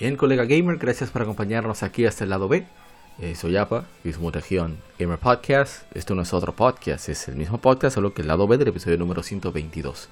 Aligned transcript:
Bien, 0.00 0.16
colega 0.16 0.46
gamer, 0.46 0.78
gracias 0.78 1.10
por 1.10 1.20
acompañarnos 1.20 1.82
aquí 1.82 2.06
hasta 2.06 2.24
el 2.24 2.30
lado 2.30 2.48
B. 2.48 2.66
Eh, 3.18 3.34
soy 3.34 3.58
Apa, 3.58 3.84
mismo 4.02 4.30
región 4.30 4.78
Gamer 4.98 5.18
Podcast. 5.18 5.82
Esto 5.94 6.14
no 6.14 6.22
es 6.22 6.32
otro 6.32 6.56
podcast, 6.56 7.10
es 7.10 7.28
el 7.28 7.36
mismo 7.36 7.58
podcast, 7.58 7.96
solo 7.96 8.14
que 8.14 8.22
el 8.22 8.28
lado 8.28 8.48
B 8.48 8.56
del 8.56 8.68
episodio 8.68 8.96
número 8.96 9.22
122. 9.22 10.08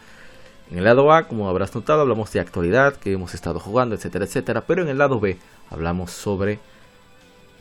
En 0.71 0.77
el 0.77 0.85
lado 0.85 1.11
A, 1.11 1.27
como 1.27 1.49
habrás 1.49 1.75
notado, 1.75 2.03
hablamos 2.03 2.31
de 2.35 2.41
actualidad, 2.41 2.97
que 2.97 3.13
hemos 3.13 3.33
estado 3.33 3.61
jugando, 3.61 3.95
etcétera, 3.95 4.27
etcétera. 4.27 4.61
Pero 4.67 4.83
en 4.83 4.89
el 4.89 4.99
lado 4.99 5.21
B 5.21 5.39
hablamos 5.71 6.11
sobre 6.11 6.59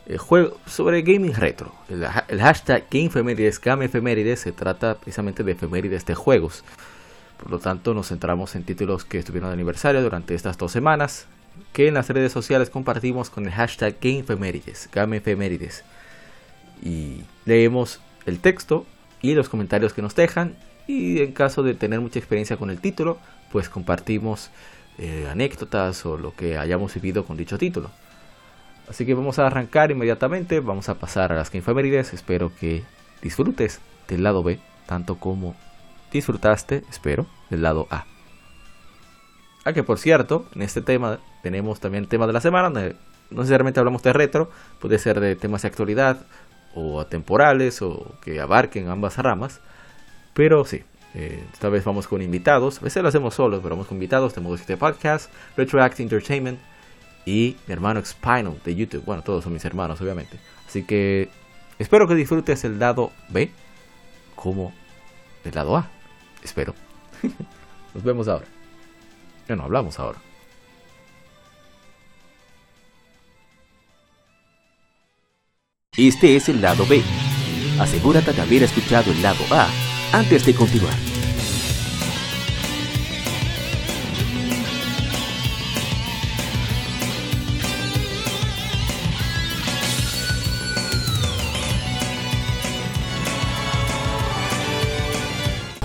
el 0.04 0.18
juego, 0.18 0.58
sobre 0.66 1.00
gaming 1.00 1.32
retro. 1.32 1.72
El, 1.88 2.04
hashtag 2.04 2.88
GameFemérides, 2.90 3.58
GameFemérides, 3.58 4.40
se 4.40 4.52
trata 4.52 4.96
precisamente 4.96 5.44
de 5.44 5.52
efemérides 5.52 6.04
de 6.04 6.14
juegos. 6.14 6.62
Por 7.38 7.50
lo 7.50 7.58
tanto, 7.58 7.94
nos 7.94 8.08
centramos 8.08 8.54
en 8.54 8.64
títulos 8.64 9.06
que 9.06 9.18
estuvieron 9.18 9.48
de 9.48 9.54
aniversario 9.54 10.02
durante 10.02 10.34
estas 10.34 10.58
dos 10.58 10.72
semanas, 10.72 11.26
que 11.72 11.88
en 11.88 11.94
las 11.94 12.08
redes 12.08 12.32
sociales 12.32 12.70
compartimos 12.70 13.30
con 13.30 13.46
el 13.46 13.52
hashtag 13.52 13.96
GameFemérides, 14.00 14.88
GameFemérides. 14.92 15.84
Y 16.82 17.22
leemos 17.44 18.00
el 18.26 18.40
texto 18.40 18.86
y 19.20 19.34
los 19.34 19.48
comentarios 19.48 19.92
que 19.92 20.02
nos 20.02 20.14
dejan. 20.14 20.56
Y 20.86 21.20
en 21.20 21.32
caso 21.32 21.62
de 21.62 21.74
tener 21.74 22.00
mucha 22.00 22.18
experiencia 22.18 22.56
con 22.56 22.70
el 22.70 22.80
título, 22.80 23.18
pues 23.52 23.68
compartimos 23.68 24.50
eh, 24.98 25.28
anécdotas 25.30 26.04
o 26.06 26.16
lo 26.16 26.34
que 26.34 26.56
hayamos 26.56 26.94
vivido 26.94 27.24
con 27.24 27.36
dicho 27.36 27.58
título. 27.58 27.90
Así 28.88 29.04
que 29.04 29.14
vamos 29.14 29.38
a 29.38 29.46
arrancar 29.46 29.90
inmediatamente, 29.90 30.60
vamos 30.60 30.88
a 30.88 30.94
pasar 30.94 31.32
a 31.32 31.36
las 31.36 31.50
GameFemérides. 31.50 32.14
Espero 32.14 32.52
que 32.58 32.84
disfrutes 33.22 33.80
del 34.08 34.22
lado 34.22 34.42
B, 34.42 34.60
tanto 34.86 35.16
como 35.16 35.54
disfrutaste, 36.10 36.84
espero, 36.90 37.26
del 37.50 37.62
lado 37.62 37.86
A. 37.90 38.06
Ah, 39.68 39.74
que 39.74 39.82
por 39.82 39.98
cierto, 39.98 40.46
en 40.54 40.62
este 40.62 40.80
tema 40.80 41.18
tenemos 41.42 41.78
también 41.78 42.04
el 42.04 42.08
tema 42.08 42.26
de 42.26 42.32
la 42.32 42.40
semana, 42.40 42.70
donde 42.70 42.96
no 43.28 43.42
necesariamente 43.42 43.78
hablamos 43.78 44.02
de 44.02 44.14
retro, 44.14 44.50
puede 44.78 44.98
ser 44.98 45.20
de 45.20 45.36
temas 45.36 45.60
de 45.60 45.68
actualidad 45.68 46.24
o 46.74 47.02
atemporales 47.02 47.82
o 47.82 48.14
que 48.22 48.40
abarquen 48.40 48.88
ambas 48.88 49.18
ramas. 49.18 49.60
Pero 50.32 50.64
sí, 50.64 50.84
eh, 51.12 51.44
esta 51.52 51.68
vez 51.68 51.84
vamos 51.84 52.08
con 52.08 52.22
invitados. 52.22 52.78
A 52.78 52.80
veces 52.80 53.02
lo 53.02 53.10
hacemos 53.10 53.34
solos, 53.34 53.60
pero 53.62 53.74
vamos 53.74 53.88
con 53.88 53.98
invitados. 53.98 54.32
Tenemos 54.32 54.58
este 54.58 54.78
podcast, 54.78 55.30
Retroact 55.54 56.00
Entertainment 56.00 56.58
y 57.26 57.54
mi 57.66 57.74
hermano 57.74 58.02
Spinal 58.02 58.58
de 58.64 58.74
YouTube. 58.74 59.04
Bueno, 59.04 59.20
todos 59.22 59.44
son 59.44 59.52
mis 59.52 59.66
hermanos, 59.66 60.00
obviamente. 60.00 60.38
Así 60.66 60.82
que 60.84 61.28
espero 61.78 62.08
que 62.08 62.14
disfrutes 62.14 62.64
el 62.64 62.78
lado 62.78 63.12
B 63.28 63.50
como 64.34 64.72
el 65.44 65.54
lado 65.54 65.76
A. 65.76 65.90
Espero. 66.42 66.74
Nos 67.94 68.02
vemos 68.02 68.28
ahora. 68.28 68.46
Bueno, 69.48 69.64
hablamos 69.64 69.98
ahora. 69.98 70.18
Este 75.96 76.36
es 76.36 76.50
el 76.50 76.60
lado 76.60 76.86
B. 76.86 77.02
Asegúrate 77.80 78.34
de 78.34 78.42
haber 78.42 78.62
escuchado 78.64 79.10
el 79.10 79.22
lado 79.22 79.42
A 79.50 79.68
antes 80.12 80.44
de 80.44 80.54
continuar. 80.54 80.94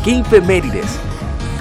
Game 0.05 0.41
Mérides 0.41 1.12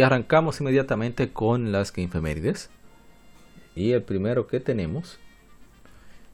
Y 0.00 0.02
arrancamos 0.02 0.58
inmediatamente 0.62 1.30
con 1.30 1.72
las 1.72 1.92
infemérides. 1.98 2.70
Y 3.76 3.92
el 3.92 4.02
primero 4.02 4.46
que 4.46 4.58
tenemos 4.58 5.18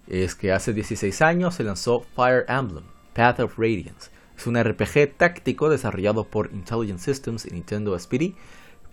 es 0.06 0.37
que 0.37 0.53
hace 0.53 0.72
16 0.72 1.21
años 1.21 1.56
se 1.56 1.65
lanzó 1.65 2.06
Fire 2.15 2.44
Emblem, 2.47 2.84
Path 3.12 3.41
of 3.41 3.59
Radiance. 3.59 4.12
Es 4.38 4.47
un 4.47 4.56
RPG 4.56 5.16
táctico 5.16 5.69
desarrollado 5.69 6.22
por 6.28 6.53
Intelligent 6.53 7.00
Systems 7.00 7.44
y 7.44 7.54
Nintendo 7.54 7.99
SPD, 7.99 8.37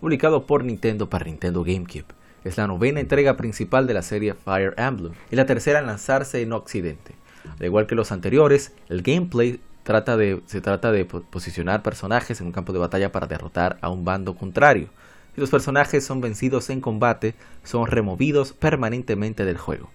publicado 0.00 0.44
por 0.44 0.64
Nintendo 0.64 1.08
para 1.08 1.26
Nintendo 1.26 1.62
GameCube. 1.62 2.12
Es 2.42 2.56
la 2.56 2.66
novena 2.66 2.98
entrega 2.98 3.36
principal 3.36 3.86
de 3.86 3.94
la 3.94 4.02
serie 4.02 4.34
Fire 4.34 4.74
Emblem 4.76 5.12
y 5.30 5.36
la 5.36 5.46
tercera 5.46 5.78
en 5.78 5.86
lanzarse 5.86 6.42
en 6.42 6.52
Occidente. 6.52 7.14
Al 7.60 7.64
igual 7.64 7.86
que 7.86 7.94
los 7.94 8.10
anteriores, 8.10 8.74
el 8.88 9.02
gameplay 9.02 9.60
se 9.84 10.60
trata 10.62 10.92
de 10.92 11.04
posicionar 11.04 11.82
personajes 11.82 12.40
en 12.40 12.46
un 12.46 12.52
campo 12.52 12.72
de 12.72 12.78
batalla 12.78 13.12
para 13.12 13.26
derrotar 13.26 13.78
a 13.82 13.90
un 13.90 14.04
bando 14.04 14.34
contrario. 14.34 14.88
Si 15.34 15.40
los 15.40 15.50
personajes 15.50 16.04
son 16.04 16.20
vencidos 16.20 16.70
en 16.70 16.80
combate, 16.80 17.34
son 17.64 17.86
removidos 17.86 18.52
permanentemente 18.52 19.44
del 19.44 19.58
juego. 19.58 19.90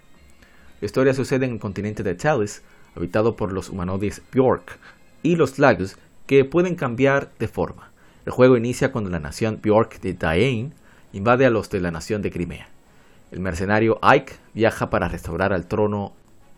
La 0.79 0.85
historia 0.85 1.13
sucede 1.13 1.45
en 1.45 1.53
el 1.53 1.59
continente 1.59 2.03
de 2.03 2.15
Chalice, 2.15 2.61
habitado 2.95 3.35
por 3.35 3.51
los 3.51 3.69
humanoides 3.69 4.21
Bjork 4.31 4.77
y 5.23 5.35
los 5.35 5.57
Lagos, 5.57 5.97
que 6.27 6.45
pueden 6.45 6.75
cambiar 6.75 7.31
de 7.39 7.47
forma. 7.47 7.91
El 8.25 8.31
juego 8.31 8.57
inicia 8.57 8.91
cuando 8.91 9.09
la 9.09 9.19
nación 9.19 9.59
Bjork 9.61 10.01
de 10.01 10.13
Dain 10.13 10.73
invade 11.13 11.45
a 11.45 11.49
los 11.49 11.69
de 11.69 11.79
la 11.79 11.89
nación 11.89 12.21
de 12.21 12.31
Crimea. 12.31 12.69
El 13.31 13.39
mercenario 13.39 13.97
Ike 14.03 14.33
viaja 14.53 14.89
para 14.89 15.07
restaurar 15.07 15.51
al 15.51 15.65
trono 15.67 16.13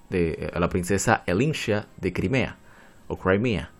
de, 0.09 0.51
a 0.53 0.59
la 0.59 0.69
princesa 0.69 1.23
Elincia 1.25 1.87
de 1.97 2.11
Crimea 2.11 2.57
Crimea. 3.17 3.71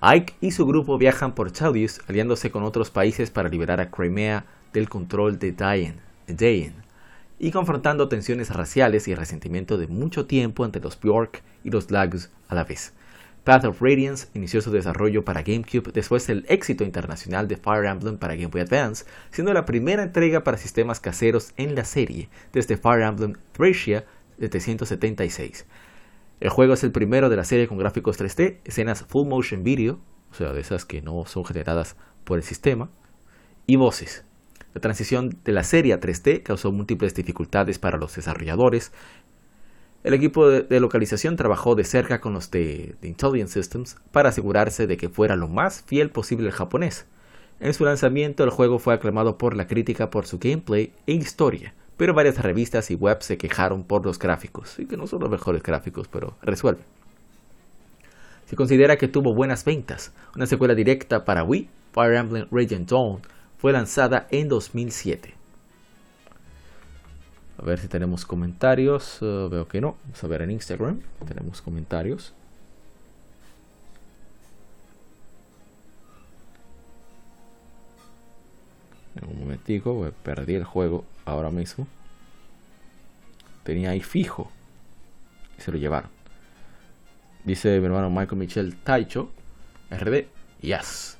Ike 0.00 0.34
y 0.40 0.50
su 0.50 0.66
grupo 0.66 0.98
viajan 0.98 1.34
por 1.34 1.52
Chaudius 1.52 2.00
aliándose 2.06 2.50
con 2.50 2.62
otros 2.62 2.90
países 2.90 3.30
para 3.30 3.48
liberar 3.48 3.80
a 3.80 3.90
Crimea 3.90 4.44
del 4.72 4.88
control 4.88 5.38
de 5.38 5.52
Dain, 5.52 6.74
y 7.38 7.50
confrontando 7.50 8.08
tensiones 8.08 8.50
raciales 8.50 9.08
y 9.08 9.14
resentimiento 9.14 9.78
de 9.78 9.86
mucho 9.86 10.26
tiempo 10.26 10.64
entre 10.64 10.82
los 10.82 11.00
Bjork 11.00 11.42
y 11.64 11.70
los 11.70 11.90
Lagos 11.90 12.30
a 12.48 12.54
la 12.54 12.64
vez. 12.64 12.92
Path 13.44 13.64
of 13.64 13.80
Radiance 13.80 14.26
inició 14.34 14.60
su 14.60 14.72
desarrollo 14.72 15.24
para 15.24 15.42
GameCube 15.42 15.92
después 15.92 16.26
del 16.26 16.44
éxito 16.48 16.82
internacional 16.82 17.46
de 17.46 17.56
Fire 17.56 17.84
Emblem 17.84 18.18
para 18.18 18.34
Game 18.34 18.48
Boy 18.48 18.62
Advance, 18.62 19.04
siendo 19.30 19.54
la 19.54 19.64
primera 19.64 20.02
entrega 20.02 20.42
para 20.42 20.58
sistemas 20.58 20.98
caseros 20.98 21.52
en 21.56 21.76
la 21.76 21.84
serie 21.84 22.28
desde 22.52 22.76
Fire 22.76 23.02
Emblem 23.02 23.34
Thracia 23.52 24.04
de 24.36 24.48
376. 24.48 25.64
El 26.38 26.50
juego 26.50 26.74
es 26.74 26.84
el 26.84 26.92
primero 26.92 27.30
de 27.30 27.36
la 27.36 27.44
serie 27.44 27.66
con 27.66 27.78
gráficos 27.78 28.20
3D, 28.20 28.58
escenas 28.64 29.04
full 29.08 29.26
motion 29.26 29.64
video, 29.64 29.98
o 30.30 30.34
sea, 30.34 30.52
de 30.52 30.60
esas 30.60 30.84
que 30.84 31.00
no 31.00 31.24
son 31.24 31.46
generadas 31.46 31.96
por 32.24 32.36
el 32.36 32.44
sistema, 32.44 32.90
y 33.66 33.76
voces. 33.76 34.24
La 34.74 34.80
transición 34.82 35.38
de 35.44 35.52
la 35.52 35.64
serie 35.64 35.94
a 35.94 36.00
3D 36.00 36.42
causó 36.42 36.72
múltiples 36.72 37.14
dificultades 37.14 37.78
para 37.78 37.96
los 37.96 38.14
desarrolladores. 38.14 38.92
El 40.04 40.12
equipo 40.12 40.46
de, 40.50 40.80
localización 40.80 41.36
trabajó 41.36 41.74
de 41.74 41.84
cerca 41.84 42.20
con 42.20 42.34
los 42.34 42.50
de, 42.50 42.96
Intelligent 43.00 43.48
Systems 43.48 43.96
para 44.12 44.28
asegurarse 44.28 44.86
de 44.86 44.98
que 44.98 45.08
fuera 45.08 45.36
lo 45.36 45.48
más 45.48 45.82
fiel 45.86 46.10
posible 46.10 46.48
el 46.48 46.52
japonés. 46.52 47.06
En 47.60 47.72
su 47.72 47.86
lanzamiento 47.86 48.44
el 48.44 48.50
juego 48.50 48.78
fue 48.78 48.92
aclamado 48.92 49.38
por 49.38 49.56
la 49.56 49.66
crítica 49.66 50.10
por 50.10 50.26
su 50.26 50.38
gameplay 50.38 50.92
e 51.06 51.14
historia, 51.14 51.74
pero 51.96 52.14
varias 52.14 52.38
revistas 52.38 52.90
y 52.90 52.94
webs 52.94 53.24
se 53.24 53.38
quejaron 53.38 53.84
por 53.84 54.04
los 54.04 54.18
gráficos, 54.18 54.78
y 54.78 54.86
que 54.86 54.96
no 54.96 55.06
son 55.06 55.20
los 55.20 55.30
mejores 55.30 55.62
gráficos, 55.62 56.08
pero 56.08 56.36
resuelven. 56.42 56.84
Se 58.46 58.54
considera 58.54 58.96
que 58.96 59.08
tuvo 59.08 59.34
buenas 59.34 59.64
ventas. 59.64 60.12
Una 60.36 60.46
secuela 60.46 60.74
directa 60.74 61.24
para 61.24 61.42
Wii, 61.42 61.68
Fire 61.92 62.14
Emblem 62.14 62.46
Radiant 62.50 62.88
Dawn, 62.88 63.20
fue 63.58 63.72
lanzada 63.72 64.28
en 64.30 64.48
2007. 64.48 65.34
A 67.58 67.64
ver 67.64 67.78
si 67.78 67.88
tenemos 67.88 68.24
comentarios. 68.24 69.20
Uh, 69.22 69.48
veo 69.48 69.66
que 69.66 69.80
no. 69.80 69.96
Vamos 70.04 70.22
a 70.22 70.26
ver 70.26 70.42
en 70.42 70.50
Instagram. 70.50 71.00
Tenemos 71.26 71.62
comentarios. 71.62 72.34
En 79.16 79.28
un 79.28 79.40
momentico, 79.40 80.12
perdí 80.22 80.54
el 80.54 80.64
juego 80.64 81.04
ahora 81.26 81.50
mismo. 81.50 81.86
Tenía 83.64 83.90
ahí 83.90 84.00
fijo. 84.00 84.50
Y 85.58 85.60
se 85.60 85.72
lo 85.72 85.76
llevaron. 85.76 86.10
Dice 87.44 87.78
mi 87.78 87.86
hermano 87.86 88.10
Michael 88.10 88.38
Michel 88.38 88.76
Taicho, 88.76 89.30
RD, 89.90 90.26
yes. 90.60 91.18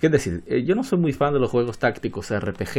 Es 0.00 0.10
decir, 0.10 0.42
eh, 0.46 0.64
yo 0.64 0.74
no 0.74 0.84
soy 0.84 0.98
muy 0.98 1.12
fan 1.12 1.32
de 1.32 1.40
los 1.40 1.50
juegos 1.50 1.78
tácticos 1.78 2.30
RPG. 2.36 2.76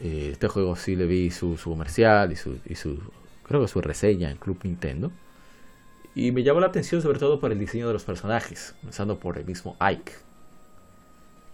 Eh, 0.00 0.30
este 0.32 0.48
juego 0.48 0.76
sí 0.76 0.96
le 0.96 1.06
vi 1.06 1.30
su, 1.30 1.56
comercial 1.62 2.32
y 2.32 2.36
su, 2.36 2.58
y 2.64 2.74
su, 2.74 3.00
creo 3.44 3.60
que 3.60 3.68
su 3.68 3.80
reseña 3.80 4.30
en 4.30 4.36
Club 4.36 4.58
Nintendo. 4.64 5.10
Y 6.14 6.32
me 6.32 6.42
llamó 6.42 6.60
la 6.60 6.66
atención 6.66 7.00
sobre 7.00 7.18
todo 7.18 7.38
por 7.38 7.52
el 7.52 7.58
diseño 7.58 7.86
de 7.86 7.92
los 7.92 8.04
personajes, 8.04 8.74
comenzando 8.80 9.18
por 9.18 9.38
el 9.38 9.44
mismo 9.44 9.76
Ike, 9.78 10.12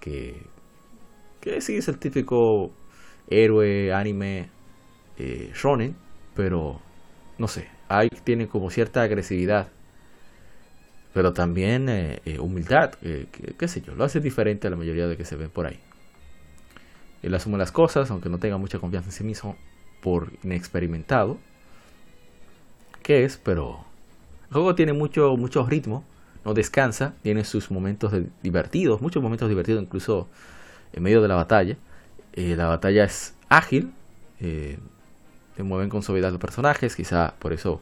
que, 0.00 0.42
que 1.40 1.60
sí 1.60 1.76
es 1.76 1.88
el 1.88 1.98
típico 1.98 2.72
héroe 3.28 3.92
anime 3.92 4.48
eh, 5.18 5.52
shonen, 5.54 5.96
pero 6.34 6.80
no 7.38 7.48
sé, 7.48 7.68
Ike 7.88 8.20
tiene 8.24 8.48
como 8.48 8.70
cierta 8.70 9.02
agresividad, 9.02 9.68
pero 11.12 11.32
también 11.32 11.88
eh, 11.88 12.20
eh, 12.24 12.38
humildad, 12.38 12.94
qué 12.94 13.68
sé 13.68 13.80
yo, 13.80 13.94
lo 13.94 14.04
hace 14.04 14.20
diferente 14.20 14.66
a 14.66 14.70
la 14.70 14.76
mayoría 14.76 15.06
de 15.06 15.16
que 15.16 15.24
se 15.24 15.36
ven 15.36 15.50
por 15.50 15.66
ahí. 15.66 15.78
Él 17.22 17.34
asume 17.34 17.56
las 17.56 17.72
cosas, 17.72 18.10
aunque 18.10 18.28
no 18.28 18.38
tenga 18.38 18.58
mucha 18.58 18.78
confianza 18.78 19.08
en 19.08 19.12
sí 19.12 19.24
mismo 19.24 19.56
por 20.02 20.32
inexperimentado, 20.42 21.38
que 23.02 23.24
es, 23.24 23.36
pero 23.36 23.84
el 24.48 24.52
juego 24.52 24.74
tiene 24.74 24.92
mucho, 24.92 25.36
mucho 25.36 25.64
ritmo, 25.64 26.04
no 26.44 26.52
descansa, 26.52 27.14
tiene 27.22 27.44
sus 27.44 27.70
momentos 27.70 28.12
divertidos, 28.42 29.00
muchos 29.00 29.22
momentos 29.22 29.48
divertidos 29.48 29.82
incluso 29.82 30.28
en 30.92 31.02
medio 31.02 31.22
de 31.22 31.28
la 31.28 31.34
batalla. 31.36 31.76
La 32.34 32.66
batalla 32.66 33.04
es 33.04 33.34
ágil, 33.48 33.92
te 34.38 35.62
mueven 35.62 35.88
con 35.88 36.02
suavidad 36.02 36.30
los 36.30 36.40
personajes, 36.40 36.96
quizá 36.96 37.34
por 37.38 37.52
eso, 37.52 37.80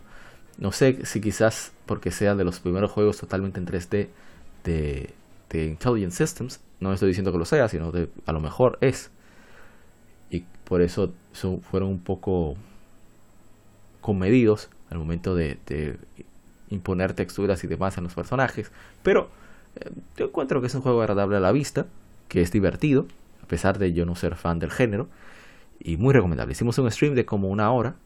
no 0.58 0.72
sé 0.72 1.04
si 1.06 1.20
quizás 1.20 1.72
porque 1.87 2.10
sea 2.10 2.34
de 2.34 2.44
los 2.44 2.60
primeros 2.60 2.90
juegos 2.90 3.19
totalmente 3.19 3.60
en 3.60 3.66
3D 3.66 4.08
de, 4.64 5.14
Intelligent 5.52 6.12
Systems, 6.12 6.60
no 6.81 6.93
estoy 6.93 7.08
diciendo 7.08 7.32
que 7.32 7.38
lo 7.38 7.44
sea, 7.44 7.69
sino 7.69 7.93
que 7.93 8.08
a 8.25 8.32
lo 8.32 8.40
mejor 8.40 8.78
es. 8.81 9.10
Y 10.31 10.44
por 10.64 10.81
eso 10.81 11.12
fueron 11.70 11.90
un 11.90 12.00
poco 12.00 12.56
comedidos 14.00 14.70
al 14.90 14.98
momento 14.98 15.34
de, 15.34 15.58
imponer 16.70 17.12
texturas 17.12 17.62
y 17.64 17.66
demás 17.66 17.98
en 17.98 18.05
los 18.05 18.14
personajes. 18.14 18.72
Pero 19.02 19.28
eh, 19.76 19.90
yo 20.16 20.26
encuentro 20.26 20.62
que 20.62 20.69
es 20.69 20.75
un 20.75 20.81
juego 20.81 21.02
agradable 21.02 21.37
a 21.37 21.40
la 21.40 21.52
vista, 21.52 21.87
que 22.28 22.40
es 22.40 22.50
divertido, 22.50 23.06
a 23.42 23.46
pesar 23.46 23.78
de 23.78 23.92
yo 23.92 24.06
no 24.06 24.14
ser 24.14 24.36
fan 24.36 24.58
del 24.58 24.70
género 24.70 25.08
y 25.80 25.96
muy 25.96 26.12
recomendable. 26.12 26.52
Hicimos 26.52 26.78
un 26.78 26.90
stream 26.90 27.14
de 27.14 27.24
como 27.24 27.48
una 27.48 27.70
hora 27.72 27.96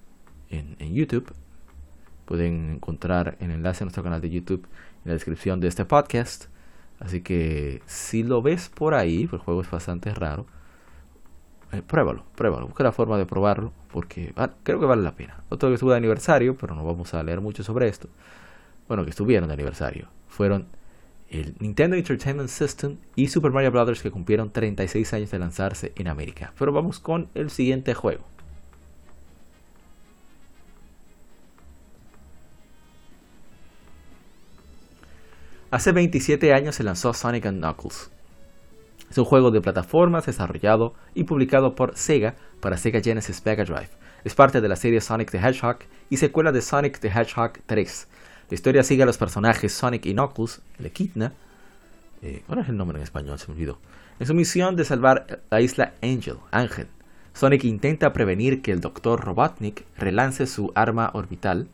en, 0.48 0.94
YouTube. 0.94 1.32
Pueden 2.24 2.74
encontrar 2.74 3.36
el 3.40 3.50
enlace 3.50 3.84
a 3.84 3.86
nuestro 3.86 4.02
canal 4.02 4.20
de 4.20 4.30
YouTube 4.30 4.66
en 5.04 5.10
la 5.10 5.12
descripción 5.12 5.60
de 5.60 5.68
este 5.68 5.84
podcast. 5.84 6.46
Así 6.98 7.20
que 7.20 7.82
si 7.86 8.22
lo 8.22 8.42
ves 8.42 8.68
por 8.68 8.94
ahí, 8.94 9.26
pues 9.26 9.40
el 9.40 9.44
juego 9.44 9.60
es 9.60 9.70
bastante 9.70 10.12
raro. 10.14 10.46
Eh, 11.72 11.82
pruébalo, 11.82 12.24
pruébalo, 12.34 12.66
busca 12.66 12.84
la 12.84 12.92
forma 12.92 13.18
de 13.18 13.26
probarlo 13.26 13.72
porque 13.92 14.32
creo 14.62 14.80
que 14.80 14.86
vale 14.86 15.02
la 15.02 15.14
pena. 15.14 15.42
Otro 15.48 15.68
que 15.68 15.74
estuvo 15.74 15.90
de 15.90 15.96
aniversario, 15.96 16.56
pero 16.56 16.74
no 16.74 16.84
vamos 16.84 17.12
a 17.14 17.22
leer 17.22 17.40
mucho 17.40 17.62
sobre 17.62 17.88
esto. 17.88 18.08
Bueno, 18.88 19.04
que 19.04 19.10
estuvieron 19.10 19.48
de 19.48 19.54
aniversario. 19.54 20.08
Fueron 20.28 20.66
el 21.30 21.54
Nintendo 21.58 21.96
Entertainment 21.96 22.48
System 22.48 22.98
y 23.14 23.28
Super 23.28 23.50
Mario 23.50 23.72
Bros. 23.72 24.02
que 24.02 24.10
cumplieron 24.10 24.50
36 24.50 25.12
años 25.12 25.30
de 25.30 25.38
lanzarse 25.38 25.92
en 25.96 26.08
América. 26.08 26.52
Pero 26.58 26.72
vamos 26.72 27.00
con 27.00 27.28
el 27.34 27.50
siguiente 27.50 27.94
juego. 27.94 28.24
Hace 35.70 35.92
27 35.92 36.54
años 36.54 36.76
se 36.76 36.84
lanzó 36.84 37.12
Sonic 37.12 37.50
Knuckles. 37.50 38.10
Es 39.10 39.18
un 39.18 39.24
juego 39.24 39.50
de 39.50 39.60
plataformas 39.60 40.26
desarrollado 40.26 40.94
y 41.14 41.24
publicado 41.24 41.74
por 41.74 41.96
Sega 41.96 42.36
para 42.60 42.76
Sega 42.76 43.00
Genesis 43.00 43.44
Mega 43.44 43.64
Drive. 43.64 43.90
Es 44.24 44.34
parte 44.34 44.60
de 44.60 44.68
la 44.68 44.76
serie 44.76 45.00
Sonic 45.00 45.30
the 45.30 45.38
Hedgehog 45.38 45.78
y 46.08 46.16
secuela 46.16 46.50
de 46.52 46.62
Sonic 46.62 46.98
the 46.98 47.08
Hedgehog 47.08 47.58
3, 47.66 48.08
la 48.48 48.54
historia 48.54 48.84
sigue 48.84 49.02
a 49.02 49.06
los 49.06 49.18
personajes 49.18 49.72
Sonic 49.72 50.06
y 50.06 50.12
Knuckles, 50.12 50.60
el 50.78 50.86
Equidna. 50.86 51.32
Eh, 52.22 52.42
¿Cuál 52.46 52.60
es 52.60 52.68
el 52.68 52.76
nombre 52.76 52.98
en 52.98 53.02
español? 53.02 53.38
Se 53.38 53.48
me 53.48 53.54
olvidó. 53.54 53.78
En 54.20 54.26
su 54.26 54.34
misión 54.34 54.76
de 54.76 54.84
salvar 54.84 55.40
la 55.50 55.60
isla 55.60 55.94
Angel, 56.00 56.36
Sonic 57.34 57.64
intenta 57.64 58.12
prevenir 58.12 58.62
que 58.62 58.70
el 58.70 58.80
Dr. 58.80 59.20
Robotnik 59.20 59.84
relance 59.98 60.46
su 60.46 60.72
arma 60.74 61.10
orbital, 61.12 61.68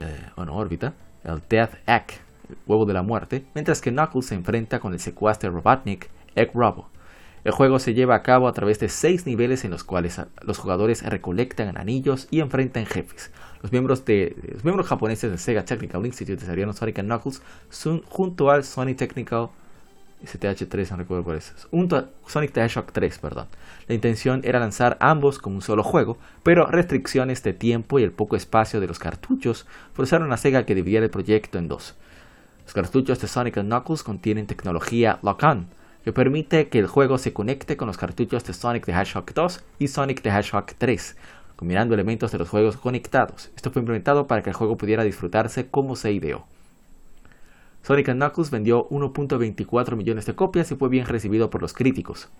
eh, 0.00 0.30
órbita, 0.36 0.94
el 1.24 1.42
Death 1.48 1.74
Egg, 1.86 2.06
el 2.48 2.56
huevo 2.66 2.86
de 2.86 2.94
la 2.94 3.02
muerte, 3.02 3.44
mientras 3.54 3.80
que 3.80 3.92
Knuckles 3.92 4.26
se 4.26 4.34
enfrenta 4.34 4.80
con 4.80 4.94
el 4.94 5.00
secuaz 5.00 5.38
de 5.40 5.50
Robotnik, 5.50 6.08
Egg 6.34 6.52
Robo. 6.54 6.88
El 7.44 7.52
juego 7.52 7.78
se 7.78 7.92
lleva 7.92 8.14
a 8.14 8.22
cabo 8.22 8.48
a 8.48 8.54
través 8.54 8.80
de 8.80 8.88
seis 8.88 9.26
niveles 9.26 9.64
en 9.66 9.70
los 9.70 9.84
cuales 9.84 10.18
los 10.40 10.56
jugadores 10.56 11.02
recolectan 11.02 11.76
anillos 11.76 12.26
y 12.30 12.40
enfrentan 12.40 12.86
jefes. 12.86 13.30
Los 13.64 13.72
miembros, 13.72 14.04
de, 14.04 14.36
los 14.52 14.62
miembros 14.62 14.86
japoneses 14.86 15.30
de 15.30 15.38
Sega 15.38 15.64
Technical 15.64 16.04
Institute 16.04 16.36
desarrollaron 16.38 16.74
Sonic 16.74 17.00
Knuckles 17.00 17.40
son, 17.70 18.02
junto 18.02 18.50
al 18.50 18.62
Sonic 18.62 18.98
Technical 18.98 19.48
STH3, 20.22 20.90
no 21.72 22.08
Sonic 22.26 22.52
the 22.52 22.60
Hedgehog 22.60 22.92
3, 22.92 23.18
perdón. 23.20 23.46
La 23.88 23.94
intención 23.94 24.42
era 24.44 24.60
lanzar 24.60 24.98
ambos 25.00 25.38
como 25.38 25.56
un 25.56 25.62
solo 25.62 25.82
juego, 25.82 26.18
pero 26.42 26.66
restricciones 26.66 27.42
de 27.42 27.54
tiempo 27.54 27.98
y 27.98 28.02
el 28.02 28.12
poco 28.12 28.36
espacio 28.36 28.80
de 28.80 28.86
los 28.86 28.98
cartuchos 28.98 29.64
forzaron 29.94 30.30
a 30.30 30.36
Sega 30.36 30.66
que 30.66 30.74
dividiera 30.74 31.06
el 31.06 31.10
proyecto 31.10 31.56
en 31.56 31.68
dos. 31.68 31.94
Los 32.64 32.74
cartuchos 32.74 33.18
de 33.18 33.28
Sonic 33.28 33.54
Knuckles 33.62 34.02
contienen 34.02 34.46
tecnología 34.46 35.20
Lock-On, 35.22 35.68
que 36.04 36.12
permite 36.12 36.68
que 36.68 36.80
el 36.80 36.86
juego 36.86 37.16
se 37.16 37.32
conecte 37.32 37.78
con 37.78 37.88
los 37.88 37.96
cartuchos 37.96 38.44
de 38.44 38.52
Sonic 38.52 38.84
the 38.84 38.92
Hedgehog 38.92 39.32
2 39.32 39.64
y 39.78 39.88
Sonic 39.88 40.20
the 40.20 40.28
Hedgehog 40.28 40.66
3, 40.76 41.16
combinando 41.56 41.94
elementos 41.94 42.32
de 42.32 42.38
los 42.38 42.48
juegos 42.48 42.76
conectados. 42.76 43.50
Esto 43.56 43.70
fue 43.70 43.80
implementado 43.80 44.26
para 44.26 44.42
que 44.42 44.50
el 44.50 44.56
juego 44.56 44.76
pudiera 44.76 45.04
disfrutarse 45.04 45.68
como 45.68 45.96
se 45.96 46.12
ideó. 46.12 46.46
Sonic 47.82 48.12
Knuckles 48.12 48.50
vendió 48.50 48.88
1.24 48.88 49.96
millones 49.96 50.24
de 50.24 50.34
copias 50.34 50.70
y 50.72 50.74
fue 50.76 50.88
bien 50.88 51.06
recibido 51.06 51.50
por 51.50 51.60
los 51.60 51.74
críticos. 51.74 52.30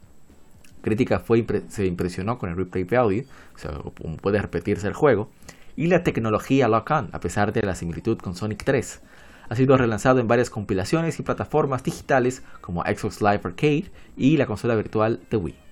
Crítica 0.81 1.19
fue 1.19 1.45
se 1.69 1.87
impresionó 1.87 2.39
con 2.39 2.51
el 2.51 2.57
replay 2.57 2.85
value, 2.85 3.27
o 3.55 3.59
sea, 3.59 3.73
cómo 4.01 4.17
puede 4.17 4.41
repetirse 4.41 4.87
el 4.87 4.95
juego, 4.95 5.31
y 5.77 5.87
la 5.89 6.03
tecnología 6.03 6.69
Lock-On, 6.69 7.11
a 7.13 7.21
pesar 7.21 7.53
de 7.53 7.63
la 7.63 7.75
similitud 7.75 8.19
con 8.19 8.35
Sonic 8.35 8.65
3. 8.65 9.03
Ha 9.49 9.57
sido 9.57 9.77
relanzado 9.77 10.21
en 10.21 10.29
varias 10.29 10.51
compilaciones 10.51 11.19
y 11.21 11.23
plataformas 11.23 11.83
digitales 11.83 12.43
como 12.61 12.83
Xbox 12.83 13.21
Live 13.21 13.41
Arcade 13.45 13.91
y 14.17 14.37
la 14.37 14.47
consola 14.47 14.75
virtual 14.75 15.21
de 15.31 15.37
Wii. 15.37 15.64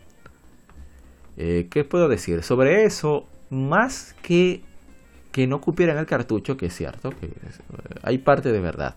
Eh, 1.37 1.69
¿Qué 1.71 1.85
puedo 1.85 2.09
decir? 2.09 2.43
Sobre 2.43 2.85
eso, 2.85 3.27
más 3.51 4.15
que 4.23 4.63
que 5.33 5.47
no 5.47 5.61
cupieran 5.61 5.97
el 5.97 6.07
cartucho, 6.07 6.57
que 6.57 6.67
es 6.67 6.77
cierto, 6.77 7.11
que 7.11 7.27
eh, 7.27 7.31
hay 8.03 8.19
parte 8.19 8.53
de 8.53 8.61
verdad, 8.61 8.95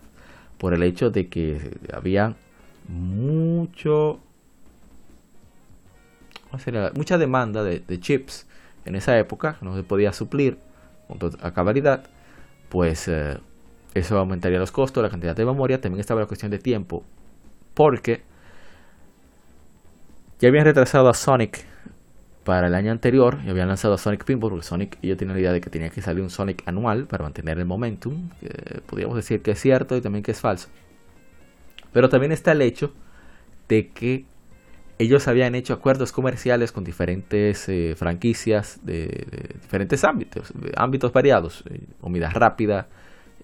por 0.58 0.74
el 0.74 0.84
hecho 0.84 1.10
de 1.10 1.30
que 1.30 1.78
había 1.94 2.36
mucho, 2.90 4.20
mucha 6.94 7.18
demanda 7.18 7.64
de, 7.64 8.00
chips 8.00 8.46
en 8.84 8.96
esa 8.96 9.18
época, 9.18 9.58
no 9.62 9.76
se 9.76 9.84
podía 9.84 10.12
suplir 10.12 10.60
a 11.42 11.54
cabalidad, 11.54 12.04
pues 12.70 13.08
eh, 13.08 13.38
eso 13.94 14.18
aumentaría 14.20 14.60
los 14.60 14.72
costos, 14.72 15.02
la 15.02 15.10
cantidad 15.10 15.36
de 15.36 15.46
memoria, 15.46 15.80
también 15.80 16.02
estaba 16.02 16.20
la 16.20 16.28
cuestión 16.28 16.52
de 16.52 16.60
tiempo, 16.60 17.04
porque 17.74 18.24
ya 20.40 20.50
habían 20.50 20.66
retrasado 20.66 21.08
a 21.08 21.14
Sonic 21.14 21.64
para 22.46 22.68
el 22.68 22.76
año 22.76 22.92
anterior 22.92 23.40
y 23.46 23.50
habían 23.50 23.68
lanzado 23.68 23.96
a 23.96 23.98
Sonic 23.98 24.24
Pinball, 24.24 24.52
porque 24.52 24.66
Sonic, 24.66 24.98
yo 25.02 25.18
tenía 25.18 25.34
la 25.34 25.40
idea 25.42 25.52
de 25.52 25.60
que 25.60 25.70
tenía 25.70 25.90
que 25.90 26.02
salir 26.02 26.24
un 26.24 26.30
Sonic 26.30 26.64
anual 26.66 27.08
para 27.08 27.24
mantener 27.24 27.60
el 27.60 27.66
momentum, 27.66 28.30
que 28.40 28.82
podríamos 28.86 29.18
decir 29.18 29.42
que 29.42 29.52
es 29.52 29.60
cierto 29.60 29.98
y 29.98 30.02
también 30.02 30.24
que 30.24 30.32
es 30.32 30.40
falso. 30.40 30.70
Pero 31.92 32.08
también 32.08 32.32
está 32.32 32.54
el 32.54 32.62
hecho 32.62 32.94
de 33.68 33.90
que 33.90 34.26
ellos 34.98 35.28
habían 35.28 35.56
hecho 35.56 35.74
acuerdos 35.74 36.14
comerciales 36.14 36.72
con 36.72 36.86
diferentes 36.86 37.68
eh, 37.68 37.96
franquicias 37.98 38.80
de, 38.86 39.28
diferentes 39.62 40.06
ámbitos, 40.06 40.54
ámbitos 40.78 41.12
variados, 41.12 41.66
eh, 41.70 41.82
comida 42.00 42.30
rápida, 42.30 42.88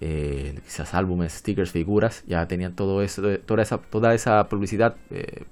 eh, 0.04 0.60
quizás 0.64 0.96
álbumes, 0.96 1.32
stickers, 1.32 1.72
figuras, 1.72 2.24
ya 2.26 2.48
tenían 2.48 2.76
todo 2.76 3.04
eso, 3.04 3.22
toda 3.46 3.62
esa, 3.62 3.78
toda 3.78 4.16
esa 4.16 4.44
publicidad, 4.46 4.96
eh, 5.12 5.44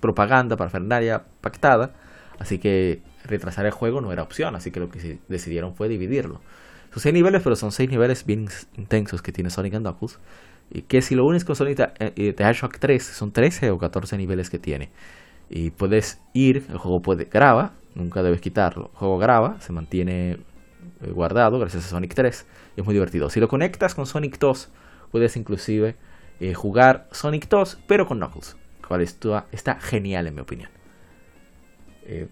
propaganda, 0.00 0.56
parafernalia 0.56 1.22
pactada, 1.42 1.92
así 2.40 2.58
que 2.58 3.02
retrasar 3.24 3.66
el 3.66 3.72
juego 3.72 4.00
no 4.00 4.12
era 4.12 4.24
opción, 4.24 4.56
así 4.56 4.72
que 4.72 4.80
lo 4.80 4.90
que 4.90 5.18
decidieron 5.28 5.76
fue 5.76 5.88
dividirlo. 5.88 6.40
Son 6.92 7.00
seis 7.00 7.14
niveles, 7.14 7.42
pero 7.42 7.54
son 7.54 7.70
seis 7.70 7.88
niveles 7.88 8.26
bien 8.26 8.48
intensos 8.76 9.22
que 9.22 9.30
tiene 9.30 9.50
Sonic 9.50 9.76
Knuckles, 9.78 10.18
y 10.70 10.82
que 10.82 11.02
si 11.02 11.14
lo 11.14 11.24
unes 11.24 11.44
con 11.44 11.54
Sonic 11.54 11.76
the 11.76 11.92
eh, 11.98 12.34
Hedgehog 12.36 12.78
3, 12.78 13.02
son 13.02 13.32
13 13.32 13.70
o 13.70 13.78
14 13.78 14.16
niveles 14.16 14.50
que 14.50 14.58
tiene. 14.58 14.90
Y 15.48 15.70
puedes 15.70 16.20
ir, 16.32 16.64
el 16.70 16.78
juego 16.78 17.02
puede 17.02 17.24
graba, 17.24 17.72
nunca 17.94 18.22
debes 18.22 18.40
quitarlo. 18.40 18.90
El 18.92 18.98
juego 18.98 19.18
graba, 19.18 19.60
se 19.60 19.72
mantiene 19.72 20.38
eh, 21.02 21.10
guardado 21.10 21.58
gracias 21.58 21.86
a 21.86 21.88
Sonic 21.88 22.14
3 22.14 22.46
y 22.76 22.80
es 22.80 22.86
muy 22.86 22.94
divertido. 22.94 23.30
Si 23.30 23.40
lo 23.40 23.48
conectas 23.48 23.94
con 23.94 24.06
Sonic 24.06 24.38
2, 24.38 24.68
puedes 25.10 25.36
inclusive 25.36 25.96
eh, 26.38 26.54
jugar 26.54 27.08
Sonic 27.10 27.48
2 27.48 27.80
pero 27.86 28.06
con 28.06 28.18
Knuckles, 28.18 28.56
cual 28.86 29.02
está 29.02 29.80
genial 29.80 30.28
en 30.28 30.34
mi 30.36 30.40
opinión. 30.40 30.70
Eh, 32.10 32.26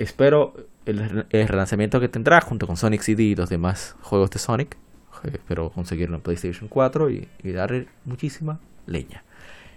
espero 0.00 0.52
el, 0.84 1.26
relanzamiento 1.30 2.00
que 2.00 2.08
tendrá 2.08 2.40
junto 2.40 2.66
con 2.66 2.76
Sonic 2.76 3.02
CD 3.02 3.22
y 3.22 3.34
los 3.36 3.48
demás 3.48 3.94
juegos 4.02 4.30
de 4.30 4.40
Sonic. 4.40 4.76
Espero 5.22 5.70
conseguirlo 5.70 6.16
en 6.16 6.22
PlayStation 6.22 6.68
4 6.68 7.10
y, 7.10 7.28
darle 7.44 7.86
muchísima 8.04 8.58
leña. 8.86 9.22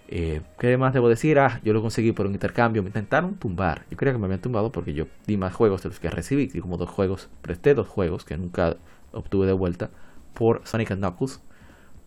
Eh, 0.07 0.41
¿Qué 0.57 0.75
más 0.77 0.95
debo 0.95 1.09
decir? 1.09 1.37
Ah, 1.37 1.61
yo 1.63 1.73
lo 1.73 1.81
conseguí 1.83 2.11
por 2.11 2.25
un 2.25 2.33
intercambio. 2.33 2.81
Me 2.81 2.89
intentaron 2.89 3.35
tumbar. 3.35 3.85
Yo 3.91 3.97
creía 3.97 4.13
que 4.13 4.19
me 4.19 4.25
habían 4.25 4.41
tumbado 4.41 4.71
porque 4.71 4.93
yo 4.93 5.05
di 5.27 5.37
más 5.37 5.53
juegos 5.53 5.83
de 5.83 5.89
los 5.89 5.99
que 5.99 6.09
recibí. 6.09 6.49
Y 6.51 6.59
como 6.59 6.77
dos 6.77 6.89
juegos, 6.89 7.29
presté 7.43 7.75
dos 7.75 7.87
juegos 7.87 8.25
que 8.25 8.35
nunca 8.35 8.77
obtuve 9.11 9.45
de 9.45 9.53
vuelta 9.53 9.91
por 10.33 10.61
Sonic 10.65 10.95
Knuckles. 10.95 11.39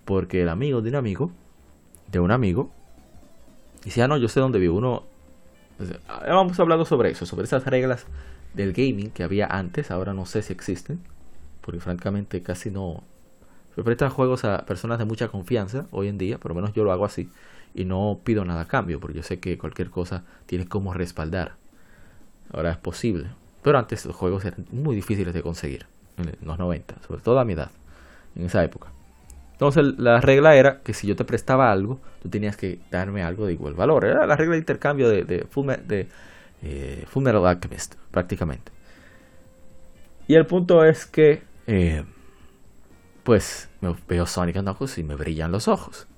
Porque 0.05 0.43
el 0.43 0.49
amigo 0.49 0.83
de 0.83 0.91
un 0.91 0.97
amigo, 0.97 1.31
de 2.11 2.19
un 2.19 2.33
amigo, 2.33 2.73
decía, 3.85 4.09
no, 4.09 4.17
yo 4.17 4.27
sé 4.27 4.41
dónde 4.41 4.59
vivo. 4.59 4.77
Uno, 4.77 5.05
vamos 6.27 6.59
hablando 6.61 6.85
sobre 6.85 7.11
eso, 7.11 7.27
sobre 7.27 7.45
esas 7.45 7.65
reglas 7.67 8.07
del 8.55 8.73
gaming 8.73 9.11
que 9.11 9.23
había 9.23 9.47
antes, 9.47 9.91
ahora 9.91 10.15
no 10.15 10.27
sé 10.27 10.43
si 10.43 10.53
existen, 10.53 11.01
porque 11.61 11.81
francamente 11.81 12.43
casi 12.43 12.71
no... 12.71 13.03
Se 13.75 13.83
prestan 13.83 14.11
juegos 14.11 14.45
a 14.45 14.67
personas 14.67 14.99
de 14.99 15.07
mucha 15.07 15.29
confianza 15.29 15.87
hoy 15.91 16.09
en 16.09 16.19
día, 16.19 16.39
por 16.39 16.51
lo 16.51 16.57
menos 16.57 16.75
yo 16.75 16.85
lo 16.85 16.93
hago 16.93 17.07
así, 17.07 17.31
y 17.75 17.87
no 17.87 18.21
pido 18.23 18.45
nada 18.45 18.63
a 18.63 18.69
cambio, 18.69 19.01
porque 19.01 19.17
yo 19.17 19.23
sé 19.23 19.41
que 19.41 19.57
cualquier 19.57 19.89
cosa 19.89 20.25
tiene 20.47 20.67
como 20.67 20.93
respaldar. 20.93 21.57
Ahora 22.53 22.73
es 22.73 22.77
posible, 22.77 23.29
pero 23.63 23.79
antes 23.79 24.05
los 24.05 24.15
juegos 24.15 24.45
eran 24.45 24.67
muy 24.71 24.95
difíciles 24.95 25.33
de 25.33 25.43
conseguir, 25.43 25.87
en 26.19 26.37
los 26.47 26.59
90, 26.59 26.97
sobre 27.07 27.23
todo 27.23 27.39
a 27.41 27.47
mi 27.47 27.55
edad, 27.55 27.71
en 28.37 28.45
esa 28.45 28.63
época. 28.63 28.89
Entonces 29.63 29.97
la 29.97 30.21
regla 30.21 30.57
era 30.57 30.81
que 30.83 30.93
si 30.93 31.07
yo 31.07 31.15
te 31.15 31.25
prestaba 31.25 31.71
algo, 31.71 32.01
tú 32.21 32.29
tenías 32.29 32.57
que 32.57 32.81
darme 32.91 33.23
algo 33.23 33.47
de 33.47 33.53
igual 33.53 33.75
valor. 33.75 34.05
Era 34.05 34.27
la 34.27 34.35
regla 34.35 34.55
de 34.55 34.59
intercambio 34.59 35.09
de, 35.09 35.23
de, 35.23 35.47
de, 35.87 36.09
eh, 36.65 37.07
Alchemist, 37.47 37.95
prácticamente. 38.11 38.73
Y 40.27 40.35
el 40.35 40.47
punto 40.47 40.85
es 40.85 41.07
que, 41.07 41.45
eh, 41.69 42.03
pues, 43.23 43.71
me 43.81 43.95
veo 44.09 44.27
Sonic 44.27 44.59
Knuckles 44.59 44.99
y 44.99 45.05
me 45.05 45.15
brillan 45.15 45.53
los 45.53 45.69
ojos. 45.69 46.09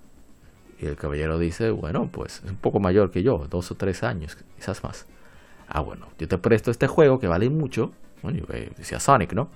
Y 0.81 0.87
el 0.87 0.97
caballero 0.97 1.39
dice, 1.39 1.69
bueno, 1.69 2.09
pues 2.11 2.41
es 2.47 2.51
un 2.51 2.57
poco 2.57 2.81
mayor 2.81 3.11
que 3.11 3.23
yo, 3.23 3.47
dos 3.51 3.71
o 3.71 3.75
tres 3.75 4.05
años, 4.05 4.39
quizás 4.57 4.83
más. 4.83 5.07
Ah, 5.69 5.83
bueno, 5.83 6.09
yo 6.19 6.27
te 6.29 6.39
presto 6.39 6.71
este 6.71 6.87
juego 6.87 7.19
que 7.19 7.27
vale 7.27 7.51
mucho. 7.51 7.93
Bueno, 8.23 8.39
yo 8.39 8.55
eh, 8.55 8.73
decía 8.79 8.99
Sonic, 9.01 9.35
¿no? 9.35 9.51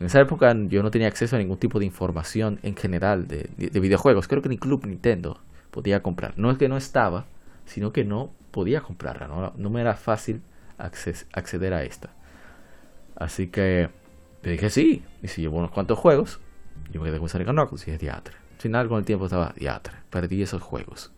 En 0.00 0.06
esa 0.06 0.20
época 0.20 0.54
yo 0.68 0.82
no 0.82 0.90
tenía 0.90 1.08
acceso 1.08 1.36
a 1.36 1.38
ningún 1.38 1.58
tipo 1.58 1.78
de 1.78 1.84
información 1.84 2.58
en 2.62 2.74
general 2.76 3.28
de, 3.28 3.48
de 3.56 3.80
videojuegos. 3.80 4.26
Creo 4.26 4.42
que 4.42 4.48
ni 4.48 4.58
Club 4.58 4.86
Nintendo 4.86 5.40
podía 5.70 6.02
comprar. 6.02 6.34
No 6.36 6.50
es 6.50 6.58
que 6.58 6.68
no 6.68 6.76
estaba, 6.76 7.26
sino 7.66 7.92
que 7.92 8.04
no 8.04 8.32
podía 8.52 8.82
comprarla, 8.82 9.26
no, 9.56 9.70
me 9.70 9.80
era 9.80 9.94
fácil 9.94 10.42
acceder 10.78 11.74
a 11.74 11.82
esta. 11.82 12.10
Así 13.16 13.48
que 13.48 13.88
le 14.42 14.52
dije 14.52 14.70
sí, 14.70 15.04
y 15.22 15.28
si 15.28 15.40
llevo 15.40 15.58
unos 15.58 15.70
cuantos 15.70 15.98
juegos, 15.98 16.38
yo 16.92 17.00
me 17.00 17.08
quedé 17.08 17.18
con 17.18 17.28
Sonic 17.28 17.48
Knuckles 17.48 17.88
y 17.88 17.90
es 17.90 17.98
diatre. 17.98 18.34
Al 18.54 18.60
final 18.60 18.88
con 18.88 18.98
el 18.98 19.04
tiempo 19.04 19.24
estaba 19.24 19.54
diatre, 19.56 19.94
perdí 20.10 20.42
esos 20.42 20.62
juegos. 20.62 21.12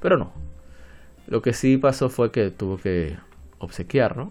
Pero 0.00 0.18
no, 0.18 0.32
lo 1.26 1.42
que 1.42 1.52
sí 1.52 1.78
pasó 1.78 2.08
fue 2.08 2.30
que 2.30 2.50
tuve 2.50 2.80
que 2.80 3.16
obsequiar 3.58 4.28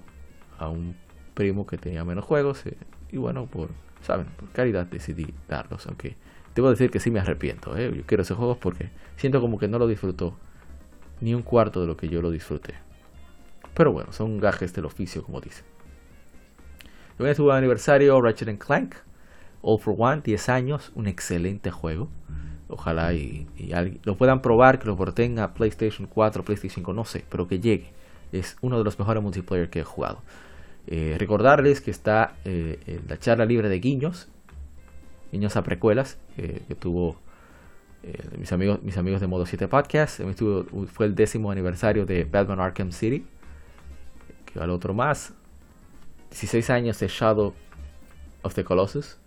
a 0.57 0.69
un 0.69 0.95
primo 1.33 1.65
que 1.65 1.77
tenía 1.77 2.05
menos 2.05 2.23
juegos 2.23 2.65
eh, 2.65 2.77
y, 3.15 3.17
bueno, 3.17 3.45
por, 3.45 3.69
¿saben? 4.01 4.25
Por 4.35 4.49
caridad 4.49 4.85
decidí 4.87 5.33
darlos, 5.47 5.87
aunque 5.87 6.17
debo 6.53 6.69
decir 6.69 6.91
que 6.91 6.99
sí 6.99 7.11
me 7.11 7.21
arrepiento, 7.21 7.77
¿eh? 7.77 7.91
yo 7.95 8.03
quiero 8.05 8.23
esos 8.23 8.37
juegos 8.37 8.57
porque 8.57 8.89
siento 9.15 9.39
como 9.39 9.57
que 9.57 9.69
no 9.69 9.79
lo 9.79 9.87
disfruto 9.87 10.35
ni 11.21 11.33
un 11.33 11.41
cuarto 11.41 11.79
de 11.79 11.87
lo 11.87 11.95
que 11.95 12.09
yo 12.09 12.21
lo 12.21 12.29
disfruté. 12.29 12.73
Pero 13.73 13.93
bueno, 13.93 14.11
son 14.11 14.37
gajes 14.37 14.73
del 14.73 14.83
oficio, 14.83 15.23
como 15.23 15.39
dice. 15.39 15.63
Luego 17.17 17.33
su 17.35 17.51
aniversario 17.53 18.21
Ratchet 18.21 18.57
Clank, 18.57 18.95
All 19.61 19.79
for 19.79 19.95
One, 19.97 20.21
10 20.21 20.49
años, 20.49 20.91
un 20.93 21.07
excelente 21.07 21.71
juego. 21.71 22.09
Ojalá 22.67 23.13
y, 23.13 23.47
lo 24.03 24.17
puedan 24.17 24.41
probar, 24.41 24.77
que 24.79 24.87
lo 24.87 24.97
porten 24.97 25.39
a 25.39 25.53
PlayStation 25.53 26.05
4, 26.05 26.43
PlayStation 26.43 26.83
5, 26.83 26.93
no 26.93 27.05
sé, 27.05 27.23
pero 27.29 27.47
que 27.47 27.61
llegue. 27.61 27.93
Es 28.33 28.57
uno 28.59 28.77
de 28.77 28.83
los 28.83 28.99
mejores 28.99 29.23
multiplayer 29.23 29.69
que 29.69 29.79
he 29.79 29.83
jugado. 29.83 30.21
Eh, 30.87 31.15
recordarles 31.17 31.81
que 31.81 31.91
está 31.91 32.35
eh, 32.45 33.01
la 33.07 33.17
charla 33.17 33.45
libre 33.45 33.69
de 33.69 33.79
guiños, 33.79 34.27
guiños 35.31 35.55
a 35.55 35.63
precuelas, 35.63 36.17
que 36.35 36.75
tuvo 36.75 37.17
eh, 38.07 38.37
mis, 38.37 38.51
amigos, 38.51 38.83
mis 38.83 38.97
amigos 38.97 39.19
de 39.19 39.25
Modo 39.25 39.47
7 39.47 39.67
Podcast. 39.67 40.21
fue 40.87 41.07
el 41.07 41.15
décimo 41.15 41.49
aniversario 41.49 42.05
de 42.05 42.23
Batman 42.23 42.59
Arkham 42.59 42.91
City. 42.91 43.25
Que 44.45 44.59
al 44.59 44.69
otro 44.69 44.93
más. 44.93 45.33
16 46.29 46.69
años 46.69 46.99
de 46.99 47.07
Shadow 47.07 47.55
of 48.43 48.53
the 48.53 48.63
Colossus. 48.63 49.17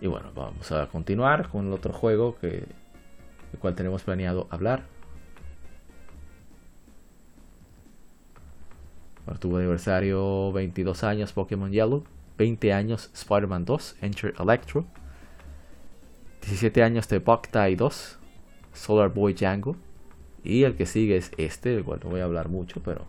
Y 0.00 0.06
bueno, 0.06 0.30
vamos 0.36 0.70
a 0.70 0.86
continuar 0.86 1.48
con 1.48 1.66
el 1.66 1.72
otro 1.72 1.92
juego 1.92 2.36
que, 2.38 2.48
del 2.48 3.60
cual 3.60 3.74
tenemos 3.74 4.04
planeado 4.04 4.46
hablar. 4.50 4.84
Bueno, 9.26 9.40
tuvo 9.40 9.56
aniversario 9.58 10.52
22 10.52 11.02
años 11.02 11.32
Pokémon 11.32 11.70
Yellow, 11.70 12.04
20 12.38 12.72
años 12.72 13.10
Spider-Man 13.12 13.64
2, 13.64 13.96
Enter 14.00 14.34
Electro, 14.38 14.86
17 16.42 16.82
años 16.84 17.08
de 17.08 17.18
Boktai 17.18 17.74
2, 17.74 18.18
Solar 18.72 19.12
Boy 19.12 19.34
Django. 19.34 19.76
Y 20.44 20.62
el 20.62 20.76
que 20.76 20.86
sigue 20.86 21.16
es 21.16 21.32
este, 21.38 21.70
del 21.70 21.82
cual 21.82 21.98
no 22.04 22.10
voy 22.10 22.20
a 22.20 22.24
hablar 22.24 22.48
mucho, 22.48 22.80
pero... 22.84 23.04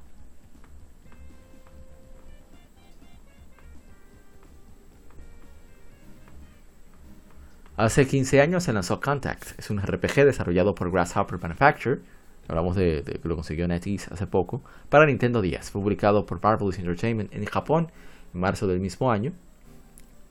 Hace 7.75 8.07
15 8.07 8.41
años 8.41 8.63
se 8.63 8.73
lanzó 8.73 8.99
Contact. 8.99 9.59
Es 9.59 9.69
un 9.69 9.79
RPG 9.79 10.25
desarrollado 10.25 10.73
por 10.73 10.89
Grasshopper 10.89 11.39
Manufacture. 11.39 11.99
Hablamos 12.47 12.75
de, 12.75 13.03
que 13.03 13.27
lo 13.27 13.35
consiguió 13.35 13.67
NetEase 13.67 14.13
hace 14.13 14.27
poco. 14.27 14.61
Para 14.89 15.05
Nintendo 15.05 15.41
10. 15.41 15.71
Fue 15.71 15.81
publicado 15.81 16.25
por 16.25 16.41
Marvelous 16.41 16.79
Entertainment 16.79 17.33
en 17.33 17.45
Japón 17.45 17.91
en 18.33 18.39
marzo 18.39 18.67
del 18.67 18.79
mismo 18.79 19.11
año. 19.11 19.33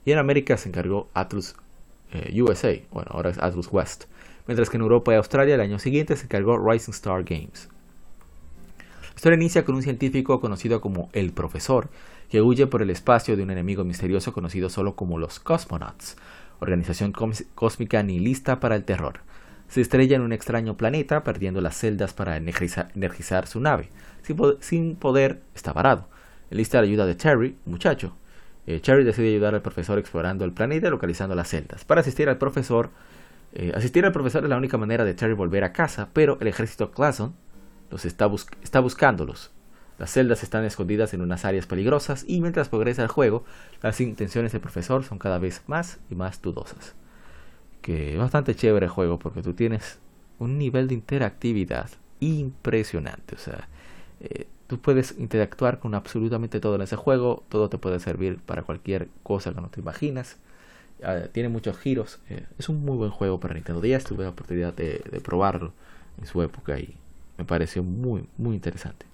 Y 0.05 0.13
en 0.13 0.19
América 0.19 0.57
se 0.57 0.69
encargó 0.69 1.09
Atlus 1.15 1.57
eh, 2.13 2.41
USA, 2.41 2.73
bueno, 2.93 3.11
ahora 3.13 3.31
es 3.31 3.39
Atlus 3.39 3.69
West, 3.71 4.05
mientras 4.47 4.71
que 4.71 4.77
en 4.77 4.83
Europa 4.83 5.13
y 5.13 5.17
Australia 5.17 5.57
el 5.57 5.61
año 5.61 5.79
siguiente 5.79 6.17
se 6.17 6.29
cargó 6.29 6.57
Rising 6.59 6.93
Star 6.93 7.25
Games. 7.25 7.69
La 9.03 9.17
historia 9.17 9.37
inicia 9.37 9.65
con 9.65 9.75
un 9.75 9.83
científico 9.83 10.41
conocido 10.41 10.81
como 10.81 11.09
el 11.13 11.33
Profesor, 11.33 11.89
que 12.29 12.43
huye 12.43 12.67
por 12.67 12.83
el 12.83 12.91
espacio 12.91 13.37
de 13.37 13.43
un 13.43 13.51
enemigo 13.51 13.85
misterioso 13.85 14.33
conocido 14.33 14.69
solo 14.69 14.95
como 14.95 15.19
los 15.19 15.41
Cosmonauts, 15.41 16.17
organización 16.61 17.13
cósmica 17.13 18.03
nihilista 18.03 18.61
para 18.61 18.77
el 18.77 18.85
terror. 18.85 19.21
Se 19.69 19.81
estrella 19.81 20.17
en 20.17 20.23
un 20.23 20.33
extraño 20.33 20.77
planeta, 20.77 21.25
perdiendo 21.25 21.61
las 21.61 21.77
celdas 21.77 22.13
para 22.13 22.37
energizar, 22.37 23.47
su 23.47 23.61
nave. 23.61 23.89
Sin, 24.61 24.97
poder, 24.97 25.43
está 25.55 25.73
varado. 25.73 26.09
Enlista 26.51 26.79
la 26.79 26.85
ayuda 26.85 27.07
de 27.07 27.15
Terry, 27.15 27.57
muchacho, 27.65 28.17
eh, 28.67 28.81
Cherry 28.81 29.05
decide 29.05 29.29
ayudar 29.29 29.55
al 29.55 29.63
profesor 29.63 29.99
explorando 29.99 30.45
el 30.45 30.53
planeta 30.53 30.89
y 30.89 30.91
localizando 30.91 31.35
las 31.35 31.49
celdas. 31.49 31.85
Para 31.85 32.01
asistir 32.01 32.29
al 32.29 32.39
profesor, 32.39 32.91
eh, 33.53 33.73
asistir 33.75 34.05
al 34.05 34.13
profesor 34.13 34.43
es 34.43 34.51
la 34.51 34.57
única 34.57 34.77
manera 34.77 35.05
de 35.05 35.15
Cherry 35.15 35.35
volver 35.35 35.63
a 35.63 35.73
casa, 35.73 36.09
pero 36.13 36.37
el 36.41 36.49
ejército 36.49 36.91
Clason 36.91 37.35
los 37.91 38.05
está, 38.05 38.29
está 38.63 38.81
buscándolos. 38.81 39.53
Las 39.99 40.11
celdas 40.13 40.43
están 40.43 40.65
escondidas 40.65 41.15
en 41.15 41.23
unas 41.23 41.45
áreas 41.45 41.67
peligrosas 41.67 42.25
y 42.27 42.41
mientras 42.41 42.69
progresa 42.69 43.03
el 43.03 43.09
juego, 43.09 43.45
las 43.83 44.01
intenciones 44.01 44.53
del 44.53 44.61
profesor 44.61 45.05
son 45.05 45.19
cada 45.19 45.39
vez 45.39 45.63
más 45.69 46.01
y 46.11 46.17
más 46.17 46.43
dudosas. 46.43 46.95
Que 47.83 48.13
es 48.13 48.19
bastante 48.19 48.55
chévere 48.55 48.87
el 48.87 48.93
juego 48.93 49.19
porque 49.19 49.43
tú 49.43 49.55
tienes 49.55 49.99
un 50.39 50.59
nivel 50.59 50.89
de 50.89 50.95
interactividad 50.95 51.91
impresionante. 52.21 53.37
O 53.37 53.39
sea, 53.39 53.69
eh, 54.21 54.47
Tú 54.67 54.81
puedes 54.81 55.17
interactuar 55.17 55.79
con 55.79 55.95
absolutamente 55.95 56.59
todo 56.59 56.75
en 56.75 56.83
ese 56.83 56.97
juego, 56.97 57.45
todo 57.49 57.69
te 57.69 57.79
puede 57.79 58.01
servir 58.01 58.39
para 58.39 58.63
cualquier 58.63 59.09
cosa 59.23 59.55
que 59.55 59.61
no 59.61 59.69
te 59.69 59.81
imaginas. 59.81 60.39
Ah, 61.05 61.25
tiene 61.31 61.49
muchos 61.49 61.79
giros, 61.79 62.19
eh, 62.31 62.47
es 62.59 62.69
un 62.69 62.85
muy 62.85 62.97
buen 62.97 63.11
juego 63.11 63.39
para 63.39 63.55
Nintendo 63.55 63.81
10, 63.81 64.05
tuve 64.05 64.25
la 64.25 64.31
oportunidad 64.31 64.75
de, 64.75 65.21
probarlo 65.23 65.73
en 66.19 66.27
su 66.27 66.43
época 66.43 66.79
y 66.81 66.97
me 67.39 67.45
pareció 67.45 67.83
muy, 67.85 68.29
muy 68.39 68.57
interesante. 68.57 69.07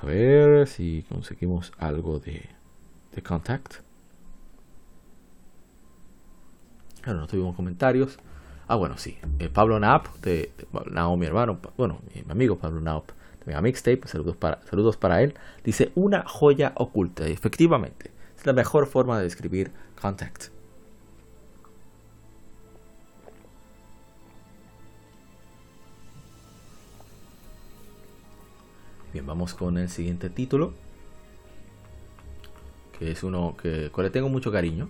A 0.00 0.06
ver 0.06 0.66
si 0.66 1.04
conseguimos 1.08 1.72
algo 1.78 2.18
de, 2.18 2.42
de 3.14 3.22
Contact. 3.22 3.85
Claro, 7.06 7.20
no 7.20 7.28
tuvimos 7.28 7.54
comentarios. 7.54 8.18
Ah, 8.66 8.74
bueno, 8.74 8.98
sí. 8.98 9.16
Eh, 9.38 9.48
Pablo 9.48 9.78
Naop, 9.78 10.08
de, 10.22 10.50
de 10.58 11.16
mi 11.16 11.24
hermano, 11.26 11.60
bueno, 11.76 12.00
mi 12.12 12.24
amigo 12.28 12.58
Pablo 12.58 12.80
Naop, 12.80 13.12
Mega 13.44 13.60
Mixtape, 13.60 14.08
saludos 14.08 14.36
para, 14.36 14.60
saludos 14.68 14.96
para 14.96 15.22
él, 15.22 15.34
dice 15.62 15.92
una 15.94 16.24
joya 16.26 16.72
oculta. 16.74 17.24
efectivamente, 17.28 18.10
es 18.36 18.44
la 18.44 18.52
mejor 18.52 18.88
forma 18.88 19.18
de 19.18 19.22
describir 19.22 19.70
Contact. 20.02 20.46
Bien, 29.12 29.24
vamos 29.24 29.54
con 29.54 29.78
el 29.78 29.88
siguiente 29.88 30.28
título. 30.28 30.74
Que 32.98 33.12
es 33.12 33.22
uno 33.22 33.56
que 33.56 33.92
le 33.96 34.10
tengo 34.10 34.28
mucho 34.28 34.50
cariño. 34.50 34.88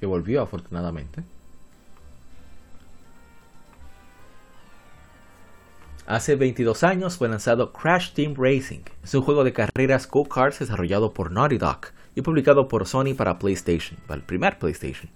Que 0.00 0.06
volvió 0.06 0.42
afortunadamente. 0.42 1.22
Hace 6.08 6.36
22 6.36 6.84
años 6.84 7.18
fue 7.18 7.28
lanzado 7.28 7.70
Crash 7.72 8.12
Team 8.14 8.34
Racing. 8.34 8.80
Es 9.04 9.14
un 9.14 9.20
juego 9.20 9.44
de 9.44 9.52
carreras 9.52 10.08
go-karts 10.08 10.60
desarrollado 10.60 11.12
por 11.12 11.30
Naughty 11.30 11.58
Dog 11.58 11.80
y 12.14 12.22
publicado 12.22 12.66
por 12.66 12.86
Sony 12.86 13.12
para 13.14 13.38
PlayStation, 13.38 14.00
para 14.06 14.18
el 14.18 14.24
primer 14.24 14.58
PlayStation. 14.58 15.10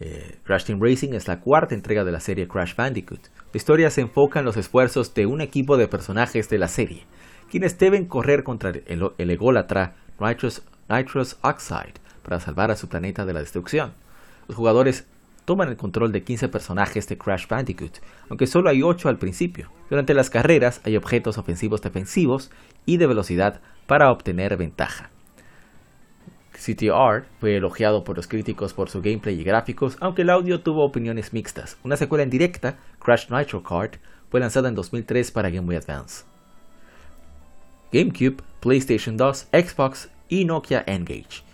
Eh, 0.00 0.36
Crash 0.44 0.64
Team 0.64 0.82
Racing 0.82 1.14
es 1.14 1.28
la 1.28 1.40
cuarta 1.40 1.74
entrega 1.74 2.04
de 2.04 2.12
la 2.12 2.20
serie 2.20 2.46
Crash 2.46 2.76
Bandicoot. 2.76 3.22
La 3.52 3.56
historia 3.56 3.90
se 3.90 4.02
enfoca 4.02 4.40
en 4.40 4.44
los 4.44 4.58
esfuerzos 4.58 5.14
de 5.14 5.24
un 5.24 5.40
equipo 5.40 5.78
de 5.78 5.88
personajes 5.88 6.50
de 6.50 6.58
la 6.58 6.68
serie, 6.68 7.06
quienes 7.50 7.78
deben 7.78 8.04
correr 8.04 8.44
contra 8.44 8.68
el, 8.68 9.10
el 9.16 9.30
ególatra 9.30 9.96
Nitrous, 10.20 10.62
Nitrous 10.90 11.38
Oxide 11.40 11.94
para 12.22 12.38
salvar 12.38 12.70
a 12.70 12.76
su 12.76 12.88
planeta 12.88 13.24
de 13.24 13.32
la 13.32 13.40
destrucción. 13.40 13.92
Los 14.48 14.56
jugadores 14.56 15.06
toman 15.44 15.68
el 15.68 15.76
control 15.76 16.12
de 16.12 16.24
15 16.24 16.48
personajes 16.48 17.08
de 17.08 17.16
Crash 17.16 17.46
Bandicoot, 17.46 18.00
aunque 18.28 18.46
solo 18.46 18.68
hay 18.70 18.82
8 18.82 19.08
al 19.08 19.18
principio. 19.18 19.70
Durante 19.88 20.12
las 20.12 20.30
carreras 20.30 20.80
hay 20.84 20.96
objetos 20.96 21.38
ofensivos 21.38 21.80
defensivos 21.80 22.50
y 22.84 22.96
de 22.96 23.06
velocidad 23.06 23.60
para 23.86 24.10
obtener 24.10 24.56
ventaja. 24.56 25.10
CTR 26.52 27.24
fue 27.40 27.56
elogiado 27.56 28.04
por 28.04 28.16
los 28.16 28.26
críticos 28.26 28.74
por 28.74 28.90
su 28.90 29.00
gameplay 29.00 29.40
y 29.40 29.44
gráficos, 29.44 29.96
aunque 30.00 30.22
el 30.22 30.30
audio 30.30 30.60
tuvo 30.60 30.84
opiniones 30.84 31.32
mixtas. 31.32 31.78
Una 31.84 31.96
secuela 31.96 32.24
en 32.24 32.30
directa, 32.30 32.76
Crash 32.98 33.30
Nitro 33.30 33.62
Kart, 33.62 33.96
fue 34.30 34.40
lanzada 34.40 34.68
en 34.68 34.74
2003 34.74 35.30
para 35.30 35.50
Game 35.50 35.66
Boy 35.66 35.76
Advance. 35.76 36.24
GameCube, 37.92 38.42
PlayStation 38.60 39.16
2, 39.16 39.48
Xbox 39.52 40.10
y 40.28 40.44
Nokia 40.44 40.84
N-Gage. 40.86 41.47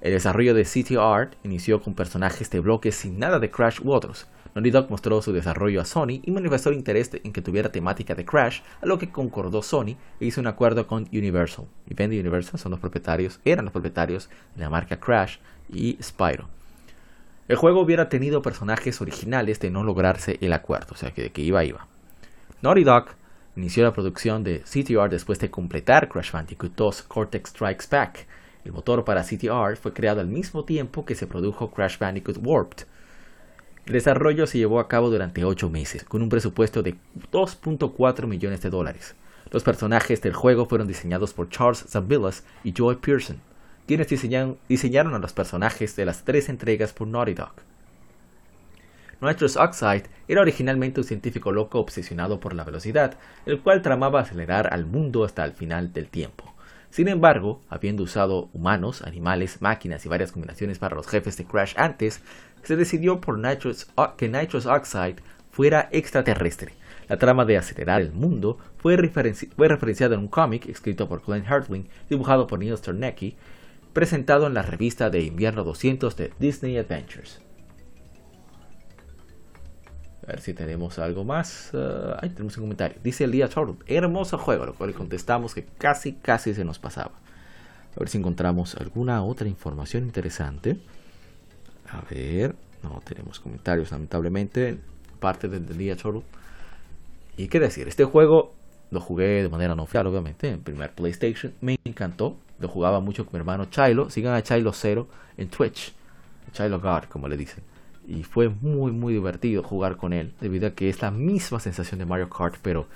El 0.00 0.12
desarrollo 0.12 0.54
de 0.54 0.64
City 0.64 0.94
Art 0.96 1.34
inició 1.42 1.82
con 1.82 1.94
personajes 1.94 2.48
de 2.50 2.60
bloques 2.60 2.94
sin 2.94 3.18
nada 3.18 3.40
de 3.40 3.50
Crash 3.50 3.80
u 3.82 3.90
otros. 3.92 4.28
Naughty 4.54 4.70
Dog 4.70 4.90
mostró 4.90 5.20
su 5.22 5.32
desarrollo 5.32 5.80
a 5.80 5.84
Sony 5.84 6.20
y 6.22 6.30
manifestó 6.30 6.72
interés 6.72 7.10
en 7.24 7.32
que 7.32 7.42
tuviera 7.42 7.72
temática 7.72 8.14
de 8.14 8.24
Crash, 8.24 8.60
a 8.80 8.86
lo 8.86 8.96
que 8.98 9.10
concordó 9.10 9.60
Sony 9.60 9.96
e 10.20 10.26
hizo 10.26 10.40
un 10.40 10.46
acuerdo 10.46 10.86
con 10.86 11.08
Universal. 11.12 11.66
Y 11.88 12.00
Universal 12.00 12.60
son 12.60 12.70
los 12.70 12.80
propietarios, 12.80 13.40
eran 13.44 13.64
los 13.64 13.72
propietarios 13.72 14.30
de 14.54 14.62
la 14.62 14.70
marca 14.70 15.00
Crash 15.00 15.38
y 15.68 15.98
Spyro. 16.00 16.48
El 17.48 17.56
juego 17.56 17.80
hubiera 17.80 18.08
tenido 18.08 18.40
personajes 18.40 19.00
originales 19.00 19.58
de 19.58 19.70
no 19.70 19.82
lograrse 19.82 20.38
el 20.40 20.52
acuerdo, 20.52 20.92
o 20.92 20.96
sea 20.96 21.12
que 21.12 21.22
de 21.22 21.30
que 21.32 21.42
iba 21.42 21.64
iba. 21.64 21.88
Naughty 22.62 22.84
Dog 22.84 23.06
inició 23.56 23.82
la 23.82 23.92
producción 23.92 24.44
de 24.44 24.60
CTR 24.60 25.10
después 25.10 25.40
de 25.40 25.50
completar 25.50 26.08
Crash 26.08 26.30
Bandicoot 26.30 26.76
2 26.76 27.02
Cortex 27.02 27.50
Strikes 27.50 27.86
Back, 27.90 28.26
el 28.64 28.72
motor 28.72 29.04
para 29.04 29.22
CTR 29.22 29.76
fue 29.76 29.92
creado 29.92 30.20
al 30.20 30.26
mismo 30.26 30.64
tiempo 30.64 31.04
que 31.04 31.14
se 31.14 31.26
produjo 31.26 31.70
Crash 31.70 31.98
Bandicoot 31.98 32.38
Warped. 32.42 32.86
El 33.86 33.92
desarrollo 33.94 34.46
se 34.46 34.58
llevó 34.58 34.80
a 34.80 34.88
cabo 34.88 35.08
durante 35.10 35.44
8 35.44 35.70
meses, 35.70 36.04
con 36.04 36.20
un 36.22 36.28
presupuesto 36.28 36.82
de 36.82 36.96
2.4 37.32 38.26
millones 38.26 38.60
de 38.60 38.70
dólares. 38.70 39.14
Los 39.50 39.62
personajes 39.62 40.20
del 40.20 40.34
juego 40.34 40.66
fueron 40.66 40.86
diseñados 40.86 41.32
por 41.32 41.48
Charles 41.48 41.84
Zambilas 41.88 42.44
y 42.64 42.72
Joy 42.72 42.96
Pearson, 42.96 43.40
quienes 43.86 44.08
diseñaron, 44.08 45.14
a 45.14 45.18
los 45.18 45.32
personajes 45.32 45.96
de 45.96 46.04
las 46.04 46.24
tres 46.24 46.50
entregas 46.50 46.92
por 46.92 47.08
Naughty 47.08 47.32
Dog. 47.32 47.52
Nitrous 49.22 49.56
Oxide 49.56 50.04
era 50.28 50.42
originalmente 50.42 51.00
un 51.00 51.06
científico 51.06 51.50
loco 51.50 51.80
obsesionado 51.80 52.38
por 52.38 52.54
la 52.54 52.64
velocidad, 52.64 53.16
el 53.46 53.60
cual 53.60 53.80
tramaba 53.80 54.20
acelerar 54.20 54.72
al 54.72 54.84
mundo 54.84 55.24
hasta 55.24 55.44
el 55.44 55.52
final 55.52 55.92
del 55.94 56.08
tiempo. 56.08 56.54
Sin 56.90 57.08
embargo, 57.08 57.62
habiendo 57.68 58.02
usado 58.02 58.48
humanos, 58.52 59.02
animales, 59.02 59.60
máquinas 59.60 60.04
y 60.04 60.08
varias 60.08 60.32
combinaciones 60.32 60.78
para 60.78 60.96
los 60.96 61.06
jefes 61.06 61.36
de 61.36 61.44
Crash 61.44 61.74
antes, 61.76 62.22
se 62.62 62.76
decidió 62.76 63.20
por 63.20 63.40
que 64.16 64.28
Nitrous 64.28 64.66
Oxide 64.66 65.16
fuera 65.50 65.88
extraterrestre. 65.92 66.72
La 67.08 67.16
trama 67.16 67.44
de 67.44 67.56
acelerar 67.56 68.00
el 68.00 68.12
mundo 68.12 68.58
fue, 68.76 68.96
referenciada 68.96 70.14
en 70.14 70.20
un 70.20 70.28
cómic 70.28 70.66
escrito 70.68 71.08
por 71.08 71.24
Glenn 71.24 71.46
Hartwing, 71.46 71.88
dibujado 72.08 72.46
por 72.46 72.58
Neil 72.58 72.76
Sternecki, 72.76 73.36
presentado 73.92 74.46
en 74.46 74.54
la 74.54 74.62
revista 74.62 75.10
de 75.10 75.22
invierno 75.22 75.64
200 75.64 76.16
de 76.16 76.32
Disney 76.38 76.76
Adventures. 76.76 77.40
A 80.28 80.32
ver 80.32 80.40
si 80.42 80.52
tenemos 80.52 80.98
algo 80.98 81.24
más. 81.24 81.70
Uh, 81.72 82.12
ahí 82.20 82.28
tenemos 82.28 82.54
un 82.58 82.64
comentario. 82.64 82.98
Dice 83.02 83.24
Elías 83.24 83.48
Turtle, 83.48 83.76
hermoso 83.86 84.36
juego, 84.36 84.66
lo 84.66 84.74
cual 84.74 84.92
contestamos 84.92 85.54
que 85.54 85.64
casi, 85.64 86.12
casi 86.12 86.52
se 86.52 86.66
nos 86.66 86.78
pasaba. 86.78 87.12
A 87.96 87.98
ver 87.98 88.10
si 88.10 88.18
encontramos 88.18 88.74
alguna 88.74 89.24
otra 89.24 89.48
información 89.48 90.04
interesante. 90.04 90.76
A 91.90 92.02
ver, 92.10 92.54
no 92.82 93.00
tenemos 93.04 93.40
comentarios, 93.40 93.90
lamentablemente. 93.90 94.78
Parte 95.18 95.48
del 95.48 95.66
día 95.78 95.96
Turtle. 95.96 96.22
Y 97.38 97.48
qué 97.48 97.58
decir, 97.58 97.88
este 97.88 98.04
juego 98.04 98.52
lo 98.90 99.00
jugué 99.00 99.42
de 99.42 99.48
manera 99.48 99.74
no 99.74 99.84
oficial, 99.84 100.06
obviamente, 100.08 100.50
en 100.50 100.60
primer 100.60 100.92
PlayStation. 100.92 101.54
Me 101.62 101.78
encantó. 101.84 102.36
Lo 102.60 102.68
jugaba 102.68 103.00
mucho 103.00 103.24
con 103.24 103.32
mi 103.32 103.38
hermano 103.38 103.64
Chilo. 103.70 104.10
Sigan 104.10 104.34
a 104.34 104.42
Chilo 104.42 104.74
Zero 104.74 105.08
en 105.38 105.48
Twitch. 105.48 105.94
Chilo 106.52 106.78
God, 106.80 107.04
como 107.04 107.28
le 107.28 107.38
dicen 107.38 107.64
y 108.08 108.24
fue 108.24 108.48
muy 108.48 108.90
muy 108.90 109.12
divertido 109.12 109.62
jugar 109.62 109.96
con 109.96 110.12
él 110.12 110.32
debido 110.40 110.66
a 110.66 110.70
que 110.70 110.88
es 110.88 111.02
la 111.02 111.10
misma 111.10 111.60
sensación 111.60 111.98
de 111.98 112.06
Mario 112.06 112.30
Kart 112.30 112.56
pero 112.62 112.88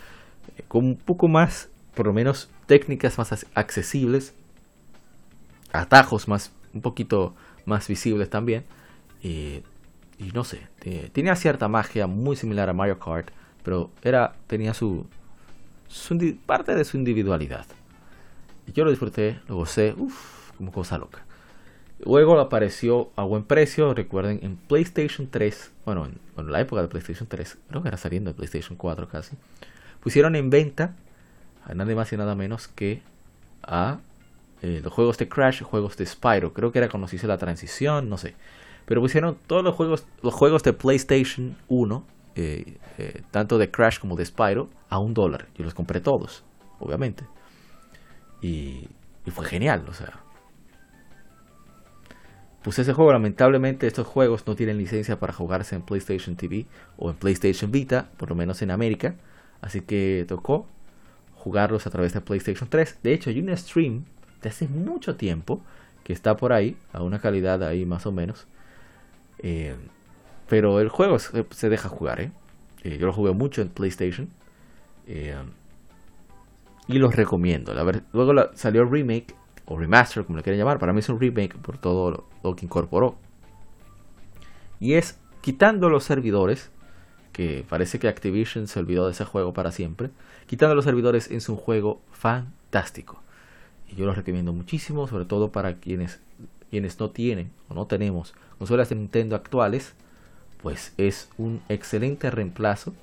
eh, 0.57 0.63
con 0.67 0.85
un 0.85 0.97
poco 0.97 1.29
más 1.29 1.69
por 1.95 2.07
lo 2.07 2.13
menos 2.13 2.49
técnicas 2.67 3.19
más 3.19 3.47
accesibles 3.55 4.35
atajos 5.73 6.27
más 6.27 6.51
un 6.75 6.81
poquito 6.81 7.35
más 7.67 7.87
visibles 7.87 8.31
también 8.31 8.65
y 9.23 9.63
no 10.35 10.43
sé 10.43 10.63
tenía 11.13 11.37
cierta 11.37 11.69
magia 11.69 12.07
muy 12.07 12.35
similar 12.35 12.69
a 12.69 12.73
Mario 12.73 12.99
Kart 12.99 13.31
pero 13.63 13.91
era 14.03 14.35
tenía 14.47 14.75
su, 14.75 15.07
parte 16.47 16.75
de 16.75 16.85
su 16.85 16.97
individualidad. 16.97 17.67
Y 18.67 18.73
yo 18.73 18.85
lo 18.85 18.91
disfruté 18.91 19.41
lo 19.49 19.57
gocé 19.57 19.95
uff 19.97 20.53
como 20.57 20.73
cosa 20.73 20.99
loca 20.99 21.25
Luego 22.05 22.41
apareció 22.41 23.11
a 23.15 23.23
buen 23.23 23.45
precio, 23.45 23.95
recuerden, 23.95 24.41
en 24.43 24.57
PlayStation 24.57 25.29
3, 25.31 25.71
bueno, 25.85 26.09
en, 26.37 26.51
la 26.51 26.61
época 26.61 26.83
de 26.83 26.89
PlayStation 26.89 27.29
3, 27.29 27.59
creo 27.69 27.83
que 27.83 27.89
era 27.89 27.97
saliendo 27.97 28.31
de 28.31 28.35
PlayStation 28.35 28.77
4 28.77 29.09
casi, 29.09 29.37
pusieron 30.01 30.35
en 30.35 30.51
venta 30.51 30.97
a 31.65 31.75
nada 31.75 31.95
más 31.95 32.13
y 32.13 32.17
nada 32.17 32.35
menos 32.35 32.67
que 32.67 33.03
a 33.63 34.01
eh, 34.63 34.81
los 34.83 34.93
juegos 34.93 35.17
de 35.19 35.29
Crash, 35.29 35.63
juegos 35.63 35.97
de 35.97 36.05
Spyro, 36.05 36.53
creo 36.53 36.73
que 36.73 36.81
era 36.81 36.89
cuando 36.89 37.07
se 37.07 37.17
hizo 37.17 37.29
la 37.29 37.39
transición, 37.39 38.09
no 38.09 38.19
sé, 38.19 38.35
pero 38.85 39.01
pusieron 39.01 39.39
todos 39.47 39.63
los 39.63 39.77
juegos, 39.77 40.05
los 40.23 40.35
juegos 40.35 40.65
de 40.65 40.73
PlayStation 40.73 41.57
1, 41.69 42.05
eh, 42.35 42.79
eh, 42.99 43.23
tanto 43.31 43.59
de 43.59 43.71
Crash 43.71 44.01
como 44.01 44.17
de 44.17 44.25
Spyro, 44.25 44.69
a 44.89 44.99
un 44.99 45.15
dólar. 45.15 45.47
Yo 45.57 45.65
los 45.65 45.75
compré 45.75 46.01
todos, 46.01 46.43
obviamente. 46.81 47.25
Y, 48.41 48.89
y 49.25 49.31
fue 49.31 49.47
genial, 49.47 49.85
o 49.89 49.95
sea, 49.95 50.13
pues 52.63 52.79
ese 52.79 52.93
juego, 52.93 53.13
lamentablemente, 53.13 53.87
estos 53.87 54.07
juegos 54.07 54.47
no 54.47 54.55
tienen 54.55 54.79
licencia 54.79 55.19
para 55.19 55.33
jugarse 55.33 55.75
en 55.75 55.83
PlayStation 55.83 56.37
TV 56.37 56.67
o 56.97 57.11
en 57.11 57.17
PlayStation 57.17 57.73
Vita, 57.73 58.11
por 58.17 58.29
lo 58.29 58.37
menos 58.37 58.63
en 58.63 58.71
América. 58.71 59.17
Así 59.61 59.81
que 59.81 60.25
tocó 60.29 60.67
jugarlos 61.35 61.87
a 61.87 61.91
través 61.91 62.13
de 62.13 62.21
PlayStation 62.21 62.69
3. 62.69 62.99
De 63.03 63.13
hecho, 63.13 63.31
hay 63.31 63.41
un 63.41 63.57
stream 63.57 64.05
de 64.43 64.49
hace 64.49 64.69
mucho 64.69 65.17
tiempo 65.17 65.63
que 66.05 66.13
está 66.13 66.37
por 66.37 66.53
ahí, 66.53 66.77
a 66.93 67.03
una 67.03 67.21
calidad 67.21 67.63
ahí 67.65 67.85
más 67.85 68.07
o 68.07 68.13
menos. 68.13 68.47
Eh, 69.39 69.75
pero 70.49 70.81
el 70.81 70.89
juego 70.89 71.19
se, 71.19 71.69
deja 71.69 71.89
jugar, 71.89 72.21
¿eh? 72.21 72.31
¿eh? 72.85 72.99
Yo 72.99 73.07
lo 73.07 73.13
jugué 73.13 73.33
mucho 73.33 73.63
en 73.63 73.71
PlayStation. 73.71 74.29
Eh, 75.07 75.35
y 76.87 76.99
los 76.99 77.15
recomiendo. 77.15 77.73
luego 78.13 78.51
salió 78.55 78.83
el 78.83 78.91
remake 78.91 79.35
o 79.67 79.79
remaster, 79.79 80.25
como 80.25 80.37
le 80.37 80.43
quieren 80.43 80.59
llamar. 80.59 80.79
Para 80.79 80.93
mí 80.93 81.01
es 81.01 81.09
un 81.09 81.21
remake 81.21 81.57
por 81.59 81.79
todo 81.79 82.27
lo, 82.43 82.57
que 82.57 82.67
incorporó. 82.67 83.17
Y 84.81 84.95
es 84.95 85.19
quitando 85.41 85.89
los 85.89 86.05
servidores, 86.05 86.71
que 87.33 87.65
parece 87.69 87.99
que 87.99 88.09
Activision 88.09 88.67
se 88.67 88.79
olvidó 88.79 89.07
de 89.07 89.13
ese 89.13 89.25
juego 89.25 89.53
para 89.53 89.73
siempre. 89.73 90.11
Quitando 90.47 90.75
los 90.75 90.85
servidores 90.85 91.31
es 91.31 91.49
un 91.49 91.57
juego 91.57 92.01
fantástico. 92.13 93.23
Y 93.89 93.97
yo 93.97 94.07
lo 94.07 94.15
recomiendo 94.15 94.53
muchísimo, 94.53 95.07
sobre 95.07 95.25
todo 95.25 95.53
para 95.53 95.75
quienes, 95.77 96.21
quienes 96.71 96.99
no 96.99 97.11
tienen 97.11 97.51
o 97.69 97.75
no 97.75 97.87
tenemos 97.87 98.35
consolas 98.59 98.89
de 98.89 98.97
Nintendo 98.97 99.37
actuales. 99.37 99.95
Pues 100.63 100.95
es 100.97 101.29
un 101.39 101.61
excelente 101.69 102.31
reemplazo 102.31 102.95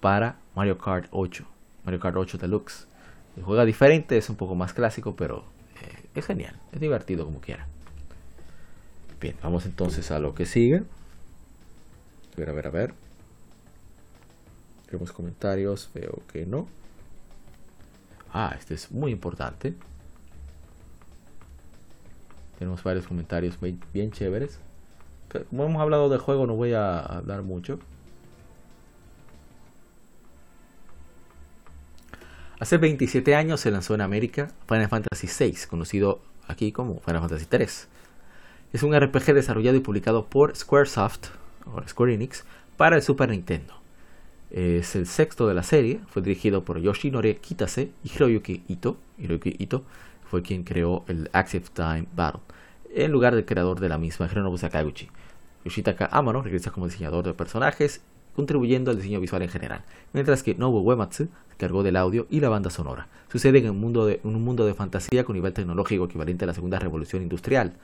para 0.00 0.36
Mario 0.56 0.78
Kart 0.78 1.06
8. 1.10 1.44
Mario 1.84 2.00
Kart 2.00 2.16
8 2.16 2.38
Deluxe. 2.38 2.86
juega 3.44 3.64
diferente, 3.64 4.16
es 4.16 4.28
un 4.30 4.36
poco 4.36 4.54
más 4.54 4.72
clásico, 4.72 5.14
pero 5.14 5.44
es 6.14 6.26
genial, 6.26 6.58
es 6.72 6.80
divertido 6.80 7.24
como 7.24 7.40
quiera. 7.40 7.66
Bien, 9.20 9.36
vamos 9.42 9.66
entonces 9.66 10.10
a 10.10 10.18
lo 10.18 10.34
que 10.34 10.46
sigue. 10.46 10.82
A 12.34 12.36
ver, 12.36 12.50
a 12.50 12.52
ver, 12.52 12.66
a 12.66 12.70
ver. 12.70 12.94
Tenemos 14.86 15.12
comentarios, 15.12 15.90
veo 15.94 16.22
que 16.32 16.44
no. 16.44 16.66
Ah, 18.32 18.54
este 18.58 18.74
es 18.74 18.90
muy 18.90 19.12
importante. 19.12 19.74
Tenemos 22.58 22.82
varios 22.82 23.06
comentarios 23.06 23.58
bien 23.92 24.10
chéveres. 24.12 24.58
Como 25.48 25.64
hemos 25.64 25.80
hablado 25.80 26.08
del 26.08 26.20
juego, 26.20 26.46
no 26.46 26.54
voy 26.54 26.72
a 26.74 26.98
hablar 27.00 27.42
mucho. 27.42 27.78
Hace 32.62 32.78
27 32.78 33.34
años 33.34 33.58
se 33.58 33.72
lanzó 33.72 33.96
en 33.96 34.02
América 34.02 34.52
Final 34.68 34.88
Fantasy 34.88 35.26
VI, 35.26 35.66
conocido 35.68 36.22
aquí 36.46 36.70
como 36.70 37.00
Final 37.00 37.22
Fantasy 37.22 37.46
III. 37.50 37.66
Es 38.72 38.84
un 38.84 38.96
RPG 38.96 39.34
desarrollado 39.34 39.76
y 39.76 39.80
publicado 39.80 40.26
por 40.26 40.54
Squaresoft, 40.54 41.30
o 41.66 41.82
Square 41.88 42.14
Enix, 42.14 42.44
para 42.76 42.94
el 42.94 43.02
Super 43.02 43.30
Nintendo. 43.30 43.74
Es 44.52 44.94
el 44.94 45.08
sexto 45.08 45.48
de 45.48 45.54
la 45.54 45.64
serie, 45.64 46.02
fue 46.06 46.22
dirigido 46.22 46.64
por 46.64 46.78
Yoshinori 46.78 47.34
Kitase 47.34 47.90
y 48.04 48.12
Hiroyuki 48.14 48.62
Ito. 48.68 48.96
Hiroyuki 49.18 49.56
Ito 49.58 49.82
fue 50.30 50.42
quien 50.42 50.62
creó 50.62 51.04
el 51.08 51.30
Active 51.32 51.64
Time 51.74 52.06
Battle, 52.14 52.42
en 52.94 53.10
lugar 53.10 53.34
del 53.34 53.44
creador 53.44 53.80
de 53.80 53.88
la 53.88 53.98
misma, 53.98 54.28
Hironobu 54.30 54.56
Sakaguchi. 54.56 55.08
Yoshitaka 55.64 56.06
Amano 56.12 56.42
regresa 56.42 56.70
como 56.70 56.86
diseñador 56.86 57.24
de 57.24 57.34
personajes 57.34 58.02
contribuyendo 58.34 58.90
al 58.90 58.96
diseño 58.96 59.20
visual 59.20 59.42
en 59.42 59.48
general, 59.48 59.84
mientras 60.12 60.42
que 60.42 60.54
Nobuo 60.54 60.82
Uematsu 60.82 61.24
se 61.50 61.56
cargó 61.56 61.82
del 61.82 61.96
audio 61.96 62.26
y 62.30 62.40
la 62.40 62.48
banda 62.48 62.70
sonora. 62.70 63.08
Sucede 63.30 63.58
en 63.58 63.70
un 63.70 63.80
mundo 63.80 64.06
de, 64.06 64.20
un 64.24 64.42
mundo 64.42 64.66
de 64.66 64.74
fantasía 64.74 65.24
con 65.24 65.34
nivel 65.34 65.52
tecnológico 65.52 66.04
equivalente 66.04 66.44
a 66.44 66.48
la 66.48 66.54
segunda 66.54 66.78
revolución 66.78 67.22
industrial. 67.22 67.74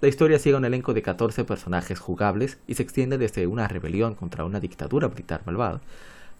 La, 0.00 0.08
historia 0.08 0.38
sigue 0.38 0.56
un 0.56 0.64
elenco 0.64 0.94
de 0.94 1.02
14 1.02 1.44
personajes 1.44 1.98
jugables 1.98 2.58
y 2.66 2.74
se 2.74 2.82
extiende 2.82 3.18
desde 3.18 3.46
una 3.46 3.68
rebelión 3.68 4.14
contra 4.14 4.44
una 4.44 4.60
dictadura 4.60 5.08
militar 5.08 5.42
malvada, 5.44 5.80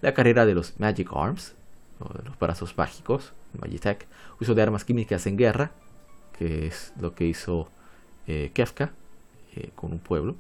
la 0.01 0.15
carrera 0.15 0.47
de 0.47 0.55
los 0.55 0.79
Magic 0.79 1.11
Arms, 1.15 1.55
o 1.99 2.13
de 2.13 2.25
los 2.25 2.39
brazos 2.39 2.77
mágicos, 2.77 3.33
Magitech, 3.59 4.07
uso 4.41 4.55
de 4.55 4.63
armas 4.63 4.85
químicas 4.85 5.27
en 5.27 5.37
guerra, 5.37 5.73
que 6.39 6.67
es 6.67 6.93
lo 7.01 7.15
que 7.15 7.27
hizo 7.27 7.69
eh, 8.27 8.51
Kefka 8.53 8.93
eh, 9.55 9.71
con 9.75 9.93
un 9.93 9.99
pueblo, 9.99 10.37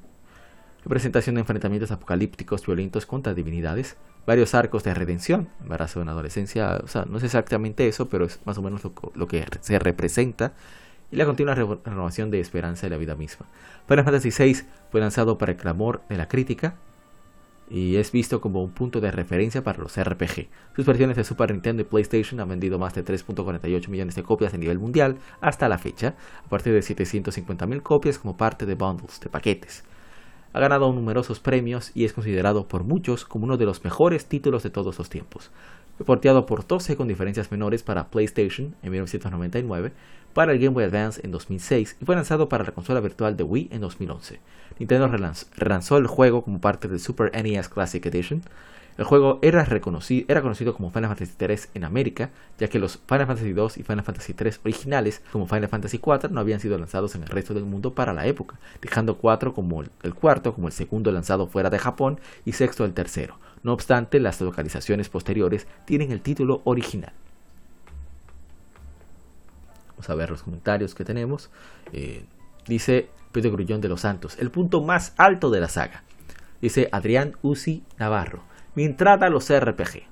representación 0.86 1.34
de 1.34 1.40
enfrentamientos 1.40 1.90
apocalípticos 1.90 2.64
violentos 2.64 3.06
contra 3.06 3.34
divinidades, 3.34 3.96
varios 4.24 4.54
arcos 4.54 4.84
de 4.84 4.94
redención, 4.94 5.48
embarazo 5.60 6.00
en 6.00 6.08
adolescencia, 6.08 6.78
o 6.82 6.86
sea, 6.86 7.04
no 7.06 7.18
es 7.18 7.24
exactamente 7.24 7.88
eso, 7.88 8.08
pero 8.08 8.24
es 8.24 8.38
más 8.44 8.56
o 8.56 8.62
menos 8.62 8.82
lo, 9.14 9.26
que 9.26 9.44
se 9.62 9.80
representa, 9.80 10.52
y 11.10 11.16
la 11.16 11.24
continua 11.24 11.56
renovación 11.56 12.30
de 12.30 12.38
esperanza 12.38 12.86
de 12.86 12.90
la 12.90 12.98
vida 12.98 13.16
misma. 13.16 13.46
Final 13.88 14.04
Fantasy 14.04 14.30
VI 14.30 14.62
fue 14.92 15.00
lanzado 15.00 15.38
para 15.38 15.52
el 15.52 15.58
clamor 15.58 16.02
de 16.08 16.18
la 16.18 16.28
crítica 16.28 16.76
y 17.68 17.96
es 17.96 18.12
visto 18.12 18.40
como 18.40 18.62
un 18.62 18.70
punto 18.70 19.00
de 19.00 19.10
referencia 19.10 19.64
para 19.64 19.78
los 19.78 20.00
RPG. 20.00 20.48
Sus 20.76 20.86
versiones 20.86 21.16
de 21.16 21.24
Super 21.24 21.50
Nintendo 21.50 21.82
y 21.82 21.84
PlayStation 21.84 22.38
han 22.38 22.48
vendido 22.48 22.78
más 22.78 22.94
de 22.94 23.04
3.48 23.04 23.88
millones 23.88 24.14
de 24.14 24.22
copias 24.22 24.54
a 24.54 24.56
nivel 24.56 24.78
mundial 24.78 25.16
hasta 25.40 25.68
la 25.68 25.78
fecha, 25.78 26.14
a 26.44 26.48
partir 26.48 26.72
de 26.72 26.78
750.000 26.78 27.82
copias 27.82 28.20
como 28.20 28.36
parte 28.36 28.66
de 28.66 28.76
bundles, 28.76 29.18
de 29.18 29.30
paquetes 29.30 29.82
ha 30.52 30.60
ganado 30.60 30.92
numerosos 30.92 31.40
premios 31.40 31.90
y 31.94 32.04
es 32.04 32.12
considerado 32.12 32.66
por 32.68 32.84
muchos 32.84 33.24
como 33.24 33.44
uno 33.44 33.56
de 33.56 33.66
los 33.66 33.84
mejores 33.84 34.26
títulos 34.26 34.62
de 34.62 34.70
todos 34.70 34.98
los 34.98 35.08
tiempos. 35.08 35.50
Fue 35.96 36.06
porteado 36.06 36.46
por 36.46 36.66
12 36.66 36.96
con 36.96 37.08
diferencias 37.08 37.50
menores 37.50 37.82
para 37.82 38.08
PlayStation 38.08 38.74
en 38.82 38.90
1999, 38.90 39.92
para 40.34 40.52
el 40.52 40.58
Game 40.58 40.74
Boy 40.74 40.84
Advance 40.84 41.20
en 41.24 41.30
2006 41.30 41.96
y 42.00 42.04
fue 42.04 42.14
lanzado 42.14 42.48
para 42.48 42.64
la 42.64 42.72
consola 42.72 43.00
virtual 43.00 43.36
de 43.36 43.44
Wii 43.44 43.68
en 43.72 43.80
2011. 43.80 44.40
Nintendo 44.78 45.08
relanzó 45.56 45.96
el 45.96 46.06
juego 46.06 46.42
como 46.42 46.60
parte 46.60 46.88
del 46.88 47.00
Super 47.00 47.32
NES 47.32 47.70
Classic 47.70 48.04
Edition 48.04 48.42
el 48.98 49.04
juego 49.04 49.38
era, 49.42 49.64
reconocido, 49.64 50.24
era 50.28 50.40
conocido 50.40 50.74
como 50.74 50.90
Final 50.90 51.10
Fantasy 51.10 51.34
III 51.38 51.56
en 51.74 51.84
América, 51.84 52.30
ya 52.58 52.68
que 52.68 52.78
los 52.78 52.98
Final 53.06 53.26
Fantasy 53.26 53.50
II 53.50 53.66
y 53.76 53.82
Final 53.82 54.04
Fantasy 54.04 54.34
III 54.38 54.50
originales, 54.64 55.22
como 55.32 55.46
Final 55.46 55.68
Fantasy 55.68 56.00
IV, 56.04 56.30
no 56.30 56.40
habían 56.40 56.60
sido 56.60 56.78
lanzados 56.78 57.14
en 57.14 57.22
el 57.22 57.28
resto 57.28 57.52
del 57.52 57.64
mundo 57.64 57.94
para 57.94 58.14
la 58.14 58.26
época, 58.26 58.58
dejando 58.80 59.18
4 59.18 59.52
como 59.52 59.82
el, 59.82 60.14
cuarto 60.14 60.54
como 60.54 60.68
el 60.68 60.72
segundo 60.72 61.12
lanzado 61.12 61.46
fuera 61.46 61.68
de 61.68 61.78
Japón 61.78 62.20
y 62.46 62.52
sexto 62.52 62.84
el 62.84 62.94
tercero. 62.94 63.38
No 63.62 63.74
obstante, 63.74 64.18
las 64.18 64.40
localizaciones 64.40 65.10
posteriores 65.10 65.66
tienen 65.84 66.10
el 66.10 66.22
título 66.22 66.62
original. 66.64 67.12
Vamos 69.90 70.08
a 70.08 70.14
ver 70.14 70.30
los 70.30 70.42
comentarios 70.42 70.94
que 70.94 71.04
tenemos. 71.04 71.50
Eh, 71.92 72.24
dice 72.66 73.10
Pedro 73.32 73.52
Grullón 73.52 73.82
de 73.82 73.88
los 73.88 74.02
Santos, 74.02 74.38
el 74.38 74.50
punto 74.50 74.82
más 74.82 75.12
alto 75.18 75.50
de 75.50 75.60
la 75.60 75.68
saga. 75.68 76.02
Dice 76.62 76.88
Adrián 76.92 77.36
Uzi 77.42 77.82
Navarro 77.98 78.55
mientras 78.76 79.20
a 79.20 79.28
los 79.28 79.52
RPG. 79.52 80.04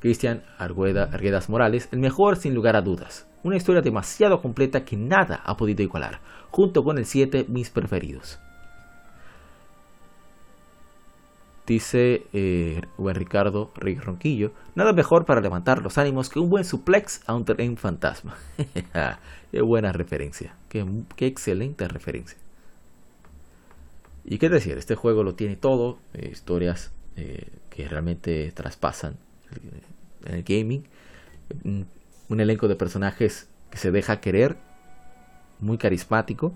Cristian 0.00 0.42
Arguedas 0.58 1.48
Morales, 1.50 1.88
el 1.92 1.98
mejor 1.98 2.36
sin 2.36 2.54
lugar 2.54 2.76
a 2.76 2.82
dudas. 2.82 3.26
Una 3.42 3.56
historia 3.56 3.82
demasiado 3.82 4.40
completa 4.40 4.84
que 4.84 4.96
nada 4.96 5.42
ha 5.44 5.56
podido 5.56 5.82
igualar, 5.82 6.20
junto 6.50 6.82
con 6.82 6.96
el 6.96 7.04
7 7.04 7.46
mis 7.48 7.70
preferidos. 7.70 8.38
Dice 11.66 12.26
eh, 12.32 12.80
Ricardo 12.96 13.72
Ronquillo, 13.74 14.52
nada 14.76 14.92
mejor 14.92 15.24
para 15.24 15.40
levantar 15.40 15.82
los 15.82 15.98
ánimos 15.98 16.28
que 16.28 16.38
un 16.38 16.48
buen 16.48 16.64
suplex 16.64 17.22
a 17.26 17.34
un 17.34 17.44
tren 17.44 17.76
fantasma. 17.76 18.36
qué 19.50 19.60
buena 19.62 19.90
referencia, 19.90 20.54
qué, 20.68 20.86
qué 21.16 21.26
excelente 21.26 21.88
referencia. 21.88 22.38
Y 24.24 24.38
qué 24.38 24.48
decir, 24.48 24.78
este 24.78 24.94
juego 24.94 25.24
lo 25.24 25.34
tiene 25.34 25.56
todo, 25.56 25.98
eh, 26.14 26.28
historias 26.32 26.92
eh, 27.16 27.48
que 27.70 27.88
realmente 27.88 28.50
traspasan 28.52 29.16
en 30.24 30.34
el 30.34 30.42
gaming. 30.42 30.84
Un, 31.64 32.40
elenco 32.40 32.68
de 32.68 32.76
personajes 32.76 33.48
que 33.70 33.78
se 33.78 33.90
deja 33.90 34.20
querer, 34.20 34.56
muy 35.60 35.78
carismático, 35.78 36.54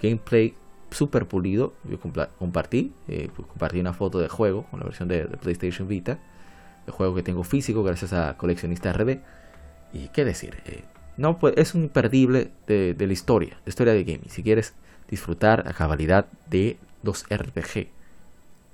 gameplay 0.00 0.54
super 0.90 1.26
pulido. 1.26 1.74
Yo 1.84 1.98
compartí, 2.38 2.92
eh, 3.08 3.30
pues, 3.34 3.48
compartí 3.48 3.80
una 3.80 3.92
foto 3.92 4.18
de 4.18 4.28
juego 4.28 4.64
con 4.70 4.80
la 4.80 4.86
versión 4.86 5.08
de, 5.08 5.24
PlayStation 5.24 5.88
Vita, 5.88 6.18
el 6.86 6.92
juego 6.92 7.14
que 7.14 7.22
tengo 7.22 7.44
físico 7.44 7.82
gracias 7.82 8.12
a 8.12 8.36
Coleccionista 8.36 8.92
RD. 8.92 9.20
Y 9.92 10.08
qué 10.08 10.24
decir, 10.24 10.62
eh, 10.66 10.84
no, 11.16 11.38
pues, 11.38 11.54
es 11.56 11.74
un 11.74 11.82
imperdible 11.82 12.52
de, 12.66 12.94
la 12.98 13.12
historia, 13.12 13.58
de 13.64 13.68
historia 13.70 13.92
de 13.92 14.04
gaming. 14.04 14.30
Si 14.30 14.42
quieres 14.42 14.74
disfrutar 15.08 15.66
a 15.66 15.72
cabalidad 15.72 16.26
de 16.48 16.78
los 17.02 17.24
RPG, 17.24 17.88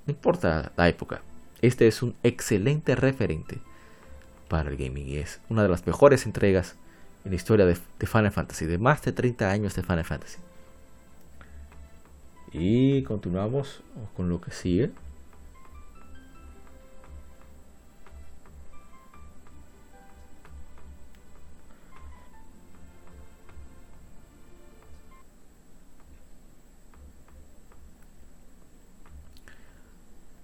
no 0.05 0.11
importa 0.13 0.71
la 0.75 0.87
época. 0.87 1.21
Este 1.61 1.87
es 1.87 2.03
un 2.03 2.15
excelente 2.23 2.95
referente 2.95 3.59
para 4.47 4.69
el 4.69 4.77
gaming 4.77 5.07
y 5.07 5.17
es 5.17 5.41
una 5.49 5.63
de 5.63 5.69
las 5.69 5.85
mejores 5.87 6.25
entregas 6.25 6.75
en 7.23 7.31
la 7.31 7.35
historia 7.35 7.65
de, 7.65 7.75
Final 7.75 8.31
Fantasy, 8.31 8.65
de 8.65 8.77
más 8.77 9.01
de 9.01 9.11
30 9.11 9.49
años 9.49 9.75
de 9.75 9.81
Final 9.81 10.05
Fantasy. 10.05 10.37
Y 12.51 13.01
continuamos 13.03 13.81
con 14.15 14.29
lo 14.29 14.39
que 14.39 14.51
sigue. 14.51 14.91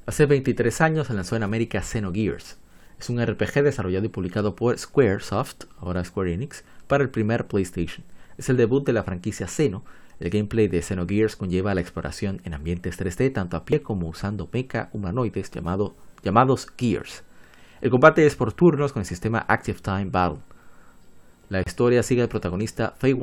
Hace 0.07 0.25
23 0.25 0.81
años 0.81 1.07
se 1.07 1.13
lanzó 1.13 1.35
en 1.35 1.43
América 1.43 1.83
Xenogears. 1.83 2.57
Es 2.99 3.09
un 3.09 3.23
RPG 3.23 3.61
desarrollado 3.61 4.05
y 4.05 4.09
publicado 4.09 4.55
por 4.55 4.77
Squaresoft, 4.77 5.65
ahora 5.79 6.03
Square 6.03 6.33
Enix, 6.33 6.63
para 6.87 7.03
el 7.03 7.11
primer 7.11 7.45
PlayStation. 7.47 8.03
Es 8.37 8.49
el 8.49 8.57
debut 8.57 8.83
de 8.83 8.93
la 8.93 9.03
franquicia 9.03 9.47
Xeno. 9.47 9.83
El 10.19 10.31
gameplay 10.31 10.67
de 10.67 10.81
Xenogears 10.81 11.35
conlleva 11.35 11.75
la 11.75 11.81
exploración 11.81 12.41
en 12.45 12.55
ambientes 12.55 12.99
3D 12.99 13.31
tanto 13.31 13.57
a 13.57 13.63
pie 13.63 13.83
como 13.83 14.07
usando 14.07 14.49
mecha 14.51 14.89
humanoides 14.91 15.51
llamados 16.23 16.67
Gears. 16.77 17.23
El 17.79 17.91
combate 17.91 18.25
es 18.25 18.35
por 18.35 18.53
turnos 18.53 18.93
con 18.93 19.01
el 19.01 19.05
sistema 19.05 19.45
Active 19.47 19.79
Time 19.81 20.05
Battle. 20.05 20.39
La 21.49 21.61
historia 21.61 22.01
sigue 22.01 22.23
al 22.23 22.29
protagonista 22.29 22.95
Fei, 22.97 23.15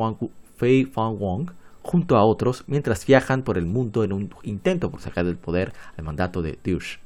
Fei 0.57 0.85
Fang 0.85 1.19
Wong, 1.19 1.51
junto 1.89 2.19
a 2.19 2.25
otros 2.25 2.65
mientras 2.67 3.07
viajan 3.07 3.43
por 3.43 3.57
el 3.57 3.65
mundo 3.65 4.05
en 4.05 4.13
un 4.13 4.31
intento 4.43 4.91
por 4.91 5.01
sacar 5.01 5.25
del 5.25 5.39
poder 5.39 5.73
al 5.97 6.05
mandato 6.05 6.43
de 6.43 6.59
Douche. 6.63 6.99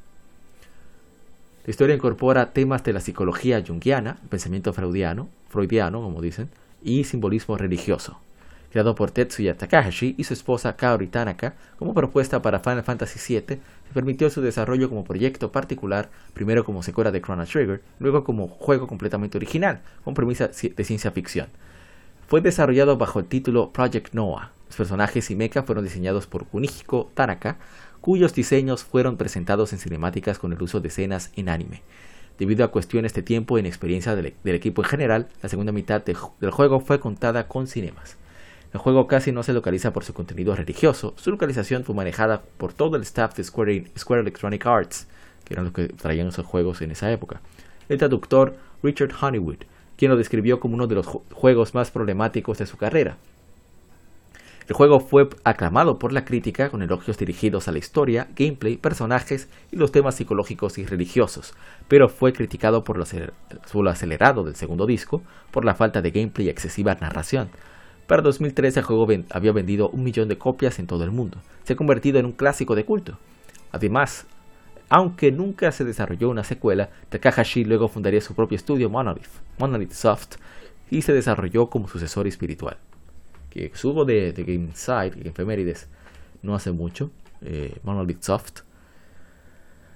La 1.64 1.70
historia 1.70 1.94
incorpora 1.94 2.52
temas 2.52 2.82
de 2.82 2.92
la 2.92 2.98
psicología 2.98 3.62
junguiana, 3.64 4.16
pensamiento 4.28 4.72
freudiano, 4.72 5.28
freudiano, 5.50 6.02
como 6.02 6.20
dicen, 6.20 6.48
y 6.82 7.04
simbolismo 7.04 7.56
religioso. 7.56 8.18
Creado 8.72 8.96
por 8.96 9.12
Tetsuya 9.12 9.56
Takahashi 9.56 10.16
y 10.18 10.24
su 10.24 10.34
esposa 10.34 10.74
Kaori 10.74 11.06
Tanaka 11.06 11.54
como 11.78 11.94
propuesta 11.94 12.42
para 12.42 12.58
Final 12.58 12.82
Fantasy 12.82 13.34
VII, 13.34 13.60
se 13.86 13.94
permitió 13.94 14.30
su 14.30 14.40
desarrollo 14.40 14.88
como 14.88 15.04
proyecto 15.04 15.52
particular, 15.52 16.10
primero 16.34 16.64
como 16.64 16.82
secuela 16.82 17.12
de 17.12 17.22
Chrono 17.22 17.46
Trigger, 17.46 17.82
luego 18.00 18.24
como 18.24 18.48
juego 18.48 18.88
completamente 18.88 19.38
original, 19.38 19.82
con 20.02 20.14
premisa 20.14 20.48
de 20.48 20.84
ciencia 20.84 21.12
ficción. 21.12 21.46
Fue 22.32 22.40
desarrollado 22.40 22.96
bajo 22.96 23.18
el 23.18 23.26
título 23.26 23.74
Project 23.74 24.14
Noah, 24.14 24.52
los 24.66 24.76
personajes 24.76 25.30
y 25.30 25.36
mecha 25.36 25.64
fueron 25.64 25.84
diseñados 25.84 26.26
por 26.26 26.46
Kunihiko 26.46 27.10
Tanaka, 27.12 27.58
cuyos 28.00 28.32
diseños 28.32 28.84
fueron 28.84 29.18
presentados 29.18 29.74
en 29.74 29.78
cinemáticas 29.78 30.38
con 30.38 30.50
el 30.54 30.62
uso 30.62 30.80
de 30.80 30.88
escenas 30.88 31.30
en 31.36 31.50
anime. 31.50 31.82
Debido 32.38 32.64
a 32.64 32.68
cuestiones 32.68 33.12
de 33.12 33.22
tiempo 33.22 33.58
e 33.58 33.60
inexperiencia 33.60 34.16
del, 34.16 34.34
equipo 34.44 34.82
en 34.82 34.88
general, 34.88 35.28
la 35.42 35.50
segunda 35.50 35.72
mitad 35.72 36.02
del 36.02 36.50
juego 36.50 36.80
fue 36.80 37.00
contada 37.00 37.48
con 37.48 37.66
cinemas. 37.66 38.16
El 38.72 38.80
juego 38.80 39.06
casi 39.06 39.30
no 39.30 39.42
se 39.42 39.52
localiza 39.52 39.92
por 39.92 40.02
su 40.02 40.14
contenido 40.14 40.56
religioso, 40.56 41.12
su 41.18 41.32
localización 41.32 41.84
fue 41.84 41.94
manejada 41.94 42.40
por 42.56 42.72
todo 42.72 42.96
el 42.96 43.02
staff 43.02 43.36
de 43.36 43.44
Square, 43.44 43.92
Square 43.98 44.22
Electronic 44.22 44.64
Arts, 44.64 45.06
que 45.44 45.52
eran 45.52 45.66
los 45.66 45.74
que 45.74 45.88
traían 45.88 46.28
esos 46.28 46.46
juegos 46.46 46.80
en 46.80 46.92
esa 46.92 47.12
época. 47.12 47.42
El 47.90 47.98
traductor 47.98 48.56
Richard 48.82 49.12
Honeywood, 49.20 49.64
quien 49.96 50.10
lo 50.10 50.16
describió 50.16 50.60
como 50.60 50.74
uno 50.74 50.86
de 50.86 50.94
los 50.94 51.06
juegos 51.06 51.74
más 51.74 51.90
problemáticos 51.90 52.58
de 52.58 52.66
su 52.66 52.76
carrera. 52.76 53.16
El 54.68 54.74
juego 54.74 55.00
fue 55.00 55.28
aclamado 55.44 55.98
por 55.98 56.12
la 56.12 56.24
crítica 56.24 56.70
con 56.70 56.82
elogios 56.82 57.18
dirigidos 57.18 57.66
a 57.66 57.72
la 57.72 57.78
historia, 57.78 58.28
gameplay, 58.36 58.76
personajes 58.76 59.48
y 59.70 59.76
los 59.76 59.90
temas 59.90 60.14
psicológicos 60.14 60.78
y 60.78 60.86
religiosos, 60.86 61.54
pero 61.88 62.08
fue 62.08 62.32
criticado 62.32 62.84
por 62.84 62.96
lo 62.96 63.90
acelerado 63.90 64.44
del 64.44 64.54
segundo 64.54 64.86
disco, 64.86 65.22
por 65.50 65.64
la 65.64 65.74
falta 65.74 66.00
de 66.00 66.12
gameplay 66.12 66.46
y 66.46 66.50
excesiva 66.50 66.94
narración, 66.94 67.50
para 68.06 68.22
2013 68.22 68.80
el 68.80 68.84
juego 68.84 69.06
había 69.30 69.52
vendido 69.52 69.88
un 69.88 70.02
millón 70.02 70.28
de 70.28 70.36
copias 70.36 70.78
en 70.78 70.86
todo 70.86 71.04
el 71.04 71.10
mundo. 71.10 71.38
Se 71.64 71.72
ha 71.72 71.76
convertido 71.76 72.18
en 72.18 72.26
un 72.26 72.32
clásico 72.32 72.74
de 72.74 72.84
culto. 72.84 73.18
Además, 73.70 74.26
aunque 74.92 75.32
nunca 75.32 75.72
se 75.72 75.84
desarrolló 75.84 76.28
una 76.28 76.44
secuela, 76.44 76.90
Takahashi 77.08 77.64
luego 77.64 77.88
fundaría 77.88 78.20
su 78.20 78.34
propio 78.34 78.56
estudio 78.56 78.90
Monolith, 78.90 79.24
Monolith 79.56 79.92
Soft, 79.92 80.36
y 80.90 81.00
se 81.00 81.14
desarrolló 81.14 81.70
como 81.70 81.88
sucesor 81.88 82.26
espiritual. 82.26 82.76
Que 83.48 83.70
subo 83.72 84.04
de, 84.04 84.34
de 84.34 84.44
Game 84.44 84.66
Inside, 84.66 85.26
Efemérides, 85.26 85.88
no 86.42 86.54
hace 86.54 86.72
mucho, 86.72 87.10
eh, 87.40 87.78
Monolith 87.84 88.22
Soft, 88.22 88.64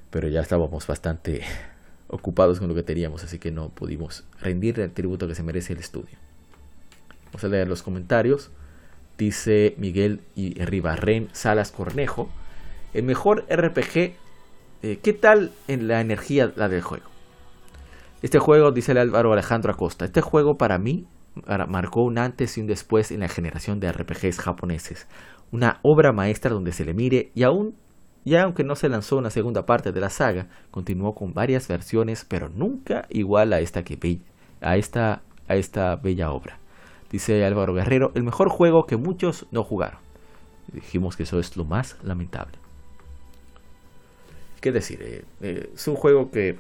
pero 0.09 0.29
ya 0.29 0.41
estábamos 0.41 0.87
bastante 0.87 1.43
ocupados 2.09 2.59
con 2.59 2.69
lo 2.69 2.75
que 2.75 2.83
teníamos, 2.83 3.23
así 3.23 3.39
que 3.39 3.51
no 3.51 3.69
pudimos 3.69 4.25
rendirle 4.41 4.85
el 4.85 4.93
tributo 4.93 5.29
que 5.29 5.35
se 5.35 5.43
merece 5.43 5.75
el 5.75 5.81
estudio. 5.81 6.17
Vamos 7.27 7.45
a 7.45 7.49
leer 7.49 7.69
los 7.69 7.83
comentarios. 7.83 8.51
Dice 9.19 9.75
Miguel 9.77 10.23
y 10.35 10.55
Ribarren 10.55 11.29
Salas 11.33 11.71
Cornejo. 11.71 12.31
El 12.95 13.03
mejor 13.03 13.45
RPG. 13.51 14.25
Eh, 14.87 15.01
¿Qué 15.03 15.13
tal 15.13 15.51
en 15.67 15.89
la 15.89 16.01
energía 16.01 16.53
la 16.55 16.69
del 16.69 16.81
juego? 16.81 17.07
Este 18.23 18.39
juego, 18.39 18.71
dice 18.71 18.93
el 18.93 18.99
Álvaro 18.99 19.33
Alejandro 19.33 19.73
Acosta, 19.73 20.05
este 20.05 20.21
juego 20.21 20.59
para 20.59 20.79
mí 20.79 21.09
marcó 21.67 22.05
un 22.05 22.19
antes 22.19 22.57
y 22.57 22.61
un 22.61 22.69
después 22.69 23.11
en 23.11 23.19
la 23.19 23.29
generación 23.29 23.81
de 23.81 23.91
RPGs 23.91 24.39
japoneses. 24.39 25.09
Una 25.51 25.81
obra 25.83 26.13
maestra 26.13 26.53
donde 26.53 26.71
se 26.71 26.85
le 26.85 26.95
mire 26.95 27.33
y 27.35 27.43
aún, 27.43 27.75
ya 28.25 28.45
aunque 28.45 28.63
no 28.63 28.77
se 28.77 28.89
lanzó 28.89 29.17
una 29.17 29.31
segunda 29.31 29.67
parte 29.67 29.91
de 29.91 30.01
la 30.01 30.09
saga, 30.09 30.51
continuó 30.71 31.17
con 31.17 31.35
varias 31.35 31.67
versiones, 31.67 32.25
pero 32.25 32.49
nunca 32.49 33.07
igual 33.09 33.55
a 33.55 33.59
esta, 33.59 33.83
que, 33.83 34.21
a 34.61 34.77
esta, 34.77 35.23
a 35.49 35.57
esta 35.57 35.97
bella 35.97 36.31
obra 36.31 36.61
dice 37.11 37.45
Álvaro 37.45 37.75
Guerrero, 37.75 38.13
el 38.15 38.23
mejor 38.23 38.51
juego 38.51 38.87
que 38.87 38.97
muchos 38.97 39.49
no 39.51 39.65
jugaron. 39.65 39.99
Dijimos 40.73 41.17
que 41.17 41.25
eso 41.25 41.41
es 41.41 41.57
lo 41.57 41.65
más 41.65 41.99
lamentable. 42.05 42.66
¿Qué 44.61 44.73
decir? 44.73 45.03
Eh, 45.03 45.25
eh, 45.43 45.71
es 45.75 45.89
un 45.89 45.97
juego 45.97 46.31
que 46.31 46.59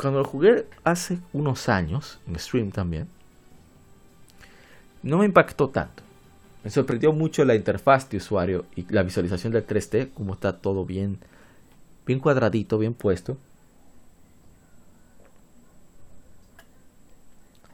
cuando 0.00 0.20
lo 0.20 0.24
jugué 0.24 0.66
hace 0.84 1.18
unos 1.32 1.68
años, 1.68 2.18
en 2.26 2.38
stream 2.38 2.70
también, 2.70 3.08
no 5.02 5.18
me 5.18 5.26
impactó 5.26 5.68
tanto. 5.68 6.02
Me 6.64 6.70
sorprendió 6.70 7.12
mucho 7.12 7.44
la 7.44 7.56
interfaz 7.56 8.08
de 8.08 8.18
usuario 8.18 8.66
y 8.76 8.86
la 8.92 9.02
visualización 9.02 9.52
del 9.52 9.66
3D, 9.66 10.12
como 10.14 10.34
está 10.34 10.58
todo 10.58 10.84
bien, 10.84 11.18
bien 12.06 12.20
cuadradito, 12.20 12.78
bien 12.78 12.94
puesto. 12.94 13.36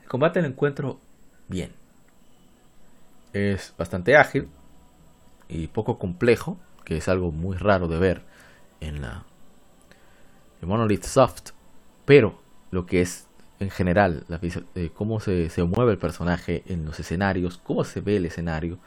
El 0.02 0.08
combate 0.08 0.40
lo 0.40 0.48
encuentro 0.48 0.98
bien. 1.48 1.70
Es 3.34 3.74
bastante 3.76 4.16
ágil 4.16 4.48
y 5.48 5.66
poco 5.66 5.98
complejo, 5.98 6.56
que 6.84 6.96
es 6.96 7.08
algo 7.08 7.30
muy 7.30 7.58
raro 7.58 7.88
de 7.88 7.98
ver 7.98 8.22
en 8.80 9.02
la 9.02 9.24
Monolith 10.62 11.04
Soft, 11.04 11.50
pero 12.04 12.40
lo 12.70 12.86
que 12.86 13.00
es 13.00 13.28
en 13.60 13.70
general, 13.70 14.24
la, 14.28 14.40
eh, 14.74 14.90
cómo 14.94 15.20
se, 15.20 15.50
mueve 15.64 15.92
el 15.92 15.98
personaje 15.98 16.62
en 16.66 16.84
los 16.84 17.00
escenarios, 17.00 17.58
cómo 17.58 17.84
se 17.84 18.00
ve 18.00 18.16
el 18.16 18.26
escenario, 18.26 18.78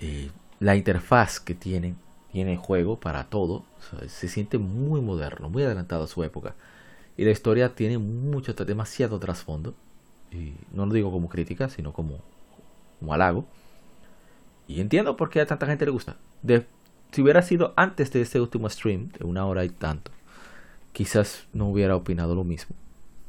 eh, 0.00 0.30
la 0.60 0.76
interfaz 0.76 1.40
que 1.40 1.54
tiene, 1.54 1.94
tiene 2.32 2.56
juego 2.56 2.98
para 2.98 3.24
todo, 3.24 3.64
se 4.08 4.28
siente 4.28 4.58
muy 4.58 5.00
moderno, 5.00 5.50
muy 5.50 5.62
adelantado 5.62 6.04
a 6.04 6.08
su 6.08 6.24
época. 6.24 6.54
Y 7.16 7.24
la 7.24 7.30
historia 7.30 7.74
tiene 7.74 7.98
mucho, 7.98 8.54
demasiado 8.54 9.18
trasfondo 9.18 9.74
y 10.30 10.54
no 10.72 10.86
lo 10.86 10.94
digo 10.94 11.12
como 11.12 11.28
crítica, 11.28 11.68
sino 11.68 11.92
como, 11.92 12.20
como 12.98 13.12
halago. 13.12 13.44
Y 14.66 14.80
entiendo 14.80 15.16
por 15.16 15.28
qué 15.28 15.40
a 15.42 15.46
tanta 15.46 15.66
gente 15.66 15.84
le 15.84 15.90
gusta. 15.90 16.16
Si 17.12 17.20
hubiera 17.20 17.42
sido 17.42 17.74
antes 17.76 18.10
de 18.10 18.22
este 18.22 18.40
último 18.40 18.68
stream, 18.68 19.10
de 19.10 19.24
una 19.24 19.46
hora 19.46 19.64
y 19.64 19.68
tanto, 19.68 20.10
quizás 20.92 21.46
no 21.52 21.68
hubiera 21.68 21.94
opinado 21.94 22.34
lo 22.34 22.42
mismo. 22.42 22.74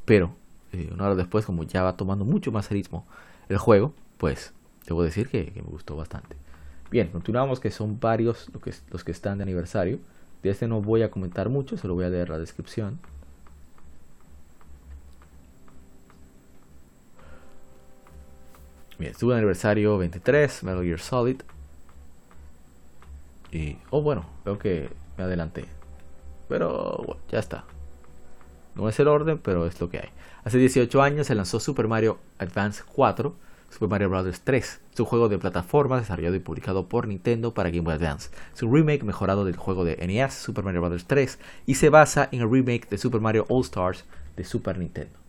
Pero 0.06 0.34
eh, 0.72 0.88
una 0.92 1.04
hora 1.04 1.14
después, 1.14 1.44
como 1.44 1.64
ya 1.64 1.82
va 1.82 1.96
tomando 1.96 2.24
mucho 2.24 2.50
más 2.50 2.70
ritmo 2.70 3.06
el 3.48 3.58
juego, 3.58 3.94
pues 4.16 4.54
debo 4.86 5.02
decir 5.02 5.28
que, 5.28 5.52
me 5.54 5.62
gustó 5.62 5.96
bastante. 5.96 6.36
Bien, 6.90 7.08
continuamos 7.08 7.60
que 7.60 7.70
son 7.70 8.00
varios 8.00 8.50
los 8.90 9.04
que, 9.04 9.12
están 9.12 9.38
de 9.38 9.42
aniversario. 9.44 9.98
De 10.42 10.50
este 10.50 10.66
no 10.66 10.80
voy 10.80 11.02
a 11.02 11.10
comentar 11.10 11.50
mucho, 11.50 11.76
solo 11.76 11.94
voy 11.94 12.04
a 12.04 12.08
leer 12.08 12.30
la 12.30 12.38
descripción. 12.38 12.98
Bien, 18.98 19.12
estuvo 19.12 19.32
aniversario 19.32 19.98
23, 19.98 20.62
Metal 20.64 20.84
Gear 20.84 21.00
Solid. 21.00 21.42
Y, 23.54 23.78
oh 23.90 24.02
bueno, 24.02 24.26
veo 24.44 24.58
que 24.58 24.90
me 25.16 25.22
adelanté. 25.24 25.66
Pero 26.48 26.96
bueno, 27.06 27.20
ya 27.30 27.38
está. 27.38 27.64
No 28.74 28.88
es 28.88 28.98
el 28.98 29.06
orden, 29.06 29.38
pero 29.38 29.66
es 29.66 29.80
lo 29.80 29.88
que 29.88 29.98
hay. 29.98 30.08
Hace 30.42 30.58
18 30.58 31.00
años 31.00 31.28
se 31.28 31.36
lanzó 31.36 31.60
Super 31.60 31.86
Mario 31.86 32.18
Advance 32.38 32.82
4, 32.92 33.32
Super 33.70 33.88
Mario 33.88 34.10
Bros. 34.10 34.40
3. 34.42 34.80
Es 34.92 35.00
un 35.00 35.06
juego 35.06 35.28
de 35.28 35.38
plataforma 35.38 36.00
desarrollado 36.00 36.34
y 36.34 36.40
publicado 36.40 36.88
por 36.88 37.06
Nintendo 37.06 37.54
para 37.54 37.70
Game 37.70 37.82
Boy 37.82 37.94
Advance. 37.94 38.30
Es 38.52 38.62
un 38.64 38.74
remake 38.74 39.04
mejorado 39.04 39.44
del 39.44 39.56
juego 39.56 39.84
de 39.84 39.96
NES, 40.04 40.34
Super 40.34 40.64
Mario 40.64 40.82
Bros. 40.82 41.04
3, 41.06 41.38
y 41.66 41.76
se 41.76 41.90
basa 41.90 42.28
en 42.32 42.40
el 42.40 42.50
remake 42.50 42.88
de 42.88 42.98
Super 42.98 43.20
Mario 43.20 43.46
All 43.48 43.62
Stars 43.62 44.04
de 44.36 44.42
Super 44.42 44.78
Nintendo. 44.78 45.23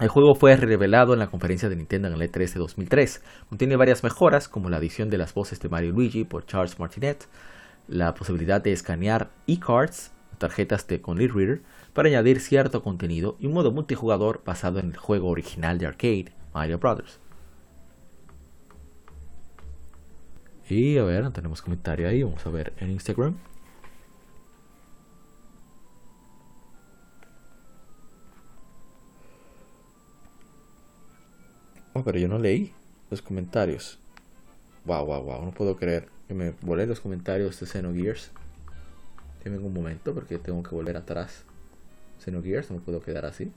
El 0.00 0.08
juego 0.08 0.34
fue 0.34 0.56
revelado 0.56 1.12
en 1.12 1.18
la 1.18 1.26
conferencia 1.26 1.68
de 1.68 1.76
Nintendo 1.76 2.08
en 2.08 2.14
el 2.14 2.22
E3 2.22 2.54
de 2.54 2.58
2003. 2.58 3.22
Contiene 3.50 3.76
varias 3.76 4.02
mejoras, 4.02 4.48
como 4.48 4.70
la 4.70 4.78
adición 4.78 5.10
de 5.10 5.18
las 5.18 5.34
voces 5.34 5.60
de 5.60 5.68
Mario 5.68 5.90
y 5.90 5.92
Luigi 5.92 6.24
por 6.24 6.46
Charles 6.46 6.78
Martinet, 6.78 7.28
la 7.86 8.14
posibilidad 8.14 8.62
de 8.62 8.72
escanear 8.72 9.30
e-cards, 9.46 10.10
tarjetas 10.38 10.86
de 10.86 11.02
con 11.02 11.18
reader, 11.18 11.60
para 11.92 12.08
añadir 12.08 12.40
cierto 12.40 12.80
contenido 12.80 13.36
y 13.38 13.46
un 13.46 13.52
modo 13.52 13.72
multijugador 13.72 14.42
basado 14.42 14.78
en 14.78 14.86
el 14.86 14.96
juego 14.96 15.28
original 15.28 15.76
de 15.76 15.88
arcade, 15.88 16.32
Mario 16.54 16.78
Bros. 16.78 17.20
Y 20.66 20.96
a 20.96 21.04
ver, 21.04 21.30
tenemos 21.32 21.60
comentario 21.60 22.08
ahí, 22.08 22.22
vamos 22.22 22.46
a 22.46 22.50
ver 22.50 22.72
en 22.78 22.92
Instagram. 22.92 23.36
Oh, 31.92 32.04
pero 32.04 32.18
yo 32.18 32.28
no 32.28 32.38
leí 32.38 32.72
los 33.10 33.20
comentarios. 33.20 33.98
Wow, 34.84 35.04
wow, 35.06 35.22
wow. 35.22 35.44
No 35.44 35.50
puedo 35.50 35.76
creer 35.76 36.08
que 36.28 36.34
me 36.34 36.52
volé 36.62 36.86
los 36.86 37.00
comentarios 37.00 37.58
de 37.58 37.66
Xenogears. 37.66 38.30
Dime 39.44 39.58
un 39.58 39.72
momento 39.72 40.14
porque 40.14 40.38
tengo 40.38 40.62
que 40.62 40.74
volver 40.74 40.96
atrás. 40.96 41.44
Xenogears, 42.20 42.70
no 42.70 42.76
me 42.76 42.82
puedo 42.82 43.00
quedar 43.00 43.26
así. 43.26 43.52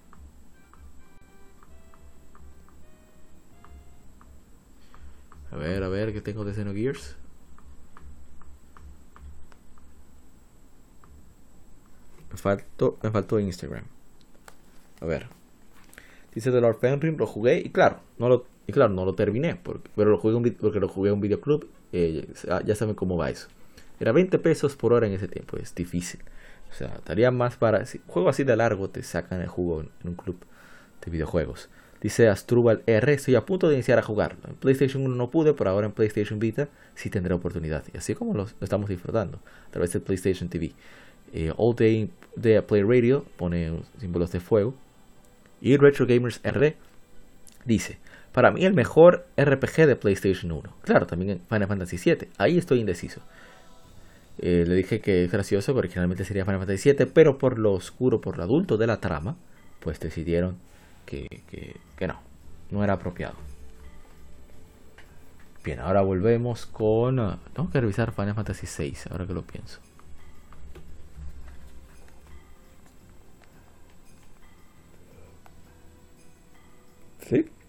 A 5.52 5.56
ver, 5.56 5.84
a 5.84 5.90
ver, 5.90 6.14
¿qué 6.14 6.22
tengo 6.22 6.44
de 6.44 6.54
Xenogears? 6.54 7.16
Me 12.32 12.38
faltó, 12.38 12.98
me 13.04 13.12
faltó 13.12 13.40
Instagram. 13.40 13.86
A 15.00 15.06
ver, 15.06 15.28
Dice 16.34 16.50
Lord 16.52 16.78
Fenrir, 16.80 17.14
lo 17.18 17.28
jugué 17.28 17.60
y 17.60 17.70
claro, 17.70 18.00
no 18.18 18.30
lo, 18.30 18.46
y 18.68 18.72
claro, 18.72 18.94
no 18.94 19.06
lo 19.06 19.14
terminé, 19.14 19.56
porque, 19.56 19.90
pero 19.96 20.12
lo 20.12 20.18
jugué 20.18 20.52
porque 20.52 20.80
lo 20.80 20.88
jugué 20.88 21.10
en 21.10 21.16
un 21.16 21.22
videoclub, 21.22 21.68
eh, 21.92 22.28
ya 22.66 22.76
saben 22.76 22.96
cómo 22.96 23.18
va 23.18 23.30
eso. 23.30 23.48
Era 24.00 24.12
20 24.12 24.40
pesos 24.40 24.76
por 24.76 24.94
hora 24.94 25.08
en 25.08 25.14
ese 25.14 25.28
tiempo, 25.28 25.58
es 25.58 25.74
difícil. 25.76 26.22
O 26.74 26.76
sea, 26.76 26.88
estaría 26.96 27.30
más 27.30 27.56
para... 27.56 27.86
Si 27.86 28.02
juego 28.08 28.30
así 28.30 28.44
de 28.44 28.56
largo 28.56 28.90
te 28.90 29.04
sacan 29.04 29.42
el 29.42 29.48
jugo 29.48 29.82
en, 29.82 29.90
un 30.04 30.16
club 30.16 30.38
de 31.06 31.12
videojuegos. 31.12 31.70
Dice 32.02 32.28
Astrubal 32.28 32.84
R, 32.86 33.14
estoy 33.14 33.36
a 33.36 33.46
punto 33.46 33.70
de 33.70 33.76
iniciar 33.76 34.00
a 34.00 34.02
jugarlo. 34.02 34.40
En 34.48 34.56
PlayStation 34.56 35.06
1 35.06 35.16
no 35.16 35.30
pude, 35.30 35.54
pero 35.54 35.70
ahora 35.70 35.86
en 35.86 35.94
PlayStation 35.94 36.40
Vita 36.40 36.68
sí 36.96 37.10
tendré 37.10 37.34
oportunidad. 37.34 37.84
Y 37.94 37.98
así 37.98 38.16
como 38.16 38.34
lo, 38.34 38.48
estamos 38.60 38.90
disfrutando 38.90 39.40
a 39.68 39.72
través 39.72 39.94
de 39.94 40.00
PlayStation 40.00 40.50
TV. 40.50 40.74
Eh, 41.32 41.54
All 41.56 41.76
Day, 41.76 42.12
Day 42.36 42.60
Play 42.62 42.84
Radio 42.84 43.24
pone 43.38 43.84
símbolos 44.00 44.32
de 44.32 44.40
fuego. 44.40 44.74
Y 45.64 45.78
Retro 45.78 46.06
Gamers 46.06 46.42
R 46.44 46.76
dice, 47.64 47.98
para 48.34 48.52
mí 48.52 48.66
el 48.66 48.74
mejor 48.74 49.26
RPG 49.38 49.88
de 49.88 49.96
PlayStation 49.96 50.52
1. 50.52 50.76
Claro, 50.82 51.08
también 51.08 51.40
Final 51.48 51.70
Fantasy 51.70 51.98
VII. 51.98 52.28
Ahí 52.38 52.58
estoy 52.58 52.82
indeciso. 52.82 53.22
Eh, 54.40 54.66
le 54.68 54.76
dije 54.76 55.00
que 55.00 55.24
es 55.24 55.32
gracioso, 55.32 55.72
que 55.72 55.80
originalmente 55.80 56.26
sería 56.26 56.44
Final 56.44 56.60
Fantasy 56.60 56.92
VII, 56.92 57.06
pero 57.06 57.38
por 57.38 57.60
lo 57.60 57.72
oscuro, 57.72 58.20
por 58.20 58.36
lo 58.36 58.44
adulto 58.44 58.76
de 58.76 58.88
la 58.88 59.00
trama, 59.00 59.38
pues 59.80 60.02
decidieron 60.02 60.58
que, 61.06 61.28
que, 61.48 62.08
no, 62.08 62.20
no 62.70 62.84
era 62.84 62.96
apropiado. 62.96 63.36
Bien, 65.64 65.80
ahora 65.80 66.02
volvemos 66.02 66.66
con... 66.66 67.20
Uh, 67.20 67.38
tengo 67.54 67.72
que 67.72 67.80
revisar 67.80 68.12
Final 68.12 68.36
Fantasy 68.36 68.68
VI, 68.68 68.98
ahora 69.12 69.26
que 69.26 69.34
lo 69.34 69.44
pienso. 69.44 69.80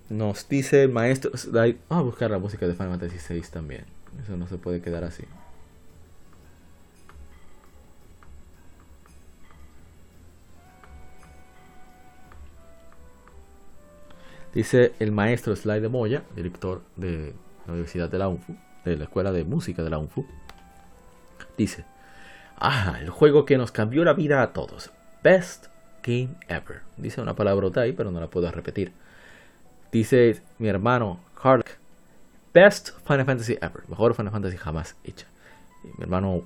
Nos 0.08 0.48
dice 0.48 0.86
maestro... 0.88 1.30
Vamos 1.52 1.76
a 1.88 2.00
buscar 2.02 2.30
la 2.30 2.38
música 2.38 2.66
de 2.66 2.74
Final 2.74 2.98
Fantasy 2.98 3.34
VI 3.34 3.42
también. 3.50 3.84
Eso 4.22 4.36
no 4.36 4.46
se 4.46 4.58
puede 4.58 4.80
quedar 4.80 5.04
así. 5.04 5.24
Dice 14.54 14.92
el 15.00 15.10
maestro 15.10 15.56
Sly 15.56 15.80
de 15.80 15.88
Moya, 15.88 16.22
director 16.36 16.82
de 16.94 17.34
la 17.66 17.72
Universidad 17.72 18.08
de 18.08 18.18
la 18.18 18.28
UNFU, 18.28 18.56
de 18.84 18.96
la 18.96 19.04
Escuela 19.04 19.32
de 19.32 19.42
Música 19.42 19.82
de 19.82 19.90
la 19.90 19.98
UNFU. 19.98 20.24
Dice, 21.58 21.84
ah, 22.56 22.98
el 23.00 23.10
juego 23.10 23.46
que 23.46 23.58
nos 23.58 23.72
cambió 23.72 24.04
la 24.04 24.12
vida 24.12 24.42
a 24.42 24.52
todos. 24.52 24.92
Best 25.24 25.66
game 26.04 26.36
ever. 26.46 26.82
Dice 26.96 27.20
una 27.20 27.34
palabra 27.34 27.68
ahí, 27.82 27.92
pero 27.92 28.12
no 28.12 28.20
la 28.20 28.28
puedo 28.28 28.48
repetir. 28.52 28.92
Dice 29.94 30.42
mi 30.58 30.66
hermano 30.66 31.20
Carl, 31.40 31.62
best 32.52 32.90
Final 33.06 33.26
Fantasy 33.26 33.52
ever. 33.60 33.84
Mejor 33.86 34.12
Final 34.12 34.32
Fantasy 34.32 34.56
jamás 34.56 34.96
hecha. 35.04 35.28
mi 35.84 36.02
hermano 36.02 36.42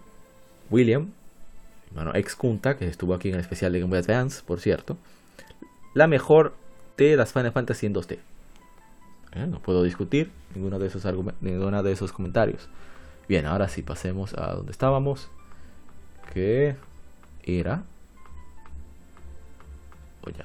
William, 0.68 1.04
mi 1.04 1.88
hermano 1.88 2.14
ex 2.14 2.36
Kunta, 2.36 2.76
que 2.76 2.86
estuvo 2.86 3.14
aquí 3.14 3.30
en 3.30 3.36
el 3.36 3.40
especial 3.40 3.72
de 3.72 3.80
Game 3.80 3.88
Boy 3.88 4.00
Advance, 4.00 4.42
por 4.44 4.60
cierto. 4.60 4.98
La 5.94 6.06
mejor 6.06 6.52
de 6.98 7.16
las 7.16 7.32
Final 7.32 7.52
Fantasy 7.52 7.86
en 7.86 7.94
2D. 7.94 8.18
Eh, 9.32 9.46
no 9.46 9.60
puedo 9.60 9.82
discutir 9.82 10.30
ninguno 10.54 10.78
de 10.78 10.88
esos 10.88 11.06
ninguno 11.40 11.82
de 11.82 11.90
esos 11.90 12.12
comentarios. 12.12 12.68
Bien, 13.30 13.46
ahora 13.46 13.68
sí 13.68 13.80
pasemos 13.80 14.34
a 14.34 14.52
donde 14.56 14.72
estábamos. 14.72 15.30
Que 16.34 16.76
era. 17.44 17.82
O 20.20 20.28
ya. 20.28 20.44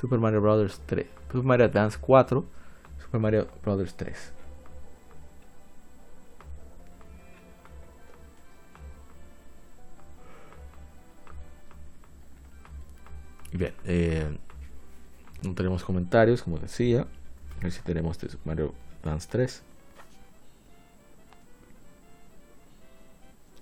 Super 0.00 0.20
Mario 0.20 0.40
Bros. 0.40 0.80
3. 0.86 1.17
Super 1.30 1.44
Mario 1.44 1.66
Advance 1.66 1.98
4. 2.00 2.44
Super 2.98 3.20
Mario 3.20 3.48
Bros. 3.62 3.94
3. 3.94 4.32
Bien, 13.52 13.74
eh, 13.84 14.38
no 15.42 15.54
tenemos 15.54 15.84
comentarios, 15.84 16.42
como 16.42 16.58
decía. 16.58 17.06
A 17.58 17.62
ver 17.62 17.72
si 17.72 17.82
tenemos 17.82 18.18
de 18.18 18.28
Mario 18.44 18.74
Dance 19.02 19.28
3. 19.30 19.62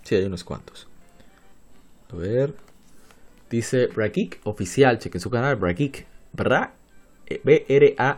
Sí, 0.02 0.14
hay 0.14 0.24
unos 0.24 0.44
cuantos. 0.44 0.88
A 2.12 2.16
ver. 2.16 2.54
Dice 3.50 3.86
Brakik, 3.86 4.40
oficial, 4.44 4.98
chequen 4.98 5.20
su 5.20 5.30
canal, 5.30 5.56
Brakik. 5.56 6.06
Bra, 6.32 6.74
B-R-A-G-E-E-K. 7.44 8.16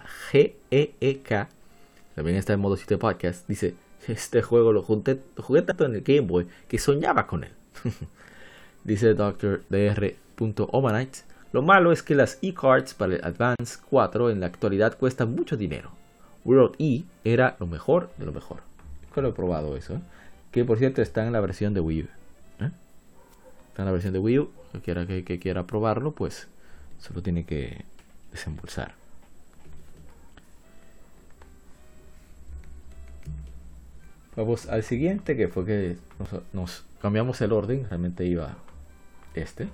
También 2.14 2.36
está 2.36 2.52
en 2.52 2.60
modo 2.60 2.76
sitio 2.76 2.98
podcast. 2.98 3.48
Dice, 3.48 3.74
este 4.06 4.42
juego 4.42 4.72
lo, 4.72 4.82
junté, 4.82 5.20
jugué 5.36 5.62
tanto 5.62 5.84
en 5.84 5.94
el 5.94 6.02
Game 6.02 6.22
Boy 6.22 6.46
que 6.68 6.78
soñaba 6.78 7.26
con 7.26 7.44
él. 7.44 7.52
Dice 8.84 9.14
Dr. 9.14 9.64
Dr. 9.68 10.14
Lo 11.52 11.62
malo 11.62 11.92
es 11.92 12.02
que 12.02 12.14
las 12.14 12.38
e-cards 12.42 12.94
para 12.94 13.14
el 13.14 13.24
Advance 13.24 13.78
4 13.88 14.30
en 14.30 14.40
la 14.40 14.46
actualidad 14.46 14.98
cuestan 14.98 15.34
mucho 15.34 15.56
dinero. 15.56 15.92
World 16.44 16.76
E 16.78 17.04
era 17.24 17.56
lo 17.58 17.66
mejor 17.66 18.10
de 18.18 18.26
lo 18.26 18.32
mejor. 18.32 18.60
Yo 19.14 19.22
lo 19.22 19.28
he 19.28 19.32
probado 19.32 19.76
eso. 19.76 19.94
¿eh? 19.94 20.00
Que 20.52 20.64
por 20.64 20.78
cierto 20.78 21.02
está 21.02 21.26
en 21.26 21.32
la 21.32 21.40
versión 21.40 21.74
de 21.74 21.80
Wii 21.80 22.02
U. 22.02 22.06
¿eh? 22.64 22.70
Está 23.68 23.82
en 23.82 23.86
la 23.86 23.92
versión 23.92 24.12
de 24.12 24.18
Wii 24.18 24.38
U. 24.38 24.50
Quiera, 24.84 25.06
que, 25.06 25.38
quiera 25.38 25.66
probarlo, 25.66 26.12
pues 26.12 26.48
solo 26.98 27.22
tiene 27.22 27.44
que 27.44 27.84
desembolsar. 28.30 28.94
Vamos 34.38 34.68
al 34.68 34.84
siguiente, 34.84 35.36
que 35.36 35.48
fue 35.48 35.64
que 35.64 35.96
nos 36.52 36.84
cambiamos 37.02 37.40
el 37.40 37.50
orden. 37.50 37.88
Realmente 37.88 38.24
iba 38.24 38.54
este. 39.34 39.68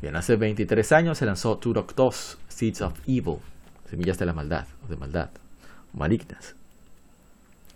Bien, 0.00 0.16
hace 0.16 0.36
23 0.36 0.90
años 0.92 1.18
se 1.18 1.26
lanzó 1.26 1.58
Turok 1.58 1.94
2, 1.94 2.38
Seeds 2.48 2.80
of 2.80 2.98
Evil, 3.06 3.40
Semillas 3.90 4.18
de 4.18 4.24
la 4.24 4.32
Maldad, 4.32 4.66
o 4.82 4.88
de 4.88 4.96
Maldad, 4.96 5.28
malignas. 5.92 6.56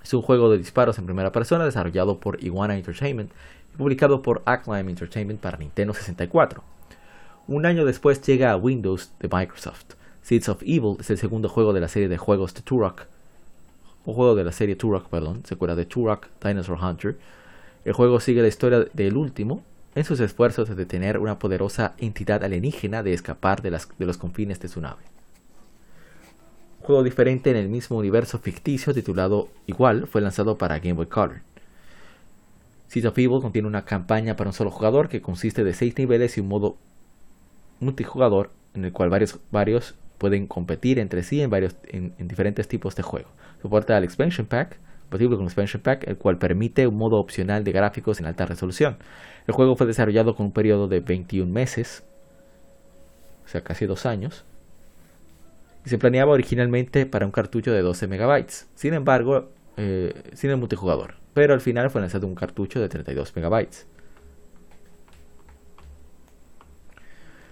Es 0.03 0.15
un 0.15 0.23
juego 0.23 0.51
de 0.51 0.57
disparos 0.57 0.97
en 0.97 1.05
primera 1.05 1.31
persona 1.31 1.67
desarrollado 1.67 2.21
por 2.21 2.43
Iguana 2.43 2.75
Entertainment 2.75 3.31
y 3.75 3.77
publicado 3.77 4.23
por 4.23 4.43
Acclaim 4.47 4.89
Entertainment 4.89 5.41
para 5.41 5.59
Nintendo 5.59 5.93
64. 5.93 6.65
Un 7.49 7.67
año 7.67 7.85
después 7.85 8.23
llega 8.23 8.51
a 8.51 8.57
Windows 8.57 9.13
de 9.21 9.29
Microsoft. 9.31 9.96
Seeds 10.27 10.49
of 10.49 10.63
Evil 10.63 10.97
es 10.99 11.09
el 11.11 11.19
segundo 11.19 11.49
juego 11.49 11.73
de 11.73 11.79
la 11.79 11.87
serie 11.87 12.09
de 12.09 12.19
juegos 12.19 12.53
de 12.53 12.61
Turok, 12.61 13.07
un 14.07 14.15
juego 14.15 14.35
de 14.35 14.43
la 14.43 14.51
serie 14.51 14.75
Turok, 14.75 15.09
perdón, 15.09 15.43
secuela 15.47 15.77
de 15.77 15.85
Turok 15.85 16.27
Dinosaur 16.43 16.83
Hunter. 16.83 17.17
El 17.85 17.93
juego 17.93 18.19
sigue 18.19 18.43
la 18.43 18.49
historia 18.49 18.87
del 18.93 19.17
último, 19.17 19.63
en 19.95 20.03
sus 20.03 20.19
esfuerzos 20.19 20.69
de 20.69 20.75
detener 20.75 21.19
una 21.19 21.39
poderosa 21.39 21.95
entidad 21.99 22.43
alienígena 22.43 23.05
de 23.05 23.13
escapar 23.13 23.63
de, 23.63 23.71
los 23.71 24.17
confines 24.17 24.59
de 24.59 24.67
su 24.67 24.81
nave. 24.81 25.05
Un 26.81 26.87
juego 26.87 27.05
diferente 27.05 27.51
en 27.51 27.57
el 27.57 27.69
mismo 27.69 27.97
universo 27.97 28.41
ficticio 28.41 28.93
titulado 28.93 29.49
igual 29.69 30.09
fue 30.09 30.23
lanzado 30.23 30.59
para 30.59 30.81
Game 30.81 30.95
Boy 30.95 31.07
Color. 31.07 31.43
Seeds 32.89 33.07
of 33.07 33.17
Evil 33.17 33.41
contiene 33.41 33.69
una 33.69 33.85
campaña 33.85 34.35
para 34.35 34.51
un 34.51 34.55
solo 34.55 34.73
jugador 34.73 35.09
que 35.09 35.23
consiste 35.23 35.63
de 35.63 35.73
6 35.73 35.97
niveles 35.97 36.37
y 36.37 36.41
un 36.41 36.49
modo 36.49 36.77
multijugador 37.79 38.51
en 38.75 38.85
el 38.85 38.93
cual 38.93 39.09
varios, 39.09 39.39
varios 39.53 39.95
pueden 40.19 40.47
competir 40.47 40.99
entre 40.99 41.23
sí 41.23 41.41
en, 41.41 41.51
varios, 41.51 41.77
en, 41.89 42.15
diferentes 42.19 42.69
tipos 42.69 42.97
de 42.97 43.03
juego. 43.03 43.29
Soporta 43.63 43.97
el 43.97 44.05
Expansion 44.05 44.47
Pack, 44.47 44.79
compatible 45.03 45.37
con 45.37 45.47
Expansion 45.47 45.83
Pack, 45.83 46.07
el 46.09 46.17
cual 46.17 46.39
permite 46.39 46.87
un 46.87 46.97
modo 46.97 47.19
opcional 47.19 47.65
de 47.65 47.73
gráficos 47.73 48.21
en 48.21 48.27
alta 48.27 48.47
resolución. 48.47 48.97
El 49.47 49.55
juego 49.55 49.77
fue 49.77 49.87
desarrollado 49.87 50.35
con 50.35 50.47
un 50.47 50.53
periodo 50.53 50.89
de 50.89 51.01
21 51.01 51.53
meses, 51.53 52.05
o 53.45 53.49
sea, 53.49 53.63
casi 53.63 53.87
dos 53.87 54.07
años, 54.07 54.45
y 55.85 55.89
se 55.89 55.99
planeaba 55.99 56.33
originalmente 56.33 57.07
para 57.07 57.27
un 57.27 57.33
cartucho 57.33 57.73
de 57.73 57.81
12 57.81 58.09
megabytes. 58.09 58.69
Sin 58.75 58.95
embargo, 58.95 59.51
eh, 59.77 60.13
sin 60.33 60.51
el 60.51 60.57
multijugador, 60.57 61.15
pero 61.33 61.55
al 61.55 61.61
final 61.61 61.91
fue 61.91 62.01
lanzado 62.01 62.27
un 62.27 62.35
cartucho 62.35 62.81
de 62.81 62.89
32 62.89 63.37
megabytes. 63.37 63.87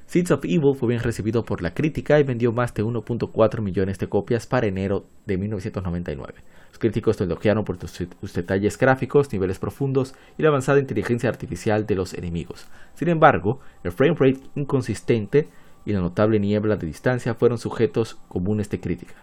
Seeds 0.07 0.31
of 0.31 0.45
Evil 0.45 0.75
fue 0.75 0.89
bien 0.89 1.01
recibido 1.01 1.45
por 1.45 1.63
la 1.63 1.75
crítica 1.75 2.21
y 2.21 2.23
vendió 2.23 2.53
más 2.53 2.75
de 2.75 2.85
1.4 2.85 3.61
millones 3.61 3.99
de 3.99 4.09
copias 4.09 4.47
para 4.47 4.67
enero 4.67 5.07
de 5.27 5.39
1999. 5.39 6.35
Los 6.69 6.79
críticos 6.79 7.19
lo 7.19 7.27
elogiaron 7.27 7.65
por 7.65 7.79
sus 7.89 8.33
detalles 8.35 8.79
gráficos, 8.79 9.33
niveles 9.33 9.59
profundos 9.59 10.15
y 10.37 10.43
la 10.43 10.49
avanzada 10.49 10.79
inteligencia 10.79 11.29
artificial 11.29 11.87
de 11.87 11.95
los 11.95 12.15
enemigos. 12.15 12.67
Sin 12.95 13.09
embargo, 13.09 13.61
el 13.83 13.93
frame 13.93 14.17
rate 14.19 14.41
inconsistente 14.55 15.49
y 15.85 15.93
la 15.93 16.01
notable 16.01 16.39
niebla 16.39 16.77
de 16.77 16.87
distancia 16.87 17.35
fueron 17.35 17.59
sujetos 17.59 18.19
comunes 18.29 18.71
de 18.71 18.81
crítica. 18.81 19.15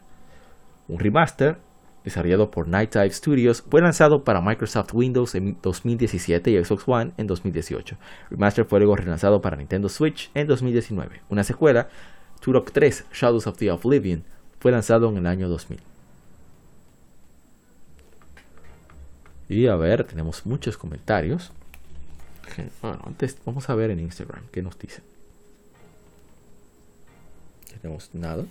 Un 0.88 1.00
remaster 1.00 1.58
desarrollado 2.04 2.52
por 2.52 2.68
Night 2.68 2.94
Dive 2.94 3.12
Studios, 3.12 3.64
fue 3.70 3.82
lanzado 3.82 4.24
para 4.24 4.42
Microsoft 4.42 4.94
Windows 4.94 5.36
en 5.36 5.58
2017 5.62 6.52
y 6.52 6.64
Xbox 6.64 6.84
One 6.88 7.12
en 7.18 7.28
2018. 7.28 7.98
Remaster 8.30 8.66
fue 8.66 8.80
luego 8.80 8.96
relanzado 8.96 9.42
para 9.42 9.58
Nintendo 9.58 9.90
Switch 9.90 10.32
en 10.34 10.48
2019. 10.48 11.22
Una 11.30 11.44
secuela, 11.44 11.90
Turok 12.40 12.72
3 12.72 13.06
Shadows 13.14 13.48
of 13.48 13.58
the 13.58 13.72
Oblivion, 13.72 14.24
fue 14.60 14.72
lanzado 14.72 15.10
en 15.10 15.18
el 15.18 15.28
año 15.28 15.50
2000. 15.50 15.80
Y 19.50 19.68
a 19.68 19.76
ver, 19.76 20.06
tenemos 20.06 20.46
muchos 20.46 20.78
comentarios. 20.78 21.52
Bueno, 22.82 23.00
antes 23.06 23.38
vamos 23.46 23.70
a 23.70 23.76
ver 23.76 23.92
en 23.92 24.00
Instagram 24.00 24.44
qué 24.52 24.62
nos 24.62 24.78
dicen. 24.80 25.04
Tenemos 27.82 28.10
nada. 28.14 28.46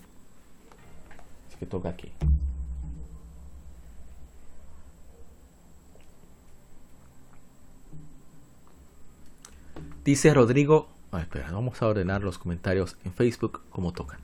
Así 1.49 1.59
que 1.59 1.67
toca 1.67 1.89
aquí. 1.91 2.13
Dice 10.05 10.33
Rodrigo. 10.33 10.89
Espera, 11.13 11.53
vamos 11.53 11.83
a 11.83 11.87
ordenar 11.87 12.23
los 12.23 12.39
comentarios 12.39 12.97
en 13.05 13.13
Facebook 13.13 13.61
como 13.69 13.93
tocan. 13.93 14.19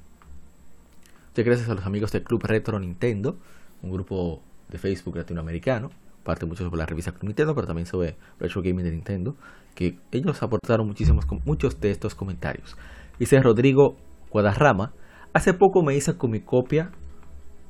Muchas 1.29 1.45
gracias 1.45 1.69
a 1.69 1.75
los 1.75 1.85
amigos 1.85 2.13
del 2.13 2.23
Club 2.23 2.45
Retro 2.45 2.79
Nintendo, 2.79 3.37
un 3.83 3.91
grupo 3.91 4.41
de 4.71 4.79
Facebook 4.79 5.17
latinoamericano, 5.17 5.91
parte 6.25 6.47
mucho 6.47 6.65
sobre 6.65 6.79
la 6.79 6.87
revista 6.87 7.13
Club 7.13 7.25
Nintendo, 7.25 7.55
pero 7.55 7.67
también 7.67 7.85
sobre 7.85 8.17
Retro 8.41 8.63
Gaming 8.63 8.85
de 8.85 8.91
Nintendo, 8.93 9.37
que 9.75 9.99
ellos 10.13 10.43
aportaron 10.43 10.87
muchísimos, 10.87 11.27
muchos 11.45 11.79
de 11.79 11.91
estos 11.91 12.15
comentarios. 12.15 12.75
Dice 13.19 13.39
Rodrigo 13.43 13.97
Guadarrama, 14.31 14.95
hace 15.35 15.53
poco 15.53 15.83
me 15.83 15.95
hice 15.95 16.17
con 16.17 16.31
mi 16.31 16.41
copia. 16.41 16.91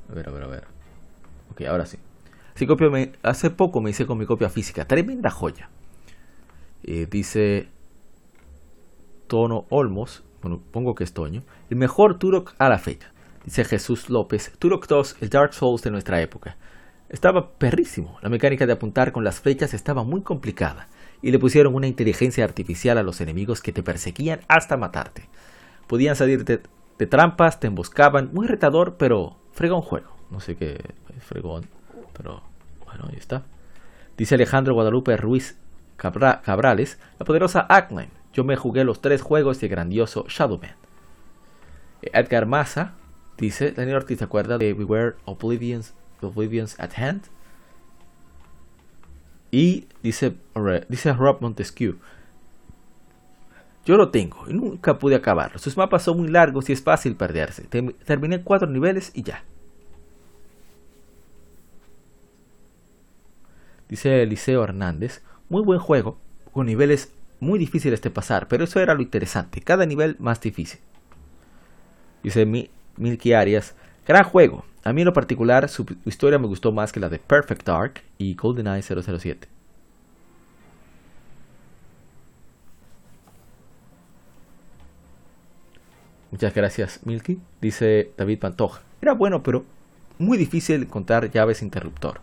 A 0.09 0.13
ver, 0.13 0.29
a 0.29 0.31
ver, 0.31 0.43
a 0.43 0.47
ver. 0.47 0.63
Ok, 1.51 1.63
ahora 1.63 1.85
sí. 1.85 1.97
hace 3.23 3.49
poco 3.49 3.81
me 3.81 3.89
hice 3.89 4.05
con 4.05 4.17
mi 4.17 4.25
copia 4.25 4.47
física. 4.47 4.85
Tremenda 4.85 5.29
joya. 5.29 5.69
Eh, 6.83 7.05
dice 7.11 7.67
Tono 9.27 9.65
Olmos, 9.69 10.23
bueno, 10.41 10.61
pongo 10.71 10.95
que 10.95 11.03
es 11.03 11.13
Toño, 11.13 11.43
el 11.69 11.77
mejor 11.77 12.17
Turok 12.17 12.53
a 12.57 12.69
la 12.69 12.79
fecha. 12.79 13.11
Dice 13.45 13.63
Jesús 13.63 14.09
López, 14.09 14.51
Turok 14.59 14.87
2, 14.87 15.17
el 15.21 15.29
Dark 15.29 15.53
Souls 15.53 15.81
de 15.81 15.91
nuestra 15.91 16.21
época. 16.21 16.57
Estaba 17.09 17.51
perrísimo. 17.51 18.17
La 18.21 18.29
mecánica 18.29 18.65
de 18.65 18.73
apuntar 18.73 19.11
con 19.11 19.23
las 19.23 19.39
flechas 19.39 19.73
estaba 19.73 20.03
muy 20.03 20.21
complicada 20.21 20.87
y 21.21 21.31
le 21.31 21.39
pusieron 21.39 21.73
una 21.73 21.87
inteligencia 21.87 22.43
artificial 22.43 22.97
a 22.97 23.03
los 23.03 23.21
enemigos 23.21 23.61
que 23.61 23.71
te 23.71 23.83
perseguían 23.83 24.41
hasta 24.47 24.75
matarte. 24.75 25.29
Podían 25.87 26.17
salir 26.17 26.43
de, 26.43 26.59
trampas, 27.07 27.59
te 27.59 27.67
emboscaban, 27.67 28.31
muy 28.33 28.47
retador, 28.47 28.95
pero 28.97 29.37
fregón 29.53 29.81
juego. 29.81 30.11
No 30.29 30.41
sé 30.41 30.57
qué 30.57 30.73
es 31.15 31.23
fregón, 31.23 31.65
pero 32.11 32.43
bueno, 32.85 33.05
ahí 33.09 33.17
está. 33.17 33.43
Dice 34.17 34.35
Alejandro 34.35 34.73
Guadalupe 34.73 35.15
Ruiz 35.15 35.57
Cabrales, 35.95 36.99
la 37.17 37.25
poderosa 37.25 37.65
Ackline 37.69 38.16
yo 38.37 38.43
me 38.43 38.55
jugué 38.55 38.83
los 38.83 39.01
tres 39.01 39.23
juegos 39.23 39.59
de 39.59 39.67
grandioso 39.67 40.25
Shadowman. 40.29 40.75
Edgar 42.03 42.45
Massa 42.45 42.93
dice, 43.35 43.71
Daniel 43.71 43.97
Ortiz, 43.97 44.19
¿te 44.19 44.25
acuerdas 44.25 44.59
de 44.59 44.73
We 44.73 44.83
Were 44.83 45.15
Oblivions, 45.25 45.95
Oblivions 46.21 46.79
at 46.79 46.91
Hand? 46.97 47.23
Y 49.49 49.87
dice, 50.03 50.35
dice 50.87 51.13
Rob 51.13 51.41
Montesquieu, 51.41 51.97
yo 53.85 53.97
lo 53.97 54.11
tengo 54.11 54.43
y 54.47 54.53
nunca 54.53 54.99
pude 54.99 55.15
acabarlo. 55.15 55.57
Sus 55.57 55.75
mapas 55.75 56.03
son 56.03 56.19
muy 56.19 56.27
largos 56.27 56.69
y 56.69 56.73
es 56.73 56.83
fácil 56.83 57.15
perderse. 57.15 57.63
Terminé 58.05 58.43
cuatro 58.43 58.67
niveles 58.67 59.11
y 59.15 59.23
ya. 59.23 59.43
Dice 63.89 64.21
Eliseo 64.21 64.63
Hernández, 64.63 65.23
muy 65.49 65.63
buen 65.63 65.79
juego, 65.79 66.19
con 66.51 66.67
niveles 66.67 67.16
muy 67.39 67.59
difíciles 67.59 68.01
de 68.01 68.09
pasar, 68.09 68.47
pero 68.47 68.63
eso 68.63 68.79
era 68.79 68.93
lo 68.93 69.01
interesante, 69.01 69.61
cada 69.61 69.85
nivel 69.85 70.15
más 70.19 70.41
difícil. 70.41 70.79
Dice 72.23 72.45
Milky 72.97 73.33
Arias, 73.33 73.75
gran 74.07 74.23
juego. 74.23 74.65
A 74.83 74.93
mí 74.93 75.01
en 75.01 75.05
lo 75.05 75.13
particular 75.13 75.69
su 75.69 75.85
historia 76.05 76.39
me 76.39 76.47
gustó 76.47 76.71
más 76.71 76.91
que 76.91 76.99
la 76.99 77.09
de 77.09 77.19
Perfect 77.19 77.65
Dark 77.65 78.01
y 78.17 78.35
GoldenEye 78.35 78.81
007. 78.81 79.47
Muchas 86.31 86.53
gracias, 86.53 86.99
Milky. 87.05 87.39
Dice 87.61 88.11
David 88.17 88.39
Pantoja. 88.39 88.81
Era 89.01 89.13
bueno, 89.13 89.43
pero 89.43 89.65
muy 90.19 90.37
difícil 90.37 90.83
encontrar 90.83 91.31
llaves 91.31 91.61
interruptor. 91.61 92.19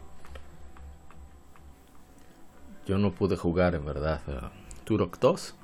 Yo 2.86 2.98
no 2.98 3.12
pude 3.12 3.36
jugar, 3.36 3.74
en 3.74 3.84
verdad. 3.86 4.20
Turok 4.84 5.18
2. 5.18 5.54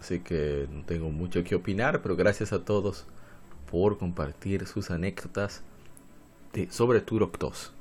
Así 0.00 0.20
que 0.20 0.68
no 0.70 0.84
tengo 0.84 1.10
mucho 1.10 1.42
que 1.44 1.54
opinar, 1.54 2.02
pero 2.02 2.16
gracias 2.16 2.52
a 2.52 2.64
todos 2.64 3.06
por 3.70 3.98
compartir 3.98 4.66
sus 4.66 4.90
anécdotas 4.90 5.62
de, 6.52 6.70
sobre 6.70 7.00
Turok 7.00 7.38
2. 7.38 7.72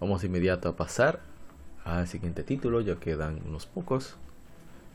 Vamos 0.00 0.20
de 0.20 0.28
inmediato 0.28 0.68
a 0.68 0.76
pasar 0.76 1.20
al 1.84 2.06
siguiente 2.08 2.42
título, 2.42 2.80
ya 2.80 2.96
quedan 2.96 3.40
unos 3.46 3.66
pocos. 3.66 4.16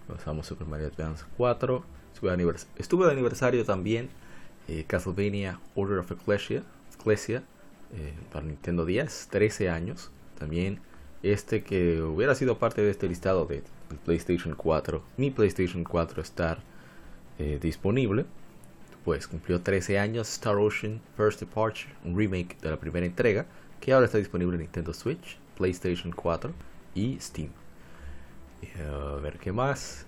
Pasamos 0.07 0.45
Super 0.47 0.67
Mario 0.67 0.87
Advance 0.87 1.23
4. 1.37 1.83
Estuve 2.77 3.05
de 3.05 3.11
aniversario 3.11 3.65
también 3.65 4.09
eh, 4.67 4.83
Castlevania 4.85 5.59
Order 5.73 5.99
of 5.99 6.11
Ecclesia, 6.11 6.63
Ecclesia 6.93 7.43
eh, 7.93 8.13
para 8.31 8.45
Nintendo 8.45 8.85
10, 8.85 9.29
13 9.31 9.69
años. 9.69 10.11
También 10.37 10.79
este 11.23 11.63
que 11.63 12.01
hubiera 12.01 12.35
sido 12.35 12.59
parte 12.59 12.81
de 12.81 12.91
este 12.91 13.07
listado 13.07 13.45
de 13.45 13.63
PlayStation 13.97 14.55
4, 14.55 15.03
mi 15.17 15.31
PlayStation 15.31 15.83
4 15.83 16.21
estar 16.21 16.59
eh, 17.39 17.59
disponible. 17.61 18.25
Pues 19.03 19.27
cumplió 19.27 19.61
13 19.61 19.97
años 19.97 20.29
Star 20.29 20.57
Ocean 20.57 21.01
First 21.17 21.39
Departure, 21.39 21.91
un 22.05 22.15
remake 22.15 22.55
de 22.61 22.69
la 22.69 22.79
primera 22.79 23.05
entrega, 23.05 23.47
que 23.79 23.93
ahora 23.93 24.05
está 24.05 24.19
disponible 24.19 24.55
en 24.55 24.61
Nintendo 24.61 24.93
Switch, 24.93 25.39
PlayStation 25.57 26.11
4 26.11 26.51
y 26.93 27.17
Steam. 27.19 27.49
a 28.79 29.15
ver 29.15 29.39
qué 29.39 29.51
más. 29.51 30.05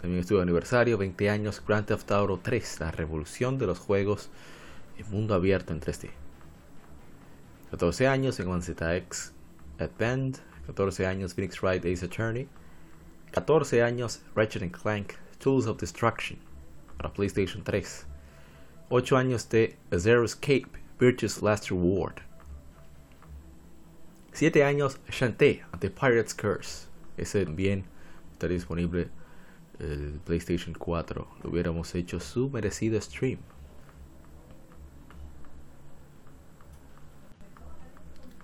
También 0.00 0.20
estuvo 0.20 0.40
aniversario, 0.40 0.96
20 0.96 1.28
años, 1.28 1.60
Grand 1.66 1.86
Theft 1.86 2.12
Auto 2.12 2.38
3, 2.40 2.80
la 2.80 2.92
revolución 2.92 3.58
de 3.58 3.66
los 3.66 3.80
juegos 3.80 4.30
en 4.96 5.10
mundo 5.10 5.34
abierto 5.34 5.72
en 5.72 5.80
3D. 5.80 6.10
14 7.70 8.06
años 8.06 8.38
en 8.38 8.48
One 8.48 8.62
ZX 8.62 9.32
Band 9.98 10.38
14 10.66 11.06
años 11.06 11.34
Phoenix 11.34 11.62
Wright 11.62 11.84
Ace 11.84 12.04
Attorney, 12.04 12.46
14 13.32 13.82
años 13.82 14.22
Ratchet 14.34 14.70
Clank 14.72 15.14
Tools 15.38 15.66
of 15.66 15.78
Destruction 15.78 16.38
para 16.96 17.12
PlayStation 17.12 17.62
3, 17.62 18.06
8 18.88 19.16
años 19.16 19.48
de 19.48 19.76
Zero 19.96 20.24
Escape 20.24 20.68
Virtuous 20.98 21.42
Last 21.42 21.70
Reward, 21.70 22.16
7 24.32 24.64
años 24.64 24.98
Shantae 25.10 25.64
The 25.78 25.90
Pirate's 25.90 26.34
Curse, 26.34 26.88
ese 27.16 27.44
bien 27.44 27.84
está 28.32 28.48
disponible 28.48 29.08
el 29.78 30.20
PlayStation 30.24 30.74
4, 30.74 31.28
lo 31.42 31.50
hubiéramos 31.50 31.94
hecho 31.94 32.18
su 32.18 32.50
merecido 32.50 33.00
stream. 33.00 33.38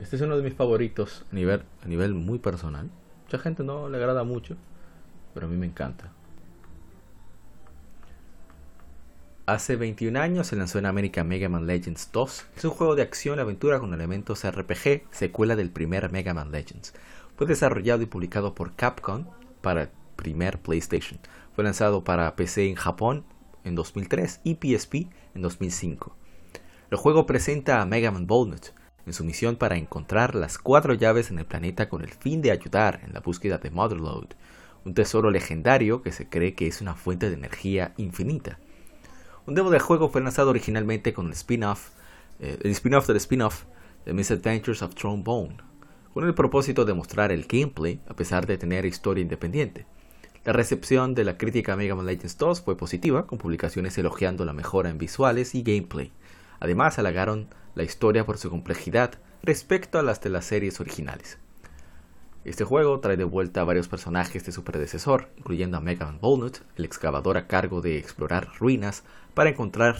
Este 0.00 0.16
es 0.16 0.22
uno 0.22 0.36
de 0.36 0.42
mis 0.42 0.54
favoritos 0.54 1.24
a 1.30 1.34
nivel, 1.34 1.62
a 1.82 1.86
nivel 1.86 2.14
muy 2.14 2.38
personal. 2.38 2.90
Mucha 3.24 3.38
gente 3.38 3.64
no 3.64 3.88
le 3.88 3.96
agrada 3.96 4.22
mucho, 4.22 4.56
pero 5.34 5.46
a 5.46 5.50
mí 5.50 5.56
me 5.56 5.66
encanta. 5.66 6.10
Hace 9.46 9.76
21 9.76 10.18
años 10.18 10.46
se 10.46 10.56
lanzó 10.56 10.78
en 10.78 10.86
América 10.86 11.22
Mega 11.22 11.50
Man 11.50 11.66
Legends 11.66 12.10
2. 12.12 12.46
Es 12.56 12.64
un 12.64 12.70
juego 12.70 12.94
de 12.94 13.02
acción 13.02 13.36
y 13.36 13.42
aventura 13.42 13.78
con 13.78 13.92
elementos 13.92 14.42
RPG, 14.50 15.02
secuela 15.10 15.54
del 15.54 15.68
primer 15.68 16.10
Mega 16.10 16.32
Man 16.32 16.50
Legends. 16.50 16.94
Fue 17.36 17.46
desarrollado 17.46 18.00
y 18.00 18.06
publicado 18.06 18.54
por 18.54 18.74
Capcom 18.74 19.26
para 19.60 19.82
el 19.82 19.88
primer 20.16 20.60
PlayStation. 20.60 21.20
Fue 21.54 21.62
lanzado 21.62 22.04
para 22.04 22.34
PC 22.36 22.70
en 22.70 22.76
Japón 22.76 23.26
en 23.64 23.74
2003 23.74 24.40
y 24.44 24.54
PSP 24.54 25.10
en 25.34 25.42
2005. 25.42 26.16
El 26.90 26.96
juego 26.96 27.26
presenta 27.26 27.82
a 27.82 27.86
Mega 27.86 28.10
Man 28.10 28.26
Volnut, 28.26 28.68
en 29.04 29.12
su 29.12 29.24
misión 29.24 29.56
para 29.56 29.76
encontrar 29.76 30.34
las 30.34 30.56
cuatro 30.56 30.94
llaves 30.94 31.30
en 31.30 31.38
el 31.38 31.44
planeta 31.44 31.88
con 31.88 32.02
el 32.02 32.10
fin 32.10 32.40
de 32.40 32.50
ayudar 32.50 33.00
en 33.04 33.12
la 33.12 33.20
búsqueda 33.20 33.58
de 33.58 33.70
Motherload, 33.70 34.28
un 34.84 34.94
tesoro 34.94 35.30
legendario 35.30 36.02
que 36.02 36.12
se 36.12 36.28
cree 36.28 36.54
que 36.54 36.66
es 36.66 36.80
una 36.80 36.94
fuente 36.94 37.28
de 37.28 37.36
energía 37.36 37.94
infinita. 37.96 38.58
Un 39.46 39.54
demo 39.54 39.70
del 39.70 39.80
juego 39.80 40.08
fue 40.08 40.20
lanzado 40.20 40.50
originalmente 40.50 41.12
con 41.12 41.26
el 41.26 41.32
spin-off, 41.32 41.90
eh, 42.40 42.58
el 42.62 42.70
spin-off 42.70 43.06
del 43.06 43.16
spin-off 43.16 43.64
The 44.04 44.12
Misadventures 44.12 44.82
of 44.82 44.94
Trombone, 44.94 45.56
con 46.12 46.24
el 46.24 46.34
propósito 46.34 46.84
de 46.84 46.94
mostrar 46.94 47.32
el 47.32 47.46
gameplay 47.46 48.00
a 48.08 48.14
pesar 48.14 48.46
de 48.46 48.58
tener 48.58 48.84
historia 48.86 49.22
independiente. 49.22 49.86
La 50.44 50.52
recepción 50.52 51.14
de 51.14 51.24
la 51.24 51.38
crítica 51.38 51.74
Mega 51.74 51.94
Man 51.94 52.04
Legends 52.04 52.36
2 52.36 52.60
fue 52.60 52.76
positiva, 52.76 53.26
con 53.26 53.38
publicaciones 53.38 53.96
elogiando 53.96 54.44
la 54.44 54.52
mejora 54.52 54.90
en 54.90 54.98
visuales 54.98 55.54
y 55.54 55.62
gameplay. 55.62 56.12
Además, 56.60 56.98
halagaron 56.98 57.48
la 57.74 57.82
historia 57.82 58.26
por 58.26 58.36
su 58.36 58.50
complejidad 58.50 59.18
respecto 59.42 59.98
a 59.98 60.02
las 60.02 60.20
de 60.20 60.30
las 60.30 60.44
series 60.44 60.80
originales. 60.80 61.38
Este 62.44 62.64
juego 62.64 63.00
trae 63.00 63.16
de 63.16 63.24
vuelta 63.24 63.62
a 63.62 63.64
varios 63.64 63.88
personajes 63.88 64.44
de 64.44 64.52
su 64.52 64.64
predecesor, 64.64 65.30
incluyendo 65.38 65.78
a 65.78 65.80
Megan 65.80 66.20
Volnut, 66.20 66.58
el 66.76 66.84
excavador 66.84 67.38
a 67.38 67.46
cargo 67.46 67.80
de 67.80 67.96
explorar 67.96 68.50
ruinas 68.58 69.02
para 69.32 69.48
encontrar, 69.48 69.96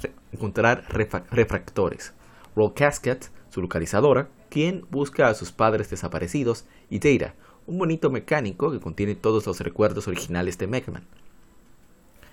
refractores, 1.31 2.13
Roll 2.55 2.75
Casket, 2.75 3.31
su 3.49 3.63
localizadora, 3.63 4.29
quien 4.51 4.87
busca 4.91 5.29
a 5.29 5.35
sus 5.35 5.53
padres 5.53 5.89
desaparecidos, 5.89 6.67
y 6.91 6.99
Data, 6.99 7.35
un 7.67 7.79
bonito 7.79 8.11
mecánico 8.11 8.71
que 8.71 8.79
contiene 8.79 9.15
todos 9.15 9.47
los 9.47 9.61
recuerdos 9.61 10.07
originales 10.07 10.59
de 10.59 10.67
Mega 10.67 10.93
Man. 10.93 11.07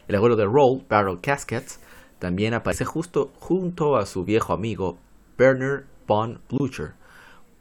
El 0.09 0.15
abuelo 0.15 0.35
de 0.35 0.43
Roll, 0.43 0.83
Barrel 0.89 1.21
Caskets, 1.21 1.79
también 2.19 2.53
aparece 2.53 2.83
justo 2.83 3.31
junto 3.39 3.95
a 3.95 4.05
su 4.05 4.25
viejo 4.25 4.51
amigo 4.51 4.97
Werner 5.39 5.85
von 6.05 6.41
Blucher. 6.49 6.95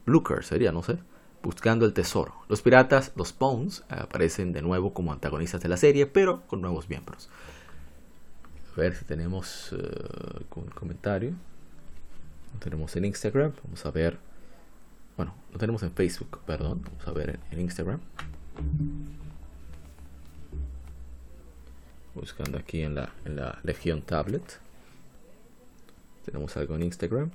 Blucher 0.05 0.43
sería, 0.43 0.73
no 0.73 0.83
sé, 0.83 0.99
buscando 1.43 1.87
el 1.87 1.93
tesoro. 1.93 2.35
Los 2.49 2.63
piratas, 2.63 3.13
los 3.17 3.37
Bones, 3.37 3.85
aparecen 3.89 4.53
de 4.53 4.63
nuevo 4.63 4.93
como 4.93 5.13
antagonistas 5.13 5.61
de 5.61 5.69
la 5.69 5.77
serie, 5.77 6.07
pero 6.07 6.47
con 6.47 6.61
nuevos 6.61 6.89
miembros. 6.89 7.29
A 8.77 8.81
ver 8.81 8.95
si 8.95 9.05
tenemos 9.05 9.73
uh, 9.73 10.59
un 10.61 10.67
comentario. 10.67 11.33
Lo 12.55 12.61
tenemos 12.61 12.95
en 12.97 13.05
Instagram. 13.05 13.53
Vamos 13.65 13.85
a 13.85 13.91
ver. 13.91 14.19
Bueno, 15.17 15.35
lo 15.53 15.59
tenemos 15.59 15.83
en 15.83 15.93
Facebook, 15.93 16.41
perdón. 16.47 16.83
Vamos 16.85 17.07
a 17.07 17.13
ver 17.13 17.41
en, 17.51 17.61
Instagram. 17.61 18.01
Buscando 22.15 22.59
aquí 22.59 22.83
en 22.83 22.95
la, 22.95 23.13
en 23.25 23.37
la 23.37 23.59
Legión 23.63 24.03
Tablet. 24.03 24.61
Tenemos 26.25 26.57
algo 26.57 26.77
en 26.77 26.83
Instagram. 26.85 27.31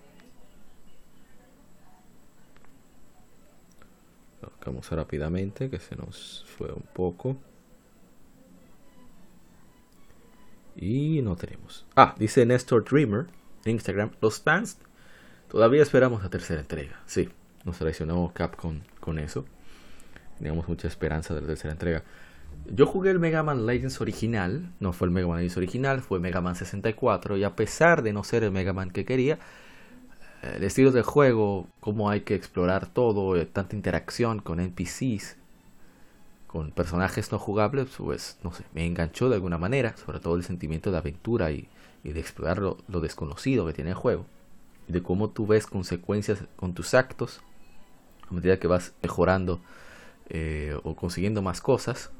Vamos 4.65 4.89
rápidamente, 4.89 5.69
que 5.69 5.79
se 5.79 5.95
nos 5.95 6.45
fue 6.57 6.71
un 6.71 6.83
poco. 6.93 7.37
Y 10.75 11.21
no 11.21 11.35
tenemos. 11.35 11.85
Ah, 11.95 12.15
dice 12.17 12.45
Nestor 12.45 12.83
Dreamer 12.83 13.27
en 13.63 13.71
Instagram. 13.73 14.11
Los 14.21 14.41
fans 14.41 14.77
todavía 15.49 15.81
esperamos 15.81 16.23
la 16.23 16.29
tercera 16.29 16.61
entrega. 16.61 17.01
Sí, 17.05 17.29
nos 17.63 17.77
traicionó 17.77 18.31
Capcom 18.33 18.81
con 18.99 19.19
eso. 19.19 19.45
Teníamos 20.37 20.67
mucha 20.67 20.87
esperanza 20.87 21.33
de 21.33 21.41
la 21.41 21.47
tercera 21.47 21.71
entrega. 21.71 22.03
Yo 22.67 22.85
jugué 22.87 23.11
el 23.11 23.19
Mega 23.19 23.43
Man 23.43 23.65
Legends 23.65 24.01
original. 24.01 24.71
No 24.79 24.91
fue 24.91 25.07
el 25.07 25.13
Mega 25.13 25.27
Man 25.27 25.37
Legends 25.37 25.57
original, 25.57 26.01
fue 26.01 26.19
Mega 26.19 26.41
Man 26.41 26.55
64. 26.55 27.37
Y 27.37 27.43
a 27.43 27.55
pesar 27.55 28.01
de 28.01 28.11
no 28.11 28.23
ser 28.23 28.43
el 28.43 28.51
Mega 28.51 28.73
Man 28.73 28.91
que 28.91 29.05
quería, 29.05 29.39
el 30.55 30.63
estilo 30.63 30.91
del 30.91 31.03
juego, 31.03 31.67
cómo 31.79 32.09
hay 32.09 32.21
que 32.21 32.35
explorar 32.35 32.87
todo, 32.87 33.35
eh, 33.35 33.45
tanta 33.45 33.75
interacción 33.75 34.39
con 34.39 34.59
NPCs, 34.59 35.37
con 36.47 36.71
personajes 36.71 37.31
no 37.31 37.39
jugables, 37.39 37.89
pues 37.97 38.37
no 38.43 38.53
sé, 38.53 38.63
me 38.73 38.85
enganchó 38.85 39.29
de 39.29 39.35
alguna 39.35 39.57
manera, 39.57 39.95
sobre 39.97 40.19
todo 40.19 40.35
el 40.35 40.43
sentimiento 40.43 40.91
de 40.91 40.97
aventura 40.97 41.51
y, 41.51 41.67
de 42.03 42.19
explorar 42.19 42.59
lo, 42.59 42.77
desconocido 43.01 43.65
que 43.65 43.73
tiene 43.73 43.89
el 43.89 43.95
juego, 43.95 44.25
de 44.87 45.01
cómo 45.01 45.31
tú 45.31 45.47
ves 45.47 45.65
consecuencias 45.65 46.43
con 46.55 46.75
tus 46.75 46.93
actos 46.93 47.41
a 48.29 48.33
medida 48.33 48.59
que 48.59 48.67
vas 48.67 48.93
mejorando 49.01 49.59
eh, 50.29 50.77
o 50.83 50.95
consiguiendo 50.95 51.41
más 51.41 51.61
cosas, 51.61 52.11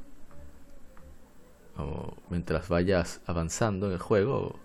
o 1.78 2.15
mientras 2.30 2.67
vayas 2.67 3.21
avanzando 3.28 3.88
en 3.88 3.93
el 3.93 3.99
juego, 3.99 4.55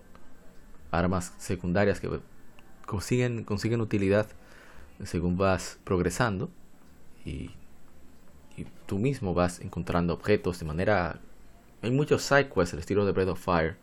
armas 0.90 1.34
secundarias 1.38 2.00
que 2.00 2.08
consiguen, 2.90 3.44
consiguen 3.44 3.80
utilidad 3.80 4.26
según 5.04 5.36
vas 5.36 5.78
progresando 5.84 6.50
y, 7.24 7.50
tú 8.84 8.98
mismo 8.98 9.32
vas 9.32 9.60
encontrando 9.60 10.12
objetos 10.12 10.58
de 10.58 10.66
manera... 10.66 11.20
Hay 11.82 11.92
muchos 11.92 12.22
sidequests 12.22 12.74
el 12.74 12.80
estilo 12.80 13.06
de 13.06 13.12
Breath 13.12 13.28
of 13.28 13.42
Fire 13.42 13.76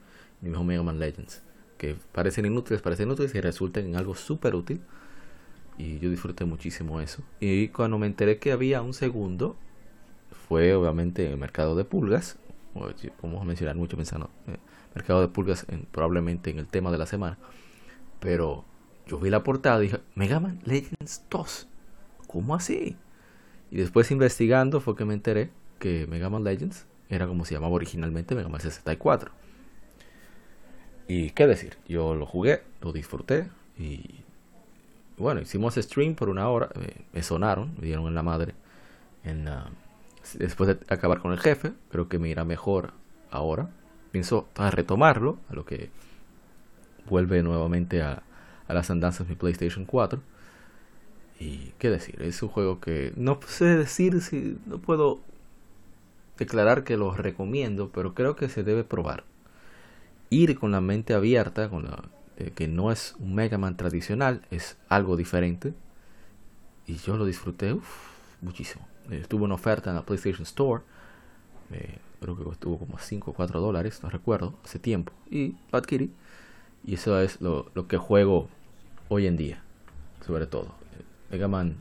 y 0.43 0.49
Mega 0.49 0.83
Man 0.83 0.99
Legends 0.99 1.41
que 1.77 1.95
parecen 2.11 2.45
inútiles, 2.45 2.81
parecen 2.81 3.07
inútiles 3.07 3.33
y 3.33 3.39
resultan 3.39 3.85
en 3.85 3.95
algo 3.95 4.13
súper 4.13 4.53
útil. 4.53 4.81
Y 5.77 5.99
yo 5.99 6.09
disfruté 6.09 6.43
muchísimo 6.43 6.99
eso. 6.99 7.23
Y 7.39 7.69
cuando 7.69 7.97
me 7.97 8.07
enteré 8.07 8.37
que 8.37 8.51
había 8.51 8.81
un 8.81 8.93
segundo, 8.93 9.55
fue 10.47 10.73
obviamente 10.75 11.31
el 11.31 11.37
mercado 11.37 11.75
de 11.75 11.85
pulgas. 11.85 12.37
Vamos 13.23 13.41
a 13.41 13.45
mencionar 13.45 13.75
mucho 13.75 13.95
pensando, 13.95 14.29
eh, 14.47 14.57
mercado 14.93 15.21
de 15.21 15.29
pulgas 15.29 15.65
probablemente 15.91 16.49
en 16.51 16.59
el 16.59 16.67
tema 16.67 16.91
de 16.91 16.97
la 16.97 17.05
semana. 17.05 17.37
Pero 18.19 18.65
yo 19.07 19.19
vi 19.19 19.29
la 19.29 19.43
portada 19.43 19.79
y 19.79 19.83
dije, 19.83 19.99
Mega 20.15 20.39
Man 20.39 20.59
Legends 20.65 21.23
2. 21.29 21.67
¿Cómo 22.27 22.55
así? 22.55 22.95
Y 23.71 23.77
después 23.77 24.11
investigando 24.11 24.79
fue 24.81 24.95
que 24.95 25.05
me 25.05 25.13
enteré 25.13 25.49
que 25.79 26.07
Mega 26.07 26.29
Man 26.29 26.43
Legends 26.43 26.85
era 27.09 27.27
como 27.27 27.45
se 27.45 27.53
llamaba 27.53 27.73
originalmente 27.73 28.35
Mega 28.35 28.49
Man 28.49 28.61
64. 28.61 29.31
Y 31.07 31.31
qué 31.31 31.47
decir, 31.47 31.77
yo 31.87 32.15
lo 32.15 32.25
jugué, 32.25 32.63
lo 32.81 32.91
disfruté 32.91 33.49
y 33.77 34.23
bueno, 35.17 35.41
hicimos 35.41 35.75
stream 35.75 36.15
por 36.15 36.29
una 36.29 36.47
hora, 36.49 36.69
me 37.11 37.23
sonaron, 37.23 37.73
me 37.79 37.87
dieron 37.87 38.07
en 38.07 38.15
la 38.15 38.23
madre. 38.23 38.53
En, 39.23 39.49
después 40.35 40.67
de 40.67 40.93
acabar 40.93 41.19
con 41.19 41.31
el 41.31 41.39
jefe, 41.39 41.73
creo 41.89 42.07
que 42.07 42.19
me 42.19 42.29
irá 42.29 42.43
mejor 42.43 42.93
ahora. 43.31 43.69
Pienso 44.11 44.47
a 44.55 44.69
retomarlo, 44.69 45.39
a 45.49 45.53
lo 45.53 45.65
que 45.65 45.89
vuelve 47.09 47.41
nuevamente 47.41 48.01
a, 48.01 48.21
a 48.67 48.73
las 48.73 48.89
andanzas 48.89 49.27
mi 49.27 49.35
PlayStation 49.35 49.85
4. 49.85 50.21
Y 51.39 51.73
qué 51.77 51.89
decir, 51.89 52.21
es 52.21 52.41
un 52.41 52.49
juego 52.49 52.79
que 52.79 53.13
no 53.15 53.39
sé 53.47 53.65
decir 53.65 54.21
si 54.21 54.57
no 54.65 54.79
puedo 54.79 55.19
declarar 56.37 56.83
que 56.83 56.97
lo 56.97 57.11
recomiendo, 57.11 57.89
pero 57.89 58.13
creo 58.13 58.35
que 58.35 58.49
se 58.49 58.63
debe 58.63 58.83
probar. 58.83 59.23
Ir 60.29 60.57
con 60.59 60.71
la 60.71 60.81
mente 60.81 61.13
abierta, 61.13 61.69
con 61.69 61.85
la, 61.85 62.03
que 62.55 62.67
no 62.67 62.91
es 62.91 63.15
un 63.19 63.35
Mega 63.35 63.57
Man 63.57 63.77
tradicional, 63.77 64.41
es 64.51 64.77
algo 64.89 65.15
diferente. 65.15 65.73
Y 66.85 66.95
yo 66.97 67.17
lo 67.17 67.25
disfruté 67.25 67.77
muchísimo. 68.41 68.87
Estuvo 69.11 69.45
en 69.45 69.51
oferta 69.51 69.89
en 69.89 69.95
la 69.95 70.05
PlayStation 70.05 70.43
Store. 70.43 70.83
creo 72.19 72.35
que 72.35 72.49
estuvo 72.49 72.77
como 72.77 72.97
5 72.97 73.31
o 73.31 73.33
4 73.33 73.59
dólares, 73.61 74.01
no 74.03 74.09
recuerdo, 74.09 74.55
hace 74.63 74.79
tiempo. 74.79 75.13
Y 75.29 75.55
lo 75.71 75.77
adquirí. 75.77 76.11
Y 76.85 76.95
eso 76.95 77.19
es 77.21 77.41
lo, 77.41 77.69
lo 77.73 77.87
que 77.87 77.97
juego 77.97 78.49
hoy 79.09 79.27
en 79.27 79.37
día, 79.37 79.61
sobre 80.25 80.47
todo. 80.47 80.75
Mega 81.29 81.47
Man, 81.47 81.75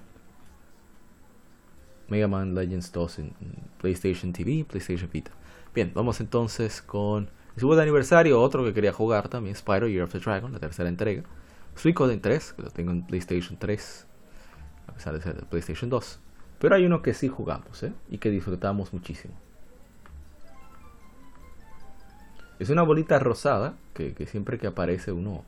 Mega 2.09 2.29
Man 2.29 2.55
Legends 2.55 2.93
2 2.93 3.19
en 3.21 3.33
PlayStation 3.79 4.33
TV, 4.33 4.65
PlayStation 4.65 5.09
Vita. 5.13 5.31
Bien, 5.75 5.93
vamos 5.95 6.21
entonces 6.21 6.83
con 6.83 7.25
el 7.55 7.61
segundo 7.61 7.83
aniversario, 7.83 8.41
otro 8.41 8.65
que 8.65 8.73
quería 8.73 8.93
jugar 8.93 9.29
también, 9.29 9.55
Spyro 9.57 9.89
Year 9.89 10.05
of 10.05 10.13
the 10.13 10.19
Dragon, 10.19 10.53
la 10.53 10.59
tercera 10.59 10.89
entrega. 10.89 11.23
Suicoden 11.75 12.21
3, 12.21 12.53
que 12.55 12.63
lo 12.63 12.71
tengo 12.71 12.91
en 12.91 13.07
PlayStation 13.07 13.59
3, 13.59 14.07
a 14.87 14.93
pesar 14.93 15.15
de 15.15 15.23
ser 15.23 15.37
de 15.37 15.43
PlayStation 15.47 15.91
2. 15.91 16.21
Pero 16.59 16.75
hay 16.75 16.87
uno 16.87 17.03
que 17.03 17.13
sí 17.13 17.29
jugamos, 17.29 17.83
¿eh? 17.83 17.93
Y 18.09 18.19
que 18.19 18.31
disfrutamos 18.31 18.93
muchísimo. 18.93 19.35
Es 22.59 22.71
una 22.71 22.83
bolita 22.83 23.19
rosada 23.19 23.77
que, 23.93 24.15
que 24.15 24.25
siempre 24.25 24.59
que 24.59 24.67
aparece 24.67 25.13
uno 25.13 25.45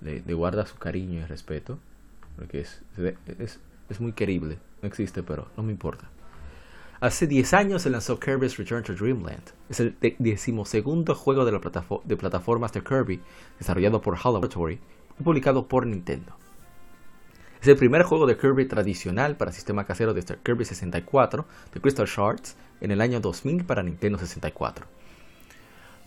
le, 0.00 0.20
guarda 0.34 0.66
su 0.66 0.76
cariño 0.76 1.20
y 1.20 1.24
respeto, 1.24 1.78
porque 2.36 2.60
es, 2.60 2.82
es, 3.38 3.58
es, 3.88 4.00
muy 4.00 4.12
querible, 4.12 4.58
no 4.82 4.88
existe, 4.88 5.22
pero 5.22 5.48
no 5.56 5.62
me 5.62 5.72
importa. 5.72 6.08
Hace 7.00 7.26
10 7.26 7.54
años 7.54 7.82
se 7.82 7.90
lanzó 7.90 8.18
Kirby's 8.18 8.56
Return 8.56 8.82
to 8.82 8.94
Dreamland. 8.94 9.42
Es 9.68 9.80
el 9.80 9.96
decimosegundo 10.18 11.14
juego 11.14 11.44
de, 11.44 11.52
la 11.52 11.60
de 12.04 12.16
plataformas 12.16 12.72
de 12.72 12.82
Kirby 12.82 13.20
desarrollado 13.58 14.00
por 14.00 14.16
HAL 14.16 14.34
Laboratory 14.34 14.80
y 15.18 15.22
publicado 15.22 15.68
por 15.68 15.86
Nintendo. 15.86 16.36
Es 17.60 17.68
el 17.68 17.76
primer 17.76 18.02
juego 18.02 18.26
de 18.26 18.38
Kirby 18.38 18.66
tradicional 18.66 19.36
para 19.36 19.52
sistema 19.52 19.84
casero 19.84 20.14
desde 20.14 20.36
Kirby 20.38 20.64
64 20.64 21.44
de 21.74 21.80
Crystal 21.80 22.06
Shards 22.06 22.56
en 22.80 22.90
el 22.90 23.00
año 23.00 23.20
2000 23.20 23.64
para 23.64 23.82
Nintendo 23.82 24.18
64. 24.18 24.86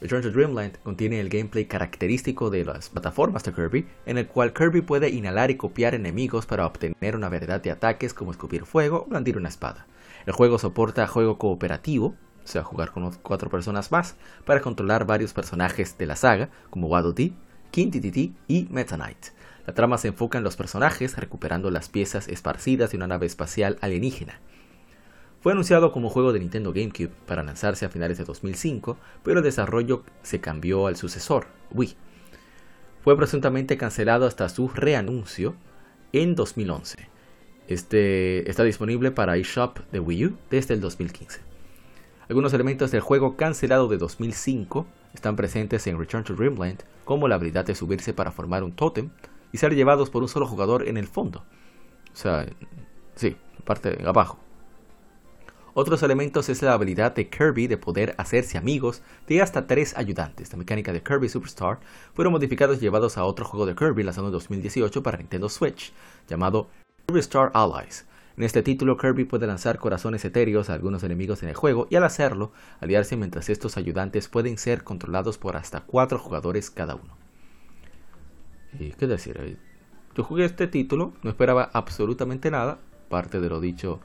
Return 0.01 0.21
to 0.21 0.31
Dreamland 0.31 0.77
contiene 0.81 1.19
el 1.19 1.27
gameplay 1.27 1.65
característico 1.65 2.49
de 2.49 2.63
las 2.63 2.89
plataformas 2.89 3.43
de 3.43 3.51
Kirby, 3.51 3.85
en 4.05 4.17
el 4.17 4.27
cual 4.27 4.53
Kirby 4.53 4.81
puede 4.81 5.09
inhalar 5.09 5.51
y 5.51 5.57
copiar 5.57 5.93
enemigos 5.93 6.45
para 6.45 6.65
obtener 6.65 7.17
una 7.17 7.27
variedad 7.27 7.61
de 7.61 7.71
ataques 7.71 8.13
como 8.13 8.31
escupir 8.31 8.65
fuego 8.65 9.03
o 9.03 9.09
blandir 9.09 9.37
una 9.37 9.49
espada. 9.49 9.87
El 10.25 10.31
juego 10.31 10.57
soporta 10.57 11.05
juego 11.05 11.37
cooperativo, 11.37 12.15
o 12.43 12.47
sea, 12.47 12.63
jugar 12.63 12.91
con 12.91 13.11
cuatro 13.21 13.49
personas 13.49 13.91
más, 13.91 14.15
para 14.45 14.61
controlar 14.61 15.05
varios 15.05 15.33
personajes 15.33 15.97
de 15.97 16.05
la 16.05 16.15
saga, 16.15 16.49
como 16.69 16.87
Waddle 16.87 17.13
Dee, 17.13 17.33
King 17.71 17.91
Dedede 17.91 18.31
y 18.47 18.67
Meta 18.71 18.95
Knight. 18.95 19.27
La 19.67 19.73
trama 19.73 19.97
se 19.97 20.07
enfoca 20.07 20.37
en 20.37 20.45
los 20.45 20.55
personajes 20.55 21.17
recuperando 21.17 21.69
las 21.71 21.89
piezas 21.89 22.29
esparcidas 22.29 22.91
de 22.91 22.97
una 22.97 23.07
nave 23.07 23.25
espacial 23.25 23.77
alienígena. 23.81 24.39
Fue 25.41 25.53
anunciado 25.53 25.91
como 25.91 26.09
juego 26.09 26.33
de 26.33 26.39
Nintendo 26.39 26.73
GameCube 26.73 27.11
para 27.25 27.43
lanzarse 27.43 27.85
a 27.85 27.89
finales 27.89 28.17
de 28.17 28.25
2005, 28.25 28.97
pero 29.23 29.39
el 29.39 29.43
desarrollo 29.43 30.03
se 30.21 30.41
cambió 30.41 30.87
al 30.87 30.97
sucesor, 30.97 31.47
Wii. 31.71 31.95
Fue 33.03 33.15
presuntamente 33.15 33.77
cancelado 33.77 34.25
hasta 34.25 34.49
su 34.49 34.67
reanuncio 34.67 35.55
en 36.11 36.35
2011. 36.35 37.07
Este 37.67 38.49
está 38.49 38.63
disponible 38.63 39.11
para 39.11 39.37
eShop 39.37 39.79
de 39.91 39.99
Wii 39.99 40.25
U 40.25 40.37
desde 40.49 40.73
el 40.73 40.81
2015. 40.81 41.39
Algunos 42.27 42.53
elementos 42.53 42.91
del 42.91 43.01
juego 43.01 43.37
cancelado 43.37 43.87
de 43.87 43.97
2005 43.97 44.85
están 45.13 45.35
presentes 45.35 45.87
en 45.87 45.97
Return 45.97 46.23
to 46.23 46.33
Dreamland, 46.33 46.83
como 47.05 47.27
la 47.27 47.35
habilidad 47.35 47.65
de 47.65 47.75
subirse 47.75 48.13
para 48.13 48.31
formar 48.31 48.63
un 48.63 48.73
tótem 48.73 49.09
y 49.51 49.57
ser 49.57 49.73
llevados 49.73 50.09
por 50.09 50.21
un 50.21 50.29
solo 50.29 50.45
jugador 50.45 50.87
en 50.87 50.97
el 50.97 51.07
fondo, 51.07 51.43
sea, 52.19 52.45
sí, 53.15 53.35
parte 53.65 53.91
de 53.91 54.07
abajo. 54.07 54.39
Otros 55.81 56.03
elementos 56.03 56.49
es 56.49 56.61
la 56.61 56.73
habilidad 56.73 57.15
de 57.15 57.29
Kirby 57.29 57.67
de 57.67 57.77
poder 57.77 58.13
hacerse 58.17 58.57
amigos 58.57 59.01
de 59.29 59.41
hasta 59.41 59.65
tres 59.65 59.95
ayudantes. 59.95 60.51
La 60.51 60.57
mecánica 60.57 60.91
de 60.91 61.01
Kirby 61.01 61.29
Superstar 61.29 61.79
fueron 62.13 62.33
modificados 62.33 62.79
y 62.79 62.81
llevados 62.81 63.17
a 63.17 63.23
otro 63.23 63.45
juego 63.45 63.65
de 63.65 63.75
Kirby 63.75 64.03
lanzado 64.03 64.27
en 64.27 64.33
2018 64.33 65.01
para 65.01 65.17
Nintendo 65.19 65.47
Switch, 65.47 65.93
llamado 66.27 66.67
Kirby 67.07 67.21
Star 67.21 67.51
Allies. 67.53 68.05
En 68.35 68.43
este 68.43 68.61
título, 68.61 68.97
Kirby 68.97 69.23
puede 69.23 69.47
lanzar 69.47 69.79
corazones 69.79 70.25
etéreos 70.25 70.69
a 70.69 70.73
algunos 70.73 71.01
enemigos 71.03 71.43
en 71.43 71.47
el 71.47 71.55
juego 71.55 71.87
y 71.89 71.95
al 71.95 72.03
hacerlo, 72.03 72.51
aliarse 72.81 73.15
mientras 73.15 73.47
estos 73.47 73.77
ayudantes 73.77 74.27
pueden 74.27 74.57
ser 74.57 74.83
controlados 74.83 75.37
por 75.37 75.55
hasta 75.55 75.79
cuatro 75.85 76.19
jugadores 76.19 76.69
cada 76.69 76.95
uno. 76.95 77.15
¿Y 78.77 78.89
qué 78.91 79.07
decir? 79.07 79.57
Yo 80.13 80.25
jugué 80.25 80.43
este 80.43 80.67
título, 80.67 81.13
no 81.23 81.29
esperaba 81.29 81.69
absolutamente 81.71 82.51
nada, 82.51 82.79
parte 83.07 83.39
de 83.39 83.47
lo 83.47 83.61
dicho 83.61 84.01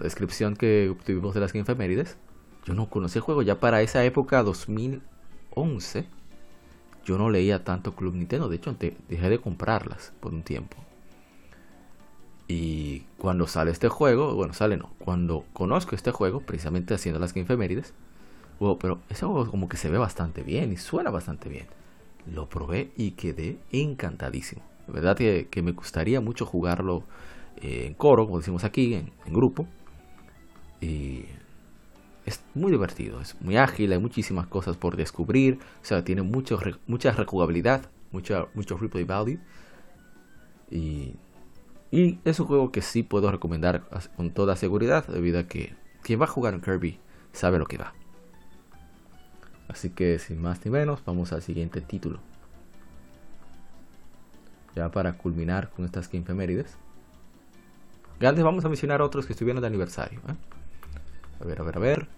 descripción 0.00 0.56
que 0.56 0.94
tuvimos 1.04 1.34
de 1.34 1.40
las 1.40 1.54
efemérides. 1.54 2.16
Yo 2.64 2.74
no 2.74 2.90
conocí 2.90 3.18
el 3.18 3.22
juego. 3.22 3.42
Ya 3.42 3.60
para 3.60 3.82
esa 3.82 4.04
época, 4.04 4.42
2011, 4.42 6.06
yo 7.04 7.18
no 7.18 7.30
leía 7.30 7.64
tanto 7.64 7.94
Club 7.94 8.14
Nintendo. 8.14 8.48
De 8.48 8.56
hecho, 8.56 8.76
dejé 9.08 9.28
de 9.28 9.38
comprarlas 9.38 10.12
por 10.20 10.32
un 10.32 10.42
tiempo. 10.42 10.76
Y 12.48 13.00
cuando 13.16 13.46
sale 13.46 13.70
este 13.70 13.88
juego, 13.88 14.34
bueno, 14.34 14.52
sale 14.52 14.76
no. 14.76 14.90
Cuando 14.98 15.44
conozco 15.52 15.94
este 15.94 16.10
juego, 16.10 16.40
precisamente 16.40 16.94
haciendo 16.94 17.20
las 17.20 17.34
efemérides, 17.36 17.94
bueno, 18.58 18.76
pero 18.78 18.98
ese 19.08 19.24
juego 19.24 19.48
como 19.50 19.68
que 19.68 19.76
se 19.76 19.88
ve 19.88 19.98
bastante 19.98 20.42
bien 20.42 20.72
y 20.72 20.76
suena 20.76 21.10
bastante 21.10 21.48
bien. 21.48 21.66
Lo 22.26 22.48
probé 22.48 22.90
y 22.96 23.12
quedé 23.12 23.58
encantadísimo. 23.70 24.62
La 24.88 24.94
verdad 24.94 25.16
que, 25.16 25.46
que 25.48 25.62
me 25.62 25.72
gustaría 25.72 26.20
mucho 26.20 26.44
jugarlo 26.44 27.04
eh, 27.62 27.84
en 27.86 27.94
coro, 27.94 28.26
como 28.26 28.38
decimos 28.38 28.64
aquí, 28.64 28.94
en 28.94 29.12
grupo. 29.26 29.66
Y 30.80 31.26
es 32.26 32.42
muy 32.54 32.70
divertido, 32.70 33.20
es 33.20 33.40
muy 33.40 33.56
ágil, 33.56 33.92
hay 33.92 33.98
muchísimas 33.98 34.46
cosas 34.46 34.76
por 34.76 34.96
descubrir, 34.96 35.58
o 35.82 35.84
sea, 35.84 36.04
tiene 36.04 36.22
mucho, 36.22 36.58
mucha 36.86 37.12
rejugabilidad, 37.12 37.90
mucha, 38.12 38.46
mucho 38.54 38.76
replay 38.76 39.04
value. 39.04 39.38
Y, 40.70 41.16
y 41.90 42.18
es 42.24 42.38
un 42.40 42.46
juego 42.46 42.70
que 42.70 42.82
sí 42.82 43.02
puedo 43.02 43.30
recomendar 43.30 43.82
con 44.16 44.30
toda 44.30 44.56
seguridad, 44.56 45.06
debido 45.06 45.40
a 45.40 45.44
que 45.44 45.74
quien 46.02 46.20
va 46.20 46.24
a 46.24 46.28
jugar 46.28 46.54
en 46.54 46.60
Kirby 46.60 46.98
sabe 47.32 47.58
lo 47.58 47.66
que 47.66 47.78
va. 47.78 47.94
Así 49.68 49.90
que 49.90 50.18
sin 50.18 50.40
más 50.40 50.64
ni 50.64 50.70
menos, 50.70 51.02
vamos 51.04 51.32
al 51.32 51.42
siguiente 51.42 51.80
título. 51.80 52.20
Ya 54.74 54.90
para 54.90 55.16
culminar 55.16 55.70
con 55.70 55.84
estas 55.84 56.10
Game 56.10 56.24
Femérides. 56.24 56.76
antes 58.20 58.44
vamos 58.44 58.64
a 58.64 58.68
mencionar 58.68 59.02
otros 59.02 59.26
que 59.26 59.32
estuvieron 59.32 59.60
de 59.60 59.66
aniversario. 59.66 60.20
¿eh? 60.28 60.59
A 61.40 61.44
ver, 61.44 61.60
a 61.60 61.64
ver, 61.64 61.76
a 61.76 61.80
ver. 61.80 62.08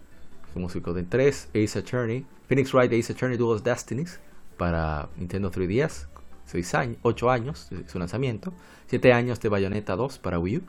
Músico 0.54 0.92
de 0.92 1.04
3, 1.04 1.50
Ace 1.54 1.78
Attorney. 1.78 2.26
Phoenix 2.48 2.74
Wright 2.74 2.92
Ace 2.92 3.12
Attorney 3.12 3.38
Dual 3.38 3.62
Destinies 3.62 4.20
para 4.58 5.08
Nintendo 5.16 5.50
3DS. 5.50 6.06
6 6.44 6.74
años, 6.74 6.98
8 7.02 7.30
años 7.30 7.68
de 7.70 7.88
su 7.88 7.98
lanzamiento. 7.98 8.52
7 8.88 9.12
años 9.12 9.40
de 9.40 9.48
Bayonetta 9.48 9.96
2 9.96 10.18
para 10.18 10.38
Wii 10.38 10.58
U. 10.58 10.62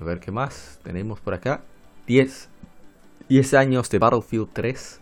A 0.00 0.04
ver 0.04 0.20
qué 0.20 0.30
más 0.30 0.78
tenemos 0.82 1.20
por 1.20 1.34
acá. 1.34 1.62
10, 2.06 2.48
10 3.28 3.54
años 3.54 3.90
de 3.90 3.98
Battlefield 3.98 4.48
3 4.52 5.00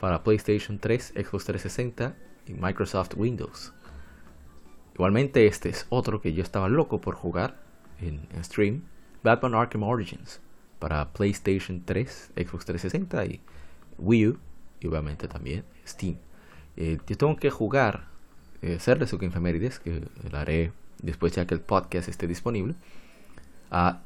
para 0.00 0.22
PlayStation 0.22 0.78
3, 0.78 1.12
Xbox 1.14 1.44
360 1.44 2.16
y 2.46 2.54
Microsoft 2.54 3.14
Windows. 3.16 3.72
Igualmente 4.94 5.46
este 5.46 5.68
es 5.68 5.86
otro 5.90 6.20
que 6.20 6.32
yo 6.32 6.42
estaba 6.42 6.68
loco 6.68 7.00
por 7.00 7.14
jugar 7.14 7.56
en 8.00 8.26
stream 8.42 8.82
Batman 9.22 9.54
Arkham 9.54 9.82
Origins 9.82 10.40
para 10.78 11.12
PlayStation 11.12 11.82
3, 11.84 12.32
Xbox 12.36 12.64
360 12.66 13.26
y 13.26 13.40
Wii 13.98 14.28
U 14.28 14.38
y 14.80 14.86
obviamente 14.86 15.28
también 15.28 15.64
Steam. 15.86 16.16
Eh, 16.76 16.98
yo 17.06 17.16
tengo 17.16 17.36
que 17.36 17.50
jugar, 17.50 18.06
eh, 18.62 18.76
hacerle 18.76 19.06
su 19.06 19.16
infemérides, 19.22 19.80
que 19.80 20.02
lo 20.30 20.38
haré 20.38 20.72
después 21.02 21.32
ya 21.32 21.46
que 21.46 21.54
el 21.54 21.60
podcast 21.60 22.08
esté 22.08 22.26
disponible, 22.26 22.74
a, 23.70 24.02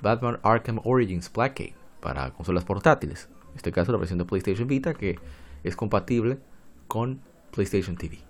Batman 0.00 0.38
Arkham 0.44 0.80
Origins 0.84 1.32
Black 1.32 1.74
para 2.00 2.30
consolas 2.30 2.62
portátiles. 2.62 3.28
En 3.50 3.56
este 3.56 3.72
caso 3.72 3.90
la 3.90 3.98
versión 3.98 4.20
de 4.20 4.24
PlayStation 4.24 4.68
Vita 4.68 4.94
que 4.94 5.18
es 5.64 5.74
compatible 5.74 6.38
con 6.86 7.20
PlayStation 7.50 7.96
TV. 7.96 8.20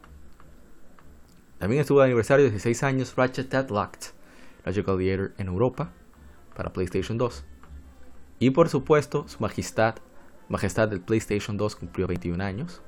También 1.59 1.83
estuvo 1.83 2.01
el 2.01 2.07
aniversario 2.07 2.47
de 2.47 2.51
16 2.53 2.83
años 2.83 3.15
Ratchet 3.15 3.53
Locked, 3.71 4.15
Ratchet 4.65 4.87
Gladiator 4.87 5.33
en 5.37 5.49
Europa 5.49 5.93
para 6.55 6.73
PlayStation 6.73 7.19
2. 7.19 7.45
Y 8.39 8.51
por 8.51 8.69
supuesto, 8.69 9.27
su 9.29 9.41
majestad, 9.41 9.97
majestad 10.49 10.89
del 10.89 11.01
PlayStation 11.01 11.57
2 11.57 11.77
cumplió 11.77 12.07
21 12.07 12.43
años. 12.43 12.83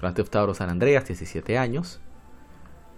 Grand 0.00 0.16
Theft 0.16 0.34
Auto 0.36 0.54
San 0.54 0.70
Andreas 0.70 1.06
17 1.06 1.58
años. 1.58 2.00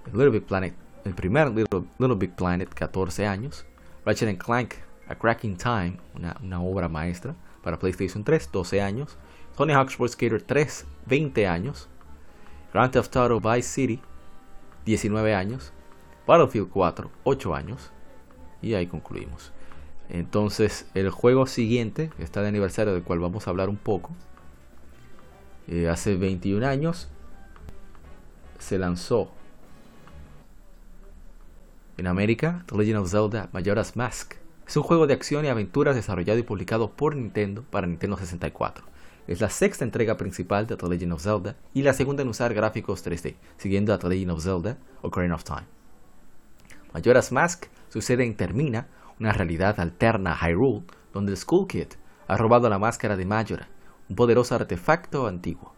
Little 0.07 0.31
Big 0.31 0.45
Planet, 0.45 0.75
el 1.05 1.14
primer 1.14 1.51
Little, 1.51 2.14
Big 2.16 2.35
Planet 2.35 2.68
14 2.72 3.27
años. 3.27 3.66
Ratchet 4.05 4.39
Clank 4.39 4.75
A 5.09 5.14
Cracking 5.14 5.57
Time, 5.57 5.99
una, 6.14 6.61
obra 6.61 6.89
maestra 6.89 7.35
para 7.62 7.79
PlayStation 7.79 8.22
3 8.22 8.51
12 8.53 8.83
años. 8.83 9.16
Tony 9.57 9.72
Hawk 9.72 9.97
Pro 9.97 10.09
Skater 10.09 10.43
3 10.43 10.87
20 11.07 11.47
años. 11.47 11.89
Grand 12.72 12.93
Theft 12.93 13.16
Auto 13.16 13.41
Vice 13.41 13.68
City 13.68 14.01
19 14.85 15.35
años. 15.35 15.72
Battlefield 16.27 16.68
4 16.70 17.11
8 17.25 17.55
años. 17.55 17.93
Y 18.61 18.75
ahí 18.75 18.87
concluimos. 18.87 19.54
Entonces, 20.09 20.87
el 20.95 21.11
juego 21.11 21.47
siguiente, 21.47 22.11
está 22.19 22.43
de 22.43 22.49
aniversario, 22.49 22.93
del 22.93 23.03
cual 23.03 23.21
vamos 23.21 23.47
a 23.47 23.51
hablar 23.51 23.69
un 23.69 23.77
poco, 23.77 24.11
eh, 25.67 25.89
hace 25.89 26.17
21 26.17 26.67
años 26.67 27.09
se 28.59 28.79
lanzó 28.79 29.31
en 31.97 32.07
América 32.07 32.65
The 32.67 32.77
Legend 32.77 32.99
of 32.99 33.11
Zelda 33.11 33.49
Majora's 33.53 33.97
Mask. 33.97 34.35
Es 34.67 34.77
un 34.77 34.83
juego 34.83 35.07
de 35.07 35.15
acción 35.15 35.45
y 35.45 35.49
aventuras 35.49 35.95
desarrollado 35.95 36.39
y 36.39 36.43
publicado 36.43 36.91
por 36.91 37.17
Nintendo 37.17 37.65
para 37.71 37.87
Nintendo 37.87 38.17
64. 38.17 38.85
Es 39.27 39.41
la 39.41 39.49
sexta 39.49 39.85
entrega 39.85 40.17
principal 40.17 40.67
de 40.67 40.77
The 40.77 40.89
Legend 40.89 41.13
of 41.13 41.23
Zelda 41.23 41.57
y 41.73 41.83
la 41.83 41.95
segunda 41.95 42.23
en 42.23 42.29
usar 42.29 42.53
gráficos 42.53 43.05
3D, 43.07 43.37
siguiendo 43.57 43.95
a 43.95 43.99
The 43.99 44.09
Legend 44.09 44.33
of 44.33 44.43
Zelda 44.43 44.79
Ocarina 45.03 45.35
of 45.35 45.45
Time. 45.45 45.65
Majora's 46.93 47.33
Mask 47.33 47.67
sucede 47.89 48.25
en 48.25 48.37
Termina, 48.37 48.89
una 49.25 49.33
realidad 49.33 49.81
alterna 49.81 50.33
a 50.35 50.37
Hyrule, 50.37 50.83
donde 51.14 51.33
el 51.33 51.39
Skull 51.39 51.66
Kid 51.66 51.87
ha 52.29 52.37
robado 52.37 52.68
la 52.68 52.79
máscara 52.79 53.16
de 53.16 53.25
Majora, 53.25 53.70
un 54.11 54.16
poderoso 54.16 54.55
artefacto 54.55 55.27
antiguo. 55.27 55.72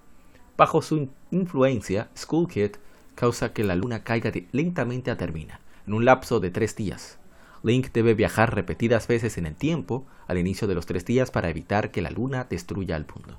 Bajo 0.56 0.82
su 0.82 1.10
influencia, 1.30 2.08
Skull 2.16 2.48
Kid 2.48 2.72
causa 3.14 3.52
que 3.52 3.62
la 3.62 3.76
luna 3.76 4.02
caiga 4.02 4.32
lentamente 4.50 5.12
a 5.12 5.16
Termina, 5.16 5.60
en 5.86 5.94
un 5.94 6.04
lapso 6.04 6.40
de 6.40 6.50
tres 6.50 6.74
días. 6.74 7.20
Link 7.62 7.92
debe 7.92 8.14
viajar 8.14 8.52
repetidas 8.52 9.06
veces 9.06 9.38
en 9.38 9.46
el 9.46 9.54
tiempo 9.54 10.04
al 10.26 10.38
inicio 10.38 10.66
de 10.66 10.74
los 10.74 10.86
tres 10.86 11.04
días 11.04 11.30
para 11.30 11.48
evitar 11.48 11.92
que 11.92 12.02
la 12.02 12.10
luna 12.10 12.48
destruya 12.50 12.96
el 12.96 13.06
mundo. 13.06 13.38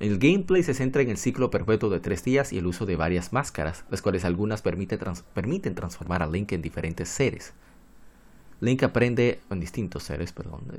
El 0.00 0.18
gameplay 0.18 0.62
se 0.62 0.74
centra 0.74 1.00
en 1.00 1.08
el 1.08 1.16
ciclo 1.16 1.50
perpetuo 1.50 1.88
de 1.88 2.00
tres 2.00 2.22
días 2.22 2.52
y 2.52 2.58
el 2.58 2.66
uso 2.66 2.84
de 2.84 2.96
varias 2.96 3.32
máscaras, 3.32 3.86
las 3.88 4.02
cuales 4.02 4.26
algunas 4.26 4.60
permiten 4.60 5.74
transformar 5.74 6.22
a 6.22 6.26
Link 6.26 6.52
en 6.52 6.60
diferentes 6.60 7.08
seres, 7.08 7.54
Link 8.64 8.82
aprende, 8.82 9.40
en 9.50 9.60
distintos 9.60 10.04
seres, 10.04 10.34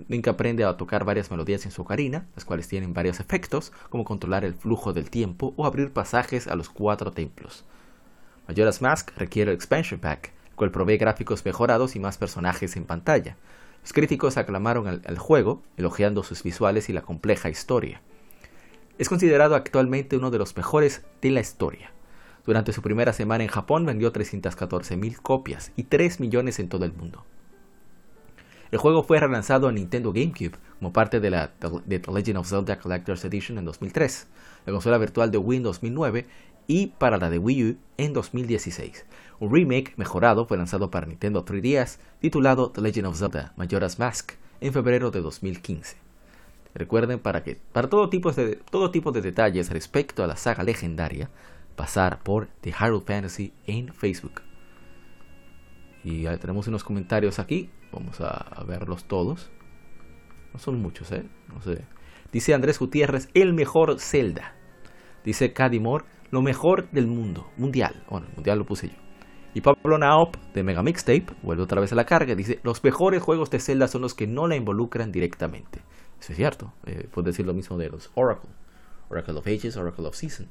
Link 0.07 0.27
aprende 0.27 0.63
a 0.63 0.75
tocar 0.75 1.05
varias 1.05 1.29
melodías 1.29 1.65
en 1.65 1.71
su 1.71 1.83
ocarina, 1.83 2.25
las 2.33 2.43
cuales 2.43 2.67
tienen 2.67 2.95
varios 2.95 3.19
efectos, 3.19 3.71
como 3.91 4.03
controlar 4.03 4.43
el 4.43 4.55
flujo 4.55 4.91
del 4.91 5.11
tiempo 5.11 5.53
o 5.55 5.67
abrir 5.67 5.93
pasajes 5.93 6.47
a 6.47 6.55
los 6.55 6.67
cuatro 6.69 7.11
templos. 7.11 7.63
Majora's 8.47 8.81
Mask 8.81 9.11
requiere 9.17 9.51
el 9.51 9.55
Expansion 9.55 9.99
Pack, 9.99 10.33
el 10.49 10.55
cual 10.55 10.71
provee 10.71 10.97
gráficos 10.97 11.45
mejorados 11.45 11.95
y 11.95 11.99
más 11.99 12.17
personajes 12.17 12.75
en 12.75 12.85
pantalla. 12.85 13.37
Los 13.83 13.93
críticos 13.93 14.37
aclamaron 14.37 14.87
al, 14.87 15.17
juego, 15.19 15.61
elogiando 15.77 16.23
sus 16.23 16.41
visuales 16.41 16.89
y 16.89 16.93
la 16.93 17.03
compleja 17.03 17.49
historia. 17.49 18.01
Es 18.97 19.09
considerado 19.09 19.53
actualmente 19.53 20.17
uno 20.17 20.31
de 20.31 20.39
los 20.39 20.57
mejores 20.57 21.03
de 21.21 21.29
la 21.29 21.41
historia. 21.41 21.91
Durante 22.47 22.73
su 22.73 22.81
primera 22.81 23.13
semana 23.13 23.43
en 23.43 23.49
Japón 23.51 23.85
vendió 23.85 24.11
314.000 24.11 25.17
copias 25.17 25.71
y 25.75 25.83
3 25.83 26.19
millones 26.19 26.57
en 26.57 26.67
todo 26.67 26.85
el 26.85 26.93
mundo. 26.93 27.23
El 28.71 28.79
juego 28.79 29.03
fue 29.03 29.19
relanzado 29.19 29.69
en 29.69 29.75
Nintendo 29.75 30.11
GameCube 30.11 30.57
como 30.79 30.91
parte 30.91 31.19
de 31.19 31.29
la 31.29 31.51
The 31.87 32.01
Legend 32.11 32.37
of 32.37 32.49
Zelda 32.49 32.79
Collector's 32.79 33.23
Edition 33.25 33.57
en 33.57 33.65
2003, 33.65 34.27
la 34.65 34.73
consola 34.73 34.97
virtual 34.97 35.31
de 35.31 35.37
Wii 35.37 35.57
en 35.57 35.63
2009 35.63 36.25
y 36.67 36.87
para 36.87 37.17
la 37.17 37.29
de 37.29 37.37
Wii 37.37 37.63
U 37.63 37.77
en 37.97 38.13
2016. 38.13 39.05
Un 39.39 39.53
remake 39.53 39.93
mejorado 39.97 40.45
fue 40.45 40.57
lanzado 40.57 40.89
para 40.89 41.05
Nintendo 41.05 41.45
3DS 41.45 41.99
titulado 42.19 42.71
The 42.71 42.81
Legend 42.81 43.07
of 43.07 43.17
Zelda 43.17 43.53
Majora's 43.55 43.99
Mask 43.99 44.33
en 44.61 44.73
febrero 44.73 45.11
de 45.11 45.21
2015. 45.21 45.97
Recuerden 46.73 47.19
para 47.19 47.43
que 47.43 47.57
para 47.71 47.89
todo 47.89 48.09
tipo 48.09 48.31
de, 48.31 48.57
todo 48.69 48.91
tipo 48.91 49.11
de 49.11 49.21
detalles 49.21 49.69
respecto 49.69 50.23
a 50.23 50.27
la 50.27 50.35
saga 50.35 50.63
legendaria, 50.63 51.29
pasar 51.75 52.21
por 52.21 52.47
The 52.61 52.73
Hyrule 52.73 53.03
Fantasy 53.05 53.53
en 53.65 53.93
Facebook. 53.93 54.41
Y 56.03 56.25
tenemos 56.37 56.67
unos 56.67 56.83
comentarios 56.83 57.39
aquí. 57.39 57.69
Vamos 57.95 58.19
a, 58.19 58.63
verlos 58.67 59.05
todos. 59.05 59.49
No 60.53 60.59
son 60.59 60.81
muchos, 60.81 61.11
¿eh? 61.13 61.23
No 61.47 61.61
sé. 61.61 61.85
Dice 62.31 62.53
Andrés 62.53 62.77
Gutiérrez, 62.77 63.29
el 63.33 63.53
mejor 63.53 63.99
Zelda. 64.01 64.53
Dice 65.23 65.53
Cadimor, 65.53 66.05
lo 66.29 66.41
mejor 66.41 66.91
del 66.91 67.07
mundo, 67.07 67.49
mundial. 67.55 68.03
Bueno, 68.09 68.27
mundial 68.35 68.59
lo 68.59 68.65
puse 68.65 68.89
yo. 68.89 68.95
Y 69.53 69.61
Pablo 69.61 69.97
Naop, 69.97 70.35
de 70.53 70.63
Mega 70.63 70.83
Mixtape, 70.83 71.27
vuelve 71.41 71.63
otra 71.63 71.79
vez 71.79 71.93
a 71.93 71.95
la 71.95 72.05
carga, 72.05 72.35
dice, 72.35 72.59
los 72.63 72.83
mejores 72.83 73.23
juegos 73.23 73.49
de 73.49 73.61
Zelda 73.61 73.87
son 73.87 74.01
los 74.01 74.13
que 74.13 74.27
no 74.27 74.47
la 74.47 74.57
involucran 74.57 75.13
directamente. 75.13 75.79
Eso 76.19 76.33
es 76.33 76.37
cierto. 76.37 76.73
Eh, 76.85 77.07
decir 77.23 77.45
lo 77.45 77.53
mismo 77.53 77.77
de 77.77 77.89
los 77.89 78.11
Oracle. 78.15 78.51
Oracle 79.07 79.35
of 79.35 79.47
Ages, 79.47 79.77
Oracle 79.77 80.05
of 80.05 80.15
Season. 80.15 80.49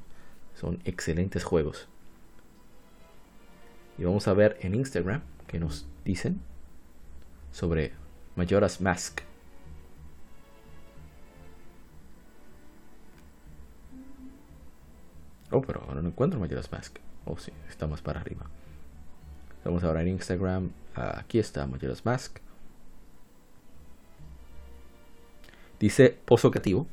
Son 0.55 0.79
excelentes 0.85 1.43
juegos. 1.43 1.87
Y 3.99 4.03
vamos 4.03 4.27
a 4.27 4.33
ver 4.33 4.57
en 4.61 4.73
Instagram 4.73 5.21
que 5.45 5.59
nos 5.59 5.87
dicen 6.03 6.41
sobre 7.55 7.93
Majora's 8.35 8.81
Mask. 8.81 9.21
Oh, 15.51 15.61
pero 15.61 15.81
ahora 15.87 16.01
no 16.01 16.09
encuentro 16.09 16.37
Majora's 16.37 16.69
Mask. 16.69 16.97
Oh, 17.23 17.37
sí, 17.37 17.53
está 17.69 17.87
más 17.87 18.01
para 18.01 18.19
arriba. 18.19 18.45
Vamos 19.63 19.85
ahora 19.85 20.01
en 20.01 20.09
Instagram. 20.09 20.71
Aquí 20.95 21.39
está 21.39 21.65
Majora's 21.65 22.03
Mask. 22.03 22.39
Dice 25.79 26.17
Pozo 26.25 26.51
Creativo. 26.51 26.87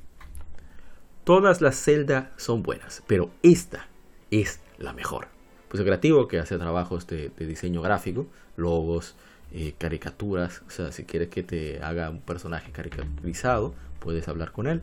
Todas 1.24 1.60
las 1.60 1.74
celdas 1.74 2.28
son 2.36 2.62
buenas, 2.62 3.02
pero 3.08 3.32
esta 3.42 3.88
es 4.30 4.60
la 4.78 4.92
mejor. 4.92 5.26
Pozo 5.68 5.82
Creativo 5.82 6.28
que 6.28 6.38
hace 6.38 6.56
trabajos 6.56 7.08
de, 7.08 7.30
diseño 7.30 7.82
gráfico, 7.82 8.28
logos, 8.56 9.16
eh, 9.53 9.74
caricaturas. 9.78 10.62
O 10.66 10.70
sea, 10.70 10.92
si 10.92 11.05
quieres 11.05 11.28
que 11.28 11.42
te 11.42 11.82
haga 11.82 12.11
un 12.11 12.20
personaje 12.20 12.72
caricaturizado, 12.72 13.74
puedes 14.00 14.26
hablar 14.28 14.53
con 14.53 14.66
él 14.66 14.82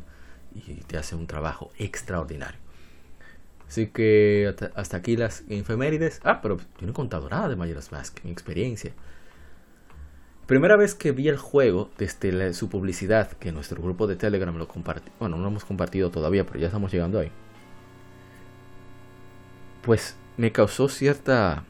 y 0.53 0.76
te 0.82 0.97
hace 0.97 1.15
un 1.15 1.28
trabajo 1.28 1.72
extraordinario. 1.78 2.59
Así 3.67 3.88
que 3.88 4.53
hasta, 4.76 4.97
aquí 4.97 5.15
las 5.15 5.43
efemérides. 5.47 6.22
Ah, 6.24 6.41
pero 6.41 6.57
yo 6.57 6.86
no 6.86 6.89
he 6.89 6.93
contado 6.93 7.30
nada 7.30 7.49
de 7.49 7.55
Majora's 7.55 7.91
Mask, 7.91 8.20
mi 8.24 8.32
experiencia. 8.32 8.93
Primera 10.47 10.76
vez 10.76 10.95
que 10.95 11.11
vi 11.11 11.28
el 11.28 11.38
juego 11.38 11.91
desde 11.99 12.53
su 12.55 12.70
publicidad, 12.70 13.32
que 13.34 13.51
nuestro 13.51 13.82
grupo 13.84 14.07
de 14.07 14.15
Telegram 14.15 14.57
lo 14.57 14.67
compartió. 14.67 15.11
Bueno, 15.20 15.38
no 15.38 15.43
lo 15.43 15.49
hemos 15.49 15.65
compartido 15.65 16.09
todavía, 16.09 16.45
pero 16.45 16.59
ya 16.59 16.67
estamos 16.67 16.91
llegando 16.91 17.20
ahí. 17.20 17.32
Pues 19.84 20.15
me 20.38 20.51
causó 20.51 20.89
cierta. 20.89 21.63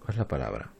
¿Cuál 0.00 0.10
es 0.10 0.18
la 0.18 0.28
palabra? 0.28 0.70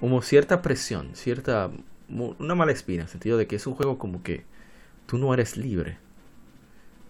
Como 0.00 0.22
cierta 0.22 0.62
presión, 0.62 1.10
cierta. 1.14 1.70
Una 2.08 2.54
mala 2.54 2.72
espina, 2.72 3.02
en 3.02 3.06
el 3.06 3.08
sentido 3.08 3.36
de 3.36 3.46
que 3.46 3.56
es 3.56 3.66
un 3.66 3.74
juego 3.74 3.98
como 3.98 4.22
que 4.22 4.44
tú 5.06 5.18
no 5.18 5.34
eres 5.34 5.56
libre. 5.56 5.98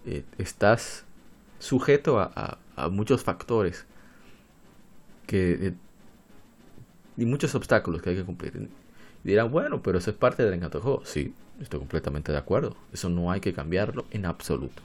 Eh, 0.07 0.25
estás 0.39 1.05
sujeto 1.59 2.19
a, 2.19 2.59
muchos 2.91 3.23
factores 3.25 3.87
que, 5.27 5.53
eh, 5.69 5.75
y 7.17 7.25
muchos 7.27 7.55
obstáculos 7.55 8.03
que 8.03 8.11
hay 8.11 8.17
que 8.17 8.25
cumplir. 8.25 8.69
Y 9.25 9.29
dirán, 9.29 9.51
bueno, 9.51 9.83
pero 9.83 9.99
eso 9.99 10.11
es 10.11 10.17
parte 10.17 10.45
del 10.45 10.55
encanto 10.55 10.81
del. 10.81 11.05
Sí, 11.05 11.35
estoy 11.61 11.81
completamente 11.81 12.33
de 12.33 12.39
acuerdo. 12.39 12.77
Eso 12.93 13.09
no 13.09 13.31
hay 13.31 13.41
que 13.41 13.53
cambiarlo 13.53 14.07
en 14.11 14.27
absoluto. 14.27 14.83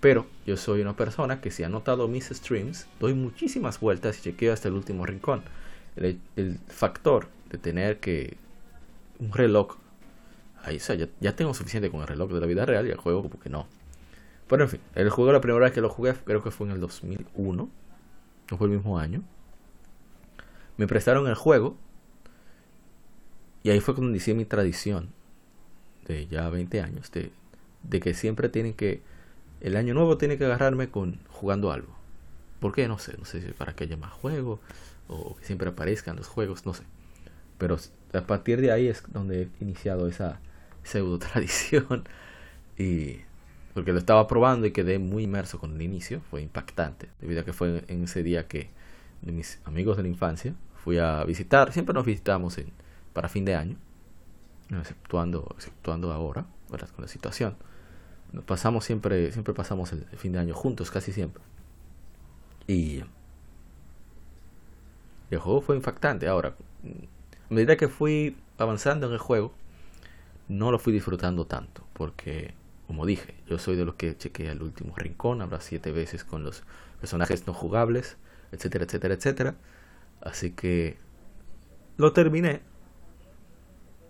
Pero 0.00 0.26
yo 0.46 0.56
soy 0.56 0.80
una 0.80 0.96
persona 0.96 1.40
que 1.40 1.50
si 1.50 1.62
ha 1.64 1.68
notado 1.68 2.08
mis 2.08 2.26
streams, 2.26 2.86
doy 3.00 3.14
muchísimas 3.14 3.80
vueltas 3.80 4.18
y 4.18 4.22
chequeo 4.22 4.52
hasta 4.52 4.68
el 4.68 4.74
último 4.74 5.06
rincón. 5.06 5.42
El, 5.98 6.60
factor 6.68 7.28
de 7.50 7.58
tener 7.58 7.98
que 7.98 8.36
un 9.18 9.32
reloj, 9.32 9.76
ahí, 10.62 10.76
o 10.76 10.80
sea, 10.80 10.96
ya, 10.96 11.36
tengo 11.36 11.54
suficiente 11.54 11.90
con 11.90 12.00
el 12.00 12.06
reloj 12.06 12.32
de 12.32 12.40
la 12.40 12.46
vida 12.46 12.64
real 12.66 12.86
y 12.86 12.90
el 12.90 12.96
juego 12.96 13.22
como 13.22 13.40
que 13.40 13.50
no. 13.50 13.66
Pero 14.48 14.64
en 14.64 14.70
fin, 14.70 14.80
el 14.94 15.10
juego 15.10 15.32
la 15.32 15.40
primera 15.40 15.64
vez 15.64 15.72
que 15.72 15.80
lo 15.80 15.90
jugué 15.90 16.14
creo 16.14 16.42
que 16.42 16.50
fue 16.50 16.66
en 16.66 16.74
el 16.74 16.80
2001. 16.80 17.68
No 18.50 18.56
fue 18.56 18.66
el 18.66 18.72
mismo 18.72 18.98
año. 18.98 19.22
Me 20.78 20.86
prestaron 20.86 21.26
el 21.26 21.34
juego. 21.34 21.76
Y 23.62 23.70
ahí 23.70 23.80
fue 23.80 23.94
cuando 23.94 24.10
inicié 24.10 24.32
mi 24.34 24.46
tradición. 24.46 25.10
De 26.06 26.26
ya 26.28 26.48
20 26.48 26.80
años. 26.80 27.10
De, 27.12 27.30
de 27.82 28.00
que 28.00 28.14
siempre 28.14 28.48
tienen 28.48 28.72
que... 28.72 29.02
El 29.60 29.76
año 29.76 29.92
nuevo 29.92 30.16
tiene 30.16 30.38
que 30.38 30.46
agarrarme 30.46 30.88
con 30.88 31.20
jugando 31.28 31.72
algo. 31.72 31.94
¿Por 32.60 32.72
qué? 32.72 32.88
No 32.88 32.98
sé. 32.98 33.16
No 33.18 33.26
sé 33.26 33.42
si 33.42 33.52
para 33.52 33.74
que 33.74 33.84
haya 33.84 33.98
más 33.98 34.12
juegos. 34.12 34.60
O 35.08 35.36
que 35.36 35.44
siempre 35.44 35.68
aparezcan 35.68 36.16
los 36.16 36.28
juegos. 36.28 36.66
No 36.66 36.74
sé. 36.74 36.84
Pero 37.58 37.76
a 38.12 38.20
partir 38.22 38.60
de 38.60 38.70
ahí 38.70 38.86
es 38.86 39.02
donde 39.08 39.42
he 39.42 39.48
iniciado 39.60 40.06
esa 40.08 40.40
pseudo 40.82 41.18
tradición. 41.18 42.04
Y 42.80 43.22
porque 43.74 43.92
lo 43.92 43.98
estaba 43.98 44.28
probando 44.28 44.68
y 44.68 44.70
quedé 44.70 45.00
muy 45.00 45.24
inmerso 45.24 45.58
con 45.58 45.74
el 45.74 45.82
inicio, 45.82 46.20
fue 46.30 46.42
impactante, 46.42 47.08
debido 47.20 47.40
a 47.40 47.44
que 47.44 47.52
fue 47.52 47.84
en 47.88 48.04
ese 48.04 48.22
día 48.22 48.46
que 48.46 48.70
mis 49.22 49.60
amigos 49.64 49.96
de 49.96 50.04
la 50.04 50.08
infancia 50.08 50.54
fui 50.76 50.98
a 50.98 51.24
visitar, 51.24 51.72
siempre 51.72 51.94
nos 51.94 52.06
visitamos 52.06 52.58
en, 52.58 52.72
para 53.12 53.28
fin 53.28 53.44
de 53.44 53.54
año, 53.54 53.76
exceptuando, 54.70 55.48
exceptuando 55.54 56.12
ahora, 56.12 56.46
con 56.68 57.02
la 57.02 57.08
situación. 57.08 57.56
Nos 58.32 58.44
pasamos 58.44 58.84
siempre, 58.84 59.32
siempre 59.32 59.54
pasamos 59.54 59.92
el, 59.92 60.04
fin 60.16 60.32
de 60.32 60.38
año 60.38 60.54
juntos, 60.54 60.90
casi 60.90 61.12
siempre. 61.12 61.42
Y 62.66 63.02
el 65.30 65.38
juego 65.38 65.60
fue 65.60 65.76
impactante. 65.76 66.28
Ahora, 66.28 66.54
a 67.50 67.54
medida 67.54 67.76
que 67.76 67.88
fui 67.88 68.36
avanzando 68.58 69.06
en 69.06 69.12
el 69.12 69.18
juego, 69.18 69.52
no 70.48 70.70
lo 70.70 70.78
fui 70.78 70.92
disfrutando 70.92 71.46
tanto, 71.46 71.84
porque 71.92 72.54
como 72.88 73.04
dije, 73.04 73.34
yo 73.46 73.58
soy 73.58 73.76
de 73.76 73.84
los 73.84 73.96
que 73.96 74.16
chequea 74.16 74.52
el 74.52 74.62
último 74.62 74.94
rincón, 74.96 75.42
habrá 75.42 75.60
siete 75.60 75.92
veces 75.92 76.24
con 76.24 76.42
los 76.42 76.62
personajes 77.00 77.46
no 77.46 77.52
jugables, 77.52 78.16
etcétera, 78.50 78.86
etcétera, 78.86 79.14
etcétera. 79.14 79.54
Así 80.22 80.52
que 80.52 80.96
lo 81.98 82.14
terminé, 82.14 82.62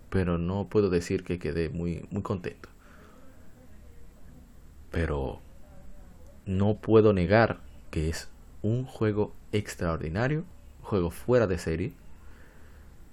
pero 0.09 0.37
no 0.37 0.69
puedo 0.69 0.89
decir 0.89 1.25
que 1.25 1.39
quedé 1.39 1.67
muy, 1.67 2.07
muy 2.09 2.21
contento. 2.21 2.69
Pero 4.91 5.41
no 6.45 6.77
puedo 6.77 7.11
negar 7.11 7.59
que 7.91 8.07
es 8.07 8.29
un 8.61 8.85
juego 8.85 9.35
extraordinario, 9.51 10.45
juego 10.89 11.11
fuera 11.11 11.47
de 11.47 11.57
serie. 11.57 11.93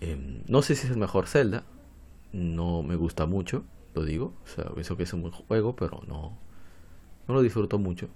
Em, 0.00 0.42
no 0.48 0.62
sé 0.62 0.74
si 0.74 0.86
es 0.86 0.92
el 0.92 0.98
mejor 0.98 1.26
Zelda, 1.26 1.64
no 2.32 2.82
me 2.82 2.96
gusta 2.96 3.26
mucho, 3.26 3.64
lo 3.94 4.04
digo. 4.04 4.32
O 4.44 4.48
sea, 4.48 4.64
pienso 4.74 4.96
que 4.96 5.04
es 5.04 5.12
un 5.12 5.22
buen 5.22 5.32
juego, 5.32 5.76
pero 5.76 6.02
no, 6.06 6.36
no 7.28 7.34
lo 7.34 7.42
disfruto 7.42 7.78
mucho. 7.78 8.08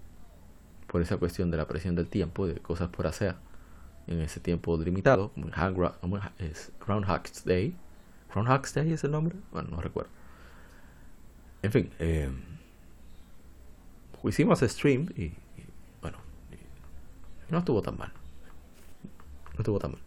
Por 0.86 1.02
esa 1.02 1.18
cuestión 1.18 1.50
de 1.50 1.56
la 1.56 1.68
presión 1.68 1.94
del 1.94 2.08
tiempo, 2.08 2.46
de 2.46 2.56
cosas 2.56 2.88
por 2.88 3.06
hacer 3.06 3.36
en 4.06 4.20
ese 4.20 4.40
tiempo 4.40 4.76
limitado, 4.76 5.30
como 6.00 6.18
es 6.38 6.72
Groundhog's 6.84 7.44
Day. 7.44 7.76
¿Groundhog's 8.32 8.74
Day 8.74 8.92
es 8.92 9.04
el 9.04 9.12
nombre? 9.12 9.36
Bueno, 9.52 9.68
no 9.70 9.80
recuerdo. 9.80 10.10
En 11.62 11.70
fin, 11.70 11.90
eh, 11.98 12.30
hicimos 14.24 14.60
stream 14.60 15.08
y, 15.16 15.32
bueno, 16.00 16.18
no 17.50 17.58
estuvo 17.58 17.82
tan 17.82 17.98
mal. 17.98 18.12
No 19.68 19.76
estuvo. 19.76 19.98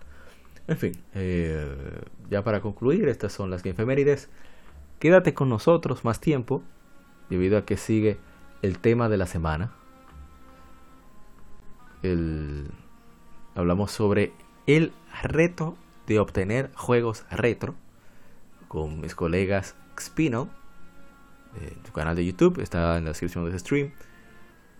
En 0.68 0.78
fin, 0.78 0.93
eh, 1.14 2.01
ya 2.30 2.43
para 2.43 2.62
concluir, 2.62 3.08
estas 3.08 3.34
son 3.34 3.49
las 3.49 3.66
efemérides. 3.66 4.30
Quédate 4.99 5.34
con 5.34 5.49
nosotros 5.49 6.06
más 6.06 6.20
tiempo, 6.20 6.64
debido 7.30 7.58
a 7.58 7.66
que 7.66 7.78
sigue 7.78 8.18
el 8.62 8.80
tema 8.80 9.10
de 9.10 9.18
la 9.18 9.28
semana. 9.28 9.72
hablamos 13.56 13.91
sobre 13.91 14.34
el 14.66 14.91
reto 15.22 15.78
de 16.08 16.20
obtener 16.20 16.72
juegos 16.76 17.26
retro 17.32 17.76
con 18.68 18.99
mis 18.99 19.16
colegas 19.16 19.76
Xpino 19.97 20.49
en 21.62 21.86
su 21.86 21.93
canal 21.93 22.16
de 22.16 22.26
YouTube, 22.26 22.60
está 22.60 22.97
en 22.97 23.06
la 23.06 23.12
descripción 23.12 23.45
de 23.45 23.51
este 23.51 23.60
stream. 23.60 23.91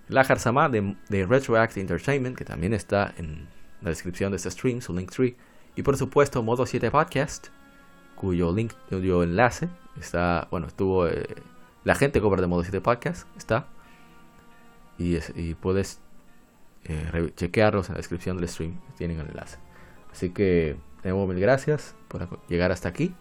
Lajar 0.10 0.40
Sama 0.40 0.68
de, 0.70 0.96
de 1.08 1.26
Retroact 1.26 1.78
Entertainment, 1.78 2.36
que 2.38 2.46
también 2.46 2.74
está 2.74 3.14
en 3.18 3.48
la 3.84 3.90
descripción 3.90 4.32
de 4.32 4.38
este 4.38 4.50
stream, 4.50 4.82
su 4.82 4.94
link 4.94 5.12
tree. 5.12 5.36
Y 5.76 5.84
por 5.84 5.98
supuesto, 5.98 6.42
Modo 6.42 6.66
7 6.66 6.90
Podcast, 6.90 7.48
cuyo 8.16 8.54
link, 8.54 8.74
cuyo 8.90 9.24
enlace 9.24 9.70
está, 10.00 10.48
bueno, 10.50 10.68
estuvo 10.68 11.08
eh, 11.08 11.28
la 11.84 11.96
gente 11.96 12.22
cobra 12.22 12.42
de 12.42 12.48
modo 12.48 12.64
7 12.64 12.82
podcast, 12.82 13.28
está. 13.38 13.68
Y, 14.98 15.18
y 15.36 15.56
puedes 15.56 16.00
eh, 16.86 17.32
chequearlos 17.36 17.90
en 17.90 17.96
la 17.96 17.98
descripción 17.98 18.38
del 18.38 18.48
stream, 18.48 18.80
tienen 18.98 19.20
el 19.20 19.28
enlace. 19.28 19.58
Así 20.12 20.30
que, 20.30 20.78
de 21.04 21.10
nuevo, 21.10 21.28
mil 21.28 21.40
gracias 21.40 21.96
por 22.08 22.40
llegar 22.48 22.72
hasta 22.72 22.90
aquí. 22.90 23.14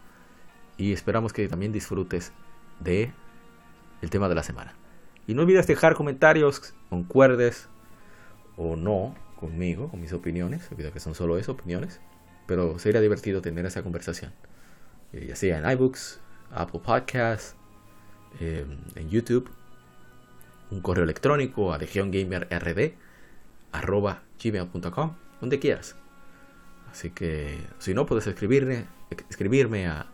Y 0.77 0.93
esperamos 0.93 1.33
que 1.33 1.47
también 1.47 1.71
disfrutes 1.71 2.31
de 2.79 3.11
el 4.01 4.09
tema 4.09 4.29
de 4.29 4.35
la 4.35 4.43
semana. 4.43 4.73
Y 5.27 5.33
no 5.33 5.43
olvides 5.43 5.67
dejar 5.67 5.95
comentarios, 5.95 6.73
concuerdes 6.89 7.69
o 8.57 8.75
no 8.75 9.15
conmigo, 9.43 9.89
con 9.89 9.99
mis 9.99 10.13
opiniones, 10.13 10.69
debido 10.69 10.93
que 10.93 11.01
son 11.01 11.15
solo 11.15 11.37
eso, 11.37 11.51
opiniones. 11.51 11.99
Pero 12.47 12.79
sería 12.79 13.01
divertido 13.01 13.41
tener 13.41 13.65
esa 13.65 13.83
conversación. 13.83 14.31
Eh, 15.11 15.25
ya 15.27 15.35
sea 15.35 15.57
en 15.57 15.69
iBooks, 15.69 16.21
Apple 16.51 16.79
Podcasts, 16.83 17.55
eh, 18.39 18.65
en 18.95 19.09
YouTube, 19.09 19.49
un 20.71 20.79
correo 20.81 21.03
electrónico 21.03 21.73
a 21.73 21.77
legiongamerrd 21.77 22.93
arroba 23.73 24.23
gmail.com, 24.41 25.15
donde 25.41 25.59
quieras. 25.59 25.97
Así 26.89 27.09
que 27.09 27.59
si 27.79 27.93
no, 27.93 28.05
puedes 28.05 28.25
escribirme, 28.27 28.85
escribirme 29.29 29.87
a 29.87 30.07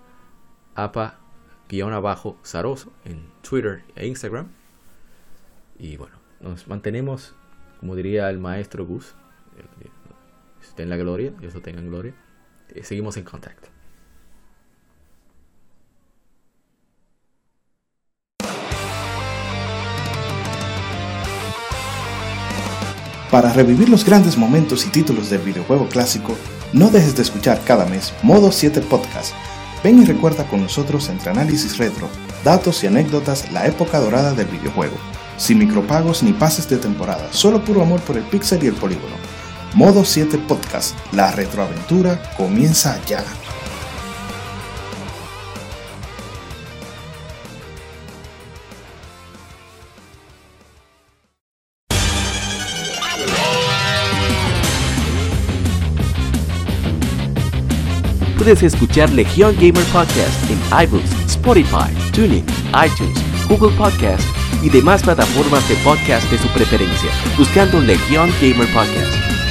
apa-zaroso 0.75 1.31
en 3.05 3.29
Twitter 3.47 3.83
e 3.95 4.07
Instagram. 4.07 4.47
Y 5.77 5.97
bueno, 5.97 6.17
nos 6.39 6.67
mantenemos, 6.67 7.35
como 7.79 7.95
diría 7.95 8.29
el 8.29 8.39
maestro 8.39 8.85
Gus, 8.85 9.15
esté 10.61 10.83
en 10.83 10.89
la 10.89 10.97
gloria, 10.97 11.31
Dios 11.39 11.53
lo 11.53 11.61
gloria. 11.61 12.13
Eh, 12.69 12.83
seguimos 12.83 13.17
en 13.17 13.23
contacto. 13.23 13.69
Para 23.31 23.53
revivir 23.53 23.89
los 23.89 24.03
grandes 24.03 24.37
momentos 24.37 24.87
y 24.87 24.89
títulos 24.89 25.29
del 25.29 25.41
videojuego 25.41 25.87
clásico, 25.87 26.35
no 26.73 26.89
dejes 26.89 27.15
de 27.15 27.21
escuchar 27.21 27.63
cada 27.63 27.85
mes 27.85 28.11
Modo 28.23 28.51
7 28.51 28.81
Podcast. 28.81 29.35
Ven 29.83 30.01
y 30.01 30.05
recuerda 30.05 30.47
con 30.47 30.61
nosotros 30.61 31.09
entre 31.09 31.29
análisis 31.29 31.77
retro, 31.77 32.09
datos 32.43 32.83
y 32.83 32.87
anécdotas 32.87 33.51
la 33.51 33.67
época 33.67 33.99
dorada 33.99 34.33
del 34.33 34.47
videojuego. 34.47 34.97
Sin 35.37 35.59
micropagos 35.59 36.23
ni 36.23 36.33
pases 36.33 36.67
de 36.69 36.77
temporada, 36.77 37.31
solo 37.31 37.63
puro 37.63 37.83
amor 37.83 38.01
por 38.01 38.17
el 38.17 38.23
pixel 38.23 38.63
y 38.63 38.67
el 38.67 38.73
polígono. 38.73 39.15
Modo 39.73 40.03
7 40.03 40.37
Podcast, 40.47 40.95
la 41.13 41.31
retroaventura 41.31 42.19
comienza 42.37 42.99
ya. 43.05 43.23
Puedes 58.37 58.63
escuchar 58.63 59.09
Legion 59.11 59.55
Gamer 59.57 59.83
Podcast 59.91 60.49
en 60.49 60.57
iBooks, 60.83 61.11
Spotify, 61.27 61.93
Tuning, 62.13 62.45
iTunes, 62.73 63.19
Google 63.47 63.75
Podcast 63.77 64.23
y 64.63 64.69
demás 64.69 65.03
plataformas 65.03 65.67
de 65.69 65.75
podcast 65.83 66.29
de 66.31 66.37
su 66.39 66.47
preferencia, 66.49 67.11
buscando 67.37 67.79
Legion 67.81 68.29
Gamer 68.41 68.67
Podcast. 68.73 69.48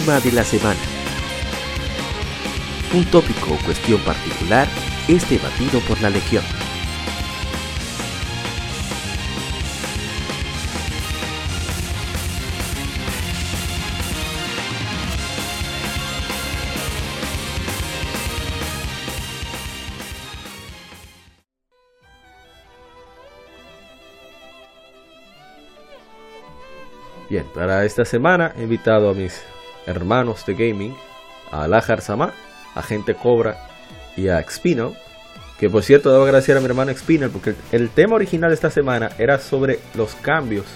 Tema 0.00 0.18
de 0.18 0.32
la 0.32 0.42
semana. 0.42 0.80
Un 2.92 3.04
tópico 3.12 3.54
o 3.54 3.64
cuestión 3.64 4.00
particular 4.00 4.66
es 5.06 5.28
debatido 5.30 5.78
por 5.86 6.00
la 6.00 6.10
Legión. 6.10 6.42
Bien, 27.30 27.46
para 27.54 27.84
esta 27.84 28.04
semana 28.04 28.52
invitado 28.58 29.10
a 29.10 29.14
mis 29.14 29.53
hermanos 29.86 30.44
de 30.46 30.54
gaming, 30.54 30.96
a 31.50 31.68
Lajar 31.68 32.00
Sama, 32.00 32.32
a 32.74 32.82
Gente 32.82 33.14
Cobra 33.14 33.56
y 34.16 34.28
a 34.28 34.40
Expino. 34.40 34.94
Que 35.58 35.70
por 35.70 35.82
cierto, 35.84 36.10
debo 36.10 36.24
agradecer 36.24 36.56
a 36.56 36.60
mi 36.60 36.66
hermano 36.66 36.90
Expino 36.90 37.28
porque 37.30 37.54
el 37.70 37.90
tema 37.90 38.16
original 38.16 38.50
de 38.50 38.54
esta 38.54 38.70
semana 38.70 39.10
era 39.18 39.38
sobre 39.38 39.78
los 39.94 40.14
cambios 40.16 40.66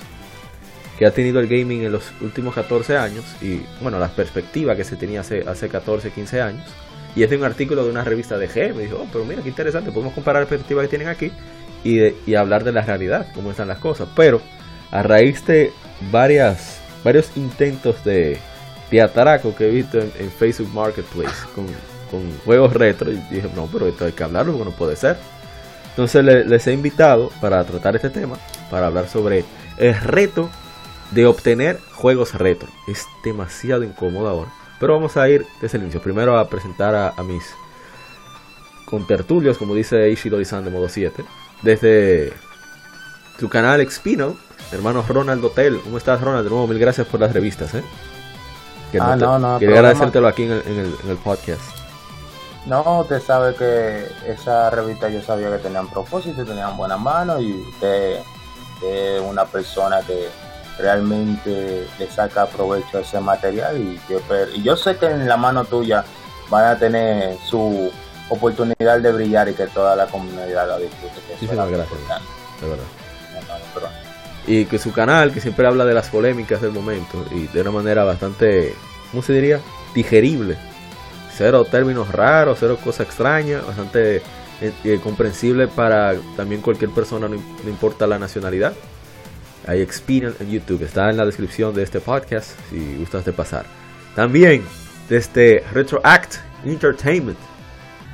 que 0.98 1.06
ha 1.06 1.10
tenido 1.10 1.40
el 1.40 1.46
gaming 1.46 1.82
en 1.82 1.92
los 1.92 2.12
últimos 2.20 2.54
14 2.54 2.96
años 2.96 3.24
y 3.40 3.60
bueno, 3.80 3.98
la 3.98 4.08
perspectiva 4.08 4.74
que 4.74 4.84
se 4.84 4.96
tenía 4.96 5.20
hace, 5.20 5.44
hace 5.46 5.68
14, 5.68 6.10
15 6.10 6.40
años. 6.40 6.68
Y 7.14 7.22
es 7.22 7.30
de 7.30 7.36
un 7.36 7.44
artículo 7.44 7.84
de 7.84 7.90
una 7.90 8.04
revista 8.04 8.36
de 8.38 8.48
G. 8.48 8.74
Me 8.74 8.82
dijo, 8.82 8.98
oh, 9.02 9.08
pero 9.12 9.24
mira 9.24 9.42
qué 9.42 9.48
interesante, 9.48 9.90
podemos 9.90 10.14
comparar 10.14 10.42
la 10.42 10.48
perspectiva 10.48 10.82
que 10.82 10.88
tienen 10.88 11.08
aquí 11.08 11.32
y, 11.82 12.00
y 12.26 12.34
hablar 12.34 12.64
de 12.64 12.72
la 12.72 12.82
realidad, 12.82 13.26
cómo 13.34 13.50
están 13.50 13.68
las 13.68 13.78
cosas. 13.78 14.08
Pero 14.14 14.40
a 14.90 15.02
raíz 15.02 15.44
de 15.46 15.72
varias, 16.10 16.80
varios 17.04 17.36
intentos 17.36 18.04
de, 18.04 18.38
de 18.90 19.02
atraco 19.02 19.54
que 19.54 19.68
he 19.68 19.70
visto 19.70 19.98
en, 19.98 20.30
Facebook 20.30 20.72
Marketplace 20.72 21.36
con, 21.54 21.66
juegos 22.44 22.72
retro, 22.72 23.10
y 23.10 23.16
dije, 23.30 23.50
no, 23.54 23.66
pero 23.70 23.86
esto 23.86 24.04
hay 24.06 24.12
que 24.12 24.24
hablarlo 24.24 24.52
porque 24.54 24.70
no 24.70 24.76
puede 24.76 24.96
ser. 24.96 25.16
Entonces 25.90 26.24
le- 26.24 26.44
les 26.44 26.66
he 26.66 26.72
invitado 26.72 27.30
para 27.40 27.62
tratar 27.64 27.96
este 27.96 28.08
tema, 28.10 28.36
para 28.70 28.86
hablar 28.86 29.08
sobre 29.08 29.44
el 29.76 29.94
reto 30.00 30.48
de 31.10 31.26
obtener 31.26 31.78
juegos 31.92 32.34
retro. 32.34 32.68
Es 32.86 33.04
demasiado 33.24 33.82
incómodo 33.84 34.28
ahora. 34.28 34.50
Pero 34.80 34.94
vamos 34.94 35.16
a 35.16 35.28
ir 35.28 35.44
desde 35.60 35.76
el 35.78 35.82
inicio. 35.84 36.00
Primero 36.00 36.38
a 36.38 36.48
presentar 36.48 36.94
a, 36.94 37.10
a 37.16 37.22
mis 37.22 37.42
contertulios, 38.86 39.58
como 39.58 39.74
dice 39.74 40.08
Ishidori-san 40.10 40.64
de 40.64 40.70
modo 40.70 40.88
7. 40.88 41.24
Desde 41.62 42.32
su 43.38 43.48
canal 43.48 43.80
Expino, 43.80 44.36
hermano 44.72 45.04
Ronald 45.06 45.44
Hotel. 45.44 45.80
¿Cómo 45.82 45.98
estás, 45.98 46.20
Ronald? 46.20 46.44
De 46.44 46.50
nuevo, 46.50 46.66
mil 46.66 46.78
gracias 46.78 47.06
por 47.06 47.20
las 47.20 47.32
revistas. 47.32 47.74
¿eh? 47.74 47.82
Que 48.92 48.98
Ah, 49.00 49.14
te- 49.18 49.24
no, 49.24 49.38
no, 49.38 49.58
Quería 49.58 49.74
problema. 49.74 49.78
agradecértelo 49.88 50.28
aquí 50.28 50.44
en 50.44 50.52
el, 50.52 50.62
en 50.66 50.78
el- 50.78 50.96
en 51.04 51.10
el 51.10 51.16
podcast. 51.18 51.60
No, 52.66 53.00
usted 53.00 53.22
sabe 53.22 53.54
que 53.54 54.06
esa 54.26 54.68
revista 54.70 55.08
yo 55.08 55.22
sabía 55.22 55.50
que 55.50 55.58
tenían 55.58 55.88
propósito, 55.88 56.44
tenían 56.44 56.76
buena 56.76 56.96
mano 56.96 57.40
y 57.40 57.52
usted 57.52 58.20
es 58.82 59.20
una 59.22 59.44
persona 59.46 60.00
que 60.06 60.28
realmente 60.78 61.86
le 61.98 62.10
saca 62.10 62.46
provecho 62.46 62.98
a 62.98 63.00
ese 63.00 63.20
material 63.20 63.76
y 63.78 64.00
yo, 64.08 64.20
esper- 64.20 64.50
y 64.54 64.62
yo 64.62 64.76
sé 64.76 64.96
que 64.96 65.06
en 65.06 65.28
la 65.28 65.36
mano 65.36 65.64
tuya 65.64 66.04
van 66.50 66.64
a 66.64 66.78
tener 66.78 67.36
su 67.48 67.90
oportunidad 68.30 69.00
de 69.00 69.12
brillar 69.12 69.48
y 69.48 69.54
que 69.54 69.66
toda 69.68 69.96
la 69.96 70.06
comunidad 70.06 70.68
la 70.68 70.78
disfrute. 70.78 71.14
Muchísimas 71.32 71.68
gracias. 71.68 71.90
importante, 71.92 72.24
De 72.60 72.68
verdad. 72.68 72.84
Y 74.48 74.64
que 74.64 74.78
su 74.78 74.92
canal, 74.92 75.32
que 75.32 75.40
siempre 75.40 75.66
habla 75.66 75.84
de 75.84 75.94
las 75.94 76.08
polémicas 76.08 76.60
del 76.60 76.72
momento 76.72 77.24
y 77.30 77.46
de 77.48 77.60
una 77.60 77.70
manera 77.70 78.02
bastante, 78.02 78.74
¿cómo 79.10 79.22
se 79.22 79.34
diría? 79.34 79.60
Digerible. 79.94 80.56
Cero 81.36 81.66
términos 81.70 82.10
raros, 82.10 82.56
cero 82.58 82.78
cosas 82.82 83.06
extrañas, 83.06 83.64
bastante 83.64 84.16
eh, 84.16 84.72
eh, 84.84 84.98
comprensible 85.02 85.68
para 85.68 86.14
también 86.36 86.62
cualquier 86.62 86.90
persona, 86.90 87.28
no, 87.28 87.36
no 87.36 87.70
importa 87.70 88.06
la 88.06 88.18
nacionalidad. 88.18 88.72
Hay 89.66 89.82
Experian 89.82 90.34
en 90.40 90.50
YouTube, 90.50 90.82
está 90.82 91.10
en 91.10 91.18
la 91.18 91.26
descripción 91.26 91.74
de 91.74 91.82
este 91.82 92.00
podcast 92.00 92.58
si 92.70 92.96
gustas 92.96 93.26
de 93.26 93.32
pasar. 93.32 93.66
También 94.16 94.64
desde 95.08 95.64
Retroact 95.72 96.36
Entertainment. 96.64 97.38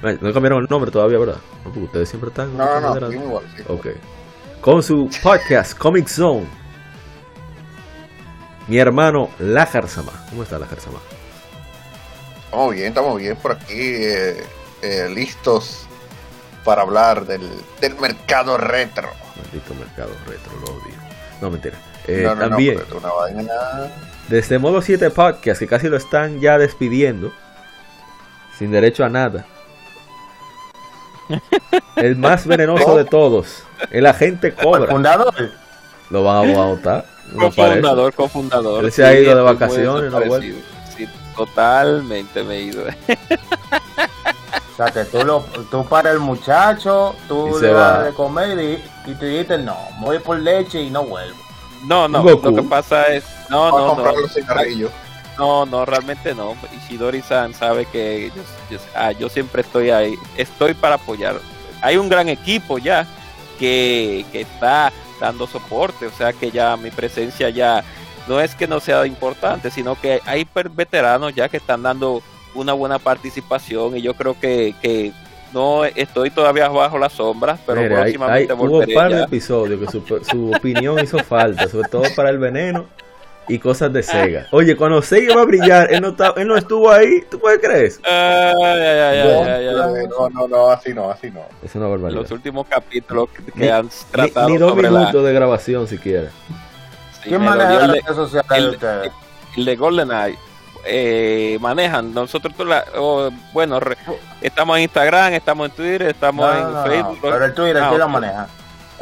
Bueno, 0.03 0.18
No 0.20 0.32
cambiaron 0.32 0.62
el 0.62 0.68
nombre 0.68 0.91
todavía, 0.91 1.18
¿verdad? 1.18 1.37
No, 1.64 1.70
porque 1.70 1.80
ustedes 1.80 2.09
siempre 2.09 2.28
están. 2.28 2.57
No, 2.57 2.80
no, 2.80 2.95
no, 2.95 3.12
igual, 3.12 3.45
sí. 3.57 3.62
Ok. 3.68 3.87
Con 4.65 4.83
su 4.83 5.11
podcast 5.23 5.77
Comic 5.77 6.09
Zone. 6.09 6.47
Mi 8.67 8.79
hermano 8.79 9.29
Lajar 9.39 9.87
Sama. 9.89 10.12
¿Cómo 10.31 10.43
está 10.43 10.59
Lajar 10.59 10.81
Sama? 10.81 11.01
Estamos 12.47 12.75
bien, 12.75 12.89
estamos 12.89 13.19
bien 13.19 13.37
por 13.37 13.53
aquí, 13.53 13.75
eh, 13.79 14.43
eh, 14.81 15.09
listos 15.15 15.87
para 16.65 16.81
hablar 16.81 17.27
del, 17.27 17.43
del 17.83 17.95
mercado 17.97 18.57
retro. 18.57 19.11
Maldito 19.37 19.75
mercado 19.75 20.12
retro, 20.27 20.53
lo 20.61 20.73
odio. 20.73 20.95
No, 21.43 21.51
mentira. 21.51 21.77
Eh, 22.07 22.23
No, 22.25 22.35
no, 22.35 22.43
no, 22.45 22.49
también, 22.49 22.81
una 22.97 23.09
vaina. 23.12 23.53
desde 24.29 24.59
Modo 24.59 24.81
7 24.81 25.11
Podcast, 25.11 25.59
que 25.59 25.67
casi 25.67 25.89
lo 25.89 25.99
están 25.99 26.41
ya 26.41 26.57
despidiendo, 26.57 27.35
sin 28.59 28.71
derecho 28.71 29.05
a 29.05 29.11
nada. 29.11 29.45
El 31.97 32.17
más 32.17 32.47
venenoso 32.47 32.97
de 32.97 33.05
todos, 33.05 33.65
el 33.91 34.07
agente 34.07 34.53
Cobra. 34.55 34.87
fundador. 34.91 35.35
Lo 36.11 36.22
van 36.24 36.51
a 36.51 36.64
votar. 36.64 37.05
no 37.32 37.51
parece. 37.51 37.57
Cofundador, 37.80 38.14
cofundador. 38.14 38.85
Él 38.85 38.93
se 38.93 39.05
ha 39.05 39.14
ido 39.18 39.35
de 39.35 39.43
vacaciones, 39.43 40.12
no. 40.12 40.20
Sí, 40.97 41.09
totalmente 41.37 42.43
me 42.45 42.57
he 42.57 42.62
ido. 42.62 42.85
O 44.72 44.76
sea, 44.76 44.87
que 44.87 45.05
tú, 45.05 45.24
lo, 45.24 45.41
tú 45.70 45.85
para 45.85 46.11
el 46.11 46.18
muchacho, 46.18 47.14
tú 47.28 47.59
le 47.62 47.68
das 47.72 47.99
va. 47.99 48.03
de 48.03 48.12
comer 48.12 48.59
y, 48.61 48.82
y 49.09 49.14
te 49.14 49.26
dices, 49.26 49.61
no, 49.61 49.76
voy 50.01 50.18
por 50.18 50.37
leche 50.41 50.82
y 50.82 50.91
no 50.91 51.05
vuelvo. 51.05 51.37
No, 51.85 52.09
no, 52.09 52.24
Goku. 52.24 52.51
lo 52.51 52.57
que 52.57 52.62
pasa 52.68 53.05
es. 53.07 53.22
No, 53.49 53.70
no, 53.70 53.95
no. 53.95 54.12
los 54.20 54.32
cigarrillos. 54.35 54.91
No, 55.39 55.64
no, 55.64 55.85
realmente 55.85 56.35
no. 56.35 56.57
Ishidori-san 56.76 57.55
sabe 57.55 57.87
que 57.87 58.32
yo, 58.35 58.43
yo- 58.68 58.82
ah, 58.97 59.12
yo 59.12 59.28
siempre 59.28 59.62
estoy 59.62 59.91
ahí. 59.91 60.16
Estoy 60.37 60.74
para 60.74 60.97
apoyar. 60.97 61.37
Hay 61.80 61.97
un 61.97 62.09
gran 62.09 62.28
equipo 62.28 62.78
ya 62.78 63.07
que, 63.59 64.25
que 64.33 64.43
está 64.43 64.93
dando 65.21 65.47
soporte. 65.47 66.07
O 66.07 66.11
sea 66.13 66.33
que 66.33 66.51
ya 66.51 66.77
mi 66.77 66.91
presencia 66.91 67.51
ya 67.51 67.83
no 68.29 68.41
es 68.41 68.55
que 68.55 68.67
no 68.67 68.81
sea 68.81 69.05
importante, 69.07 69.71
sino 69.71 70.01
que 70.01 70.21
hay 70.27 70.47
veteranos 70.75 71.35
ya 71.35 71.49
que 71.49 71.57
están 71.59 71.83
dando 71.83 72.23
una 72.55 72.73
buena 72.73 72.99
participación. 72.99 73.97
Y 73.97 74.03
yo 74.03 74.15
creo 74.15 74.39
que, 74.39 74.75
que 74.81 75.13
no 75.53 75.85
estoy 75.85 76.31
todavía 76.31 76.69
bajo 76.69 76.99
las 76.99 77.13
sombras, 77.13 77.61
pero 77.67 77.81
hay- 77.81 77.89
próximamente 77.89 78.53
hay- 78.53 78.59
hubo 78.59 78.65
un 78.65 78.71
volveré 78.71 78.95
par 78.95 79.11
de 79.11 79.19
ya. 79.19 79.25
episodios 79.25 79.81
que 79.81 79.87
su, 79.91 80.25
su 80.29 80.51
opinión 80.53 80.99
hizo 81.03 81.19
falta, 81.21 81.69
sobre 81.69 81.89
todo 81.89 82.05
para 82.17 82.31
el 82.31 82.39
veneno 82.39 82.87
y 83.49 83.59
cosas 83.59 83.92
de 83.92 84.03
Sega. 84.03 84.47
Oye, 84.53 84.76
cuando 84.76 85.03
Sega 85.03 85.32
iba 85.32 85.42
a 85.42 85.45
brillar, 85.45 85.92
él 85.92 86.01
no, 86.01 86.09
estaba- 86.09 86.40
él 86.40 86.49
no 86.49 86.57
estuvo 86.57 86.90
ahí, 86.90 87.22
¿tú 87.30 87.38
puedes 87.38 87.59
creer 87.61 87.84
eso? 87.86 88.01
No, 90.09 90.28
no, 90.30 90.49
no, 90.49 90.70
así 90.70 90.92
no, 90.95 91.11
así 91.11 91.30
no. 91.30 91.42
Es 91.62 91.74
una 91.74 91.86
barbaridad. 91.88 92.20
los 92.22 92.30
últimos 92.30 92.66
capítulos 92.66 93.28
que, 93.30 93.42
Ni- 93.55 93.68
han 93.68 93.86
Ni, 93.86 93.90
tratado 94.11 94.49
ni 94.49 94.57
dos 94.59 94.70
sobre 94.70 94.90
la 94.90 94.99
minutos 95.01 95.24
de 95.24 95.32
grabación 95.32 95.86
siquiera. 95.88 96.28
sí, 97.22 97.28
¿Quién 97.28 97.42
maneja 97.42 97.70
las 97.86 97.90
redes 97.90 98.05
sociales 98.16 98.62
de 98.64 98.68
ustedes? 98.70 99.12
el 99.57 99.64
de 99.64 99.76
GoldenEye 99.76 100.38
eh, 100.86 101.57
manejan 101.61 102.12
nosotros 102.12 102.53
la- 102.66 102.84
oh, 102.99 103.30
bueno 103.53 103.78
estamos 104.42 104.76
en 104.76 104.82
Instagram 104.82 105.32
estamos 105.32 105.68
en 105.70 105.76
Twitter 105.76 106.03
estamos 106.09 106.55
en 106.57 106.90
Facebook 106.90 107.18
Pero 107.22 107.45
el 107.45 107.55
Twitter, 107.55 107.78
Ah, 107.82 107.86
¿quién 107.88 108.01
lo 108.01 108.09
maneja? 108.09 108.49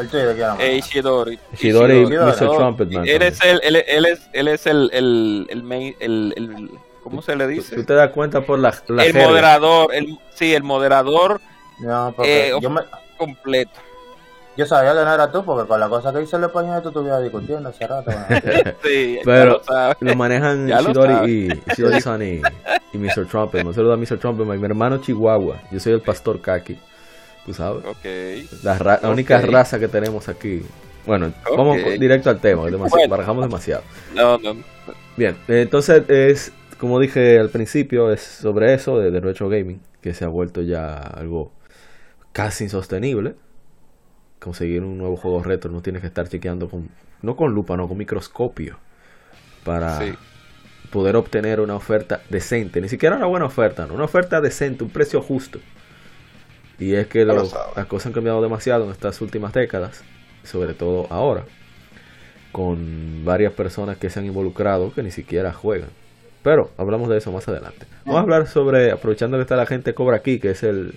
El 0.02 0.08
Twitter, 0.08 0.34
¿quién 0.36 0.48
lo 0.48 0.60
Eh? 0.60 0.76
Ishidori 0.76 1.38
Ishidori, 1.52 2.02
Ishidori. 2.02 2.30
Mr. 2.32 2.42
No, 2.44 2.56
Trumpetman. 2.56 3.08
él 3.08 3.22
es 3.22 3.40
el 3.44 3.60
él, 3.62 3.76
él 3.86 4.06
es 4.06 4.20
él 4.32 4.48
es 4.48 4.66
el 4.66 4.90
el 4.92 5.46
el, 5.50 5.62
main- 5.62 5.96
el- 6.00 6.34
el- 6.36 6.70
¿cómo 7.02 7.22
se 7.22 7.34
le 7.36 7.46
dice? 7.46 7.74
tú 7.76 7.84
te 7.84 7.94
das 7.94 8.10
cuenta 8.10 8.40
por 8.42 8.58
la, 8.58 8.74
la 8.88 9.04
el 9.04 9.12
jerga. 9.12 9.28
moderador 9.28 9.94
el 9.94 10.18
sí 10.34 10.54
el 10.54 10.62
moderador 10.62 11.40
No, 11.80 12.12
porque 12.16 12.48
eh, 12.50 12.54
yo, 12.60 12.70
me, 12.70 12.82
completo 13.18 13.72
yo 14.54 14.66
sabía 14.66 14.90
que 14.92 15.02
no 15.02 15.14
era 15.14 15.32
tú, 15.32 15.42
porque 15.46 15.66
con 15.66 15.80
la 15.80 15.88
cosa 15.88 16.12
que 16.12 16.20
hice 16.20 16.36
el 16.36 16.44
español 16.44 16.82
tú 16.82 16.88
estuvieras 16.88 17.22
discutiendo 17.22 17.70
hace 17.70 17.86
rato. 17.86 18.10
sí 18.84 19.18
Pero 19.24 19.62
lo 20.00 20.14
manejan 20.14 20.68
Ya 20.68 20.76
lo 20.82 20.90
Ishidori 20.90 21.14
sabe. 21.14 21.30
y 21.30 21.48
y, 22.22 22.42
y 22.92 22.98
Mr. 22.98 23.26
Trumpetman. 23.30 23.68
Un 23.68 23.74
saludo 23.74 23.94
a 23.94 23.96
Mr. 23.96 24.18
Trumpetman, 24.18 24.60
mi 24.60 24.66
hermano 24.66 24.98
Chihuahua. 24.98 25.56
Yo 25.70 25.80
soy 25.80 25.94
el 25.94 26.02
pastor 26.02 26.38
Kaki. 26.42 26.76
Tú 27.44 27.54
sabes. 27.54 27.84
okay 27.84 28.48
La, 28.62 28.78
ra- 28.78 29.00
la 29.02 29.10
única 29.10 29.40
raza 29.40 29.78
que 29.78 29.88
tenemos 29.88 30.28
aquí. 30.28 30.62
Bueno, 31.04 31.32
vamos 31.56 31.78
directo 31.98 32.30
al 32.30 32.40
tema, 32.40 32.64
demasiado, 32.70 32.90
Bueno. 32.90 33.10
barajamos 33.10 33.44
demasiado. 33.44 33.82
no 34.14 34.38
no 34.38 34.56
Bien, 35.16 35.36
entonces 35.48 36.04
es, 36.08 36.52
como 36.78 36.98
dije 37.00 37.38
al 37.38 37.50
principio, 37.50 38.12
es 38.12 38.20
sobre 38.22 38.72
eso 38.74 38.98
de, 38.98 39.10
de 39.10 39.20
retro 39.20 39.48
gaming, 39.48 39.80
que 40.00 40.14
se 40.14 40.24
ha 40.24 40.28
vuelto 40.28 40.62
ya 40.62 40.96
algo 40.98 41.52
casi 42.32 42.64
insostenible. 42.64 43.34
Conseguir 44.40 44.82
un 44.82 44.98
nuevo 44.98 45.16
juego 45.16 45.42
retro 45.42 45.70
no 45.70 45.82
tienes 45.82 46.00
que 46.02 46.08
estar 46.08 46.28
chequeando 46.28 46.68
con, 46.68 46.88
no 47.22 47.36
con 47.36 47.52
lupa, 47.54 47.76
no 47.76 47.86
con 47.88 47.96
microscopio, 47.98 48.78
para 49.64 49.98
sí 49.98 50.14
poder 50.90 51.16
obtener 51.16 51.60
una 51.60 51.74
oferta 51.76 52.22
decente, 52.30 52.80
ni 52.80 52.88
siquiera 52.88 53.16
una 53.16 53.26
buena 53.26 53.46
oferta, 53.46 53.86
no, 53.86 53.94
una 53.94 54.04
oferta 54.04 54.40
decente, 54.40 54.84
un 54.84 54.90
precio 54.90 55.22
justo. 55.22 55.60
Y 56.82 56.96
es 56.96 57.06
que 57.06 57.24
las 57.24 57.54
cosas 57.86 58.06
han 58.06 58.12
cambiado 58.12 58.42
demasiado 58.42 58.84
en 58.84 58.90
estas 58.90 59.20
últimas 59.20 59.52
décadas, 59.52 60.02
sobre 60.42 60.74
todo 60.74 61.06
ahora, 61.10 61.44
con 62.50 63.24
varias 63.24 63.52
personas 63.52 63.98
que 63.98 64.10
se 64.10 64.18
han 64.18 64.26
involucrado 64.26 64.92
que 64.92 65.04
ni 65.04 65.12
siquiera 65.12 65.52
juegan. 65.52 65.90
Pero 66.42 66.70
hablamos 66.76 67.08
de 67.08 67.18
eso 67.18 67.30
más 67.30 67.46
adelante. 67.46 67.86
Vamos 68.04 68.18
a 68.18 68.22
hablar 68.22 68.48
sobre, 68.48 68.90
aprovechando 68.90 69.36
que 69.36 69.42
está 69.42 69.54
la 69.54 69.66
gente 69.66 69.94
Cobra 69.94 70.16
aquí, 70.16 70.40
que 70.40 70.50
es 70.50 70.64
el, 70.64 70.94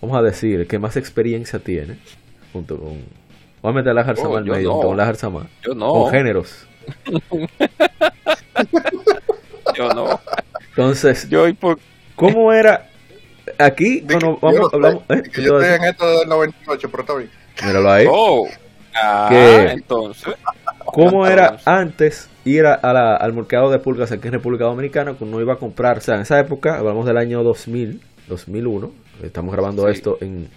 vamos 0.00 0.16
a 0.16 0.22
decir, 0.22 0.60
el 0.60 0.66
que 0.68 0.78
más 0.78 0.96
experiencia 0.96 1.58
tiene, 1.58 1.98
junto 2.52 2.78
con... 2.78 3.00
Vamos 3.60 3.74
a 3.76 3.78
meter 3.80 3.90
a 3.90 3.94
la 3.94 4.04
Jarzama 4.04 4.28
Oh, 4.28 4.36
al 4.36 4.44
medio, 4.44 4.68
no. 4.68 4.80
con 4.82 4.96
la 4.96 5.04
Jarzama, 5.04 5.48
yo 5.62 5.74
no 5.74 5.88
con 5.88 6.12
géneros. 6.12 6.64
yo 9.74 9.88
no 9.94 10.20
Entonces, 10.70 11.28
yo 11.28 11.48
y 11.48 11.54
por 11.54 11.78
¿Cómo 12.14 12.52
era? 12.52 12.88
Aquí, 13.58 14.00
Di 14.00 14.06
que 14.06 14.06
cuando 14.18 14.26
yo 14.34 14.38
vamos, 14.40 14.60
no 14.60 14.68
hablamos. 14.72 15.02
estoy- 15.02 15.18
¿eh? 15.18 15.22
que 15.22 15.30
¿Qué 15.30 15.42
yo 15.42 15.60
estoy 15.60 15.74
en 15.76 15.84
esto 15.84 16.18
del 16.20 16.28
98, 16.28 16.88
pero 16.90 17.02
está 17.02 17.14
bien. 17.16 17.30
Míralo 17.64 17.90
ahí. 17.90 18.06
Oh, 18.08 18.48
ah, 18.94 19.26
Que- 19.30 19.70
entonces. 19.72 20.34
¿Cómo 20.84 21.26
era 21.26 21.44
entonces, 21.44 21.68
antes 21.68 22.30
ir 22.44 22.66
a, 22.66 22.74
a 22.74 22.92
la- 22.92 23.16
al 23.16 23.32
mercado 23.32 23.70
de 23.70 23.78
pulgas 23.78 24.12
aquí 24.12 24.26
en 24.28 24.34
República 24.34 24.64
Dominicana 24.64 25.14
cuando 25.14 25.36
uno 25.36 25.44
iba 25.44 25.54
a 25.54 25.58
comprar? 25.58 25.98
O 25.98 26.00
sea, 26.00 26.16
en 26.16 26.22
esa 26.22 26.38
época, 26.38 26.78
hablamos 26.78 27.06
del 27.06 27.16
año 27.16 27.42
2000, 27.42 28.00
2001. 28.28 28.92
Estamos 29.22 29.52
grabando 29.52 29.86
Sí. 29.86 29.92
esto 29.92 30.18
en 30.20 30.48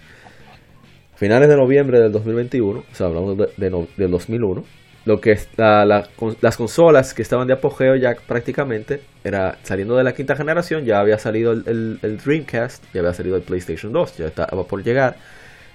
finales 1.14 1.48
de 1.48 1.56
noviembre 1.56 1.98
del 2.00 2.12
2021. 2.12 2.80
O 2.80 2.94
sea, 2.94 3.06
hablamos 3.06 3.36
de, 3.38 3.48
de 3.56 3.70
no- 3.70 3.86
del 3.96 4.10
2001. 4.10 4.64
Lo 5.06 5.20
que 5.20 5.38
la- 5.56 5.84
la- 5.86 6.08
con- 6.16 6.36
las 6.42 6.56
consolas 6.56 7.14
que 7.14 7.22
estaban 7.22 7.46
de 7.46 7.54
apogeo 7.54 7.94
ya 7.96 8.14
prácticamente 8.26 9.00
era 9.24 9.56
saliendo 9.62 9.96
de 9.96 10.04
la 10.04 10.12
quinta 10.14 10.36
generación. 10.36 10.84
Ya 10.84 11.00
había 11.00 11.18
salido 11.18 11.52
el, 11.52 11.62
el- 11.66 11.98
el 12.02 12.18
Dreamcast, 12.18 12.84
ya 12.92 13.00
había 13.00 13.14
salido 13.14 13.36
el 13.36 13.42
PlayStation 13.42 13.92
2, 13.92 14.18
ya 14.18 14.26
estaba 14.26 14.64
por 14.64 14.82
llegar. 14.82 15.16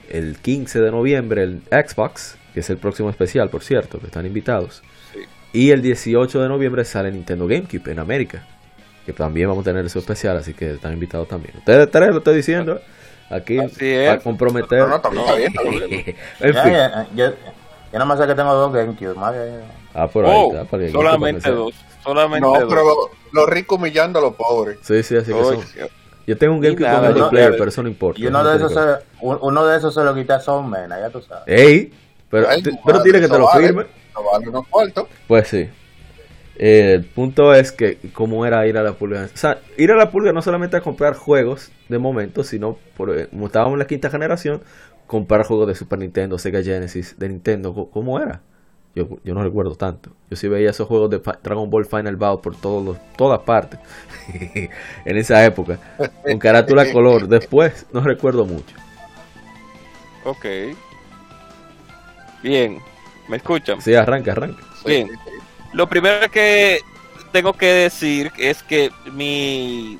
El 0.09 0.37
15 0.37 0.81
de 0.81 0.91
noviembre 0.91 1.43
el 1.43 1.61
Xbox, 1.71 2.37
que 2.53 2.59
es 2.59 2.69
el 2.69 2.77
próximo 2.77 3.09
especial, 3.09 3.49
por 3.49 3.63
cierto, 3.63 3.97
que 3.99 4.07
están 4.07 4.25
invitados. 4.25 4.83
Sí. 5.13 5.19
Y 5.53 5.71
el 5.71 5.81
18 5.81 6.41
de 6.41 6.49
noviembre 6.49 6.83
sale 6.83 7.09
Nintendo 7.11 7.47
GameCube 7.47 7.89
en 7.91 7.99
América, 7.99 8.45
que 9.05 9.13
también 9.13 9.47
vamos 9.47 9.65
a 9.65 9.71
tener 9.71 9.89
su 9.89 9.99
especial, 9.99 10.35
así 10.35 10.53
que 10.53 10.71
están 10.73 10.91
invitados 10.91 11.29
también. 11.29 11.53
Ustedes 11.57 11.89
tres 11.89 12.09
lo 12.09 12.17
estoy 12.17 12.35
diciendo 12.35 12.81
aquí 13.29 13.57
para 13.57 14.19
comprometer. 14.19 14.79
No, 14.79 14.87
no, 14.89 14.95
está 14.97 15.35
bien, 15.35 15.47
está 15.55 15.63
bien, 15.63 16.15
en 16.41 16.53
Ya, 16.53 16.63
fin. 16.63 17.15
ya, 17.15 17.33
yo, 17.91 17.99
nada 17.99 18.05
más 18.05 18.19
sé 18.19 18.27
que 18.27 18.35
tengo 18.35 18.53
dos 18.53 18.73
GameCube, 18.73 19.15
madre. 19.15 19.51
Ah, 19.93 20.07
por 20.07 20.25
ahí 20.25 20.31
Oh, 20.35 20.51
está, 20.53 20.65
para 20.65 20.83
que- 20.83 20.91
solamente 20.91 21.41
que 21.43 21.51
dos. 21.55 21.73
Solamente 22.03 22.41
No, 22.47 22.53
dos. 22.59 22.65
pero 22.69 22.83
los 23.33 23.49
ricos 23.49 23.77
humillando 23.77 24.19
a 24.19 24.21
los 24.21 24.35
pobres. 24.35 24.77
Sí, 24.81 25.03
sí, 25.03 25.15
así 25.17 25.27
que 25.27 25.33
Oy, 25.39 25.55
son. 25.57 25.65
Yo 26.27 26.37
tengo 26.37 26.53
un 26.53 26.61
GameCube 26.61 26.89
con 26.89 27.03
multiplayer, 27.05 27.51
yo- 27.51 27.57
pero 27.57 27.69
eso 27.69 27.83
no 27.83 27.89
importa. 27.89 28.21
Y 28.21 28.27
uno 28.27 28.43
de 28.43 28.57
no 28.59 28.65
esos 28.65 28.69
que 28.69 28.75
se, 29.03 29.25
un- 29.25 29.39
uno 29.41 29.65
de 29.65 29.77
esos 29.77 29.93
se 29.93 30.03
lo 30.03 30.13
quita 30.15 30.35
a 30.35 30.39
Soundman, 30.39 30.89
ya 30.89 31.09
tú 31.09 31.21
sabes. 31.21 31.43
¡Ey! 31.47 31.91
Pero, 32.29 32.47
Ay, 32.49 32.63
pero 32.85 33.01
tiene 33.03 33.19
que 33.19 33.27
te 33.27 33.37
lo 33.37 33.45
vale. 33.45 33.67
firme. 33.67 33.85
No 34.15 34.23
vale 34.31 34.47
unos 34.49 34.67
cuartos. 34.69 35.07
Pues 35.27 35.47
sí. 35.49 35.69
Eh, 36.57 36.93
el 36.95 37.05
punto 37.05 37.53
es 37.53 37.71
que 37.71 37.97
cómo 38.13 38.45
era 38.45 38.65
ir 38.67 38.77
a 38.77 38.83
la 38.83 38.93
pulga. 38.93 39.27
O 39.33 39.37
sea, 39.37 39.59
ir 39.77 39.91
a 39.91 39.95
la 39.95 40.11
pulga 40.11 40.31
no 40.31 40.41
solamente 40.41 40.77
a 40.77 40.81
comprar 40.81 41.15
juegos 41.15 41.71
de 41.89 41.97
momento, 41.97 42.43
sino 42.43 42.77
por, 42.95 43.17
eh, 43.17 43.27
como 43.29 43.47
estábamos 43.47 43.73
en 43.73 43.79
la 43.79 43.87
quinta 43.87 44.09
generación, 44.09 44.61
comprar 45.11 45.45
juegos 45.45 45.67
de 45.67 45.75
Super 45.75 45.99
Nintendo, 45.99 46.39
Sega 46.39 46.63
Genesis, 46.63 47.19
de 47.19 47.27
Nintendo. 47.27 47.89
¿Cómo 47.91 48.17
era? 48.17 48.41
Yo, 48.95 49.09
yo 49.25 49.33
no 49.33 49.43
recuerdo 49.43 49.75
tanto. 49.75 50.11
Yo 50.29 50.37
sí 50.37 50.47
veía 50.47 50.69
esos 50.69 50.87
juegos 50.87 51.09
de 51.09 51.21
Dragon 51.43 51.69
Ball 51.69 51.85
Final 51.85 52.15
Bout 52.15 52.41
por 52.41 52.55
todos 52.55 52.81
los, 52.81 52.97
todas 53.17 53.41
partes. 53.41 53.77
en 55.03 55.17
esa 55.17 55.43
época. 55.45 55.77
Con 56.23 56.39
carátula 56.39 56.89
color. 56.93 57.27
Después 57.27 57.85
no 57.91 57.99
recuerdo 57.99 58.45
mucho. 58.45 58.73
Ok. 60.23 60.45
Bien. 62.41 62.79
¿Me 63.27 63.35
escuchan? 63.35 63.81
Sí, 63.81 63.93
arranca, 63.93 64.31
arranca. 64.31 64.63
Bien. 64.85 65.09
Lo 65.73 65.89
primero 65.89 66.31
que 66.31 66.79
tengo 67.33 67.51
que 67.51 67.65
decir 67.65 68.31
es 68.37 68.63
que 68.63 68.91
mi, 69.11 69.99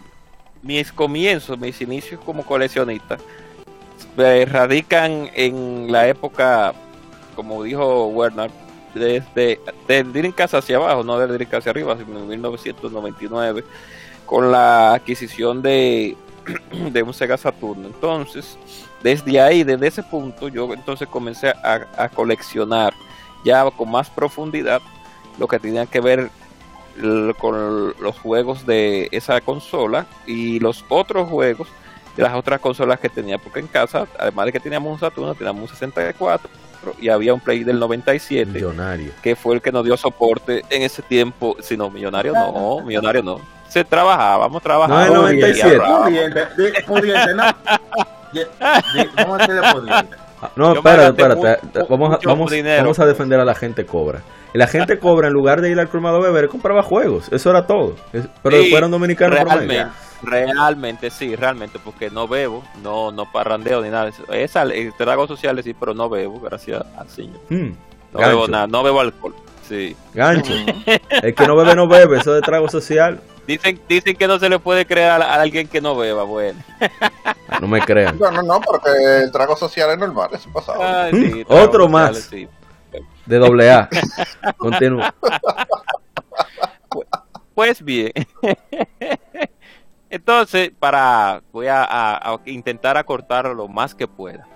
mis 0.62 0.90
comienzos, 0.94 1.60
mis 1.60 1.82
inicios 1.82 2.22
como 2.22 2.46
coleccionista, 2.46 3.18
eh, 4.18 4.46
radican 4.46 5.30
en 5.34 5.92
la 5.92 6.08
época, 6.08 6.74
como 7.36 7.64
dijo 7.64 8.08
Werner, 8.08 8.52
desde 8.94 9.60
del 9.88 10.12
Dreamcast 10.12 10.54
hacia 10.54 10.78
abajo, 10.78 11.04
no 11.04 11.18
del 11.18 11.30
Dreamcast 11.30 11.62
hacia 11.62 11.72
arriba, 11.72 11.98
sino 11.98 12.20
en 12.20 12.28
1999, 12.28 13.64
con 14.26 14.52
la 14.52 14.94
adquisición 14.94 15.62
de 15.62 16.18
de 16.92 17.04
un 17.04 17.14
Sega 17.14 17.38
Saturno. 17.38 17.88
Entonces, 17.88 18.58
desde 19.02 19.40
ahí, 19.40 19.64
desde 19.64 19.88
ese 19.88 20.04
punto, 20.04 20.48
yo 20.48 20.74
entonces 20.74 21.08
comencé 21.08 21.50
a, 21.50 21.88
a 21.98 22.10
coleccionar 22.10 22.94
ya 23.44 23.70
con 23.72 23.90
más 23.90 24.10
profundidad 24.10 24.82
lo 25.40 25.48
que 25.48 25.60
tenía 25.60 25.86
que 25.86 26.02
ver 26.02 26.30
con 27.40 27.94
los 28.00 28.20
juegos 28.20 28.66
de 28.66 29.08
esa 29.12 29.40
consola 29.42 30.06
y 30.28 30.60
los 30.60 30.84
otros 30.90 31.30
juegos 31.30 31.68
de 32.16 32.24
las 32.24 32.34
otras 32.36 32.60
consolas 32.60 33.00
que 33.00 33.10
tenía, 33.10 33.38
porque 33.38 33.60
en 33.60 33.68
casa, 33.68 34.06
además 34.20 34.46
de 34.48 34.52
que 34.52 34.60
teníamos 34.60 34.92
un 34.94 35.00
Saturno, 35.00 35.34
teníamos 35.36 35.62
un 35.64 35.68
64 35.70 36.50
y 37.00 37.10
había 37.10 37.34
un 37.34 37.40
Play 37.40 37.64
del 37.64 37.80
97 37.80 38.46
Millonario. 38.52 39.12
que 39.22 39.36
fue 39.36 39.56
el 39.56 39.62
que 39.62 39.72
nos 39.72 39.86
dio 39.86 39.96
soporte 39.98 40.64
en 40.70 40.82
ese 40.82 41.02
tiempo. 41.02 41.56
Si 41.62 41.78
no, 41.78 41.90
millonario 41.90 42.34
no, 42.34 42.82
millonario 42.82 43.22
no. 43.24 43.40
Se 43.70 43.84
trabajábamos, 43.86 44.62
trabajábamos. 44.62 45.14
No, 45.14 45.28
el 45.28 45.38
y 45.38 45.42
97. 45.42 45.76
ahorrábamos. 45.76 46.10
Pudiente, 46.10 46.48
di- 46.58 46.84
pudiente, 46.86 47.34
¿no? 47.36 47.44
Di- 48.34 48.40
di- 48.40 49.10
Vamos 49.16 49.42
a 49.42 49.74
pudiente. 49.74 50.16
Ah, 50.42 50.50
No, 50.56 50.74
espérate, 50.74 51.22
espérate. 51.22 51.80
Vamos, 51.88 52.20
vamos, 52.26 52.52
vamos 52.52 53.00
a 53.00 53.06
defender 53.06 53.40
a 53.40 53.46
la 53.46 53.54
gente 53.56 53.86
cobra. 53.86 54.22
La 54.54 54.68
gente 54.68 55.00
cobra, 55.00 55.28
en 55.28 55.34
lugar 55.34 55.62
de 55.62 55.70
ir 55.72 55.80
al 55.80 55.88
colmado 55.90 56.18
a 56.18 56.20
beber, 56.22 56.50
compraba 56.50 56.84
juegos. 56.84 57.32
Eso 57.32 57.50
era 57.52 57.66
todo. 57.68 57.96
Es- 58.14 58.28
Pero 58.44 58.58
Sí, 58.62 58.74
eran 58.74 58.92
dominicanos. 58.92 59.40
Realmente, 59.40 59.88
realmente 60.24 61.10
sí, 61.10 61.36
realmente, 61.36 61.80
porque 61.84 62.10
no 62.10 62.28
bebo, 62.28 62.64
no 62.84 63.12
no 63.12 63.32
parrandeo 63.32 63.82
ni 63.82 63.90
nada. 63.90 64.12
Esa, 64.34 64.64
eh, 64.66 64.92
tragos 64.98 65.28
sociales 65.28 65.64
sí, 65.66 65.74
pero 65.74 65.94
no 65.94 66.10
bebo, 66.10 66.40
gracias 66.40 66.84
al 66.98 67.08
Señor. 67.10 67.40
Hmm, 67.50 67.72
No 68.14 68.20
bebo 68.20 68.48
nada, 68.48 68.68
no 68.68 68.84
bebo 68.84 69.00
alcohol. 69.00 69.34
Sí. 69.68 69.96
gancho. 70.14 70.54
El 71.24 71.34
que 71.34 71.48
no 71.48 71.56
bebe, 71.56 71.76
no 71.76 71.88
bebe. 71.88 72.18
Eso 72.20 72.34
de 72.34 72.42
trago 72.42 72.68
social. 72.68 73.22
Dicen, 73.48 73.80
dicen 73.88 74.16
que 74.18 74.28
no 74.28 74.38
se 74.38 74.50
le 74.50 74.60
puede 74.60 74.86
creer 74.86 75.10
a, 75.12 75.16
a 75.16 75.42
alguien 75.42 75.68
que 75.68 75.80
no 75.82 75.96
beba, 75.96 76.24
bueno. 76.24 76.60
No 77.62 77.68
me 77.68 77.80
crean. 77.82 78.20
No, 78.20 78.30
no, 78.32 78.42
no, 78.44 78.60
porque 78.62 78.90
el 79.24 79.32
trago 79.32 79.56
social 79.56 79.90
es 79.92 79.98
normal, 79.98 80.30
eso 80.34 80.50
pasaba. 80.54 81.06
Ay, 81.06 81.14
Mm, 81.14 81.32
sí, 81.32 81.42
otro 81.48 81.86
sociales, 81.86 81.90
más. 81.90 82.18
sí. 82.30 82.48
De 83.26 83.38
doble 83.38 83.72
A. 83.72 83.90
Continúa. 84.58 85.14
Pues 87.54 87.84
bien. 87.84 88.12
Entonces, 90.10 90.72
para 90.78 91.42
voy 91.52 91.68
a, 91.68 91.84
a- 91.86 92.40
intentar 92.46 92.98
acortar 92.98 93.46
lo 93.48 93.68
más 93.68 93.96
que 93.96 94.08
pueda. 94.08 94.48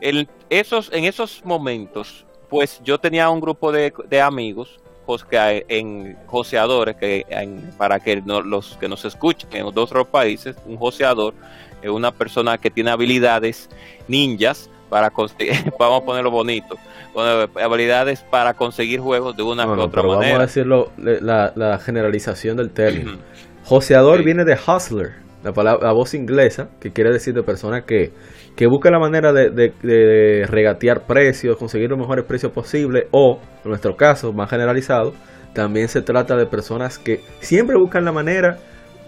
El- 0.00 0.28
esos, 0.50 0.90
en 0.92 1.04
esos 1.04 1.44
momentos, 1.44 2.26
pues 2.50 2.80
yo 2.82 2.98
tenía 2.98 3.30
un 3.30 3.40
grupo 3.40 3.70
de, 3.72 3.92
de 4.08 4.20
amigos 4.20 4.80
pues, 5.06 5.22
que 5.24 5.64
en 5.68 6.16
joseadores, 6.26 6.96
que 6.96 7.24
en- 7.28 7.70
para 7.76 8.00
que 8.00 8.20
no- 8.22 8.40
los 8.42 8.76
que 8.78 8.88
nos 8.88 9.04
escuchen 9.04 9.48
en 9.52 9.66
otros 9.66 10.06
países, 10.08 10.56
un 10.66 10.76
joseador 10.76 11.34
es 11.82 11.90
una 11.90 12.10
persona 12.10 12.56
que 12.58 12.70
tiene 12.70 12.90
habilidades 12.90 13.68
ninjas 14.08 14.70
para 14.94 15.10
conseguir, 15.10 15.56
vamos 15.78 16.02
a 16.02 16.04
ponerlo 16.06 16.30
bonito, 16.30 16.76
bueno, 17.12 17.46
habilidades 17.60 18.22
para 18.30 18.54
conseguir 18.54 19.00
juegos 19.00 19.36
de 19.36 19.42
una 19.42 19.66
u 19.66 19.72
otra 19.72 19.88
pero 19.90 20.02
vamos 20.04 20.14
a 20.14 20.18
manera. 20.28 20.38
decirlo, 20.42 20.92
la, 20.96 21.52
la 21.56 21.78
generalización 21.80 22.56
del 22.56 22.70
término. 22.70 23.18
Joseador 23.64 24.18
Sí. 24.18 24.24
viene 24.24 24.44
de 24.44 24.54
hustler, 24.54 25.14
la, 25.42 25.52
palabra, 25.52 25.88
la 25.88 25.92
voz 25.92 26.14
inglesa, 26.14 26.68
que 26.80 26.92
quiere 26.92 27.10
decir 27.10 27.34
de 27.34 27.42
persona 27.42 27.82
que, 27.82 28.12
que 28.54 28.68
busca 28.68 28.88
la 28.92 29.00
manera 29.00 29.32
de, 29.32 29.50
de- 29.50 29.72
de 29.82 30.46
regatear 30.46 31.06
precios, 31.08 31.56
conseguir 31.56 31.90
los 31.90 31.98
mejores 31.98 32.24
precios 32.24 32.52
posibles, 32.52 33.06
o, 33.10 33.40
en 33.64 33.70
nuestro 33.70 33.96
caso, 33.96 34.32
más 34.32 34.48
generalizado, 34.48 35.12
también 35.54 35.88
se 35.88 36.02
trata 36.02 36.36
de 36.36 36.46
personas 36.46 36.98
que 37.00 37.20
siempre 37.40 37.76
buscan 37.76 38.04
la 38.04 38.12
manera 38.12 38.58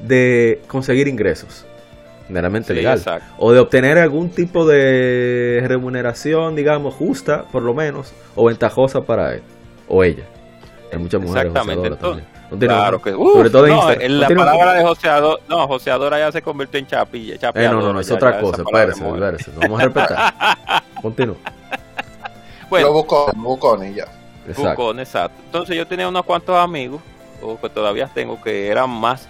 de 0.03 0.61
conseguir 0.67 1.07
ingresos, 1.07 1.65
meramente 2.29 2.69
Sí, 2.69 2.75
legal, 2.75 2.99
exacto. 2.99 3.27
o 3.39 3.53
de 3.53 3.61
obtener 3.61 3.99
algún 3.99 4.31
tipo 4.31 4.67
de 4.67 5.63
remuneración, 5.67 6.55
digamos, 6.57 6.95
justa, 6.95 7.45
por 7.53 7.63
lo 7.63 7.75
menos, 7.75 8.13
o 8.35 8.47
ventajosa 8.47 9.03
para 9.03 9.35
él 9.35 9.43
o 9.89 10.03
ella. 10.05 10.25
Hay 10.93 10.99
muchas 10.99 11.21
mujeres 11.21 11.47
Exactamente, 11.53 11.89
entonces. 11.89 12.25
Claro 12.61 13.03
que 13.03 13.13
uf, 13.13 13.33
Sobre 13.35 13.51
todo 13.51 13.67
en 13.67 13.73
no, 13.73 13.77
Instagram. 13.79 14.03
en 14.07 14.21
la 14.21 14.27
Continúa. 14.29 14.45
palabra 14.53 14.73
de 14.75 14.85
joseador, 14.85 15.41
no, 15.49 15.67
joseadora 15.67 16.19
ya 16.21 16.31
se 16.33 16.43
convirtió 16.43 16.79
en 16.79 16.87
chapilla, 16.87 17.35
Eh, 17.35 17.69
no, 17.69 17.81
no, 17.81 17.93
no, 17.93 17.99
es 18.01 18.07
ya- 18.09 18.15
otra 18.15 18.33
ya 18.37 18.41
cosa. 18.41 18.63
Espérese, 18.63 19.05
espérese. 19.09 19.51
Vamos 19.61 19.81
a 19.81 19.85
respetar. 19.85 20.35
Continúa. 21.03 21.37
Bueno, 22.71 22.87
Lo 22.89 22.93
buscó, 22.95 23.33
lo 23.35 23.43
buscó 23.43 23.85
y 23.85 23.95
ya. 23.95 24.05
Exacto. 24.49 24.71
Bucón, 24.83 25.01
exacto. 25.01 25.37
Entonces 25.45 25.77
yo 25.77 25.87
tenía 25.89 26.09
unos 26.09 26.25
cuantos 26.25 26.57
amigos, 26.57 27.01
o 27.43 27.61
que 27.61 27.69
todavía 27.69 28.09
tengo, 28.13 28.41
que 28.41 28.69
eran 28.69 28.91
más 28.91 29.29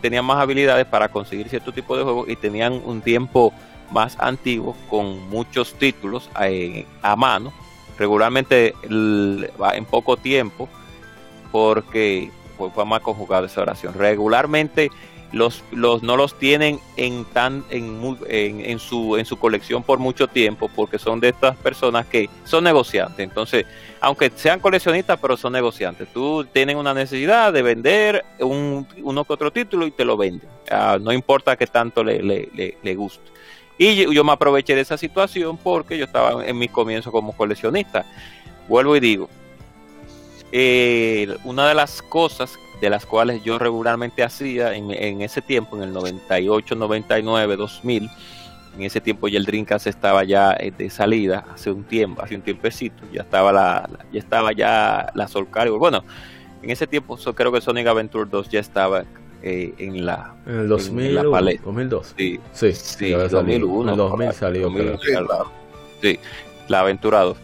tenían 0.00 0.24
más 0.24 0.38
habilidades 0.38 0.86
para 0.86 1.08
conseguir 1.08 1.48
cierto 1.48 1.72
tipo 1.72 1.96
de 1.96 2.04
juegos 2.04 2.28
y 2.28 2.36
tenían 2.36 2.80
un 2.84 3.00
tiempo 3.00 3.52
más 3.90 4.16
antiguo 4.20 4.76
con 4.90 5.28
muchos 5.30 5.74
títulos 5.74 6.28
eh, 6.42 6.86
a 7.02 7.16
mano, 7.16 7.52
regularmente 7.98 8.74
el- 8.82 9.50
en 9.74 9.84
poco 9.86 10.16
tiempo, 10.16 10.68
porque 11.50 12.30
fue 12.74 12.84
más 12.84 13.00
conjugada 13.00 13.46
esa 13.46 13.62
oración. 13.62 13.94
Regularmente 13.94 14.90
los, 15.32 15.62
los 15.72 16.02
no 16.02 16.16
los 16.16 16.38
tienen 16.38 16.80
en 16.96 17.24
tan 17.26 17.64
en, 17.70 18.16
en, 18.28 18.60
en 18.64 18.78
su 18.78 19.16
en 19.16 19.26
su 19.26 19.38
colección 19.38 19.82
por 19.82 19.98
mucho 19.98 20.26
tiempo 20.26 20.70
porque 20.74 20.98
son 20.98 21.20
de 21.20 21.28
estas 21.28 21.56
personas 21.56 22.06
que 22.06 22.30
son 22.44 22.64
negociantes. 22.64 23.20
Entonces 23.20 23.66
aunque 24.00 24.30
sean 24.34 24.60
coleccionistas 24.60 25.18
pero 25.20 25.36
son 25.36 25.52
negociantes. 25.52 26.08
Tú 26.12 26.46
tienes 26.52 26.76
una 26.76 26.94
necesidad 26.94 27.52
de 27.52 27.62
vender 27.62 28.24
un, 28.40 28.86
uno 29.02 29.24
que 29.24 29.32
otro 29.32 29.50
título 29.50 29.86
y 29.86 29.90
te 29.90 30.04
lo 30.04 30.16
venden. 30.16 30.48
Ah, 30.70 30.98
no 31.00 31.12
importa 31.12 31.56
que 31.56 31.66
tanto 31.66 32.02
le, 32.02 32.22
le, 32.22 32.48
le, 32.54 32.78
le 32.82 32.94
guste. 32.94 33.28
Y 33.78 34.12
yo, 34.12 34.24
me 34.24 34.32
aproveché 34.32 34.74
de 34.74 34.80
esa 34.80 34.98
situación 34.98 35.56
porque 35.56 35.96
yo 35.96 36.04
estaba 36.04 36.44
en 36.44 36.58
mi 36.58 36.68
comienzo 36.68 37.12
como 37.12 37.36
coleccionista. 37.36 38.04
Vuelvo 38.68 38.96
y 38.96 39.00
digo 39.00 39.28
eh, 40.50 41.36
una 41.44 41.68
de 41.68 41.74
las 41.74 42.02
cosas 42.02 42.58
de 42.80 42.90
las 42.90 43.06
cuales 43.06 43.42
yo 43.42 43.58
regularmente 43.58 44.22
hacía 44.22 44.74
en, 44.74 44.90
en 44.90 45.20
ese 45.22 45.42
tiempo, 45.42 45.76
en 45.76 45.82
el 45.82 45.92
98, 45.92 46.74
99, 46.76 47.56
2000, 47.56 48.08
en 48.76 48.82
ese 48.82 49.00
tiempo 49.00 49.26
ya 49.28 49.38
el 49.38 49.44
Dreamcast 49.44 49.86
estaba 49.88 50.22
ya 50.24 50.52
eh, 50.52 50.70
de 50.76 50.88
salida, 50.90 51.44
hace 51.52 51.70
un 51.70 51.82
tiempo, 51.84 52.22
hace 52.22 52.36
un 52.36 52.42
tiempecito, 52.42 53.02
ya 53.12 53.22
estaba 53.22 53.52
la, 53.52 53.88
la- 53.90 54.06
ya 54.12 54.18
estaba 54.20 54.52
ya 54.52 55.10
la 55.14 55.26
Soul 55.26 55.50
Calibur. 55.50 55.80
Bueno, 55.80 56.04
en 56.62 56.70
ese 56.70 56.86
tiempo 56.86 57.16
creo 57.34 57.50
que 57.50 57.60
Sonic 57.60 57.86
Adventure 57.88 58.28
2 58.30 58.48
ya 58.48 58.60
estaba 58.60 59.04
eh, 59.42 59.74
en 59.78 60.04
la 60.06 60.34
En 60.46 60.52
el 60.54 60.60
En 60.62 60.68
2001, 60.68 61.22
la 61.24 61.30
paleta. 61.30 61.62
2002. 61.64 62.14
sí, 62.16 62.40
Sí, 62.52 62.72
Sí, 62.72 63.08
ya 63.10 63.16
había 63.16 63.28
salido. 63.30 63.66
2001. 63.68 63.82
En 63.82 63.88
el 63.90 63.96
2000 63.96 64.10
correcto, 64.28 64.38
salió. 64.38 64.62
2000, 64.62 64.82
creo. 64.84 64.98
Sí, 64.98 65.26
claro. 65.26 65.50
Sí, 66.02 66.18
la 66.68 66.80
Aventura 66.80 67.20
2. 67.22 67.36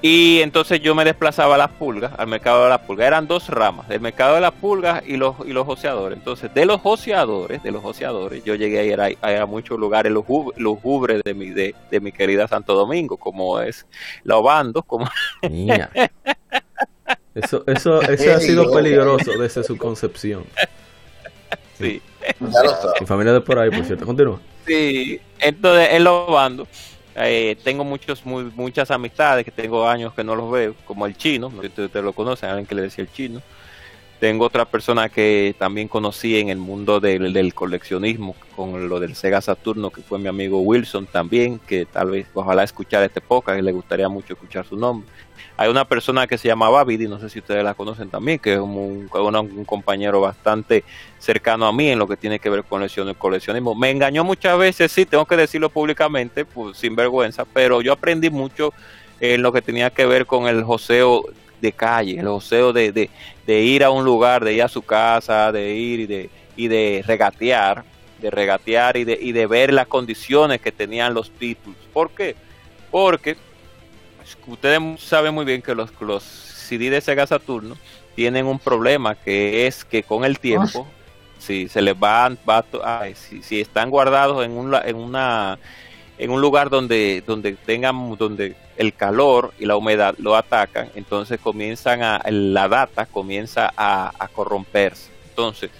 Y 0.00 0.40
entonces 0.42 0.80
yo 0.80 0.94
me 0.94 1.04
desplazaba 1.04 1.56
a 1.56 1.58
las 1.58 1.70
pulgas, 1.72 2.12
al 2.18 2.28
mercado 2.28 2.62
de 2.62 2.70
las 2.70 2.78
pulgas. 2.82 3.08
Eran 3.08 3.26
dos 3.26 3.48
ramas, 3.48 3.90
el 3.90 4.00
mercado 4.00 4.36
de 4.36 4.40
las 4.40 4.52
pulgas 4.52 5.02
y 5.06 5.16
los 5.16 5.34
y 5.44 5.52
los 5.52 5.66
joseadores. 5.66 6.16
Entonces, 6.16 6.54
de 6.54 6.66
los 6.66 6.80
joseadores, 6.80 7.62
de 7.64 7.72
los 7.72 7.82
joseadores, 7.82 8.44
yo 8.44 8.54
llegué 8.54 8.78
a 8.78 8.84
ir 8.84 9.00
a, 9.00 9.42
a 9.42 9.46
muchos 9.46 9.76
lugares 9.76 10.12
lujub- 10.12 10.52
lujubres 10.56 11.22
de 11.24 11.34
mi 11.34 11.50
de, 11.50 11.74
de 11.90 12.00
mi 12.00 12.12
querida 12.12 12.46
Santo 12.46 12.74
Domingo, 12.74 13.16
como 13.16 13.60
es 13.60 13.86
la 14.22 14.36
Obando, 14.36 14.82
como. 14.84 15.08
Eso, 17.34 17.62
eso, 17.66 18.02
eso 18.02 18.34
ha 18.34 18.40
sido 18.40 18.72
peligroso 18.72 19.30
desde 19.38 19.62
su 19.62 19.76
concepción. 19.76 20.44
sí. 21.78 22.02
Ya 22.40 22.62
lo 22.62 22.70
sabes. 22.70 23.00
Mi 23.00 23.06
familia 23.06 23.32
de 23.32 23.40
por 23.40 23.58
ahí, 23.58 23.70
por 23.70 23.84
cierto. 23.84 24.04
Continúa. 24.04 24.40
Sí, 24.66 25.20
entonces 25.38 25.88
en 25.92 26.04
los 26.04 26.28
bandos 26.30 26.68
eh, 27.20 27.56
tengo 27.62 27.84
muchos 27.84 28.24
muy, 28.24 28.44
muchas 28.54 28.90
amistades 28.90 29.44
que 29.44 29.50
tengo 29.50 29.88
años 29.88 30.14
que 30.14 30.22
no 30.22 30.36
los 30.36 30.50
veo, 30.50 30.74
como 30.84 31.06
el 31.06 31.16
chino, 31.16 31.50
no 31.54 31.62
sé 31.62 31.70
si 31.74 31.82
ustedes 31.82 32.04
lo 32.04 32.12
conocen, 32.12 32.50
alguien 32.50 32.66
que 32.66 32.74
le 32.74 32.82
decía 32.82 33.02
el 33.02 33.12
chino. 33.12 33.42
Tengo 34.20 34.46
otra 34.46 34.64
persona 34.64 35.08
que 35.08 35.54
también 35.58 35.86
conocí 35.86 36.38
en 36.38 36.48
el 36.48 36.58
mundo 36.58 36.98
del, 36.98 37.32
del 37.32 37.54
coleccionismo, 37.54 38.34
con 38.56 38.88
lo 38.88 38.98
del 38.98 39.14
Sega 39.14 39.40
Saturno, 39.40 39.90
que 39.90 40.02
fue 40.02 40.18
mi 40.18 40.26
amigo 40.26 40.58
Wilson 40.60 41.06
también, 41.06 41.60
que 41.60 41.86
tal 41.86 42.10
vez, 42.10 42.26
ojalá 42.34 42.64
escuchar 42.64 43.04
este 43.04 43.20
podcast, 43.20 43.60
y 43.60 43.62
le 43.62 43.70
gustaría 43.70 44.08
mucho 44.08 44.32
escuchar 44.32 44.66
su 44.66 44.76
nombre. 44.76 45.08
Hay 45.56 45.68
una 45.68 45.84
persona 45.84 46.26
que 46.26 46.36
se 46.36 46.48
llama 46.48 46.68
Babidi, 46.68 47.06
no 47.06 47.20
sé 47.20 47.28
si 47.30 47.38
ustedes 47.38 47.62
la 47.62 47.74
conocen 47.74 48.10
también, 48.10 48.40
que 48.40 48.54
es 48.54 48.58
un, 48.58 49.08
un- 49.12 49.64
compañero 49.64 50.20
bastante 50.20 50.82
cercano 51.20 51.66
a 51.66 51.72
mí 51.72 51.88
en 51.88 51.98
lo 51.98 52.08
que 52.08 52.16
tiene 52.16 52.40
que 52.40 52.50
ver 52.50 52.64
con 52.64 52.82
el 52.82 53.16
coleccionismo. 53.16 53.76
Me 53.76 53.90
engañó 53.90 54.24
muchas 54.24 54.58
veces, 54.58 54.90
sí, 54.90 55.06
tengo 55.06 55.26
que 55.26 55.36
decirlo 55.36 55.68
públicamente, 55.68 56.44
pues, 56.44 56.76
sin 56.76 56.96
vergüenza, 56.96 57.44
pero 57.44 57.82
yo 57.82 57.92
aprendí 57.92 58.30
mucho 58.30 58.72
en 59.20 59.42
lo 59.42 59.52
que 59.52 59.62
tenía 59.62 59.90
que 59.90 60.06
ver 60.06 60.26
con 60.26 60.48
el 60.48 60.64
joseo 60.64 61.24
de 61.60 61.72
calle, 61.72 62.18
el 62.20 62.28
joseo 62.28 62.72
de, 62.72 63.10
de 63.48 63.62
ir 63.62 63.82
a 63.82 63.90
un 63.90 64.04
lugar, 64.04 64.44
de 64.44 64.52
ir 64.52 64.62
a 64.62 64.68
su 64.68 64.82
casa, 64.82 65.50
de 65.52 65.74
ir 65.74 66.00
y 66.00 66.06
de, 66.06 66.30
y 66.54 66.68
de 66.68 67.02
regatear, 67.06 67.82
de 68.20 68.30
regatear 68.30 68.98
y 68.98 69.04
de, 69.04 69.18
y 69.18 69.32
de 69.32 69.46
ver 69.46 69.72
las 69.72 69.86
condiciones 69.86 70.60
que 70.60 70.70
tenían 70.70 71.14
los 71.14 71.30
títulos. 71.30 71.78
¿Por 71.94 72.10
qué? 72.10 72.36
Porque 72.90 73.38
pues, 74.18 74.36
ustedes 74.46 75.00
saben 75.00 75.32
muy 75.32 75.46
bien 75.46 75.62
que 75.62 75.74
los, 75.74 75.88
los 75.98 76.22
CD 76.22 76.90
de 76.90 77.00
Sega 77.00 77.26
Saturno 77.26 77.78
tienen 78.14 78.44
un 78.44 78.58
problema 78.58 79.14
que 79.14 79.66
es 79.66 79.82
que 79.82 80.02
con 80.02 80.26
el 80.26 80.38
tiempo 80.38 80.86
si 81.38 81.68
se 81.68 81.80
les 81.80 81.94
va, 81.94 82.30
va 82.46 82.66
si, 83.14 83.42
si, 83.42 83.62
están 83.62 83.88
guardados 83.88 84.44
en 84.44 84.50
un, 84.50 84.74
en 84.74 84.96
una 84.96 85.58
en 86.18 86.30
un 86.30 86.42
lugar 86.42 86.68
donde 86.68 87.22
donde 87.26 87.52
tengan 87.52 88.16
donde 88.18 88.56
el 88.78 88.94
calor 88.94 89.52
y 89.58 89.66
la 89.66 89.76
humedad 89.76 90.14
lo 90.18 90.34
atacan 90.34 90.90
entonces 90.94 91.38
comienzan 91.38 92.02
a 92.02 92.22
la 92.30 92.68
data 92.68 93.04
comienza 93.06 93.70
a, 93.76 94.12
a 94.18 94.28
corromperse. 94.28 95.10
Entonces 95.28 95.70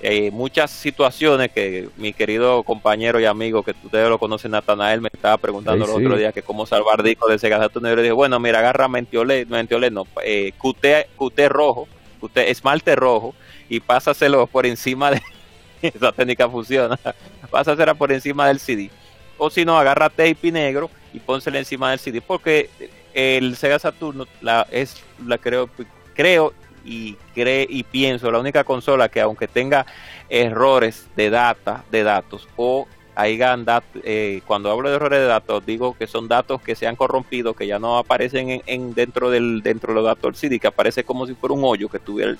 eh, 0.00 0.30
muchas 0.30 0.70
situaciones 0.70 1.50
que 1.52 1.88
mi 1.96 2.12
querido 2.12 2.62
compañero 2.64 3.18
y 3.18 3.24
amigo 3.24 3.62
que 3.62 3.70
ustedes 3.82 4.10
lo 4.10 4.18
conocen 4.18 4.50
Natanael 4.50 5.00
me 5.00 5.08
estaba 5.10 5.38
preguntando 5.38 5.86
el 5.86 5.90
otro 5.90 6.18
día 6.18 6.32
que 6.32 6.42
cómo 6.42 6.66
salvar 6.66 7.02
discos 7.02 7.30
de 7.30 7.38
Sega 7.38 7.58
Saturn 7.58 7.86
y 7.86 8.02
dije 8.02 8.12
bueno 8.12 8.38
mira 8.38 8.58
agarra 8.58 8.88
Mentiolé 8.88 9.46
Mentiolé 9.46 9.90
no 9.90 10.06
eh, 10.22 10.52
QT, 10.58 11.16
QT 11.16 11.48
rojo 11.48 11.88
QT 12.20 12.36
esmalte 12.36 12.94
rojo 12.94 13.34
y 13.70 13.80
pásaselo 13.80 14.46
por 14.46 14.66
encima 14.66 15.12
de 15.12 15.22
esa 15.82 16.12
técnica 16.12 16.46
funciona 16.46 17.00
pásasela 17.50 17.94
por 17.94 18.12
encima 18.12 18.48
del 18.48 18.60
CD 18.60 18.90
o 19.38 19.48
si 19.48 19.64
no 19.64 19.78
agarra 19.78 20.10
tape 20.10 20.52
negro 20.52 20.90
y 21.16 21.20
pónsela 21.20 21.58
encima 21.58 21.90
del 21.90 21.98
CD 21.98 22.20
porque 22.20 22.68
el 23.14 23.56
Sega 23.56 23.78
Saturno 23.78 24.26
la 24.42 24.66
es 24.70 25.02
la 25.26 25.38
creo 25.38 25.70
creo 26.14 26.52
y 26.84 27.14
cree 27.34 27.66
y 27.68 27.82
pienso 27.82 28.30
la 28.30 28.38
única 28.38 28.64
consola 28.64 29.08
que 29.08 29.22
aunque 29.22 29.48
tenga 29.48 29.86
errores 30.28 31.08
de 31.16 31.30
data 31.30 31.84
de 31.90 32.02
datos 32.02 32.46
o 32.56 32.86
hayan 33.14 33.64
eh, 34.04 34.42
cuando 34.46 34.70
hablo 34.70 34.90
de 34.90 34.96
errores 34.96 35.20
de 35.20 35.26
datos 35.26 35.64
digo 35.64 35.96
que 35.96 36.06
son 36.06 36.28
datos 36.28 36.60
que 36.60 36.74
se 36.74 36.86
han 36.86 36.96
corrompido 36.96 37.54
que 37.54 37.66
ya 37.66 37.78
no 37.78 37.96
aparecen 37.96 38.62
en, 38.66 38.92
dentro 38.92 39.30
del 39.30 39.62
dentro 39.62 39.94
de 39.94 39.94
los 39.94 40.04
datos 40.04 40.22
del 40.22 40.36
CD 40.36 40.60
que 40.60 40.66
aparece 40.66 41.02
como 41.02 41.26
si 41.26 41.34
fuera 41.34 41.54
un 41.54 41.64
hoyo 41.64 41.88
que 41.88 41.98
tuviera 41.98 42.30
el, 42.30 42.36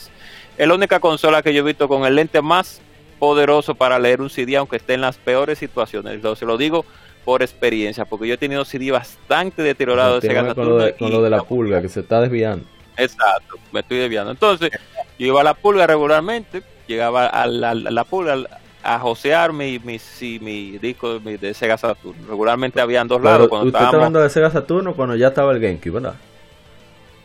es 0.59 0.69
la 0.69 0.75
única 0.75 1.01
consola 1.01 1.43
que 1.43 1.55
yo 1.55 1.63
he 1.63 1.65
visto 1.65 1.89
con 1.89 2.05
el 2.05 2.15
lente 2.15 2.43
más 2.43 2.83
poderoso 3.19 3.75
para 3.75 3.99
leer 3.99 4.21
un 4.21 4.29
CD 4.29 4.57
aunque 4.57 4.77
esté 4.77 4.95
en 4.95 5.01
las 5.01 5.17
peores 5.17 5.59
situaciones. 5.59 6.21
Se 6.39 6.45
lo 6.45 6.59
digo 6.59 6.85
por 7.27 7.43
experiencia 7.43 8.05
porque 8.05 8.29
yo 8.29 8.35
he 8.35 8.39
tenido 8.39 8.65
CD 8.65 8.93
bastante 8.93 9.61
deteriorado 9.61 10.21
de 10.21 10.55
con, 10.55 10.69
lo 10.69 10.79
de, 10.79 10.95
con 10.95 11.11
lo 11.11 11.21
de 11.21 11.29
la 11.29 11.43
pulga 11.43 11.83
que 11.83 11.89
se 11.89 12.01
está 12.01 12.21
desviando 12.21 12.65
Exacto, 12.97 13.57
me 13.73 13.81
estoy 13.81 13.99
desviando. 13.99 14.31
Entonces, 14.31 14.71
yo 15.19 15.27
iba 15.27 15.43
a 15.43 15.45
la 15.45 15.53
pulga 15.55 15.87
regularmente, 15.87 16.63
llegaba 16.87 17.27
a 17.27 17.47
la, 17.47 18.05
pulga 18.05 18.39
a 18.83 18.99
josear 18.99 19.53
mi, 19.53 19.79
mi, 19.81 19.99
mi 20.41 20.79
disco 20.79 21.19
de, 21.19 21.53
Sega 21.55 21.77
Saturn. 21.77 22.17
Regularmente 22.27 22.81
habían 22.81 23.07
dos 23.07 23.23
lados. 23.23 23.49
Cuando 23.49 23.67
¿Usted 23.67 23.81
está 23.81 23.97
hablando 23.97 24.21
de 24.21 24.31
Sega 24.31 24.51
Saturn 24.51 24.95
cuando 24.95 25.15
ya 25.15 25.29
estaba 25.29 25.53
el 25.53 25.61
GameCube, 25.61 25.91
verdad? 25.91 26.15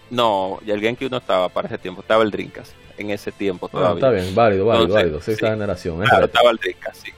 No, 0.10 0.60
ya 0.66 0.74
el 0.74 0.82
GameCube 0.82 1.10
no 1.10 1.18
estaba 1.18 1.48
para 1.48 1.70
ese 1.70 1.78
tiempo, 1.78 2.02
estaba 2.02 2.24
el 2.24 2.32
Dreamcast 2.32 2.74
en 2.98 3.10
ese 3.10 3.32
tiempo 3.32 3.70
ah, 3.74 3.94
está 3.96 4.12
bien, 4.12 4.36
válido, 4.36 4.66
válido, 4.66 4.94
válido, 4.94 5.22
sexta 5.22 5.52
generación. 5.52 6.02
Claro, 6.02 6.26
estaba 6.26 6.52
el 6.52 6.58
Dreamcast, 6.58 7.06
sí. 7.06 7.12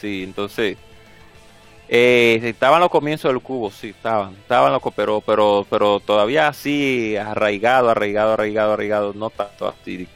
Sí, 0.00 0.22
entonces 0.24 0.78
eh, 1.90 2.40
estaban 2.42 2.80
los 2.80 2.90
comienzos 2.90 3.32
del 3.32 3.40
cubo, 3.40 3.70
sí, 3.70 3.88
estaban, 3.88 4.34
estaban 4.34 4.72
locos, 4.72 4.92
pero, 4.94 5.22
pero, 5.22 5.66
pero 5.70 6.00
todavía 6.00 6.48
así 6.48 7.16
arraigado, 7.16 7.88
arraigado, 7.88 8.34
arraigado, 8.34 8.72
arraigado, 8.74 9.12
no 9.14 9.30
tanto 9.30 9.68
así. 9.68 10.06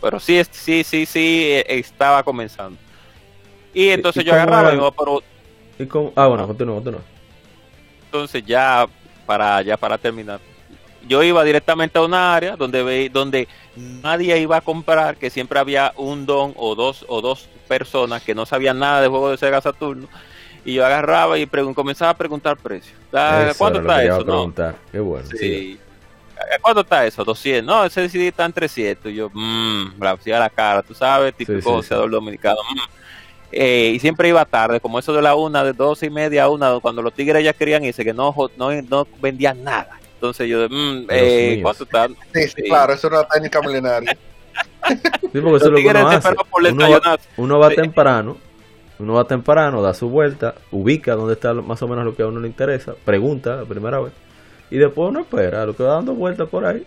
Pero 0.00 0.18
sí, 0.18 0.42
sí, 0.50 0.82
sí, 0.82 1.04
sí, 1.04 1.48
eh, 1.50 1.64
estaba 1.68 2.22
comenzando. 2.22 2.78
Y 3.74 3.90
entonces 3.90 4.24
yo 4.24 4.32
agarraba, 4.32 4.74
y 4.74 4.78
pero... 4.98 5.22
¿Y 5.78 5.86
cómo? 5.86 6.12
Ah, 6.16 6.28
bueno, 6.28 6.46
continúa, 6.46 6.76
continúa. 6.76 7.02
Entonces 8.06 8.44
ya 8.46 8.86
para, 9.26 9.60
ya 9.60 9.76
para 9.76 9.98
terminar, 9.98 10.40
yo 11.06 11.22
iba 11.22 11.44
directamente 11.44 11.98
a 11.98 12.02
una 12.02 12.34
área 12.34 12.56
donde 12.56 12.82
ve, 12.82 13.10
donde 13.12 13.48
nadie 13.76 14.38
iba 14.38 14.56
a 14.56 14.60
comprar, 14.62 15.16
que 15.16 15.28
siempre 15.28 15.58
había 15.58 15.92
un 15.96 16.24
don 16.24 16.54
o 16.56 16.74
dos 16.74 17.04
o 17.08 17.20
dos 17.20 17.48
personas 17.68 18.22
que 18.22 18.34
no 18.34 18.46
sabían 18.46 18.78
nada 18.78 19.02
de 19.02 19.08
juego 19.08 19.30
de 19.30 19.36
Sega 19.36 19.60
Saturno 19.60 20.08
y 20.64 20.74
yo 20.74 20.86
agarraba 20.86 21.38
y 21.38 21.46
comenzaba 21.46 22.12
a 22.12 22.16
preguntar 22.16 22.56
precios. 22.56 22.96
¿Cuánto 23.58 23.80
está 23.80 24.04
eso? 24.04 24.24
No. 24.24 24.52
Qué 24.90 25.00
bueno. 25.00 25.28
Sí. 25.38 25.78
¿Cuánto 26.60 26.80
está 26.80 27.06
eso? 27.06 27.24
200. 27.24 27.64
No, 27.64 27.84
ese 27.84 28.08
CD 28.08 28.28
está 28.28 28.44
en 28.44 28.52
300. 28.52 29.12
Y 29.12 29.14
yo, 29.14 29.30
mmm, 29.32 30.00
la 30.00 30.18
la 30.24 30.50
cara, 30.50 30.82
tú 30.82 30.94
sabes, 30.94 31.34
típico 31.34 31.82
sí, 31.82 31.94
dominicano. 31.94 32.58
Mm. 32.74 32.78
Eh, 33.54 33.92
y 33.94 33.98
siempre 33.98 34.28
iba 34.28 34.44
tarde, 34.44 34.80
como 34.80 34.98
eso 34.98 35.12
de 35.12 35.20
la 35.20 35.34
una, 35.34 35.62
de 35.62 35.74
dos 35.74 36.02
y 36.02 36.08
media 36.08 36.44
a 36.44 36.48
una, 36.48 36.80
cuando 36.80 37.02
los 37.02 37.12
tigres 37.12 37.44
ya 37.44 37.52
querían 37.52 37.84
irse, 37.84 38.02
que 38.02 38.14
no, 38.14 38.34
no, 38.56 38.82
no 38.82 39.06
vendían 39.20 39.62
nada. 39.62 40.00
Entonces 40.14 40.48
yo, 40.48 40.68
mmm, 40.70 41.06
eh, 41.10 41.60
¿cuánto 41.62 41.84
está? 41.84 42.08
Sí, 42.32 42.62
claro, 42.62 42.94
eso 42.94 43.08
era 43.08 43.20
una 43.20 43.28
técnica 43.28 43.60
milenaria. 43.60 44.16
Sí, 45.32 45.40
porque 45.40 45.56
eso 45.56 45.66
es 45.66 45.70
lo 45.70 45.76
que 45.76 45.88
uno 45.88 46.08
hace. 46.08 46.28
Uno 46.70 46.90
va, 46.90 47.18
uno 47.36 47.58
va 47.58 47.70
temprano 47.70 48.36
uno 49.02 49.14
va 49.14 49.24
temprano, 49.24 49.82
da 49.82 49.94
su 49.94 50.08
vuelta, 50.08 50.54
ubica 50.70 51.14
dónde 51.14 51.34
está 51.34 51.54
más 51.54 51.82
o 51.82 51.88
menos 51.88 52.04
lo 52.04 52.14
que 52.14 52.22
a 52.22 52.26
uno 52.26 52.40
le 52.40 52.48
interesa, 52.48 52.94
pregunta 53.04 53.56
la 53.56 53.64
primera 53.64 54.00
vez, 54.00 54.12
y 54.70 54.78
después 54.78 55.10
uno 55.10 55.20
espera, 55.20 55.66
lo 55.66 55.76
que 55.76 55.82
va 55.82 55.94
dando 55.94 56.14
vueltas 56.14 56.48
por 56.48 56.64
ahí. 56.64 56.84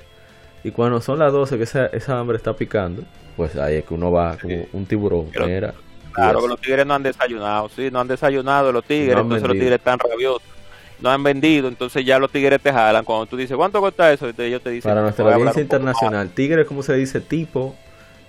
Y 0.64 0.72
cuando 0.72 1.00
son 1.00 1.20
las 1.20 1.32
12 1.32 1.58
que 1.58 1.64
esa, 1.64 1.86
esa 1.88 2.18
hambre 2.18 2.38
está 2.38 2.54
picando, 2.54 3.04
pues 3.38 3.56
ahí 3.56 3.76
es 3.76 3.86
que 3.86 3.94
uno 3.94 4.12
va 4.12 4.36
como 4.42 4.66
un 4.74 4.86
tiburón. 4.86 5.28
claro, 5.30 6.42
que 6.42 6.48
los 6.48 6.60
tigres 6.60 6.86
no 6.86 6.96
han 6.96 7.04
desayunado, 7.04 7.70
sí, 7.70 7.90
no 7.92 8.00
han 8.00 8.08
desayunado 8.08 8.72
los 8.72 8.84
tigres, 8.84 9.18
entonces 9.18 9.48
los 9.48 9.58
tigres 9.58 9.74
están 9.74 10.00
rabiosos 10.00 10.56
no 11.00 11.10
han 11.10 11.24
vendido, 11.24 11.68
entonces 11.68 12.06
ya 12.06 12.20
los 12.20 12.32
tigres 12.32 12.62
te 12.62 12.72
jalan. 12.72 13.04
Cuando 13.04 13.26
tú 13.26 13.38
dices, 13.38 13.56
¿cuánto 13.56 13.80
cuesta 13.80 14.12
eso? 14.12 14.28
Ellos 14.38 14.62
te 14.62 14.70
dicen, 14.70 14.90
Para 14.90 15.02
nuestra 15.02 15.34
audiencia 15.34 15.62
internacional, 15.62 16.30
tigres, 16.30 16.66
como 16.66 16.84
se 16.84 16.96
dice, 16.96 17.22
tipo, 17.22 17.76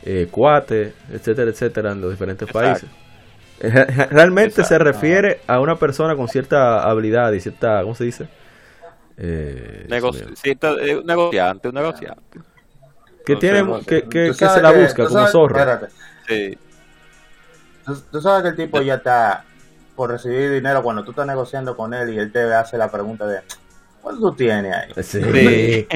eh, 0.02 0.28
cuate, 0.30 0.92
etcétera, 1.12 1.50
etcétera, 1.50 1.92
en 1.92 2.00
los 2.00 2.10
diferentes 2.10 2.50
países. 2.50 2.88
Realmente 3.60 4.64
se 4.64 4.78
refiere 4.78 5.40
a 5.46 5.60
una 5.60 5.76
persona 5.76 6.14
con 6.14 6.28
cierta 6.28 6.82
habilidad 6.82 7.32
y 7.32 7.40
cierta, 7.40 7.82
¿cómo 7.82 7.94
se 7.94 8.04
dice? 8.04 8.28
Eh, 9.16 9.86
eh 9.88 10.96
un 10.96 11.06
negociante, 11.06 11.68
un 11.68 11.74
negociante. 11.74 12.40
Que 13.24 13.36
tiene, 13.36 13.64
que, 13.86 14.08
que, 14.08 14.34
se 14.34 14.62
la 14.62 14.70
busca 14.70 15.06
como 15.06 15.26
zorro. 15.26 15.88
Sí. 16.28 16.58
Tú, 18.10 18.20
sabes 18.20 18.42
que 18.42 18.48
el 18.48 18.56
tipo 18.56 18.82
ya 18.82 18.94
está 18.96 19.44
por 19.94 20.10
recibir 20.10 20.50
dinero 20.50 20.82
cuando 20.82 21.02
tú 21.04 21.10
estás 21.10 21.26
negociando 21.26 21.76
con 21.76 21.94
él 21.94 22.10
y 22.12 22.18
él 22.18 22.30
te 22.30 22.52
hace 22.52 22.76
la 22.76 22.90
pregunta 22.90 23.26
de 23.26 23.40
¿cuánto 24.02 24.30
tú 24.30 24.36
tienes 24.36 24.74
ahí? 24.74 24.92
Sí. 25.02 25.88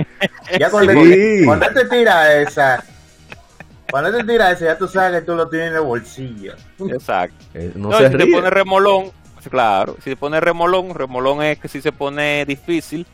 ya 0.58 0.70
cuando, 0.70 0.92
sí. 0.92 1.42
cuando 1.44 1.66
él 1.66 1.74
te 1.74 1.84
tira 1.84 2.40
esa 2.40 2.82
cuando 3.90 4.12
te 4.12 4.24
tira 4.24 4.50
ese, 4.50 4.64
ya 4.66 4.78
tú 4.78 4.88
sabes 4.88 5.20
que 5.20 5.26
tú 5.26 5.34
lo 5.34 5.48
tienes 5.48 5.70
en 5.70 5.76
el 5.76 5.82
bolsillo. 5.82 6.54
Exacto. 6.88 7.36
Eh, 7.54 7.72
no, 7.74 7.92
si 7.92 8.10
te 8.10 8.26
pone 8.26 8.50
remolón, 8.50 9.10
claro, 9.50 9.96
si 10.02 10.10
te 10.10 10.16
pone 10.16 10.40
remolón, 10.40 10.94
remolón 10.94 11.42
es 11.42 11.58
que 11.58 11.68
si 11.68 11.80
se 11.80 11.92
pone 11.92 12.44
difícil, 12.46 13.06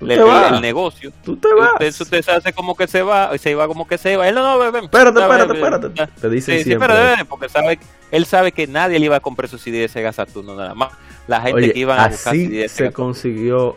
le, 0.00 0.14
el, 0.14 0.60
negocio. 0.60 1.12
Tú 1.24 1.36
te 1.36 1.48
vas. 1.54 1.72
Usted, 1.74 2.00
usted, 2.00 2.22
se 2.22 2.30
hace 2.32 2.52
como 2.52 2.76
que 2.76 2.86
se 2.86 3.02
va, 3.02 3.30
y 3.34 3.38
se 3.38 3.50
iba 3.50 3.66
como 3.66 3.86
que 3.86 3.96
se 3.96 4.16
va. 4.16 4.28
Él 4.28 4.34
no, 4.34 4.42
no, 4.42 4.72
ven, 4.72 4.84
espérate, 4.84 5.20
espérate, 5.20 5.52
espérate. 5.54 6.12
Te 6.20 6.30
dice 6.30 6.58
sí, 6.58 6.64
siempre. 6.64 7.16
Sí, 7.16 7.24
porque 7.28 7.48
sabe, 7.48 7.78
él 8.10 8.26
sabe 8.26 8.52
que 8.52 8.66
nadie 8.66 8.98
le 8.98 9.06
iba 9.06 9.16
a 9.16 9.20
comprar 9.20 9.48
su 9.48 9.58
CD 9.58 9.78
de 9.78 9.88
Sega 9.88 10.12
Saturno, 10.12 10.54
nada 10.54 10.74
más. 10.74 10.92
La 11.26 11.40
gente 11.40 11.72
que 11.72 11.78
iba 11.78 12.02
a 12.02 12.08
buscar 12.08 12.34
así 12.34 12.48
CD 12.48 12.68
se 12.68 12.92
consiguió 12.92 13.76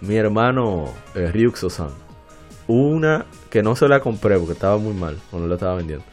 mi 0.00 0.16
hermano 0.16 0.94
eh, 1.14 1.30
Ryuxo-san 1.32 2.08
una 2.68 3.24
que 3.50 3.62
no 3.62 3.76
se 3.76 3.88
la 3.88 4.00
compré 4.00 4.38
porque 4.38 4.52
estaba 4.52 4.78
muy 4.78 4.94
mal 4.94 5.18
cuando 5.30 5.48
la 5.48 5.54
estaba 5.54 5.74
vendiendo. 5.74 6.04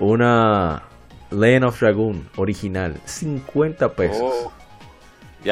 Una 0.00 0.82
Land 1.30 1.64
of 1.64 1.80
Dragoon 1.80 2.28
original, 2.36 3.00
50 3.04 3.92
pesos. 3.92 4.22
Oh, 4.22 4.52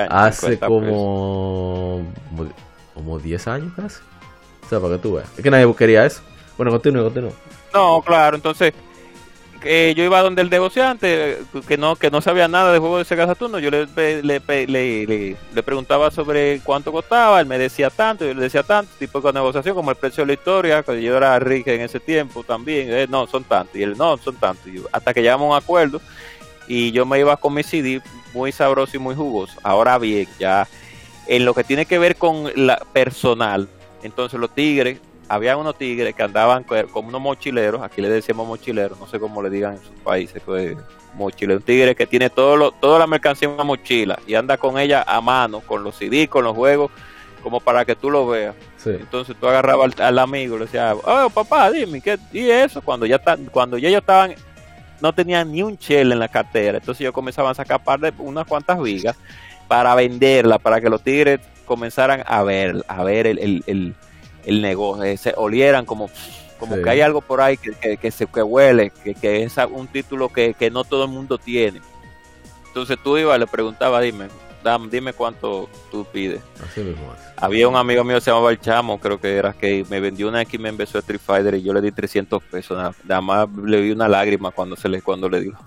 Hace 0.08 0.58
como, 0.58 2.02
como 2.94 3.18
10 3.18 3.48
años 3.48 3.72
casi. 3.76 4.00
O 4.64 4.68
sea, 4.68 4.80
para 4.80 4.94
que 4.94 5.02
tú 5.02 5.14
veas. 5.14 5.28
Es 5.36 5.42
que 5.42 5.50
nadie 5.50 5.72
quería 5.74 6.06
eso. 6.06 6.22
Bueno, 6.56 6.72
continúe, 6.72 7.02
continúe. 7.04 7.32
No, 7.74 8.02
claro, 8.02 8.36
entonces 8.36 8.72
yo 9.64 10.04
iba 10.04 10.22
donde 10.22 10.42
el 10.42 10.50
negociante, 10.50 11.38
que 11.68 11.76
no 11.76 11.96
que 11.96 12.10
no 12.10 12.20
sabía 12.20 12.48
nada 12.48 12.72
de 12.72 12.78
juego 12.78 12.98
de 12.98 13.04
Sega 13.04 13.26
Saturno, 13.26 13.58
yo 13.58 13.70
le, 13.70 13.86
le, 14.22 14.66
le, 14.66 14.66
le, 14.66 15.62
preguntaba 15.62 16.10
sobre 16.10 16.60
cuánto 16.60 16.90
costaba, 16.90 17.40
él 17.40 17.46
me 17.46 17.58
decía 17.58 17.90
tanto, 17.90 18.24
yo 18.24 18.34
le 18.34 18.42
decía 18.42 18.62
tanto, 18.62 18.90
tipo 18.98 19.20
de 19.20 19.32
negociación, 19.32 19.74
como 19.74 19.90
el 19.90 19.96
precio 19.96 20.22
de 20.22 20.28
la 20.28 20.32
historia, 20.32 20.82
que 20.82 21.00
yo 21.00 21.16
era 21.16 21.38
rico 21.38 21.70
en 21.70 21.82
ese 21.82 22.00
tiempo 22.00 22.42
también, 22.42 22.88
eh, 22.90 23.06
no, 23.08 23.26
son 23.26 23.44
tantos, 23.44 23.76
y 23.76 23.82
él, 23.82 23.96
no, 23.96 24.16
son 24.18 24.36
tantos, 24.36 24.70
hasta 24.90 25.14
que 25.14 25.22
llegamos 25.22 25.46
a 25.46 25.56
un 25.56 25.62
acuerdo, 25.62 26.00
y 26.66 26.90
yo 26.92 27.06
me 27.06 27.20
iba 27.20 27.36
con 27.36 27.54
mi 27.54 27.62
CD 27.62 28.00
muy 28.32 28.52
sabroso 28.52 28.96
y 28.96 29.00
muy 29.00 29.14
jugoso. 29.14 29.58
Ahora 29.62 29.98
bien, 29.98 30.26
ya 30.38 30.66
en 31.26 31.44
lo 31.44 31.54
que 31.54 31.64
tiene 31.64 31.86
que 31.86 31.98
ver 31.98 32.16
con 32.16 32.50
la 32.54 32.78
personal, 32.92 33.68
entonces 34.02 34.40
los 34.40 34.54
tigres 34.54 34.98
había 35.32 35.56
unos 35.56 35.78
tigres 35.78 36.14
que 36.14 36.22
andaban 36.22 36.62
como 36.92 37.08
unos 37.08 37.20
mochileros, 37.20 37.80
aquí 37.80 38.02
le 38.02 38.10
decimos 38.10 38.46
mochileros, 38.46 39.00
no 39.00 39.06
sé 39.06 39.18
cómo 39.18 39.42
le 39.42 39.48
digan 39.48 39.76
en 39.76 39.80
sus 39.80 39.98
países, 40.04 40.42
pues, 40.44 40.76
mochilero, 41.14 41.58
un 41.58 41.64
tigre 41.64 41.94
que 41.94 42.06
tiene 42.06 42.28
todo 42.28 42.54
lo, 42.58 42.70
toda 42.70 42.98
la 42.98 43.06
mercancía 43.06 43.48
en 43.48 43.54
una 43.54 43.64
mochila 43.64 44.18
y 44.26 44.34
anda 44.34 44.58
con 44.58 44.78
ella 44.78 45.02
a 45.06 45.22
mano, 45.22 45.60
con 45.60 45.82
los 45.82 45.96
CD, 45.96 46.28
con 46.28 46.44
los 46.44 46.54
juegos, 46.54 46.90
como 47.42 47.60
para 47.60 47.86
que 47.86 47.96
tú 47.96 48.10
lo 48.10 48.26
veas. 48.26 48.54
Entonces 48.84 49.34
tú 49.40 49.46
agarrabas 49.46 49.98
al, 50.00 50.18
amigo 50.18 50.56
y 50.56 50.58
le 50.58 50.64
decías, 50.66 50.96
oh 51.02 51.30
papá, 51.30 51.70
dime, 51.70 52.02
¿qué? 52.02 52.18
¿Y 52.30 52.50
eso? 52.50 52.82
Cuando 52.82 53.06
ya, 53.06 53.18
cuando 53.50 53.78
ya 53.78 53.88
ellos 53.88 54.02
estaban 54.02 54.34
no 55.00 55.14
tenía 55.14 55.44
ni 55.46 55.62
un 55.62 55.76
shell 55.76 56.12
en 56.12 56.18
la 56.18 56.28
cartera. 56.28 56.76
Entonces 56.76 57.02
yo 57.02 57.12
comenzaba 57.12 57.50
a 57.50 57.54
sacar 57.54 57.82
par 57.82 58.00
de 58.00 58.12
unas 58.18 58.46
cuantas 58.46 58.80
vigas 58.82 59.16
para 59.66 59.94
venderla, 59.94 60.58
para 60.58 60.78
que 60.80 60.90
los 60.90 61.02
tigres 61.02 61.40
comenzaran 61.64 62.22
a 62.26 62.42
ver, 62.42 62.84
a 62.86 63.02
ver 63.02 63.26
el, 63.26 63.38
el, 63.38 63.64
el, 63.66 63.94
negocio, 64.46 65.04
eh, 65.04 65.16
se 65.16 65.34
olieran 65.36 65.84
como, 65.84 66.10
como 66.58 66.76
que 66.82 66.90
hay 66.90 67.00
algo 67.00 67.20
por 67.20 67.40
ahí 67.40 67.56
que, 67.56 67.96
que, 67.96 68.10
se 68.10 68.26
que 68.26 68.42
huele, 68.42 68.92
que, 69.04 69.14
que 69.14 69.42
es 69.42 69.56
un 69.70 69.86
título 69.88 70.28
que, 70.28 70.54
que 70.54 70.70
no 70.70 70.84
todo 70.84 71.04
el 71.04 71.10
mundo 71.10 71.38
tiene. 71.38 71.80
Entonces 72.66 72.98
tú 73.02 73.18
ibas, 73.18 73.38
le 73.38 73.46
preguntaba, 73.46 74.00
dime, 74.00 74.28
dime 74.90 75.12
cuánto 75.12 75.68
tú 75.90 76.06
pides. 76.10 76.40
Había 77.36 77.68
un 77.68 77.76
amigo 77.76 78.04
mío 78.04 78.16
que 78.16 78.22
se 78.22 78.30
llamaba 78.30 78.50
El 78.50 78.60
Chamo, 78.60 78.98
creo 79.00 79.20
que 79.20 79.36
era, 79.36 79.52
que 79.52 79.84
me 79.90 80.00
vendió 80.00 80.28
una 80.28 80.42
X 80.42 80.58
Men 80.58 80.76
vs 80.76 80.96
Street 80.96 81.20
Fighter 81.24 81.54
y 81.54 81.62
yo 81.62 81.72
le 81.72 81.80
di 81.80 81.90
300 81.90 82.42
pesos. 82.44 82.94
Nada, 83.04 83.20
más 83.20 83.48
le 83.64 83.80
vi 83.80 83.90
una 83.90 84.08
lágrima 84.08 84.50
cuando 84.50 84.76
se 84.76 84.88
le 84.88 85.02
cuando 85.02 85.28
le 85.28 85.40
digo. 85.40 85.58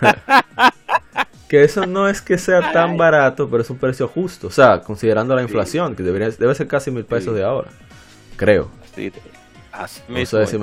que 1.48 1.64
eso 1.64 1.84
no 1.86 2.08
es 2.08 2.22
que 2.22 2.38
sea 2.38 2.72
tan 2.72 2.96
barato, 2.96 3.48
pero 3.50 3.62
es 3.62 3.70
un 3.70 3.78
precio 3.78 4.06
justo. 4.06 4.46
O 4.46 4.50
sea, 4.50 4.80
considerando 4.80 5.34
la 5.34 5.42
inflación, 5.42 5.96
que 5.96 6.02
debería, 6.02 6.30
debe 6.30 6.54
ser 6.54 6.68
casi 6.68 6.90
mil 6.90 7.04
pesos 7.04 7.34
de 7.34 7.42
ahora. 7.42 7.68
Creo. 8.40 8.70
Sí, 8.94 9.12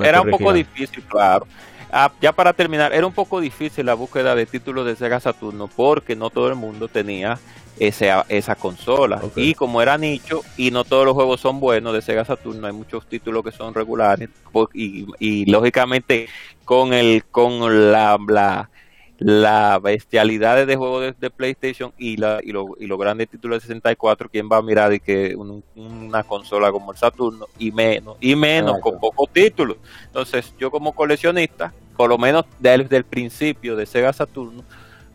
era 0.04 0.20
un 0.20 0.30
poco 0.30 0.52
difícil, 0.52 1.00
claro. 1.04 1.46
Ah, 1.92 2.10
ya 2.20 2.32
para 2.32 2.52
terminar, 2.52 2.92
era 2.92 3.06
un 3.06 3.12
poco 3.12 3.40
difícil 3.40 3.86
la 3.86 3.94
búsqueda 3.94 4.34
de 4.34 4.46
títulos 4.46 4.84
de 4.84 4.96
Sega 4.96 5.20
Saturno 5.20 5.68
porque 5.68 6.16
no 6.16 6.28
todo 6.28 6.48
el 6.48 6.56
mundo 6.56 6.88
tenía 6.88 7.38
esa, 7.78 8.26
esa 8.28 8.56
consola. 8.56 9.22
Y 9.36 9.54
como 9.54 9.80
era 9.80 9.96
nicho 9.96 10.42
y 10.56 10.72
no 10.72 10.82
todos 10.82 11.04
los 11.04 11.14
juegos 11.14 11.40
son 11.40 11.60
buenos 11.60 11.94
de 11.94 12.02
Sega 12.02 12.24
Saturno, 12.24 12.66
hay 12.66 12.72
muchos 12.72 13.06
títulos 13.06 13.44
que 13.44 13.52
son 13.52 13.72
regulares 13.72 14.28
y, 14.74 15.06
y 15.20 15.46
lógicamente 15.48 16.28
con 16.64 16.92
el 16.92 17.22
con 17.30 17.92
la, 17.92 18.18
la 18.28 18.70
la 19.18 19.80
bestialidad 19.80 20.64
de 20.64 20.76
juegos 20.76 21.14
de, 21.18 21.30
PlayStation 21.30 21.92
y, 21.98 22.16
la, 22.16 22.38
y, 22.42 22.52
lo, 22.52 22.76
y 22.78 22.86
los 22.86 22.98
grandes 22.98 23.28
títulos 23.28 23.56
de 23.56 23.60
64, 23.62 24.28
¿quién 24.30 24.48
va 24.50 24.58
a 24.58 24.62
mirar 24.62 24.92
y 24.92 25.00
que 25.00 25.36
una 25.74 26.22
consola 26.22 26.70
como 26.70 26.92
el 26.92 26.98
Saturno 26.98 27.46
y 27.58 27.72
menos, 27.72 28.16
y 28.20 28.36
menos 28.36 28.78
con 28.80 28.98
pocos 29.00 29.28
títulos? 29.32 29.78
Entonces, 30.04 30.54
yo 30.58 30.70
como 30.70 30.92
coleccionista, 30.92 31.72
por 31.96 32.08
lo 32.08 32.16
menos 32.16 32.44
desde 32.60 32.96
el 32.96 33.04
principio 33.04 33.74
de 33.74 33.86
Sega 33.86 34.12
Saturno, 34.12 34.62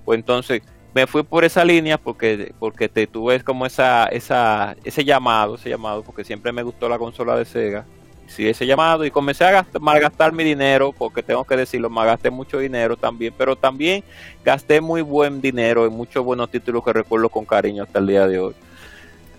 pues 0.04 0.20
entonces 0.20 0.62
me 0.94 1.08
fui 1.08 1.24
por 1.24 1.46
esa 1.46 1.64
línea 1.64 1.98
porque 1.98 2.54
porque 2.60 2.90
te 2.90 3.08
tuve 3.08 3.42
como 3.42 3.66
esa 3.66 4.06
esa 4.08 4.76
ese 4.84 5.06
llamado, 5.06 5.56
ese 5.56 5.70
llamado 5.70 6.04
porque 6.04 6.26
siempre 6.26 6.52
me 6.52 6.62
gustó 6.62 6.90
la 6.90 7.00
consola 7.00 7.38
de 7.38 7.46
Sega 7.46 7.86
sí 8.28 8.48
ese 8.48 8.66
llamado 8.66 9.06
y 9.06 9.12
comencé 9.12 9.46
a 9.46 9.52
gastar, 9.52 9.82
malgastar 9.82 10.34
mi 10.34 10.44
dinero, 10.44 10.92
porque 10.92 11.24
tengo 11.24 11.44
que 11.44 11.56
decirlo, 11.56 11.90
me 11.90 12.06
gasté 12.06 12.30
mucho 12.30 12.60
dinero 12.60 12.98
también, 12.98 13.34
pero 13.38 13.56
también 13.56 14.04
gasté 14.44 14.82
muy 14.82 15.02
buen 15.02 15.42
dinero 15.42 15.86
en 15.86 15.94
muchos 15.94 16.24
buenos 16.24 16.50
títulos 16.50 16.84
que 16.84 16.94
recuerdo 16.94 17.30
con 17.30 17.46
cariño 17.46 17.84
hasta 17.84 18.00
el 18.00 18.08
día 18.08 18.28
de 18.28 18.40
hoy. 18.40 18.56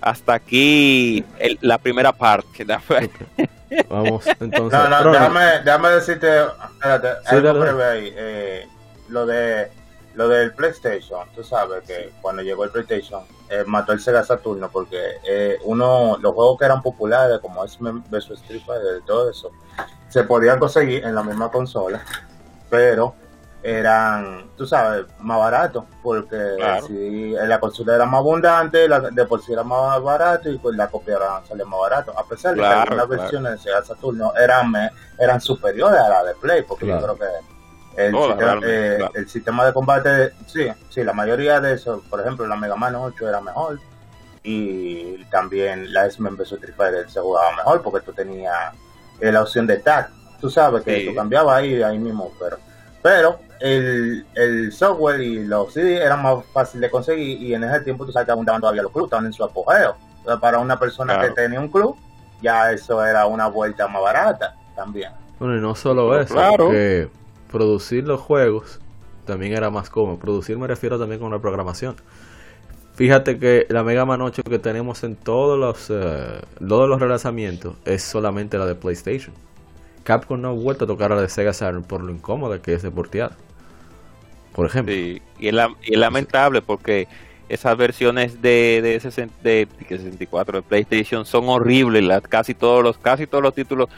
Hasta 0.01 0.35
aquí 0.35 1.24
la 1.61 1.78
primera 1.78 2.12
parte. 2.12 2.66
Vamos, 3.89 4.27
entonces. 4.39 4.78
No, 4.78 5.02
no, 5.02 5.11
déjame, 5.12 5.44
déjame, 5.65 5.89
decirte, 5.90 6.28
espérate, 6.74 7.09
algo 7.27 7.61
breve 7.61 7.85
ahí. 7.85 8.15
Eh, 8.16 8.69
lo 9.09 9.27
de 9.27 9.70
lo 10.15 10.28
del 10.28 10.53
PlayStation, 10.53 11.28
tú 11.35 11.43
sabes 11.43 11.82
que 11.85 12.12
cuando 12.23 12.43
llegó 12.43 12.65
el 12.65 12.70
PlayStation 12.70 13.23
eh, 13.49 13.65
mató 13.66 13.93
el 13.93 14.01
Sega 14.01 14.23
Saturno 14.23 14.70
porque 14.70 15.16
eh, 15.27 15.59
uno 15.65 16.16
los 16.20 16.35
juegos 16.35 16.59
que 16.59 16.65
eran 16.65 16.82
populares 16.82 17.41
como 17.41 17.65
es 17.65 17.78
vs 17.78 18.31
Street 18.31 18.62
Fighter 18.65 19.01
y 19.03 19.07
todo 19.07 19.31
eso 19.31 19.51
se 20.09 20.23
podían 20.24 20.59
conseguir 20.61 21.05
en 21.05 21.15
la 21.15 21.24
misma 21.24 21.51
consola, 21.51 22.05
pero 22.70 23.15
eran, 23.65 24.51
tú 24.57 24.66
sabes, 24.66 25.07
más 25.19 25.39
baratos 25.39 25.85
porque 26.03 26.57
si 26.86 27.31
la 27.31 27.59
consola 27.59 27.97
era 27.97 28.07
más 28.07 28.20
abundante, 28.20 28.86
la, 28.86 29.01
de 29.01 29.24
por 29.24 29.43
sí 29.43 29.53
era 29.53 29.65
más 29.65 30.01
barato 30.03 30.51
y 30.51 30.59
pues 30.59 30.77
la 30.77 30.89
copia 30.89 31.19
salía 31.49 31.65
más 31.65 31.81
barato, 31.81 32.16
a 32.16 32.24
pesar 32.24 32.55
de 32.55 32.61
que 32.61 32.66
algunas 32.66 33.09
versiones 33.09 33.53
de 33.53 33.59
Sega 33.59 33.82
Saturno 33.82 34.32
eran 34.36 34.73
eran 35.19 35.41
superiores 35.41 35.99
a 35.99 36.09
la 36.09 36.24
de 36.24 36.35
Play, 36.35 36.62
porque 36.62 36.86
yo 36.86 37.01
creo 37.01 37.19
que 37.19 37.53
el, 37.96 38.14
sistema, 38.14 38.60
eh, 38.64 38.98
el, 39.14 39.28
sistema, 39.28 39.66
de 39.66 39.72
combate, 39.72 40.32
sí, 40.46 40.66
sí, 40.88 41.04
la 41.04 41.12
mayoría 41.12 41.60
de 41.60 41.74
eso, 41.74 42.02
por 42.08 42.20
ejemplo, 42.20 42.46
la 42.46 42.56
Mega 42.56 42.76
Man 42.76 42.94
8 42.94 43.28
era 43.28 43.40
mejor 43.40 43.78
y 44.42 45.24
también 45.26 45.92
la 45.92 46.06
S-Men 46.06 46.36
vs 46.36 46.52
Street 46.52 46.74
Fighter 46.76 47.08
se 47.08 47.20
jugaba 47.20 47.56
mejor 47.56 47.82
porque 47.82 48.04
tú 48.04 48.12
tenías 48.12 48.74
eh, 49.20 49.32
la 49.32 49.42
opción 49.42 49.66
de 49.66 49.78
tag, 49.78 50.10
tú 50.40 50.50
sabes 50.50 50.82
que 50.82 51.06
tú 51.06 51.14
cambiabas 51.14 51.56
ahí, 51.56 51.82
ahí 51.82 51.98
mismo, 51.98 52.32
pero 52.38 52.58
pero 53.00 53.38
el, 53.60 54.26
el 54.34 54.72
software 54.72 55.20
y 55.20 55.44
los 55.44 55.72
CD 55.72 56.02
eran 56.02 56.22
más 56.22 56.44
fácil 56.52 56.80
de 56.80 56.90
conseguir 56.90 57.42
y 57.42 57.54
en 57.54 57.64
ese 57.64 57.80
tiempo 57.80 58.06
tú 58.06 58.12
sabes 58.12 58.26
que 58.26 58.32
abundaban 58.32 58.60
todavía 58.60 58.82
los 58.82 58.92
clubes, 58.92 59.08
estaban 59.08 59.26
en 59.26 59.32
su 59.32 59.44
apogeo. 59.44 59.94
para 60.40 60.58
una 60.58 60.78
persona 60.78 61.20
que 61.20 61.30
tenía 61.30 61.60
un 61.60 61.68
club, 61.68 61.96
ya 62.40 62.72
eso 62.72 63.04
era 63.04 63.26
una 63.26 63.46
vuelta 63.48 63.86
más 63.88 64.02
barata 64.02 64.56
también. 64.74 65.12
Bueno, 65.38 65.56
y 65.56 65.60
no 65.60 65.74
solo 65.74 66.18
eso, 66.18 66.32
claro 66.34 66.70
producir 67.55 68.02
los 68.02 68.20
juegos 68.20 68.81
también 69.24 69.52
era 69.52 69.70
más 69.70 69.89
cómodo. 69.89 70.18
Producir 70.18 70.59
me 70.59 70.66
refiero 70.66 70.98
también 70.98 71.20
con 71.20 71.31
la 71.31 71.39
programación. 71.39 71.94
Fíjate 72.97 73.39
que 73.39 73.64
la 73.70 73.85
Mega 73.85 74.05
Man 74.05 74.22
8 74.22 74.43
que 74.43 74.59
tenemos 74.59 75.05
en 75.05 75.14
todos 75.14 75.56
los, 75.56 75.89
eh, 75.89 76.40
todos 76.59 76.89
los 76.89 77.01
relanzamientos 77.01 77.76
es 77.85 78.02
solamente 78.02 78.59
la 78.59 78.66
de 78.66 78.74
PlayStation. 78.74 79.32
Capcom 80.02 80.40
no 80.40 80.48
ha 80.48 80.52
vuelto 80.52 80.85
a 80.85 80.89
tocar 80.89 81.12
la 81.12 81.20
de 81.20 81.28
Sega 81.28 81.52
Saturn 81.52 81.85
por 81.85 82.02
lo 82.02 82.10
incómoda 82.10 82.60
que 82.60 82.74
es 82.74 82.82
de 82.82 82.90
portear. 82.90 83.36
Por 84.52 84.66
ejemplo. 84.66 84.93
y, 84.93 85.22
es 85.39 85.55
lamentable 85.97 86.60
porque 86.60 87.06
esas 87.48 87.76
versiones 87.76 88.43
de, 88.43 88.81
de, 88.82 88.98
64 88.98 90.59
de 90.59 90.62
PlayStation 90.62 91.24
son 91.24 91.48
horribles. 91.48 92.20
casi 92.28 92.52
todos 92.52 92.82
los 92.82 92.98
casi 92.98 93.28
todos 93.28 93.44
los 93.44 93.55
títulos 93.55 93.89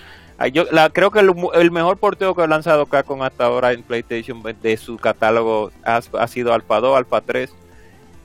yo 0.53 0.65
la, 0.71 0.91
creo 0.91 1.11
que 1.11 1.21
el, 1.21 1.71
mejor 1.71 1.97
porteo 1.97 2.35
que 2.35 2.43
ha 2.43 2.47
lanzado 2.47 2.87
Capcom 2.87 3.23
hasta 3.23 3.47
ahora 3.47 3.73
en 3.73 3.83
PlayStation 3.83 4.43
de 4.43 4.77
su 4.77 4.99
catálogo 4.99 5.71
ha, 5.83 6.27
sido 6.29 6.53
Alpha 6.53 6.81
2, 6.81 6.97
Alpha 6.97 7.21
3 7.23 7.53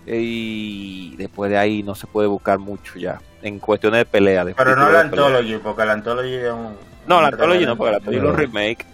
y 0.07 1.15
después 1.15 1.49
de 1.51 1.57
ahí 1.57 1.83
no 1.83 1.95
se 1.95 2.07
puede 2.07 2.27
buscar 2.27 2.59
mucho 2.59 2.99
ya 2.99 3.21
en 3.41 3.59
cuestiones 3.59 3.99
de 3.99 4.05
pelea. 4.05 4.45
Pero 4.55 4.75
no 4.75 4.89
la 4.91 5.01
Anthology, 5.01 5.57
porque 5.57 5.85
la 5.85 5.93
Anthology 5.93 6.35
es 6.35 6.51
un... 6.51 6.75
No, 7.07 7.21
la 7.21 7.27
Anthology 7.27 7.65
no, 7.65 7.77
porque 7.77 7.91
la 7.91 7.97
Anthology 7.97 8.25
es 8.25 8.29
un 8.29 8.37
remake. 8.37 8.85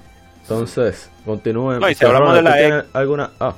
Entonces, 0.42 1.10
continúen. 1.26 1.80
No, 1.80 1.90
y 1.90 1.96
si 1.96 2.06
hablamos 2.06 2.36
de 2.36 2.42
la 2.42 2.62
X... 2.62 2.90
alguna... 2.94 3.32
Ah, 3.40 3.56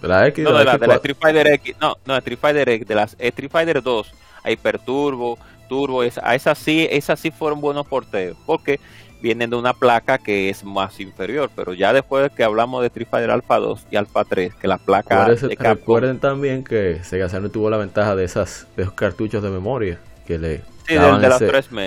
de 0.00 0.08
la 0.08 0.26
X. 0.28 0.44
No, 0.44 0.56
de, 0.56 0.64
la, 0.64 0.78
de 0.78 0.86
la 0.86 0.94
Street 0.94 1.16
Fighter 1.20 1.46
X. 1.46 1.76
No, 1.80 1.96
no, 2.04 2.16
Street 2.16 2.38
Fighter 2.40 2.68
X. 2.68 2.88
De 2.88 2.94
las 2.94 3.16
Street 3.18 3.50
Fighter 3.50 3.82
2, 3.82 4.12
Hyper 4.44 4.78
Turbo, 4.78 5.38
turbo, 5.68 6.02
esa, 6.02 6.28
a 6.28 6.34
esas 6.34 6.58
sí, 6.58 6.86
esas 6.90 7.20
sí 7.20 7.30
fueron 7.30 7.60
buenos 7.60 7.86
porteos, 7.86 8.36
porque 8.46 8.80
vienen 9.20 9.50
de 9.50 9.56
una 9.56 9.72
placa 9.72 10.18
que 10.18 10.48
es 10.48 10.64
más 10.64 11.00
inferior, 11.00 11.50
pero 11.54 11.74
ya 11.74 11.92
después 11.92 12.24
de 12.24 12.30
que 12.30 12.44
hablamos 12.44 12.82
de 12.82 12.88
Street 12.88 13.08
Fighter 13.10 13.30
Alpha 13.30 13.58
2 13.58 13.86
y 13.90 13.96
Alpha 13.96 14.24
3, 14.24 14.54
que 14.54 14.68
la 14.68 14.78
placa 14.78 15.26
Recuerden 15.58 16.18
también 16.18 16.64
que 16.64 17.02
Sega 17.02 17.28
Saturn 17.28 17.50
tuvo 17.50 17.70
la 17.70 17.76
ventaja 17.76 18.14
de 18.14 18.24
esas 18.24 18.66
de 18.76 18.82
esos 18.82 18.94
cartuchos 18.94 19.42
de 19.42 19.50
memoria 19.50 19.98
que 20.26 20.38
le 20.38 20.62
daban 20.88 21.24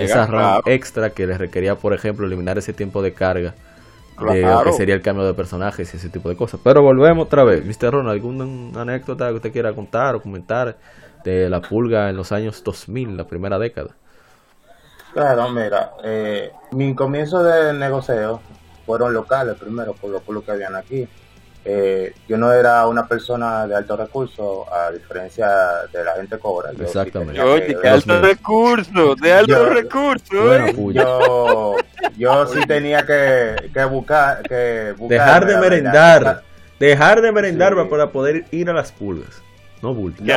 esa 0.02 0.26
RAM 0.26 0.62
extra 0.66 1.12
que 1.12 1.28
les 1.28 1.38
requería, 1.38 1.76
por 1.76 1.94
ejemplo, 1.94 2.26
eliminar 2.26 2.58
ese 2.58 2.74
tiempo 2.74 3.02
de 3.02 3.14
carga 3.14 3.54
de 4.20 4.42
lo 4.42 4.64
que 4.64 4.74
sería 4.74 4.96
el 4.96 5.02
cambio 5.02 5.26
de 5.26 5.34
personajes 5.34 5.94
y 5.94 5.98
ese 5.98 6.10
tipo 6.10 6.30
de 6.30 6.36
cosas. 6.36 6.60
Pero 6.64 6.82
volvemos 6.82 7.26
otra 7.26 7.44
vez, 7.44 7.64
Mr. 7.66 7.92
Ron, 7.92 8.10
¿alguna 8.10 8.82
anécdota 8.82 9.30
que 9.30 9.36
usted 9.36 9.52
quiera 9.54 9.74
contar 9.74 10.16
o 10.16 10.22
comentar 10.22 10.78
de 11.24 11.50
la 11.50 11.62
pulga 11.62 12.10
en 12.10 12.18
los 12.18 12.32
años 12.32 12.64
2000, 12.64 13.18
la 13.18 13.28
primera 13.28 13.60
década? 13.60 13.96
Claro, 15.14 15.50
mira, 15.50 15.92
eh, 16.04 16.52
mi 16.72 16.94
comienzo 16.94 17.44
de 17.44 17.74
negocio 17.74 18.42
fueron 18.86 19.14
locales 19.14 19.56
primero, 19.56 19.94
por 19.94 20.12
los 20.12 20.22
pueblos 20.22 20.44
que 20.44 20.52
habían 20.52 20.76
aquí. 20.76 21.08
Eh, 21.66 22.14
yo 22.28 22.38
no 22.38 22.54
era 22.54 22.88
una 22.88 23.06
persona 23.06 23.68
de 23.68 23.76
alto 23.76 23.98
recurso, 23.98 24.66
a 24.74 24.92
diferencia 24.92 25.48
de 25.92 26.04
la 26.04 26.14
gente 26.14 26.40
cobra. 26.40 26.72
Exactamente. 26.72 27.42
Oye, 27.42 27.76
de 27.76 27.90
alto 27.90 28.22
recurso, 28.22 29.16
de 29.16 29.34
alto 29.34 29.66
recurso. 29.66 30.56
¿eh? 30.56 30.74
yo, 30.94 31.76
yo 32.18 32.48
sí 32.48 32.62
tenía 32.66 33.06
que, 33.06 33.70
que 33.74 33.86
buscar, 33.86 34.42
que 34.44 34.96
dejar 34.98 35.46
de 35.46 35.58
merendar, 35.58 36.44
dejar 36.80 37.22
de 37.22 37.32
merendar 37.32 37.90
para 37.90 38.12
poder 38.12 38.46
ir 38.52 38.70
a 38.70 38.74
las 38.74 38.92
pulgas. 38.92 39.42
No 39.82 39.94
bulto. 39.94 40.24
y, 40.24 40.32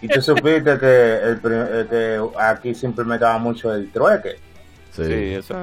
y, 0.00 0.08
tú 0.08 0.20
supiste 0.20 0.78
que, 0.78 1.14
el, 1.22 1.40
que 1.88 2.20
aquí 2.38 2.74
siempre 2.74 3.04
me 3.04 3.18
daba 3.18 3.38
mucho 3.38 3.72
el 3.72 3.90
trueque. 3.90 4.36
Sí, 4.92 5.34
eso 5.34 5.54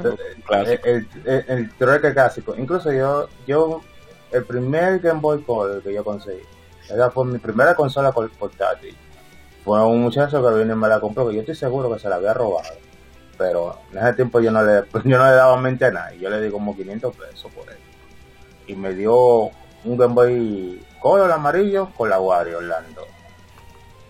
El, 0.83 1.07
el, 1.25 1.69
trueque 1.77 2.13
clásico. 2.13 2.55
Incluso 2.57 2.91
yo, 2.91 3.27
yo, 3.45 3.81
el 4.31 4.45
primer 4.45 4.99
Game 4.99 5.19
Boy 5.19 5.43
Color 5.43 5.83
que 5.83 5.93
yo 5.93 6.03
conseguí, 6.03 6.41
esa 6.89 7.11
fue 7.11 7.25
mi 7.25 7.39
primera 7.39 7.75
consola 7.75 8.11
portátil. 8.11 8.95
Fue 9.63 9.83
un 9.85 10.03
muchacho 10.03 10.41
que 10.41 10.59
vino 10.59 10.73
y 10.73 10.77
me 10.77 10.87
la 10.87 10.99
compró, 10.99 11.27
que 11.27 11.35
yo 11.35 11.41
estoy 11.41 11.55
seguro 11.55 11.91
que 11.91 11.99
se 11.99 12.07
la 12.07 12.15
había 12.15 12.33
robado. 12.33 12.75
pero 13.37 13.79
en 13.91 13.97
ese 13.97 14.13
tiempo 14.13 14.39
yo 14.39 14.51
no 14.51 14.63
le, 14.63 14.83
yo 15.03 15.17
no 15.17 15.25
le 15.25 15.35
daba 15.35 15.57
mente 15.57 15.85
a 15.85 15.91
nadie, 15.91 16.19
yo 16.19 16.29
le 16.29 16.41
di 16.41 16.49
como 16.49 16.75
500 16.75 17.15
pesos 17.15 17.51
por 17.51 17.69
él. 17.69 17.77
Y 18.67 18.75
me 18.75 18.93
dio 18.93 19.51
un 19.85 19.97
Game 19.97 20.13
Boy 20.13 20.85
Color 21.01 21.31
amarillo 21.31 21.89
con 21.95 22.09
la 22.09 22.19
Wario 22.19 22.57
Orlando. 22.57 23.05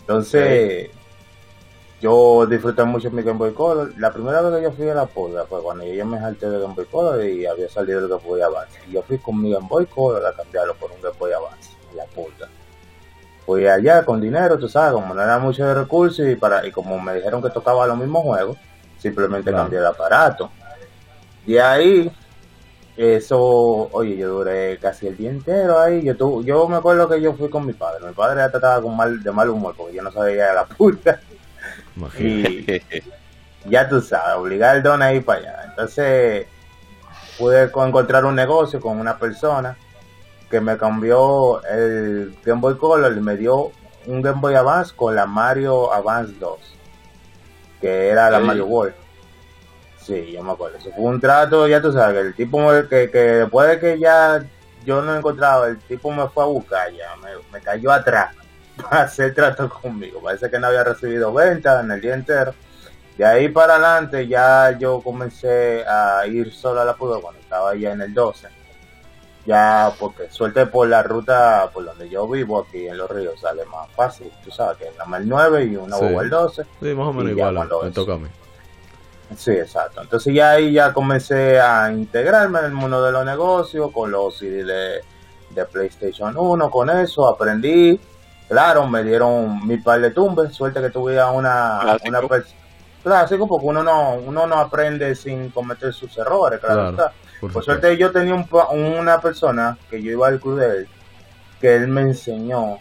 Entonces, 0.02 0.89
yo 2.02 2.45
disfruté 2.45 2.84
mucho 2.84 3.10
mi 3.11 3.23
Game 3.23 3.38
Boy 3.38 3.53
Color. 3.53 3.93
La 3.97 4.11
primera 4.11 4.41
vez 4.41 4.57
que 4.57 4.64
yo 4.64 4.72
fui 4.72 4.89
a 4.89 4.93
la 4.93 5.06
pulga 5.06 5.45
fue 5.45 5.61
cuando 5.61 5.84
yo 5.85 6.06
me 6.06 6.19
salté 6.19 6.49
de 6.49 6.60
Game 6.60 6.76
Boy 6.76 6.85
Color 6.85 7.26
y 7.26 7.45
había 7.45 7.69
salido 7.69 7.99
el 7.99 8.07
Game 8.07 8.22
Boy 8.23 8.41
Advance. 8.41 8.80
Y 8.88 8.93
yo 8.93 9.02
fui 9.03 9.18
con 9.18 9.41
mi 9.41 9.52
Game 9.52 9.68
Boy 9.68 9.85
Color 9.88 10.26
a 10.26 10.34
cambiarlo 10.34 10.76
por 10.76 10.91
un 10.91 11.02
Game 11.02 11.15
Boy 11.18 11.31
Advance, 11.34 11.72
la 11.95 12.06
pulga. 12.06 12.47
Fui 13.45 13.68
allá 13.68 14.03
con 14.03 14.19
dinero, 14.19 14.57
tú 14.57 14.68
sabes, 14.68 14.93
como 14.93 15.14
no 15.14 15.22
era 15.22 15.38
mucho 15.38 15.65
de 15.65 15.73
recursos 15.73 16.27
y, 16.27 16.35
para, 16.35 16.65
y 16.65 16.72
como 16.72 16.99
me 16.99 17.15
dijeron 17.15 17.41
que 17.41 17.49
tocaba 17.49 17.85
los 17.85 17.97
mismos 17.97 18.23
juegos, 18.23 18.57
simplemente 18.97 19.52
cambié 19.52 19.80
el 19.80 19.85
aparato. 19.85 20.49
Y 21.45 21.57
ahí, 21.57 22.11
eso, 22.97 23.89
oye, 23.91 24.15
yo 24.15 24.30
duré 24.30 24.77
casi 24.77 25.07
el 25.07 25.17
día 25.17 25.30
entero 25.30 25.80
ahí. 25.80 26.03
Yo 26.03 26.15
tu, 26.15 26.43
yo 26.43 26.67
me 26.67 26.77
acuerdo 26.77 27.09
que 27.09 27.22
yo 27.22 27.34
fui 27.34 27.49
con 27.49 27.65
mi 27.65 27.73
padre. 27.73 28.05
Mi 28.07 28.13
padre 28.13 28.38
ya 28.38 28.45
estaba 28.45 28.81
con 28.81 28.95
mal, 28.95 29.22
de 29.22 29.31
mal 29.31 29.49
humor 29.49 29.73
porque 29.76 29.95
yo 29.95 30.01
no 30.01 30.11
sabía 30.11 30.53
la 30.53 30.65
puta. 30.77 31.19
Y 32.19 32.81
ya 33.65 33.89
tú 33.89 34.01
sabes, 34.01 34.38
obligar 34.38 34.77
el 34.77 34.84
don 34.84 35.01
a 35.01 35.13
ir 35.13 35.26
para 35.26 35.39
allá. 35.39 35.65
Entonces 35.69 36.47
pude 37.38 37.63
encontrar 37.63 38.23
un 38.23 38.35
negocio 38.35 38.80
con 38.80 38.97
una 38.97 39.17
persona 39.17 39.76
que 40.49 40.61
me 40.61 40.77
cambió 40.77 41.63
el 41.65 42.38
Game 42.45 42.61
Boy 42.61 42.77
Color 42.77 43.17
y 43.17 43.19
me 43.19 43.35
dio 43.35 43.72
un 44.05 44.22
Game 44.22 44.39
Boy 44.39 44.55
Advance 44.55 44.93
con 44.95 45.15
la 45.15 45.26
Mario 45.26 45.91
Advance 45.91 46.34
2, 46.39 46.59
que 47.81 48.09
era 48.09 48.30
la 48.30 48.39
Mario 48.39 48.67
World. 48.67 49.05
Sí, 50.06 50.34
yo 50.34 50.44
me 50.44 50.52
acuerdo. 50.52 50.77
Eso 50.77 50.91
fue 50.95 51.06
un 51.06 51.19
trato, 51.19 51.68
ya 51.68 51.82
tú 51.82 51.91
sabes, 51.91 52.23
el 52.23 52.36
tipo 52.36 52.60
que, 52.88 53.10
que 53.10 53.19
después 53.19 53.69
de 53.69 53.80
que 53.80 53.99
ya 53.99 54.45
yo 54.86 55.02
no 55.02 55.15
he 55.15 55.18
encontrado, 55.18 55.65
el 55.65 55.80
tipo 55.80 56.11
me 56.11 56.27
fue 56.30 56.44
a 56.44 56.48
buscar 56.48 56.91
ya, 56.91 57.15
me, 57.23 57.30
me 57.52 57.60
cayó 57.60 57.91
atrás 57.91 58.36
para 58.77 59.03
hacer 59.03 59.34
trato 59.34 59.68
conmigo. 59.68 60.22
Parece 60.22 60.52
que 60.52 60.60
no 60.60 60.68
había 60.68 60.84
recibido 60.84 61.34
venta 61.34 61.82
en 61.82 61.90
el 61.90 62.02
día 62.02 62.14
entero. 62.14 62.53
De 63.18 63.26
ahí 63.26 63.48
para 63.49 63.76
adelante 63.76 64.27
ya 64.27 64.77
yo 64.77 65.02
comencé 65.02 65.84
a 65.88 66.27
ir 66.27 66.53
solo 66.53 66.82
a 66.82 66.86
la 66.86 66.95
pudo 66.95 67.19
cuando 67.19 67.40
estaba 67.40 67.73
ya 67.73 67.94
en 67.94 68.02
el 68.02 68.14
12. 68.14 68.48
Ya 69.48 69.91
porque 69.99 70.30
suelte 70.30 70.68
por 70.68 70.88
la 70.88 71.02
ruta 71.02 71.69
por 71.73 71.86
donde 71.86 72.10
yo 72.10 72.27
vivo 72.27 72.60
aquí 72.60 72.88
en 72.88 72.98
Los 72.98 73.10
Ríos 73.10 73.40
sale 73.40 73.65
más 73.65 73.90
fácil. 73.91 74.32
Tú 74.44 74.52
sabes 74.52 74.77
que 74.77 74.86
la 74.98 75.18
el 75.18 75.27
9 75.27 75.65
y 75.65 75.76
una 75.77 75.98
sí. 75.98 76.06
el 76.06 76.30
12. 76.30 76.64
Sí, 76.82 76.94
más 76.94 77.07
o 77.07 77.14
menos 77.14 77.32
igual, 77.32 77.69
me 77.84 77.91
toca 77.91 78.14
a 78.14 78.18
mí. 78.18 78.27
Sí, 79.35 79.52
exacto. 79.52 80.02
Entonces 80.02 80.34
ya 80.34 80.52
ahí 80.52 80.73
ya 80.73 80.93
comencé 80.93 81.60
a 81.60 81.91
integrarme 81.91 82.60
en 82.60 82.65
el 82.65 82.73
mundo 82.73 83.03
de 83.03 83.11
los 83.11 83.26
negocios 83.26 83.91
con 83.91 84.11
los 84.11 84.38
CD 84.38 84.64
de, 84.64 85.02
de 85.49 85.65
PlayStation 85.65 86.35
1, 86.38 86.69
con 86.69 86.89
eso 86.89 87.27
aprendí 87.27 87.99
Claro, 88.47 88.88
me 88.88 89.03
dieron 89.03 89.65
mi 89.65 89.77
par 89.77 89.99
de 89.99 90.11
tumbes, 90.11 90.53
suerte 90.53 90.80
que 90.80 90.89
tuviera 90.89 91.31
una, 91.31 91.80
clásico. 91.81 92.10
una 92.10 92.43
clásico 93.03 93.47
porque 93.47 93.65
uno 93.65 93.84
no, 93.84 94.14
uno 94.14 94.45
no 94.45 94.60
aprende 94.60 95.15
sin 95.15 95.49
cometer 95.49 95.93
sus 95.93 96.15
errores, 96.18 96.60
claro, 96.60 96.93
claro 96.95 97.11
Por, 97.39 97.52
por 97.53 97.64
suerte 97.64 97.97
yo 97.97 98.11
tenía 98.11 98.35
un, 98.35 98.47
una 98.80 99.19
persona 99.19 99.77
que 99.89 100.02
yo 100.02 100.11
iba 100.11 100.27
al 100.27 100.39
club 100.39 100.60
de 100.60 100.77
él, 100.77 100.88
que 101.60 101.76
él 101.76 101.88
me 101.88 102.02
enseñó 102.02 102.77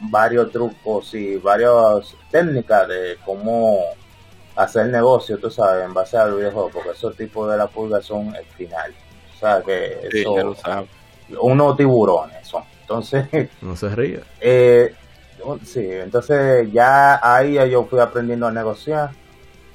varios 0.00 0.50
trucos 0.50 1.14
y 1.14 1.36
varias 1.36 2.16
técnicas 2.32 2.88
de 2.88 3.16
cómo 3.24 3.78
hacer 4.56 4.86
negocio, 4.86 5.38
tú 5.38 5.50
sabes, 5.50 5.84
en 5.84 5.94
base 5.94 6.16
al 6.16 6.34
videojuego, 6.34 6.70
porque 6.72 6.90
esos 6.90 7.16
tipos 7.16 7.50
de 7.50 7.56
la 7.56 7.66
pulga 7.66 8.00
son 8.00 8.34
el 8.34 8.44
final. 8.44 8.94
O 9.34 9.38
sea, 9.38 9.62
que 9.62 10.08
sí, 10.10 10.20
eso, 10.20 10.86
unos 11.40 11.76
tiburones 11.76 12.46
son. 12.46 12.62
Entonces. 12.80 13.26
No 13.62 13.76
se 13.76 13.88
ríe. 13.88 14.20
Eh, 14.40 14.94
sí, 15.64 15.86
entonces 15.90 16.70
ya 16.72 17.20
ahí 17.22 17.54
yo 17.70 17.84
fui 17.84 18.00
aprendiendo 18.00 18.46
a 18.46 18.52
negociar. 18.52 19.10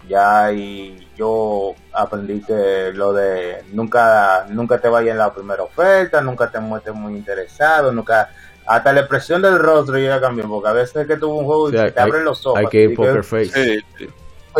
Ya 0.07 0.51
y 0.51 1.07
yo 1.15 1.75
aprendí 1.93 2.41
que 2.41 2.91
lo 2.95 3.13
de 3.13 3.63
nunca 3.73 4.47
nunca 4.49 4.79
te 4.79 4.87
vayas 4.87 5.11
en 5.11 5.19
la 5.19 5.31
primera 5.31 5.61
oferta, 5.61 6.19
nunca 6.19 6.49
te 6.49 6.59
muestres 6.59 6.95
muy 6.95 7.13
interesado, 7.13 7.91
nunca. 7.91 8.31
Hasta 8.65 8.93
la 8.93 9.01
expresión 9.01 9.41
del 9.41 9.59
rostro 9.59 9.97
ya 9.99 10.19
cambió, 10.21 10.47
porque 10.47 10.69
a 10.69 10.73
veces 10.73 11.05
que 11.05 11.17
tuvo 11.17 11.39
un 11.39 11.45
juego 11.45 11.69
y 11.69 11.77
sí, 11.77 11.91
te 11.93 11.99
abren 11.99 12.23
los 12.23 12.45
ojos. 12.45 12.59
Hay 12.59 12.67
que 12.67 12.83
ir 12.83 12.95
poker 12.95 13.23
face. 13.23 13.51
Sí, 13.51 13.85
sí. 13.97 14.07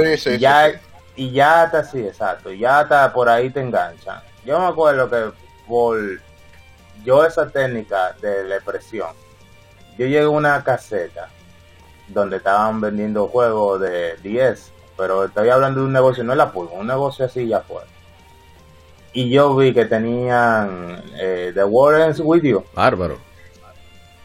Sí, 0.02 0.18
sí 0.18 0.30
y 0.32 0.40
ya, 0.40 0.82
y 1.16 1.32
ya 1.32 1.66
está 1.66 1.80
así, 1.80 2.00
exacto. 2.00 2.52
Ya 2.52 2.82
está 2.82 3.12
por 3.12 3.30
ahí 3.30 3.50
te 3.50 3.62
enganchan. 3.62 4.22
Yo 4.46 4.60
me 4.60 4.68
acuerdo 4.68 5.10
que 5.10 5.32
por 5.68 6.00
yo 7.04 7.26
esa 7.26 7.50
técnica 7.50 8.16
de 8.22 8.44
la 8.46 8.60
presión, 8.60 9.10
yo 9.98 10.06
llegué 10.06 10.22
a 10.22 10.30
una 10.30 10.64
caseta 10.64 11.30
donde 12.08 12.38
estaban 12.38 12.82
vendiendo 12.82 13.28
juegos 13.28 13.82
de 13.82 14.16
10, 14.18 14.72
pero 14.98 15.26
estoy 15.26 15.50
hablando 15.50 15.82
de 15.82 15.86
un 15.88 15.94
negocio, 15.94 16.24
no 16.24 16.34
es 16.34 16.38
la 16.38 16.52
pulga, 16.52 16.74
un 16.74 16.88
negocio 16.88 17.26
así 17.26 17.48
ya 17.48 17.62
fue. 17.62 17.82
Y 19.14 19.30
yo 19.30 19.56
vi 19.56 19.74
que 19.74 19.86
tenían 19.86 21.02
eh, 21.16 21.52
The 21.54 21.64
Warrens 21.64 22.20
With 22.24 22.44
You. 22.44 22.64
Bárbaro. 22.74 23.18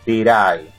Tirai. 0.05 0.74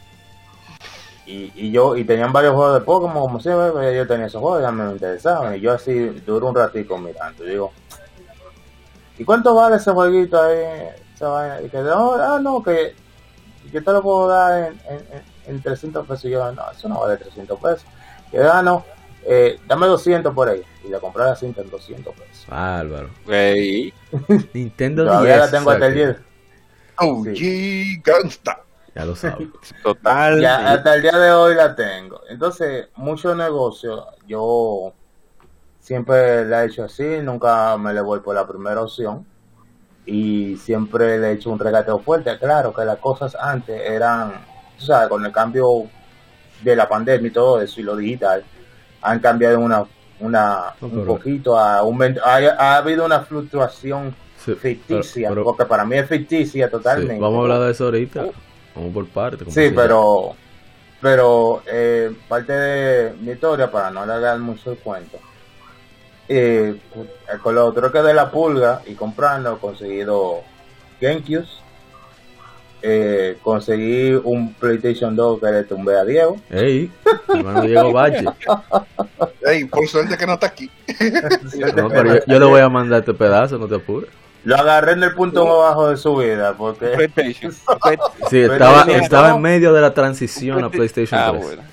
Y, 1.26 1.52
y 1.56 1.72
yo, 1.72 1.96
y 1.96 2.04
tenían 2.04 2.32
varios 2.32 2.54
juegos 2.54 2.80
de 2.80 2.86
Pokémon, 2.86 3.24
como 3.24 3.40
siempre, 3.40 3.96
yo 3.96 4.08
tenía 4.08 4.28
esos 4.28 4.42
juegos, 4.42 4.62
ya 4.62 4.72
me 4.72 4.92
interesaban. 4.92 5.56
Y 5.56 5.60
yo 5.60 5.74
así 5.74 6.10
duro 6.26 6.48
un 6.48 6.56
ratico 6.56 6.98
mirando. 6.98 7.46
Y 7.46 7.50
digo, 7.50 7.72
¿y 9.18 9.24
cuánto 9.26 9.56
vale 9.56 9.78
ese 9.78 9.92
jueguito 9.92 10.42
ahí? 10.42 10.60
Y 11.66 11.70
que 11.70 11.78
no, 11.80 12.14
ah, 12.16 12.40
no, 12.42 12.62
que 12.62 12.94
yo 13.72 13.84
te 13.84 13.92
lo 13.92 14.02
puedo 14.02 14.28
dar 14.28 14.72
en, 14.72 14.80
en, 14.88 15.56
en 15.56 15.62
300 15.62 16.06
pesos. 16.06 16.26
Y 16.26 16.30
yo, 16.32 16.52
no, 16.52 16.64
eso 16.72 16.88
no 16.88 17.00
vale 17.02 17.18
300 17.18 17.60
pesos. 17.60 17.86
Y 18.32 18.36
yo, 18.36 18.52
ah, 18.52 18.62
no, 18.62 18.84
eh, 19.26 19.60
dame 19.68 19.88
200 19.88 20.34
por 20.34 20.50
ahí. 20.50 20.62
Y 20.84 20.90
le 20.90 21.00
compré 21.00 21.24
la 21.24 21.36
cinta 21.36 21.62
en 21.62 21.70
200 21.70 22.14
pesos. 22.14 22.46
Álvaro. 22.50 23.10
Hey. 23.28 23.94
Nintendo 24.54 25.06
Todavía 25.06 25.38
10. 25.38 25.52
la 25.52 25.58
tengo 25.58 25.72
hasta 25.72 25.88
el 25.88 25.94
10. 25.94 26.16
Oh, 26.98 27.24
sí. 27.36 28.02
gangsta. 28.04 28.65
Ya 28.96 29.06
lo 29.06 29.16
sabes. 29.16 29.50
Total. 29.84 30.40
Ya, 30.42 30.72
hasta 30.72 30.96
el 30.96 31.02
día 31.02 31.18
de 31.18 31.32
hoy 31.32 31.54
la 31.54 31.76
tengo. 31.76 32.22
Entonces, 32.30 32.88
muchos 32.96 33.36
negocios, 33.36 34.06
yo 34.26 34.94
siempre 35.80 36.46
la 36.46 36.64
he 36.64 36.68
hecho 36.68 36.86
así, 36.86 37.20
nunca 37.22 37.78
me 37.78 37.94
le 37.94 38.02
voy 38.02 38.22
por 38.22 38.34
la 38.34 38.48
primera 38.48 38.82
opción 38.82 39.26
y 40.06 40.56
siempre 40.58 41.20
le 41.20 41.28
he 41.28 41.32
hecho 41.34 41.52
un 41.52 41.60
regateo 41.60 42.00
fuerte. 42.00 42.38
Claro 42.40 42.74
que 42.74 42.86
las 42.86 42.98
cosas 42.98 43.36
antes 43.36 43.82
eran, 43.82 44.34
tú 44.80 44.86
sabes, 44.86 45.10
con 45.10 45.26
el 45.26 45.32
cambio 45.32 45.84
de 46.64 46.76
la 46.76 46.88
pandemia 46.88 47.28
y 47.28 47.32
todo 47.32 47.62
eso 47.62 47.82
y 47.82 47.84
lo 47.84 47.96
digital, 47.96 48.44
han 49.02 49.20
cambiado 49.20 49.60
una, 49.60 49.86
una 50.20 50.74
un 50.82 51.06
poquito, 51.06 51.60
a 51.60 51.84
un, 51.84 52.02
ha, 52.02 52.36
ha, 52.58 52.78
habido 52.78 53.06
una 53.06 53.20
fluctuación 53.22 54.16
sí, 54.38 54.56
ficticia, 54.56 55.30
pero, 55.30 55.42
pero, 55.42 55.44
porque 55.44 55.66
para 55.66 55.86
mí 55.86 55.98
es 55.98 56.08
ficticia 56.08 56.70
totalmente. 56.70 57.16
Sí, 57.16 57.20
vamos 57.20 57.40
a 57.40 57.42
hablar 57.42 57.60
de 57.62 57.72
eso 57.72 57.86
ahorita, 57.86 58.26
vamos 58.76 58.94
por 58.94 59.08
parte. 59.08 59.46
Sí, 59.50 59.72
pero, 59.76 60.36
pero 61.02 61.64
eh, 61.66 62.12
parte 62.28 62.54
de 62.54 63.14
mi 63.22 63.32
historia, 63.32 63.72
para 63.72 63.90
no 63.92 64.02
alargar 64.02 64.38
mucho 64.40 64.72
el 64.72 64.78
cuento, 64.78 65.20
eh, 66.28 66.80
con 67.42 67.56
lo 67.56 67.66
otro 67.66 67.92
que 67.92 68.02
de 68.02 68.14
la 68.14 68.32
pulga 68.32 68.82
y 68.88 68.96
comprando 68.96 69.56
he 69.56 69.60
conseguido 69.60 70.42
GameCube 71.00 71.46
eh, 72.82 73.38
conseguí 73.42 74.12
un 74.12 74.54
PlayStation 74.54 75.16
2 75.16 75.40
que 75.40 75.48
le 75.48 75.64
tumbé 75.64 75.98
a 75.98 76.06
Diego. 76.06 76.38
Ey 76.52 76.92
hermano 77.28 77.62
Diego 77.62 77.92
Valle 77.92 78.26
ey 79.42 79.66
por 79.66 79.88
suerte 79.88 80.18
que 80.18 80.28
no 80.28 80.34
está 80.34 80.48
aquí. 80.48 80.70
No, 81.76 81.90
pero 81.90 82.16
yo, 82.16 82.22
yo, 82.28 82.40
le 82.40 82.46
voy 82.46 82.62
a 82.62 82.70
mandar 82.70 83.00
este 83.00 83.14
pedazo 83.14 83.58
no 83.58 83.68
te 83.68 83.76
apures 83.76 84.10
lo 84.46 84.56
agarré 84.56 84.94
en 84.94 85.04
el 85.04 85.14
punto 85.14 85.46
más 85.46 85.58
bajo 85.58 85.90
de 85.90 85.98
su 85.98 86.16
vida 86.16 86.54
porque 86.58 87.12
sí 88.30 88.40
estaba, 88.40 88.84
estaba 88.84 89.32
en 89.32 89.42
medio 89.42 89.74
de 89.74 89.82
la 89.82 89.94
transición 89.94 90.64
a 90.64 90.70
PlayStation 90.70 91.20
3 91.20 91.22
ah, 91.22 91.32
bueno. 91.32 91.64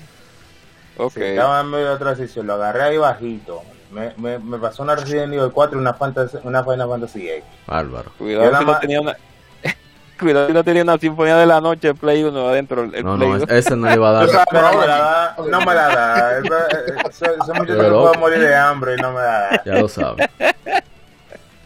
okay. 0.97 1.23
sí, 1.23 1.29
estaba 1.29 1.61
en 1.61 1.69
medio 1.69 1.85
de 1.85 1.93
la 1.93 1.99
transición 1.99 2.47
lo 2.47 2.53
agarré 2.53 2.83
ahí 2.83 2.97
bajito 2.97 3.61
me, 3.93 4.11
me, 4.17 4.39
me, 4.39 4.57
pasó 4.57 4.83
una 4.83 4.95
Resident 4.95 5.33
Evil 5.33 5.51
4 5.51 5.77
y 5.77 5.81
una, 5.81 5.93
Fantasy, 5.93 6.37
una 6.43 6.63
Final 6.63 6.89
Fantasy 6.89 7.29
8. 7.29 7.45
Bárbaro. 7.67 8.11
Cuidado 8.17 8.57
si 8.57 8.65
no 8.65 8.79
tenía 8.79 9.01
una... 9.01 9.17
Cuidado 10.19 10.47
si 10.47 10.53
no 10.53 10.63
tenía 10.63 10.83
una 10.83 10.97
Sinfonía 10.97 11.37
de 11.37 11.45
la 11.45 11.61
Noche 11.61 11.93
Play 11.93 12.23
1 12.23 12.47
adentro. 12.49 12.83
El 12.83 13.03
no, 13.03 13.17
Play 13.17 13.29
no, 13.29 13.43
ese 13.55 13.75
no 13.75 13.87
le 13.87 13.93
iba 13.93 14.09
a 14.09 14.11
dar. 14.11 14.27
no, 14.51 14.79
me 14.79 14.87
la 14.87 14.97
da, 14.97 15.35
no 15.47 15.59
me 15.59 15.73
la 15.75 15.87
da. 15.95 16.39
Ese 16.39 17.53
muchacho 17.53 17.65
que 17.65 17.89
puede 17.89 18.17
morir 18.17 18.39
de 18.39 18.55
hambre 18.55 18.95
y 18.97 19.01
no 19.01 19.11
me 19.11 19.21
la 19.21 19.39
da. 19.39 19.63
Ya 19.63 19.73
lo 19.75 19.87
sabe. 19.87 20.27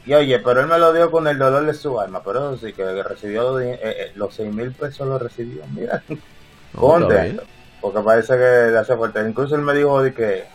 Y 0.08 0.14
oye, 0.14 0.40
pero 0.40 0.62
él 0.62 0.68
me 0.68 0.80
lo 0.80 0.94
dio 0.94 1.12
con 1.12 1.28
el 1.28 1.38
dolor 1.38 1.66
de 1.66 1.74
su 1.74 2.00
alma. 2.00 2.22
Pero 2.24 2.54
eso 2.54 2.66
sí, 2.66 2.74
que 2.74 3.04
recibió 3.04 3.60
eh, 3.60 3.78
eh, 3.82 4.12
los 4.16 4.34
6 4.34 4.54
mil 4.54 4.72
pesos 4.72 5.08
lo 5.08 5.20
recibió. 5.20 5.62
Mira, 5.76 6.02
no, 6.10 6.80
contento. 6.80 7.44
Porque 7.82 8.00
parece 8.02 8.34
que 8.34 8.72
le 8.72 8.78
hace 8.78 8.96
falta. 8.98 9.28
Incluso 9.28 9.56
él 9.56 9.62
me 9.62 9.74
dijo 9.76 10.02
de 10.02 10.14
que 10.14 10.46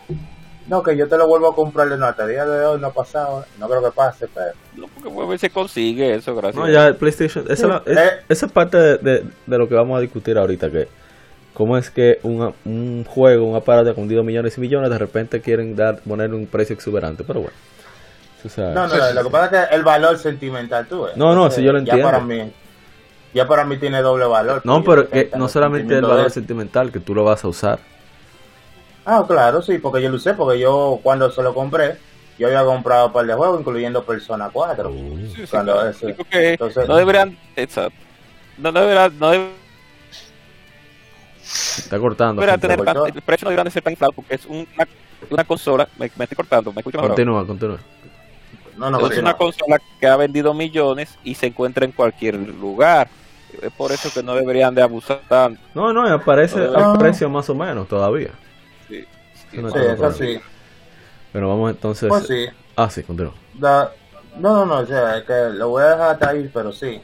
No, 0.68 0.82
que 0.82 0.96
yo 0.96 1.06
te 1.08 1.16
lo 1.18 1.26
vuelvo 1.26 1.50
a 1.50 1.54
comprar 1.54 1.88
de 1.88 2.04
hasta 2.04 2.22
el 2.24 2.30
día 2.30 2.46
de 2.46 2.64
hoy, 2.64 2.80
no 2.80 2.86
ha 2.88 2.92
pasado, 2.92 3.44
no 3.58 3.68
creo 3.68 3.82
que 3.82 3.90
pase, 3.90 4.28
pero... 4.32 4.52
No, 4.76 4.86
porque 4.94 5.10
pues, 5.10 5.26
a 5.26 5.30
ver 5.30 5.38
si 5.40 5.50
consigue 5.50 6.14
eso, 6.14 6.34
gracias. 6.36 6.56
No, 6.64 6.70
ya 6.70 6.86
el 6.86 6.96
PlayStation. 6.96 7.44
Esa, 7.50 7.52
es 7.52 7.62
la- 7.68 7.82
es- 7.84 7.98
Eh. 7.98 8.10
esa 8.28 8.46
es 8.46 8.52
parte 8.52 8.76
de, 8.78 8.98
de- 8.98 9.24
de 9.46 9.58
lo 9.58 9.68
que 9.68 9.74
vamos 9.74 9.98
a 9.98 10.00
discutir 10.00 10.38
ahorita. 10.38 10.70
que 10.70 10.88
¿Cómo 11.52 11.76
es 11.76 11.90
que 11.90 12.18
un, 12.22 12.54
un 12.64 13.04
juego, 13.04 13.44
un 13.44 13.56
aparato 13.56 13.92
que 13.94 14.00
ha 14.00 14.02
hundido 14.02 14.22
millones 14.24 14.56
y 14.56 14.60
millones, 14.60 14.88
de 14.88 14.98
repente 14.98 15.40
quieren 15.40 15.74
dar 15.76 15.98
poner 16.00 16.32
un 16.32 16.46
precio 16.46 16.74
exuberante? 16.74 17.24
Pero 17.24 17.40
bueno. 17.40 17.56
O 18.44 18.48
sea, 18.48 18.70
No, 18.70 18.86
no, 18.88 19.12
lo 19.12 19.22
que 19.24 19.30
pasa 19.30 19.62
es 19.62 19.68
que 19.68 19.74
el 19.76 19.82
valor 19.84 20.18
sentimental, 20.18 20.86
tú. 20.86 21.06
No, 21.16 21.34
no, 21.34 21.50
sí, 21.50 21.62
yo 21.62 21.72
lo 21.72 21.78
Ya 21.78 21.92
entiendo. 21.94 22.04
para 22.04 22.20
mí, 22.20 22.52
ya 23.34 23.46
para 23.46 23.64
mí 23.64 23.76
tiene 23.78 24.02
doble 24.02 24.24
valor. 24.26 24.60
no, 24.64 24.82
pero 24.82 25.08
que 25.08 25.30
no 25.36 25.48
solamente 25.48 25.94
el 25.96 26.02
valor 26.02 26.24
de- 26.24 26.30
sentimental, 26.30 26.90
que 26.90 27.00
tú 27.00 27.14
lo 27.14 27.24
vas 27.24 27.44
a 27.44 27.48
usar. 27.48 27.78
Ah, 29.04 29.24
claro, 29.26 29.62
sí, 29.62 29.78
porque 29.78 30.00
yo 30.02 30.08
lo 30.10 30.16
usé, 30.16 30.34
porque 30.34 30.58
yo 30.58 31.00
cuando 31.02 31.30
se 31.30 31.42
lo 31.42 31.54
compré, 31.54 31.96
yo 32.38 32.46
había 32.46 32.64
comprado 32.64 33.06
un 33.08 33.12
par 33.12 33.26
de 33.26 33.34
juegos, 33.34 33.60
incluyendo 33.60 34.04
Persona 34.04 34.48
4. 34.52 34.90
Sí, 34.90 35.32
sí, 35.36 35.42
cuando 35.50 35.72
claro. 35.74 35.88
ese- 35.90 36.06
Digo 36.08 36.24
que 36.30 36.50
entonces- 36.52 36.88
no 36.88 36.96
deberían, 36.96 37.36
exacto. 37.56 37.96
No 38.58 38.70
deberían, 38.72 39.18
no 39.18 39.30
deberían 39.30 39.52
Está 41.42 41.98
cortando. 41.98 42.42
tener 42.58 42.82
tan- 42.84 42.94
todo. 42.94 43.06
el 43.06 43.22
precio 43.22 43.44
no 43.46 43.50
deberían 43.50 43.64
de 43.64 43.70
ser 43.70 43.82
tan 43.82 43.92
inflado 43.92 44.12
porque 44.12 44.34
es 44.34 44.46
una, 44.46 44.86
una 45.30 45.44
consola, 45.44 45.88
me, 45.98 46.10
me 46.16 46.24
estoy 46.24 46.36
cortando, 46.36 46.72
me 46.72 46.80
escucho 46.80 46.98
mejor. 46.98 47.10
Continúa, 47.10 47.46
continúa. 47.46 47.78
No, 48.90 48.98
no, 48.98 49.06
es 49.08 49.18
una 49.18 49.32
no. 49.32 49.36
consola 49.38 49.80
que 50.00 50.06
ha 50.06 50.16
vendido 50.16 50.52
millones 50.54 51.16
y 51.24 51.34
se 51.34 51.46
encuentra 51.46 51.84
en 51.84 51.92
cualquier 51.92 52.34
lugar. 52.36 53.08
Es 53.60 53.70
por 53.72 53.92
eso 53.92 54.10
que 54.12 54.22
no 54.22 54.34
deberían 54.34 54.74
de 54.74 54.82
abusar 54.82 55.20
tanto. 55.28 55.60
No, 55.74 55.92
no, 55.92 56.06
aparece 56.08 56.58
Ah. 56.74 56.92
al 56.92 56.98
precio 56.98 57.28
más 57.30 57.48
o 57.50 57.54
menos 57.54 57.86
todavía. 57.86 58.30
Sí. 58.88 59.04
No 59.52 59.68
Sí, 59.68 59.74
tengo 59.74 59.86
eso 59.92 59.96
problema. 59.98 60.12
sí. 60.12 60.40
Pero 61.32 61.48
vamos 61.48 61.70
entonces. 61.70 62.08
Pues 62.08 62.26
sí. 62.26 62.46
Ah, 62.76 62.88
sí, 62.90 63.02
continúa. 63.02 63.34
No, 63.58 63.88
no, 64.38 64.64
no, 64.66 64.78
o 64.78 64.86
sea, 64.86 65.18
es 65.18 65.24
que 65.24 65.50
lo 65.52 65.68
voy 65.68 65.82
a 65.82 65.90
dejar 65.90 66.10
hasta 66.12 66.30
ahí, 66.30 66.50
pero 66.52 66.72
sí. 66.72 67.00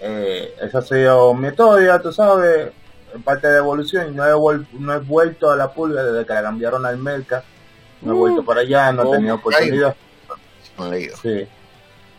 Eh, 0.00 0.54
esa 0.60 0.78
ha 0.78 0.82
sido 0.82 1.32
mi 1.34 1.48
historia, 1.48 2.00
tú 2.02 2.12
sabes, 2.12 2.70
en 3.14 3.22
parte 3.22 3.46
de 3.48 3.58
evolución. 3.58 4.14
No 4.14 4.26
he, 4.26 4.34
vuel- 4.34 4.66
no 4.72 4.92
he 4.92 4.98
vuelto 4.98 5.50
a 5.50 5.56
la 5.56 5.72
pulga 5.72 6.02
desde 6.02 6.26
que 6.26 6.34
la 6.34 6.42
cambiaron 6.42 6.84
al 6.84 6.98
Merca. 6.98 7.44
No 8.02 8.12
he 8.12 8.16
vuelto 8.16 8.44
para 8.44 8.60
allá, 8.62 8.92
no 8.92 9.04
he 9.14 9.16
tenido 9.16 9.36
oportunidad. 9.36 9.94
Un 10.78 10.90
lío. 10.90 11.16
Sí, 11.16 11.46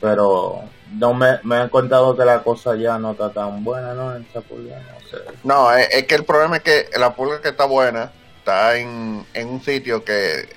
pero 0.02 0.64
no 0.94 1.14
me, 1.14 1.40
me 1.44 1.56
han 1.58 1.70
contado 1.70 2.16
que 2.16 2.26
la 2.26 2.44
cosa 2.44 2.76
ya 2.76 2.98
no 3.00 3.12
está 3.12 3.32
tan 3.32 3.64
buena, 3.64 3.94
¿no? 3.94 4.16
En 4.16 4.26
esa 4.30 4.42
pulga, 4.42 4.78
no 4.80 5.00
sé. 5.10 5.18
No, 5.44 5.72
es, 5.72 5.88
es 5.92 6.06
que 6.06 6.16
el 6.16 6.24
problema 6.26 6.58
es 6.58 6.64
que 6.64 6.86
la 6.98 7.14
pulga 7.16 7.42
que 7.42 7.50
está 7.50 7.66
buena 7.66 8.12
está 8.40 8.78
en, 8.78 9.26
en 9.34 9.48
un 9.48 9.62
sitio 9.62 10.04
que 10.04 10.48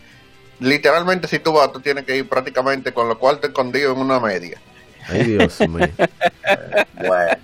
literalmente 0.60 1.28
si 1.28 1.38
tú 1.38 1.52
vas, 1.52 1.72
tú 1.72 1.80
tienes 1.80 2.04
que 2.04 2.16
ir 2.16 2.28
prácticamente 2.28 2.92
con 2.92 3.08
lo 3.08 3.18
cual 3.18 3.40
te 3.40 3.48
escondido 3.48 3.92
en 3.92 3.98
una 3.98 4.20
media. 4.20 4.60
Ay, 5.08 5.24
Dios 5.24 5.60
mío. 5.66 5.88
Bueno, 6.94 7.36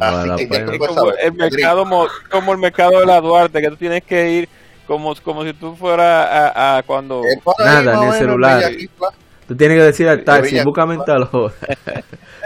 Así 0.00 0.28
que 0.36 0.46
pena. 0.48 0.72
Pues, 0.78 0.90
como 0.90 1.10
el 1.12 1.32
mercado 1.32 1.84
mo- 1.84 2.08
como 2.30 2.52
el 2.52 2.58
mercado 2.58 3.00
de 3.00 3.06
la 3.06 3.20
Duarte, 3.20 3.60
que 3.60 3.70
tú 3.70 3.76
tienes 3.76 4.02
que 4.02 4.30
ir 4.30 4.48
como, 4.86 5.14
como 5.22 5.44
si 5.44 5.52
tú 5.54 5.76
fueras 5.76 6.28
a, 6.28 6.78
a 6.78 6.82
cuando 6.82 7.22
Nada, 7.58 8.00
o 8.00 8.12
el 8.12 8.18
celular. 8.18 8.62
Tú 9.48 9.56
tienes 9.56 9.78
que 9.78 9.84
decir 9.84 10.08
al 10.08 10.24
taxi, 10.24 10.60
búscame 10.62 10.94
en 10.94 11.04
tal 11.04 11.28
hora. 11.32 11.54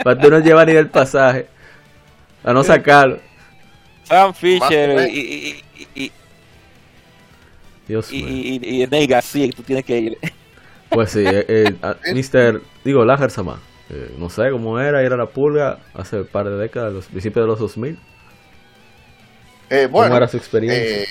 Para 0.03 0.21
tú 0.21 0.31
no 0.31 0.39
llevar 0.41 0.67
ni 0.67 0.75
el 0.75 0.89
pasaje. 0.89 1.47
A 2.43 2.53
no 2.53 2.65
sacarlo. 2.65 3.19
Sam 4.05 4.33
Fisher 4.35 5.09
y, 5.11 5.19
y, 5.19 5.65
y, 5.95 6.05
y, 6.05 6.13
Dios 7.87 8.11
y, 8.13 8.23
mío. 8.23 8.61
y, 8.63 8.85
y, 8.85 9.07
García, 9.07 9.51
tú 9.55 9.63
tienes 9.63 9.85
que 9.85 9.99
ir. 9.99 10.19
Pues 10.91 11.11
sí, 11.11 11.23
eh, 11.27 11.45
eh, 11.49 11.75
Mr. 12.15 12.63
Digo, 12.83 13.05
Lager 13.05 13.31
Sama. 13.31 13.61
eh, 13.91 14.15
no 14.19 14.31
sé 14.31 14.51
cómo 14.51 14.81
era 14.81 15.05
ir 15.05 15.13
a 15.13 15.19
la 15.19 15.27
pulga 15.27 15.81
hace 15.93 16.21
un 16.21 16.27
par 16.27 16.49
de 16.49 16.57
décadas, 16.57 16.95
los 16.95 17.05
principios 17.07 17.45
de 17.45 17.47
los 17.49 17.59
2000. 17.59 17.99
Eh, 19.71 19.89
¿Cómo 19.93 20.09
bueno, 20.09 20.17
era 20.17 20.27
su 20.29 20.39
experiencia? 20.39 21.03
eh, 21.03 21.07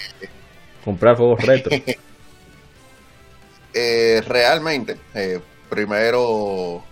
Comprar 0.84 1.16
juegos 1.16 1.46
retro. 1.46 1.78
eh, 3.74 4.22
realmente, 4.28 4.98
eh, 5.14 5.40
primero 5.70 6.84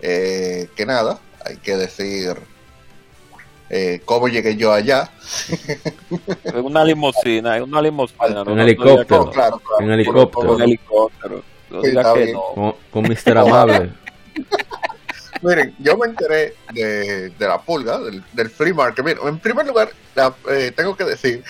eh, 0.00 0.68
que 0.76 0.86
nada, 0.86 1.18
hay 1.44 1.56
que 1.56 1.76
decir 1.76 2.36
eh, 3.70 4.00
cómo 4.04 4.28
llegué 4.28 4.56
yo 4.56 4.72
allá. 4.72 5.10
Es 6.44 6.54
una 6.62 6.84
limusina, 6.84 7.56
es 7.56 7.62
una 7.62 7.80
limusina. 7.82 8.42
Un 8.42 8.60
helicóptero. 8.60 9.22
Oh, 9.22 9.30
claro, 9.30 9.58
claro. 9.58 9.84
En 9.84 9.90
helicóptero. 9.90 10.54
Un 10.54 10.62
helicóptero. 10.62 11.42
No 11.70 11.80
bien. 11.80 12.32
no. 12.32 12.42
Con, 12.54 12.74
con 12.90 13.02
Mr. 13.04 13.38
Amable. 13.38 13.90
Miren, 15.42 15.74
yo 15.78 15.96
me 15.96 16.06
enteré 16.06 16.54
de, 16.72 17.30
de 17.30 17.48
la 17.48 17.60
pulga, 17.60 17.98
del, 17.98 18.22
del 18.32 18.50
free 18.50 18.72
market. 18.72 19.04
Miren, 19.04 19.26
en 19.28 19.38
primer 19.38 19.66
lugar, 19.66 19.90
la- 20.14 20.34
eh, 20.50 20.72
tengo 20.74 20.96
que 20.96 21.04
decir, 21.04 21.42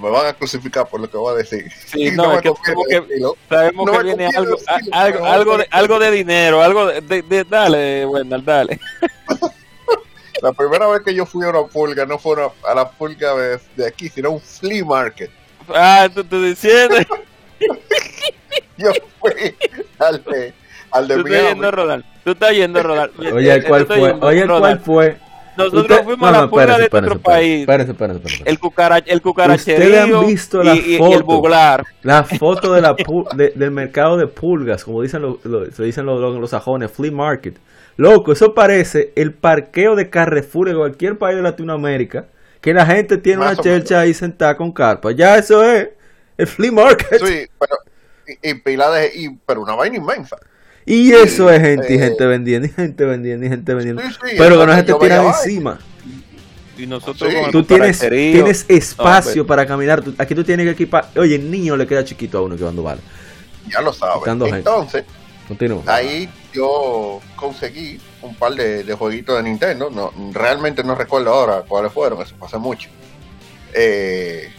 me 0.00 0.10
van 0.10 0.26
a 0.26 0.32
crucificar 0.34 0.86
por 0.88 1.00
lo 1.00 1.10
que 1.10 1.16
voy 1.16 1.34
a 1.34 1.36
decir. 1.38 1.64
Sí, 1.86 2.10
no, 2.12 2.34
es 2.34 2.42
que 2.42 2.52
que-. 2.64 3.18
Sabemos 3.48 3.86
No 3.86 3.92
que 3.98 4.02
viene 4.04 4.26
algo, 4.36 4.56
a- 4.68 5.02
algo, 5.02 5.24
algo, 5.26 5.58
de, 5.58 5.68
algo 5.70 5.98
de 5.98 6.10
dinero, 6.10 6.62
algo 6.62 6.86
de, 6.86 7.00
de- 7.00 7.22
de- 7.22 7.44
dale, 7.44 8.04
bueno, 8.04 8.38
dale. 8.40 8.78
La 10.42 10.52
primera 10.52 10.86
vez 10.88 11.00
que 11.02 11.14
yo 11.14 11.24
fui 11.24 11.44
a 11.46 11.48
una 11.50 11.62
pulga, 11.66 12.04
no 12.06 12.18
fue 12.18 12.34
una- 12.34 12.50
a 12.68 12.74
la 12.74 12.88
pulga 12.90 13.34
de, 13.34 13.58
de 13.76 13.86
aquí, 13.86 14.08
sino 14.08 14.28
a 14.28 14.32
un 14.32 14.40
flea 14.40 14.84
market. 14.84 15.30
Ah, 15.68 16.08
tú 16.12 16.20
estás 16.20 16.42
diciendo, 16.42 16.96
Yo 18.76 18.90
fui 19.20 19.54
al 19.98 20.22
de, 20.24 20.52
al 20.90 21.08
de 21.08 21.14
Miami. 21.30 21.60
Tú 22.24 22.30
estás 22.32 22.52
yendo 22.52 22.80
a 22.80 22.82
rodar. 22.82 23.10
Oye, 23.32 23.62
¿cuál 23.64 23.86
fue? 23.86 24.12
Oye. 24.20 24.46
¿cuál 24.46 24.78
fue? 24.80 25.16
Nosotros 25.56 25.82
Usted- 25.82 26.04
fuimos 26.04 26.32
no, 26.32 26.36
a 26.36 26.40
la 26.42 26.50
pulga 26.50 26.78
de 26.78 26.88
nuestro 26.90 27.18
país. 27.20 27.60
Espérese, 27.60 27.92
espérese, 27.92 28.16
espérese. 28.18 28.42
El, 28.44 28.58
cucara, 28.58 28.96
el 28.98 29.02
¿Ustedes 29.04 29.20
cucaracherío 29.22 30.18
han 30.20 30.26
visto 30.26 30.64
la 30.64 30.74
y, 30.74 30.78
y- 30.80 30.94
y 30.94 30.98
foto? 30.98 31.16
el 31.16 31.22
buglar. 31.22 31.84
La 32.02 32.24
foto 32.24 32.72
de 32.72 32.80
la 32.80 32.96
pu- 32.96 33.32
de- 33.36 33.50
del 33.54 33.70
mercado 33.70 34.16
de 34.16 34.26
pulgas, 34.26 34.82
como 34.84 35.00
dicen 35.02 35.22
los, 35.22 35.44
los- 35.44 35.72
se 35.72 35.84
dicen 35.84 36.06
los, 36.06 36.20
los, 36.20 36.40
los 36.40 36.50
sajones, 36.50 36.90
flea 36.90 37.12
market. 37.12 37.56
Loco, 37.96 38.32
eso 38.32 38.52
parece 38.52 39.12
el 39.14 39.32
parqueo 39.32 39.94
de 39.94 40.10
Carrefour 40.10 40.70
en 40.70 40.76
cualquier 40.76 41.18
país 41.18 41.36
de 41.36 41.42
Latinoamérica, 41.42 42.24
que 42.60 42.74
la 42.74 42.84
gente 42.86 43.18
tiene 43.18 43.38
Más 43.38 43.52
una 43.54 43.62
chelcha 43.62 44.00
ahí 44.00 44.12
sentada 44.12 44.56
con 44.56 44.72
carpa. 44.72 45.12
Ya 45.12 45.36
eso 45.38 45.62
es 45.62 45.90
el 46.36 46.46
flea 46.48 46.72
market. 46.72 47.24
Sí, 47.24 47.46
pero, 47.60 47.76
y, 48.42 48.50
y 48.50 48.54
pila 48.54 48.90
de, 48.90 49.06
y, 49.14 49.28
pero 49.46 49.60
una 49.62 49.76
vaina 49.76 49.98
inmensa. 49.98 50.36
Y 50.86 51.12
eso 51.12 51.48
es 51.50 51.60
gente 51.62 51.92
y 51.92 51.96
eh, 51.96 51.98
gente 52.00 52.26
vendiendo, 52.26 52.66
y 52.68 52.70
gente 52.70 53.04
vendiendo, 53.04 53.46
y 53.46 53.48
gente 53.48 53.74
vendiendo. 53.74 54.02
Sí, 54.02 54.08
sí, 54.10 54.34
Pero 54.36 54.60
que 54.60 54.66
no 54.66 54.74
se 54.76 54.82
te 54.82 54.94
tiran 54.94 55.26
encima. 55.26 55.78
Y 56.76 56.86
nosotros 56.86 57.30
Sí. 57.32 57.36
Tú 57.52 57.62
tienes, 57.62 58.00
tienes 58.00 58.64
espacio 58.68 59.42
No, 59.42 59.46
para 59.46 59.64
caminar. 59.66 60.02
Tú- 60.02 60.14
aquí 60.18 60.34
tú 60.34 60.42
tienes 60.44 60.66
que 60.66 60.72
equipar. 60.72 61.08
Oye, 61.16 61.36
el 61.36 61.50
niño 61.50 61.76
le 61.76 61.86
queda 61.86 62.04
chiquito 62.04 62.38
a 62.38 62.42
uno 62.42 62.56
que 62.56 62.64
va 62.64 62.70
a 62.70 62.72
vale. 62.72 63.00
Ya 63.70 63.80
lo 63.80 63.92
sabes. 63.92 64.26
Entonces, 64.52 65.04
Continúa. 65.48 65.82
ahí 65.86 66.28
yo 66.52 67.20
conseguí 67.36 68.00
un 68.22 68.34
par 68.34 68.54
de, 68.54 68.82
de 68.84 68.94
jueguitos 68.94 69.36
de 69.36 69.42
Nintendo. 69.42 69.88
No, 69.90 70.12
realmente 70.32 70.82
no 70.82 70.94
recuerdo 70.94 71.32
ahora 71.32 71.62
cuáles 71.66 71.92
fueron, 71.92 72.20
eso 72.20 72.34
hace 72.40 72.58
mucho. 72.58 72.88
Eh, 73.72 74.50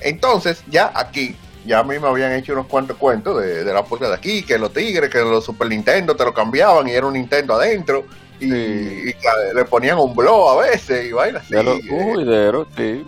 entonces, 0.00 0.62
ya 0.68 0.90
aquí, 0.94 1.34
ya 1.66 1.80
a 1.80 1.84
mí 1.84 1.98
me 1.98 2.08
habían 2.08 2.32
hecho 2.32 2.52
unos 2.52 2.66
cuantos 2.66 2.96
cuentos 2.96 3.40
de, 3.42 3.64
de 3.64 3.72
la 3.74 3.84
pulga 3.84 4.08
de 4.08 4.14
aquí, 4.14 4.42
que 4.42 4.58
los 4.58 4.72
tigres, 4.72 5.10
que 5.10 5.18
los 5.18 5.44
Super 5.44 5.68
Nintendo 5.68 6.14
te 6.16 6.24
lo 6.24 6.32
cambiaban 6.32 6.88
y 6.88 6.92
era 6.92 7.06
un 7.06 7.14
Nintendo 7.14 7.54
adentro. 7.54 8.06
Y, 8.38 8.46
le 9.54 9.64
ponían 9.68 9.98
un 9.98 10.14
blow 10.14 10.50
a 10.50 10.66
veces 10.66 11.06
y 11.06 11.12
vainas 11.12 11.42
así. 11.44 11.54
Lo- 11.54 11.74
eh, 11.74 11.82
un 11.90 12.14
juidero, 12.14 12.66
sí. 12.76 13.06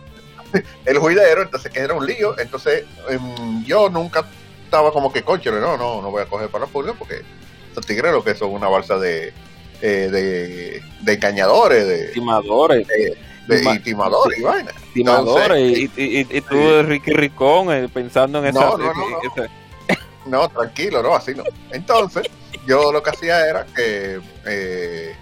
el 0.87 0.99
juidero, 0.99 1.43
entonces 1.43 1.71
que 1.71 1.81
era 1.81 1.95
un 1.95 2.07
lío. 2.07 2.39
Entonces 2.39 2.85
em, 3.09 3.65
yo 3.65 3.91
nunca 3.91 4.25
estaba 4.65 4.93
como 4.93 5.13
que, 5.13 5.23
coche, 5.23 5.51
no, 5.51 5.77
no, 5.77 6.03
no 6.03 6.11
voy 6.11 6.23
a 6.23 6.27
coger 6.27 6.49
para 6.49 6.65
la 6.67 6.71
pulga 6.71 6.95
porque 6.95 7.23
esos 7.71 7.87
tigres 7.87 8.13
lo 8.13 8.25
que 8.25 8.35
son 8.35 8.51
una 8.51 8.69
balsa 8.69 8.99
de, 8.99 9.33
eh, 9.81 10.09
de, 10.11 10.83
de 11.01 11.13
engañadores, 11.13 11.87
de, 11.87 12.09
Timadores, 12.09 12.87
de 13.49 13.75
y 13.75 13.79
timadores 13.81 14.39
y 14.39 14.43
vaina. 14.43 14.73
timadores. 14.93 15.59
Entonces, 15.59 15.91
Y, 15.97 16.03
y, 16.03 16.39
y, 16.39 16.83
Ricky 16.83 17.13
Ricón, 17.13 17.73
eh, 17.73 17.89
pensando 17.93 18.39
en 18.41 18.47
esa. 18.47 18.61
No, 18.61 18.77
no, 18.79 18.93
no, 18.95 19.09
no. 19.09 19.19
esa- 19.23 19.51
No, 20.27 20.49
tranquilo, 20.49 21.03
no, 21.03 21.15
así 21.15 21.35
no. 21.35 21.43
Entonces, 21.71 22.29
yo 22.67 22.93
lo 22.93 23.03
que 23.03 23.11
hacía 23.11 23.49
era 23.49 23.65
que 23.65 24.21
eh, 24.47 25.17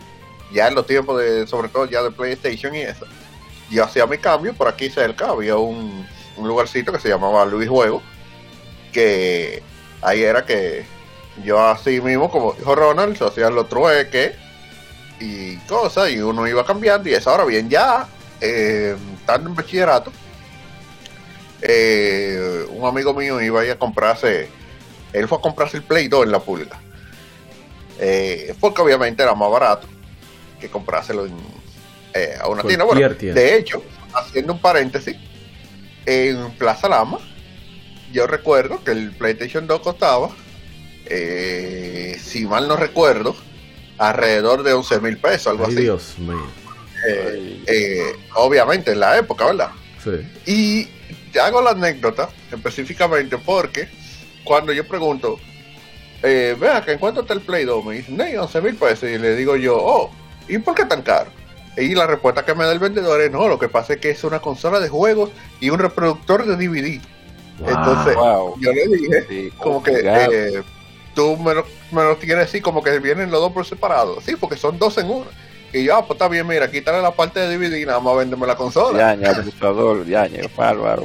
ya 0.53 0.67
en 0.69 0.75
los 0.75 0.87
tiempos 0.87 1.21
de, 1.21 1.47
sobre 1.47 1.69
todo 1.69 1.87
ya 1.87 2.03
de 2.03 2.11
PlayStation 2.11 2.75
y 2.75 2.81
eso, 2.81 3.07
yo 3.71 3.85
hacía 3.85 4.07
mi 4.07 4.19
cambio 4.19 4.53
por 4.55 4.67
aquí 4.67 4.91
cerca, 4.91 5.29
había 5.31 5.57
un, 5.57 6.05
un 6.37 6.49
lugarcito 6.49 6.93
que 6.93 6.99
se 6.99 7.09
llamaba 7.09 7.45
Luis 7.45 7.69
Juego, 7.69 8.03
que 8.93 9.63
ahí 10.03 10.23
era 10.23 10.45
que 10.45 10.85
yo 11.45 11.61
así 11.61 12.01
mismo, 12.01 12.31
como 12.31 12.53
dijo 12.55 12.75
Ronald, 12.75 13.17
se 13.17 13.25
hacían 13.25 13.55
los 13.55 13.69
trueques 13.69 14.35
y 15.21 15.57
cosas, 15.69 16.11
y 16.11 16.19
uno 16.21 16.47
iba 16.49 16.65
cambiando, 16.65 17.09
y 17.09 17.15
eso 17.15 17.31
ahora 17.31 17.45
bien, 17.45 17.69
ya 17.69 18.09
eh, 18.41 18.97
estando 19.19 19.51
en 19.51 19.57
bachillerato, 19.57 20.13
eh, 21.63 22.67
un 22.71 22.87
amigo 22.87 23.15
mío 23.15 23.41
iba 23.41 23.61
a 23.61 23.65
ir 23.65 23.71
a 23.73 23.79
comprarse 23.79 24.49
él 25.17 25.29
fue 25.29 25.39
a 25.39 25.41
comprarse 25.41 25.79
el 25.79 25.83
Play 25.83 26.09
2 26.09 26.27
en 26.27 26.33
la 26.33 26.41
pulga. 26.41 26.79
Eh, 27.99 28.55
porque 28.61 28.83
obviamente 28.83 29.23
era 29.23 29.35
más 29.35 29.51
barato 29.51 29.89
que 30.61 30.69
comprárselo 30.69 31.25
en, 31.25 31.35
eh, 32.13 32.35
a 32.39 32.49
una 32.49 32.63
tienda. 32.63 32.85
Bueno, 32.85 33.15
tienda. 33.15 33.41
de 33.41 33.57
hecho, 33.57 33.83
haciendo 34.13 34.53
un 34.53 34.61
paréntesis, 34.61 35.17
en 36.05 36.51
Plaza 36.53 36.89
Lama, 36.89 37.19
yo 38.13 38.27
recuerdo 38.27 38.85
que 38.85 38.93
el 38.93 39.13
PlayStation 39.13 39.67
2 39.67 39.81
costaba, 39.81 40.29
eh, 41.07 42.21
si 42.23 42.47
mal 42.47 42.69
no 42.69 42.77
recuerdo, 42.77 43.35
alrededor 43.99 44.63
de 44.63 44.75
11 44.75 45.01
mil 45.01 45.17
pesos, 45.17 45.47
algo 45.49 45.65
Ay, 45.67 45.73
así. 45.73 45.83
Dios 45.83 46.19
mío. 46.19 46.66
Eh, 47.07 47.63
eh, 47.67 48.13
obviamente 48.35 48.93
en 48.93 49.01
la 49.01 49.19
época, 49.19 49.47
¿verdad? 49.47 49.71
Sí. 50.03 50.11
Y 50.47 50.85
te 51.33 51.41
hago 51.41 51.61
la 51.61 51.71
anécdota 51.71 52.29
específicamente 52.53 53.37
porque 53.39 53.89
cuando 54.45 54.73
yo 54.73 54.87
pregunto, 54.87 55.39
eh, 56.23 56.57
vea 56.59 56.85
que 56.85 56.93
en 56.93 56.99
cuánto 56.99 57.21
está 57.23 57.35
el 57.35 57.41
Play 57.43 57.65
2, 57.65 57.85
me 57.85 57.97
dicen, 57.97 58.17
"Ney, 58.17 58.37
11 58.37 58.61
mil 58.61 58.75
pesos. 58.77 59.09
Y 59.11 59.19
le 59.19 59.37
digo 59.37 59.57
yo, 59.57 59.77
oh, 59.79 60.11
¿y 60.49 60.59
por 60.59 60.75
qué 60.75 60.85
tan 60.85 61.03
caro? 61.03 61.31
Y 61.77 61.95
la 61.95 62.07
respuesta 62.07 62.45
que 62.45 62.55
me 62.55 62.65
da 62.65 62.73
el 62.73 62.79
vendedor 62.79 63.21
es, 63.21 63.31
no, 63.31 63.49
lo 63.49 63.59
que 63.59 63.69
pasa 63.69 63.95
es 63.95 64.01
que 64.01 64.11
es 64.11 64.25
una 64.25 64.41
consola 64.41 64.81
de 64.81 64.89
juegos 64.89 65.31
y 65.61 65.69
un 65.71 65.79
reproductor 65.79 66.47
de 66.47 66.57
DVD. 66.57 67.01
Wow. 67.59 67.69
Entonces, 67.69 68.15
Wow. 68.17 68.61
yo 68.61 68.73
le 68.73 68.87
dije, 68.89 69.27
Sí, 69.29 69.51
como 69.59 69.83
que 69.83 69.93
eh, 70.03 70.63
tú 71.15 71.37
me 71.37 71.53
lo, 71.55 71.67
me 71.93 72.03
lo 72.03 72.17
tienes 72.17 72.47
así, 72.49 72.61
como 72.63 72.83
que 72.83 72.99
vienen 72.99 73.31
los 73.31 73.41
dos 73.41 73.53
por 73.53 73.67
separado. 73.67 74.21
Sí, 74.23 74.37
porque 74.37 74.57
son 74.57 74.79
dos 74.79 74.97
en 74.99 75.11
uno. 75.11 75.27
Y 75.73 75.85
yo, 75.85 75.97
ah, 75.97 76.07
pues 76.07 76.17
está 76.17 76.29
bien, 76.29 76.47
mira, 76.47 76.71
quítale 76.71 77.03
la 77.03 77.11
parte 77.11 77.41
de 77.41 77.59
DVD 77.59 77.77
y 77.79 77.85
nada 77.87 78.01
más 78.01 78.17
véndeme 78.17 78.47
la 78.47 78.57
consola. 78.57 78.99
Yaña, 78.99 79.31
abusador, 79.31 80.07
yaña, 80.07 80.43
bárbaro. 80.57 81.03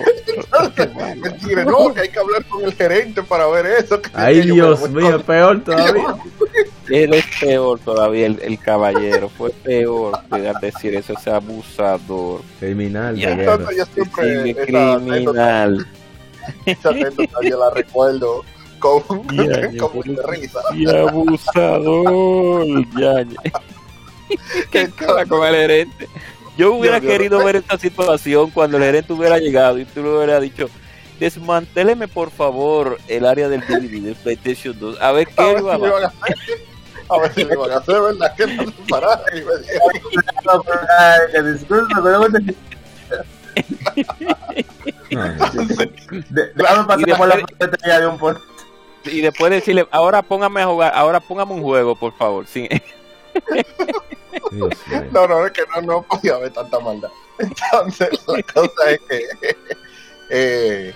Quiere, 1.44 1.66
no, 1.66 1.94
que 1.94 2.02
hay 2.02 2.10
que 2.10 2.20
hablar 2.20 2.46
con 2.46 2.64
el 2.64 2.74
gerente 2.74 3.22
para 3.24 3.48
ver 3.48 3.66
eso. 3.66 4.02
que- 4.02 4.10
Ay, 4.14 4.42
que 4.42 4.52
Dios 4.54 4.90
mío, 4.90 5.22
peor 5.24 5.62
todavía. 5.64 6.16
Él 6.90 7.14
es 7.14 7.26
peor 7.40 7.80
todavía, 7.80 8.26
el, 8.28 8.40
el 8.42 8.60
caballero. 8.60 9.30
Fue 9.30 9.50
peor 9.52 10.20
de 10.30 10.54
decir 10.62 10.96
eso, 10.96 11.14
ese 11.14 11.30
abusador. 11.32 12.42
Criminal 12.60 13.16
Ya. 13.16 13.32
Entonces 13.32 13.78
yo 13.78 13.86
siempre 13.94 14.44
Sí, 14.44 14.50
esa 14.52 14.94
anécdota, 14.94 15.06
criminal. 15.14 15.88
esa 16.66 16.90
anécdota 16.90 17.38
yo 17.44 17.60
la 17.60 17.70
recuerdo 17.70 18.44
con, 18.80 19.04
Ya, 19.36 19.70
ya, 19.72 19.78
con 19.80 19.92
mucha 19.96 20.22
risa. 20.28 20.60
Y 20.74 20.86
abusador, 20.90 22.66
yaña. 23.00 23.36
¿Qué 24.72 24.90
cara 24.92 25.26
con 25.26 25.46
el 25.48 25.56
gerente? 25.56 26.08
Yo 26.58 26.74
hubiera 26.74 26.98
Yo- 26.98 27.04
yo- 27.06 27.10
querido 27.10 27.44
ver 27.44 27.56
esta 27.58 27.78
situación 27.78 28.50
cuando 28.52 28.78
el 28.78 28.84
gerente 28.84 29.14
hubiera 29.14 29.38
llegado 29.40 29.78
y 29.80 29.86
tú 29.86 30.02
le 30.04 30.10
hubieras 30.10 30.42
dicho, 30.42 30.70
desmantéleme 31.20 32.08
por 32.08 32.32
favor 32.32 32.98
el 33.08 33.26
área 33.26 33.48
del 33.50 33.62
DVD 33.62 34.02
del 34.02 34.16
PlayStation 34.16 34.78
2. 34.80 35.00
A 35.02 35.12
ver 35.12 35.28
A 35.30 35.32
qué 35.36 35.44
ver 35.54 35.60
iba 35.60 35.78
si 35.78 35.84
a 35.84 35.88
hacer. 36.08 36.36
A 37.10 37.18
ver 37.20 37.34
si 37.34 37.44
le 37.44 37.56
van 37.56 37.72
a 37.72 37.78
hacer, 37.78 38.02
¿verdad? 38.02 38.36
Que 38.36 38.48
no 38.48 38.64
se 38.64 38.72
disculpe, 45.86 46.26
pero 46.34 46.52
déjame 46.56 46.88
pasar 46.88 47.18
por 47.18 47.28
la 47.28 47.42
cafetería 47.42 48.00
de 48.00 48.08
un 48.08 48.18
por. 48.18 48.42
Y 49.06 49.22
después 49.22 49.52
decirle, 49.52 49.88
ahora 49.92 50.22
póngame 50.22 50.62
a 50.62 50.66
jugar, 50.68 50.92
ahora 50.96 51.20
póngame 51.20 51.54
un 51.54 51.62
juego, 51.64 51.96
por 51.96 52.14
favor. 52.16 52.46
Sí. 52.48 52.70
No, 55.12 55.28
no, 55.28 55.46
es 55.46 55.52
que 55.52 55.64
no, 55.76 55.82
no 55.82 56.02
podía 56.04 56.36
haber 56.36 56.52
tanta 56.52 56.80
maldad. 56.80 57.10
Entonces, 57.40 58.10
la 58.28 58.44
cosa 58.44 58.92
es 58.92 59.00
que. 59.10 59.56
eh, 60.30 60.94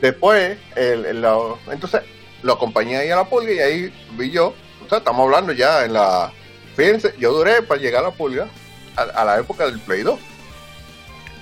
después, 0.00 0.58
el, 0.76 1.24
entonces, 1.70 2.02
lo 2.42 2.54
acompañé 2.54 2.96
ahí 2.96 3.10
a 3.10 3.16
la 3.16 3.28
pulga 3.28 3.52
y 3.52 3.58
ahí 3.58 4.08
vi 4.12 4.30
yo. 4.30 4.54
O 4.84 4.88
sea, 4.88 4.98
estamos 4.98 5.24
hablando 5.24 5.52
ya 5.52 5.84
en 5.84 5.92
la. 5.92 6.32
Fíjense, 6.76 7.14
yo 7.18 7.32
duré 7.32 7.62
para 7.62 7.80
llegar 7.80 8.04
a 8.04 8.08
la 8.08 8.14
pulga 8.14 8.48
a, 8.96 9.02
a 9.02 9.24
la 9.24 9.38
época 9.38 9.66
del 9.66 9.80
Play 9.80 10.02
2. 10.02 10.18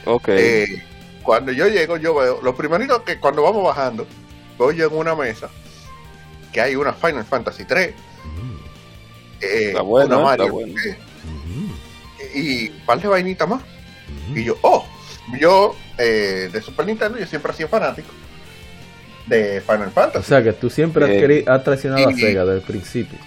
Ok. 0.05 0.29
Eh, 0.29 0.83
cuando 1.23 1.53
yo 1.53 1.69
llego, 1.69 1.97
yo 1.97 2.15
veo. 2.15 2.41
Lo 2.43 2.55
primerito 2.55 3.03
que 3.05 3.19
cuando 3.19 3.43
vamos 3.43 3.65
bajando, 3.65 4.07
veo 4.59 4.73
yo 4.73 4.87
en 4.89 4.97
una 4.97 5.15
mesa 5.15 5.49
que 6.53 6.61
hay 6.61 6.77
una 6.77 6.93
Final 6.93 7.25
Fantasy 7.25 7.65
3. 7.65 7.95
Eh, 9.43 9.69
Está 9.69 9.83
bueno, 9.83 10.21
una 10.21 10.33
está 10.33 10.43
Mario, 10.45 10.53
bueno. 10.55 10.75
eh, 10.85 10.99
y 12.35 12.69
un 12.71 12.87
par 12.87 13.01
de 13.01 13.09
vainitas 13.09 13.49
más. 13.49 13.63
Y 14.35 14.45
yo, 14.45 14.57
oh, 14.63 14.87
yo 15.41 15.75
eh, 15.99 16.49
de 16.53 16.63
Super 16.63 16.87
Nintendo, 16.87 17.19
yo 17.19 17.27
siempre 17.27 17.53
he 17.53 17.57
sido 17.57 17.69
fanático 17.69 18.09
de 19.27 19.61
Final 19.61 19.89
O 19.89 19.91
Fantasy. 19.91 20.27
sea 20.29 20.43
que 20.43 20.53
tú 20.53 20.69
siempre 20.71 21.05
has, 21.05 21.11
Eh, 21.11 21.21
querido- 21.21 21.53
has 21.53 21.63
traicionado 21.65 22.09
a 22.09 22.13
Sega 22.13 22.45
desde 22.45 22.57
el 22.61 22.63
principio. 22.63 23.19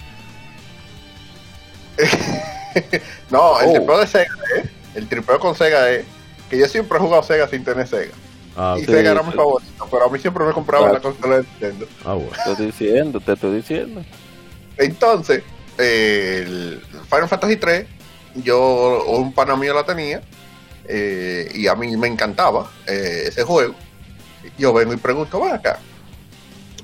no, 3.32 3.60
el 3.62 3.68
Oh. 3.70 3.74
tripeo 3.74 4.00
de 4.00 4.08
Sega 4.08 4.34
es, 4.58 4.70
el 4.96 5.08
tripeo 5.08 5.40
con 5.40 5.56
Sega 5.56 5.90
es 5.92 6.06
que 6.50 6.58
yo 6.58 6.68
siempre 6.68 6.98
he 6.98 7.02
jugado 7.02 7.24
Sega 7.24 7.48
sin 7.48 7.64
tener 7.64 7.88
Sega. 7.88 8.12
Ah, 8.58 8.76
y 8.78 8.84
ok. 8.84 8.90
Sega 8.90 9.12
era 9.12 9.24
mi 9.24 9.32
sí. 9.32 9.38
favorito, 9.38 9.88
pero 9.92 10.06
a 10.06 10.10
mí 10.10 10.20
siempre 10.20 10.46
me 10.46 10.54
compraba 10.54 10.90
Claro. 10.90 10.96
la 10.96 11.02
consola 11.02 11.36
de 11.38 11.44
Nintendo. 11.44 11.88
Ah, 12.06 12.14
bueno. 12.14 12.32
Te 12.44 12.52
estoy 12.52 12.66
diciendo, 12.68 13.20
te 13.20 13.34
estoy 13.34 13.56
diciendo. 13.56 14.02
Entonces, 14.78 15.44
eh, 15.78 16.44
el 16.46 16.82
Final 17.10 17.28
Fantasy 17.28 17.58
3, 17.58 17.88
yo, 18.36 19.04
un 19.08 19.34
pana 19.34 19.56
mío 19.56 19.74
la 19.74 19.86
tenía, 19.86 20.22
eh, 20.88 21.52
y 21.54 21.68
a 21.68 21.76
mí 21.76 21.96
me 21.98 22.08
encantaba 22.08 22.72
eh, 22.88 23.26
ese 23.28 23.44
juego. 23.44 23.76
Yo 24.58 24.74
vengo 24.74 24.94
y 24.94 24.98
pregunto, 24.98 25.42
ven 25.42 25.54
acá, 25.54 25.80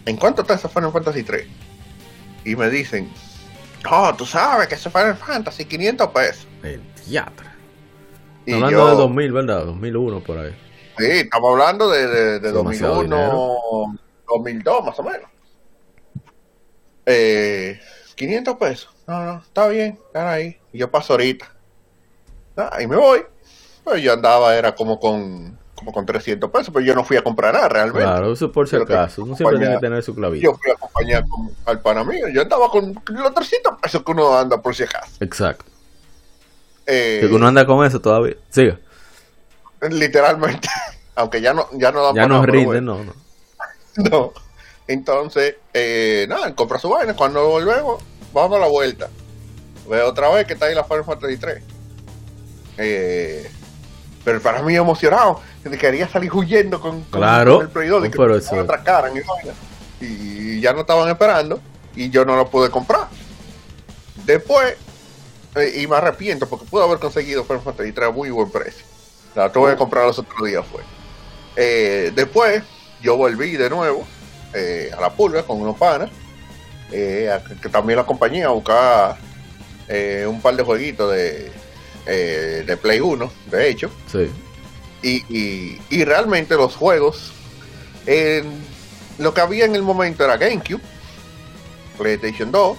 ¿en 0.05 0.18
cuánto 0.18 0.41
está 0.41 0.55
ese 0.55 0.68
Final 0.68 0.91
Fantasy 0.91 1.23
3? 1.23 1.47
Y 2.45 2.55
me 2.55 2.69
dicen, 2.69 3.09
no, 3.84 4.15
tú 4.15 4.26
sabes 4.26 4.68
que 4.68 4.76
ese 4.76 4.89
Final 4.89 5.15
Fantasy 5.15 5.65
500 5.65 6.07
pesos. 6.09 6.47
El 6.63 6.81
teatro. 7.07 7.47
Y 8.45 8.53
Hablando 8.53 8.77
yo, 8.77 8.89
de 8.89 8.95
2000, 8.95 9.31
¿verdad? 9.31 9.65
2001 9.65 10.19
por 10.22 10.38
ahí. 10.39 10.55
sí, 10.97 11.05
estamos 11.05 11.51
hablando 11.51 11.89
de, 11.89 12.07
de, 12.07 12.39
de 12.39 12.51
Demasiado 12.51 12.95
2001, 12.95 13.99
2002 14.27 14.85
más 14.85 14.99
o 14.99 15.03
menos. 15.03 15.30
Eh, 17.05 17.80
500 18.15 18.57
pesos. 18.57 18.89
No, 19.07 19.23
no, 19.25 19.38
está 19.41 19.67
bien, 19.67 19.99
están 20.07 20.27
ahí. 20.27 20.57
Y 20.73 20.79
yo 20.79 20.89
paso 20.91 21.13
ahorita. 21.13 21.51
Ah, 22.57 22.77
y 22.81 22.88
me 22.88 22.95
voy. 22.95 23.23
Pues 23.83 24.01
yo 24.03 24.13
andaba, 24.13 24.55
era 24.55 24.75
como 24.75 24.99
con 24.99 25.59
como 25.75 25.91
con 25.93 26.05
300 26.05 26.51
pesos, 26.51 26.69
pero 26.71 26.85
yo 26.85 26.93
no 26.93 27.03
fui 27.03 27.17
a 27.17 27.23
comprar 27.23 27.55
nada 27.55 27.67
realmente. 27.67 28.03
Claro, 28.03 28.33
eso 28.33 28.51
por 28.51 28.67
si 28.67 28.73
Pero 28.77 28.83
acaso. 28.83 29.23
Uno 29.23 29.35
siempre 29.35 29.57
tiene 29.57 29.73
que 29.75 29.79
tener 29.81 30.03
su 30.03 30.13
clavito. 30.13 30.43
Yo 30.43 30.53
fui 30.55 30.69
a 30.69 30.75
acompañar 30.75 31.27
con- 31.27 31.49
al 31.65 31.81
pana 31.81 32.03
mío. 32.03 32.27
Yo 32.31 32.43
andaba 32.43 32.69
con 32.69 32.93
los 33.07 33.33
300 33.33 33.79
pesos 33.81 34.03
que 34.03 34.11
uno 34.11 34.38
anda 34.38 34.61
por 34.61 34.75
si 34.75 34.83
acaso. 34.83 35.11
Exacto. 35.19 35.65
Eh, 36.85 37.17
Que 37.27 37.33
uno 37.33 37.47
anda 37.47 37.65
con 37.65 37.83
eso 37.83 37.99
todavía. 37.99 38.35
Siga. 38.49 38.77
literalmente. 39.89 40.67
Aunque 41.15 41.41
ya 41.41 41.53
no, 41.53 41.67
ya 41.73 41.91
no 41.91 42.03
da 42.03 42.13
Ya 42.13 42.21
no 42.27 42.35
nada, 42.35 42.41
pero 42.41 42.53
rinde, 42.53 42.65
bueno. 42.67 42.97
no, 42.99 43.03
no. 43.05 43.13
No. 44.09 44.33
Entonces, 44.91 45.55
eh, 45.73 46.26
nada, 46.30 46.53
compra 46.55 46.80
su 46.80 46.89
vaina. 46.89 47.15
Cuando 47.15 47.47
volvemos, 47.47 48.03
vamos 48.34 48.57
a 48.57 48.61
la 48.61 48.68
vuelta. 48.68 49.09
Veo 49.89 50.07
otra 50.09 50.30
vez 50.30 50.45
que 50.45 50.53
está 50.53 50.68
ahí 50.68 50.76
la 50.76 50.84
Final 50.84 51.05
Fantasy 51.05 51.38
3. 51.38 51.63
Eh, 52.77 53.49
pero 54.23 54.41
para 54.41 54.61
mí 54.61 54.76
emocionado. 54.76 55.41
que 55.63 55.77
Quería 55.77 56.07
salir 56.09 56.34
huyendo 56.34 56.81
con, 56.81 57.01
con- 57.03 57.19
Claro. 57.22 57.61
el 57.61 57.69
Play 57.69 57.88
2, 57.88 58.01
de 58.01 58.07
Oh, 58.07 58.11
que 58.11 58.18
pero 58.18 58.35
eso- 58.38 58.59
atracaran 58.59 59.15
y 59.15 59.19
vaina. 59.22 59.53
Y 59.99 60.59
ya 60.59 60.73
no 60.73 60.81
estaban 60.81 61.07
esperando. 61.09 61.59
Y 61.95 62.09
yo 62.09 62.26
no 62.26 62.35
lo 62.35 62.49
pude 62.49 62.69
comprar. 62.72 63.07
Después, 64.26 64.76
eh, 65.55 65.81
y 65.81 65.88
me 65.88 65.95
arrepiento 65.97 66.47
porque 66.47 66.65
pude 66.65 66.84
haber 66.84 66.99
conseguido 66.99 67.43
Final 67.43 67.61
Fantasy 67.61 67.91
3 67.91 68.07
a 68.09 68.11
muy 68.11 68.30
buen 68.31 68.49
precio. 68.49 68.85
La 69.35 69.51
tuve 69.51 69.72
que 69.72 69.77
comprar 69.77 70.05
los 70.05 70.18
otros 70.19 70.47
días 70.47 70.65
fue. 70.72 70.81
Eh, 71.55 72.11
después, 72.15 72.63
yo 73.01 73.18
volví 73.18 73.51
de 73.57 73.69
nuevo 73.69 74.05
eh, 74.53 74.91
a 74.97 75.01
la 75.01 75.09
pulga 75.11 75.43
con 75.43 75.61
unos 75.61 75.77
panas, 75.77 76.09
eh, 76.91 77.29
a- 77.31 77.43
que 77.43 77.69
también 77.69 77.97
la 77.97 78.03
acompañé 78.03 78.43
a 78.43 78.49
buscar 78.49 79.17
eh, 79.87 80.25
un 80.27 80.41
par 80.41 80.55
de 80.55 80.63
jueguitos 80.63 81.11
de, 81.13 81.51
de 82.05 82.77
Play 82.77 82.99
1, 83.01 83.31
de 83.51 83.69
hecho, 83.69 83.89
Sí. 84.11 84.29
y, 85.01 85.17
y- 85.37 85.81
y 85.89 86.03
realmente 86.05 86.55
los 86.55 86.75
juegos, 86.75 87.31
en- 88.05 88.51
lo 89.17 89.33
que 89.33 89.41
había 89.41 89.65
en 89.65 89.75
el 89.75 89.83
momento 89.83 90.23
era 90.23 90.37
GameCube, 90.37 90.81
PlayStation 91.97 92.51
2, 92.51 92.77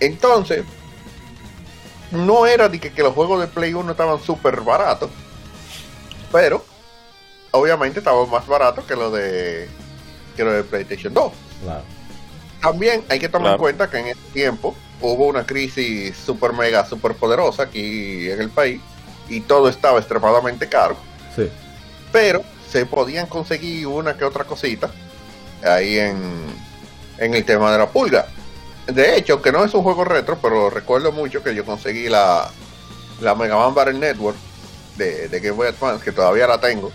entonces, 0.00 0.64
no 2.10 2.46
era 2.46 2.68
de 2.68 2.78
que, 2.78 2.92
que 2.92 3.02
los 3.02 3.14
juegos 3.14 3.40
de 3.40 3.46
Play 3.46 3.74
1 3.74 3.90
estaban 3.92 4.20
súper 4.22 4.60
baratos, 4.60 5.10
pero 6.30 6.64
obviamente 7.52 8.00
estaban 8.00 8.28
más 8.30 8.46
baratos 8.46 8.84
que 8.84 8.94
los 8.96 9.12
de 9.12 9.68
que 10.34 10.44
los 10.44 10.54
de 10.54 10.64
PlayStation 10.64 11.12
2. 11.14 11.32
Claro. 11.62 11.82
También 12.60 13.04
hay 13.08 13.18
que 13.18 13.28
tomar 13.28 13.42
Claro. 13.42 13.54
en 13.56 13.60
cuenta 13.60 13.90
que 13.90 13.98
en 13.98 14.06
ese 14.08 14.20
tiempo 14.32 14.74
hubo 15.00 15.26
una 15.26 15.44
crisis 15.44 16.16
super 16.16 16.52
mega, 16.52 16.86
super 16.86 17.14
poderosa 17.14 17.64
aquí 17.64 18.30
en 18.30 18.40
el 18.40 18.48
país 18.50 18.80
y 19.28 19.40
todo 19.40 19.68
estaba 19.68 19.98
extremadamente 19.98 20.68
caro, 20.68 20.96
Sí. 21.36 21.48
pero 22.12 22.42
se 22.70 22.86
podían 22.86 23.26
conseguir 23.26 23.86
una 23.86 24.16
que 24.16 24.24
otra 24.24 24.44
cosita 24.44 24.90
ahí 25.62 25.98
en, 25.98 26.16
en 27.18 27.34
el 27.34 27.44
tema 27.44 27.70
de 27.72 27.78
la 27.78 27.88
pulga. 27.88 28.26
De 28.86 29.16
hecho, 29.16 29.40
que 29.40 29.50
no 29.52 29.64
es 29.64 29.72
un 29.74 29.82
juego 29.82 30.04
retro, 30.04 30.38
pero 30.40 30.68
recuerdo 30.70 31.10
mucho 31.12 31.42
que 31.42 31.54
yo 31.54 31.64
conseguí 31.64 32.08
la, 32.08 32.50
la 33.20 33.34
Mega 33.34 33.56
Man 33.56 33.74
Battle 33.74 33.94
Network 33.98 34.36
de, 34.96 35.28
de 35.28 35.40
Game 35.40 35.52
Boy 35.56 35.68
Advance, 35.68 36.04
que 36.04 36.12
todavía 36.12 36.46
la 36.46 36.60
tengo 36.60 36.92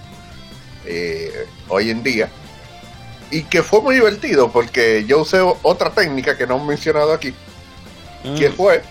eh, 0.86 1.46
hoy 1.68 1.90
en 1.90 2.04
día. 2.04 2.30
Y 3.32 3.44
que 3.44 3.62
fue 3.64 3.82
muy 3.82 3.96
divertido 3.96 4.52
porque 4.52 5.06
yo 5.06 5.20
usé 5.22 5.40
otra 5.62 5.92
técnica 5.92 6.38
que 6.38 6.48
no 6.48 6.58
he 6.58 6.66
mencionado 6.66 7.14
aquí, 7.14 7.34
que 8.38 8.50
Mm. 8.50 8.54
fue 8.54 8.82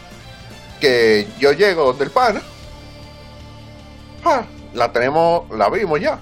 que 0.80 1.26
yo 1.40 1.52
llego 1.52 1.84
donde 1.86 2.04
el 2.04 2.10
pana, 2.10 2.40
ah, 4.24 4.44
la 4.74 4.92
tenemos, 4.92 5.50
la 5.50 5.68
vimos 5.70 6.00
ya. 6.00 6.18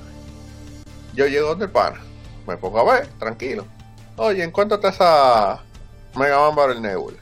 Yo 1.15 1.27
llego 1.27 1.49
donde 1.49 1.67
el 1.67 1.71
pana, 1.71 2.01
me 2.47 2.57
pongo 2.57 2.79
a 2.81 2.95
ver, 2.95 3.09
tranquilo. 3.19 3.67
Oye, 4.17 4.43
¿en 4.43 4.51
cuánto 4.51 4.77
está 4.77 4.89
esa 4.89 5.63
Mega 6.19 6.39
Man 6.39 6.55
Battle 6.55 6.81
Nebula? 6.81 7.19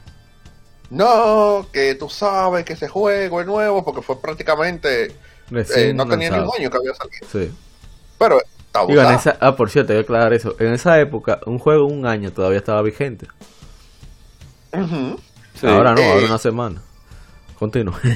No, 0.89 1.67
que 1.73 1.95
tú 1.95 2.09
sabes 2.09 2.63
que 2.63 2.73
ese 2.73 2.87
juego 2.87 3.41
es 3.41 3.47
nuevo 3.47 3.83
porque 3.83 4.01
fue 4.01 4.21
prácticamente, 4.21 5.15
eh, 5.51 5.91
no 5.93 6.07
tenía 6.07 6.29
ni 6.29 6.37
un 6.39 6.49
año 6.57 6.69
que 6.69 6.77
había 6.77 6.93
salido. 6.93 7.27
Sí. 7.31 7.51
Pero 8.17 8.39
está 8.81 8.87
Digo, 8.87 9.01
en 9.01 9.07
abusado. 9.07 9.35
esa, 9.35 9.45
ah, 9.45 9.55
por 9.55 9.69
cierto, 9.69 9.93
hay 9.93 9.99
que 9.99 10.03
aclarar 10.03 10.33
eso. 10.33 10.55
En 10.59 10.73
esa 10.73 10.99
época, 10.99 11.39
un 11.45 11.59
juego 11.59 11.85
un 11.85 12.05
año 12.05 12.31
todavía 12.31 12.57
estaba 12.59 12.81
vigente. 12.81 13.27
Sí. 15.59 15.67
Ahora 15.67 15.93
no, 15.93 16.01
Eh. 16.01 16.11
ahora 16.11 16.25
una 16.25 16.37
semana. 16.37 16.81
Continúa. 17.57 17.99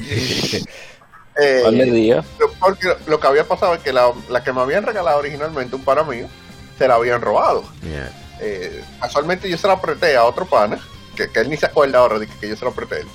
Eh, 1.42 1.86
día. 1.94 2.22
porque 2.60 2.94
lo 3.08 3.18
que 3.18 3.28
había 3.28 3.48
pasado 3.48 3.74
es 3.74 3.80
que 3.80 3.94
la, 3.94 4.12
la 4.30 4.44
que 4.44 4.52
me 4.52 4.60
habían 4.60 4.86
regalado 4.86 5.20
originalmente 5.20 5.74
un 5.74 5.86
pana 5.86 6.04
mío, 6.04 6.28
se 6.78 6.86
la 6.86 6.96
habían 6.96 7.22
robado. 7.22 7.64
Mierda. 7.82 8.12
Eh, 8.42 8.84
casualmente 9.00 9.50
yo 9.50 9.58
se 9.58 9.66
la 9.68 9.74
apreté 9.76 10.18
a 10.18 10.26
otro 10.26 10.46
pana, 10.46 10.78
que, 11.16 11.30
que 11.32 11.40
él 11.40 11.50
ni 11.50 11.56
se 11.56 11.68
acuerda 11.68 12.00
ahora 12.00 12.20
de 12.20 12.28
que, 12.28 12.34
que 12.40 12.50
yo 12.50 12.58
se 12.58 12.66
la 12.66 12.72
apreté 12.72 12.96
a 12.96 13.00
él. 13.00 13.08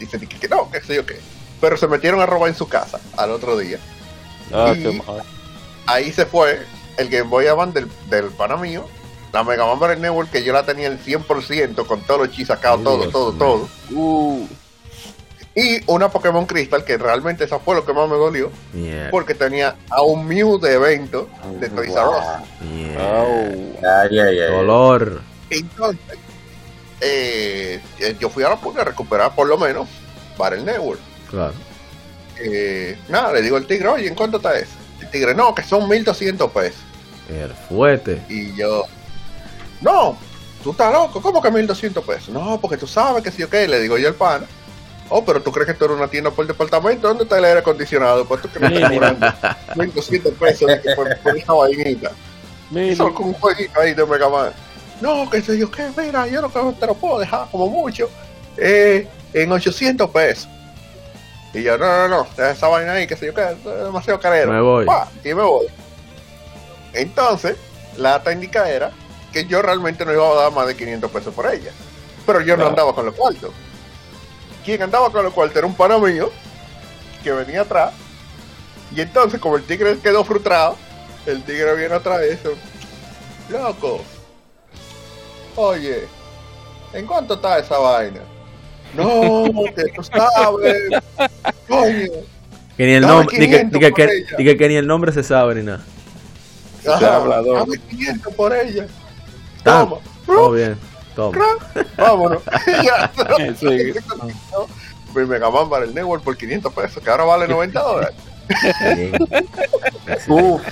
Dice 0.00 0.18
que, 0.18 0.26
que 0.26 0.48
no, 0.48 0.68
que 0.68 0.80
sé 0.80 0.96
yo 0.96 1.06
qué. 1.06 1.20
Pero 1.60 1.76
se 1.76 1.86
metieron 1.86 2.20
a 2.20 2.26
robar 2.26 2.48
en 2.48 2.56
su 2.56 2.66
casa 2.66 2.98
al 3.16 3.30
otro 3.30 3.56
día. 3.56 3.78
Ah, 4.52 4.74
Y- 4.76 4.82
qué 4.82 5.02
mal. 5.06 5.22
Ahí 5.86 6.10
se 6.12 6.26
fue 6.26 6.66
el 7.00 7.08
Game 7.08 7.28
Boy 7.30 7.46
Advance 7.46 7.80
del, 7.80 7.90
del 8.08 8.30
pana 8.30 8.56
mío, 8.56 8.86
la 9.32 9.44
Mega 9.44 9.64
Man 9.66 9.78
Battle 9.78 9.96
Network, 10.00 10.30
que 10.30 10.42
yo 10.42 10.52
la 10.52 10.64
tenía 10.64 10.88
el 10.88 10.98
100% 11.02 11.86
con 11.86 12.00
todos 12.02 12.20
los 12.20 12.30
chi 12.30 12.44
sacados, 12.44 12.82
todo, 12.82 13.08
todo, 13.08 13.32
todo. 13.32 13.68
Uh, 13.92 14.46
Y 15.54 15.80
una 15.86 16.08
Pokémon 16.08 16.46
Crystal, 16.46 16.84
que 16.84 16.96
realmente 16.96 17.44
esa 17.44 17.58
fue 17.58 17.74
lo 17.74 17.84
que 17.84 17.92
más 17.92 18.08
me 18.08 18.16
dolió, 18.16 18.50
porque 19.10 19.34
tenía 19.34 19.76
a 19.90 20.02
un 20.02 20.26
Mew 20.26 20.58
de 20.60 20.74
evento 20.74 21.28
de 21.58 21.68
Toys 21.68 21.90
R 21.90 22.00
Us. 22.06 22.68
Mierda. 22.70 23.20
au. 23.20 23.26
Ay, 24.02 24.18
ay, 24.18 24.38
ay. 24.40 24.50
Dolor. 24.52 25.20
Entonces, 25.50 26.18
eh, 27.00 27.80
yo 28.18 28.28
fui 28.30 28.44
a 28.44 28.50
la 28.50 28.56
pulga 28.60 28.82
a 28.82 28.84
recuperar 28.84 29.34
por 29.34 29.48
lo 29.48 29.58
menos 29.58 29.88
para 30.36 30.56
el 30.56 30.64
network. 30.64 31.00
Claro. 31.28 31.54
Eh, 32.38 32.96
nada, 33.08 33.32
le 33.32 33.42
digo 33.42 33.56
al 33.56 33.66
tigre, 33.66 33.88
oye, 33.88 34.08
¿en 34.08 34.14
cuánto 34.14 34.36
está 34.38 34.56
eso? 34.58 34.72
El 35.00 35.10
tigre, 35.10 35.34
no, 35.34 35.54
que 35.54 35.62
son 35.62 35.88
1200 35.88 36.50
pesos. 36.52 36.80
El 37.30 37.52
fuerte. 37.52 38.20
Y 38.28 38.56
yo, 38.56 38.84
no, 39.80 40.16
tú 40.64 40.72
estás 40.72 40.92
loco, 40.92 41.22
¿cómo 41.22 41.40
que 41.40 41.50
1200 41.50 42.04
pesos? 42.04 42.28
No, 42.30 42.60
porque 42.60 42.76
tú 42.76 42.86
sabes 42.86 43.22
que 43.22 43.30
si 43.30 43.38
yo 43.38 43.48
qué, 43.48 43.68
le 43.68 43.80
digo 43.80 43.96
yo 43.98 44.08
al 44.08 44.14
pana. 44.14 44.46
Oh, 45.08 45.24
pero 45.24 45.42
tú 45.42 45.50
crees 45.50 45.66
que 45.66 45.72
esto 45.72 45.86
era 45.86 45.94
una 45.94 46.08
tienda 46.08 46.30
por 46.30 46.46
departamento, 46.46 47.08
¿dónde 47.08 47.24
está 47.24 47.38
el 47.38 47.44
aire 47.44 47.60
acondicionado? 47.60 48.24
Pues 48.26 48.42
tú 48.42 48.48
que 48.48 48.60
me 48.60 48.74
estás 48.74 48.90
cobrando 48.90 49.26
1200 49.76 50.34
pesos 50.34 50.68
de 50.68 50.80
que 50.80 50.94
por, 50.94 51.18
por 51.18 51.36
esa 51.36 51.52
vainita. 51.52 52.12
Solo 52.96 53.14
con 53.14 53.26
un 53.28 53.34
jueguito 53.34 53.80
ahí 53.80 53.94
de 53.94 54.06
Mega 54.06 54.28
Man. 54.28 54.52
No, 55.00 55.28
que 55.28 55.40
sé 55.42 55.58
yo 55.58 55.70
qué, 55.70 55.90
mira, 55.96 56.26
yo 56.28 56.42
no 56.42 56.74
te 56.74 56.86
lo 56.86 56.94
puedo 56.94 57.18
dejar 57.18 57.48
como 57.50 57.66
mucho 57.68 58.08
eh, 58.56 59.08
en 59.32 59.50
800 59.50 60.10
pesos. 60.10 60.48
Y 61.52 61.62
yo, 61.64 61.76
no, 61.76 61.86
no, 61.86 62.08
no, 62.08 62.26
deja 62.36 62.50
esa 62.50 62.68
vaina 62.68 62.92
ahí, 62.92 63.06
que 63.06 63.16
sé 63.16 63.26
yo 63.26 63.34
qué, 63.34 63.42
es 63.42 63.64
demasiado 63.64 64.20
carero. 64.20 64.52
Me 64.52 64.60
voy. 64.60 64.86
Pa, 64.86 65.08
y 65.24 65.28
me 65.28 65.42
voy. 65.42 65.66
Entonces, 66.92 67.56
la 67.96 68.22
técnica 68.22 68.68
era 68.70 68.90
que 69.32 69.44
yo 69.46 69.62
realmente 69.62 70.04
no 70.04 70.12
iba 70.12 70.26
a 70.28 70.34
dar 70.34 70.52
más 70.52 70.66
de 70.66 70.76
500 70.76 71.10
pesos 71.10 71.34
por 71.34 71.46
ella. 71.52 71.70
Pero 72.26 72.40
yo 72.40 72.56
no 72.56 72.66
andaba 72.66 72.94
con 72.94 73.06
los 73.06 73.14
cuartos. 73.14 73.52
Quien 74.64 74.82
andaba 74.82 75.10
con 75.10 75.24
los 75.24 75.32
cuartos 75.32 75.56
era 75.56 75.66
un 75.66 75.74
pana 75.74 75.98
mío 75.98 76.30
que 77.22 77.32
venía 77.32 77.62
atrás. 77.62 77.92
Y 78.94 79.00
entonces, 79.00 79.40
como 79.40 79.56
el 79.56 79.62
tigre 79.64 79.98
quedó 80.02 80.24
frustrado, 80.24 80.76
el 81.26 81.42
tigre 81.44 81.74
viene 81.76 81.94
atrás 81.94 82.20
y 82.26 82.30
dice, 82.30 82.50
loco, 83.48 84.02
oye, 85.56 86.06
¿en 86.92 87.06
cuánto 87.06 87.34
está 87.34 87.58
esa 87.58 87.78
vaina? 87.78 88.20
No, 88.94 89.44
que 89.76 89.84
tú 89.94 90.02
sabes, 90.02 90.76
coño. 91.68 92.08
Que 92.76 92.86
ni 92.86 92.92
el 92.94 93.02
Dame 93.02 93.14
nombre, 93.14 93.38
ni 93.38 93.46
que, 93.46 93.50
500 93.52 93.72
ni 93.72 93.80
que- 93.80 93.90
por 93.90 93.96
que- 93.96 94.04
ella. 94.16 94.36
ni 94.38 94.44
que- 94.44 94.56
que 94.56 94.68
ni 94.68 94.76
el 94.76 94.86
nombre 94.86 95.12
se 95.12 95.22
sabe 95.22 95.54
ni 95.54 95.62
nada. 95.62 95.84
Ajá, 96.86 97.16
hablador. 97.16 97.58
dame 97.60 97.78
500 97.78 98.34
por 98.34 98.54
ella. 98.54 98.86
Ah, 99.64 99.86
Toma. 99.88 99.96
Todo 100.26 100.52
bien. 100.52 100.78
Toma. 101.14 101.38
Vámonos. 101.96 102.42
Ya, 102.84 103.10
Sí. 103.58 103.92
Mi 105.14 105.24
Mega 105.26 105.50
Man 105.50 105.68
para 105.68 105.84
el 105.84 105.94
Network 105.94 106.22
por 106.22 106.36
500 106.36 106.72
pesos, 106.72 107.02
que 107.02 107.10
ahora 107.10 107.24
vale 107.24 107.48
90 107.48 107.80
dólares. 107.80 108.14
Uf, 110.28 110.62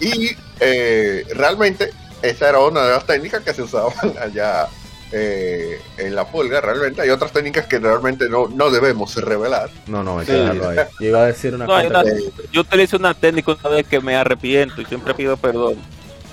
Y 0.00 0.36
eh, 0.60 1.24
realmente 1.34 1.92
esa 2.22 2.48
era 2.48 2.58
una 2.60 2.82
de 2.84 2.92
las 2.92 3.06
técnicas 3.06 3.42
que 3.42 3.54
se 3.54 3.62
usaban 3.62 3.92
allá 4.20 4.68
eh, 5.12 5.80
en 5.98 6.14
la 6.14 6.24
pulga. 6.26 6.60
Realmente 6.60 7.02
hay 7.02 7.10
otras 7.10 7.32
técnicas 7.32 7.66
que 7.66 7.78
realmente 7.78 8.28
no, 8.28 8.48
no 8.48 8.70
debemos 8.70 9.14
revelar. 9.16 9.68
No, 9.86 10.02
no, 10.02 10.18
hay 10.18 10.26
Sí. 10.26 10.32
que 10.32 10.38
dejarlo 10.38 10.68
ahí. 10.70 10.76
Yo 11.00 11.06
iba 11.06 11.20
a 11.22 11.26
decir 11.26 11.54
una 11.54 11.66
No, 11.66 11.72
cosa. 11.74 11.86
una- 11.88 12.04
yo 12.52 12.60
utilicé 12.62 12.96
una 12.96 13.14
técnica 13.14 13.52
una 13.60 13.68
vez 13.76 13.86
que 13.86 14.00
me 14.00 14.16
arrepiento 14.16 14.80
y 14.80 14.84
siempre 14.86 15.14
pido 15.14 15.36
perdón. 15.36 15.76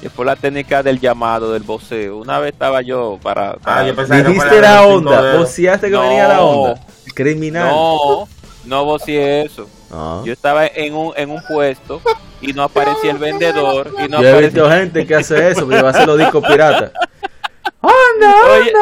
Y 0.01 0.07
fue 0.07 0.26
la 0.26 0.38
técnica 0.38 0.81
del 0.81 0.99
llamado, 0.99 1.51
del 1.51 1.64
voceo. 1.64 2.18
Una 2.18 2.39
vez 2.39 2.53
estaba 2.53 2.81
yo 2.81 3.19
para. 3.22 3.56
para- 3.56 3.81
Ah, 3.81 3.85
yo 3.88 3.95
que 3.95 4.23
Dijiste 4.23 4.61
la 4.61 4.84
onda. 4.85 5.35
Voceaste 5.38 5.88
que 5.88 5.93
No. 5.93 6.01
venía 6.03 6.27
la 6.30 6.41
onda. 6.41 6.80
Criminal. 7.14 7.68
no, 7.69 8.27
no 8.65 8.85
voceé 8.85 9.41
eso. 9.45 9.68
No. 9.89 10.23
Yo 10.26 10.31
estaba 10.31 10.68
en 10.68 10.93
un, 10.93 11.11
en 11.18 11.31
un 11.31 11.41
puesto 11.49 12.01
y 12.39 12.53
no 12.53 12.64
aparecía 12.64 13.11
el 13.11 13.18
vendedor 13.18 13.93
y 14.06 14.07
no 14.07 14.22
Yo 14.22 14.30
he 14.30 14.41
visto 14.43 14.69
gente 14.69 15.06
que 15.06 15.15
hace 15.15 15.49
eso, 15.49 15.61
porque 15.65 15.81
va 15.81 15.89
a 15.89 15.91
hacer 15.91 16.07
los 16.07 16.18
discos 16.18 16.45
piratas. 16.47 16.91
¡Onda, 17.81 18.27
onda, 18.27 18.80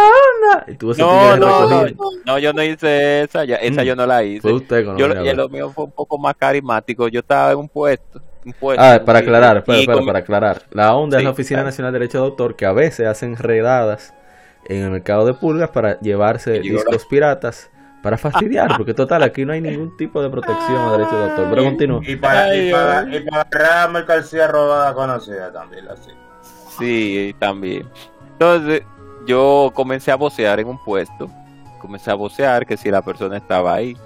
onda! 0.58 0.66
Y 0.72 0.76
tú 0.76 0.92
ese 0.92 1.02
No, 1.02 1.38
no, 1.38 1.70
no, 1.70 1.86
no, 2.26 2.40
yo 2.40 2.52
no 2.52 2.64
hice 2.64 3.22
esa, 3.22 3.46
ya, 3.46 3.58
esa 3.58 3.82
Mm. 3.82 3.86
yo 3.86 3.96
no 3.96 4.06
la 4.08 4.24
hice. 4.24 4.42
Fue 4.42 4.54
usted 4.54 4.86
con 4.86 4.98
Yo, 4.98 5.06
y 5.08 5.34
lo 5.36 5.50
mío 5.50 5.72
fue 5.72 5.84
un 5.86 5.92
poco 5.92 6.18
más 6.18 6.36
carismático. 6.36 7.08
Yo 7.08 7.20
estaba 7.20 7.52
en 7.52 7.60
un 7.60 7.70
puesto. 7.70 8.22
Un 8.44 8.54
puesto 8.54 8.84
Ah, 8.84 9.00
para 9.06 9.20
aclarar, 9.20 9.58
espera, 9.58 9.78
y 9.78 9.82
espera, 9.82 9.98
con- 9.98 10.06
para 10.08 10.20
aclarar. 10.20 10.62
La 10.72 10.96
ONDA 10.96 11.18
es 11.20 11.24
la 11.26 11.30
Oficina 11.32 11.58
claro. 11.58 11.68
Nacional 11.68 11.94
de 11.94 12.00
Derecho 12.00 12.20
de 12.20 12.24
Autor 12.26 12.56
que 12.56 12.66
a 12.66 12.72
veces 12.72 13.06
hacen 13.08 13.36
redadas 13.36 14.14
en 14.66 14.84
el 14.84 14.90
mercado 14.90 15.26
de 15.26 15.34
pulgas 15.34 15.70
para 15.70 16.00
llevarse 16.00 16.60
discos 16.60 17.06
piratas 17.06 17.70
para 18.02 18.18
fastidiar, 18.18 18.78
porque 18.78 18.94
total, 18.94 19.22
aquí 19.24 19.44
no 19.46 19.54
hay 19.54 19.60
ningún 19.62 19.96
tipo 19.98 20.22
de 20.24 20.30
protección 20.30 20.78
a 20.78 20.92
derechos 20.94 21.14
de 21.14 21.24
autor. 21.32 21.48
Pero 21.50 21.64
continúa. 21.66 22.02
Y 22.04 22.16
para, 22.16 22.56
y 22.56 22.72
para, 22.72 23.16
y 23.16 23.20
para 23.22 23.42
agarrar 23.44 23.90
mercancía 23.92 24.48
robada 24.48 24.94
conocida 24.94 25.52
también, 25.52 25.88
así. 25.90 26.12
Sí, 26.80 27.36
también. 27.40 27.88
Entonces, 28.40 28.84
yo 29.26 29.72
comencé 29.74 30.12
a 30.12 30.16
vocear 30.16 30.60
en 30.60 30.68
un 30.68 30.78
puesto. 30.78 31.28
Comencé 31.80 32.12
a 32.12 32.14
vocear 32.14 32.68
que 32.68 32.78
si 32.78 32.92
la 32.92 33.02
persona 33.02 33.38
estaba 33.38 33.74
ahí. 33.74 33.98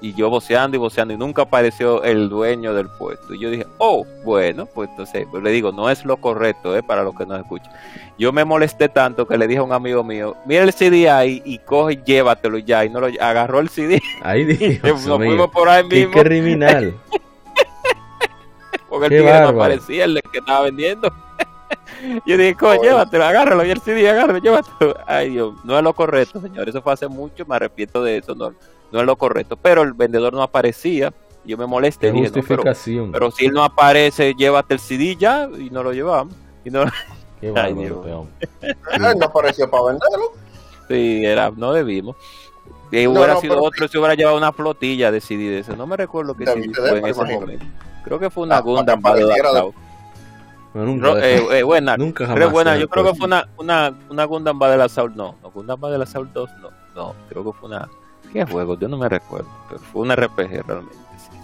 Y 0.00 0.14
yo 0.14 0.30
voceando 0.30 0.76
y 0.76 0.80
voceando 0.80 1.14
y 1.14 1.16
nunca 1.16 1.42
apareció 1.42 2.02
el 2.04 2.28
dueño 2.28 2.74
del 2.74 2.88
puesto. 2.98 3.34
Y 3.34 3.40
yo 3.40 3.50
dije, 3.50 3.66
oh, 3.78 4.04
bueno, 4.24 4.66
pues 4.66 4.88
entonces 4.90 5.26
pues 5.30 5.42
le 5.42 5.50
digo, 5.50 5.72
no 5.72 5.90
es 5.90 6.04
lo 6.04 6.16
correcto, 6.18 6.76
¿eh? 6.76 6.82
Para 6.82 7.02
los 7.02 7.16
que 7.16 7.26
nos 7.26 7.40
escuchan. 7.40 7.72
Yo 8.18 8.32
me 8.32 8.44
molesté 8.44 8.88
tanto 8.88 9.26
que 9.26 9.38
le 9.38 9.46
dije 9.48 9.58
a 9.60 9.64
un 9.64 9.72
amigo 9.72 10.02
mío, 10.04 10.36
mira 10.44 10.62
el 10.64 10.72
CD 10.72 11.08
ahí 11.10 11.40
y 11.44 11.58
coge 11.58 11.94
y 11.94 12.02
llévatelo 12.04 12.58
ya. 12.58 12.84
Y 12.84 12.90
no 12.90 13.00
lo 13.00 13.06
agarró 13.20 13.60
el 13.60 13.68
CD. 13.68 14.00
Ahí 14.22 14.44
Dios 14.82 15.04
Nos 15.06 15.16
fuimos 15.18 15.50
por 15.50 15.68
ahí 15.68 15.88
Qué 15.88 16.06
mismo. 16.06 16.22
criminal. 16.22 16.94
Porque 18.88 19.06
el 19.06 19.12
Qué 19.12 19.18
tigre 19.18 19.40
no 19.40 19.48
aparecía, 19.48 20.04
el 20.04 20.20
que 20.32 20.38
estaba 20.38 20.62
vendiendo. 20.62 21.12
Yo 22.26 22.36
dije, 22.36 22.54
coño, 22.54 22.82
llévatelo, 22.82 23.24
agárralo, 23.24 23.64
y 23.64 23.70
el 23.70 23.80
CD, 23.80 24.08
agárralo, 24.08 24.38
llévatelo. 24.38 24.94
Ay, 25.06 25.30
Dios, 25.30 25.54
no 25.64 25.76
es 25.76 25.82
lo 25.82 25.92
correcto, 25.94 26.40
señor. 26.40 26.68
Eso 26.68 26.80
fue 26.82 26.92
hace 26.92 27.08
mucho, 27.08 27.44
me 27.46 27.56
arrepiento 27.56 28.02
de 28.02 28.18
eso, 28.18 28.34
no, 28.34 28.52
no 28.92 29.00
es 29.00 29.06
lo 29.06 29.16
correcto. 29.16 29.56
Pero 29.56 29.82
el 29.82 29.92
vendedor 29.92 30.32
no 30.32 30.42
aparecía, 30.42 31.12
yo 31.44 31.56
me 31.58 31.66
molesté. 31.66 32.08
Qué 32.08 32.12
dije, 32.12 32.30
no, 32.34 32.42
pero, 32.46 32.62
pero 33.12 33.30
si 33.30 33.46
él 33.46 33.52
no 33.52 33.64
aparece, 33.64 34.34
llévate 34.34 34.74
el 34.74 34.80
CD 34.80 35.16
ya, 35.16 35.48
y 35.58 35.70
no 35.70 35.82
lo 35.82 35.92
llevamos. 35.92 36.34
Y 36.64 36.70
no, 36.70 36.84
Qué 37.40 37.52
Ay, 37.56 37.74
Dios. 37.74 37.98
no 38.98 39.24
apareció 39.24 39.70
para 39.70 39.84
venderlo. 39.84 40.32
sí, 40.88 41.24
era, 41.24 41.50
no 41.54 41.72
debimos. 41.72 42.16
Y 42.90 43.04
No, 43.04 43.10
hubiera 43.12 43.34
no, 43.34 43.40
sido 43.40 43.62
otro 43.62 43.86
si 43.86 43.98
hubiera 43.98 44.14
llevado 44.14 44.36
una 44.38 44.50
flotilla 44.52 45.10
de 45.10 45.20
CD 45.20 45.44
de 45.50 45.58
eso. 45.58 45.76
No 45.76 45.86
me 45.86 45.96
recuerdo 45.96 46.34
qué 46.34 46.46
CD 46.46 46.72
fue 46.74 46.98
en 46.98 47.06
ese 47.06 47.22
momento. 47.22 47.64
Creo 48.02 48.18
que 48.18 48.30
fue 48.30 48.44
una 48.44 48.56
Ah, 48.56 48.60
Gundam 48.60 49.02
para 49.02 49.16
que 49.18 49.24
para 49.26 49.34
pareciera 49.42 49.52
de- 49.52 49.87
Bueno, 50.74 50.88
nunca, 50.92 51.06
Ro- 51.06 51.18
eh, 51.18 51.58
eh, 51.58 51.62
buena, 51.62 51.96
nunca 51.96 52.26
jamás. 52.26 52.50
buena. 52.52 52.74
se 52.74 52.80
Yo 52.80 52.88
creo 52.88 53.04
que 53.04 53.14
fue 53.14 53.26
una, 53.26 53.48
una, 53.56 53.94
una 54.10 54.24
Gundam 54.24 54.58
Battle 54.58 54.82
Assault, 54.82 55.14
no, 55.16 55.36
no, 55.42 55.50
Gundam 55.50 55.80
Battle 55.80 56.02
Assault 56.02 56.32
2, 56.32 56.50
no, 56.60 56.70
no, 56.94 57.14
creo 57.28 57.44
que 57.44 57.58
fue 57.58 57.68
una, 57.70 57.88
¿qué 58.32 58.44
juego? 58.44 58.78
Yo 58.78 58.88
no 58.88 58.98
me 58.98 59.08
recuerdo, 59.08 59.48
pero 59.68 59.80
fue 59.80 60.02
un 60.02 60.10
RPG 60.14 60.66
realmente, 60.66 60.94
sí. 61.18 61.36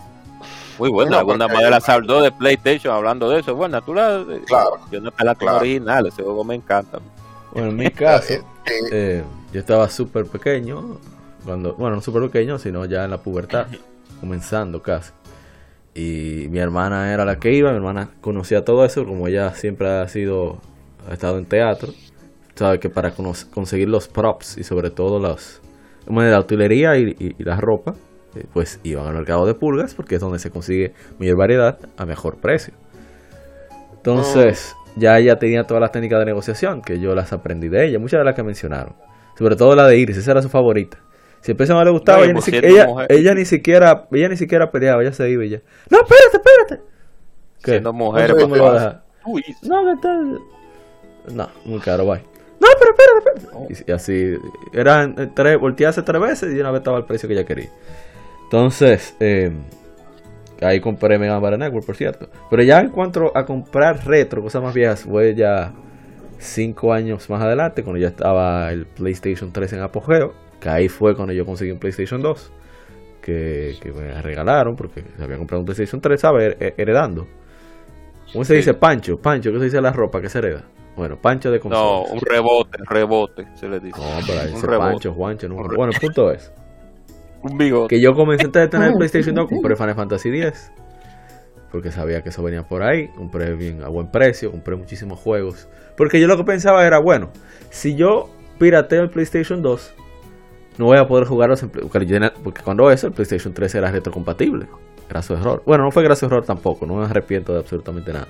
Muy 0.78 0.90
buena, 0.90 1.12
No, 1.12 1.16
la 1.18 1.22
Gundam 1.22 1.48
Battle 1.52 1.74
Assault 1.76 2.06
2 2.06 2.22
de 2.24 2.32
PlayStation, 2.32 2.94
hablando 2.94 3.30
de 3.30 3.40
eso, 3.40 3.54
buena, 3.54 3.80
tú 3.80 3.94
la, 3.94 4.24
Claro. 4.46 4.78
yo 4.90 5.00
no 5.00 5.10
la 5.18 5.34
Claro. 5.34 5.58
original, 5.58 6.06
ese 6.06 6.22
juego 6.22 6.44
me 6.44 6.54
encanta. 6.54 6.98
Bueno, 7.52 7.68
en 7.70 7.76
mi 7.76 7.90
caso, 7.90 8.32
Eh, 8.34 8.42
eh, 8.66 8.88
eh, 8.92 9.24
yo 9.52 9.60
estaba 9.60 9.88
súper 9.90 10.26
pequeño, 10.26 10.98
cuando, 11.44 11.74
bueno, 11.74 11.96
no 11.96 12.02
súper 12.02 12.22
pequeño, 12.24 12.58
sino 12.58 12.84
ya 12.86 13.04
en 13.04 13.10
la 13.10 13.18
pubertad, 13.18 13.66
comenzando 14.20 14.80
casi. 14.82 15.12
Y 15.94 16.48
mi 16.50 16.58
hermana 16.58 17.12
era 17.12 17.24
la 17.24 17.36
que 17.36 17.52
iba, 17.54 17.70
mi 17.70 17.76
hermana 17.76 18.10
conocía 18.20 18.64
todo 18.64 18.84
eso, 18.84 19.04
como 19.04 19.28
ella 19.28 19.54
siempre 19.54 19.88
ha 19.88 20.08
sido, 20.08 20.58
ha 21.08 21.12
estado 21.12 21.38
en 21.38 21.44
teatro, 21.46 21.92
sabe 22.56 22.80
que 22.80 22.88
para 22.90 23.12
conseguir 23.12 23.88
los 23.88 24.08
props 24.08 24.58
y 24.58 24.64
sobre 24.64 24.90
todo 24.90 25.20
los, 25.20 25.60
bueno, 26.08 26.30
la 26.30 26.40
utilería 26.40 26.96
y, 26.96 27.14
y- 27.18 27.34
y 27.38 27.44
la 27.44 27.56
ropa, 27.60 27.94
eh, 28.34 28.44
pues 28.52 28.80
iban 28.82 29.06
al 29.06 29.14
mercado 29.14 29.46
de 29.46 29.54
pulgas 29.54 29.94
porque 29.94 30.16
es 30.16 30.20
donde 30.20 30.40
se 30.40 30.50
consigue 30.50 30.92
mayor 31.20 31.36
variedad 31.38 31.78
a 31.96 32.04
mejor 32.04 32.38
precio. 32.40 32.74
Entonces, 33.96 34.74
ya 34.96 35.18
ella 35.18 35.36
tenía 35.36 35.64
todas 35.64 35.80
las 35.80 35.92
técnicas 35.92 36.18
de 36.20 36.26
negociación 36.26 36.82
que 36.82 36.98
yo 37.00 37.14
las 37.14 37.32
aprendí 37.32 37.68
de 37.68 37.86
ella, 37.86 37.98
muchas 37.98 38.18
de 38.20 38.24
las 38.24 38.34
que 38.34 38.42
mencionaron. 38.42 38.94
Sobre 39.38 39.56
todo 39.56 39.74
la 39.74 39.86
de 39.86 39.98
Iris, 39.98 40.16
esa 40.16 40.32
era 40.32 40.42
su 40.42 40.48
favorita. 40.48 40.98
Si 41.44 41.50
el 41.50 41.56
precio 41.58 41.74
no 41.74 41.84
le 41.84 41.90
gustaba, 41.90 42.18
No, 42.20 42.24
ella, 42.24 42.32
ni 42.32 42.34
por 42.36 42.42
si- 42.42 42.50
siendo 42.52 42.68
ella, 42.68 42.86
mujer. 42.86 43.06
ella 43.12 43.34
ni 43.34 43.44
siquiera 43.44 44.08
ella 44.10 44.28
ni 44.30 44.36
siquiera 44.38 44.70
peleaba, 44.70 45.02
ella 45.02 45.12
se 45.12 45.28
iba 45.28 45.44
y 45.44 45.50
ya. 45.50 45.60
No, 45.90 45.98
espérate, 45.98 46.36
espérate. 46.38 46.82
¿Qué? 47.62 47.70
Siendo 47.72 47.92
mujeres, 47.92 48.30
¿Cuánto 48.30 48.48
me 48.48 48.58
No, 49.68 49.84
que 49.84 49.92
está... 49.92 50.22
No, 51.34 51.48
muy 51.66 51.80
caro, 51.80 52.06
bye. 52.06 52.22
No, 52.60 52.68
pero 52.78 52.92
espérate, 52.92 53.40
espérate. 53.50 53.84
Y, 53.86 53.90
y 53.90 53.94
así, 53.94 54.38
eran 54.72 55.34
tres, 55.34 55.58
voltearse 55.60 56.00
tres 56.02 56.18
veces 56.22 56.54
y 56.54 56.60
una 56.60 56.70
vez 56.70 56.78
estaba 56.80 56.96
el 56.96 57.04
precio 57.04 57.28
que 57.28 57.34
ella 57.34 57.44
quería. 57.44 57.68
Entonces, 58.44 59.14
eh, 59.20 59.52
ahí 60.62 60.80
compré 60.80 61.18
Mega 61.18 61.38
Man 61.40 61.58
Network, 61.58 61.84
por 61.84 61.96
cierto. 61.96 62.30
Pero 62.48 62.62
ya 62.62 62.80
en 62.80 62.88
cuanto 62.88 63.36
a 63.36 63.44
comprar 63.44 64.06
retro, 64.06 64.40
cosas 64.40 64.62
más 64.62 64.72
viejas, 64.72 65.02
fue 65.02 65.34
ya 65.34 65.74
cinco 66.38 66.94
años 66.94 67.28
más 67.28 67.42
adelante, 67.42 67.82
cuando 67.82 67.98
ya 68.00 68.08
estaba 68.08 68.70
el 68.72 68.86
PlayStation 68.86 69.52
3 69.52 69.74
en 69.74 69.80
apogeo. 69.80 70.43
Que 70.64 70.70
ahí 70.70 70.88
fue 70.88 71.14
cuando 71.14 71.34
yo 71.34 71.44
conseguí 71.44 71.70
un 71.70 71.78
PlayStation 71.78 72.22
2. 72.22 72.52
Que, 73.20 73.76
que 73.82 73.92
me 73.92 74.20
regalaron 74.22 74.74
porque 74.76 75.04
se 75.16 75.22
había 75.22 75.36
comprado 75.36 75.60
un 75.60 75.66
PlayStation 75.66 76.00
3, 76.00 76.18
¿sabes? 76.20 76.56
Her- 76.58 76.74
Heredando. 76.78 77.26
¿Cómo 78.32 78.44
se 78.44 78.54
dice 78.54 78.72
Pancho? 78.74 79.16
Pancho, 79.18 79.52
¿qué 79.52 79.58
se 79.58 79.64
dice 79.66 79.80
la 79.82 79.92
ropa 79.92 80.20
que 80.22 80.28
se 80.30 80.38
hereda? 80.38 80.64
Bueno, 80.96 81.16
Pancho 81.20 81.50
de 81.50 81.58
no, 81.58 81.62
consolas. 81.62 82.10
un 82.12 82.20
rebote, 82.20 82.78
rebote, 82.88 83.46
se 83.54 83.68
le 83.68 83.78
dice. 83.80 84.00
No, 84.00 84.06
pero 84.26 84.40
ahí 84.40 84.48
un 84.48 84.54
dice 84.54 84.66
rebote. 84.66 84.90
Pancho, 84.90 85.12
Juancho, 85.12 85.48
no. 85.48 85.54
Bueno, 85.56 85.90
el 85.92 86.00
punto 86.00 86.30
es 86.32 86.52
Un 87.42 87.58
bigote. 87.58 87.94
que 87.96 88.00
yo 88.02 88.14
comencé 88.14 88.46
antes 88.46 88.62
de 88.62 88.68
tener 88.68 88.88
el 88.88 88.94
PlayStation 88.98 89.34
2, 89.34 89.48
compré 89.48 89.76
Final 89.76 89.94
Fantasy 89.94 90.28
X. 90.42 90.72
Porque 91.72 91.90
sabía 91.90 92.22
que 92.22 92.28
eso 92.28 92.42
venía 92.42 92.62
por 92.62 92.82
ahí. 92.82 93.08
Compré 93.08 93.54
bien 93.54 93.82
a 93.82 93.88
buen 93.88 94.08
precio, 94.10 94.50
compré 94.50 94.76
muchísimos 94.76 95.18
juegos. 95.18 95.68
Porque 95.96 96.20
yo 96.20 96.26
lo 96.28 96.36
que 96.36 96.44
pensaba 96.44 96.86
era, 96.86 96.98
bueno, 97.00 97.30
si 97.70 97.96
yo 97.96 98.28
pirateo 98.58 99.02
el 99.02 99.10
PlayStation 99.10 99.60
2, 99.62 99.94
no 100.78 100.86
voy 100.86 100.98
a 100.98 101.04
poder 101.04 101.26
jugarlos 101.26 101.62
en 101.62 101.70
porque, 101.70 102.62
cuando 102.62 102.90
eso, 102.90 103.06
el 103.06 103.12
PlayStation 103.12 103.52
3 103.54 103.74
era 103.76 103.90
retrocompatible. 103.90 104.66
Era 105.08 105.22
su 105.22 105.34
error. 105.34 105.62
Bueno, 105.66 105.84
no 105.84 105.90
fue 105.90 106.02
gracias 106.02 106.30
error 106.30 106.44
tampoco, 106.44 106.86
no 106.86 106.96
me 106.96 107.04
arrepiento 107.04 107.52
de 107.52 107.58
absolutamente 107.60 108.12
nada. 108.12 108.28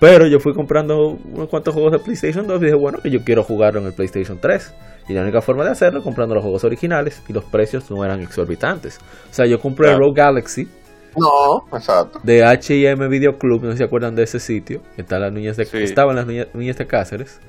Pero 0.00 0.26
yo 0.26 0.38
fui 0.38 0.52
comprando 0.54 1.16
unos 1.34 1.48
cuantos 1.48 1.74
juegos 1.74 1.92
de 1.92 1.98
PlayStation 1.98 2.46
2 2.46 2.60
y 2.60 2.64
dije, 2.66 2.76
bueno, 2.76 2.98
que 3.02 3.10
yo 3.10 3.20
quiero 3.24 3.42
jugarlo 3.42 3.80
en 3.80 3.86
el 3.86 3.92
PlayStation 3.92 4.38
3. 4.40 4.74
Y 5.08 5.14
la 5.14 5.22
única 5.22 5.40
forma 5.40 5.64
de 5.64 5.70
hacerlo 5.70 5.98
es 6.00 6.04
comprando 6.04 6.34
los 6.34 6.42
juegos 6.44 6.62
originales 6.64 7.22
y 7.28 7.32
los 7.32 7.44
precios 7.44 7.90
no 7.90 8.04
eran 8.04 8.20
exorbitantes. 8.20 8.98
O 9.30 9.32
sea, 9.32 9.46
yo 9.46 9.58
compré 9.58 9.86
Claro. 9.86 10.00
Rogue 10.00 10.12
Galaxy 10.20 10.68
no, 11.16 11.76
exacto. 11.76 12.20
de 12.22 12.44
H&M 12.44 13.08
Video 13.08 13.38
Club, 13.38 13.62
no 13.62 13.70
sé 13.70 13.72
si 13.72 13.78
se 13.78 13.84
acuerdan 13.84 14.14
de 14.14 14.22
ese 14.22 14.38
sitio, 14.38 14.82
que 14.94 15.02
está 15.02 15.18
las 15.18 15.32
niñas 15.32 15.56
de, 15.56 15.64
Sí. 15.64 15.78
estaban 15.78 16.14
las 16.14 16.26
niñas, 16.26 16.48
niñas 16.54 16.76
de 16.76 16.86
Cáceres. 16.86 17.40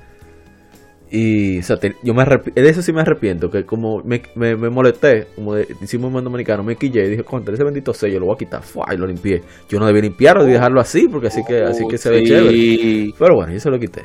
Y, 1.12 1.58
o 1.58 1.62
sea, 1.64 1.76
te- 1.76 1.96
yo 2.04 2.14
me 2.14 2.24
de 2.24 2.68
eso 2.68 2.82
sí 2.82 2.92
me 2.92 3.00
arrepiento, 3.00 3.50
que 3.50 3.66
como 3.66 4.00
me, 4.04 4.22
me, 4.36 4.54
me 4.54 4.70
molesté, 4.70 5.26
como 5.34 5.54
de- 5.54 5.66
decimos 5.80 6.14
en 6.16 6.22
dominicano, 6.22 6.62
me 6.62 6.76
quillé 6.76 7.04
y 7.04 7.10
dije, 7.10 7.24
contra 7.24 7.52
ese 7.52 7.64
bendito 7.64 7.92
sello 7.92 8.20
lo 8.20 8.26
voy 8.26 8.36
a 8.36 8.38
quitar, 8.38 8.62
¡fua! 8.62 8.86
y 8.94 8.96
lo 8.96 9.06
limpié. 9.08 9.42
Yo 9.68 9.80
no 9.80 9.86
debía 9.86 10.02
limpiarlo 10.02 10.46
y 10.48 10.52
dejarlo 10.52 10.80
así, 10.80 11.08
porque 11.08 11.26
así 11.26 11.42
que, 11.44 11.62
así 11.62 11.84
que 11.88 11.98
se 11.98 12.10
ve 12.10 12.20
Sí. 12.20 12.26
chévere. 12.26 13.14
Pero 13.18 13.34
bueno, 13.34 13.52
yo 13.52 13.58
se 13.58 13.70
lo 13.70 13.80
quité. 13.80 14.02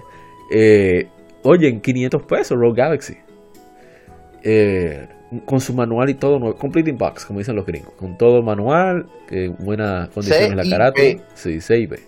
Eh, 0.51 1.07
oye, 1.43 1.67
en 1.69 1.79
500 1.79 2.23
pesos, 2.23 2.57
Rogue 2.57 2.75
Galaxy. 2.81 3.17
Eh, 4.43 5.07
con 5.45 5.59
su 5.59 5.73
manual 5.73 6.09
y 6.09 6.13
todo, 6.15 6.39
nuevo, 6.39 6.55
complete 6.55 6.89
in 6.89 6.97
box, 6.97 7.25
como 7.25 7.39
dicen 7.39 7.55
los 7.55 7.65
gringos. 7.65 7.93
Con 7.97 8.17
todo 8.17 8.41
manual, 8.41 9.07
eh, 9.29 9.51
buena 9.59 10.09
condición 10.13 10.51
en 10.51 10.57
la 10.57 10.63
carátula. 10.69 11.17
Sí, 11.33 11.61
CIB. 11.61 11.99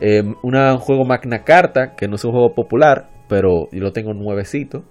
Eh, 0.00 0.22
una- 0.42 0.74
un 0.74 0.80
juego 0.80 1.04
Magna 1.04 1.44
Carta, 1.44 1.94
que 1.94 2.08
no 2.08 2.16
es 2.16 2.24
un 2.24 2.32
juego 2.32 2.54
popular, 2.54 3.08
pero 3.28 3.68
yo 3.72 3.80
lo 3.80 3.92
tengo 3.92 4.14
nuevecito, 4.14 4.84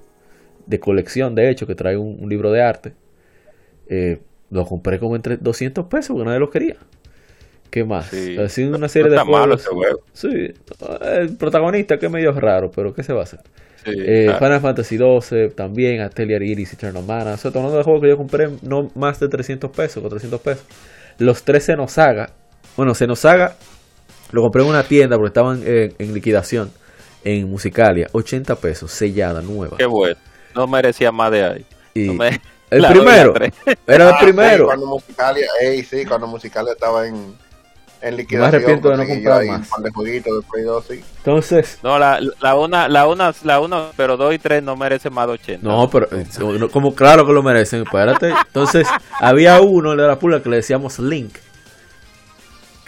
de 0.65 0.80
colección, 0.80 1.35
de 1.35 1.49
hecho, 1.49 1.68
que 1.68 1.76
trae 1.76 1.97
un, 1.97 2.18
un 2.22 2.30
libro 2.30 2.51
de 2.51 2.61
arte. 2.64 2.93
Eh, 3.89 4.22
lo 4.49 4.65
compré 4.65 4.99
como 4.99 5.15
entre 5.15 5.38
200 5.38 5.85
pesos, 5.88 6.09
porque 6.14 6.26
nadie 6.26 6.39
lo 6.39 6.49
quería. 6.49 6.77
¿Qué 7.69 7.84
más? 7.85 8.07
Sí. 8.09 8.38
Así 8.38 8.64
una 8.65 8.88
No 8.88 8.88
serie 8.88 9.11
de 9.11 9.22
malo 9.23 9.55
juegos. 9.55 9.57
ese 9.57 9.69
juego. 9.69 9.99
Sí, 10.14 10.27
el 11.01 11.38
protagonista 11.38 11.97
que 11.97 12.07
es 12.07 12.11
medio 12.11 12.31
raro, 12.34 12.72
pero 12.72 12.93
¿qué 12.93 13.03
se 13.03 13.14
va 13.14 13.22
a 13.22 13.23
hacer? 13.23 13.41
Sí, 13.76 13.91
Eh, 14.03 14.23
claro. 14.23 14.39
Final 14.39 14.61
Fantasy 14.61 14.97
XII, 14.97 15.49
también 15.55 16.01
Atelier 16.01 16.41
Iris, 16.43 16.73
Eternal 16.73 17.03
Mana. 17.03 17.34
O 17.34 17.38
sea, 17.38 17.49
hablando 17.53 17.77
de 17.77 17.84
juegos 17.84 18.01
que 18.01 18.09
yo 18.09 18.18
compré 18.18 18.49
no 18.61 18.89
más 18.95 19.19
de 19.19 19.27
300 19.30 19.72
pesos, 19.72 20.01
400 20.01 20.41
pesos. 20.41 20.65
Los 21.19 21.43
tres 21.43 21.65
Xenosaga. 21.65 22.31
Bueno, 22.77 22.93
Xenosaga 22.95 23.55
lo 24.31 24.41
compré 24.41 24.64
en 24.64 24.69
una 24.69 24.84
tienda 24.84 25.15
porque 25.18 25.30
estaban 25.30 25.64
en, 25.65 25.93
en 25.99 26.14
liquidación 26.14 26.72
en 27.23 27.49
Musicalia. 27.49 28.07
80 28.11 28.56
pesos, 28.56 28.91
sellada, 28.91 29.41
nueva. 29.41 29.77
Qué 29.77 29.85
bueno. 29.85 30.15
No 30.56 30.68
merecía 30.68 31.11
más 31.11 31.31
de 31.31 31.44
ahí. 31.45 31.65
Y 31.94 32.07
No 32.07 32.14
me- 32.14 32.41
el 32.69 32.81
la 32.81 32.89
primero, 32.89 33.34
era 33.88 34.10
el 34.10 34.14
Ah, 34.14 34.18
sí, 34.19 34.26
primero. 34.26 34.65
cuando 34.65 34.85
Musicalia, 34.88 35.48
ey, 35.61 35.84
sí, 35.84 36.03
cuando 36.06 36.27
Musicalia 36.27 36.73
estaba 36.73 37.07
en, 37.07 37.34
en 38.02 38.18
liquidación. 38.18 38.56
arrepiento 38.56 38.89
de 38.89 38.98
no 38.98 39.06
comprar 39.07 39.45
más. 39.45 39.69
Un 39.77 39.84
de 39.84 39.91
Play 39.91 40.64
2, 40.65 40.85
sí. 40.85 41.02
Entonces, 41.19 41.80
No, 41.81 41.98
la, 41.98 42.19
la 42.41 42.56
una, 42.56 42.88
la 42.89 43.07
una, 43.07 43.34
la 43.44 43.60
una, 43.61 43.85
pero 43.95 44.18
dos 44.18 44.34
y 44.34 44.39
tres 44.39 44.61
no 44.64 44.76
merece 44.76 45.10
más 45.10 45.27
de 45.27 45.34
80. 45.34 45.65
No, 45.68 45.89
pero 45.89 46.07
eh, 46.11 46.26
como 46.72 46.94
claro 46.94 47.26
que 47.26 47.31
lo 47.34 47.41
merecen, 47.41 47.84
espérate. 47.84 48.34
Entonces, 48.48 48.85
había 49.19 49.61
uno 49.61 49.95
de 49.95 50.06
la 50.07 50.19
pula 50.19 50.41
que 50.44 50.49
le 50.49 50.57
decíamos 50.57 50.99
Link. 50.99 51.35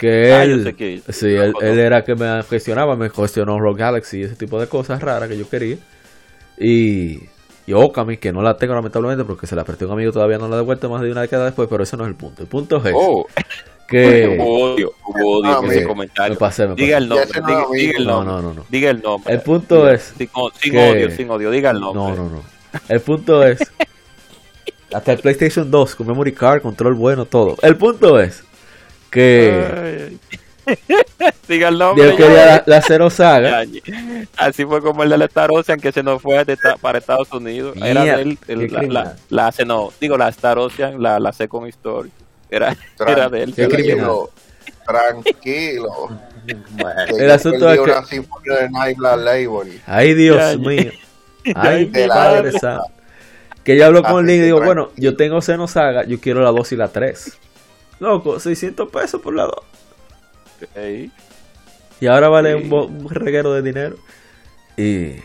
Que 0.00 0.32
Ah, 0.32 0.46
yo 0.46 0.54
él, 0.54 0.64
sé 0.64 0.72
que- 0.74 1.02
sí, 1.10 1.26
él, 1.26 1.52
él 1.60 1.78
era 1.78 2.02
que 2.02 2.14
me 2.14 2.42
gestionaba, 2.44 2.96
me 2.96 3.10
gestionó 3.10 3.60
Rogue 3.60 3.80
Galaxy 3.80 4.20
y 4.20 4.22
ese 4.22 4.34
tipo 4.34 4.58
de 4.58 4.66
cosas 4.66 5.02
raras 5.02 5.28
que 5.28 5.36
yo 5.36 5.46
quería. 5.46 5.76
Y, 6.58 7.20
y 7.66 7.72
Okami, 7.74 8.16
que 8.16 8.32
no 8.32 8.40
la 8.40 8.56
tengo 8.56 8.74
lamentablemente 8.74 9.24
porque 9.24 9.46
se 9.46 9.54
la 9.54 9.62
presté 9.64 9.84
a 9.84 9.88
un 9.88 9.92
amigo, 9.92 10.10
todavía 10.10 10.38
no 10.38 10.48
la 10.48 10.54
he 10.56 10.58
devuelto 10.60 10.88
más 10.88 11.02
de 11.02 11.10
una 11.12 11.20
década 11.20 11.44
después, 11.44 11.68
pero 11.70 11.82
eso 11.82 11.98
no 11.98 12.04
es 12.04 12.08
el 12.08 12.14
punto. 12.16 12.40
El 12.40 12.48
punto 12.48 12.78
es 12.82 12.92
Oh, 12.96 13.26
que... 13.86 14.38
hubo 14.40 14.72
odio, 14.74 14.92
hubo 15.06 15.38
odio 15.40 15.50
Ah, 15.50 15.60
ese 15.66 15.80
me 15.82 15.86
comentario. 15.86 16.38
pasé, 16.38 16.66
me 16.66 16.76
Diga 16.76 16.96
pasé. 16.96 17.02
el 17.02 17.08
nombre, 17.10 17.24
ese 17.30 17.40
diga, 17.46 17.66
diga 17.74 17.98
el 17.98 18.06
No, 18.06 18.12
nombre. 18.24 18.32
no, 18.32 18.42
no, 18.42 18.54
no. 18.54 18.64
Diga 18.70 18.90
el 18.90 19.02
nombre. 19.02 19.34
El 19.34 19.40
punto 19.42 19.82
Diga- 19.84 19.92
es 19.94 20.02
Sin, 20.16 20.28
sin 20.62 20.72
que- 20.72 20.90
odio, 20.90 21.10
sin 21.10 21.30
odio, 21.30 21.50
diga 21.50 21.70
el 21.72 21.80
nombre. 21.80 22.02
No, 22.02 22.16
no, 22.16 22.30
no. 22.30 22.42
El 22.88 23.00
punto 23.00 23.44
es. 23.44 23.58
Hasta 24.94 25.12
el 25.12 25.18
PlayStation 25.18 25.70
2 25.70 25.94
con 25.94 26.06
memory 26.06 26.32
card, 26.32 26.62
control 26.62 26.94
bueno, 26.94 27.24
todo. 27.26 27.56
El 27.62 27.76
punto 27.76 28.18
es 28.18 28.42
que. 29.10 30.16
Diga 31.48 31.68
el 31.68 31.78
nombre. 31.78 32.10
yo 32.10 32.16
quería 32.16 32.46
la, 32.46 32.62
la 32.66 32.82
Zero 32.82 33.10
Saga. 33.10 33.64
Así 34.36 34.64
fue 34.64 34.80
como 34.80 35.02
el 35.02 35.10
de 35.10 35.18
la 35.18 35.24
Star 35.26 35.50
Ocean 35.52 35.80
que 35.80 35.90
se 35.92 36.02
nos 36.02 36.22
fue 36.22 36.44
para 36.80 36.98
Estados 36.98 37.32
Unidos. 37.32 37.76
Era 37.76 38.02
Mierda, 38.02 38.16
de 38.18 38.22
él, 38.22 38.38
el- 38.48 38.72
la, 38.72 38.82
la, 38.82 39.16
la- 39.58 39.64
no, 39.66 39.92
digo 40.00 40.16
la 40.16 40.28
Star 40.28 40.58
Ocean, 40.58 41.02
la, 41.02 41.18
la 41.18 41.32
Second 41.32 41.66
Story. 41.68 42.10
Era, 42.50 42.76
era 43.06 43.28
de 43.28 43.42
él. 43.44 43.54
Qué 43.54 43.66
Tranquilo, 43.66 44.30
tranquilo. 44.86 46.08
Bueno, 46.70 47.16
El 47.18 47.30
asunto 47.30 47.70
es 47.70 47.78
que- 47.78 47.90
una 47.90 48.04
sinfonía 48.04 48.54
de 48.60 48.70
Nightblood 48.70 49.24
Label. 49.24 49.80
Ay, 49.86 50.14
Dios 50.14 50.36
Ya, 50.38 50.56
mío. 50.56 50.90
Ay, 51.54 51.84
De 51.84 52.08
madre 52.08 52.50
santa. 52.52 52.84
Que 53.62 53.76
yo 53.76 53.84
hablo 53.86 54.02
con 54.02 54.26
Link 54.26 54.38
y 54.38 54.44
digo, 54.46 54.60
bueno, 54.62 54.90
yo 54.96 55.16
tengo 55.16 55.42
Xeno 55.42 55.68
Saga, 55.68 56.04
yo 56.04 56.18
quiero 56.18 56.40
la 56.42 56.50
2 56.50 56.72
y 56.72 56.76
la 56.76 56.88
3. 56.88 57.38
Loco, 58.00 58.40
600 58.40 58.88
pesos 58.90 59.20
por 59.20 59.34
la 59.34 59.44
2. 59.44 59.54
Ey, 60.74 61.10
Y 62.00 62.06
ahora 62.06 62.28
vale 62.28 62.54
un, 62.54 62.72
un 62.72 63.08
reguero 63.10 63.52
de 63.52 63.62
dinero. 63.62 63.96
Y... 64.76 65.16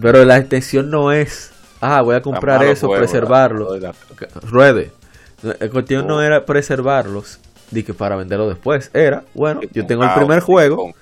Pero 0.00 0.24
la 0.24 0.38
intención 0.38 0.90
no 0.90 1.12
es, 1.12 1.52
ah, 1.80 2.02
voy 2.02 2.16
a 2.16 2.22
comprar 2.22 2.62
eso, 2.64 2.88
preservarlo. 2.90 3.76
la- 3.76 3.88
la- 3.88 4.40
ruede. 4.42 4.90
La 5.42 5.68
cuestión 5.70 6.06
no 6.06 6.20
era 6.22 6.44
preservarlos 6.46 7.38
de 7.70 7.84
que 7.84 7.94
para 7.94 8.16
venderlo 8.16 8.48
después. 8.48 8.90
Era, 8.94 9.24
bueno, 9.34 9.60
yo 9.72 9.86
tengo 9.86 10.04
el 10.04 10.10
primer 10.14 10.40
juego, 10.40 10.92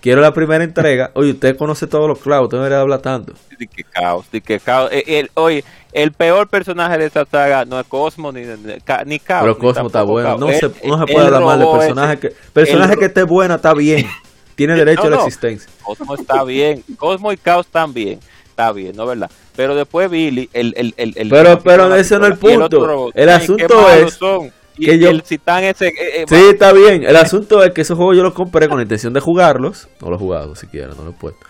quiero 0.00 0.20
la 0.20 0.32
primera 0.34 0.62
entrega. 0.64 1.10
Oye, 1.14 1.32
usted 1.32 1.56
conoce 1.56 1.86
todos 1.86 2.08
los 2.08 2.18
clavos, 2.18 2.46
usted 2.46 2.58
no 2.58 2.64
debería 2.64 2.80
hablar 2.82 3.00
tanto. 3.00 3.32
Di 3.58 3.66
que 3.66 3.82
caos, 3.84 4.26
di 4.30 4.40
que 4.40 4.60
caos. 4.60 4.90
Eh, 4.92 5.02
el- 5.06 5.30
oye, 5.34 5.64
el 5.92 6.12
peor 6.12 6.46
personaje 6.48 6.96
de 6.98 7.06
esta 7.06 7.24
saga 7.24 7.64
no 7.64 7.80
es 7.80 7.86
Cosmo 7.86 8.30
ni, 8.30 8.42
ni, 8.42 8.80
ca- 8.84 9.02
ni 9.04 9.18
Caos. 9.18 9.42
Pero 9.42 9.58
Cosmo 9.58 9.86
está 9.88 10.02
bueno. 10.02 10.28
Caos. 10.28 10.40
No 10.40 10.46
se, 10.52 10.86
no 10.86 10.98
se 11.04 11.12
puede 11.12 11.26
hablar 11.26 11.42
mal 11.42 11.60
robó 11.60 11.78
personaje 11.78 12.12
ese- 12.12 12.20
que. 12.28 12.34
Personaje 12.52 12.96
que 12.96 13.04
esté 13.06 13.22
buena, 13.24 13.56
está 13.56 13.74
bien. 13.74 14.06
Tiene 14.54 14.74
derecho 14.74 15.02
No, 15.02 15.06
a 15.08 15.10
la 15.10 15.16
existencia. 15.26 15.68
Cosmo 15.82 16.14
está 16.14 16.44
bien. 16.44 16.84
Cosmo 16.98 17.32
y 17.32 17.36
Caos 17.36 17.66
también. 17.66 18.20
Está 18.48 18.70
bien, 18.72 18.94
¿no 18.96 19.06
verdad? 19.06 19.30
Pero 19.56 19.74
después 19.74 20.08
Billy, 20.10 20.48
el... 20.52 20.74
el, 20.76 20.94
el, 20.96 21.14
el 21.16 21.28
Pero- 21.28 21.60
pero 21.60 21.94
ese 21.96 22.18
no 22.18 22.26
es 22.26 22.32
el 22.32 22.38
punto. 22.38 23.10
El 23.14 23.28
asunto 23.28 23.90
es 23.90 24.14
son. 24.14 24.52
Que 24.84 24.94
y 24.94 24.98
yo- 25.00 25.10
el 25.10 25.22
Titán 25.22 25.64
ese... 25.64 25.88
eh, 25.88 25.92
eh, 25.98 26.24
Sí, 26.28 26.34
está 26.52 26.72
bien. 26.72 27.02
El 27.04 27.16
asunto 27.16 27.62
es 27.64 27.72
que 27.72 27.80
esos 27.82 27.96
juegos 27.96 28.16
yo 28.16 28.22
los 28.22 28.34
compré 28.34 28.68
con 28.68 28.76
la 28.78 28.82
intención 28.84 29.12
de 29.12 29.20
jugarlos. 29.20 29.88
No 30.00 30.10
los 30.10 30.20
he 30.20 30.24
jugado 30.24 30.54
siquiera, 30.54 30.88
no 30.94 31.04
los 31.04 31.14
he 31.14 31.18
puesto. 31.18 31.40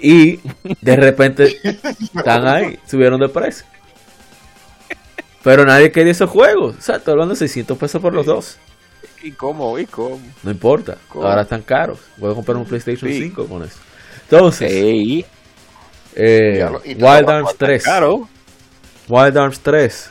Y 0.00 0.40
de 0.80 0.96
repente 0.96 1.56
están 2.14 2.46
ahí, 2.46 2.78
subieron 2.86 3.20
de 3.20 3.28
precio. 3.28 3.64
Pero 5.42 5.64
nadie 5.64 5.92
quería 5.92 6.12
esos 6.12 6.30
juegos. 6.30 6.76
O 6.78 6.80
sea, 6.80 6.96
estoy 6.96 7.12
hablando 7.12 7.34
de 7.34 7.38
600 7.38 7.76
pesos 7.78 8.00
por 8.00 8.14
los 8.14 8.24
dos. 8.26 8.58
¿Y 9.22 9.32
cómo? 9.32 9.78
¿Y 9.78 9.86
cómo? 9.86 10.20
No 10.42 10.50
importa. 10.50 10.96
¿Cómo? 11.08 11.26
Ahora 11.26 11.42
están 11.42 11.62
caros. 11.62 11.98
Puedo 12.18 12.34
comprar 12.34 12.56
un 12.56 12.64
PlayStation 12.64 13.10
Sí. 13.10 13.22
5 13.24 13.46
con 13.46 13.62
eso. 13.62 13.78
Entonces, 14.22 14.70
Ey, 14.72 15.24
eh, 16.14 16.66
Wild 16.86 17.04
a 17.04 17.36
Arms 17.36 17.48
cortar 17.50 17.68
3. 17.68 17.82
claro. 17.84 18.28
Wild 19.08 19.36
Arms 19.38 19.60
3. 19.60 20.10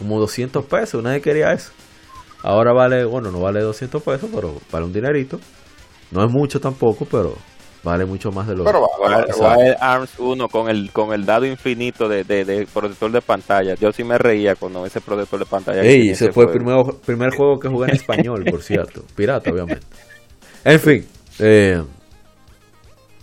Como 0.00 0.18
200 0.18 0.64
pesos. 0.64 1.02
Nadie 1.02 1.20
quería 1.20 1.52
eso. 1.52 1.70
Ahora 2.42 2.72
vale, 2.72 3.04
bueno, 3.04 3.30
no 3.30 3.40
vale 3.40 3.60
200 3.60 4.02
pesos, 4.02 4.28
pero 4.34 4.54
vale 4.72 4.86
un 4.86 4.92
dinerito. 4.92 5.38
No 6.10 6.24
es 6.24 6.32
mucho 6.32 6.58
tampoco, 6.58 7.04
pero 7.04 7.34
vale 7.84 8.04
mucho 8.04 8.30
más 8.32 8.46
de 8.48 8.56
lo 8.56 8.64
Pero 8.64 8.80
va, 8.80 8.88
va, 9.08 9.16
Wild, 9.18 9.30
va. 9.42 9.56
Wild 9.56 9.76
Arms 9.80 10.10
1 10.18 10.48
con 10.48 10.68
el 10.70 10.90
con 10.90 11.12
el 11.12 11.24
dado 11.24 11.46
infinito 11.46 12.08
de, 12.08 12.24
de, 12.24 12.44
de 12.44 12.66
protector 12.66 13.12
de 13.12 13.20
pantalla. 13.20 13.74
Yo 13.74 13.92
sí 13.92 14.02
me 14.04 14.18
reía 14.18 14.54
cuando 14.56 14.84
ese 14.86 15.00
protector 15.00 15.38
de 15.38 15.46
pantalla. 15.46 15.82
Ey, 15.82 16.08
ese 16.10 16.32
fue 16.32 16.44
el 16.44 16.50
primer, 16.50 16.76
primer 17.04 17.30
juego 17.30 17.58
que 17.60 17.68
jugué 17.68 17.88
en 17.88 17.94
español, 17.94 18.44
por 18.50 18.62
cierto. 18.62 19.04
Pirata, 19.14 19.50
obviamente. 19.52 19.86
En 20.64 20.80
fin. 20.80 21.06
eh, 21.38 21.82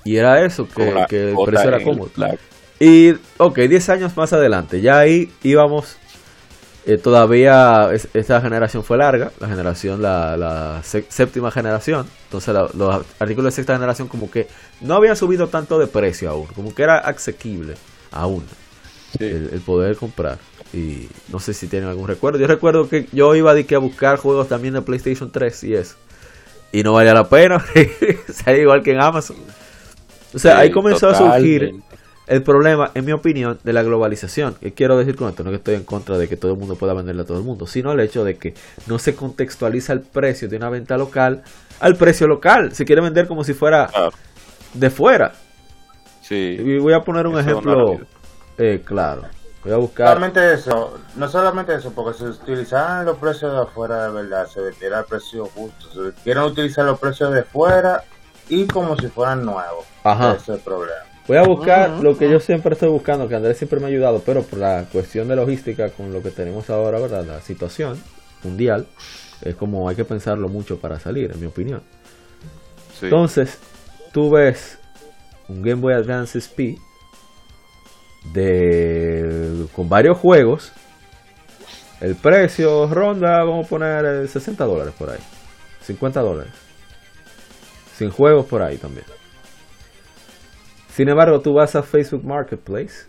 y 0.04 0.16
era 0.16 0.46
eso, 0.46 0.66
que, 0.68 0.86
Con 0.86 0.94
la 0.96 1.06
que 1.08 1.32
el 1.32 1.36
precio 1.44 1.68
era 1.70 1.84
cómodo. 1.84 2.10
la- 2.16 2.36
Y, 2.80 3.12
ok, 3.38 3.58
10 3.60 3.90
años 3.90 4.16
más 4.16 4.32
adelante, 4.34 4.80
ya 4.82 5.00
ahí 5.00 5.30
íbamos, 5.44 5.98
eh, 6.88 6.98
todavía 6.98 7.92
es- 7.94 8.08
esta 8.16 8.42
generación 8.42 8.84
fue 8.84 8.98
larga, 8.98 9.32
la 9.40 9.48
generación, 9.48 10.02
la, 10.02 10.36
la 10.38 10.82
sé- 10.84 11.06
séptima 11.10 11.52
generación, 11.52 12.08
entonces 12.26 12.54
la- 12.54 12.70
los 12.74 13.06
artículos 13.20 13.54
de 13.54 13.56
sexta 13.58 13.74
generación 13.76 14.08
como 14.08 14.32
que 14.32 14.48
no 14.82 14.96
habían 14.96 15.16
subido 15.16 15.48
tanto 15.50 15.78
de 15.80 15.88
precio 15.88 16.30
aún, 16.32 16.48
como 16.56 16.74
que 16.74 16.84
era 16.84 16.98
asequible 17.00 17.76
aún 18.12 18.44
el, 19.20 19.50
el 19.54 19.62
poder 19.62 19.96
comprar. 19.98 20.40
Y 20.74 21.08
no 21.30 21.40
sé 21.40 21.54
si 21.54 21.68
tienen 21.68 21.88
algún 21.90 22.08
recuerdo. 22.08 22.40
Yo 22.40 22.48
recuerdo 22.48 22.90
que 22.90 23.08
yo 23.14 23.34
iba 23.36 23.54
de 23.54 23.66
que 23.66 23.76
a 23.76 23.80
buscar 23.80 24.18
juegos 24.18 24.50
también 24.50 24.74
de 24.74 24.82
PlayStation 24.82 25.32
3 25.32 25.64
y 25.64 25.76
eso. 25.76 25.96
Y 26.74 26.84
no 26.84 26.94
valía 26.94 27.14
la 27.14 27.28
pena. 27.30 27.58
o 28.30 28.34
sea, 28.34 28.58
igual 28.58 28.84
que 28.84 28.92
en 28.92 29.02
Amazon. 29.02 29.38
O 30.34 30.40
sea, 30.40 30.60
ahí 30.60 30.70
comenzó 30.72 31.08
a 31.08 31.16
surgir. 31.16 31.76
El 32.28 32.44
problema, 32.44 32.92
en 32.94 33.06
mi 33.06 33.14
opinión, 33.14 33.58
de 33.64 33.74
la 33.74 33.84
globalización. 33.84 34.56
¿Qué 34.60 34.74
quiero 34.74 34.98
decir 34.98 35.16
con 35.16 35.30
esto? 35.30 35.44
No 35.44 35.50
que 35.50 35.56
estoy 35.58 35.76
en 35.76 35.84
contra 35.84 36.18
de 36.18 36.28
que 36.28 36.36
todo 36.38 36.52
el 36.52 36.58
mundo 36.58 36.76
pueda 36.76 36.94
venderle 36.94 37.22
a 37.22 37.26
todo 37.26 37.38
el 37.38 37.44
mundo, 37.44 37.66
sino 37.68 37.92
el 37.94 38.00
hecho 38.02 38.24
de 38.24 38.38
que 38.38 38.54
no 38.88 39.00
se 39.00 39.16
contextualiza 39.16 39.94
el 39.94 40.02
precio 40.02 40.50
de 40.50 40.58
una 40.58 40.70
venta 40.70 40.98
local 40.98 41.44
al 41.80 41.96
precio 41.96 42.28
local. 42.28 42.74
Se 42.74 42.86
quiere 42.86 43.02
vender 43.02 43.28
como 43.28 43.44
si 43.44 43.54
fuera 43.54 43.88
Claro, 43.88 44.12
de 44.74 44.90
fuera. 44.90 45.34
sí. 46.22 46.58
Y 46.60 46.78
voy 46.80 46.94
a 46.94 47.02
poner 47.02 47.28
un 47.28 47.40
ejemplo 47.40 48.00
eh, 48.58 48.82
claro. 48.84 49.24
Voy 49.64 49.74
a 49.74 49.78
buscar. 49.78 50.08
Solamente 50.10 50.54
eso, 50.54 51.00
no 51.16 51.28
solamente 51.28 51.76
eso, 51.76 51.92
porque 51.92 52.18
si 52.18 52.24
utilizaran 52.26 53.06
los 53.06 53.18
precios 53.18 53.52
de 53.54 53.60
afuera 53.62 54.08
de 54.08 54.12
verdad, 54.12 54.48
se 54.48 54.62
vendiera 54.62 55.00
el 55.00 55.06
precio 55.06 55.46
justo. 55.46 55.88
Se 55.92 56.22
quieren 56.24 56.44
utilizar 56.44 56.86
los 56.86 57.00
precios 57.00 57.34
de 57.34 57.44
fuera 57.44 58.04
y 58.50 58.66
como 58.66 58.98
si 58.98 59.08
fueran 59.08 59.46
nuevos. 59.46 59.86
Ajá. 60.04 60.34
Ese 60.34 60.54
es 60.54 60.58
el 60.58 60.60
problema. 60.64 61.02
Voy 61.28 61.38
a 61.38 61.44
buscar 61.44 62.02
lo 62.02 62.18
que 62.18 62.30
yo 62.30 62.40
siempre 62.40 62.74
estoy 62.74 62.90
buscando, 62.90 63.28
que 63.28 63.36
Andrés 63.36 63.58
siempre 63.58 63.80
me 63.80 63.88
ha 63.88 63.90
ayudado, 63.90 64.22
pero 64.26 64.44
por 64.44 64.60
la 64.60 64.86
cuestión 64.90 65.28
de 65.28 65.36
logística 65.36 65.90
con 65.90 66.14
lo 66.14 66.24
que 66.24 66.32
tenemos 66.32 66.70
ahora, 66.70 67.00
¿verdad? 67.00 67.26
La 67.26 67.42
situación 67.42 68.02
mundial, 68.44 68.88
es 69.42 69.56
como 69.56 69.90
hay 69.90 69.96
que 69.96 70.06
pensarlo 70.06 70.48
mucho 70.48 70.80
para 70.80 71.00
salir, 71.00 71.32
en 71.34 71.40
mi 71.40 71.48
opinión. 71.48 71.82
sí. 72.98 73.08
Entonces, 73.08 73.60
tú 74.14 74.32
ves 74.32 74.80
un 75.50 75.62
Game 75.62 75.82
Boy 75.82 75.94
Advance 75.96 76.40
SP 76.40 76.80
de 78.34 79.66
con 79.74 79.90
varios 79.90 80.18
juegos. 80.18 80.72
El 82.00 82.16
precio 82.16 82.88
ronda, 82.88 83.44
vamos 83.44 83.66
a 83.66 83.70
poner 83.70 84.06
eh, 84.06 84.28
60 84.28 84.64
dólares 84.64 84.94
por 84.98 85.10
ahí. 85.10 85.20
50 85.82 86.22
dólares. 86.22 86.54
Sin 87.96 88.12
juegos 88.12 88.46
por 88.46 88.62
ahí 88.62 88.78
también. 88.78 89.06
Sin 90.98 91.08
embargo, 91.10 91.40
tú 91.42 91.54
vas 91.54 91.76
a 91.76 91.84
Facebook 91.84 92.26
Marketplace, 92.26 93.06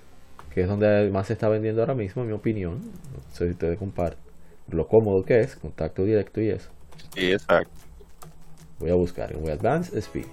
que 0.52 0.60
es 0.60 0.68
donde 0.68 1.08
más 1.10 1.28
se 1.28 1.32
está 1.32 1.48
vendiendo 1.48 1.80
ahora 1.80 1.94
mismo, 1.94 2.20
en 2.20 2.28
mi 2.28 2.34
opinión. 2.34 2.74
No 2.74 3.22
sé 3.32 3.46
si 3.46 3.52
ustedes 3.52 3.78
comparten 3.78 4.20
lo 4.68 4.86
cómodo 4.86 5.24
que 5.24 5.40
es, 5.40 5.56
contacto 5.56 6.04
directo 6.04 6.42
y 6.42 6.50
eso. 6.50 6.68
Sí, 7.14 7.32
exacto. 7.32 7.72
Voy 8.78 8.90
a 8.90 8.94
buscar 8.94 9.32
Game 9.32 9.40
Boy 9.40 9.52
Advance 9.52 9.96
SP. 9.96 10.28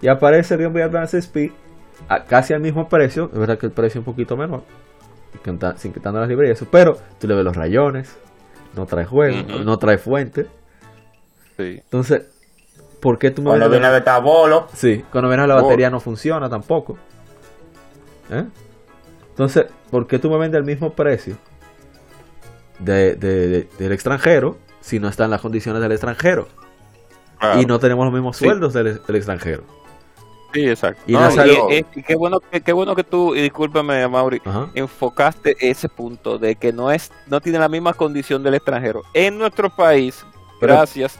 Y 0.00 0.08
aparece 0.08 0.56
Game 0.56 0.72
Boy 0.72 0.80
Advance 0.80 1.18
SP 1.20 1.52
a 2.08 2.24
casi 2.24 2.54
al 2.54 2.62
mismo 2.62 2.88
precio. 2.88 3.28
Es 3.30 3.38
verdad 3.38 3.58
que 3.58 3.66
el 3.66 3.72
precio 3.72 4.00
es 4.00 4.06
un 4.06 4.14
poquito 4.14 4.38
menor. 4.38 4.62
Sin 5.76 5.92
quitando 5.92 6.20
las 6.20 6.28
librerías. 6.30 6.56
eso, 6.56 6.70
Pero 6.72 6.96
tú 7.20 7.28
le 7.28 7.34
ves 7.34 7.44
los 7.44 7.54
rayones. 7.54 8.16
No 8.74 8.86
trae 8.86 9.04
juego. 9.04 9.62
No 9.62 9.76
trae 9.76 9.98
fuente. 9.98 10.46
Sí. 11.58 11.80
Entonces, 11.84 12.33
¿por 13.04 13.18
qué 13.18 13.30
tú 13.30 13.42
me 13.42 13.50
Cuando 13.50 13.68
viene 13.68 13.90
de 13.90 14.00
tabolo, 14.00 14.66
Sí, 14.72 15.04
cuando 15.12 15.28
vienes 15.28 15.46
la 15.46 15.58
Oh. 15.58 15.62
batería 15.64 15.90
no 15.90 16.00
funciona 16.00 16.48
tampoco. 16.48 16.96
¿Eh? 18.30 18.44
Entonces, 19.28 19.66
¿por 19.90 20.06
qué 20.06 20.18
tú 20.18 20.30
me 20.30 20.38
vendes 20.38 20.58
el 20.58 20.64
mismo 20.64 20.90
precio 20.94 21.36
de, 22.78 23.14
de- 23.14 23.48
de- 23.48 23.68
del 23.78 23.92
extranjero 23.92 24.56
si 24.80 24.98
no 24.98 25.08
están 25.08 25.28
las 25.30 25.42
condiciones 25.42 25.82
del 25.82 25.92
extranjero? 25.92 26.48
Claro. 27.38 27.60
Y 27.60 27.66
no 27.66 27.78
tenemos 27.78 28.04
los 28.06 28.14
mismos 28.14 28.36
Sí. 28.38 28.46
sueldos 28.46 28.72
del, 28.72 29.02
del 29.04 29.16
extranjero. 29.16 29.64
Sí, 30.54 30.66
exacto. 30.68 31.02
Y 31.06 31.12
No, 31.12 31.20
no 31.20 31.30
salió- 31.32 31.68
y- 31.70 31.84
y 31.96 32.02
qué 32.02 32.14
bueno 32.14 32.38
que 32.40 32.60
qué 32.62 32.72
bueno 32.72 32.94
que 32.94 33.04
tú, 33.04 33.34
y 33.34 33.42
discúlpame, 33.42 34.06
Mauri, 34.08 34.40
Ajá. 34.46 34.70
enfocaste 34.74 35.56
ese 35.60 35.88
punto 35.90 36.38
de 36.38 36.54
que 36.56 36.72
no 36.72 36.90
es 36.90 37.10
no 37.26 37.40
tiene 37.42 37.58
la 37.58 37.68
misma 37.68 37.92
condición 37.92 38.42
del 38.42 38.54
extranjero. 38.54 39.02
En 39.12 39.36
nuestro 39.36 39.68
país, 39.68 40.24
Pero- 40.60 40.74
gracias. 40.74 41.18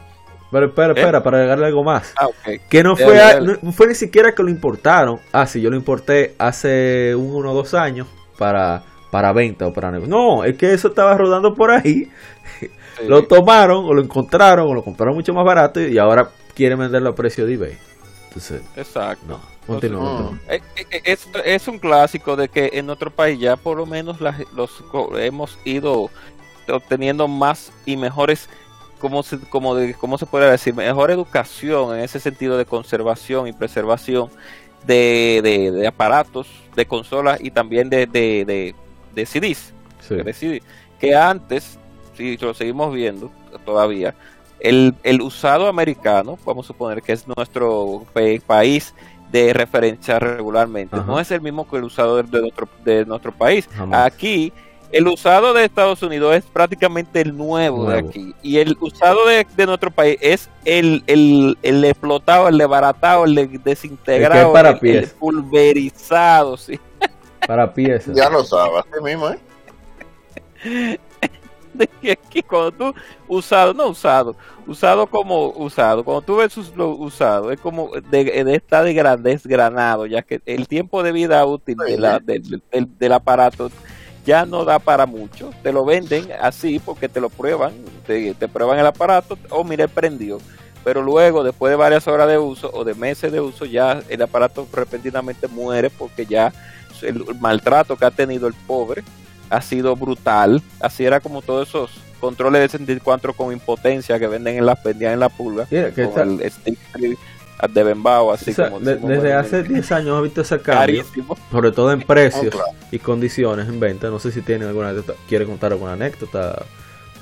Pero 0.55 0.67
espera, 0.67 0.87
¿Eh? 0.87 0.93
espera, 0.95 1.21
para 1.21 1.37
agregarle 1.39 1.65
algo 1.65 1.83
más. 1.83 2.13
Ah, 2.17 2.27
ok. 2.27 2.61
Que 2.69 2.81
no 2.81 2.93
Dale, 2.95 3.05
fue, 3.05 3.19
a- 3.21 3.33
dale. 3.33 3.57
no 3.61 3.71
fue 3.73 3.87
ni 3.87 3.95
siquiera 3.95 4.33
que 4.33 4.41
lo 4.41 4.49
importaron. 4.49 5.19
Ah, 5.33 5.45
sí, 5.45 5.59
yo 5.59 5.69
lo 5.69 5.75
importé 5.75 6.33
hace 6.39 7.13
un 7.13 7.35
uno 7.35 7.51
o 7.51 7.53
dos 7.53 7.73
años 7.73 8.07
para, 8.37 8.83
para 9.11 9.33
venta 9.33 9.67
o 9.67 9.73
para 9.73 9.91
negocio. 9.91 10.09
No, 10.15 10.45
es 10.45 10.55
que 10.57 10.73
eso 10.73 10.87
estaba 10.87 11.17
rodando 11.17 11.53
por 11.53 11.71
ahí. 11.71 12.09
Sí. 12.59 12.69
Lo 13.07 13.25
tomaron 13.25 13.83
o 13.83 13.93
lo 13.93 14.01
encontraron 14.01 14.69
o 14.69 14.73
lo 14.73 14.81
compraron 14.81 15.13
mucho 15.15 15.33
más 15.33 15.43
barato 15.43 15.81
y 15.81 15.97
ahora 15.97 16.29
quieren 16.53 16.79
venderlo 16.79 17.09
a 17.09 17.15
precio 17.15 17.45
de 17.45 17.55
eBay. 17.55 17.77
Entonces, 18.29 18.61
Exacto. 18.77 19.25
no, 19.27 19.41
continúa. 19.67 20.01
Mm. 20.01 20.15
continúa. 20.27 20.39
Eh, 20.47 20.61
eh, 20.91 21.01
Es, 21.03 21.27
es 21.43 21.67
un 21.67 21.79
clásico 21.79 22.37
de 22.37 22.47
que 22.47 22.69
en 22.73 22.85
nuestro 22.85 23.11
país 23.11 23.37
ya 23.39 23.57
por 23.57 23.75
lo 23.75 23.85
menos 23.85 24.21
las- 24.21 24.39
los 24.55 24.71
hemos 25.19 25.59
ido 25.65 26.09
obteniendo 26.69 27.27
más 27.27 27.73
y 27.85 27.97
mejores 27.97 28.47
como 28.99 29.23
se, 29.23 29.39
como 29.39 29.75
de, 29.75 29.93
¿cómo 29.93 30.17
se 30.17 30.25
puede 30.25 30.49
decir? 30.49 30.73
Mejor 30.73 31.11
educación 31.11 31.97
en 31.97 32.03
ese 32.03 32.19
sentido 32.19 32.57
de 32.57 32.65
conservación 32.65 33.47
y 33.47 33.53
preservación 33.53 34.29
de, 34.85 35.41
de- 35.43 35.71
de 35.71 35.87
aparatos, 35.87 36.47
de 36.75 36.85
consolas 36.85 37.39
y 37.41 37.51
también 37.51 37.89
de, 37.89 38.05
de, 38.07 38.75
de, 39.13 39.25
CDs. 39.25 39.73
Sí. 39.99 40.15
de 40.15 40.33
CD, 40.33 40.61
que 40.99 41.15
antes, 41.15 41.79
si 42.15 42.37
lo 42.37 42.53
seguimos 42.53 42.93
viendo 42.93 43.31
todavía, 43.65 44.13
el, 44.59 44.93
el 45.03 45.21
usado 45.21 45.67
americano, 45.67 46.37
vamos 46.45 46.65
a 46.65 46.67
suponer 46.67 47.01
que 47.01 47.13
es 47.13 47.27
nuestro 47.27 48.05
país 48.45 48.93
de 49.31 49.51
referencia 49.53 50.19
regularmente, 50.19 50.95
Ajá. 50.95 51.05
no 51.05 51.19
es 51.19 51.31
el 51.31 51.41
mismo 51.41 51.67
que 51.67 51.77
el 51.77 51.83
usado 51.85 52.17
de, 52.17 52.23
de 52.23 52.41
nuestro, 52.41 52.69
de 52.83 53.05
nuestro 53.05 53.31
país. 53.31 53.67
Jamás. 53.75 54.05
Aquí, 54.05 54.53
el 54.97 55.07
usado 55.07 55.53
de 55.53 55.65
Estados 55.65 56.01
Unidos 56.03 56.35
es 56.35 56.45
prácticamente 56.45 57.19
el 57.21 57.35
nuevo, 57.35 57.89
de 57.89 57.99
aquí. 57.99 58.33
Y 58.41 58.57
el 58.57 58.77
usado 58.79 59.25
de, 59.27 59.45
de 59.55 59.65
nuestro 59.65 59.91
país 59.91 60.17
es 60.21 60.49
el, 60.63 61.03
el, 61.07 61.57
el 61.63 61.83
explotado, 61.85 62.47
el 62.47 62.57
desbaratado, 62.57 63.25
el 63.25 63.35
de- 63.35 63.59
desintegrado, 63.63 64.53
para 64.53 64.69
el- 64.69 64.75
el 64.75 64.79
pies. 64.79 65.15
pulverizado, 65.19 66.55
sí. 66.57 66.79
Para 67.47 67.73
piezas. 67.73 68.15
Ya 68.15 68.29
lo 68.29 68.43
sabes, 68.43 68.83
así 68.91 69.03
mismo, 69.03 69.29
¿eh? 69.29 69.39
que, 72.01 72.15
que 72.29 72.41
cuando 72.43 72.71
tú 72.71 72.93
usado, 73.27 73.73
no 73.73 73.87
usado, 73.87 74.35
usado 74.65 75.05
como 75.07 75.49
usado, 75.49 76.03
cuando 76.03 76.21
tú 76.21 76.37
ves 76.37 76.55
lo 76.75 76.89
usado, 76.91 77.51
es 77.51 77.59
como 77.59 77.89
de, 78.09 78.43
de 78.43 78.55
está 78.55 78.81
de 78.81 78.93
gran, 78.93 79.21
desgranado, 79.21 80.05
ya 80.05 80.21
que 80.21 80.41
el 80.45 80.67
tiempo 80.67 81.03
de 81.03 81.11
vida 81.11 81.45
útil 81.45 81.75
de 81.77 81.97
la- 81.97 82.19
del, 82.19 82.61
del- 82.71 82.97
del 82.97 83.11
aparato 83.13 83.69
ya 84.25 84.45
no 84.45 84.65
da 84.65 84.79
para 84.79 85.05
mucho. 85.05 85.51
Te 85.63 85.71
lo 85.71 85.85
venden 85.85 86.29
así 86.41 86.79
porque 86.79 87.07
te 87.07 87.21
lo 87.21 87.29
prueban, 87.29 87.73
te, 88.05 88.33
te 88.33 88.47
prueban 88.47 88.79
el 88.79 88.85
aparato, 88.85 89.37
o 89.49 89.63
mire, 89.63 89.87
prendió. 89.87 90.39
Pero 90.83 91.01
luego, 91.01 91.43
después 91.43 91.71
de 91.71 91.77
varias 91.77 92.07
horas 92.07 92.27
de 92.27 92.37
uso 92.37 92.69
o 92.73 92.83
de 92.83 92.93
meses 92.93 93.31
de 93.31 93.39
uso, 93.39 93.65
ya 93.65 94.01
el 94.07 94.21
aparato 94.21 94.67
repentinamente 94.71 95.47
muere 95.47 95.89
porque 95.89 96.25
ya 96.25 96.53
el 97.01 97.25
maltrato 97.39 97.95
que 97.95 98.05
ha 98.05 98.11
tenido 98.11 98.47
el 98.47 98.53
pobre 98.53 99.03
ha 99.49 99.61
sido 99.61 99.95
brutal. 99.95 100.61
Así 100.79 101.05
era 101.05 101.19
como 101.19 101.41
todos 101.41 101.69
esos 101.69 101.91
controles 102.19 102.61
de 102.61 102.69
64 102.69 103.33
con 103.33 103.51
impotencia 103.51 104.19
que 104.19 104.27
venden 104.27 104.57
en 104.57 104.65
las 104.65 104.81
vendían 104.83 105.13
en 105.13 105.19
la 105.19 105.29
pulga. 105.29 105.67
Con 106.13 106.41
el 106.41 106.51
stick 106.51 106.79
de 107.71 107.83
Bembao, 107.83 108.31
así 108.31 108.51
O 108.51 108.53
sea, 108.53 108.69
como 108.69 108.79
de- 108.81 108.97
desde 108.97 109.33
hace 109.33 109.63
10 109.63 109.91
años 109.93 110.19
he 110.19 110.23
visto 110.23 110.41
ese 110.41 110.59
cambio, 110.59 111.03
carísimo. 111.03 111.37
sobre 111.51 111.71
todo 111.71 111.91
en 111.91 112.01
precios 112.01 112.47
Oh, 112.47 112.49
claro. 112.57 112.71
y 112.91 112.99
condiciones 112.99 113.67
en 113.69 113.79
venta. 113.79 114.09
No 114.09 114.19
sé 114.19 114.31
si 114.31 114.41
tienen 114.41 114.67
alguna 114.67 114.89
anécdota- 114.89 115.13
quiere 115.27 115.45
contar 115.45 115.71
alguna 115.71 115.93
anécdota 115.93 116.63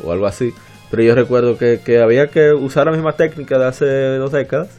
o 0.03 0.11
algo 0.11 0.25
así. 0.25 0.53
Pero 0.91 1.03
yo 1.03 1.15
recuerdo 1.15 1.57
que, 1.57 1.81
que 1.83 2.01
había 2.01 2.27
que 2.27 2.51
usar 2.53 2.85
la 2.87 2.91
misma 2.91 3.13
técnica 3.13 3.57
de 3.57 3.65
hace 3.65 3.85
dos 4.17 4.31
décadas, 4.31 4.69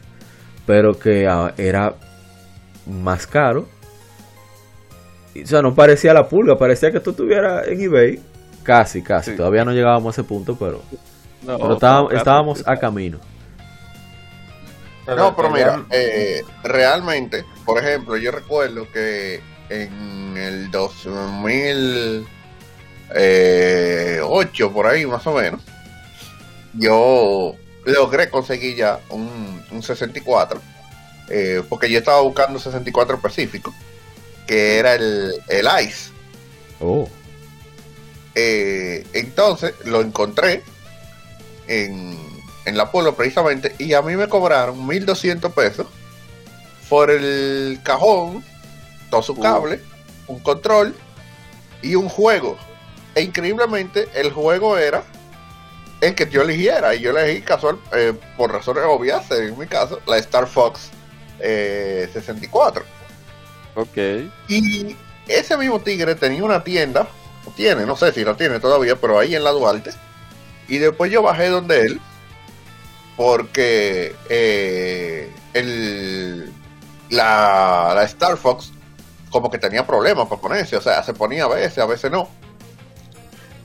pero 0.65 0.97
que 0.97 1.27
ah, 1.27 1.53
era 1.57 1.95
más 2.85 3.25
caro. 3.27 3.67
O 5.41 5.45
sea, 5.47 5.61
no 5.61 5.75
parecía 5.75 6.13
la 6.13 6.29
pulga, 6.29 6.57
parecía 6.57 6.91
que 6.91 6.99
tú 7.01 7.09
estuvieras 7.11 7.67
en 7.67 7.81
eBay. 7.81 8.19
Casi, 8.63 9.01
casi. 9.01 9.31
Sí. 9.31 9.37
Todavía 9.37 9.65
no 9.65 9.71
llegábamos 9.73 10.17
a 10.17 10.21
ese 10.21 10.27
punto, 10.27 10.55
pero, 10.57 10.81
No, 11.43 11.57
pero 11.57 11.73
estábamos, 11.73 12.13
estábamos 12.13 12.63
a 12.67 12.77
camino. 12.77 13.19
No, 15.13 15.35
pero 15.35 15.49
mira, 15.49 15.85
eh, 15.89 16.43
realmente, 16.63 17.45
por 17.63 17.79
ejemplo, 17.79 18.17
yo 18.17 18.31
recuerdo 18.31 18.91
que 18.91 19.43
en 19.69 20.35
el 20.37 20.71
2008, 20.71 22.27
por 24.73 24.87
ahí 24.87 25.05
más 25.05 25.25
o 25.27 25.33
menos, 25.33 25.61
yo 26.73 27.59
logré 27.85 28.29
conseguir 28.29 28.75
ya 28.77 29.03
un, 29.09 29.65
un 29.69 29.83
64, 29.83 30.65
eh, 31.27 31.63
porque 31.69 31.89
yo 31.91 31.99
estaba 31.99 32.21
buscando 32.21 32.57
un 32.57 32.63
64 32.63 33.15
específico, 33.17 33.77
que 34.47 34.77
era 34.79 34.95
el, 34.95 35.43
el 35.47 35.67
ICE. 35.83 36.11
Oh, 36.79 37.13
Eh, 38.35 39.07
entonces 39.13 39.75
lo 39.85 40.01
encontré 40.01 40.67
en, 41.67 42.34
en 42.65 42.77
la 42.77 42.91
Polo 42.91 43.15
precisamente 43.15 43.75
y 43.77 43.93
a 43.93 44.01
mí 44.01 44.15
me 44.15 44.27
cobraron 44.27 44.85
1200 44.87 45.53
pesos 45.53 45.87
por 46.89 47.09
el 47.09 47.79
cajón, 47.83 48.43
todo 49.09 49.21
su 49.21 49.33
Uh. 49.33 49.39
cable, 49.39 49.81
un 50.27 50.39
control 50.39 50.95
y 51.81 51.95
un 51.95 52.09
juego. 52.09 52.57
E 53.15 53.21
increíblemente 53.21 54.07
el 54.13 54.31
juego 54.31 54.77
era 54.77 55.03
el 56.01 56.13
que 56.15 56.29
yo 56.29 56.41
eligiera 56.41 56.93
y 56.93 57.01
yo 57.01 57.11
elegí 57.11 57.41
casual, 57.41 57.79
eh, 57.93 58.13
por 58.37 58.51
razones 58.51 58.83
obvias, 58.85 59.29
en 59.31 59.57
mi 59.57 59.67
caso, 59.67 59.99
la 60.05 60.17
Star 60.17 60.47
Fox 60.47 60.89
eh, 61.39 62.09
64. 62.13 62.83
Ok. 63.75 63.97
Y 64.47 64.95
ese 65.27 65.57
mismo 65.57 65.79
tigre 65.79 66.15
tenía 66.15 66.43
una 66.43 66.63
tienda, 66.63 67.07
tiene, 67.55 67.85
no 67.85 67.95
sé 67.95 68.11
si 68.11 68.23
la 68.23 68.35
tiene 68.35 68.59
todavía, 68.59 68.95
pero 68.95 69.17
ahí 69.17 69.35
en 69.35 69.43
la 69.43 69.51
Duarte. 69.51 69.91
Y 70.67 70.77
después 70.77 71.11
yo 71.11 71.21
bajé 71.21 71.47
donde 71.49 71.81
él, 71.81 72.01
porque 73.15 74.15
eh, 74.29 75.29
el, 75.53 76.51
la, 77.09 77.93
la 77.95 78.03
Star 78.03 78.37
Fox 78.37 78.71
como 79.29 79.49
que 79.49 79.57
tenía 79.57 79.85
problemas 79.85 80.27
para 80.27 80.41
ponerse, 80.41 80.77
o 80.77 80.81
sea, 80.81 81.03
se 81.03 81.13
ponía 81.13 81.43
a 81.43 81.49
veces, 81.49 81.77
a 81.79 81.85
veces 81.85 82.09
no. 82.11 82.29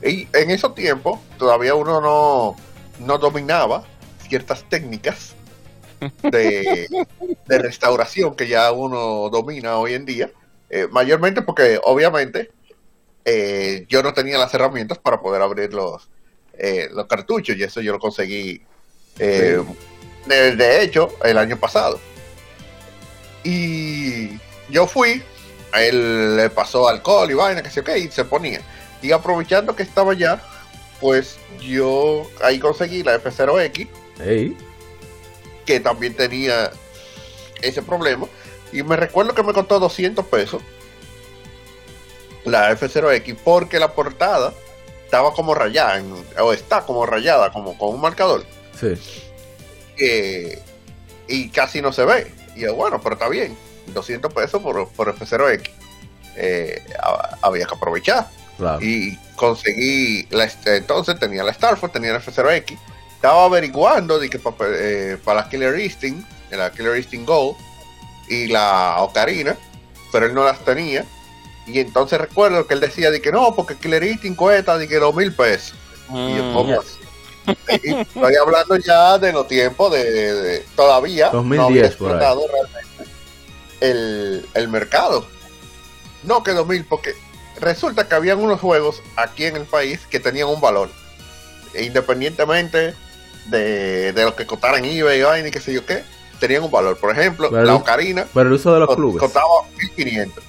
Y 0.03 0.27
en 0.33 0.51
esos 0.51 0.75
tiempos 0.75 1.19
todavía 1.37 1.75
uno 1.75 2.01
no, 2.01 2.55
no 2.99 3.17
dominaba 3.17 3.83
ciertas 4.27 4.63
técnicas 4.69 5.35
de, 6.23 6.87
de 7.47 7.59
restauración 7.59 8.35
que 8.35 8.47
ya 8.47 8.71
uno 8.71 9.29
domina 9.29 9.77
hoy 9.77 9.93
en 9.93 10.05
día. 10.05 10.31
Eh, 10.69 10.87
mayormente 10.89 11.41
porque 11.41 11.79
obviamente 11.83 12.49
eh, 13.25 13.85
yo 13.89 14.01
no 14.01 14.13
tenía 14.13 14.37
las 14.37 14.53
herramientas 14.53 14.97
para 14.97 15.21
poder 15.21 15.41
abrir 15.41 15.73
los, 15.73 16.09
eh, 16.53 16.87
los 16.91 17.07
cartuchos 17.07 17.57
y 17.57 17.63
eso 17.63 17.81
yo 17.81 17.91
lo 17.91 17.99
conseguí 17.99 18.61
eh, 19.19 19.61
de, 20.25 20.55
de 20.55 20.83
hecho 20.83 21.09
el 21.23 21.37
año 21.37 21.57
pasado. 21.57 21.99
Y 23.43 24.37
yo 24.69 24.87
fui, 24.87 25.23
a 25.71 25.81
él 25.83 26.37
le 26.37 26.49
pasó 26.49 26.87
alcohol 26.87 27.29
y 27.31 27.33
vaina, 27.33 27.63
que 27.63 27.69
sé 27.69 27.83
qué, 27.83 27.97
y 27.97 28.11
se 28.11 28.23
ponía. 28.25 28.61
Y 29.01 29.11
aprovechando 29.11 29.75
que 29.75 29.83
estaba 29.83 30.11
allá, 30.11 30.41
pues 30.99 31.37
yo 31.59 32.29
ahí 32.43 32.59
conseguí 32.59 33.01
la 33.03 33.19
F0X 33.21 33.87
hey. 34.23 34.55
que 35.65 35.79
también 35.79 36.15
tenía 36.15 36.71
ese 37.61 37.81
problema. 37.81 38.27
Y 38.71 38.83
me 38.83 38.95
recuerdo 38.95 39.33
que 39.33 39.43
me 39.43 39.53
costó 39.53 39.79
200 39.79 40.25
pesos 40.27 40.61
la 42.45 42.71
F0X 42.71 43.35
porque 43.43 43.77
la 43.79 43.93
portada 43.93 44.53
estaba 45.05 45.33
como 45.33 45.53
rayada, 45.53 45.97
en- 45.97 46.25
o 46.39 46.53
está 46.53 46.81
como 46.85 47.05
rayada, 47.05 47.51
como 47.51 47.77
con 47.77 47.89
un 47.95 48.01
marcador, 48.01 48.45
Sí. 48.81 49.21
eh, 49.99 50.59
y 51.27 51.49
casi 51.49 51.81
no 51.81 51.93
se 51.93 52.03
ve. 52.05 52.31
Y 52.55 52.61
yo, 52.61 52.75
bueno, 52.75 52.99
pero 53.01 53.15
está 53.15 53.29
bien, 53.29 53.55
200 53.87 54.33
pesos 54.33 54.61
por, 54.61 54.89
por 54.89 55.15
F0X. 55.15 55.69
Eh, 56.35 56.83
ha- 57.01 57.37
había 57.41 57.65
que 57.65 57.75
aprovechar 57.75 58.27
Claro. 58.57 58.79
y 58.81 59.17
conseguí 59.35 60.25
la 60.29 60.49
entonces 60.65 61.19
tenía 61.19 61.43
la 61.43 61.51
Star 61.51 61.77
Force, 61.77 61.93
tenía 61.93 62.13
la 62.13 62.21
F0X, 62.21 62.77
estaba 63.15 63.45
averiguando 63.45 64.17
de 64.19 64.29
que 64.29 64.39
para 64.39 65.41
la 65.41 65.49
Killer 65.49 65.79
Instinct, 65.79 66.25
la 66.51 66.71
Killer 66.71 66.95
Instinct 66.97 67.27
Gold 67.27 67.55
y 68.29 68.47
la 68.47 68.95
Ocarina, 68.99 69.55
pero 70.11 70.25
él 70.25 70.33
no 70.33 70.43
las 70.45 70.59
tenía. 70.63 71.05
Y 71.67 71.79
entonces 71.79 72.19
recuerdo 72.19 72.65
que 72.67 72.73
él 72.73 72.79
decía 72.79 73.11
de 73.11 73.21
que 73.21 73.31
no, 73.31 73.53
porque 73.55 73.75
Killer 73.75 74.03
Instinct 74.03 74.37
cuesta 74.37 74.77
de 74.77 74.87
que 74.87 74.95
dos 74.97 75.13
mil 75.15 75.33
pesos. 75.33 75.73
Y 76.09 76.35
yo, 76.37 76.43
Mm, 76.43 76.53
estoy 77.67 78.35
hablando 78.35 78.75
ya 78.77 79.17
de 79.17 79.31
los 79.33 79.47
tiempos 79.47 79.91
de, 79.91 80.65
todavía 80.75 81.29
2010 81.29 81.57
no 81.59 81.65
había 81.67 81.85
explotado 81.85 82.41
realmente 82.47 83.13
el, 83.79 84.45
el 84.53 84.67
mercado. 84.67 85.25
No 86.23 86.43
que 86.43 86.51
2000, 86.51 86.85
porque 86.85 87.15
resulta 87.59 88.07
que 88.07 88.15
habían 88.15 88.39
unos 88.39 88.59
juegos 88.59 89.01
aquí 89.15 89.45
en 89.45 89.55
el 89.55 89.65
país 89.65 90.01
que 90.09 90.19
tenían 90.19 90.47
un 90.49 90.61
valor. 90.61 90.89
E 91.73 91.83
independientemente 91.83 92.93
de, 93.47 94.13
de 94.13 94.23
lo 94.23 94.35
que 94.35 94.45
costaran 94.45 94.85
eBay 94.85 95.19
y 95.19 95.23
vaina 95.23 95.47
y 95.47 95.51
qué 95.51 95.59
sé 95.59 95.73
yo 95.73 95.85
qué, 95.85 96.03
tenían 96.39 96.63
un 96.63 96.71
valor. 96.71 96.97
Por 96.97 97.11
ejemplo, 97.11 97.49
Pero- 97.49 97.63
la 97.63 97.75
Ocarina 97.75 98.27
Pero 98.33 98.47
el 98.49 98.53
uso 98.53 98.73
de 98.73 98.81
los 98.81 98.95
clubes. 98.95 99.19
costaba 99.19 99.45
1500. 99.79 100.43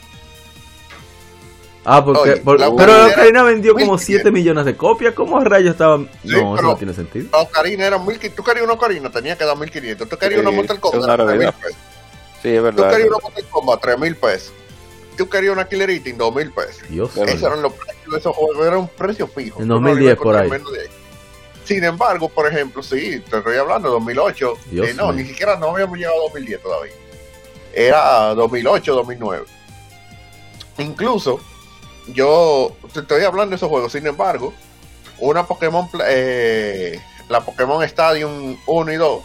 Ah, 1.84 2.04
porque, 2.04 2.20
Oye, 2.32 2.36
por- 2.42 2.60
la 2.60 2.66
pero 2.76 2.92
Ocarina 2.92 3.06
Ocarina 3.12 3.42
vendió 3.42 3.72
como 3.72 3.92
1500. 3.94 4.04
7 4.22 4.30
millones 4.30 4.64
de 4.64 4.76
copias. 4.76 5.14
¿Cómo 5.14 5.40
rayos 5.40 5.72
estaban? 5.72 6.08
Sí, 6.22 6.30
no, 6.30 6.54
eso 6.54 6.62
no 6.62 6.76
tiene 6.76 6.94
sentido. 6.94 7.26
La 7.32 7.40
Ocarina 7.40 7.86
era 7.86 7.98
1500. 7.98 8.36
Tú 8.36 8.44
querías 8.44 8.64
una 8.64 8.74
Ocarina, 8.74 9.10
tenía 9.10 9.36
que 9.36 9.44
dar 9.44 9.56
1500. 9.58 10.08
Tú 10.08 10.16
querías 10.16 10.40
Sí, 10.40 10.46
una 10.46 10.56
Mortal 10.56 10.78
Kombat, 10.80 11.02
una 11.04 11.14
3000 11.16 11.26
realidad. 11.38 11.54
pesos. 11.60 11.76
Sí, 12.42 12.48
es 12.50 12.56
Tú 12.58 12.62
verdad. 12.62 12.90
querías 12.90 13.08
una 13.08 13.18
Mortal 13.22 13.44
Kombat, 13.50 13.80
3000 13.80 14.16
pesos. 14.16 14.52
Tú 15.16 15.28
querías 15.28 15.52
una 15.52 15.68
Killer 15.68 15.90
Instinct, 15.90 16.18
2000 16.20 16.52
pesos. 16.52 16.82
Dios 16.88 17.16
Esos 17.16 17.26
mío. 17.40 17.46
eran 17.48 17.62
los 17.62 17.72
precios 17.72 18.12
de 18.12 18.18
esos 18.18 18.36
juegos, 18.36 18.66
era 18.66 18.78
un 18.78 18.88
precio 18.88 19.26
fijo. 19.26 19.60
En 19.60 19.66
Tú 19.66 19.68
no 19.68 19.74
2010 19.74 20.04
ibas 20.04 20.20
a 20.20 20.22
por 20.22 20.36
ahí. 20.36 20.50
Sin 21.64 21.82
embargo, 21.84 22.28
por 22.28 22.46
ejemplo, 22.46 22.82
sí, 22.82 23.22
te 23.28 23.38
estoy 23.38 23.56
hablando 23.56 23.88
de 23.88 23.94
2008. 23.94 24.54
Dios 24.70 24.88
eh, 24.88 24.94
no, 24.94 25.12
mío. 25.12 25.22
ni 25.22 25.28
siquiera 25.28 25.56
no 25.58 25.70
habíamos 25.70 25.96
llegado 25.98 26.16
a 26.16 26.22
2010 26.24 26.62
todavía. 26.62 26.92
Era 27.74 28.34
2008, 28.34 28.94
2009. 28.94 29.44
Incluso, 30.78 31.40
yo 32.08 32.74
te 32.92 33.00
estoy 33.00 33.24
hablando 33.24 33.50
de 33.50 33.56
esos 33.56 33.68
juegos. 33.68 33.92
Sin 33.92 34.06
embargo, 34.06 34.52
una 35.18 35.46
Pokémon, 35.46 35.88
Pla- 35.90 36.04
eh, 36.08 37.00
la 37.28 37.40
Pokémon 37.40 37.82
Stadium 37.84 38.56
1 38.66 38.92
y 38.92 38.96
2, 38.96 39.22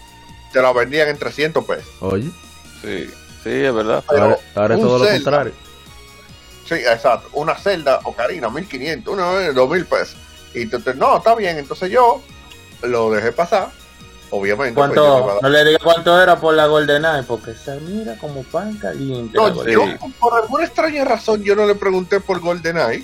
te 0.53 0.61
la 0.61 0.71
vendían 0.73 1.07
en 1.09 1.17
300 1.17 1.65
pesos. 1.65 1.89
Oye, 2.01 2.29
Sí, 2.81 3.09
sí, 3.43 3.49
es 3.63 3.73
verdad. 3.73 4.03
Pero 4.07 4.23
ahora, 4.23 4.37
ahora 4.55 4.75
es 4.75 4.81
todo 4.81 4.99
lo 4.99 5.05
Zelda, 5.05 5.17
contrario. 5.23 5.53
Sí, 6.67 6.75
exacto. 6.75 7.29
Una 7.33 7.55
celda 7.55 7.99
Ocarina, 8.03 8.49
1500, 8.49 9.13
una 9.13 9.31
de 9.33 9.53
2000 9.53 9.85
pesos. 9.85 10.15
Y 10.53 10.65
tú 10.67 10.79
te- 10.79 10.93
no, 10.93 11.17
está 11.17 11.33
bien. 11.33 11.57
Entonces 11.57 11.89
yo 11.89 12.21
lo 12.83 13.09
dejé 13.11 13.31
pasar. 13.31 13.71
Obviamente. 14.29 14.73
pues, 14.73 14.91
¿Cuánto? 14.91 15.39
No 15.41 15.49
le 15.49 15.63
diga 15.63 15.79
cuánto 15.83 16.21
era 16.21 16.39
por 16.39 16.53
la 16.53 16.65
GoldenEye, 16.67 17.23
porque 17.23 17.53
se 17.53 17.79
mira 17.79 18.17
como 18.17 18.43
pan 18.43 18.77
caliente. 18.77 19.37
No, 19.37 19.65
yo, 19.65 19.85
por 20.19 20.33
alguna 20.35 20.65
extraña 20.65 21.05
razón, 21.05 21.43
yo 21.43 21.55
no 21.55 21.65
le 21.65 21.75
pregunté 21.75 22.19
por 22.19 22.39
GoldenEye. 22.41 23.03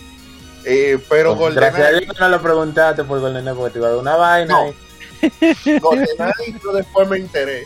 Eh, 0.66 0.98
pero 1.10 1.38
Pues, 1.38 1.56
Gracias 1.56 1.80
a 1.80 1.84
GoldenEye, 1.86 2.06
Dios 2.06 2.20
no 2.20 2.30
lo 2.30 2.41
preguntaste 2.41 3.04
por 3.06 3.20
GoldenEye 3.22 3.56
porque 3.56 3.72
te 3.74 3.80
iba 3.80 3.88
a 3.88 3.91
dar 3.91 4.00
una 4.00 4.16
vaina. 4.18 4.54
No. 4.54 4.74
y- 5.22 5.80
GoldenEye, 5.80 6.60
yo 6.64 6.72
después 6.74 7.08
me 7.08 7.18
enteré 7.18 7.66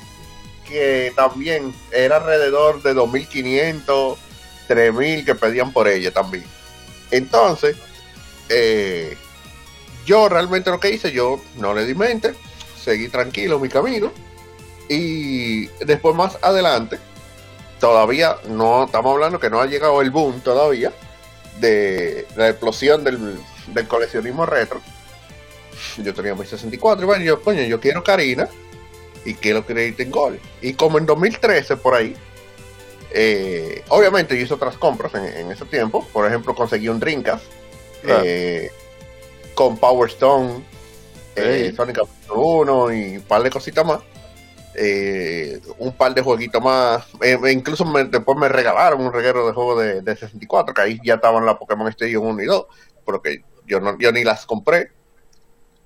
que 0.67 1.13
también 1.15 1.73
era 1.91 2.17
alrededor 2.17 2.81
de 2.83 2.93
2.500, 2.93 4.17
3.000 4.67 5.25
que 5.25 5.33
pedían 5.33 5.71
por 5.71 5.87
ella 5.87 6.11
también. 6.11 6.43
Entonces, 7.09 7.77
eh, 8.49 9.17
yo 10.05 10.27
realmente 10.29 10.69
lo 10.69 10.79
que 10.79 10.91
hice, 10.91 11.11
yo 11.11 11.39
no 11.55 11.73
le 11.73 11.85
di 11.85 11.95
mente, 11.95 12.35
seguí 12.87 13.09
tranquilo 13.09 13.59
mi 13.59 13.67
camino 13.67 14.13
y 14.87 15.65
después 15.85 16.15
más 16.15 16.37
adelante, 16.41 16.97
todavía 17.81 18.37
no, 18.47 18.85
estamos 18.85 19.11
hablando 19.13 19.41
que 19.41 19.49
no 19.49 19.59
ha 19.59 19.65
llegado 19.65 20.01
el 20.01 20.09
boom 20.09 20.39
todavía 20.39 20.93
de 21.59 22.25
la 22.37 22.47
explosión 22.47 23.03
del, 23.03 23.37
del 23.73 23.87
coleccionismo 23.89 24.45
retro. 24.45 24.79
Yo 25.97 26.13
tenía 26.13 26.33
mi 26.33 26.45
64 26.45 27.03
y 27.03 27.05
bueno, 27.05 27.25
yo, 27.25 27.41
coño, 27.41 27.61
yo 27.63 27.81
quiero 27.81 28.01
Karina 28.05 28.47
y 29.25 29.33
quiero 29.33 29.65
Credit 29.65 29.99
en 29.99 30.11
Gold. 30.11 30.39
Y 30.61 30.73
como 30.73 30.97
en 30.97 31.05
2013 31.05 31.75
por 31.75 31.93
ahí, 31.93 32.15
eh, 33.11 33.83
obviamente 33.89 34.37
yo 34.37 34.43
hice 34.43 34.53
otras 34.53 34.77
compras 34.77 35.13
en, 35.15 35.25
en 35.25 35.51
ese 35.51 35.65
tiempo. 35.65 36.07
Por 36.13 36.25
ejemplo, 36.25 36.55
conseguí 36.55 36.87
un 36.87 37.01
Claro. 37.01 38.23
eh, 38.25 38.71
con 39.55 39.75
Power 39.77 40.09
Stone, 40.09 40.63
eh. 41.37 41.73
Sonic 41.75 41.99
Adventure 41.99 42.39
1 42.39 42.93
y 42.93 43.17
un 43.17 43.23
par 43.23 43.43
de 43.43 43.49
cositas 43.49 43.85
más. 43.85 43.99
Eh, 44.75 45.59
un 45.79 45.91
par 45.93 46.13
de 46.13 46.21
jueguitos 46.21 46.61
más. 46.61 47.05
Eh, 47.21 47.39
incluso 47.51 47.83
después 48.09 48.37
me 48.37 48.47
regalaron 48.49 49.01
un 49.01 49.11
reguero 49.11 49.47
de 49.47 49.53
juegos 49.53 49.83
de, 49.83 50.01
de 50.01 50.15
64, 50.15 50.73
que 50.73 50.81
ahí 50.81 50.99
ya 51.03 51.15
estaban 51.15 51.45
la 51.45 51.57
Pokémon 51.57 51.87
Stadium 51.87 52.25
1 52.27 52.43
y 52.43 52.45
2, 52.45 52.65
porque 53.03 53.43
yo, 53.65 53.79
yo 53.97 54.11
ni 54.11 54.23
las 54.23 54.45
compré. 54.45 54.91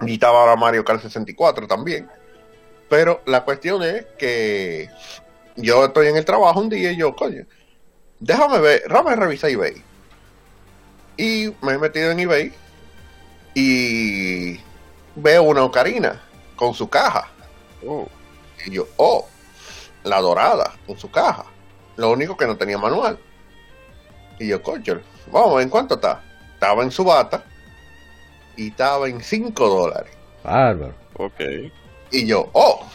Y 0.02 0.14
estaba 0.14 0.42
ahora 0.42 0.56
Mario 0.56 0.84
Kart 0.84 1.02
64 1.02 1.68
también. 1.68 2.10
Pero 2.90 3.22
la 3.26 3.46
cuestión 3.46 3.84
es 3.84 4.06
que 4.18 4.90
yo 5.56 5.86
estoy 5.86 6.08
en 6.08 6.18
el 6.18 6.26
trabajo 6.26 6.60
un 6.60 6.70
día 6.70 6.92
y 6.92 6.98
yo, 6.98 7.16
coño, 7.16 7.46
déjame 8.20 8.60
ver, 8.60 8.84
déjame 8.88 9.16
revisar 9.16 9.50
eBay. 9.50 9.82
Y 11.18 11.54
me 11.62 11.74
he 11.74 11.78
metido 11.78 12.12
en 12.12 12.20
eBay 12.20 12.54
y 13.54 14.60
veo 15.16 15.44
una 15.44 15.64
ocarina 15.64 16.22
con 16.56 16.74
su 16.74 16.90
caja. 16.90 17.28
Oh, 17.86 18.08
Y 18.66 18.72
yo, 18.72 18.88
oh, 18.98 19.28
la 20.04 20.20
dorada 20.22 20.74
con 20.86 20.98
su 20.98 21.10
caja. 21.10 21.46
Lo 21.98 22.12
único 22.12 22.38
que 22.38 22.46
no 22.48 22.56
tenía 22.58 22.78
manual. 22.78 23.18
Y 24.40 24.48
yo, 24.48 24.62
coño, 24.62 25.02
vamos, 25.32 25.62
¿en 25.62 25.70
cuánto 25.70 25.96
está? 25.96 26.24
Estaba 26.54 26.84
en 26.84 26.92
su 26.92 27.04
bata 27.04 27.44
y 28.56 28.70
estaba 28.70 29.08
en 29.08 29.22
5 29.22 29.68
dólares. 29.70 30.12
Bárbaro. 30.44 30.94
ok. 31.16 31.40
Y 32.12 32.26
yo, 32.26 32.50
oh, 32.54 32.86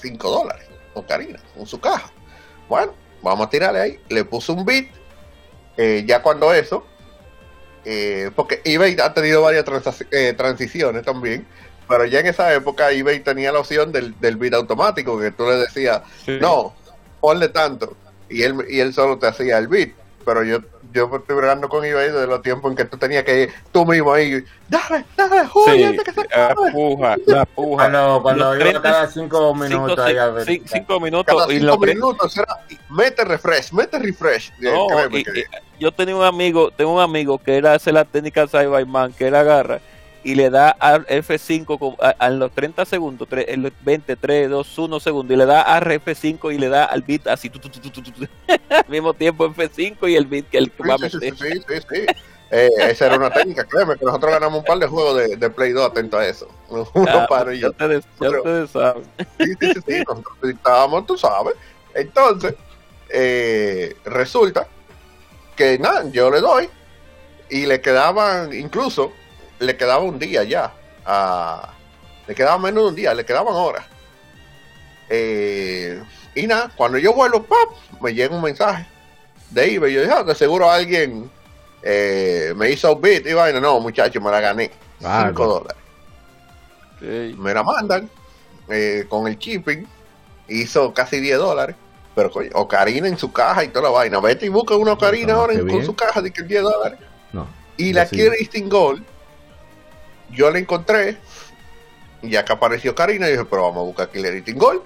5 0.00 0.30
dólares, 0.30 0.68
Ocarina, 0.94 1.40
con 1.56 1.66
su 1.66 1.80
caja. 1.80 2.10
Bueno, 2.68 2.92
vamos 3.22 3.46
a 3.46 3.50
tirarle 3.50 3.80
ahí. 3.80 4.00
Le 4.08 4.24
puse 4.24 4.52
un 4.52 4.64
bit. 4.64 4.90
eh, 5.76 6.04
ya 6.06 6.22
cuando 6.22 6.52
eso, 6.52 6.86
eh, 7.84 8.30
porque 8.34 8.60
eBay 8.64 8.96
ha 9.02 9.12
tenido 9.14 9.42
varias 9.42 9.64
eh, 10.10 10.34
transiciones 10.36 11.04
también. 11.04 11.46
Pero 11.88 12.06
ya 12.06 12.20
en 12.20 12.26
esa 12.26 12.52
época 12.54 12.90
eBay 12.92 13.20
tenía 13.20 13.52
la 13.52 13.58
opción 13.58 13.92
del, 13.92 14.18
del 14.18 14.36
bit 14.36 14.54
automático, 14.54 15.20
que 15.20 15.30
tú 15.32 15.44
le 15.46 15.56
decías, 15.56 16.00
Sí. 16.24 16.38
no, 16.40 16.74
ponle 17.20 17.48
tanto. 17.48 17.96
Y 18.30 18.42
él, 18.42 18.54
y 18.70 18.80
él 18.80 18.94
solo 18.94 19.18
te 19.18 19.26
hacía 19.26 19.58
el 19.58 19.68
bit. 19.68 19.94
Pero 20.24 20.42
yo, 20.44 20.60
yo 20.94 21.10
estoy 21.12 21.36
bregando 21.36 21.68
con 21.68 21.84
eBay 21.84 22.06
desde 22.12 22.26
los 22.28 22.40
tiempos 22.40 22.70
en 22.70 22.76
que 22.76 22.84
tú 22.84 22.96
tenías 22.96 23.24
que 23.24 23.42
ir 23.42 23.52
tú 23.72 23.84
mismo 23.84 24.12
ahí, 24.14 24.44
dale, 24.68 25.04
dale, 25.16 25.42
Sí, 25.66 25.98
que 26.04 26.12
se 26.12 26.20
la 26.28 26.46
acabe". 26.46 26.70
puja, 26.72 27.16
la 27.26 27.44
puja. 27.44 27.82
Cuando, 27.90 28.22
cuando 28.22 28.44
Los 28.44 28.54
iba 28.54 28.64
30, 28.64 28.82
cada 28.82 29.06
cinco 29.08 29.54
minutos 29.56 29.90
cinco, 29.90 30.02
ahí 30.02 30.16
a 30.16 30.26
ver. 30.28 30.46
cinco 30.66 31.00
minutos 31.00 31.34
Cada 31.34 31.52
y 31.52 31.58
cinco 31.58 31.66
los 31.66 31.76
tre- 31.78 31.94
minutos 31.94 32.36
era, 32.38 32.56
mete 32.90 33.24
refresh, 33.24 33.72
mete 33.72 33.98
refresh. 33.98 34.50
Eh, 34.62 34.72
No, 34.72 34.86
y- 35.10 35.18
y 35.18 35.44
yo 35.80 35.90
tenía 35.90 36.14
un 36.14 36.24
amigo, 36.24 36.70
tengo 36.70 36.94
un 36.94 37.00
amigo 37.02 37.38
que 37.38 37.56
era 37.56 37.72
hacer 37.74 37.94
la 37.94 38.04
técnica 38.04 38.46
Cyberman, 38.46 39.12
que 39.12 39.26
él 39.26 39.34
agarra 39.34 39.80
y 40.24 40.34
le 40.34 40.48
da 40.50 40.70
al 40.70 41.06
F5 41.06 41.78
con- 41.78 41.96
a, 42.00 42.10
a 42.18 42.30
los 42.30 42.50
30 42.52 42.84
segundos, 42.86 43.28
tre- 43.28 43.44
en 43.48 43.62
los 43.62 43.72
20, 43.82 44.16
3, 44.16 44.50
2, 44.50 44.78
1 44.78 44.98
segundos, 45.00 45.34
y 45.34 45.36
le 45.38 45.46
da 45.46 45.62
a 45.76 45.80
F5 45.80 46.52
y 46.54 46.58
le 46.58 46.68
da 46.68 46.86
al 46.86 47.02
beat 47.02 47.26
así, 47.28 47.50
tu, 47.50 47.58
tu, 47.58 47.68
tu, 47.68 47.80
al 48.48 48.84
mismo 48.88 49.12
tiempo 49.14 49.46
F5 49.48 50.10
y 50.10 50.16
el 50.16 50.26
beat 50.26 50.46
que 50.48 50.58
él 50.58 50.72
va 50.88 50.94
a 50.94 50.98
sí, 50.98 51.10
sí, 51.10 51.18
sí, 51.20 51.30
meter. 51.30 51.36
sí, 51.36 51.64
sí, 51.68 51.86
sí. 51.90 52.06
Eh, 52.50 52.68
esa 52.90 53.06
era 53.06 53.16
una 53.16 53.30
técnica, 53.30 53.64
créeme, 53.64 53.96
que 53.96 54.04
nosotros 54.04 54.30
ganamos 54.32 54.60
un 54.60 54.64
par 54.64 54.78
de 54.78 54.86
juegos 54.86 55.16
de, 55.16 55.36
de 55.36 55.50
Play 55.50 55.72
2 55.72 55.90
atento 55.90 56.18
a 56.18 56.26
eso. 56.26 56.48
Uno 56.68 56.86
Ah, 57.08 57.26
para 57.28 57.52
y 57.54 57.58
yo. 57.60 57.70
ustedes, 57.70 58.04
ya 58.04 58.10
Pero- 58.18 58.38
ustedes 58.38 58.70
saben. 58.70 59.02
Sí, 59.40 59.44
sí, 59.60 59.72
sí, 59.74 59.80
sí, 59.86 59.98
nosotros 60.06 60.36
estábamos, 60.44 61.06
tú 61.06 61.18
sabes. 61.18 61.54
Entonces, 61.94 62.54
eh, 63.10 63.96
resulta 64.04 64.68
que 65.56 65.78
nada, 65.78 66.04
yo 66.10 66.30
le 66.30 66.40
doy 66.40 66.68
y 67.50 67.66
le 67.66 67.80
quedaban, 67.80 68.52
incluso, 68.52 69.12
le 69.64 69.76
quedaba 69.76 70.02
un 70.02 70.18
día 70.18 70.44
ya. 70.44 70.72
a- 71.06 71.70
le 72.26 72.34
quedaba 72.34 72.56
menos 72.58 72.84
de 72.84 72.88
un 72.88 72.94
día, 72.94 73.12
le 73.12 73.24
quedaban 73.26 73.52
horas. 73.54 73.84
Eh, 75.10 76.02
y 76.34 76.46
nada, 76.46 76.70
cuando 76.74 76.98
yo 76.98 77.12
vuelvo, 77.12 77.42
¡pap! 77.42 77.68
me 78.00 78.14
llega 78.14 78.34
un 78.34 78.42
mensaje 78.42 78.86
de 79.50 79.74
eBay. 79.74 79.92
Yo 79.92 80.00
dije, 80.00 80.12
ah, 80.12 80.22
de 80.22 80.34
seguro 80.34 80.70
alguien 80.70 81.30
eh, 81.82 82.52
me 82.56 82.70
hizo 82.70 82.94
un 82.94 83.02
bit 83.02 83.26
y 83.26 83.32
vaina. 83.34 83.60
No, 83.60 83.78
muchacho, 83.80 84.20
me 84.20 84.30
la 84.30 84.40
gané. 84.40 84.70
Bárbaro. 85.00 85.28
5 85.28 85.46
dólares 85.46 85.76
Sí. 87.00 87.34
me 87.38 87.52
la 87.52 87.62
mandan 87.62 88.08
eh, 88.68 89.04
con 89.10 89.26
el 89.28 89.36
shipping, 89.36 89.84
hizo 90.48 90.94
casi 90.94 91.20
10 91.20 91.36
dólares. 91.38 91.76
Pero 92.14 92.30
coño, 92.30 92.48
Ocarina 92.54 93.08
en 93.08 93.18
su 93.18 93.30
caja 93.32 93.64
y 93.64 93.68
toda 93.68 93.84
la 93.84 93.90
vaina. 93.90 94.20
Vete 94.20 94.46
y 94.46 94.48
busca 94.48 94.76
una 94.76 94.92
Ocarina 94.92 95.32
no, 95.34 95.40
ahora 95.40 95.54
con 95.58 95.66
bien. 95.66 95.84
su 95.84 95.94
caja 95.94 96.22
de 96.22 96.30
que 96.32 96.42
10 96.42 96.62
dólares. 96.62 96.98
No. 97.32 97.46
Y 97.76 97.92
la 97.92 98.06
sí. 98.06 98.16
quiere 98.16 98.36
Gold. 98.68 99.04
Yo 100.30 100.50
la 100.50 100.58
encontré. 100.58 101.18
Y 102.22 102.30
ya 102.30 102.44
que 102.44 102.52
apareció 102.52 102.94
Karina, 102.94 103.26
dije, 103.26 103.44
pero 103.44 103.62
vamos 103.62 103.78
a 103.82 103.84
buscar 103.84 104.10
Killer 104.10 104.34
Eating 104.34 104.58
Gold. 104.58 104.82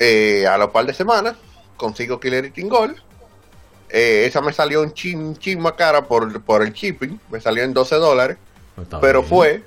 Eh, 0.00 0.46
a 0.46 0.56
los 0.58 0.70
par 0.70 0.86
de 0.86 0.94
semanas 0.94 1.36
consigo 1.76 2.18
Killer 2.20 2.44
Eating 2.44 2.68
Gold. 2.68 2.96
Eh, 3.90 4.24
esa 4.26 4.40
me 4.40 4.52
salió 4.52 4.82
un 4.82 4.92
chin, 4.92 5.36
chin 5.38 5.60
más 5.60 5.72
cara 5.72 6.02
por, 6.04 6.42
por 6.42 6.62
el 6.62 6.72
shipping. 6.72 7.18
Me 7.30 7.40
salió 7.40 7.62
en 7.64 7.72
12 7.72 7.94
dólares 7.96 8.36
está 8.80 9.00
pero 9.00 9.20
bien. 9.20 9.28
fue 9.28 9.64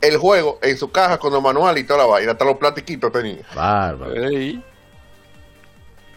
el 0.00 0.16
juego 0.16 0.58
en 0.62 0.76
su 0.76 0.90
caja 0.90 1.18
con 1.18 1.34
el 1.34 1.42
manual 1.42 1.76
y 1.78 1.84
toda 1.84 2.00
la 2.00 2.06
vaina, 2.06 2.32
hasta 2.32 2.44
los 2.44 2.56
platiquitos 2.56 3.12
tenía. 3.12 3.44
Bárbaro. 3.54 4.14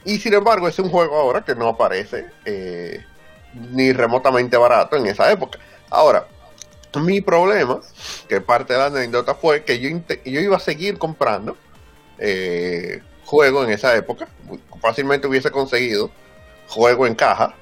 Y 0.03 0.18
sin 0.19 0.34
embargo, 0.34 0.68
es 0.68 0.77
un 0.80 0.89
juego 0.89 1.19
ahora 1.19 1.41
que 1.43 1.55
no 1.55 1.68
aparece 1.69 2.26
eh, 2.45 3.03
ni 3.53 3.91
remotamente 3.93 4.57
barato 4.57 4.95
en 4.95 5.07
esa 5.07 5.31
época. 5.31 5.59
Ahora, 5.91 6.26
mi 6.99 7.22
problema, 7.22 7.80
que 8.27 8.41
parte 8.41 8.73
de 8.73 8.80
la 8.80 8.85
anécdota, 8.88 9.35
fue 9.35 9.63
que 9.63 9.80
yo, 9.80 9.89
iba 10.26 10.57
a 10.57 10.59
seguir 10.59 10.97
comprando 10.97 11.55
eh, 12.18 13.01
juegos 13.26 13.68
en 13.68 13.73
esa 13.73 13.95
época. 13.95 14.27
Fácilmente 14.81 15.27
hubiese 15.27 15.51
conseguido 15.51 16.09
juego 16.68 17.05
en 17.05 17.15
caja. 17.15 17.53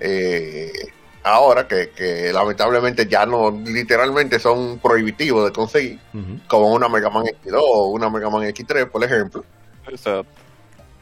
Eh, 0.00 0.70
ahora 1.24 1.66
que, 1.66 1.90
que 1.90 2.32
lamentablemente 2.32 3.06
ya 3.06 3.24
no 3.24 3.50
literalmente 3.50 4.38
son 4.38 4.78
prohibitivos 4.78 5.46
de 5.46 5.52
conseguir 5.52 5.98
como 6.46 6.72
una 6.72 6.88
Mega 6.88 7.08
Man 7.08 7.24
X2 7.24 7.58
o 7.58 7.86
una 7.86 8.10
Mega 8.10 8.28
Man 8.28 8.42
X3 8.42 8.90
por 8.90 9.02
ejemplo 9.02 9.42
Exacto. 9.88 10.30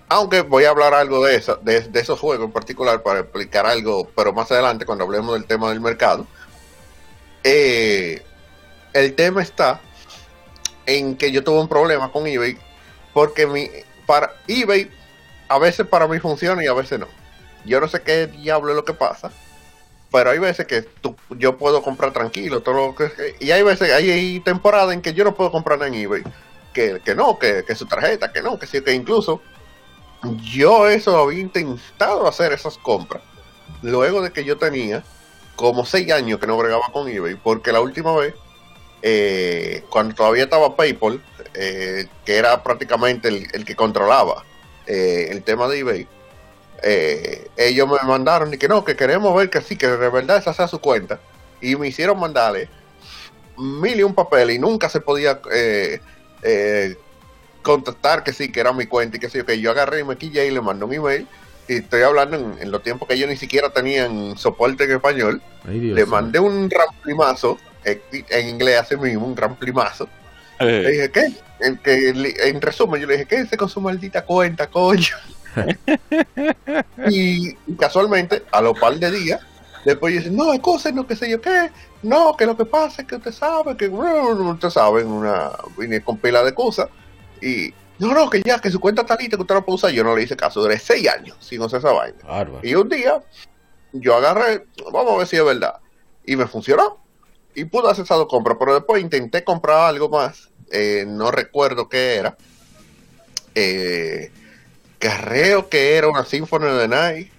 aunque 0.08 0.42
voy 0.42 0.62
a 0.64 0.70
hablar 0.70 0.94
algo 0.94 1.24
de 1.24 1.34
eso 1.34 1.58
de, 1.62 1.80
de 1.80 2.00
esos 2.00 2.20
juegos 2.20 2.46
en 2.46 2.52
particular 2.52 3.02
para 3.02 3.20
explicar 3.20 3.66
algo 3.66 4.08
pero 4.14 4.32
más 4.32 4.48
adelante 4.52 4.86
cuando 4.86 5.02
hablemos 5.02 5.34
del 5.34 5.44
tema 5.44 5.70
del 5.70 5.80
mercado 5.80 6.24
Eh, 7.44 8.22
el 8.92 9.14
tema 9.14 9.42
está 9.42 9.80
en 10.86 11.16
que 11.16 11.32
yo 11.32 11.42
tuve 11.44 11.60
un 11.60 11.68
problema 11.68 12.10
con 12.10 12.26
eBay 12.26 12.56
porque 13.12 13.46
mi 13.46 13.68
para 14.06 14.32
eBay 14.48 14.90
a 15.48 15.58
veces 15.58 15.86
para 15.86 16.08
mí 16.08 16.18
funciona 16.18 16.62
y 16.62 16.66
a 16.66 16.74
veces 16.74 16.98
no. 16.98 17.08
Yo 17.64 17.80
no 17.80 17.88
sé 17.88 18.02
qué 18.02 18.26
diablo 18.26 18.70
es 18.70 18.76
lo 18.76 18.84
que 18.84 18.94
pasa 18.94 19.30
pero 20.12 20.30
hay 20.30 20.38
veces 20.38 20.66
que 20.66 20.82
tú, 20.82 21.16
yo 21.30 21.56
puedo 21.56 21.82
comprar 21.82 22.12
tranquilo 22.12 22.60
todo 22.60 22.74
lo 22.74 22.94
que 22.94 23.34
y 23.40 23.50
hay 23.50 23.62
veces 23.62 23.90
hay, 23.90 24.10
hay 24.10 24.40
temporadas 24.40 24.92
en 24.92 25.00
que 25.00 25.14
yo 25.14 25.24
no 25.24 25.34
puedo 25.34 25.50
comprar 25.50 25.82
en 25.82 25.94
eBay 25.94 26.22
que, 26.74 27.00
que 27.02 27.14
no 27.14 27.38
que, 27.38 27.64
que 27.66 27.74
su 27.74 27.86
tarjeta 27.86 28.30
que 28.30 28.42
no 28.42 28.58
que 28.58 28.66
sí 28.66 28.82
que 28.82 28.92
incluso 28.92 29.40
yo 30.42 30.86
eso 30.86 31.18
había 31.18 31.40
intentado 31.40 32.28
hacer 32.28 32.52
esas 32.52 32.76
compras 32.78 33.22
luego 33.80 34.20
de 34.20 34.30
que 34.30 34.44
yo 34.44 34.58
tenía 34.58 35.02
como 35.56 35.84
seis 35.84 36.10
años 36.12 36.38
que 36.38 36.46
no 36.46 36.56
bregaba 36.56 36.86
con 36.92 37.08
eBay 37.08 37.36
porque 37.36 37.72
la 37.72 37.80
última 37.80 38.14
vez 38.16 38.34
eh, 39.02 39.84
cuando 39.90 40.14
todavía 40.14 40.44
estaba 40.44 40.76
PayPal 40.76 41.22
eh, 41.54 42.06
que 42.24 42.36
era 42.36 42.62
prácticamente 42.62 43.28
el, 43.28 43.64
que 43.64 43.74
controlaba 43.74 44.44
eh, 44.86 45.28
el 45.30 45.42
tema 45.42 45.68
de 45.68 45.78
eBay 45.78 46.08
ellos 47.56 47.88
me 47.88 48.08
mandaron 48.08 48.52
y 48.52 48.58
que 48.58 48.66
no, 48.66 48.84
que 48.84 48.96
queremos 48.96 49.36
ver 49.36 49.48
que 49.50 49.60
sí, 49.60 49.76
que 49.76 49.86
de 49.86 50.08
verdad 50.08 50.38
esa 50.38 50.52
sea 50.52 50.66
su 50.66 50.80
cuenta. 50.80 51.20
Y 51.60 51.76
me 51.76 51.86
hicieron 51.86 52.18
mandarle 52.18 52.68
mil 53.56 54.00
y 54.00 54.02
un 54.02 54.16
papel 54.16 54.50
y 54.50 54.58
nunca 54.58 54.88
se 54.88 55.00
podía 55.00 55.40
contestar 57.62 58.24
que 58.24 58.32
sí, 58.32 58.50
que 58.50 58.58
era 58.58 58.72
mi 58.72 58.86
cuenta 58.86 59.16
y 59.16 59.20
que 59.20 59.30
sí, 59.30 59.42
que 59.44 59.60
yo 59.60 59.70
agarré 59.70 60.00
y 60.00 60.04
me 60.04 60.16
quillé 60.16 60.46
y 60.46 60.50
le 60.50 60.60
mandé 60.60 60.84
un 60.84 60.92
email. 60.92 61.28
Y 61.72 61.76
estoy 61.78 62.02
hablando 62.02 62.36
en, 62.36 62.56
en 62.60 62.70
los 62.70 62.82
tiempos 62.82 63.08
que 63.08 63.14
ellos 63.14 63.28
ni 63.28 63.36
siquiera 63.36 63.70
tenían 63.70 64.36
soporte 64.36 64.84
en 64.84 64.92
español. 64.92 65.42
Ay, 65.66 65.80
Dios 65.80 65.96
le 65.96 66.06
mandé 66.06 66.38
un 66.38 66.68
ramplimazo, 66.70 67.58
en, 67.84 68.00
en 68.12 68.48
inglés 68.48 68.80
así 68.80 68.96
mismo, 68.96 69.26
un 69.26 69.36
ramplimazo. 69.36 70.08
Le 70.60 70.88
Eh, 70.88 70.90
dije, 70.90 71.10
¿qué? 71.10 71.32
En, 71.60 71.78
que, 71.78 72.08
en 72.48 72.60
resumen, 72.60 73.00
yo 73.00 73.06
le 73.06 73.14
dije, 73.14 73.26
quédense 73.26 73.56
con 73.56 73.68
su 73.68 73.80
maldita 73.80 74.24
cuenta, 74.24 74.68
coño. 74.68 75.16
y, 77.10 77.52
casualmente, 77.78 78.42
a 78.50 78.60
los 78.60 78.78
par 78.78 78.94
de 78.96 79.10
días, 79.10 79.40
después 79.84 80.14
dice, 80.14 80.30
no, 80.30 80.60
cosas, 80.60 80.92
no, 80.94 81.06
qué 81.06 81.16
sé 81.16 81.30
yo 81.30 81.40
qué. 81.40 81.70
No, 82.02 82.36
que 82.36 82.46
lo 82.46 82.56
que 82.56 82.64
pasa 82.64 83.02
es 83.02 83.08
que 83.08 83.16
usted 83.16 83.32
sabe 83.32 83.76
que, 83.76 83.88
usted 83.88 84.70
sabe, 84.70 85.04
una, 85.04 85.50
vine 85.78 86.02
con 86.02 86.18
pila 86.18 86.42
de 86.42 86.54
cosas. 86.54 86.88
Y, 87.40 87.72
no, 88.02 88.14
no, 88.14 88.30
que 88.30 88.42
ya, 88.42 88.58
que 88.58 88.70
su 88.70 88.80
cuenta 88.80 89.02
está 89.02 89.16
lista, 89.16 89.36
que 89.36 89.42
usted 89.42 89.54
la 89.54 89.60
puede 89.60 89.76
usar. 89.76 89.90
Yo 89.90 90.02
no 90.02 90.16
le 90.16 90.24
hice 90.24 90.36
caso, 90.36 90.60
duré 90.60 90.78
seis 90.78 91.08
años 91.08 91.36
sin 91.40 91.60
usar 91.60 91.78
esa 91.78 91.92
vaina. 91.92 92.18
Y 92.62 92.74
un 92.74 92.88
día, 92.88 93.22
yo 93.92 94.16
agarré, 94.16 94.64
vamos 94.92 95.14
a 95.14 95.18
ver 95.18 95.26
si 95.26 95.36
es 95.36 95.44
verdad. 95.44 95.80
Y 96.24 96.36
me 96.36 96.46
funcionó. 96.46 96.98
Y 97.54 97.64
pude 97.64 97.90
hacer 97.90 98.04
esas 98.04 98.18
dos 98.18 98.28
compras, 98.28 98.56
pero 98.58 98.74
después 98.74 99.02
intenté 99.02 99.44
comprar 99.44 99.88
algo 99.88 100.08
más. 100.08 100.50
eh, 100.70 101.04
no 101.06 101.30
recuerdo 101.30 101.88
qué 101.88 102.16
era. 102.16 102.36
Eh, 103.54 104.30
creo 104.98 105.68
que 105.68 105.96
era 105.96 106.08
una 106.08 106.24
Symphony 106.24 106.66
the 106.78 106.88
Night. 106.88 107.30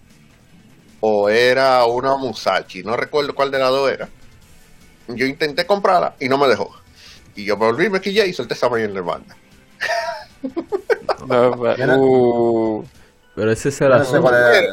O 0.99 1.27
era 1.29 1.83
una 1.85 2.15
Musashi. 2.15 2.83
No 2.83 2.95
recuerdo 2.95 3.35
cuál 3.35 3.51
de 3.51 3.59
las 3.59 3.69
dos 3.69 3.91
era. 3.91 4.07
Yo 5.09 5.25
intenté 5.25 5.65
comprarla 5.65 6.15
y 6.19 6.29
no 6.29 6.37
me 6.37 6.47
dejó. 6.47 6.73
Y 7.35 7.43
yo 7.43 7.57
me 7.57 7.65
volví, 7.65 7.89
me 7.89 7.99
quillé 7.99 8.25
y 8.27 8.33
solté 8.33 8.53
esa 8.53 8.69
vaina 8.69 8.87
en 8.87 8.93
la 8.93 9.01
banda. 9.01 9.35
no, 11.27 11.49
uh, 11.97 12.83
Pero 13.35 13.51
ese 13.51 13.69
es 13.69 13.79
Yo 13.79 13.85
el 13.85 13.91
no 13.91 13.97
sé 13.99 14.03
asunto. 14.03 14.21
cuál 14.23 14.53
es, 14.53 14.63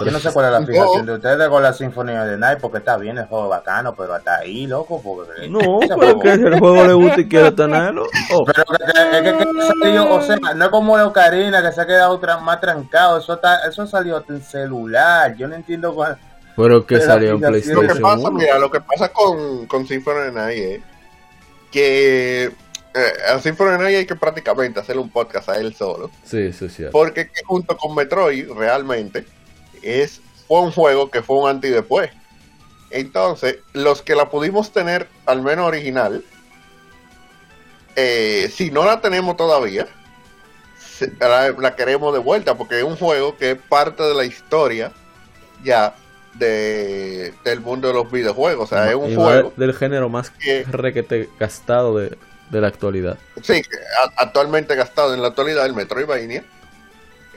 yo 0.00 0.10
no 0.12 0.18
sé 0.20 0.32
cuál 0.32 0.46
es 0.46 0.52
la 0.52 0.60
No. 0.60 0.66
fijación 0.66 1.06
de 1.06 1.12
ustedes 1.14 1.48
con 1.48 1.62
la 1.62 1.72
Sinfonía 1.72 2.24
de 2.24 2.36
Night, 2.38 2.60
porque 2.60 2.78
está 2.78 2.96
bien 2.96 3.18
el 3.18 3.26
juego 3.26 3.48
bacano, 3.48 3.94
pero 3.96 4.14
hasta 4.14 4.36
ahí, 4.38 4.66
loco, 4.66 5.02
porque... 5.02 5.48
No, 5.48 5.80
pero 5.98 6.20
que 6.20 6.36
si 6.36 6.42
el 6.44 6.58
juego 6.60 6.84
le 6.86 6.92
gusta 6.92 7.20
y 7.20 7.28
quiere 7.28 7.50
tenerlo. 7.50 8.06
Oh, 8.32 8.44
Pero 8.44 8.64
que, 8.64 8.76
que- 8.76 9.22
que- 9.38 9.38
que 9.38 9.62
salió, 9.66 10.14
o 10.14 10.22
sea, 10.22 10.36
no 10.54 10.64
es 10.64 10.70
como 10.70 10.96
de 10.96 11.02
Ocarina 11.02 11.62
que 11.62 11.72
se 11.72 11.80
ha 11.80 11.86
quedado 11.86 12.20
tra- 12.20 12.40
más 12.40 12.60
trancado, 12.60 13.18
eso 13.18 13.34
está, 13.34 13.66
eso 13.68 13.86
salió 13.88 14.24
en 14.28 14.40
celular, 14.40 15.34
yo 15.36 15.48
no 15.48 15.56
entiendo 15.56 15.92
cuál... 15.94 16.16
pero 16.56 16.86
que 16.86 17.00
salió 17.00 17.34
en 17.34 17.40
la 17.40 17.48
Lo 17.50 17.54
que 17.56 17.60
PlayStation 17.62 18.00
pasa, 18.02 18.28
1. 18.28 18.30
mira, 18.38 18.58
lo 18.60 18.70
que 18.70 18.80
pasa 18.80 19.08
con, 19.12 19.66
con 19.66 19.84
Symphony 19.84 20.16
of 20.18 20.24
the 20.26 20.32
Night 20.32 20.58
es 20.58 20.80
que 21.72 22.52
eh, 22.94 23.32
a 23.32 23.38
Symphony 23.38 23.70
of 23.70 23.76
the 23.78 23.82
Night 23.84 23.96
hay 23.96 24.06
que 24.06 24.16
prácticamente 24.16 24.80
hacerle 24.80 25.02
un 25.02 25.10
podcast 25.10 25.48
a 25.48 25.56
él 25.58 25.74
solo. 25.74 26.10
Sí, 26.24 26.52
sí, 26.52 26.68
sí. 26.68 26.84
Porque 26.90 27.26
que 27.28 27.42
junto 27.46 27.76
con 27.76 27.94
Metroid, 27.94 28.50
realmente, 28.52 29.24
es 29.82 30.20
fue 30.46 30.60
un 30.60 30.72
juego 30.72 31.10
que 31.10 31.22
fue 31.22 31.36
un 31.36 31.48
antes 31.48 31.70
y 31.70 31.74
después. 31.74 32.10
Entonces, 32.90 33.58
los 33.74 34.00
que 34.00 34.14
la 34.14 34.30
pudimos 34.30 34.72
tener, 34.72 35.08
al 35.26 35.42
menos 35.42 35.66
original, 35.66 36.24
eh, 37.96 38.50
si 38.54 38.70
no 38.70 38.84
la 38.84 39.00
tenemos 39.00 39.36
todavía, 39.36 39.86
la, 41.20 41.50
la 41.50 41.76
queremos 41.76 42.12
de 42.12 42.18
vuelta, 42.20 42.56
porque 42.56 42.78
es 42.78 42.84
un 42.84 42.96
juego 42.96 43.36
que 43.36 43.52
es 43.52 43.58
parte 43.68 44.02
de 44.02 44.14
la 44.14 44.24
historia 44.24 44.92
ya 45.62 45.94
de, 46.34 47.34
del 47.44 47.60
mundo 47.60 47.88
de 47.88 47.94
los 47.94 48.10
videojuegos. 48.10 48.70
O 48.70 48.74
sea, 48.74 48.88
es 48.88 48.94
un 48.94 49.14
juego 49.14 49.52
del 49.56 49.74
género 49.74 50.08
más 50.08 50.30
que- 50.30 50.64
requete 50.64 51.28
gastado 51.38 51.98
de, 51.98 52.16
de 52.50 52.60
la 52.60 52.68
actualidad. 52.68 53.18
Sí, 53.42 53.62
actualmente 54.16 54.74
gastado 54.74 55.14
en 55.14 55.22
la 55.22 55.28
actualidad 55.28 55.66
el 55.66 55.74
Metroidvania. 55.74 56.44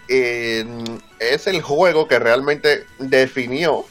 Eh, 0.07 0.65
es 1.19 1.47
el 1.47 1.61
juego 1.61 2.07
que 2.07 2.19
realmente 2.19 2.85
definió, 2.99 3.85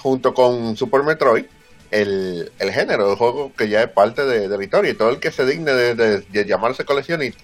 junto 0.00 0.34
con 0.34 0.76
Super 0.76 1.02
Metroid, 1.02 1.44
el, 1.90 2.52
el 2.58 2.72
género 2.72 3.10
de 3.10 3.16
juego 3.16 3.52
que 3.56 3.68
ya 3.68 3.82
es 3.82 3.88
parte 3.90 4.24
de, 4.24 4.48
de 4.48 4.64
historia. 4.64 4.90
Y 4.92 4.94
todo 4.94 5.10
el 5.10 5.18
que 5.20 5.32
se 5.32 5.44
digne 5.44 5.72
de, 5.72 5.94
de- 5.94 6.44
llamarse 6.44 6.84
coleccionista 6.84 7.40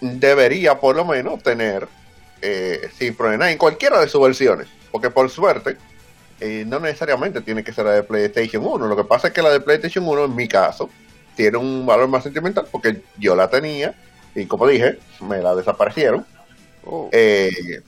debería, 0.00 0.78
por 0.78 0.96
lo 0.96 1.04
menos, 1.04 1.42
tener 1.42 1.88
eh, 2.42 2.90
Night 3.00 3.52
en 3.52 3.58
cualquiera 3.58 4.00
de 4.00 4.08
sus 4.08 4.20
versiones. 4.22 4.68
Porque, 4.92 5.10
por 5.10 5.30
suerte, 5.30 5.76
eh, 6.40 6.64
no 6.66 6.78
necesariamente 6.80 7.40
tiene 7.40 7.64
que 7.64 7.72
ser 7.72 7.86
la 7.86 7.92
de 7.92 8.02
PlayStation 8.02 8.64
1. 8.64 8.86
Lo 8.86 8.96
que 8.96 9.04
pasa 9.04 9.28
es 9.28 9.32
que 9.34 9.42
la 9.42 9.50
de 9.50 9.60
PlayStation 9.60 10.06
1, 10.06 10.24
en 10.26 10.34
mi 10.34 10.46
caso, 10.48 10.90
tiene 11.36 11.58
un 11.58 11.86
valor 11.86 12.08
más 12.08 12.24
sentimental 12.24 12.66
porque 12.72 13.02
yo 13.18 13.36
la 13.36 13.48
tenía 13.48 13.94
y 14.34 14.46
como 14.46 14.66
dije, 14.66 14.98
me 15.20 15.40
la 15.40 15.54
desaparecieron. 15.54 16.26
oh, 16.84 17.08
Eh, 17.12 17.80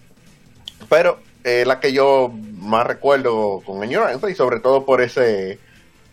pero 0.88 1.20
eh, 1.44 1.64
la 1.66 1.80
que 1.80 1.92
yo 1.92 2.32
más 2.58 2.86
recuerdo 2.86 3.62
con 3.64 3.82
añoranza 3.82 4.30
y 4.30 4.34
sobre 4.34 4.60
todo 4.60 4.84
por 4.84 5.00
ese 5.00 5.58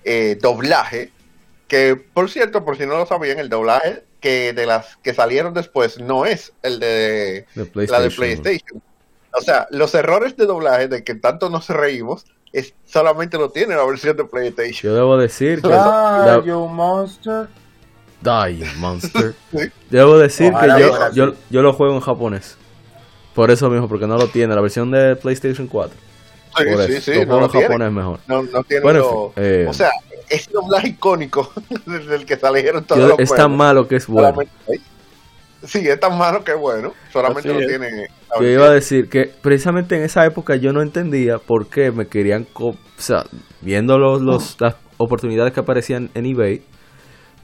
eh, 0.04 0.38
doblaje, 0.42 1.12
que 1.68 1.96
por 1.96 2.30
cierto, 2.30 2.66
por 2.66 2.78
si 2.78 2.86
no 2.86 2.98
lo 2.98 3.06
sabían, 3.06 3.40
el 3.40 3.50
doblaje 3.50 4.04
que 4.20 4.54
de 4.54 4.66
las 4.66 4.98
que 4.98 5.14
salieron 5.14 5.54
después 5.54 6.00
no 6.00 6.26
es 6.26 6.54
el 6.64 6.80
de 6.80 7.46
De 7.54 7.88
la 7.88 8.02
de 8.02 8.10
PlayStation. 8.10 8.82
O 9.38 9.42
sea, 9.42 9.68
los 9.72 9.94
errores 9.94 10.38
de 10.38 10.46
doblaje 10.46 10.88
de 10.88 11.04
que 11.04 11.16
tanto 11.16 11.50
nos 11.50 11.70
reímos 11.70 12.26
es, 12.60 12.74
solamente 12.86 13.38
lo 13.38 13.50
tiene 13.50 13.76
la 13.76 13.84
versión 13.86 14.16
de 14.18 14.24
PlayStation. 14.26 14.92
Yo 14.92 14.96
debo 14.96 15.18
decir 15.18 15.62
que 15.62 15.70
Ah, 15.72 16.24
la- 16.26 16.44
you 16.46 16.68
monster. 16.68 17.48
Die 18.22 18.66
Monster. 18.78 19.34
Sí. 19.52 19.70
Debo 19.90 20.18
decir 20.18 20.52
Ojalá 20.54 20.78
que 20.78 20.82
yo, 20.82 21.12
yo, 21.14 21.34
yo 21.50 21.62
lo 21.62 21.74
juego 21.74 21.94
en 21.94 22.00
japonés. 22.02 22.58
Por 23.36 23.52
eso 23.52 23.70
mismo, 23.70 23.88
porque 23.88 24.08
no 24.08 24.18
lo 24.18 24.28
tiene. 24.30 24.56
La 24.56 24.62
versión 24.62 24.90
de 24.90 25.16
PlayStation 25.16 25.68
4. 25.68 25.96
Sí, 26.58 26.64
Por 26.64 26.86
sí, 26.86 26.94
eso. 26.94 27.12
sí, 27.12 27.20
lo 27.20 27.26
no 27.26 27.26
juego 27.26 27.40
lo 27.40 27.46
en 27.46 27.52
tiene. 27.52 27.66
japonés 27.68 27.92
mejor. 27.92 28.20
No, 28.28 28.44
no 28.44 28.64
tiene 28.64 28.84
Bueno, 28.84 29.00
en 29.00 29.06
lo- 29.06 29.34
eh, 29.36 29.68
O 29.70 29.74
sea, 29.74 29.92
es 30.30 30.50
doblaje 30.50 30.88
icónico 30.88 31.52
desde 31.86 32.16
el 32.16 32.26
que 32.26 32.38
salieron 32.38 32.84
todos 32.86 33.02
Yo- 33.02 33.08
los 33.10 33.20
es 33.20 33.30
tan 33.36 33.56
malo 33.56 33.88
que 33.88 33.98
es 33.98 34.08
bueno. 34.08 34.30
Solamente. 34.30 34.82
Sí, 35.68 35.88
es 35.88 36.00
tan 36.00 36.18
malo 36.18 36.44
que 36.44 36.54
es 36.54 36.58
bueno. 36.60 36.94
Solamente 37.12 37.50
Así 37.50 37.58
lo 37.58 37.62
es. 37.62 37.68
tiene. 37.68 38.08
Yo 38.42 38.48
iba 38.50 38.66
a 38.68 38.72
decir 38.72 39.10
que 39.10 39.30
precisamente 39.42 39.96
en 39.96 40.04
esa 40.04 40.26
época 40.26 40.56
yo 40.56 40.74
no 40.74 40.82
entendía 40.82 41.38
por 41.38 41.68
qué 41.68 41.92
me 41.92 42.08
querían, 42.08 42.48
o 42.56 42.76
sea, 42.98 43.24
viendo 43.62 43.98
los, 43.98 44.22
los- 44.22 44.58
las 44.60 44.76
oportunidades 44.98 45.54
que 45.54 45.60
aparecían 45.60 46.10
en 46.14 46.26
eBay, 46.26 46.62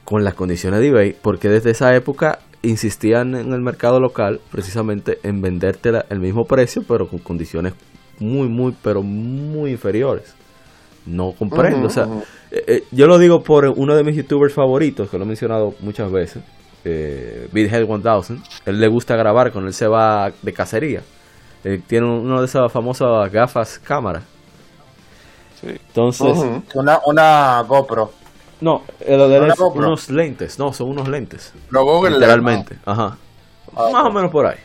con 0.04 0.24
las 0.24 0.34
condiciones 0.34 0.80
de 0.80 0.88
eBay, 0.88 1.16
porque 1.20 1.48
desde 1.48 1.70
esa 1.70 1.94
época 1.94 2.40
insistían 2.62 3.34
en 3.34 3.52
el 3.52 3.60
mercado 3.60 4.00
local 4.00 4.40
precisamente 4.50 5.18
en 5.22 5.40
venderte 5.40 5.90
el 6.10 6.20
mismo 6.20 6.44
precio, 6.44 6.82
pero 6.86 7.06
con 7.08 7.18
condiciones 7.20 7.74
muy, 8.18 8.48
muy, 8.48 8.74
pero 8.82 9.02
muy 9.02 9.70
inferiores. 9.72 10.34
No 11.06 11.32
comprendo, 11.32 11.86
o 11.86 11.90
sea, 11.90 12.04
eh, 12.52 12.64
eh, 12.66 12.82
yo 12.92 13.06
lo 13.08 13.18
digo 13.18 13.42
por 13.42 13.64
uno 13.76 13.96
de 13.96 14.04
mis 14.04 14.14
youtubers 14.16 14.54
favoritos, 14.54 15.10
que 15.10 15.18
lo 15.18 15.24
he 15.24 15.26
mencionado 15.26 15.74
muchas 15.80 16.10
veces, 16.12 16.42
eh, 16.84 17.48
Bidhead 17.52 17.86
1000. 17.86 18.42
Él 18.66 18.80
le 18.80 18.88
gusta 18.88 19.16
grabar 19.16 19.52
cuando 19.52 19.68
él 19.68 19.74
se 19.74 19.86
va 19.86 20.32
de 20.42 20.52
cacería. 20.52 21.02
Él 21.64 21.82
tiene 21.86 22.06
uno 22.06 22.40
de 22.40 22.46
esas 22.46 22.70
famosas 22.72 23.30
gafas 23.30 23.78
cámara. 23.78 24.22
sí. 25.60 25.68
Entonces. 25.68 26.36
Una, 26.74 27.00
una 27.06 27.62
GoPro. 27.62 28.12
no, 28.60 28.82
eh, 29.00 29.16
lo 29.16 29.28
de 29.28 29.36
él 29.36 29.42
¿Una 29.42 29.54
unos 29.86 30.10
lentes, 30.10 30.58
no, 30.58 30.72
son 30.72 30.88
unos 30.88 31.08
lentes. 31.08 31.52
Google 31.70 32.12
literalmente, 32.12 32.78
ajá. 32.84 33.16
Ah, 33.74 33.88
Más 33.92 34.04
o 34.04 34.10
menos 34.12 34.30
por 34.30 34.46
ahí. 34.46 34.58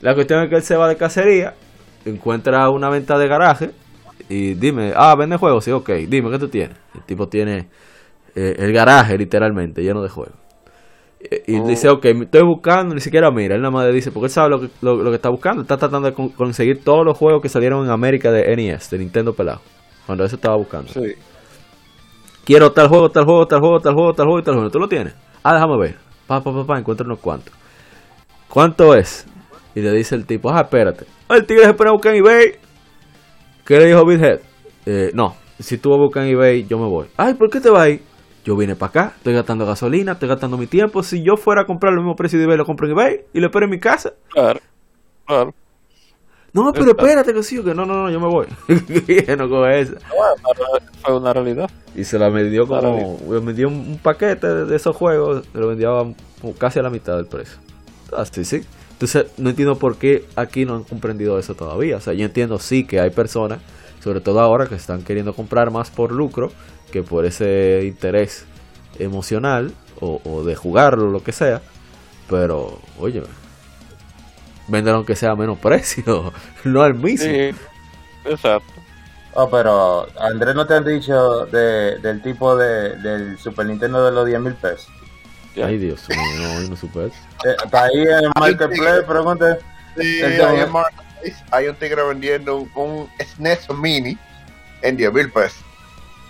La 0.00 0.14
cuestión 0.14 0.42
es 0.42 0.48
que 0.50 0.56
él 0.56 0.62
se 0.62 0.76
va 0.76 0.88
de 0.88 0.96
cacería, 0.96 1.54
encuentra 2.04 2.68
una 2.70 2.88
venta 2.88 3.18
de 3.18 3.28
garaje 3.28 3.70
y 4.28 4.54
dime, 4.54 4.92
ah, 4.96 5.14
vende 5.14 5.36
juegos, 5.36 5.64
sí, 5.64 5.70
ok, 5.70 5.90
dime, 6.08 6.30
¿qué 6.30 6.38
tú 6.38 6.48
tienes? 6.48 6.76
El 6.94 7.02
tipo 7.02 7.28
tiene 7.28 7.68
eh, 8.34 8.56
el 8.58 8.72
garaje 8.72 9.16
literalmente 9.18 9.82
lleno 9.82 10.02
de 10.02 10.08
juegos. 10.08 10.39
Y 11.46 11.60
dice, 11.60 11.88
ok, 11.90 12.04
estoy 12.06 12.42
buscando, 12.42 12.94
ni 12.94 13.00
siquiera 13.00 13.30
mira, 13.30 13.54
él 13.54 13.60
nada 13.60 13.70
más 13.70 13.86
le 13.86 13.92
dice, 13.92 14.10
porque 14.10 14.26
él 14.26 14.30
sabe 14.30 14.48
lo 14.48 14.60
que, 14.60 14.68
lo, 14.80 14.96
lo 14.96 15.10
que 15.10 15.16
está 15.16 15.28
buscando, 15.28 15.62
está 15.62 15.76
tratando 15.76 16.08
de 16.08 16.14
con- 16.14 16.30
conseguir 16.30 16.82
todos 16.82 17.04
los 17.04 17.16
juegos 17.16 17.42
que 17.42 17.48
salieron 17.50 17.84
en 17.84 17.90
América 17.90 18.32
de 18.32 18.56
NES, 18.56 18.88
de 18.90 18.98
Nintendo 18.98 19.34
pelado, 19.34 19.60
cuando 20.06 20.24
eso 20.24 20.36
estaba 20.36 20.56
buscando. 20.56 20.90
Sí. 20.92 21.14
Quiero 22.44 22.72
tal 22.72 22.88
juego, 22.88 23.10
tal 23.10 23.24
juego, 23.24 23.46
tal 23.46 23.60
juego, 23.60 23.80
tal 23.80 23.94
juego, 23.94 24.12
tal 24.14 24.26
juego 24.26 24.38
y 24.40 24.42
tal 24.42 24.54
juego. 24.54 24.70
¿Tú 24.70 24.78
lo 24.78 24.88
tienes? 24.88 25.14
Ah, 25.42 25.54
déjame 25.54 25.78
ver. 25.78 25.96
Pa, 26.26 26.42
pa, 26.42 26.52
pa, 26.52 26.64
pa, 26.66 26.78
encuentra 26.78 27.04
unos 27.06 27.18
cuantos. 27.20 27.52
¿Cuánto 28.48 28.94
es? 28.94 29.26
Y 29.74 29.80
le 29.80 29.92
dice 29.92 30.14
el 30.14 30.26
tipo, 30.26 30.50
ah, 30.50 30.62
espérate. 30.62 31.04
Ah, 31.28 31.36
El 31.36 31.46
tigre 31.46 31.64
se 31.64 31.74
pone 31.74 31.90
a 31.90 31.92
buscar 31.92 32.14
en 32.14 32.24
eBay. 32.24 32.54
¿Qué 33.64 33.78
le 33.78 33.86
dijo 33.86 34.04
Bighead? 34.04 34.40
Eh, 34.86 35.10
no, 35.14 35.36
si 35.58 35.78
tú 35.78 35.90
vas 35.90 35.98
a 35.98 36.02
buscar 36.02 36.24
en 36.24 36.30
eBay, 36.30 36.66
yo 36.66 36.78
me 36.78 36.86
voy. 36.88 37.06
Ay, 37.16 37.34
¿por 37.34 37.50
qué 37.50 37.60
te 37.60 37.70
vas 37.70 37.82
ahí? 37.82 38.00
Yo 38.44 38.56
vine 38.56 38.74
para 38.74 38.90
acá, 38.90 39.12
estoy 39.16 39.34
gastando 39.34 39.66
gasolina, 39.66 40.12
estoy 40.12 40.28
gastando 40.28 40.56
mi 40.56 40.66
tiempo. 40.66 41.02
Si 41.02 41.22
yo 41.22 41.36
fuera 41.36 41.62
a 41.62 41.66
comprar 41.66 41.92
el 41.92 41.98
mismo 41.98 42.16
precio 42.16 42.38
de 42.38 42.46
eBay, 42.46 42.56
lo 42.56 42.64
compro 42.64 42.86
en 42.86 42.92
eBay 42.92 43.20
y 43.34 43.40
lo 43.40 43.46
espero 43.46 43.66
en 43.66 43.70
mi 43.70 43.78
casa. 43.78 44.14
Claro. 44.30 44.60
Claro. 45.26 45.54
No, 46.52 46.72
pero 46.72 46.90
espérate 46.90 47.32
que 47.32 47.42
sí, 47.42 47.62
que 47.62 47.74
no, 47.74 47.86
no, 47.86 47.94
no, 47.94 48.10
yo 48.10 48.18
me 48.18 48.26
voy. 48.26 48.46
No 49.38 49.48
coge 49.48 49.80
esa. 49.80 49.94
Fue 51.02 51.16
una 51.16 51.32
realidad. 51.32 51.70
Y 51.94 52.04
se 52.04 52.18
la 52.18 52.28
vendió 52.28 52.66
como. 52.66 53.18
Me 53.28 53.38
vendió 53.38 53.68
un, 53.68 53.98
paquete 54.02 54.46
de, 54.64 54.76
esos 54.76 54.96
juegos, 54.96 55.44
se 55.52 55.58
lo 55.58 55.68
vendía 55.68 55.90
casi 56.58 56.80
a 56.80 56.82
la 56.82 56.90
mitad 56.90 57.16
del 57.16 57.26
precio. 57.26 57.58
Así 58.16 58.44
sí. 58.44 58.62
Entonces, 58.92 59.26
no 59.38 59.50
entiendo 59.50 59.78
por 59.78 59.96
qué 59.96 60.24
aquí 60.34 60.64
no 60.64 60.74
han 60.74 60.84
comprendido 60.84 61.38
eso 61.38 61.54
todavía. 61.54 61.96
O 61.96 62.00
sea, 62.00 62.14
yo 62.14 62.24
entiendo 62.24 62.58
sí 62.58 62.84
que 62.84 63.00
hay 63.00 63.10
personas, 63.10 63.60
sobre 64.00 64.20
todo 64.20 64.40
ahora, 64.40 64.66
que 64.66 64.74
están 64.74 65.02
queriendo 65.02 65.32
comprar 65.34 65.70
más 65.70 65.90
por 65.90 66.10
lucro 66.10 66.50
que 66.90 67.02
por 67.02 67.24
ese 67.24 67.82
interés 67.84 68.44
emocional 68.98 69.72
o, 70.00 70.20
o 70.24 70.44
de 70.44 70.56
jugarlo, 70.56 71.10
lo 71.10 71.22
que 71.22 71.32
sea. 71.32 71.62
Pero, 72.28 72.80
oye, 72.98 73.22
vender 74.68 74.94
aunque 74.94 75.16
sea 75.16 75.32
a 75.32 75.36
menos 75.36 75.58
precio, 75.58 76.32
no 76.64 76.82
al 76.82 76.94
mismo. 76.94 77.26
Sí, 77.26 77.50
exacto. 78.24 78.72
Oh, 79.34 79.48
pero 79.48 80.08
Andrés 80.18 80.54
no 80.54 80.66
te 80.66 80.74
han 80.74 80.84
dicho 80.84 81.46
de, 81.46 81.98
del 81.98 82.20
tipo 82.20 82.56
de, 82.56 82.96
del 82.96 83.38
Super 83.38 83.66
Nintendo 83.66 84.04
de 84.04 84.10
los 84.10 84.26
10 84.26 84.40
mil 84.40 84.54
pesos. 84.54 84.88
Ay, 85.62 85.78
Dios 85.78 86.08
mío, 86.08 86.18
no, 86.38 86.60
no 86.70 86.76
supe 86.76 87.06
eso. 87.06 87.16
Eh, 87.42 87.56
está 87.64 87.84
ahí 87.84 88.02
en 88.02 88.24
el 88.24 88.30
marketplace, 88.38 89.02
pregunte. 89.04 89.56
Sí, 89.96 90.20
hay 91.50 91.68
un 91.68 91.76
tigre 91.76 92.02
vendiendo 92.02 92.58
un, 92.58 92.70
un 92.74 93.08
SNES 93.18 93.70
Mini 93.70 94.18
en 94.82 94.98
10 94.98 95.10
mil 95.10 95.32
pesos. 95.32 95.64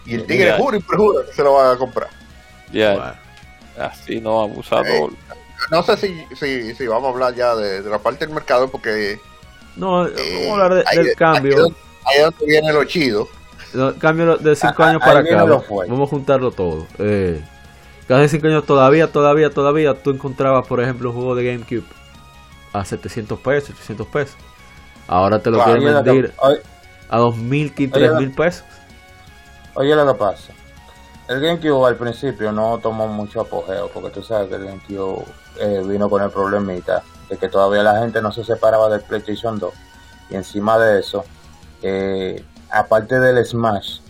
Y 0.06 0.14
el 0.14 0.26
tigre 0.26 0.52
jura 0.58 0.76
y 0.78 0.80
perjura 0.80 1.24
que 1.26 1.32
se 1.32 1.42
lo 1.42 1.54
van 1.54 1.74
a 1.74 1.78
comprar. 1.78 2.08
Ya, 2.72 2.94
Bueno. 2.94 3.12
así 3.90 4.20
no, 4.20 4.40
abusador. 4.42 5.12
No 5.70 5.82
sé 5.82 5.96
si, 5.96 6.24
si, 6.36 6.74
si 6.74 6.86
vamos 6.86 7.08
a 7.08 7.12
hablar 7.12 7.34
ya 7.34 7.54
de, 7.54 7.82
de 7.82 7.90
la 7.90 7.98
parte 7.98 8.24
del 8.24 8.34
mercado 8.34 8.68
porque 8.70 9.20
No, 9.76 10.06
eh, 10.06 10.12
vamos 10.46 10.48
a 10.48 10.52
hablar 10.64 10.74
de- 10.74 10.96
del 10.96 11.08
ahí 11.08 11.14
cambio. 11.14 11.56
Ahí 12.04 12.16
es 12.16 12.22
donde 12.24 12.46
viene 12.46 12.72
lo 12.72 12.84
chido. 12.84 13.28
No, 13.74 13.94
cambio 13.96 14.36
de 14.38 14.56
5 14.56 14.74
Ah, 14.82 14.88
años 14.88 15.02
ah, 15.02 15.06
para 15.06 15.20
acá. 15.20 15.44
Vamos, 15.44 16.08
a 16.08 16.10
juntarlo 16.10 16.50
todo. 16.50 16.86
Eh, 16.98 17.40
cada 18.08 18.26
5 18.26 18.46
años 18.46 18.64
todavía, 18.66 19.12
todavía, 19.12 19.50
todavía 19.50 19.94
tú 19.94 20.10
encontrabas, 20.10 20.66
por 20.66 20.80
ejemplo, 20.80 21.10
un 21.10 21.16
juego 21.16 21.34
de 21.36 21.44
GameCube 21.52 21.84
a 22.72 22.84
700 22.84 23.38
pesos, 23.40 23.70
800 23.70 24.06
pesos. 24.08 24.36
Ahora 25.06 25.40
te 25.40 25.50
lo 25.50 25.56
Claro, 25.58 25.78
quieren 25.78 25.94
vender 26.04 26.32
a 27.08 27.18
2.000, 27.18 27.72
Oye, 27.76 27.90
3.000 27.90 28.34
pesos. 28.34 28.64
Oye 29.74 29.94
lo 29.94 30.06
que 30.06 30.18
pasa. 30.18 30.52
El 31.28 31.40
GameCube 31.40 31.86
al 31.86 31.96
principio 31.96 32.50
no 32.50 32.78
tomó 32.78 33.06
mucho 33.06 33.42
apogeo, 33.42 33.88
porque 33.94 34.10
tú 34.10 34.22
sabes 34.22 34.48
que 34.48 34.56
el 34.56 34.64
GameCube 34.64 35.24
eh, 35.60 35.82
vino 35.86 36.10
con 36.10 36.22
el 36.22 36.30
problemita 36.30 37.04
de 37.28 37.36
que 37.36 37.48
todavía 37.48 37.84
la 37.84 38.00
gente 38.00 38.20
no 38.20 38.32
se 38.32 38.42
separaba 38.42 38.88
del 38.88 39.02
PlayStation 39.02 39.58
2. 39.58 39.72
Y 40.30 40.34
encima 40.34 40.76
de 40.78 40.98
eso, 40.98 41.24
eh, 41.82 42.44
aparte 42.70 43.20
del 43.20 43.44
Smash 43.46 44.00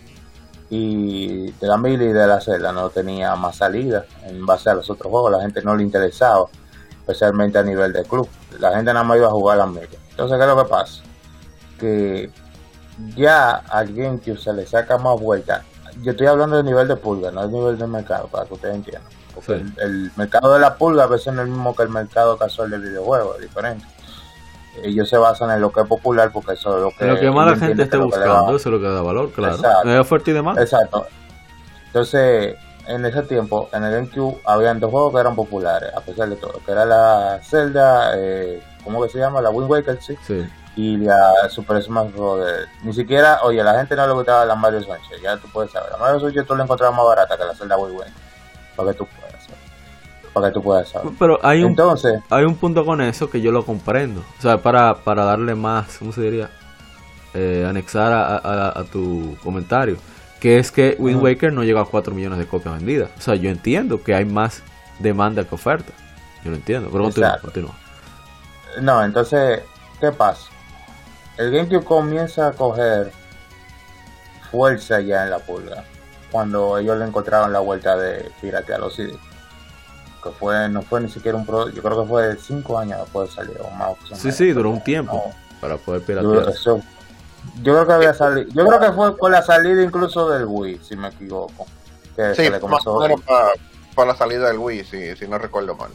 y 0.71 1.51
de 1.51 1.67
la 1.67 1.77
Mili 1.77 2.05
y 2.05 2.13
de 2.13 2.25
la 2.25 2.41
Zelda, 2.41 2.71
no 2.71 2.89
tenía 2.89 3.35
más 3.35 3.57
salida 3.57 4.05
en 4.23 4.43
base 4.45 4.71
a 4.71 4.73
los 4.73 4.89
otros 4.89 5.11
juegos. 5.11 5.31
La 5.31 5.41
gente 5.41 5.61
no 5.61 5.75
le 5.75 5.83
interesaba, 5.83 6.47
especialmente 7.01 7.59
a 7.59 7.63
nivel 7.63 7.93
de 7.93 8.03
club. 8.03 8.27
La 8.59 8.75
gente 8.75 8.91
nada 8.93 9.03
más 9.03 9.17
iba 9.17 9.27
a 9.27 9.31
jugar 9.31 9.59
a 9.59 9.65
la 9.65 9.67
Mili. 9.67 9.87
Entonces, 10.09 10.37
¿qué 10.39 10.43
es 10.43 10.49
lo 10.49 10.63
que 10.63 10.69
pasa? 10.69 11.03
Que 11.79 12.31
ya 13.15 13.51
al 13.51 13.93
GameCube 13.93 14.37
se 14.37 14.53
le 14.53 14.65
saca 14.65 14.97
más 14.97 15.19
vuelta. 15.19 15.63
Yo 16.01 16.11
estoy 16.11 16.27
hablando 16.27 16.57
de 16.57 16.63
nivel 16.63 16.87
de 16.87 16.95
pulga, 16.95 17.31
no 17.31 17.45
de 17.47 17.53
nivel 17.53 17.77
de 17.77 17.87
mercado, 17.87 18.27
para 18.27 18.45
que 18.45 18.53
ustedes 18.53 18.75
entiendan. 18.75 19.09
Porque 19.35 19.57
Sí. 19.59 19.73
el, 19.77 19.89
el 20.05 20.11
mercado 20.15 20.53
de 20.53 20.59
la 20.59 20.75
pulga 20.75 21.03
a 21.03 21.07
veces 21.07 21.33
no 21.33 21.41
es 21.41 21.47
el 21.47 21.53
mismo 21.53 21.75
que 21.75 21.83
el 21.83 21.89
mercado 21.89 22.37
casual 22.37 22.69
de 22.69 22.77
videojuegos, 22.79 23.35
es 23.37 23.41
diferente. 23.43 23.85
Ellos 24.83 25.09
se 25.09 25.17
basan 25.17 25.51
en 25.51 25.59
lo 25.61 25.71
que 25.71 25.81
es 25.81 25.87
popular 25.87 26.31
porque 26.31 26.53
eso 26.53 26.77
es 26.77 26.83
lo 26.83 26.91
que, 26.91 27.05
lo 27.05 27.19
que 27.19 27.29
más 27.29 27.51
la 27.51 27.57
gente 27.57 27.83
esté 27.83 27.97
que 27.97 27.97
que 27.97 28.03
buscando, 28.05 28.55
eso 28.55 28.69
es 28.69 28.73
lo 28.73 28.79
que 28.79 28.87
da 28.87 29.01
valor, 29.01 29.31
claro. 29.31 29.55
Exacto. 29.55 29.89
Es 29.91 29.99
oferta 29.99 30.29
y 30.29 30.33
demanda. 30.33 30.61
Exacto. 30.61 31.07
Entonces, 31.87 32.55
en 32.87 33.05
ese 33.05 33.21
tiempo, 33.23 33.69
en 33.73 33.83
el 33.83 33.91
GameCube, 33.91 34.39
habían 34.45 34.79
dos 34.79 34.91
juegos 34.91 35.13
que 35.13 35.19
eran 35.19 35.35
populares, 35.35 35.91
a 35.95 35.99
pesar 36.01 36.29
de 36.29 36.35
todo, 36.37 36.53
que 36.65 36.71
era 36.71 36.85
la 36.85 37.39
Zelda, 37.43 38.13
eh, 38.15 38.61
¿cómo 38.83 39.03
que 39.03 39.09
se 39.09 39.19
llama? 39.19 39.41
La 39.41 39.49
Wind 39.49 39.69
Waker, 39.69 40.01
sí, 40.01 40.15
Sí. 40.25 40.45
Y 40.75 40.97
la 40.97 41.49
Super 41.49 41.81
Smash 41.83 42.11
Bros. 42.13 42.45
Ni 42.83 42.93
siquiera, 42.93 43.39
oye, 43.43 43.59
a 43.61 43.63
la 43.63 43.77
gente 43.79 43.95
no 43.95 44.07
le 44.07 44.13
gustaba 44.13 44.45
la 44.45 44.55
Mario 44.55 44.81
Sunshine, 44.81 45.21
ya 45.21 45.37
tú 45.37 45.47
puedes 45.51 45.71
saber. 45.71 45.91
La 45.91 45.97
Mario 45.97 46.19
Sunshine 46.19 46.45
tú 46.45 46.55
la 46.55 46.63
encontrabas 46.63 46.95
más 46.95 47.05
barata 47.05 47.37
que 47.37 47.43
la 47.45 47.55
Zelda 47.55 47.77
Wind 47.77 47.97
Waker, 47.97 48.13
para 48.75 48.91
que 48.91 48.97
tú 48.97 49.05
puedas 49.07 49.43
saber. 49.43 49.59
Para 50.33 50.47
que 50.47 50.53
tú 50.53 50.63
puedas 50.63 50.89
saber. 50.89 51.11
Pero 51.19 51.39
hay 51.43 51.63
un, 51.63 51.71
Entonces, 51.71 52.19
hay 52.29 52.45
un 52.45 52.55
punto 52.55 52.85
con 52.85 53.01
eso 53.01 53.29
que 53.29 53.41
yo 53.41 53.51
lo 53.51 53.65
comprendo. 53.65 54.23
O 54.39 54.41
sea, 54.41 54.57
para, 54.61 54.95
para 54.95 55.25
darle 55.25 55.55
más, 55.55 55.97
¿cómo 55.97 56.13
se 56.13 56.21
diría? 56.21 56.49
Eh, 57.33 57.65
anexar 57.69 58.11
a, 58.11 58.37
a- 58.37 58.79
a 58.79 58.83
tu 58.85 59.37
comentario. 59.43 59.97
Que 60.39 60.57
es 60.57 60.71
que 60.71 60.95
Wind. 60.97 61.21
Waker 61.21 61.53
no 61.53 61.63
llega 61.63 61.81
a 61.81 61.85
4 61.85 62.15
millones 62.15 62.39
de 62.39 62.47
copias 62.47 62.75
vendidas. 62.75 63.09
O 63.17 63.21
sea, 63.21 63.35
yo 63.35 63.49
entiendo 63.49 64.01
que 64.03 64.15
hay 64.15 64.25
más 64.25 64.63
demanda 64.99 65.43
que 65.43 65.53
oferta. 65.53 65.91
Yo 66.43 66.49
lo 66.49 66.55
entiendo. 66.57 66.89
Pero 66.91 67.03
continúa, 67.03 67.37
continúa. 67.39 67.71
No, 68.81 69.03
entonces, 69.03 69.61
¿qué 69.99 70.11
pasa? 70.11 70.49
El 71.41 71.51
GameCube 71.51 71.83
comienza 71.83 72.47
a 72.47 72.51
coger 72.51 73.11
fuerza 74.51 74.99
ya 75.01 75.23
en 75.23 75.31
la 75.31 75.39
pulga. 75.39 75.83
Cuando 76.31 76.77
ellos 76.77 76.97
le 76.97 77.05
encontraron 77.05 77.51
la 77.51 77.59
vuelta 77.59 77.97
de 77.97 78.31
piratear 78.41 78.79
los 78.79 78.95
CD. 78.95 79.17
Que 80.23 80.29
fue, 80.29 80.69
no 80.69 80.83
fue 80.83 81.01
ni 81.01 81.09
siquiera 81.09 81.35
un 81.37 81.45
pro, 81.47 81.69
yo 81.69 81.81
creo 81.81 82.03
que 82.03 82.07
fue 82.07 82.37
5 82.37 82.77
años 82.77 82.99
después 82.99 83.29
de 83.29 83.35
salir 83.35 83.57
o 83.59 83.71
más. 83.71 83.89
o 83.89 83.97
Sí, 84.05 84.13
menos. 84.23 84.35
sí, 84.37 84.51
duró 84.51 84.69
un 84.69 84.83
tiempo 84.83 85.13
No, 85.13 85.59
para 85.59 85.77
poder 85.77 86.01
yo, 86.01 86.05
piratear. 86.07 86.49
eso- 86.49 86.79
yo 87.63 87.73
creo 87.73 87.87
que 87.87 87.93
había 87.93 88.13
salido, 88.13 88.47
yo 88.53 88.67
creo 88.67 88.79
que 88.79 88.91
fue 88.91 89.17
con 89.17 89.31
la 89.31 89.41
salida 89.41 89.81
incluso 89.81 90.29
del 90.29 90.45
Wii, 90.45 90.79
si 90.83 90.95
me 90.95 91.07
equivoco. 91.07 91.65
Que 92.15 92.29
Sí, 92.35 92.43
se 92.43 92.43
le 92.43 92.51
más 92.51 92.59
comenzó, 92.61 92.93
o 92.93 93.01
menos 93.01 93.21
para 93.95 94.11
la 94.11 94.15
salida 94.15 94.47
del 94.49 94.59
Wii, 94.59 94.83
si, 94.83 95.15
si 95.15 95.27
no 95.27 95.39
recuerdo 95.39 95.75
mal. 95.75 95.89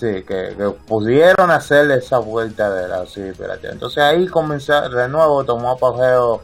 Sí, 0.00 0.22
que, 0.22 0.54
que 0.56 0.70
pudieron 0.88 1.50
hacerle 1.50 1.96
esa 1.96 2.18
vuelta 2.18 2.70
de 2.70 2.88
la 2.88 3.04
CD 3.04 3.34
piratería. 3.34 3.72
Entonces 3.72 4.02
ahí 4.02 4.26
comenzó, 4.28 4.88
de 4.88 5.08
nuevo 5.10 5.44
tomó 5.44 5.72
apogeo 5.72 6.40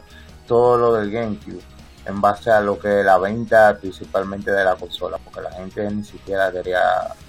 todo 0.47 0.77
lo 0.77 0.93
del 0.93 1.09
GameCube 1.11 1.59
en 2.05 2.21
base 2.21 2.51
a 2.51 2.61
lo 2.61 2.77
que 2.77 3.03
la 3.03 3.17
venta 3.17 3.75
principalmente 3.81 4.51
de 4.51 4.63
la 4.63 4.75
consola, 4.75 5.17
porque 5.23 5.41
la 5.41 5.51
gente 5.53 5.89
ni 5.89 6.03
siquiera 6.03 6.51
quería... 6.51 6.79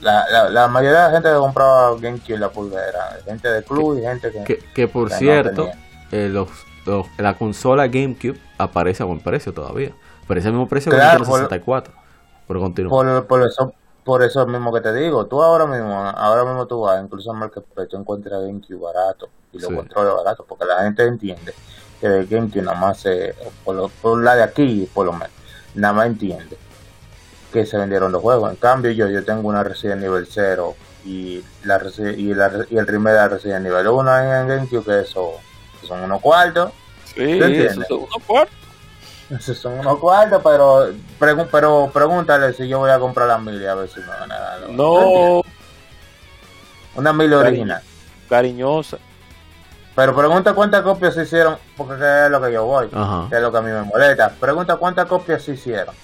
La, 0.03 0.25
la, 0.31 0.51
la 0.51 0.69
mayoría 0.69 0.99
de 0.99 1.07
la 1.07 1.11
gente 1.13 1.29
que 1.31 1.35
compraba 1.37 1.97
GameCube 1.99 2.39
la 2.39 2.51
pulga 2.51 2.87
era 2.87 3.19
gente 3.25 3.49
de 3.51 3.63
club 3.65 3.99
y 3.99 4.03
gente 4.03 4.31
que... 4.31 4.45
Que, 4.45 4.59
que 4.75 4.87
por 4.87 5.09
que 5.09 5.15
no 5.15 5.19
cierto, 5.19 5.71
eh, 6.13 6.29
los, 6.31 6.49
los- 6.85 7.07
la 7.17 7.39
consola 7.39 7.89
GameCube 7.89 8.39
aparece 8.59 9.03
a 9.03 9.07
buen 9.07 9.21
precio 9.21 9.53
todavía. 9.55 9.93
Parece 10.29 10.49
el 10.49 10.53
mismo 10.55 10.69
precio 10.69 10.91
que 10.93 10.99
Claro, 10.99 11.23
el 11.23 11.29
por- 11.29 11.39
64. 11.41 11.95
Pero 12.47 12.61
continúa. 12.61 12.91
Por, 12.91 13.27
por 13.27 13.43
eso 13.43 13.73
por 14.09 14.23
eso 14.23 14.47
mismo 14.47 14.73
que 14.73 14.81
te 14.81 14.91
digo, 14.95 15.27
tú 15.27 15.43
ahora 15.43 15.67
mismo, 15.67 15.93
ahora 16.03 16.43
mismo 16.43 16.67
tú 16.67 16.81
vas, 16.81 17.03
incluso 17.05 17.31
en 17.31 17.37
Marketplace, 17.41 17.91
tú 17.91 17.99
encuentras 17.99 18.41
GameCube 18.41 18.81
barato 18.81 19.29
y 19.53 19.59
los 19.59 19.69
Sí. 19.69 19.77
controles 19.77 20.15
baratos, 20.15 20.47
porque 20.49 20.65
la 20.65 20.83
gente 20.83 21.05
entiende 21.05 21.53
que 22.01 22.07
el 22.07 22.27
GameCube 22.27 22.63
nada 22.63 22.79
más 22.79 23.01
se, 23.01 23.35
por, 23.67 23.77
lo- 23.77 23.89
por 23.91 24.23
la 24.25 24.35
de 24.35 24.45
aquí 24.45 24.89
por 24.95 25.05
lo 25.05 25.13
menos, 25.13 25.29
nada 25.75 25.93
más 25.93 26.07
entiende 26.07 26.57
que 27.53 27.67
se 27.67 27.77
vendieron 27.77 28.11
los 28.11 28.23
juegos. 28.23 28.49
En 28.51 28.57
cambio 28.57 28.91
yo, 28.93 29.09
yo 29.11 29.23
tengo 29.27 29.47
una 29.47 29.63
Resident 29.63 30.01
Nivel 30.01 30.27
0 30.27 30.75
y 31.05 31.45
la, 31.65 31.79
y, 32.17 32.33
la, 32.33 32.65
y 32.71 32.79
el 32.79 32.87
remake 32.87 33.13
de 33.15 33.19
la 33.21 33.29
Resident 33.29 33.63
Nivel 33.65 33.89
1 33.89 34.11
ahí 34.11 34.41
en 34.41 34.49
GameCube, 34.49 34.85
que 34.87 35.01
eso 35.01 35.33
son 35.87 36.01
unos 36.01 36.23
cuartos, 36.23 36.73
Sí, 37.05 37.39
eso. 37.41 38.09
esos 39.39 39.59
son 39.59 39.79
unos 39.81 39.99
cuartos, 39.99 40.41
pero, 40.43 40.89
pero 41.51 41.91
pregúntale 41.93 42.53
si 42.55 42.67
yo 42.69 42.79
voy 42.79 42.91
a 42.91 42.99
comprar 42.99 43.29
la 43.29 43.39
mili 43.39 43.67
a 43.67 43.75
ver 43.75 43.89
si 43.89 44.01
me 44.01 44.07
van 44.07 44.33
a 44.33 44.39
dar. 44.39 44.71
No, 44.71 45.43
Una 46.95 47.13
mili 47.13 47.35
original. 47.35 47.83
cariñosa. 48.29 48.99
Pero 49.95 50.15
pregunta 50.15 50.53
cuántas 50.55 50.83
copias 50.83 51.15
se 51.15 51.23
hicieron, 51.25 51.57
porque 51.77 51.97
que 51.97 52.25
es 52.27 52.31
lo 52.31 52.41
que 52.41 52.53
yo 52.53 52.65
voy, 52.65 52.89
Ajá. 52.93 53.27
que 53.29 53.37
es 53.37 53.43
lo 53.43 53.51
que 53.51 53.59
a 53.59 53.63
mí 53.63 53.71
me 53.71 53.83
molesta. 53.83 54.31
Pregunta 54.31 54.77
cuántas 54.77 55.07
copias 55.07 55.43
se 55.43 55.53
hicieron 55.55 55.95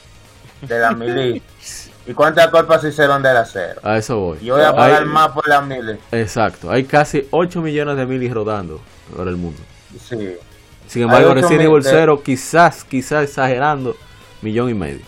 de 0.63 0.79
la 0.81 0.91
mili 0.91 1.41
y 2.07 2.13
cuántas 2.13 2.49
copias 2.49 2.81
se 2.81 2.89
hicieron 2.89 3.23
de 3.23 3.33
la 3.33 3.45
cero. 3.45 3.81
A 3.85 3.97
eso 3.97 4.19
voy. 4.19 4.39
Y 4.41 4.47
yo 4.47 4.57
voy 4.57 4.65
a 4.65 4.75
pagar 4.75 5.03
Hay- 5.03 5.09
más 5.09 5.29
por 5.29 5.47
la 5.49 5.61
mili. 5.61 5.97
Exacto. 6.11 6.71
Hay 6.73 6.85
casi 6.85 7.29
8 7.31 7.61
millones 7.63 7.97
de 7.97 8.05
milis 8.07 8.35
rodando 8.35 8.81
por 9.17 9.29
el 9.29 9.37
mundo. 9.37 9.61
Sí. 10.09 10.37
Sin 10.87 11.03
embargo, 11.03 11.35
Resident 11.35 11.63
Evil 11.63 11.83
de- 11.83 11.91
0, 11.91 12.23
quizás, 12.25 12.85
quizás 12.85 13.25
exagerando, 13.25 13.97
millón 14.43 14.71
y 14.71 14.75
medio. 14.75 15.05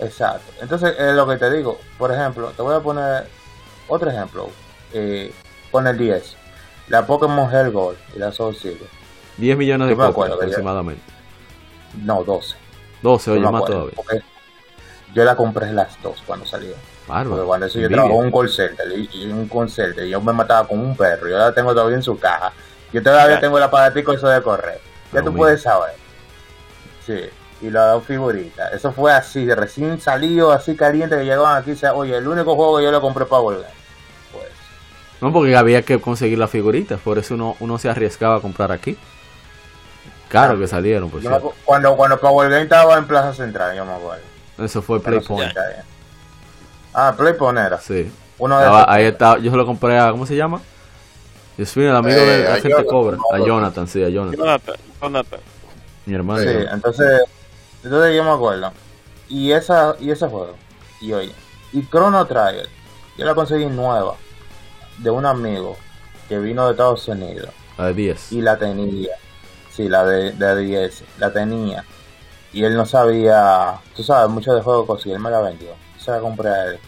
Exacto. 0.00 0.52
Entonces, 0.60 0.94
es 0.98 1.14
lo 1.14 1.26
que 1.26 1.36
te 1.36 1.50
digo. 1.50 1.78
Por 1.98 2.12
ejemplo, 2.12 2.50
te 2.50 2.62
voy 2.62 2.74
a 2.74 2.80
poner 2.80 3.26
otro 3.88 4.10
ejemplo. 4.10 4.48
Eh, 4.92 5.32
con 5.70 5.86
el 5.88 5.98
10. 5.98 6.36
La 6.88 7.04
Pokémon 7.06 7.52
Hell 7.52 7.72
Gold 7.72 7.98
y 8.14 8.18
la 8.18 8.30
Soul 8.30 8.54
Silver. 8.54 8.88
10 9.38 9.56
millones 9.56 9.88
de 9.88 9.96
copias 9.96 10.30
aproximadamente. 10.30 11.02
No, 12.02 12.22
12. 12.22 12.54
12, 13.02 13.30
Yo 13.30 13.36
oye, 13.40 13.50
más 13.50 13.64
todavía. 13.64 13.94
Yo 15.14 15.24
la 15.24 15.36
compré 15.36 15.72
las 15.72 16.00
dos 16.02 16.22
cuando. 16.26 16.44
Porque 16.48 16.74
Bárbaro. 17.06 17.46
cuando 17.46 17.66
eso 17.66 17.78
yo 17.78 17.88
trabajaba 17.88 18.20
en 18.20 18.24
un 18.26 18.32
call 18.32 18.48
center 18.48 18.86
y, 18.96 19.08
y 19.12 19.26
un 19.26 19.48
call 19.48 19.68
center, 19.70 20.06
y 20.06 20.10
yo 20.10 20.20
me 20.20 20.32
mataba 20.32 20.66
con 20.66 20.78
un 20.80 20.96
perro. 20.96 21.28
Yo 21.28 21.38
la 21.38 21.52
tengo 21.52 21.72
todavía 21.72 21.96
en 21.96 22.02
su 22.02 22.18
caja. 22.18 22.52
Yo 22.94 23.02
todavía 23.02 23.34
Ya. 23.36 23.40
tengo 23.40 23.58
el 23.58 23.64
aparatico 23.64 24.12
eso 24.12 24.28
de 24.28 24.40
correr. 24.40 24.80
Ya 25.12 25.20
Ah, 25.20 25.22
tú 25.24 25.34
puedes 25.34 25.62
saber. 25.62 25.92
Sí. 27.04 27.20
Y 27.60 27.70
las 27.70 27.92
dos 27.92 28.04
figuritas. 28.04 28.72
Eso 28.72 28.92
fue 28.92 29.12
así, 29.12 29.52
recién 29.52 30.00
salido, 30.00 30.52
así 30.52 30.76
caliente 30.76 31.16
que 31.16 31.24
llegaban 31.24 31.56
aquí. 31.60 31.72
o 31.72 31.76
sea, 31.76 31.92
Oye, 31.94 32.16
el 32.16 32.26
único 32.28 32.54
juego 32.54 32.78
que 32.78 32.84
yo 32.84 32.92
le 32.92 33.00
compré 33.00 33.24
para 33.26 33.42
volver. 33.42 33.66
Pues. 34.32 34.44
No, 35.20 35.32
porque 35.32 35.56
había 35.56 35.82
que 35.82 36.00
conseguir 36.00 36.38
las 36.38 36.50
figuritas, 36.50 37.00
por 37.00 37.18
eso 37.18 37.34
uno, 37.34 37.56
uno 37.60 37.78
se 37.78 37.88
arriesgaba 37.90 38.36
a 38.36 38.40
comprar 38.40 38.70
aquí. 38.70 38.96
Claro 40.28 40.58
que 40.58 40.66
salieron, 40.68 41.10
por 41.10 41.20
yo 41.20 41.54
cuando, 41.64 41.96
cuando 41.96 42.18
Power 42.20 42.48
Game 42.50 42.62
estaba 42.62 42.96
en 42.98 43.06
Plaza 43.06 43.34
Central, 43.34 43.76
yo 43.76 43.84
me 43.84 43.92
acuerdo. 43.92 44.22
Eso 44.58 44.82
fue 44.82 45.00
PlayPoint. 45.00 45.52
Ah, 46.92 47.14
PlayPoint 47.16 47.58
era. 47.58 47.78
Sí. 47.80 48.10
Uno 48.38 48.56
de 48.58 48.64
Estaba- 48.64 48.92
ahí 48.92 49.04
estaba, 49.04 49.38
yo 49.38 49.50
se 49.50 49.56
lo 49.56 49.64
compré 49.66 49.98
a, 49.98 50.10
¿cómo 50.10 50.26
se 50.26 50.34
llama? 50.36 50.60
Dios 51.56 51.76
mío, 51.76 51.90
el 51.90 51.96
amigo 51.96 52.16
Eh, 52.18 52.24
de 52.38 52.46
gente 52.54 52.68
Jonathan. 52.70 52.86
cobra. 52.86 53.18
A 53.32 53.38
Jonathan, 53.38 53.86
sí, 53.88 54.02
a 54.02 54.08
Jonathan. 54.08 54.38
Jonathan, 54.38 54.74
Jonathan. 55.00 55.40
Mi 56.06 56.14
hermano. 56.14 56.40
Sí, 56.40 56.48
entonces, 56.72 57.20
entonces 57.82 58.16
yo 58.16 58.24
me 58.24 58.30
acuerdo. 58.30 58.72
Y 59.28 59.52
esa, 59.52 59.94
y 60.00 60.10
ese 60.10 60.26
juego. 60.26 60.54
Y 61.00 61.12
oye, 61.12 61.32
y 61.72 61.82
Chrono 61.86 62.26
Trigger, 62.26 62.68
yo 63.16 63.24
la 63.24 63.34
conseguí 63.34 63.66
nueva 63.66 64.16
de 64.98 65.10
un 65.10 65.26
amigo 65.26 65.76
que 66.28 66.38
vino 66.38 66.64
de 66.66 66.72
Estados 66.72 67.06
Unidos 67.08 67.48
La 67.78 67.86
de 67.86 67.94
10. 67.94 68.32
y 68.32 68.40
la 68.40 68.58
tenía. 68.58 69.10
Sí, 69.70 69.88
la 69.88 70.04
de, 70.04 70.32
de 70.32 70.56
10, 70.56 71.04
la 71.18 71.32
tenía. 71.32 71.84
Y 72.52 72.62
él 72.64 72.76
no 72.76 72.86
sabía, 72.86 73.74
tú 73.96 74.04
sabes, 74.04 74.30
mucho 74.30 74.54
de 74.54 74.62
juego 74.62 74.86
cosí, 74.86 75.10
él 75.10 75.18
me 75.18 75.30
la 75.30 75.40
vendió. 75.40 75.70
Se 75.98 76.10
la 76.12 76.20
compré 76.20 76.48
a 76.48 76.64
él 76.66 76.78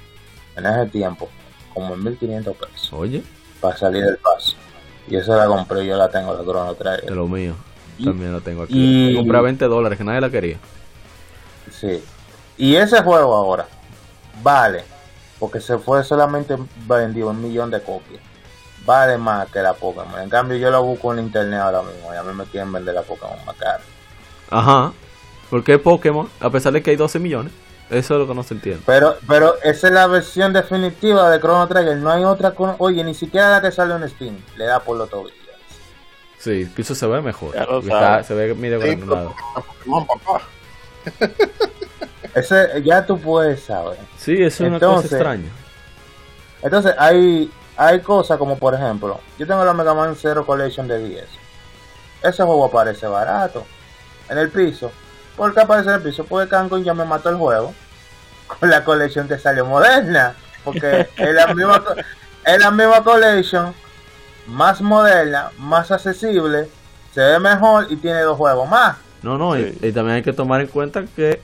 en 0.57 0.67
ese 0.67 0.87
tiempo, 0.91 1.29
como 1.75 1.95
en 1.95 2.05
1500 2.05 2.57
pesos, 2.57 2.93
Oye, 2.93 3.23
para 3.61 3.77
salir 3.77 4.05
del 4.05 4.17
paso. 4.19 4.55
Y 5.09 5.17
esa 5.17 5.37
la 5.37 5.47
compré, 5.47 5.87
yo 5.87 5.97
la 5.97 6.09
tengo, 6.09 6.35
la 6.35 6.43
Chrono 6.43 6.75
Trigger. 6.75 7.05
de 7.05 7.15
lo 7.15 7.27
mío. 7.29 7.55
También 8.03 8.33
la 8.33 8.41
tengo 8.41 8.63
aquí. 8.65 8.75
y- 8.77 9.13
La 9.13 9.21
compré 9.21 9.39
a 9.39 9.41
20 9.43 9.65
dólares, 9.67 9.97
que 9.99 10.05
nadie 10.05 10.21
la 10.21 10.31
quería. 10.31 10.59
Sí. 11.71 12.03
Y 12.59 12.75
ese 12.77 13.03
juego 13.03 13.35
ahora 13.35 13.67
vale, 14.43 14.85
porque 15.39 15.61
se 15.61 15.79
fue 15.79 16.05
solamente 16.05 16.57
vendido 16.87 17.29
un 17.31 17.41
millón 17.43 17.71
de 17.71 17.81
copias. 17.81 18.21
Vale 18.85 19.17
más 19.19 19.49
que 19.51 19.61
la 19.61 19.73
Pokémon. 19.75 20.21
En 20.21 20.29
cambio, 20.29 20.57
yo 20.59 20.71
lo 20.71 20.83
busco 20.83 21.13
en 21.13 21.21
internet 21.21 21.59
ahora 21.61 21.83
mismo 21.83 22.13
y 22.13 22.17
a 22.17 22.23
mí 22.23 22.33
me 22.35 22.45
quieren 22.45 22.71
vender 22.73 22.95
la 22.95 23.03
Pokémon 23.03 23.37
más 23.45 23.57
cara. 23.57 23.81
Ajá. 24.51 24.93
Porque 25.51 25.79
Pokémon, 25.79 26.29
a 26.41 26.51
pesar 26.51 26.73
de 26.73 26.83
que 26.83 26.91
hay 26.91 26.97
12 26.97 27.19
millones, 27.19 27.53
eso 27.91 28.15
es 28.15 28.21
lo 28.21 28.27
que 28.27 28.35
no 28.35 28.43
se 28.43 28.55
entiende. 28.55 28.83
Pero, 28.87 29.17
pero 29.29 29.55
esa 29.63 29.87
es 29.89 29.93
la 29.93 30.07
versión 30.07 30.53
definitiva 30.53 31.31
de 31.31 31.39
Chrono 31.41 31.67
Trigger. 31.69 31.97
No 31.99 32.11
hay 32.11 32.25
otra. 32.25 32.51
con- 32.53 32.75
Oye, 32.79 33.03
ni 33.05 33.15
siquiera 33.15 33.51
la 33.53 33.61
que 33.63 33.71
sale 33.73 33.95
en 33.95 34.09
Steam 34.09 34.37
le 34.57 34.65
da 34.67 34.81
por 34.81 34.97
los 34.97 35.09
tobillos. 35.09 35.39
Sí, 36.39 36.63
incluso 36.63 36.95
se 36.95 37.07
ve 37.07 37.21
mejor. 37.23 37.55
Ya 37.55 37.65
lo 37.65 37.79
Y 37.81 37.85
está- 37.85 38.01
sabes. 38.01 38.27
se 38.27 38.35
ve 38.35 38.55
medio 38.55 38.81
Sí, 38.81 38.89
granulado. 38.89 39.35
Pokémon, 39.55 40.07
papá. 40.07 40.43
Ese 42.35 42.83
ya 42.85 43.05
tú 43.07 43.19
puedes 43.19 43.63
saber. 43.63 43.99
Sí, 44.19 44.33
eso 44.35 44.47
es 44.65 44.69
una 44.69 44.75
Entonces- 44.77 45.11
cosa 45.11 45.17
extraña. 45.17 45.49
Entonces 46.63 46.95
hay, 46.99 47.51
hay 47.77 48.01
cosas 48.01 48.39
como 48.39 48.59
por 48.59 48.75
ejemplo, 48.75 49.21
yo 49.39 49.47
tengo 49.47 49.65
la 49.65 49.73
Mega 49.73 49.95
Man 49.95 50.17
Zero 50.17 50.45
Collection 50.45 50.87
de 50.89 50.99
10. 51.09 51.25
Ese 52.23 52.43
juego 52.43 52.65
aparece 52.67 53.07
barato 53.07 53.65
en 54.29 54.39
el 54.39 54.51
piso. 54.51 54.91
¿Por 55.37 55.53
qué 55.55 55.61
aparece 55.61 55.89
en 55.91 55.97
el 55.97 56.03
piso? 56.03 56.25
Porque 56.25 56.49
Cancún 56.49 56.83
ya 56.85 56.95
me 56.95 57.05
mató 57.05 57.29
el 57.31 57.37
juego 57.37 57.75
con 58.47 58.71
la 58.71 58.85
colección 58.85 59.29
que 59.29 59.39
salió 59.39 59.67
moderna. 59.67 60.35
Porque 60.65 61.07
es 61.17 61.35
la 61.35 61.55
misma, 61.55 61.83
es 62.45 62.59
la 62.59 62.71
misma 62.71 63.05
collection, 63.05 63.73
más 64.47 64.81
moderna, 64.81 65.51
más 65.59 65.91
accesible, 65.91 66.69
se 67.15 67.21
ve 67.21 67.39
mejor 67.39 67.87
y 67.91 67.97
tiene 67.97 68.21
dos 68.21 68.37
juegos 68.37 68.69
más. 68.69 68.97
No, 69.23 69.39
no, 69.39 69.57
y- 69.59 69.73
Sí. 69.73 69.79
y, 69.89 69.93
también 69.93 70.17
hay 70.17 70.23
que 70.23 70.33
tomar 70.33 70.61
en 70.61 70.67
cuenta 70.69 71.05
que 71.15 71.41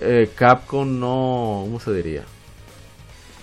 eh, 0.00 0.30
Capcom 0.34 0.98
no, 1.00 1.60
¿cómo 1.64 1.80
se 1.80 1.92
diría? 1.92 2.22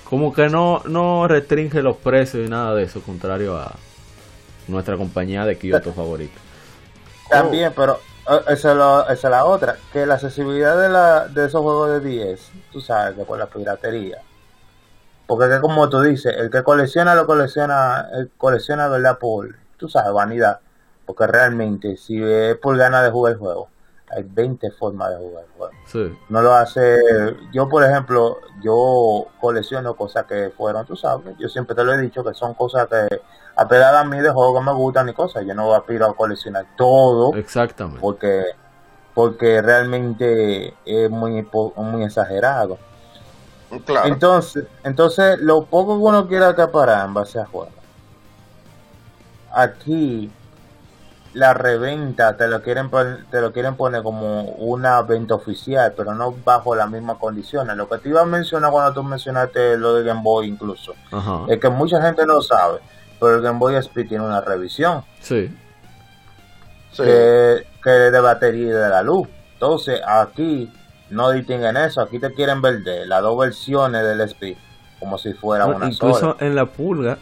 Como 0.04 0.34
que 0.34 0.50
no, 0.50 0.82
no 0.86 1.28
restringe 1.28 1.82
los 1.82 1.98
precios 1.98 2.46
y 2.46 2.50
nada 2.50 2.74
de 2.76 2.84
eso, 2.84 3.02
contrario 3.02 3.58
a 3.58 3.74
nuestra 4.68 4.98
compañía 4.98 5.46
de 5.46 5.58
Kyoto 5.58 5.94
favorita. 5.96 6.40
También, 7.30 7.74
pero 7.76 7.96
eh, 7.96 8.17
esa 8.48 8.72
es, 8.72 8.78
lo- 8.78 9.02
esa 9.10 9.28
es 9.28 9.32
la 9.32 9.46
otra, 9.46 9.78
que 9.92 10.06
la 10.06 10.16
accesibilidad 10.16 10.80
de, 10.80 10.90
la, 10.90 11.28
de 11.28 11.46
esos 11.46 11.62
juegos 11.62 11.90
de 11.92 12.00
10, 12.02 12.52
tú 12.72 12.82
sabes 12.82 13.16
que 13.16 13.26
por 13.26 13.38
la 13.40 13.48
piratería. 13.48 14.22
Porque 15.28 15.50
que 15.50 15.60
como 15.60 15.90
tú 15.90 16.02
dices, 16.02 16.34
el 16.38 16.50
que 16.50 16.64
colecciona 16.64 17.14
lo 17.16 17.26
colecciona, 17.28 18.08
el 18.14 18.30
colecciona 18.38 18.88
verdad 18.88 19.18
por, 19.20 19.56
tú 19.78 19.90
sabes, 19.90 20.14
vanidad. 20.14 20.60
Porque 21.06 21.28
realmente, 21.28 21.98
si 21.98 22.22
es 22.24 22.56
por 22.58 22.78
ganas 22.78 23.04
de 23.04 23.12
jugar 23.12 23.34
el 23.34 23.40
juego, 23.40 23.70
hay 24.10 24.24
20 24.24 24.72
formas 24.72 25.10
de 25.12 25.18
jugar 25.18 25.44
el 25.44 25.52
juego. 25.58 25.74
Sí, 25.86 26.18
No 26.30 26.42
lo 26.42 26.54
hace, 26.54 26.98
yo 27.52 27.68
por 27.68 27.84
ejemplo, 27.84 28.38
yo 28.62 29.28
colecciono 29.40 29.96
cosas 29.96 30.26
que 30.26 30.52
fueron, 30.56 30.86
tú 30.86 30.96
sabes, 30.96 31.38
yo 31.38 31.50
siempre 31.50 31.76
te 31.76 31.84
lo 31.84 31.94
he 31.94 31.98
dicho 32.02 32.24
que 32.24 32.34
son 32.34 32.54
cosas 32.54 32.88
que 32.88 33.22
apegadas 33.56 34.02
a 34.02 34.06
mí 34.06 34.20
de 34.20 34.30
juego 34.30 34.60
que 34.60 34.66
me 34.66 34.74
gustan 34.74 35.10
y 35.10 35.14
cosas, 35.14 35.46
yo 35.46 35.54
no 35.54 35.74
aspiro 35.74 36.06
a 36.06 36.16
coleccionar 36.16 36.66
todo 36.78 37.36
exactamente. 37.36 38.00
porque 38.00 38.46
porque 39.14 39.64
realmente 39.64 40.76
es 40.86 41.10
muy 41.10 41.44
muy 41.76 42.04
exagerado. 42.04 42.78
Claro. 43.84 44.08
Entonces, 44.08 44.66
entonces 44.84 45.40
lo 45.40 45.66
poco 45.66 45.98
que 45.98 46.04
uno 46.04 46.28
quiera 46.28 46.50
acaparar 46.50 47.08
en 47.08 47.16
base 47.16 47.40
a 47.40 47.46
juegos. 47.46 47.74
Aquí 49.52 50.32
la 51.38 51.54
reventa 51.54 52.36
te 52.36 52.48
lo 52.48 52.62
quieren 52.62 52.90
te 53.32 53.42
lo 53.42 53.52
quieren 53.54 53.76
poner 53.76 54.02
como 54.04 54.42
una 54.44 55.02
venta 55.04 55.36
oficial, 55.36 55.94
pero 55.96 56.14
no 56.16 56.32
bajo 56.44 56.76
las 56.76 56.90
mismas 56.90 57.18
condiciones. 57.18 57.78
Lo 57.78 57.88
que 57.88 57.98
te 58.00 58.10
iba 58.10 58.22
a 58.22 58.26
mencionar 58.26 58.72
cuando 58.72 58.94
tú 58.94 59.04
mencionaste 59.04 59.78
lo 59.78 59.94
de 59.94 60.04
Game 60.04 60.22
Boy 60.24 60.48
incluso, 60.48 60.94
Ajá. 61.12 61.42
es 61.48 61.60
que 61.60 61.70
mucha 61.70 62.02
gente 62.02 62.26
no 62.26 62.42
sabe, 62.42 62.80
pero 63.20 63.36
el 63.36 63.42
Game 63.42 63.60
Boy 63.60 63.76
SP 63.76 64.04
tiene 64.06 64.26
una 64.26 64.42
revisión 64.42 65.04
Sí, 65.20 65.50
Sí. 66.92 67.04
que, 67.04 67.68
que 67.84 67.90
de 67.90 68.20
batería 68.20 68.64
y 68.68 68.72
de 68.72 68.90
la 68.90 69.04
luz. 69.04 69.28
Entonces, 69.54 70.02
aquí 70.08 70.72
no 71.12 71.30
distinguen 71.32 71.78
eso. 71.78 72.02
Aquí 72.02 72.20
te 72.20 72.34
quieren 72.34 72.62
vender 72.62 73.08
las 73.08 73.22
dos 73.22 73.38
versiones 73.38 74.04
del 74.04 74.22
SP 74.26 74.58
como 75.00 75.18
si 75.20 75.34
fuera 75.34 75.66
Bueno, 75.66 75.78
una 75.86 75.90
incluso 75.94 76.20
sola. 76.20 76.36
en 76.40 76.56
la 76.56 76.66
pulga, 76.66 77.18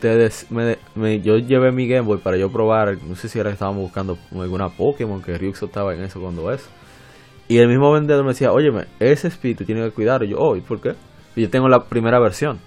te 0.00 0.16
des- 0.16 0.50
me- 0.50 0.78
me- 0.94 1.20
yo 1.20 1.36
llevé 1.38 1.70
mi 1.72 1.86
Game 1.86 2.02
Boy 2.06 2.18
para 2.18 2.36
yo 2.36 2.50
probar, 2.50 2.96
no 3.06 3.14
sé 3.16 3.28
si 3.28 3.38
era 3.38 3.50
que 3.50 3.54
estábamos 3.54 3.82
buscando 3.82 4.18
alguna 4.34 4.68
Pokémon, 4.68 5.22
que 5.22 5.36
Ryuxo 5.38 5.66
estaba 5.66 5.94
en 5.94 6.02
eso 6.02 6.20
cuando 6.20 6.50
es. 6.52 6.66
Y 7.48 7.58
el 7.58 7.68
mismo 7.68 7.92
vendedor 7.92 8.24
me 8.24 8.30
decía, 8.30 8.52
óyeme, 8.52 8.84
ese 9.00 9.28
espíritu 9.28 9.64
tiene 9.64 9.82
que 9.84 9.90
cuidar. 9.90 10.22
Y 10.22 10.28
yo, 10.28 10.38
oh, 10.38 10.56
¿y 10.56 10.60
por 10.60 10.80
qué? 10.80 10.94
Y 11.36 11.42
yo 11.42 11.50
tengo 11.50 11.68
la 11.68 11.84
primera 11.84 12.18
versión. 12.18 12.58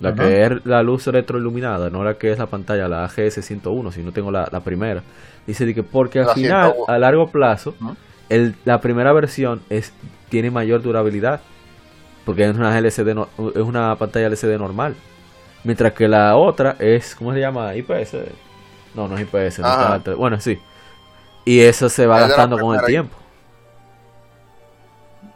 La 0.00 0.14
que 0.14 0.42
es 0.44 0.64
la 0.64 0.82
luz 0.82 1.06
retroiluminada, 1.08 1.90
no 1.90 2.02
la 2.02 2.14
que 2.14 2.32
es 2.32 2.38
la 2.38 2.46
pantalla, 2.46 2.88
la 2.88 3.04
AGS 3.04 3.42
101, 3.44 3.92
sino 3.92 4.12
tengo 4.12 4.30
la, 4.30 4.48
la 4.50 4.60
primera. 4.60 5.02
Dice 5.46 5.74
que 5.74 5.82
porque 5.82 6.20
al 6.20 6.26
La 6.28 6.34
final, 6.34 6.62
101. 6.72 6.84
a 6.88 6.98
largo 6.98 7.26
plazo, 7.30 7.74
el, 8.30 8.54
la 8.64 8.80
primera 8.80 9.12
versión 9.12 9.60
es 9.68 9.92
tiene 10.30 10.50
mayor 10.50 10.80
durabilidad 10.80 11.40
porque 12.24 12.44
es 12.48 12.56
una 12.56 12.78
LCD 12.78 13.14
no- 13.14 13.28
es 13.54 13.62
una 13.62 13.94
pantalla 13.96 14.28
LCD 14.28 14.56
normal 14.58 14.94
mientras 15.64 15.92
que 15.92 16.08
la 16.08 16.36
otra 16.36 16.76
es 16.78 17.14
¿cómo 17.14 17.32
se 17.32 17.40
llama? 17.40 17.74
IPS 17.74 18.16
no 18.94 19.06
no 19.08 19.16
es 19.16 19.22
IPS 19.22 19.58
no 19.60 19.68
está- 19.96 20.14
bueno 20.14 20.40
sí 20.40 20.60
y 21.44 21.60
eso 21.60 21.88
se 21.88 22.06
va 22.06 22.20
Es 22.22 22.28
gastando 22.28 22.58
con 22.58 22.78
el 22.78 22.84
tiempo 22.84 23.16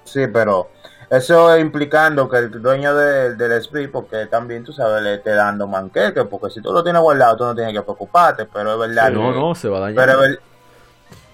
Sí, 0.05 0.27
pero 0.29 0.71
eso 1.11 1.57
implicando 1.59 2.29
que 2.29 2.39
el 2.39 2.63
dueño 2.63 2.95
de- 2.95 3.35
del 3.35 3.53
SP, 3.53 3.89
porque 3.89 4.27
también 4.27 4.63
tú 4.65 4.73
sabes, 4.73 5.03
le 5.03 5.15
esté 5.15 5.31
dando 5.31 5.67
manqueque, 5.67 6.25
porque 6.25 6.51
si 6.51 6.61
tú 6.61 6.73
lo 6.73 6.83
tienes 6.85 7.03
guardado, 7.03 7.37
tú 7.37 7.45
no 7.45 7.55
tienes 7.55 7.73
que 7.75 7.83
preocuparte, 7.83 8.45
pero 8.47 8.73
es 8.75 8.79
verdad 8.79 9.11
no 9.11 9.33
que- 9.33 9.39
no 9.41 9.55
se 9.55 9.69
va 9.69 9.79
a 9.79 9.81
dañar 9.81 9.97
Pero 10.07 10.25
es 10.25 10.39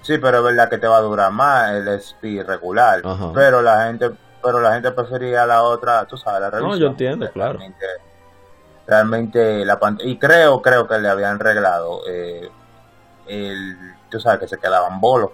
sí, 0.02 0.18
pero 0.18 0.38
es 0.38 0.44
verdad 0.44 0.70
que 0.70 0.78
te 0.78 0.86
va 0.86 0.96
a 0.98 1.00
durar 1.02 1.30
más 1.30 1.70
el 1.72 1.88
SP 1.88 2.42
regular. 2.42 3.02
Ajá. 3.04 3.32
Pero 3.34 3.60
la 3.60 3.84
gente, 3.86 4.10
pero 4.42 4.60
la 4.60 4.72
gente 4.72 4.90
prefería 4.92 5.44
la 5.46 5.62
otra, 5.62 6.06
tú 6.06 6.16
sabes, 6.16 6.40
la 6.40 6.50
revisión. 6.50 6.78
yo 6.78 6.86
entiendo, 6.86 7.30
claro. 7.32 7.58
Realmente 8.90 9.64
la 9.64 9.78
pantalla 9.78 10.10
y 10.10 10.18
creo, 10.18 10.60
creo 10.60 10.86
que 10.88 10.98
le 10.98 11.08
habían 11.08 11.38
reglado 11.38 12.00
eh, 12.08 12.50
el, 13.28 13.76
tú 14.10 14.18
sabes 14.20 14.40
que 14.40 14.48
se 14.48 14.58
quedaban 14.58 15.00
bolos. 15.00 15.30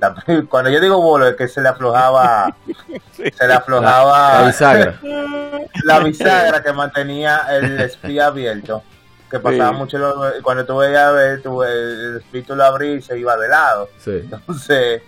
La- 0.00 0.14
cuando 0.50 0.70
yo 0.70 0.80
digo 0.80 1.00
bolo 1.00 1.26
es 1.28 1.36
que 1.36 1.46
se 1.48 1.60
le 1.60 1.68
aflojaba, 1.68 2.54
se 3.12 3.46
le 3.46 3.54
aflojaba 3.54 4.40
la 4.42 4.46
bisagra 4.48 5.00
la 5.84 5.98
bisagra 6.00 6.62
que 6.62 6.72
mantenía 6.72 7.42
el 7.50 7.80
espía 7.80 8.26
abierto. 8.26 8.82
Que 9.30 9.38
pasaba 9.40 9.70
Sí. 9.72 9.76
mucho 9.76 9.98
lo- 9.98 10.42
cuando 10.42 10.64
tú 10.64 10.78
veías 10.78 11.12
ver, 11.12 11.42
tú, 11.42 11.62
el 11.62 12.16
espíritu 12.16 12.56
lo 12.56 12.64
abría 12.64 12.94
y 12.94 13.02
se 13.02 13.18
iba 13.18 13.36
de 13.36 13.46
lado. 13.48 13.88
sí 13.98 14.22
Entonces, 14.24 15.02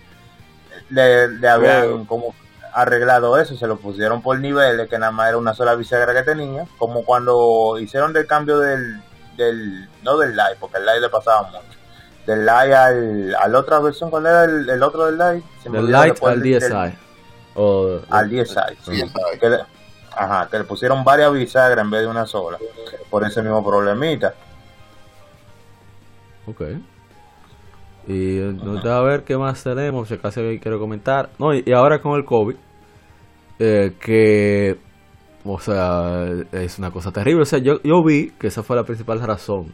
le, 0.91 1.29
le 1.29 1.49
habían 1.49 1.91
Wow. 1.91 2.07
como 2.07 2.35
arreglado 2.73 3.39
eso, 3.39 3.57
se 3.57 3.67
lo 3.67 3.77
pusieron 3.79 4.23
por 4.23 4.39
niveles, 4.39 4.89
que 4.89 4.99
nada 4.99 5.13
más 5.13 5.29
era 5.29 5.39
una 5.39 5.55
sola 5.55 5.75
bisagra 5.75 6.13
que 6.15 6.23
tenía, 6.23 6.67
como 6.79 7.05
cuando 7.05 7.79
hicieron 7.81 8.13
del 8.13 8.27
cambio 8.27 8.59
del, 8.59 9.03
del, 9.37 9.89
no 10.03 10.17
del 10.19 10.31
live, 10.37 10.57
porque 10.59 10.79
el 10.79 10.87
live 10.87 11.01
le 11.01 11.09
pasaba 11.09 11.43
mucho. 11.43 11.61
Del 12.27 12.45
live 12.47 12.75
al, 12.75 13.35
a 13.35 13.49
la 13.49 13.59
otra 13.59 13.79
versión, 13.81 14.11
¿cuál 14.11 14.27
era 14.27 14.45
el, 14.45 14.69
el 14.69 14.83
otro 14.83 15.07
del 15.07 15.19
live? 15.19 15.43
Del 15.65 15.91
Light 15.91 16.23
al 16.23 16.41
del- 16.43 16.61
DSi. 16.61 16.99
O, 17.55 17.99
al 18.11 18.29
DSi, 18.31 18.55
sí. 18.85 19.03
DSi. 19.03 19.39
Que 19.41 19.49
le, 19.51 19.59
ajá, 20.13 20.49
que 20.51 20.59
le 20.59 20.65
pusieron 20.65 21.03
varias 21.03 21.33
bisagras 21.33 21.83
en 21.85 21.91
vez 21.91 22.03
de 22.03 22.07
una 22.07 22.27
sola, 22.27 22.59
por 23.09 23.25
ese 23.27 23.43
mismo 23.43 23.65
problemita. 23.67 24.35
Ok. 26.47 26.63
Y 28.11 28.41
nos 28.65 28.83
da 28.83 28.99
a 28.99 29.03
ver 29.03 29.23
qué 29.25 29.37
más 29.37 29.63
tenemos, 29.63 30.09
si 30.09 30.15
acaso 30.15 30.41
quiere 30.61 30.79
comentar. 30.79 31.31
No, 31.39 31.55
y, 31.55 31.63
y 31.65 31.73
ahora 31.73 32.01
con 32.01 32.19
el 32.19 32.25
COVID, 32.25 32.57
eh, 33.59 33.93
que, 34.01 34.77
o 35.45 35.59
sea, 35.61 36.25
es 36.53 36.79
una 36.79 36.91
cosa 36.91 37.13
terrible. 37.13 37.43
O 37.43 37.45
sea, 37.45 37.59
yo, 37.61 37.75
yo 37.85 38.03
vi 38.05 38.31
que 38.39 38.49
esa 38.49 38.63
fue 38.63 38.75
la 38.77 38.85
principal 38.85 39.21
razón 39.21 39.73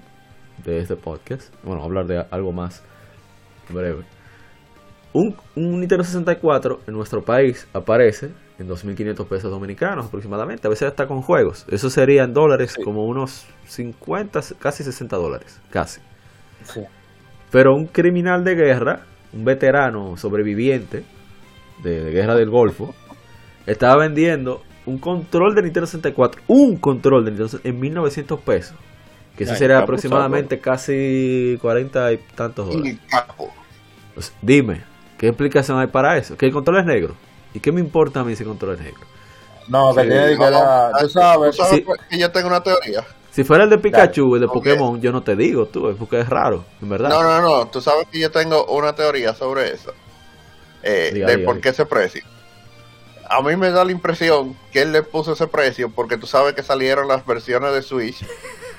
de 0.64 0.78
este 0.78 0.96
podcast. 0.96 1.54
Bueno, 1.64 1.82
hablar 1.82 2.06
de 2.06 2.24
algo 2.30 2.52
más 2.52 2.84
breve. 3.70 4.04
Un, 5.12 5.34
un 5.54 5.80
Nintendo 5.80 6.04
64 6.04 6.80
en 6.86 6.94
nuestro 6.94 7.22
país 7.22 7.66
aparece 7.72 8.32
en 8.58 8.68
2.500 8.68 9.26
pesos 9.28 9.50
dominicanos 9.50 10.06
aproximadamente. 10.06 10.66
A 10.66 10.70
veces 10.70 10.88
hasta 10.88 11.06
con 11.06 11.22
juegos. 11.22 11.64
Eso 11.70 11.88
sería 11.88 12.24
en 12.24 12.34
dólares 12.34 12.72
Sí. 12.76 12.82
como 12.82 13.04
unos 13.06 13.46
50, 13.64 14.40
casi 14.58 14.84
60 14.84 15.16
dólares. 15.16 15.60
Casi. 15.70 16.00
Sí. 16.64 16.80
Pero 17.50 17.74
un 17.74 17.86
criminal 17.86 18.44
de 18.44 18.54
guerra, 18.54 19.00
un 19.32 19.44
veterano 19.44 20.16
sobreviviente 20.16 21.04
de, 21.82 22.00
de 22.04 22.10
guerra 22.10 22.34
del 22.34 22.50
Golfo, 22.50 22.94
estaba 23.66 23.96
vendiendo 23.96 24.62
un 24.86 24.98
control 24.98 25.54
de 25.54 25.62
Nintendo 25.62 25.86
64, 25.86 26.42
un 26.48 26.76
control 26.76 27.24
de 27.24 27.30
Nintendo 27.32 27.48
64 27.48 27.70
en 27.70 27.80
1900 27.80 28.40
pesos. 28.40 28.76
Que 29.36 29.44
eso 29.44 29.54
sería 29.54 29.78
aproximadamente 29.80 30.60
casi 30.60 31.58
40 31.60 32.12
y 32.12 32.18
tantos 32.34 32.68
dólares. 32.68 32.96
Dime, 34.40 34.82
¿qué 35.18 35.28
explicación 35.28 35.78
hay 35.78 35.88
para 35.88 36.16
eso? 36.16 36.36
Que 36.36 36.46
el 36.46 36.52
control 36.52 36.78
es 36.80 36.86
negro. 36.86 37.14
¿Y 37.52 37.60
qué 37.60 37.70
me 37.72 37.80
importa 37.80 38.20
a 38.20 38.24
mí 38.24 38.34
si 38.34 38.42
el 38.44 38.48
control 38.48 38.76
es 38.76 38.80
negro? 38.80 39.00
No, 39.68 39.94
que 39.94 40.02
Sí, 40.02 40.08
tiene 40.08 40.28
que 40.30 40.36
Vamos, 40.36 40.50
la- 40.52 40.92
tú 41.00 41.08
sabes, 41.10 41.56
tú 41.56 41.62
sabes 41.62 41.74
Sí. 41.80 41.84
que 42.08 42.18
yo 42.18 42.30
tengo 42.30 42.48
una 42.48 42.62
teoría. 42.62 43.04
Si 43.36 43.44
fuera 43.44 43.64
el 43.64 43.70
de 43.70 43.78
Pikachu, 43.78 44.34
el 44.36 44.40
de 44.42 44.46
ok. 44.46 44.52
Pokémon, 44.52 45.00
yo 45.00 45.12
no 45.12 45.22
te 45.22 45.36
digo, 45.36 45.66
tú, 45.68 45.94
porque 45.98 46.20
es 46.20 46.28
raro, 46.28 46.64
en 46.80 46.88
verdad. 46.88 47.10
No, 47.10 47.22
no, 47.22 47.40
no. 47.42 47.68
Tú 47.70 47.80
sabes 47.80 48.06
que 48.10 48.18
yo 48.20 48.30
tengo 48.30 48.66
una 48.66 48.94
teoría 48.94 49.34
sobre 49.34 49.72
eso. 49.72 49.92
Eh, 50.82 51.12
Diga, 51.12 51.26
de 51.26 51.36
diga, 51.36 51.44
por 51.44 51.56
diga. 51.56 51.60
qué 51.60 51.68
ese 51.70 51.86
precio. 51.86 52.24
A 53.28 53.42
mí 53.42 53.56
me 53.56 53.70
da 53.70 53.84
la 53.84 53.92
impresión 53.92 54.56
que 54.72 54.82
él 54.82 54.92
le 54.92 55.02
puso 55.02 55.32
ese 55.32 55.48
precio 55.48 55.90
porque 55.90 56.16
tú 56.16 56.26
sabes 56.26 56.54
que 56.54 56.62
salieron 56.62 57.08
las 57.08 57.26
versiones 57.26 57.72
de 57.74 57.82
Switch 57.82 58.24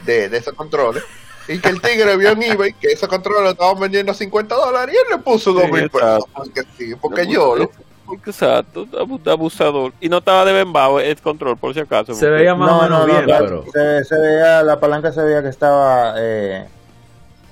de, 0.06 0.30
de 0.30 0.38
esos 0.38 0.54
controles. 0.54 1.04
Y 1.48 1.60
que 1.62 1.70
el 1.70 1.82
tigre 1.82 2.18
vio 2.18 2.32
en 2.32 2.44
eBay 2.44 2.74
que 2.74 2.88
esos 2.92 3.10
controles 3.10 3.44
lo 3.44 3.50
estaban 3.52 3.80
vendiendo 3.80 4.12
a 4.12 4.16
50 4.16 4.56
dólares 4.56 4.96
y 4.96 4.98
él 4.98 5.18
le 5.18 5.24
puso 5.24 5.54
Sí, 5.54 5.62
2 5.62 5.70
mil 5.70 5.90
pesos. 5.90 6.26
Porque 6.34 6.64
sí, 6.78 6.96
porque 6.96 7.28
yo 7.28 7.56
lo. 7.56 7.72
Exacto, 8.12 8.86
abu- 9.00 9.20
abusador. 9.30 9.94
Y 10.00 10.10
no 10.10 10.18
estaba 10.20 10.46
de 10.46 10.54
bembao 10.54 11.00
el 11.00 11.20
control, 11.22 11.58
por 11.58 11.74
si 11.74 11.80
acaso. 11.80 12.14
Se 12.14 12.30
veía 12.30 12.56
más 12.56 12.72
o 12.72 12.82
menos 12.84 13.06
bien, 13.06 13.28
la- 13.28 13.40
pero... 13.40 13.64
se, 13.72 14.04
se 14.04 14.18
veía, 14.20 14.64
la 14.64 14.80
palanca 14.80 15.12
se 15.12 15.22
veía 15.24 15.42
que 15.42 15.50
estaba 15.50 16.14
eh, 16.18 16.66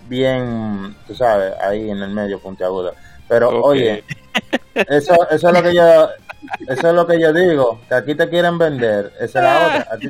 bien, 0.08 0.96
tú 1.08 1.16
sabes, 1.16 1.54
ahí 1.62 1.90
en 1.90 2.02
el 2.02 2.10
medio 2.12 2.40
puntiaguda. 2.40 2.94
Pero 3.28 3.50
oye, 3.62 4.04
eso, 4.76 5.16
eso 5.30 5.48
es 5.50 5.54
lo 5.54 5.64
que 5.64 5.74
yo, 5.74 6.10
eso 6.68 6.90
es 6.90 6.94
lo 6.94 7.08
que 7.08 7.20
yo 7.20 7.34
digo, 7.34 7.80
que 7.88 7.96
aquí 7.96 8.16
te 8.16 8.30
quieren 8.30 8.58
vender, 8.58 9.12
esa 9.20 9.40
es 9.40 9.44
la 9.46 9.68
otra, 9.82 9.88
a 9.94 9.98
ti, 9.98 10.10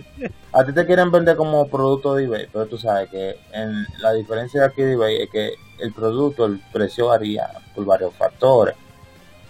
a 0.51 0.65
ti 0.65 0.73
te 0.73 0.85
quieren 0.85 1.11
vender 1.11 1.37
como 1.37 1.67
producto 1.69 2.15
de 2.15 2.25
eBay, 2.25 2.47
pero 2.51 2.65
tú 2.65 2.77
sabes 2.77 3.09
que 3.09 3.37
en 3.53 3.85
la 3.99 4.11
diferencia 4.13 4.61
de 4.61 4.67
aquí 4.67 4.81
de 4.81 4.93
eBay 4.93 5.21
es 5.23 5.29
que 5.29 5.53
el 5.79 5.93
producto, 5.93 6.45
el 6.45 6.59
precio 6.73 7.07
varía 7.07 7.49
por 7.73 7.85
varios 7.85 8.13
factores, 8.15 8.75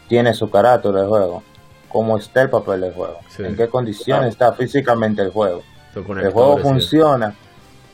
tiene 0.08 0.34
su 0.34 0.50
carácter 0.50 0.92
de 0.94 1.06
juego, 1.06 1.44
cómo 1.90 2.18
está 2.18 2.42
el 2.44 2.50
papel 2.50 2.82
del 2.82 2.94
juego, 2.94 3.20
Sí. 3.30 3.44
en 3.44 3.56
qué 3.56 3.68
condiciones 3.70 4.30
está 4.30 4.54
físicamente 4.54 5.22
el 5.22 5.32
juego 5.32 5.64
el 5.96 6.04
juego 6.32 6.58
sí. 6.58 6.64
funciona, 6.64 7.34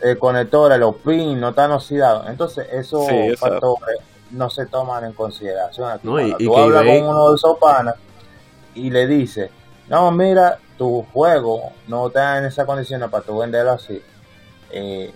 el 0.01 0.17
conector, 0.17 0.75
los 0.79 0.95
pins 0.95 1.37
no 1.39 1.49
están 1.49 1.69
oxidados. 1.71 2.27
Entonces, 2.29 2.67
esos 2.71 3.05
Sí, 3.05 3.35
factores 3.37 3.99
no 4.31 4.49
se 4.49 4.65
toman 4.65 5.03
en 5.05 5.13
consideración. 5.13 5.87
Aquí, 5.91 6.07
No, 6.07 6.19
y- 6.19 6.33
tú 6.45 6.57
hablas 6.57 6.83
eBay- 6.83 7.01
con 7.01 7.09
uno 7.09 7.29
de 7.29 7.35
esos 7.35 7.57
panas 7.59 7.95
y 8.73 8.89
le 8.89 9.05
dices, 9.05 9.51
no, 9.87 10.09
mira, 10.11 10.57
tu 10.79 11.05
juego 11.13 11.73
no 11.87 12.07
está 12.07 12.39
en 12.39 12.45
esas 12.45 12.65
condiciones 12.65 13.07
para 13.11 13.23
tú 13.23 13.37
venderlo 13.37 13.73
así, 13.73 14.01
eh, 14.71 15.13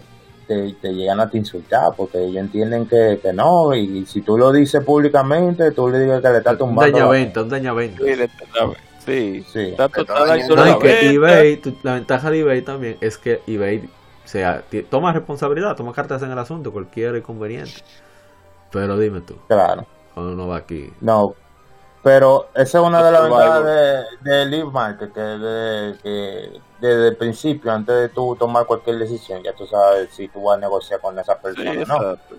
te, 0.48 0.74
te 0.82 0.94
llegan 0.94 1.20
a 1.20 1.30
te 1.30 1.38
insultar 1.38 1.94
porque 1.96 2.20
ellos 2.24 2.38
entienden 2.38 2.86
que, 2.88 3.20
que 3.22 3.34
no. 3.34 3.74
Y, 3.76 4.06
si 4.06 4.22
tú 4.22 4.38
lo 4.38 4.52
dices 4.52 4.84
públicamente, 4.84 5.72
tú 5.72 5.90
le 5.90 6.00
digas 6.00 6.22
que 6.22 6.30
le 6.30 6.38
estás 6.38 6.54
Un 6.54 6.60
tumbando. 6.60 6.98
la- 6.98 7.04
dañaventa, 7.06 7.42
un 7.44 7.50
dañaventa. 7.50 8.04
Sí, 8.04 8.12
sí. 9.06 9.46
Sí. 9.52 9.60
Está 9.70 9.86
Está 9.86 10.04
total 10.06 10.40
No, 10.50 10.56
la 10.56 10.72
y 10.72 10.80
que 10.80 11.10
eBay, 11.12 11.58
tu- 11.58 11.76
la 11.84 11.94
ventaja 11.96 12.32
de 12.32 12.40
eBay 12.40 12.62
también 12.64 12.98
es 13.02 13.18
que 13.18 13.42
eBay 13.46 13.88
o 14.26 14.28
sea, 14.28 14.64
toma 14.90 15.14
responsabilidad, 15.14 15.76
toma 15.76 15.94
cartas 15.94 16.24
en 16.24 16.32
el 16.32 16.40
asunto, 16.40 16.72
cualquier 16.74 17.16
inconveniente. 17.16 17.74
Pero 18.72 18.98
dime 18.98 19.22
tú, 19.22 19.36
Claro. 19.48 19.86
cuando 20.14 20.34
uno 20.34 20.48
va 20.48 20.58
aquí. 20.58 20.90
No, 21.02 21.36
pero 22.06 22.50
esa 22.54 22.80
es 22.80 22.86
una 22.86 23.04
de 23.04 23.12
las 23.12 23.24
ventajas 23.24 23.66
de, 23.66 24.30
de 24.30 24.46
Live 24.46 24.70
Market, 24.72 25.12
que, 25.12 25.20
de, 25.20 25.96
que 26.04 26.62
desde 26.80 27.08
el 27.08 27.16
principio, 27.16 27.72
antes 27.72 27.96
de 27.96 28.10
tú 28.10 28.36
tomar 28.36 28.68
cualquier 28.68 29.00
decisión, 29.00 29.42
ya 29.42 29.54
tú 29.54 29.66
sabes 29.66 30.10
si 30.14 30.28
tú 30.28 30.44
vas 30.44 30.58
a 30.58 30.62
negociar 30.62 31.00
con 31.02 31.18
esa 31.18 31.34
Sí, 31.34 31.40
persona 31.42 31.72
o 31.72 31.74
no. 31.74 31.82
exacto. 31.82 32.36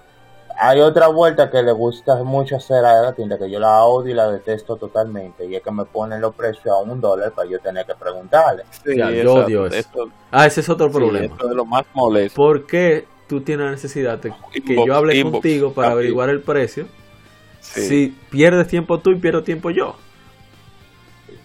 Hay 0.59 0.81
otra 0.81 1.09
vuelta 1.09 1.51
que 1.51 1.65
le 1.65 1.73
gusta 1.73 2.15
mucho 2.23 2.55
hacer 2.57 2.85
a 2.85 3.03
la 3.03 3.13
tienda, 3.13 3.37
que 3.39 3.51
yo 3.51 3.59
la 3.59 3.83
odio 3.83 4.13
y 4.13 4.15
la 4.15 4.31
detesto 4.31 4.77
totalmente, 4.77 5.45
y 5.45 5.57
es 5.57 5.63
que 5.63 5.71
me 5.73 5.85
ponen 5.85 6.21
los 6.21 6.33
precios 6.37 6.69
a 6.69 6.77
un 6.77 7.01
dólar 7.01 7.33
para 7.33 7.49
yo 7.51 7.59
tener 7.59 7.85
que 7.87 7.95
preguntarle. 7.97 8.63
Sí, 8.85 8.97
Ya, 8.97 9.11
yo 9.11 9.35
odio 9.35 9.67
eso. 9.67 9.77
Esto- 9.77 10.09
Ah, 10.31 10.47
ese 10.47 10.61
es 10.61 10.69
otro 10.69 10.87
sí, 10.87 10.95
problema. 10.95 11.27
esto 11.35 11.49
es 11.51 11.57
lo 11.57 11.65
más 11.65 11.85
molesto. 11.93 12.37
¿Por 12.37 12.67
qué 12.67 13.05
tú 13.27 13.41
tienes 13.41 13.65
la 13.67 13.73
necesidad 13.73 14.17
de 14.19 14.31
que 14.31 14.59
Inbox, 14.75 14.87
yo 14.87 14.95
hable 14.95 15.17
inbox, 15.17 15.33
contigo 15.33 15.73
para 15.73 15.89
rápido. 15.89 15.99
averiguar 15.99 16.29
el 16.31 16.41
precio? 16.41 16.87
Sí. 17.77 17.89
Si 17.89 18.09
pierdes 18.31 18.69
tiempo 18.69 18.99
tú 18.99 19.11
y 19.11 19.17
pierdo 19.17 19.43
tiempo 19.43 19.71
yo. 19.71 19.97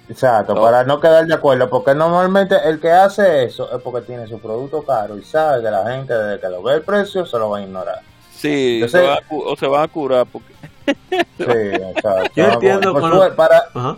Exacto, 0.10 0.54
No. 0.56 0.62
para 0.62 0.84
no 0.84 1.00
quedar 1.00 1.26
de 1.26 1.34
acuerdo, 1.34 1.70
porque 1.70 1.96
normalmente 1.96 2.56
el 2.66 2.80
que 2.82 2.92
hace 2.92 3.46
eso 3.46 3.74
es 3.76 3.82
porque 3.82 4.02
tiene 4.06 4.28
su 4.28 4.40
producto 4.40 4.82
caro 4.84 5.18
y 5.18 5.24
sabe 5.24 5.64
que 5.64 5.72
la 5.72 5.90
gente 5.90 6.14
desde 6.14 6.42
que 6.42 6.50
lo 6.50 6.62
ve 6.62 6.74
el 6.76 6.82
precio 6.82 7.26
se 7.26 7.38
lo 7.40 7.50
va 7.50 7.60
a 7.60 7.62
ignorar. 7.62 8.00
Sí, 8.36 8.84
se 8.90 9.02
van 9.02 9.20
a 9.20 9.22
o 9.30 9.56
se 9.56 9.68
van 9.68 9.84
a 9.84 9.88
curar 9.88 10.26
porque 10.26 10.54
Sí, 11.12 11.46
exacto. 11.46 12.32
Yo 12.36 12.46
entiendo 12.50 12.92
por 12.94 13.04
lo- 13.10 13.36
para, 13.36 13.60
Ajá. 13.74 13.98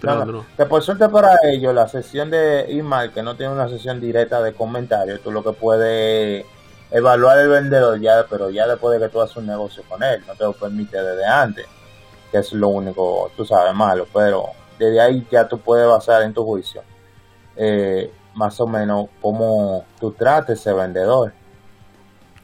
Fernando, 0.00 0.24
no, 0.26 0.32
no. 0.40 0.46
Que 0.56 0.66
por 0.66 0.82
suerte 0.82 1.08
para 1.08 1.36
ellos, 1.44 1.72
la 1.74 1.88
sesión 1.88 2.30
de 2.30 2.62
email, 2.76 3.12
que 3.12 3.22
no 3.22 3.36
tiene 3.36 3.52
una 3.52 3.68
sesión 3.68 4.00
directa 4.00 4.42
de 4.42 4.52
comentarios, 4.54 5.20
tú 5.20 5.30
lo 5.30 5.42
que 5.44 5.52
puedes 5.52 6.44
evaluar 6.96 7.38
el 7.38 7.48
vendedor 7.48 8.00
ya, 8.00 8.24
pero 8.28 8.48
ya 8.48 8.66
después 8.66 8.98
de 8.98 9.06
que 9.06 9.12
tú 9.12 9.20
haces 9.20 9.36
un 9.36 9.46
negocio 9.46 9.82
con 9.88 10.02
él, 10.02 10.22
no 10.26 10.34
te 10.34 10.44
lo 10.44 10.52
permite 10.54 11.00
desde 11.00 11.26
antes, 11.26 11.66
que 12.30 12.38
es 12.38 12.52
lo 12.52 12.68
único, 12.68 13.30
tú 13.36 13.44
sabes, 13.44 13.74
malo, 13.74 14.06
pero 14.12 14.50
desde 14.78 15.00
ahí 15.00 15.26
ya 15.30 15.46
tú 15.46 15.58
puedes 15.58 15.86
basar 15.86 16.22
en 16.22 16.32
tu 16.32 16.44
juicio 16.44 16.82
eh, 17.56 18.10
más 18.34 18.58
o 18.60 18.66
menos 18.66 19.08
cómo 19.20 19.84
tú 20.00 20.12
trates 20.12 20.60
ese 20.60 20.72
vendedor. 20.72 21.32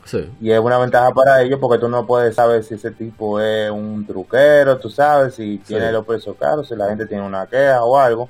Sí. 0.05 0.31
Y 0.41 0.51
es 0.51 0.59
una 0.59 0.79
ventaja 0.79 1.13
para 1.13 1.41
ellos 1.43 1.59
porque 1.61 1.79
tú 1.79 1.89
no 1.89 2.07
puedes 2.07 2.35
saber 2.35 2.65
si 2.65 2.75
ese 2.75 2.91
tipo 2.91 3.41
es 3.41 3.71
un 3.71 4.05
truquero, 4.07 4.79
tú 4.79 4.91
sabes, 4.91 5.35
si 5.35 5.59
tiene 5.59 5.93
los 5.93 6.05
precios 6.05 6.37
caros, 6.39 6.69
si 6.69 6.75
la 6.75 6.89
gente 6.89 7.07
tiene 7.07 7.25
una 7.25 7.47
queja 7.47 7.85
o 7.85 7.97
algo, 7.97 8.29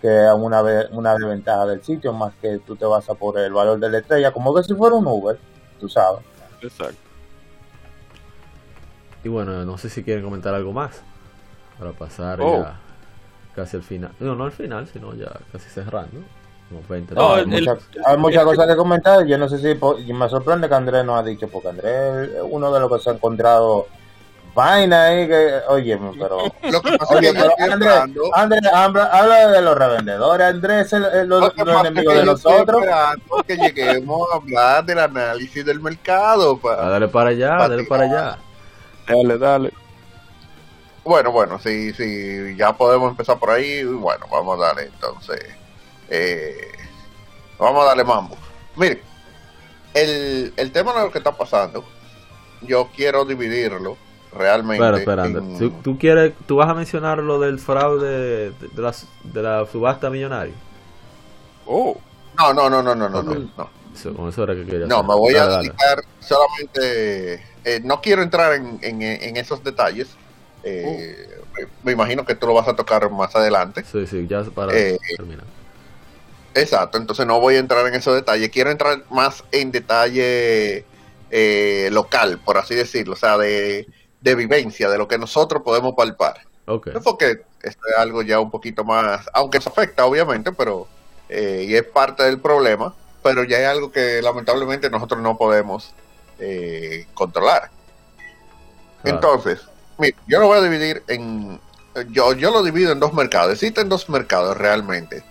que 0.00 0.26
es 0.26 0.32
una, 0.32 0.62
una 0.90 1.14
desventaja 1.14 1.66
del 1.66 1.82
sitio, 1.84 2.12
más 2.12 2.34
que 2.42 2.58
tú 2.58 2.74
te 2.74 2.84
vas 2.84 3.08
a 3.08 3.14
por 3.14 3.38
el 3.38 3.52
valor 3.52 3.78
de 3.78 3.88
la 3.88 3.98
estrella, 3.98 4.32
como 4.32 4.52
que 4.52 4.64
si 4.64 4.74
fuera 4.74 4.96
un 4.96 5.06
Uber, 5.06 5.38
tú 5.82 5.88
sabes. 5.88 6.20
exacto. 6.62 6.96
Y 9.24 9.28
bueno, 9.28 9.64
no 9.64 9.76
sé 9.78 9.88
si 9.90 10.02
quieren 10.04 10.24
comentar 10.24 10.54
algo 10.54 10.72
más. 10.72 11.02
Para 11.78 11.90
pasar 11.92 12.40
Oh. 12.40 12.62
ya 12.62 12.76
casi 13.56 13.76
al 13.76 13.82
final. 13.82 14.12
No, 14.20 14.34
no 14.36 14.44
al 14.44 14.52
final, 14.52 14.86
sino 14.88 15.14
ya 15.14 15.30
casi 15.52 15.68
cerrando. 15.68 16.20
Como 16.68 16.82
20 16.88 17.14
No, 17.14 17.34
hay, 17.34 17.42
el- 17.42 17.48
muchas, 17.48 17.78
el- 17.94 18.02
hay 18.06 18.16
muchas 18.16 18.44
cosas 18.44 18.66
que 18.68 18.76
comentar, 18.76 19.26
yo 19.26 19.36
no 19.38 19.48
sé 19.48 19.58
si 19.58 19.78
y 20.08 20.12
me 20.12 20.28
sorprende 20.28 20.68
que 20.68 20.74
Andrés 20.74 21.04
no 21.04 21.16
ha 21.16 21.22
dicho, 21.22 21.48
porque 21.48 21.68
Andrés 21.68 22.30
es 22.30 22.42
uno 22.48 22.72
de 22.72 22.80
los 22.80 22.90
que 22.90 22.98
se 23.00 23.10
ha 23.10 23.12
encontrado 23.14 23.86
vaina 24.54 25.04
ahí 25.06 25.26
que, 25.28 25.60
oye, 25.68 25.98
pero... 26.18 26.38
Lo 26.70 26.82
que 26.82 26.98
pasa 26.98 27.14
Oye, 27.14 27.28
es 27.28 27.34
que 27.34 27.40
yo 27.42 27.48
pero 27.56 27.72
Andrés. 27.72 27.94
Andrés, 28.34 28.62
habla, 28.72 29.04
habla 29.06 29.48
de 29.48 29.62
los 29.62 29.76
revendedores, 29.78 30.46
Andrés 30.46 30.86
es 30.86 30.92
el, 30.94 31.04
el- 31.04 31.28
Lo 31.28 31.40
los, 31.40 31.52
es 31.56 31.58
enemigos 31.58 32.12
que 32.14 32.20
de 32.20 32.24
nosotros. 32.26 32.82
esperando 32.82 33.42
que 33.46 33.56
lleguemos 33.56 34.28
a 34.32 34.36
hablar 34.36 34.84
del 34.84 34.98
análisis 34.98 35.64
del 35.64 35.80
mercado. 35.80 36.58
Ah, 36.58 36.62
pa- 36.62 36.76
dale 36.90 37.08
para 37.08 37.30
allá, 37.30 37.48
Para 37.56 37.68
dale 37.68 37.84
para 37.84 38.04
allá. 38.04 38.38
Dale, 39.08 39.38
dale. 39.38 39.72
Bueno, 41.04 41.32
bueno, 41.32 41.58
sí, 41.58 41.92
sí, 41.94 42.54
ya 42.56 42.72
podemos 42.74 43.10
empezar 43.10 43.38
por 43.38 43.50
ahí. 43.50 43.82
Bueno, 43.84 44.26
vamos 44.30 44.60
a 44.60 44.66
darle 44.66 44.84
entonces. 44.84 45.40
eh, 46.08 46.68
vamos 47.58 47.82
a 47.82 47.86
darle 47.88 48.04
mambo. 48.04 48.36
Mire, 48.76 49.02
el, 49.94 50.52
el 50.56 50.70
tema 50.72 50.92
de 50.92 51.00
lo 51.00 51.10
que 51.10 51.18
está 51.18 51.32
pasando, 51.32 51.84
yo 52.60 52.88
quiero 52.94 53.24
dividirlo 53.24 53.96
realmente. 54.36 54.82
Pero 55.04 55.24
en- 55.24 55.58
¿tú, 55.58 55.70
tú 55.82 55.98
quieres, 55.98 56.32
tú 56.46 56.56
vas 56.56 56.68
a 56.68 56.74
mencionar 56.74 57.18
lo 57.18 57.38
del 57.38 57.58
fraude 57.58 58.08
de, 58.08 58.50
de 58.68 58.82
la, 58.82 58.94
de 59.24 59.42
la 59.42 59.66
subasta 59.66 60.10
millonaria. 60.10 60.54
Oh, 61.66 61.96
No, 62.38 62.52
no, 62.54 62.68
no, 62.70 62.82
no, 62.82 62.94
no, 62.94 63.08
no, 63.08 63.22
no. 63.22 63.34
no. 63.56 63.70
Eso, 63.94 64.14
con 64.14 64.28
eso 64.28 64.42
era 64.44 64.54
que 64.54 64.64
quería 64.64 64.86
No, 64.86 64.96
hacer. 64.96 65.08
me 65.08 65.14
voy 65.14 65.34
a 65.34 65.46
dale. 65.46 65.68
dedicar 65.68 66.02
solamente. 66.20 67.44
eh, 67.64 67.80
no 67.84 68.00
quiero 68.00 68.22
entrar 68.22 68.54
en, 68.54 68.78
en- 68.82 69.02
en 69.02 69.36
esos 69.36 69.62
detalles. 69.62 70.16
eh, 70.64 71.16
me, 71.58 71.66
me 71.82 71.92
imagino 71.92 72.24
que 72.24 72.34
tú 72.34 72.46
lo 72.46 72.54
vas 72.54 72.68
a 72.68 72.74
tocar 72.74 73.10
más 73.10 73.34
adelante. 73.36 73.84
Sí, 73.84 74.06
sí, 74.06 74.26
ya 74.26 74.42
para 74.44 74.72
Eh, 74.76 74.96
terminar. 75.16 75.44
Exacto, 76.54 76.98
entonces 76.98 77.26
no 77.26 77.40
voy 77.40 77.56
a 77.56 77.58
entrar 77.60 77.86
en 77.86 77.94
esos 77.94 78.14
detalles. 78.14 78.50
Quiero 78.50 78.70
entrar 78.70 79.04
más 79.10 79.42
en 79.52 79.72
detalle 79.72 80.84
eh, 81.30 81.88
local, 81.92 82.40
por 82.44 82.58
así 82.58 82.74
decirlo, 82.74 83.14
o 83.14 83.16
sea, 83.16 83.38
de, 83.38 83.86
de 84.22 84.34
vivencia, 84.34 84.88
de 84.88 84.96
lo 84.96 85.06
que 85.06 85.18
nosotros 85.18 85.62
podemos 85.62 85.94
palpar. 85.94 86.40
Ok. 86.66 86.88
No 86.88 87.02
porque 87.02 87.42
esto 87.62 87.82
es 87.88 87.96
algo 87.98 88.22
ya 88.22 88.40
un 88.40 88.50
poquito 88.50 88.84
más, 88.84 89.28
aunque 89.34 89.58
eso 89.58 89.68
afecta 89.68 90.06
obviamente, 90.06 90.52
pero 90.52 90.88
eh, 91.28 91.66
y 91.68 91.74
es 91.74 91.82
parte 91.82 92.22
del 92.22 92.40
problema, 92.40 92.94
pero 93.22 93.44
ya 93.44 93.58
es 93.58 93.66
algo 93.66 93.92
que 93.92 94.22
lamentablemente 94.22 94.88
nosotros 94.90 95.20
no 95.20 95.36
podemos 95.36 95.92
eh, 96.38 97.06
controlar. 97.14 97.70
Claro. 99.02 99.16
Entonces, 99.16 99.60
mira, 99.98 100.16
yo 100.26 100.40
lo 100.40 100.46
voy 100.46 100.58
a 100.58 100.62
dividir 100.62 101.02
en, 101.08 101.60
yo, 102.10 102.32
yo 102.34 102.50
lo 102.50 102.62
divido 102.62 102.92
en 102.92 103.00
dos 103.00 103.12
mercados. 103.12 103.52
Existen 103.52 103.88
dos 103.88 104.08
mercados 104.08 104.56
realmente. 104.56 105.24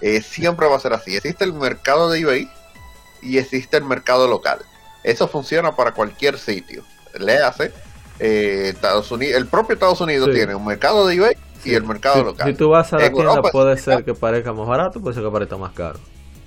Eh, 0.00 0.20
siempre 0.20 0.66
va 0.66 0.76
a 0.76 0.80
ser 0.80 0.92
así. 0.92 1.16
Existe 1.16 1.44
el 1.44 1.54
mercado 1.54 2.10
de 2.10 2.20
eBay 2.20 2.50
y 3.22 3.38
existe 3.38 3.76
el 3.78 3.84
mercado 3.84 4.28
local. 4.28 4.58
Eso 5.02 5.28
funciona 5.28 5.74
para 5.74 5.92
cualquier 5.92 6.38
sitio. 6.38 6.84
Le 7.18 7.38
hace 7.38 7.72
eh, 8.18 8.70
Estados 8.74 9.10
Unidos, 9.10 9.36
el 9.36 9.46
propio 9.46 9.74
Estados 9.74 10.00
Unidos 10.00 10.28
Sí. 10.30 10.36
tiene 10.36 10.54
un 10.54 10.64
mercado 10.64 11.06
de 11.06 11.14
eBay 11.16 11.36
y 11.64 11.74
el 11.74 11.82
mercado 11.84 12.16
si, 12.16 12.22
local. 12.24 12.46
si 12.50 12.54
tú 12.56 12.68
vas 12.68 12.92
a 12.92 12.98
la 12.98 13.06
En 13.06 13.12
tienda, 13.14 13.30
Europa 13.32 13.50
puede 13.50 13.76
ser 13.78 14.04
que 14.04 14.14
parezca 14.14 14.52
más 14.52 14.66
barato, 14.66 15.00
puede 15.00 15.14
ser 15.14 15.24
que 15.24 15.30
parezca 15.30 15.56
más 15.56 15.72
caro. 15.72 15.98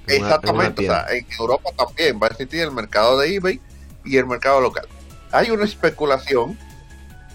En 0.07 0.21
una- 0.23 0.27
en 0.29 0.33
Exactamente, 0.35 0.89
o 0.89 0.93
sea, 0.93 1.05
en 1.09 1.25
Europa 1.39 1.69
también 1.77 2.19
va 2.21 2.27
a 2.27 2.29
existir 2.29 2.61
el 2.61 2.71
mercado 2.71 3.17
de 3.19 3.35
eBay 3.35 3.59
y 4.05 4.17
el 4.17 4.25
mercado 4.25 4.61
local. 4.61 4.87
Hay 5.31 5.51
una 5.51 5.65
especulación 5.65 6.57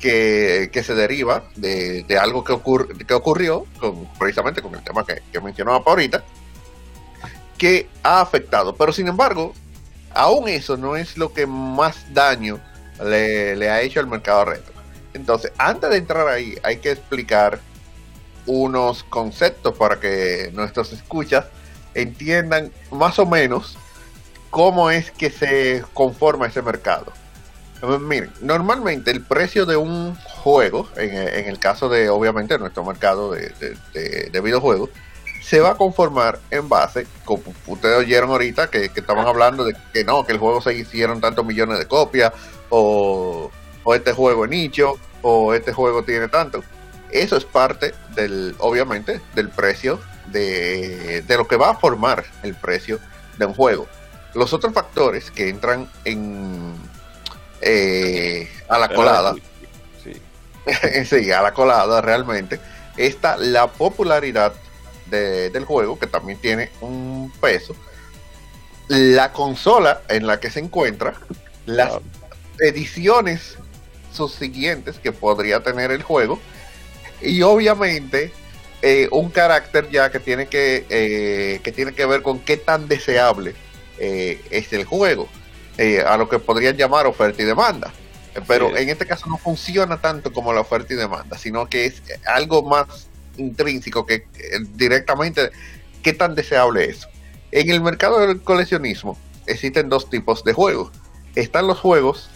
que, 0.01 0.71
que 0.73 0.83
se 0.83 0.95
deriva 0.95 1.45
de, 1.57 2.03
de 2.05 2.19
algo 2.19 2.43
que, 2.43 2.53
ocur- 2.55 3.07
que 3.07 3.15
ocurrió 3.15 3.67
con, 3.79 4.09
precisamente 4.19 4.63
con 4.63 4.75
el 4.75 4.83
tema 4.83 5.05
que, 5.05 5.23
que 5.31 5.41
mencionaba 5.41 5.83
ahorita, 5.85 6.25
que 7.59 7.89
ha 8.03 8.21
afectado. 8.21 8.75
Pero 8.75 8.93
sin 8.93 9.09
embargo, 9.09 9.53
aún 10.15 10.49
eso 10.49 10.77
no 10.77 10.97
es 10.97 11.17
lo 11.17 11.33
que 11.33 11.47
más 11.47 12.13
daño 12.13 12.59
le, 13.05 13.71
ha 13.71 13.81
hecho 13.81 14.01
al 14.01 14.07
mercado 14.07 14.47
retro. 14.47 14.75
Entonces, 15.15 15.53
antes 15.59 15.91
de 15.91 15.97
entrar 15.97 16.29
ahí, 16.29 16.57
hay 16.63 16.79
que 16.79 16.91
explicar 16.91 17.61
unos 18.47 19.05
conceptos 19.05 19.77
para 19.77 20.01
que 20.01 20.51
nuestros 20.55 20.93
escuchas 20.93 21.47
entiendan 21.95 22.73
más 22.91 23.19
o 23.19 23.27
menos 23.27 23.77
cómo 24.51 24.91
es 24.91 25.11
que 25.11 25.31
se 25.31 25.85
conforma 25.93 26.47
ese 26.47 26.63
mercado. 26.63 27.13
Miren, 28.01 28.33
normalmente 28.41 29.11
el 29.11 29.23
precio 29.23 29.67
de 29.67 29.77
un 29.77 30.15
juego, 30.15 30.89
en, 30.97 31.49
el 31.49 31.59
caso 31.59 31.89
de 31.89 32.09
obviamente 32.09 32.57
nuestro 32.59 32.85
mercado 32.85 33.33
de 33.33 34.41
videojuegos, 34.43 34.91
se 35.43 35.61
va 35.61 35.71
a 35.71 35.75
conformar 35.75 36.39
en 36.51 36.69
base, 36.69 37.07
como 37.25 37.43
ustedes 37.67 37.99
oyeron 37.99 38.31
ahorita, 38.31 38.69
que, 38.69 38.89
que 38.91 39.01
estaban 39.01 39.27
hablando 39.27 39.65
de 39.65 39.77
que 39.93 40.05
no, 40.05 40.25
que 40.25 40.33
el 40.33 40.39
juego 40.39 40.63
se 40.63 40.73
hicieron 40.73 41.21
tantos 41.21 41.45
millones 41.45 41.79
de 41.79 41.87
copias, 41.87 42.33
o, 42.75 43.51
o 43.85 43.95
este 43.95 44.13
juego 44.13 44.45
es 44.45 44.51
nicho, 44.51 44.95
o 45.21 45.53
este 45.53 45.73
juego 45.75 46.03
tiene 46.05 46.29
tanto. 46.29 46.65
Eso 47.11 47.37
es 47.37 47.45
parte 47.45 47.93
del, 48.15 48.55
obviamente, 48.59 49.21
del 49.35 49.51
precio 49.51 50.01
de, 50.29 51.21
de 51.23 51.37
lo 51.37 51.47
que 51.47 51.57
va 51.57 51.71
a 51.71 51.75
formar 51.75 52.25
el 52.43 52.55
precio 52.55 52.99
de 53.37 53.45
un 53.45 53.53
juego. 53.55 53.87
Los 54.35 54.55
otros 54.55 54.73
factores 54.73 55.31
que 55.31 55.51
entran 55.51 55.91
en 56.07 56.73
eh, 57.61 58.49
a 58.69 58.79
la 58.79 58.89
colada, 58.89 59.35
Sí. 60.03 60.21
sí, 61.05 61.31
a 61.31 61.43
la 61.43 61.53
colada 61.53 62.01
realmente, 62.01 62.59
está 62.97 63.37
la 63.37 63.67
popularidad 63.67 64.55
de- 65.07 65.51
del 65.51 65.67
juego, 65.67 65.99
que 65.99 66.07
también 66.07 66.39
tiene 66.41 66.71
un 66.81 67.31
peso, 67.41 67.77
la 68.89 69.33
consola 69.33 70.01
en 70.09 70.27
la 70.27 70.41
que 70.41 70.51
se 70.51 70.61
encuentra, 70.61 71.13
las 71.67 71.89
Claro. 71.91 72.03
Ediciones 72.61 73.57
subsiguientes 74.13 74.99
que 74.99 75.13
podría 75.13 75.63
tener 75.63 75.91
el 75.91 76.03
juego, 76.03 76.39
y 77.21 77.43
obviamente 77.43 78.33
eh, 78.83 79.09
un 79.13 79.31
carácter 79.31 79.89
ya 79.91 80.11
que 80.11 80.19
tiene 80.19 80.47
que, 80.47 80.85
eh, 80.91 81.61
que 81.63 81.73
tiene 81.73 81.93
que 81.93 82.05
ver 82.05 82.23
con 82.23 82.41
qué 82.41 82.57
tan 82.57 82.89
deseable 82.89 83.55
eh, 83.99 84.41
es 84.51 84.73
el 84.73 84.85
juego, 84.85 85.29
eh, 85.79 86.01
a 86.01 86.17
lo 86.17 86.29
que 86.29 86.39
podrían 86.39 86.77
llamar 86.77 87.07
oferta 87.07 87.43
y 87.43 87.45
demanda. 87.47 87.93
Pero 88.49 88.71
Sí. 88.71 88.83
en 88.83 88.89
este 88.89 89.07
caso 89.07 89.27
no 89.29 89.37
funciona 89.39 90.01
tanto 90.01 90.33
como 90.33 90.53
la 90.53 90.61
oferta 90.63 90.95
y 90.95 90.97
demanda, 90.97 91.39
sino 91.39 91.69
que 91.69 91.85
es 91.85 92.03
algo 92.27 92.63
más 92.63 93.09
intrínseco 93.37 94.05
que 94.07 94.27
directamente 94.75 95.51
qué 96.03 96.13
tan 96.13 96.35
deseable 96.35 96.87
es. 96.87 97.07
En 97.53 97.71
el 97.71 97.81
mercado 97.83 98.19
del 98.21 98.41
coleccionismo 98.43 99.19
existen 99.47 99.89
dos 99.89 100.09
tipos 100.11 100.43
de 100.45 100.55
juegos. 100.55 100.91
Están 101.35 101.67
los 101.67 101.79
juegos 101.79 102.31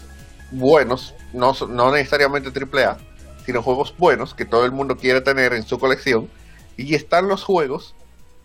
buenos, 0.51 1.13
no, 1.33 1.53
no 1.69 1.91
necesariamente 1.91 2.51
AAA, 2.57 2.97
sino 3.45 3.61
juegos 3.63 3.93
buenos 3.97 4.33
que 4.33 4.45
todo 4.45 4.65
el 4.65 4.71
mundo 4.71 4.97
quiere 4.97 5.21
tener 5.21 5.53
en 5.53 5.63
su 5.63 5.79
colección. 5.79 6.29
Y 6.77 6.95
están 6.95 7.27
los 7.27 7.43
juegos 7.43 7.95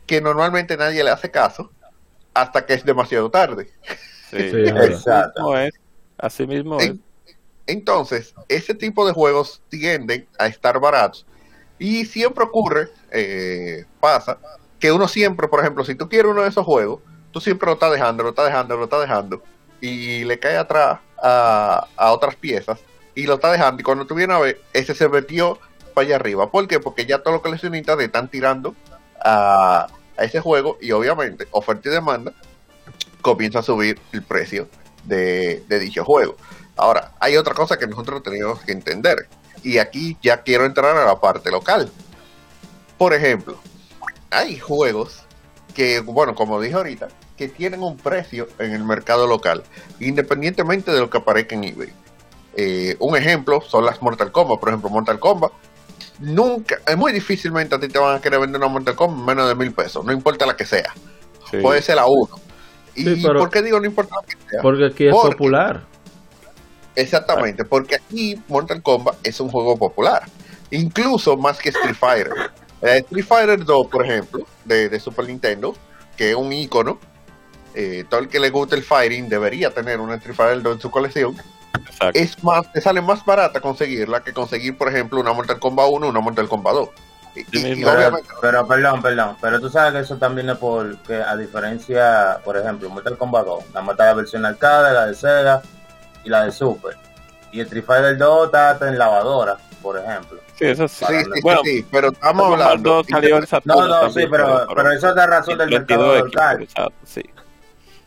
que 0.07 0.21
normalmente 0.21 0.77
nadie 0.77 1.05
le 1.05 1.11
hace 1.11 1.31
caso 1.31 1.71
hasta 2.35 2.65
que 2.67 2.75
es 2.75 2.85
demasiado 2.85 3.31
tarde. 3.31 3.71
Sí. 4.31 4.37
Exacto. 4.39 5.57
es. 5.59 5.73
Así 6.19 6.47
mismo 6.47 6.79
es. 6.79 6.87
En- 6.87 7.03
Entonces, 7.67 8.35
ese 8.49 8.75
tipo 8.75 9.07
de 9.07 9.13
juegos 9.13 9.63
tienden 9.69 10.27
a 10.39 10.47
estar 10.47 10.79
baratos. 10.81 11.27
Y 11.79 12.05
siempre 12.07 12.45
ocurre, 12.45 12.89
eh, 13.11 13.85
pasa, 14.01 14.39
que 14.79 14.93
uno 14.93 15.09
siempre, 15.09 15.49
por 15.49 15.61
ejemplo, 15.61 15.85
si 15.85 15.95
tú 15.95 16.09
quieres 16.09 16.31
uno 16.31 16.43
de 16.43 16.49
esos 16.49 16.65
juegos, 16.65 17.01
tú 17.33 17.41
siempre 17.41 17.67
lo 17.67 17.75
estás 17.75 17.93
dejando, 17.93 18.23
lo 18.23 18.31
estás 18.31 18.47
dejando, 18.47 18.77
lo 18.77 18.85
estás 18.85 19.01
dejando. 19.01 19.43
Y 19.81 20.25
le 20.25 20.39
cae 20.39 20.57
atrás 20.57 21.01
a, 21.23 21.87
otras 21.97 22.37
piezas 22.37 22.81
y 23.15 23.27
lo 23.27 23.35
estás 23.35 23.53
dejando. 23.53 23.81
Y 23.81 23.85
cuando 23.85 24.07
tú 24.07 24.15
vienes 24.15 24.37
a 24.37 24.41
ver, 24.41 24.61
ese 24.73 24.95
se 24.95 25.09
metió 25.09 25.59
para 25.95 26.07
allá 26.07 26.17
arriba. 26.17 26.51
¿Por 26.51 26.67
qué? 26.69 26.81
Porque 26.81 27.07
ya 27.07 27.19
todos 27.19 27.35
los 27.35 27.43
coleccionistas 27.43 27.97
le 27.97 28.05
están 28.05 28.29
tirando 28.29 28.75
a, 29.25 29.87
a 30.17 30.25
ese 30.25 30.41
juego 30.41 30.79
y 30.81 30.93
obviamente 30.93 31.47
oferta 31.51 31.89
y 31.89 31.93
demanda 31.93 32.33
comienza 33.21 33.61
a 33.61 33.63
subir 33.63 34.01
el 34.13 34.23
precio 34.23 34.69
de, 35.05 35.63
de 35.69 35.79
dicho 35.79 36.05
juego. 36.05 36.37
Ahora, 36.77 37.13
hay 37.21 37.37
otra 37.37 37.55
cosa 37.55 37.79
que 37.79 37.87
nosotros 37.87 38.23
tenemos 38.23 38.61
que 38.61 38.73
entender. 38.73 39.29
Y 39.63 39.79
aquí 39.79 40.17
ya 40.23 40.43
quiero 40.43 40.65
entrar 40.65 40.97
a 40.97 41.05
la 41.05 41.21
parte 41.21 41.51
local. 41.51 41.91
Por 42.99 43.15
ejemplo, 43.15 43.59
hay 44.31 44.59
juegos 44.59 45.23
que, 45.75 46.01
bueno, 46.01 46.35
como 46.35 46.61
dije 46.61 46.75
ahorita, 46.75 47.09
que 47.43 47.49
tienen 47.49 47.83
un 47.83 47.97
precio 47.97 48.47
en 48.61 48.73
el 48.73 48.85
mercado 48.85 49.27
local, 49.27 49.65
independientemente 49.99 50.93
de 50.93 51.01
lo 51.01 51.11
que 51.11 51.19
aparezca 51.19 51.57
en 51.57 51.65
eBay. 51.65 51.93
Eh, 52.55 52.97
un 53.01 53.17
ejemplo 53.17 53.61
son 53.63 53.85
las 53.85 54.01
Mortal 54.01 54.31
Kombat. 54.31 54.61
Por 54.61 54.69
ejemplo, 54.69 54.91
Mortal 54.91 55.19
Kombat. 55.19 55.51
Nunca, 56.21 56.79
es 56.87 56.97
muy 56.97 57.13
difícilmente 57.13 57.75
a 57.75 57.81
ti 57.81 57.89
te 57.89 57.99
van 57.99 58.17
a 58.17 58.21
querer 58.21 58.39
vender 58.39 58.61
una 58.61 58.69
Mortal 58.69 58.95
Kombat 58.95 59.19
en 59.19 59.25
menos 59.27 59.49
de 59.49 59.55
mil 59.57 59.73
pesos, 59.73 60.05
no 60.05 60.13
importa 60.13 60.47
la 60.47 60.57
que 60.57 60.65
sea. 60.65 60.95
Sí. 61.51 61.57
Puede 61.59 61.83
ser 61.83 61.97
la 61.97 62.07
uno. 62.07 62.39
¿Y 62.95 63.05
Sí, 63.05 63.21
pero- 63.27 63.41
por 63.41 63.51
qué 63.51 63.61
digo 63.63 63.81
no 63.81 63.87
importa 63.87 64.15
la 64.21 64.27
que 64.27 64.37
sea? 64.51 64.63
Porque 64.63 64.85
aquí 64.87 65.07
es 65.09 65.13
Porque- 65.15 65.37
popular. 65.37 65.83
Exactamente, 66.95 67.65
porque 67.65 67.97
aquí 67.97 68.41
Mortal 68.49 68.83
Kombat 68.83 69.17
es 69.27 69.41
un 69.41 69.49
juego 69.49 69.77
popular, 69.79 70.25
incluso 70.71 71.37
más 71.37 71.59
que 71.59 71.71
Street 71.71 71.97
Fighter. 71.99 72.33
Eh, 72.83 72.99
Street 72.99 73.25
Fighter 73.25 73.65
2, 73.65 73.87
por 73.87 74.05
ejemplo, 74.05 74.47
de, 74.65 74.89
de 74.91 75.01
Super 75.01 75.27
Nintendo, 75.27 75.75
que 76.17 76.31
es 76.31 76.37
un 76.37 76.53
icono, 76.53 76.99
eh, 77.75 78.05
todo 78.09 78.21
el 78.21 78.29
que 78.29 78.39
le 78.41 78.51
guste 78.51 78.77
el 78.77 78.83
fighting 78.83 79.29
debería 79.29 79.71
tener 79.71 80.01
una 80.01 80.15
Street 80.17 80.35
Fighter 80.37 80.63
2 80.63 80.75
en 80.77 80.81
su 80.81 80.91
colección. 80.91 81.37
Exacto. 81.87 82.19
Es 82.19 82.43
más, 82.45 82.71
te 82.73 82.81
sale 82.81 83.01
más 83.01 83.25
barata 83.25 83.61
conseguirla 83.61 84.23
que 84.23 84.33
conseguir, 84.33 84.77
por 84.77 84.89
ejemplo, 84.89 85.21
una 85.21 85.33
Mortal 85.33 85.59
Kombat 85.59 85.87
1 85.91 86.07
o 86.07 86.11
una 86.11 86.21
Mortal 86.21 86.49
Kombat 86.49 86.75
2. 86.75 86.89
Y, 87.35 87.41
y- 87.41 87.45
y 87.73 87.75
mismo. 87.77 87.91
Pero, 88.43 88.67
perdón, 88.69 89.01
perdón, 89.01 89.37
pero 89.41 89.59
tú 89.59 89.71
sabes 89.71 89.95
que 89.95 90.01
eso 90.01 90.17
también 90.19 90.51
es 90.51 90.59
porque 90.59 91.15
a 91.15 91.35
diferencia, 91.37 92.39
por 92.45 92.57
ejemplo, 92.59 92.91
Mortal 92.91 93.17
Kombat 93.17 93.47
2, 93.47 93.65
nada 93.69 93.81
más 93.83 93.93
está 93.95 94.05
la 94.07 94.15
versión 94.15 94.45
arcade, 94.45 94.93
la 94.93 95.07
de 95.07 95.15
Sega 95.15 95.63
y 96.25 96.29
la 96.29 96.45
de 96.45 96.53
Super. 96.53 96.97
Y 97.51 97.61
el 97.61 97.67
Street 97.67 97.85
Fighter 97.87 98.19
2 98.19 98.47
está 98.47 98.71
hasta 98.71 98.89
en 98.89 98.99
lavadora, 98.99 99.57
por 99.81 99.99
ejemplo. 99.99 100.41
Sí, 100.59 100.67
eso 100.67 100.87
sí. 100.87 101.05
sí, 101.09 101.15
sí, 101.19 101.25
sí, 101.35 101.41
bueno, 101.43 101.61
sí, 101.65 101.87
pero 101.91 102.09
estamos 102.13 102.53
hablando. 102.53 102.91
2 102.97 103.07
salió 103.11 103.35
en 103.37 103.41
No, 103.41 103.47
Saturno 103.47 103.89
no, 103.89 104.01
también, 104.01 104.13
sí, 104.13 104.31
pero, 104.31 104.67
pero 104.77 104.93
eso 104.93 105.09
es 105.09 105.17
la 105.17 105.27
razón 105.27 105.59
del 105.59 105.71
mercado 105.71 106.15
32X, 106.19 106.25
local. 106.25 106.69
sí. 107.05 107.23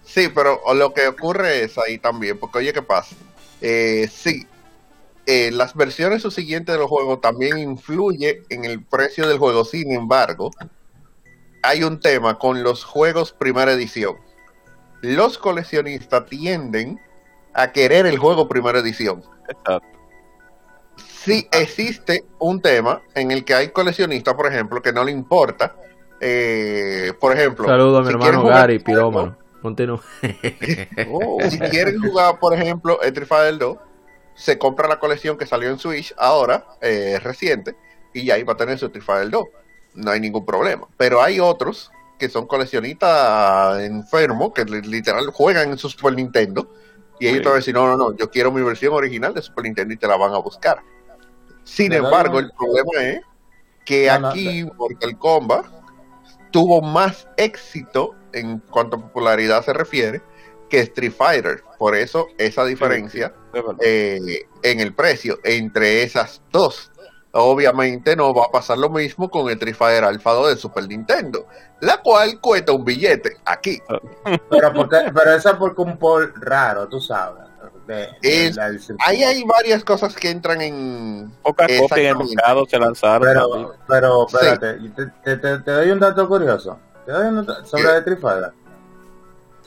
Sí, 0.05 0.29
pero 0.33 0.61
lo 0.75 0.93
que 0.93 1.07
ocurre 1.07 1.63
es 1.63 1.77
ahí 1.77 1.97
también, 1.97 2.37
porque 2.37 2.59
oye, 2.59 2.73
¿qué 2.73 2.81
pasa? 2.81 3.15
Eh, 3.61 4.07
sí, 4.11 4.47
eh, 5.25 5.49
las 5.51 5.73
versiones 5.75 6.21
subsiguientes 6.21 6.73
de 6.73 6.79
los 6.79 6.89
juegos 6.89 7.19
también 7.19 7.57
influye 7.57 8.43
en 8.49 8.63
el 8.65 8.83
precio 8.83 9.27
del 9.27 9.39
juego. 9.39 9.65
Sin 9.65 9.91
embargo, 9.91 10.51
hay 11.63 11.83
un 11.83 11.99
tema 11.99 12.37
con 12.37 12.61
los 12.61 12.83
juegos 12.83 13.31
primera 13.31 13.71
edición. 13.71 14.17
Los 15.01 15.37
coleccionistas 15.37 16.25
tienden 16.27 16.99
a 17.53 17.71
querer 17.71 18.05
el 18.05 18.19
juego 18.19 18.47
primera 18.47 18.79
edición. 18.79 19.23
Exacto. 19.49 19.87
Sí 20.97 21.47
existe 21.51 22.23
un 22.39 22.61
tema 22.61 23.01
en 23.15 23.31
el 23.31 23.43
que 23.43 23.55
hay 23.55 23.69
coleccionistas, 23.69 24.35
por 24.35 24.45
ejemplo, 24.47 24.81
que 24.81 24.93
no 24.93 25.03
le 25.03 25.11
importa. 25.11 25.75
eh, 26.21 27.13
por 27.19 27.35
ejemplo, 27.35 27.67
Saludos 27.67 27.99
a 27.99 28.01
mi 28.01 28.07
si 28.07 28.27
hermano 28.27 28.43
Gary, 28.45 28.75
este 28.75 28.91
Oh, 31.09 31.39
si 31.49 31.59
quieren 31.59 31.99
jugar, 31.99 32.39
por 32.39 32.53
ejemplo, 32.53 32.99
Fighter 33.01 33.57
2, 33.57 33.77
se 34.35 34.57
compra 34.57 34.87
la 34.87 34.99
colección 34.99 35.37
que 35.37 35.45
salió 35.45 35.69
en 35.69 35.79
Switch 35.79 36.13
ahora, 36.17 36.65
eh, 36.81 37.19
reciente, 37.23 37.75
y 38.13 38.25
ya 38.25 38.35
ahí 38.35 38.43
va 38.43 38.53
a 38.53 38.57
tener 38.57 38.77
su 38.77 38.85
Street 38.87 39.03
Fighter 39.03 39.29
2. 39.29 39.45
No 39.95 40.11
hay 40.11 40.19
ningún 40.19 40.45
problema. 40.45 40.87
Pero 40.97 41.21
hay 41.21 41.39
otros 41.39 41.91
que 42.19 42.29
son 42.29 42.47
coleccionistas 42.47 43.81
enfermos, 43.81 44.51
que 44.53 44.65
li- 44.65 44.81
literal 44.81 45.27
juegan 45.31 45.71
en 45.71 45.77
su 45.77 45.89
Super 45.89 46.13
Nintendo, 46.13 46.69
y 47.19 47.27
ellos 47.27 47.41
te 47.41 47.47
van 47.49 47.53
a 47.53 47.57
decir, 47.57 47.73
no, 47.73 47.87
no, 47.87 47.95
no, 47.95 48.15
yo 48.15 48.29
quiero 48.29 48.51
mi 48.51 48.61
versión 48.61 48.93
original 48.93 49.33
de 49.33 49.41
Super 49.41 49.63
Nintendo 49.63 49.93
y 49.93 49.97
te 49.97 50.07
la 50.07 50.17
van 50.17 50.33
a 50.33 50.37
buscar. 50.37 50.81
Sin 51.63 51.93
embargo, 51.93 52.39
el 52.39 52.51
problema 52.51 53.03
es 53.03 53.21
que 53.85 54.07
No, 54.07 54.19
no, 54.19 54.27
aquí 54.29 54.63
Mortal 54.77 55.17
Kombat 55.17 55.65
tuvo 56.55 56.81
más 56.81 57.27
éxito 57.35 58.15
en 58.31 58.59
cuanto 58.59 58.95
a 58.95 59.01
popularidad 59.01 59.61
se 59.65 59.73
refiere 59.73 60.21
que 60.69 60.79
Street 60.79 61.11
Fighter. 61.11 61.61
Por 61.77 61.97
eso 61.97 62.27
esa 62.37 62.63
diferencia 62.63 63.33
eh, 63.81 64.47
en 64.63 64.79
el 64.79 64.95
precio 64.95 65.37
entre 65.43 66.03
esas 66.03 66.41
dos. 66.53 66.93
Obviamente 67.33 68.15
no 68.15 68.33
va 68.33 68.45
a 68.45 68.51
pasar 68.53 68.77
lo 68.77 68.89
mismo 68.89 69.29
con 69.29 69.47
el 69.47 69.55
Street 69.55 69.75
Fighter 69.75 70.05
Alpha 70.05 70.31
2 70.31 70.49
de 70.51 70.55
Super 70.55 70.87
Nintendo, 70.87 71.45
la 71.81 72.01
cual 72.01 72.39
cuesta 72.39 72.71
un 72.71 72.85
billete 72.85 73.35
aquí. 73.43 73.81
Pero, 74.49 74.71
porque, 74.73 75.11
pero 75.13 75.33
eso 75.33 75.49
es 75.49 75.55
porque 75.57 75.81
un 75.81 75.97
por 75.97 76.41
raro, 76.41 76.87
tú 76.87 77.01
sabes. 77.01 77.44
De, 77.87 78.09
Es-. 78.21 78.57
Ahí 79.05 79.23
hay 79.23 79.43
varias 79.43 79.83
cosas 79.83 80.15
que 80.15 80.29
entran 80.31 80.59
en... 80.61 81.31
Pocas 81.43 81.67
copias 81.79 81.99
en 81.99 82.07
el 82.07 82.17
mercado 82.17 82.65
se 82.65 82.79
lanzaron. 82.79 83.27
Pero, 83.27 83.75
pero, 83.87 84.25
espérate, 84.27 84.73
te, 84.89 85.05
te- 85.23 85.37
te- 85.37 85.59
te 85.59 85.71
doy 85.71 85.91
un 85.91 85.99
dato 85.99 86.27
curioso. 86.27 86.79
Te 87.05 87.11
doy 87.11 87.27
un 87.27 87.45
dato 87.45 87.63
sobre 87.65 87.83
¿Qué? 87.83 87.97
Street 87.99 88.19
Fighter. 88.19 88.53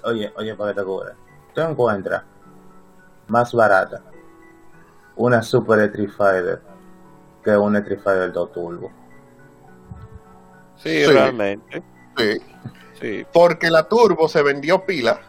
Oye, 0.05 0.32
oye, 0.36 0.55
para 0.56 0.72
que 0.74 0.80
te 0.80 0.84
cubra. 0.84 1.14
Tú 1.55 1.60
encuentras 1.60 2.22
más 3.28 3.52
barata 3.52 4.02
una 5.16 5.42
Super 5.42 5.80
Street 5.80 6.10
Fighter 6.16 6.60
que 7.44 7.56
una 7.56 7.82
Fighter 7.82 8.32
2 8.32 8.52
Turbo. 8.52 8.90
Sí, 10.76 11.05
Sí. 11.05 11.12
realmente. 11.12 11.82
Sí, 12.16 12.38
Sí. 13.00 13.26
porque 13.32 13.70
la 13.70 13.84
Turbo 13.84 14.28
se 14.28 14.42
vendió 14.42 14.84
pila, 14.84 15.20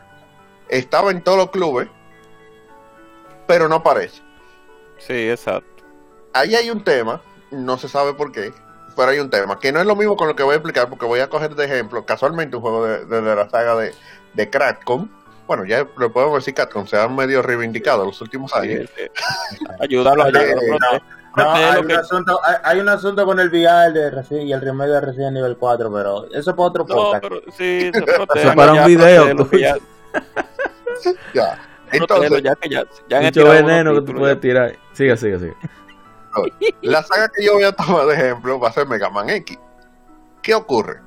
estaba 0.70 1.12
en 1.12 1.24
todos 1.24 1.38
los 1.38 1.52
clubes, 1.52 1.88
pero 3.50 3.68
no 3.68 3.76
aparece. 3.78 4.22
Sí, 5.00 5.28
exacto. 5.30 5.84
ahí 6.34 6.54
hay 6.56 6.70
un 6.70 6.84
tema, 6.84 7.20
no 7.50 7.80
se 7.80 7.90
sabe 7.90 8.14
por 8.14 8.32
qué, 8.32 8.54
pero 8.96 9.10
hay 9.10 9.18
un 9.20 9.30
tema, 9.32 9.60
que 9.60 9.72
no 9.72 9.80
es 9.80 9.88
lo 9.88 9.96
mismo 9.96 10.16
con 10.16 10.28
lo 10.28 10.36
que 10.36 10.44
voy 10.44 10.54
a 10.54 10.58
explicar, 10.58 10.88
porque 10.88 11.06
voy 11.08 11.20
a 11.20 11.30
coger 11.30 11.56
de 11.56 11.66
ejemplo, 11.66 12.06
casualmente 12.06 12.56
un 12.58 12.62
juego 12.62 12.86
de, 12.86 13.06
de- 13.06 13.22
de 13.22 13.36
la 13.36 13.50
saga 13.50 13.76
de, 13.76 13.94
de 14.36 14.50
Crackcom, 14.52 15.10
bueno, 15.48 15.66
ya 15.66 15.80
le 15.98 16.10
podemos 16.10 16.36
decir 16.36 16.54
Capcom, 16.54 16.86
se 16.86 16.96
han 16.96 17.16
medio 17.16 17.42
reivindicado 17.42 18.06
los 18.06 18.22
últimos 18.22 18.54
años. 18.54 18.88
sí. 18.96 19.08
Ayúdalo, 19.80 20.24
ayúdalo. 20.26 20.62
Eh, 20.62 21.02
No, 21.38 21.52
hay 21.54 21.74
lo 21.74 21.82
un, 21.82 21.88
que- 21.88 21.94
asunto, 21.96 22.40
hay, 22.44 22.56
hay 22.64 22.80
un 22.82 22.90
asunto 22.90 23.26
con 23.26 23.40
el 23.40 23.50
VR 23.50 23.92
de 23.94 24.12
Resi- 24.12 24.44
y 24.46 24.54
el 24.54 24.62
remedio 24.62 24.94
de 24.94 25.02
Resident 25.02 25.34
nivel 25.34 25.58
4, 25.58 25.92
pero 25.92 26.26
eso 26.26 26.38
es 26.52 26.56
para 26.56 26.68
otro 26.68 26.86
No, 26.88 26.96
podcast. 26.96 27.24
pero 27.24 27.42
sí, 27.58 27.90
se 27.92 28.02
protege, 28.04 28.52
para 28.56 28.72
un 28.74 28.78
ya, 28.80 28.86
video, 28.86 29.50
que 29.50 29.60
ya- 29.60 29.78
Entonces, 31.92 32.44
ya 32.44 32.56
que 32.56 32.70
ya, 32.70 32.84
ya 33.10 33.22
Mucho 33.22 33.50
veneno 33.50 33.94
que 33.96 34.02
tú 34.02 34.14
puedes 34.14 34.36
ya. 34.38 34.42
tirar. 34.42 34.80
Sigue, 34.94 35.18
sigue, 35.18 35.40
sigue. 35.40 35.56
la 36.82 37.04
saga 37.04 37.30
que 37.36 37.44
yo 37.44 37.54
voy 37.54 37.64
a 37.64 37.72
tomar 37.72 38.06
de 38.06 38.14
ejemplo 38.14 38.60
va 38.60 38.70
a 38.70 38.74
ser 38.74 38.88
Mega 38.88 39.10
Man 39.10 39.30
X. 39.30 39.58
¿Qué 40.42 40.54
ocurre? 40.54 41.02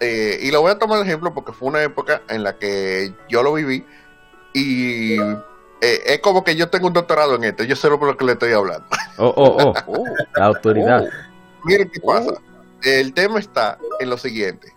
Eh, 0.00 0.38
y 0.42 0.50
lo 0.50 0.60
voy 0.60 0.70
a 0.70 0.78
tomar 0.78 0.98
de 0.98 1.04
ejemplo 1.04 1.34
porque 1.34 1.52
fue 1.52 1.68
una 1.68 1.82
época 1.82 2.22
en 2.28 2.44
la 2.44 2.56
que 2.56 3.12
yo 3.28 3.42
lo 3.42 3.52
viví 3.54 3.84
y 4.54 5.18
eh, 5.80 6.02
es 6.06 6.20
como 6.20 6.44
que 6.44 6.54
yo 6.54 6.68
tengo 6.68 6.86
un 6.86 6.92
doctorado 6.92 7.34
en 7.34 7.44
esto, 7.44 7.64
yo 7.64 7.74
sé 7.76 7.88
lo 7.88 7.98
por 7.98 8.08
lo 8.08 8.16
que 8.16 8.24
le 8.24 8.32
estoy 8.32 8.52
hablando. 8.52 8.86
Oh, 9.16 9.32
oh, 9.36 9.56
oh. 9.64 9.74
Oh, 9.86 10.04
La 10.36 10.46
autoridad. 10.46 11.04
oh. 11.04 11.66
Miren 11.66 11.90
qué 11.90 12.00
pasa. 12.00 12.34
El 12.82 13.12
tema 13.12 13.40
está 13.40 13.78
en 13.98 14.10
lo 14.10 14.16
siguiente. 14.16 14.72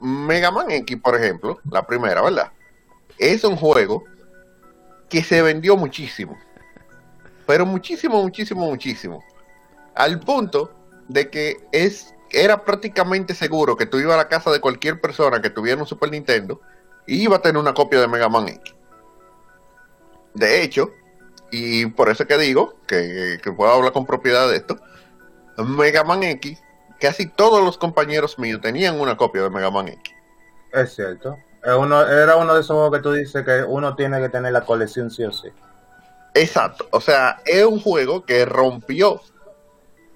Mega 0.00 0.50
Man 0.50 0.70
X, 0.70 0.96
por 1.02 1.14
ejemplo, 1.16 1.60
la 1.70 1.86
primera, 1.86 2.20
¿verdad? 2.22 2.50
Es 3.18 3.44
un 3.44 3.56
juego 3.56 4.04
que 5.08 5.22
se 5.22 5.42
vendió 5.42 5.76
muchísimo. 5.76 6.38
Pero 7.46 7.64
muchísimo, 7.64 8.22
muchísimo, 8.22 8.66
muchísimo. 8.66 9.24
Al 9.94 10.20
punto 10.20 10.72
de 11.08 11.30
que 11.30 11.56
es 11.72 12.14
era 12.30 12.64
prácticamente 12.64 13.34
seguro 13.34 13.76
que 13.76 13.86
tú 13.86 13.98
ibas 13.98 14.14
a 14.14 14.18
la 14.18 14.28
casa 14.28 14.50
de 14.50 14.60
cualquier 14.60 15.00
persona 15.00 15.40
que 15.40 15.50
tuviera 15.50 15.80
un 15.80 15.86
Super 15.86 16.10
Nintendo 16.10 16.60
y 17.06 17.22
iba 17.22 17.36
a 17.36 17.42
tener 17.42 17.58
una 17.58 17.72
copia 17.72 18.00
de 18.00 18.08
Mega 18.08 18.28
Man 18.28 18.48
X. 18.48 18.74
De 20.34 20.62
hecho, 20.62 20.92
y 21.50 21.86
por 21.86 22.10
eso 22.10 22.26
que 22.26 22.36
digo 22.36 22.74
que, 22.86 23.38
que 23.42 23.52
puedo 23.52 23.72
hablar 23.72 23.92
con 23.92 24.04
propiedad 24.04 24.48
de 24.48 24.56
esto, 24.56 24.78
Mega 25.56 26.04
Man 26.04 26.22
X, 26.22 26.62
casi 27.00 27.26
todos 27.26 27.64
los 27.64 27.78
compañeros 27.78 28.38
míos 28.38 28.60
tenían 28.60 29.00
una 29.00 29.16
copia 29.16 29.42
de 29.42 29.50
Mega 29.50 29.70
Man 29.70 29.88
X. 29.88 30.14
Es 30.72 30.94
cierto. 30.94 31.38
Uno, 31.64 32.06
era 32.06 32.36
uno 32.36 32.54
de 32.54 32.60
esos 32.60 32.74
juegos 32.76 32.92
que 32.96 33.02
tú 33.02 33.12
dices 33.12 33.44
que 33.44 33.62
uno 33.64 33.94
tiene 33.96 34.20
que 34.20 34.28
tener 34.28 34.52
la 34.52 34.64
colección 34.64 35.10
sí 35.10 35.24
o 35.24 35.32
sí. 35.32 35.48
Exacto, 36.34 36.86
o 36.92 37.00
sea, 37.00 37.40
es 37.44 37.64
un 37.64 37.80
juego 37.80 38.24
que 38.24 38.44
rompió 38.44 39.20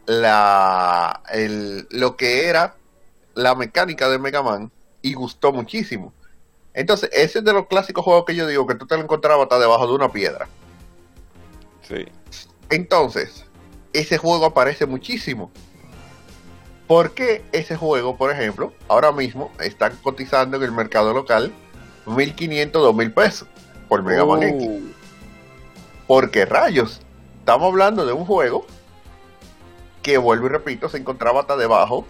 la 0.06 1.22
el- 1.30 1.86
lo 1.90 2.16
que 2.16 2.48
era 2.48 2.76
la 3.34 3.54
mecánica 3.54 4.08
de 4.08 4.18
Mega 4.18 4.42
Man 4.42 4.70
y 5.00 5.14
gustó 5.14 5.52
muchísimo. 5.52 6.12
Entonces, 6.74 7.10
ese 7.12 7.40
es 7.40 7.44
de 7.44 7.52
los 7.52 7.66
clásicos 7.66 8.04
juegos 8.04 8.24
que 8.24 8.34
yo 8.34 8.46
digo 8.46 8.66
que 8.66 8.74
tú 8.74 8.86
te 8.86 8.96
lo 8.96 9.02
encontrabas 9.02 9.44
hasta 9.44 9.58
debajo 9.58 9.86
de 9.86 9.94
una 9.94 10.10
piedra. 10.10 10.48
Sí. 11.82 12.06
Entonces, 12.70 13.44
ese 13.92 14.16
juego 14.16 14.46
aparece 14.46 14.86
muchísimo. 14.86 15.50
¿Por 16.92 17.12
qué 17.12 17.42
ese 17.52 17.74
juego, 17.74 18.18
por 18.18 18.30
ejemplo, 18.30 18.74
ahora 18.86 19.12
mismo 19.12 19.50
están 19.60 19.96
cotizando 20.02 20.58
en 20.58 20.62
el 20.62 20.72
mercado 20.72 21.14
local 21.14 21.50
1.500, 22.04 22.70
2.000 22.70 23.14
pesos 23.14 23.48
por 23.88 24.02
Mega 24.02 24.26
Man 24.26 24.42
X? 24.42 24.68
Uh, 24.68 24.92
Porque 26.06 26.44
rayos, 26.44 27.00
estamos 27.38 27.68
hablando 27.68 28.04
de 28.04 28.12
un 28.12 28.26
juego 28.26 28.66
que, 30.02 30.18
vuelvo 30.18 30.44
y 30.44 30.48
repito, 30.50 30.90
se 30.90 30.98
encontraba 30.98 31.40
hasta 31.40 31.56
debajo 31.56 32.06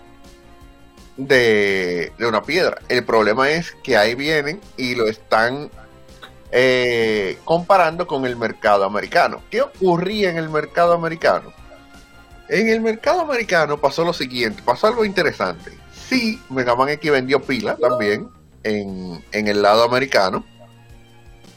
de, 1.17 2.13
de 2.19 2.27
una 2.27 2.43
piedra. 2.43 2.79
El 2.89 3.05
problema 3.05 3.51
es 3.51 3.77
que 3.85 3.97
ahí 3.97 4.17
vienen 4.17 4.61
y 4.77 4.97
lo 4.97 5.07
están 5.07 5.71
eh, 6.51 7.39
comparando 7.45 8.09
con 8.09 8.27
el 8.27 8.35
mercado 8.35 8.85
americano. 8.85 9.43
¿Qué 9.49 9.63
ocurría 9.63 10.31
en 10.31 10.39
el 10.39 10.49
mercado 10.49 10.93
americano? 10.93 11.53
En 12.53 12.69
el 12.69 12.83
mercado 12.83 13.23
americano 13.23 13.81
pasó 13.81 14.05
lo 14.05 14.13
siguiente, 14.13 14.63
pasó 14.63 14.87
algo 14.89 15.07
interesante. 15.07 15.73
Sí, 15.91 16.39
Mega 16.51 16.77
Man 16.77 16.91
X 16.91 17.11
vendió 17.11 17.41
pila 17.41 17.77
también 17.77 18.29
en, 18.63 19.25
en 19.33 19.49
el 19.49 19.63
lado 19.63 19.85
americano. 19.85 20.45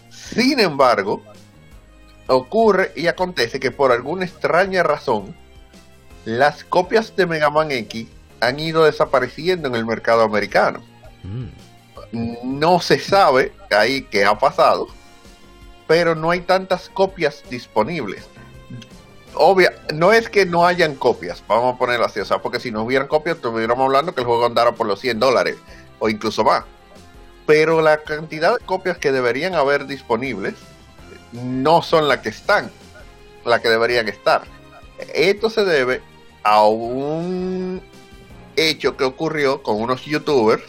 Sin 0.09 0.57
embargo, 0.57 1.21
ocurre 2.27 2.93
y 2.95 3.07
acontece 3.07 3.59
que 3.59 3.71
por 3.71 3.91
alguna 3.91 4.23
extraña 4.23 4.83
razón, 4.83 5.35
las 6.23 6.63
copias 6.63 7.13
de 7.17 7.25
Mega 7.25 7.49
Man 7.49 7.71
X 7.71 8.07
han 8.39 8.57
ido 8.57 8.85
desapareciendo 8.85 9.67
en 9.67 9.75
el 9.75 9.85
mercado 9.85 10.21
americano. 10.21 10.81
Mm. 11.23 12.57
No 12.57 12.79
se 12.79 12.99
sabe 12.99 13.51
ahí 13.69 14.03
qué 14.03 14.23
ha 14.23 14.39
pasado, 14.39 14.87
pero 15.87 16.15
no 16.15 16.31
hay 16.31 16.39
tantas 16.39 16.87
copias 16.87 17.43
disponibles. 17.49 18.29
Obvia, 19.35 19.73
no 19.93 20.13
es 20.13 20.29
que 20.29 20.45
no 20.45 20.65
hayan 20.65 20.95
copias, 20.95 21.43
vamos 21.47 21.75
a 21.75 21.77
ponerlo 21.77 22.05
así, 22.05 22.19
o 22.19 22.25
sea, 22.25 22.39
porque 22.39 22.59
si 22.59 22.71
no 22.71 22.83
hubieran 22.83 23.07
copias, 23.07 23.37
estuviéramos 23.37 23.85
hablando 23.85 24.13
que 24.13 24.21
el 24.21 24.27
juego 24.27 24.45
andara 24.45 24.73
por 24.73 24.87
los 24.87 24.99
100 24.99 25.19
dólares 25.19 25.57
o 25.99 26.09
incluso 26.09 26.43
más. 26.43 26.63
Pero 27.45 27.81
la 27.81 27.97
cantidad 27.97 28.57
de 28.57 28.65
copias 28.65 28.97
que 28.97 29.11
deberían 29.11 29.53
haber 29.53 29.85
disponibles 29.85 30.55
no 31.31 31.81
son 31.81 32.07
las 32.07 32.19
que 32.19 32.29
están, 32.29 32.71
las 33.43 33.61
que 33.61 33.69
deberían 33.69 34.07
estar. 34.07 34.43
Esto 35.13 35.49
se 35.49 35.65
debe 35.65 36.01
a 36.43 36.65
un 36.65 37.81
hecho 38.55 38.95
que 38.97 39.03
ocurrió 39.03 39.61
con 39.61 39.81
unos 39.81 40.05
youtubers 40.05 40.63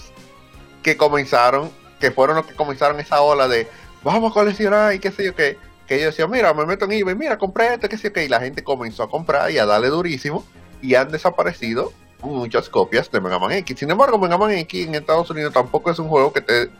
que 0.83 0.97
comenzaron 0.97 1.70
que 2.01 2.11
fueron 2.11 2.36
los 2.36 2.47
que 2.47 2.55
comenzaron 2.55 3.01
esa 3.01 3.20
ola 3.20 3.49
de 3.49 3.69
vamos 4.03 4.31
a 4.31 4.35
coleccionar 4.35 4.95
y 4.95 4.99
qué 4.99 5.11
sé 5.11 5.25
yo 5.25 5.35
qué, 5.35 5.59
que 5.87 5.99
yo 5.99 6.07
decía, 6.07 6.27
mira, 6.27 6.53
me 6.53 6.67
meto 6.67 6.85
en 6.85 6.93
eBay, 6.93 7.15
mira, 7.15 7.39
compré 7.39 7.75
esto, 7.75 7.89
qué 7.89 7.97
sé 7.97 8.09
yo 8.09 8.13
qué, 8.13 8.25
y 8.25 8.29
la 8.29 8.41
gente 8.41 8.65
comenzó 8.65 9.03
a 9.05 9.11
comprar 9.11 9.51
y 9.51 9.59
a 9.59 9.67
darle 9.67 9.89
durísimo 9.89 10.45
y 10.83 10.95
han 10.95 11.11
desaparecido 11.11 11.93
muchas 12.23 12.69
copias 12.69 13.11
de 13.11 13.21
Mega 13.21 13.39
Man 13.39 13.53
X. 13.53 13.79
Sin 13.79 13.91
embargo, 13.91 14.19
Mega 14.19 14.37
Man 14.37 14.51
X 14.53 14.87
en 14.87 14.95
Estados 14.95 15.31
Unidos 15.31 15.53
tampoco 15.53 15.91
es 15.91 15.99
un 15.99 16.09
juego 16.09 16.33
que 16.33 16.41
esté 16.41 16.71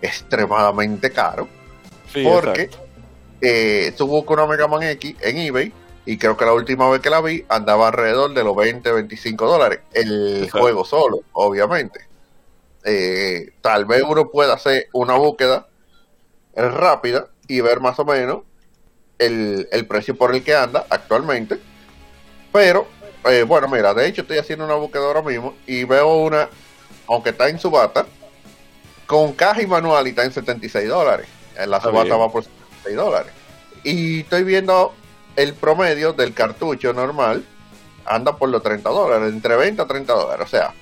extremadamente 0.00 1.10
caro, 1.10 1.48
Sí, 2.12 2.24
porque 2.24 2.70
eh, 3.40 3.92
tú 3.96 4.06
buscas 4.06 4.34
una 4.34 4.46
Mega 4.46 4.68
Man 4.68 4.82
X 4.82 5.16
en 5.20 5.36
eBay 5.38 5.72
y 6.06 6.18
creo 6.18 6.36
que 6.36 6.44
la 6.44 6.52
última 6.52 6.88
vez 6.88 7.00
que 7.00 7.10
la 7.10 7.20
vi 7.20 7.44
andaba 7.48 7.88
alrededor 7.88 8.32
de 8.32 8.44
los 8.44 8.56
20, 8.56 8.90
25 8.92 9.46
dólares. 9.46 9.80
El 9.92 10.36
Exacto. 10.44 10.58
juego 10.60 10.84
solo, 10.84 11.20
obviamente. 11.32 12.06
Eh, 12.84 13.52
tal 13.60 13.84
vez 13.84 14.04
uno 14.08 14.30
pueda 14.30 14.54
hacer 14.54 14.88
una 14.92 15.14
búsqueda 15.16 15.66
eh, 16.54 16.68
rápida 16.68 17.28
y 17.48 17.60
ver 17.60 17.80
más 17.80 17.98
o 17.98 18.04
menos 18.04 18.40
el, 19.18 19.68
el 19.72 19.86
precio 19.86 20.16
por 20.16 20.34
el 20.34 20.42
que 20.42 20.54
anda 20.54 20.86
actualmente. 20.90 21.58
Pero, 22.52 22.86
eh, 23.24 23.42
bueno, 23.42 23.68
mira, 23.68 23.94
de 23.94 24.06
hecho 24.06 24.22
estoy 24.22 24.38
haciendo 24.38 24.64
una 24.64 24.74
búsqueda 24.74 25.04
ahora 25.04 25.22
mismo 25.22 25.54
y 25.66 25.84
veo 25.84 26.16
una, 26.16 26.48
aunque 27.08 27.30
está 27.30 27.48
en 27.48 27.58
subasta, 27.58 28.06
con 29.06 29.32
caja 29.32 29.62
y 29.62 29.66
manual 29.66 30.06
y 30.06 30.10
está 30.10 30.24
en 30.24 30.32
76 30.32 30.88
dólares. 30.88 31.26
En 31.56 31.70
la 31.70 31.80
subasta 31.80 32.14
bien. 32.14 32.20
va 32.20 32.32
por 32.32 32.44
76 32.44 32.96
dólares. 32.96 33.32
Y 33.84 34.20
estoy 34.20 34.44
viendo 34.44 34.94
el 35.36 35.54
promedio 35.54 36.12
del 36.12 36.34
cartucho 36.34 36.92
normal, 36.92 37.44
anda 38.04 38.36
por 38.36 38.48
los 38.48 38.62
30 38.62 38.88
dólares, 38.88 39.32
entre 39.32 39.56
20 39.56 39.82
a 39.82 39.86
30 39.86 40.12
dólares. 40.12 40.46
O 40.46 40.48
sea, 40.48 40.74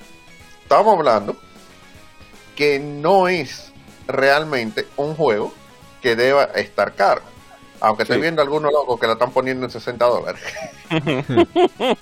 estamos 0.63 0.97
hablando 0.97 1.35
que 2.55 2.79
no 2.79 3.27
es 3.27 3.71
realmente 4.07 4.87
un 4.97 5.15
juego 5.15 5.53
que 6.05 6.15
deba 6.15 6.43
estar 6.53 6.93
caro. 6.93 7.23
Aunque 7.81 8.03
estoy 8.03 8.17
Sí. 8.17 8.21
viendo 8.21 8.39
algunos 8.43 8.71
locos 8.71 8.99
que 8.99 9.07
la 9.07 9.13
están 9.13 9.31
poniendo 9.31 9.65
en 9.65 9.71
60 9.71 10.05
dólares. 10.05 10.41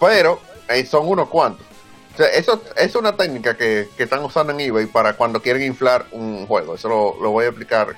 Pero 0.00 0.40
eh, 0.70 0.86
son 0.86 1.06
unos 1.06 1.28
cuantos. 1.28 1.66
O 2.14 2.16
sea, 2.16 2.28
eso 2.28 2.62
es 2.76 2.94
una 2.96 3.14
técnica 3.14 3.56
que, 3.58 3.88
que 3.94 4.04
están 4.04 4.24
usando 4.24 4.54
en 4.54 4.60
eBay 4.60 4.86
para 4.86 5.12
cuando 5.18 5.42
quieren 5.42 5.62
inflar 5.64 6.06
un 6.12 6.46
juego. 6.46 6.76
Eso 6.76 6.88
lo, 6.88 7.16
lo 7.22 7.30
voy 7.30 7.44
a 7.44 7.48
explicar 7.48 7.94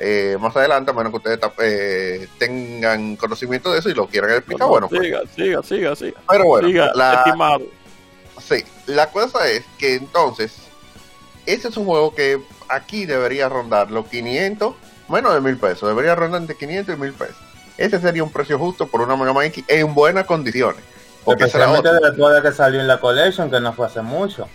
eh, 0.00 0.36
más 0.40 0.56
adelante, 0.56 0.90
a 0.90 0.94
menos 0.94 1.12
que 1.12 1.18
ustedes 1.18 1.38
eh, 1.60 2.26
tengan 2.38 3.14
conocimiento 3.14 3.70
de 3.72 3.78
eso 3.78 3.90
y 3.90 3.94
lo 3.94 4.08
quieran 4.08 4.30
explicar. 4.32 4.60
No, 4.60 4.68
bueno, 4.70 4.88
pues. 4.88 5.02
siga, 5.02 5.20
siga, 5.36 5.62
siga, 5.62 5.94
siga. 5.96 6.20
pero 6.28 6.46
bueno, 6.46 6.66
Siga, 6.66 6.90
la, 6.96 7.14
estimado. 7.24 7.62
Sí, 8.40 8.64
la 8.86 9.08
cosa 9.12 9.48
es 9.48 9.64
que 9.78 9.94
entonces, 9.94 10.56
ese 11.46 11.68
es 11.68 11.76
un 11.76 11.84
juego 11.86 12.12
que 12.14 12.40
aquí 12.68 13.06
debería 13.06 13.48
rondar 13.48 13.90
los 13.90 14.06
500, 14.08 14.74
menos 15.08 15.34
de 15.34 15.40
mil 15.40 15.56
pesos, 15.56 15.88
debería 15.88 16.14
rondar 16.14 16.40
entre 16.40 16.56
500 16.56 16.94
y 16.96 16.98
mil 17.00 17.12
pesos. 17.12 17.36
Ese 17.76 18.00
sería 18.00 18.24
un 18.24 18.32
precio 18.32 18.58
justo 18.58 18.86
por 18.88 19.00
una 19.02 19.16
Mega 19.16 19.32
Man 19.32 19.46
X 19.46 19.64
en 19.68 19.94
buenas 19.94 20.26
condiciones. 20.26 20.82
Porque 21.24 21.44
Especialmente 21.44 21.88
otra. 21.88 22.08
después 22.10 22.34
de 22.34 22.42
que 22.42 22.54
salió 22.54 22.80
en 22.80 22.86
la 22.88 22.98
Collection, 23.00 23.50
que 23.50 23.60
no 23.60 23.72
fue 23.72 23.86
hace 23.86 24.00
mucho. 24.02 24.48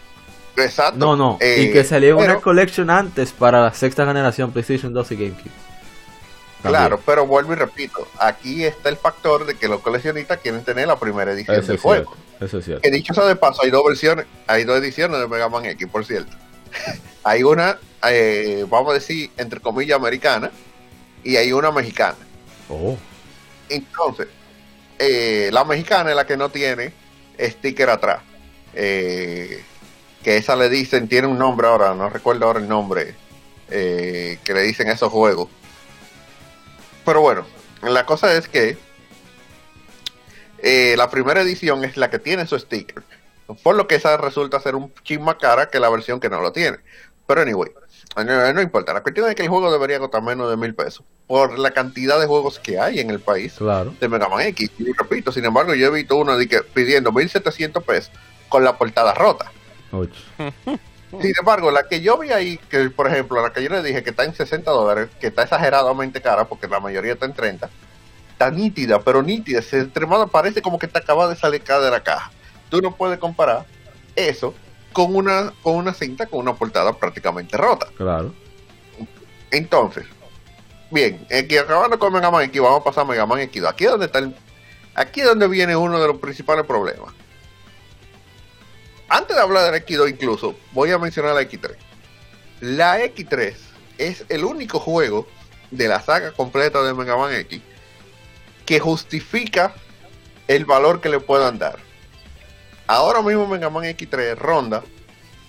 Exacto. 0.58 0.98
No, 0.98 1.16
no. 1.16 1.38
Eh, 1.40 1.64
y 1.70 1.72
que 1.72 1.84
salió 1.84 2.18
pero- 2.18 2.34
una 2.34 2.42
collection 2.42 2.90
antes 2.90 3.32
para 3.32 3.62
la 3.62 3.74
sexta 3.74 4.06
generación 4.06 4.52
PlayStation 4.52 4.94
2 4.94 5.12
y 5.12 5.16
GameCube. 5.16 5.52
Claro, 6.62 7.00
pero 7.06 7.28
vuelvo 7.28 7.52
y 7.52 7.56
repito, 7.58 8.08
aquí 8.20 8.64
está 8.64 8.88
el 8.88 8.96
factor 8.96 9.46
de 9.46 9.56
que 9.56 9.68
los 9.68 9.82
coleccionistas 9.82 10.40
quieren 10.40 10.64
tener 10.64 10.88
la 10.88 10.98
primera 10.98 11.34
edición 11.34 11.58
Eso 11.58 11.68
del 11.68 11.76
es 11.76 11.82
juego. 11.82 12.14
cierto. 12.16 12.46
Eso 12.46 12.58
es 12.60 12.66
cierto. 12.66 12.82
Que 12.82 12.92
dicho 12.92 13.14
sea 13.14 13.26
de 13.26 13.36
paso, 13.36 13.64
hay 13.64 13.70
dos 13.72 13.84
versiones, 13.86 14.26
hay 14.48 14.64
dos 14.64 14.78
ediciones 14.78 15.20
de 15.20 15.28
Mega 15.28 15.50
Man 15.50 15.66
X, 15.66 15.88
por 15.92 16.06
cierto. 16.06 16.32
Hay 17.24 17.44
una, 17.44 17.78
eh, 18.08 18.66
vamos 18.70 18.92
a 18.92 18.94
decir, 18.96 19.32
entre 19.38 19.60
comillas, 19.60 19.98
americana, 19.98 20.52
y 21.24 21.38
hay 21.38 21.52
una 21.54 21.72
mexicana. 21.72 22.18
Oh, 22.70 22.98
Entonces, 23.70 24.28
eh, 25.00 25.50
la 25.52 25.64
mexicana 25.64 26.10
es 26.10 26.16
la 26.16 26.26
que 26.26 26.38
no 26.38 26.50
tiene 26.50 26.94
sticker 27.40 27.90
atrás. 27.90 28.22
Eh, 28.74 29.64
que 30.24 30.38
esa 30.38 30.56
le 30.56 30.70
dicen, 30.70 31.08
tiene 31.08 31.28
un 31.28 31.38
nombre 31.38 31.68
ahora, 31.68 31.94
no 31.94 32.10
recuerdo 32.10 32.46
ahora 32.46 32.60
el 32.60 32.68
nombre, 32.68 33.16
que 33.70 34.40
le 34.46 34.62
dicen 34.62 34.88
a 34.90 34.94
esos 34.94 35.12
juegos. 35.12 35.50
Pero 37.04 37.22
bueno, 37.22 37.46
la 37.82 38.06
cosa 38.06 38.34
es 38.34 38.48
que 38.48 38.78
la 40.96 41.10
primera 41.10 41.42
edición 41.42 41.84
es 41.84 41.98
la 41.98 42.10
que 42.10 42.20
tiene 42.20 42.48
su 42.48 42.58
sticker. 42.58 43.04
Por 43.62 43.76
lo 43.76 43.88
que 43.88 43.96
esa 43.96 44.18
resulta 44.18 44.60
ser 44.60 44.76
un 44.76 44.94
chin 45.04 45.24
más 45.24 45.36
cara 45.36 45.70
que 45.70 45.80
la 45.80 45.90
versión 45.90 46.20
que 46.20 46.30
no 46.30 46.42
lo 46.42 46.52
tiene. 46.52 46.78
Pero 47.28 47.42
anyway, 47.42 47.72
no, 48.16 48.54
no 48.54 48.62
importa. 48.62 48.94
La 48.94 49.02
cuestión 49.02 49.30
es 49.30 49.36
que 49.36 49.44
el 49.44 49.50
juego 49.50 49.72
debería 49.72 50.00
costar 50.00 50.22
menos 50.22 50.50
de 50.50 50.58
mil 50.58 50.74
pesos. 50.76 51.04
Por 51.28 51.58
la 51.58 51.72
cantidad 51.72 52.20
de 52.20 52.26
juegos 52.26 52.60
que 52.60 52.80
hay 52.80 53.00
en 53.00 53.10
el 53.10 53.20
país 53.20 53.54
claro. 53.54 53.94
de 54.00 54.08
Mega 54.08 54.30
Man 54.30 54.42
X. 54.48 54.72
Y 54.78 54.92
repito, 54.94 55.32
sin 55.32 55.46
embargo, 55.46 55.74
yo 55.74 55.88
he 55.88 55.92
visto 55.92 56.16
uno 56.18 56.38
de 56.38 56.48
que 56.48 56.62
pidiendo 56.62 57.12
1700 57.12 57.84
pesos 57.84 58.12
con 58.50 58.64
la 58.64 58.78
portada 58.78 59.14
rota. 59.14 59.52
Sin 61.22 61.34
embargo, 61.40 61.70
la 61.70 61.88
que 61.88 62.02
yo 62.02 62.18
vi 62.18 62.32
ahí, 62.32 62.58
que 62.70 62.90
por 62.90 63.08
ejemplo, 63.08 63.42
la 63.42 63.54
que 63.54 63.62
yo 63.62 63.70
le 63.70 63.84
dije 63.84 64.04
que 64.04 64.10
está 64.10 64.24
en 64.24 64.34
60 64.34 64.70
dólares, 64.72 65.10
que 65.20 65.28
está 65.28 65.44
exageradamente 65.44 66.22
cara, 66.22 66.46
porque 66.46 66.68
la 66.68 66.80
mayoría 66.80 67.14
está 67.14 67.28
en 67.28 67.34
30, 67.34 67.70
está 68.32 68.50
nítida, 68.50 69.00
pero 69.00 69.22
nítida, 69.22 69.62
se 69.62 69.82
extremada, 69.82 70.26
parece 70.26 70.64
como 70.64 70.80
que 70.80 70.88
te 70.88 70.98
acaba 70.98 71.28
de 71.30 71.36
salir 71.36 71.62
cada 71.62 71.86
de 71.86 71.92
la 71.92 72.02
caja. 72.02 72.32
Tú 72.74 72.82
no 72.82 72.96
puedes 72.96 73.20
comparar 73.20 73.68
eso 74.16 74.56
con 74.94 75.16
una, 75.16 75.54
con 75.62 75.76
una 75.76 75.94
cinta 75.94 76.26
con 76.26 76.40
una 76.40 76.56
portada 76.56 76.92
prácticamente 76.98 77.56
rota. 77.56 77.86
Claro. 77.96 78.34
Entonces, 79.52 80.06
bien, 80.90 81.24
aquí 81.32 81.56
acabando 81.56 82.00
con 82.00 82.12
Mega 82.12 82.32
Man 82.32 82.46
X, 82.46 82.60
vamos 82.60 82.82
a 82.82 82.84
pasar 82.84 83.04
a 83.04 83.08
Mega 83.10 83.28
Man 83.28 83.42
X2. 83.42 83.68
Aquí 83.70 83.84
es 83.84 83.92
donde 83.92 84.08
está 84.08 84.18
el- 84.18 84.36
aquí 84.96 85.20
es 85.20 85.28
donde 85.28 85.48
viene 85.48 85.76
uno 85.76 86.00
de 86.02 86.08
los 86.08 86.18
principales 86.18 86.66
problemas. 86.66 87.14
Antes 89.08 89.36
de 89.36 89.42
hablar 89.44 89.66
de 89.66 89.72
la 89.80 89.86
X2 89.86 90.10
incluso, 90.10 90.56
voy 90.72 90.90
a 90.90 90.98
mencionar 90.98 91.36
la 91.36 91.42
X3. 91.44 91.76
La 92.60 93.00
X3 93.04 93.54
es 94.00 94.26
el 94.30 94.46
único 94.46 94.80
juego 94.80 95.28
de 95.70 95.88
la 95.88 96.02
saga 96.02 96.32
completa 96.32 96.82
de 96.82 96.96
Mega 96.96 97.16
Man 97.18 97.34
X 97.36 97.62
que 98.66 98.80
justifica 98.80 99.76
el 100.48 100.66
valor 100.66 101.02
que 101.02 101.10
le 101.10 101.20
puedan 101.20 101.60
dar. 101.60 101.78
Ahora 102.88 103.22
mismo 103.22 103.48
Mega 103.48 103.70
Man 103.70 103.84
X3 103.86 104.36
ronda 104.36 104.84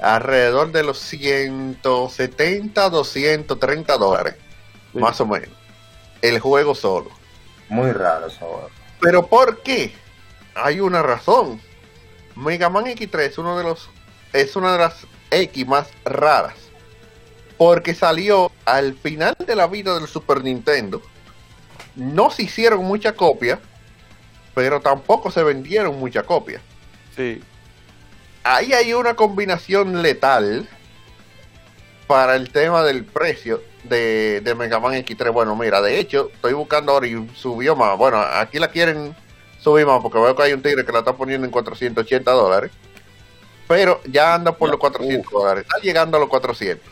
alrededor 0.01 0.71
de 0.73 0.83
los 0.83 0.99
170, 0.99 2.91
230 2.91 3.97
dólares, 3.99 4.35
Sí. 4.93 4.99
más 4.99 5.21
o 5.21 5.27
menos. 5.27 5.51
El 6.23 6.39
juego 6.41 6.75
solo. 6.75 7.11
Muy 7.69 7.91
raro 7.93 8.27
eso. 8.27 8.69
Pero 9.01 9.27
¿por 9.27 9.63
qué? 9.63 9.93
Hay 10.55 10.81
una 10.81 11.03
razón. 11.03 11.61
Mega 12.37 12.69
Man 12.69 12.87
X3 12.87 13.21
es 13.21 13.39
uno 13.39 13.57
de 13.59 13.65
los 13.65 13.89
es 14.33 14.57
una 14.57 14.73
de 14.73 14.79
las 14.79 15.07
X 15.31 15.67
más 15.67 15.89
raras. 16.05 16.55
Porque 17.57 17.95
salió 17.95 18.51
al 18.65 18.95
final 18.95 19.37
de 19.47 19.55
la 19.55 19.67
vida 19.69 19.95
del 19.95 20.09
Super 20.09 20.43
Nintendo. 20.43 21.01
No 21.95 22.31
se 22.31 22.43
hicieron 22.43 22.85
muchas 22.85 23.13
copias, 23.13 23.61
pero 24.55 24.81
tampoco 24.81 25.31
se 25.31 25.43
vendieron 25.45 25.99
muchas 25.99 26.25
copias. 26.25 26.61
Sí. 27.17 27.41
ahí 28.43 28.73
hay 28.73 28.93
una 28.93 29.15
combinación 29.15 30.03
letal 30.03 30.69
para 32.07 32.37
el 32.37 32.51
tema 32.51 32.83
del 32.83 33.05
precio 33.05 33.63
de, 33.85 34.41
de 34.43 34.55
Mega 34.55 34.81
Man 34.81 34.95
X3. 34.95 35.33
Bueno, 35.33 35.57
mira, 35.57 35.81
de 35.81 35.99
hecho, 35.99 36.31
estoy 36.33 36.53
buscando 36.53 36.93
ahora 36.93 37.07
y 37.07 37.29
subió 37.35 37.77
más. 37.77 37.97
Bueno, 37.97 38.21
aquí 38.21 38.59
la 38.59 38.69
quieren 38.69 39.15
subir 39.61 39.87
más 39.87 40.03
porque 40.03 40.19
veo 40.19 40.37
que 40.37 40.43
hay 40.43 40.53
un 40.53 40.63
tigre 40.63 40.85
que 40.85 40.93
la 40.93 40.99
está 41.01 41.17
poniendo 41.17 41.47
en 41.47 41.51
480 41.51 42.31
dólares. 42.31 42.71
Pero 43.67 44.01
ya 44.05 44.35
anda 44.35 44.53
por 44.53 44.69
los 44.71 44.79
400 44.79 45.31
dólares. 45.33 45.65
Está 45.67 45.81
llegando 45.81 46.17
a 46.19 46.21
los 46.21 46.29
400. 46.29 46.87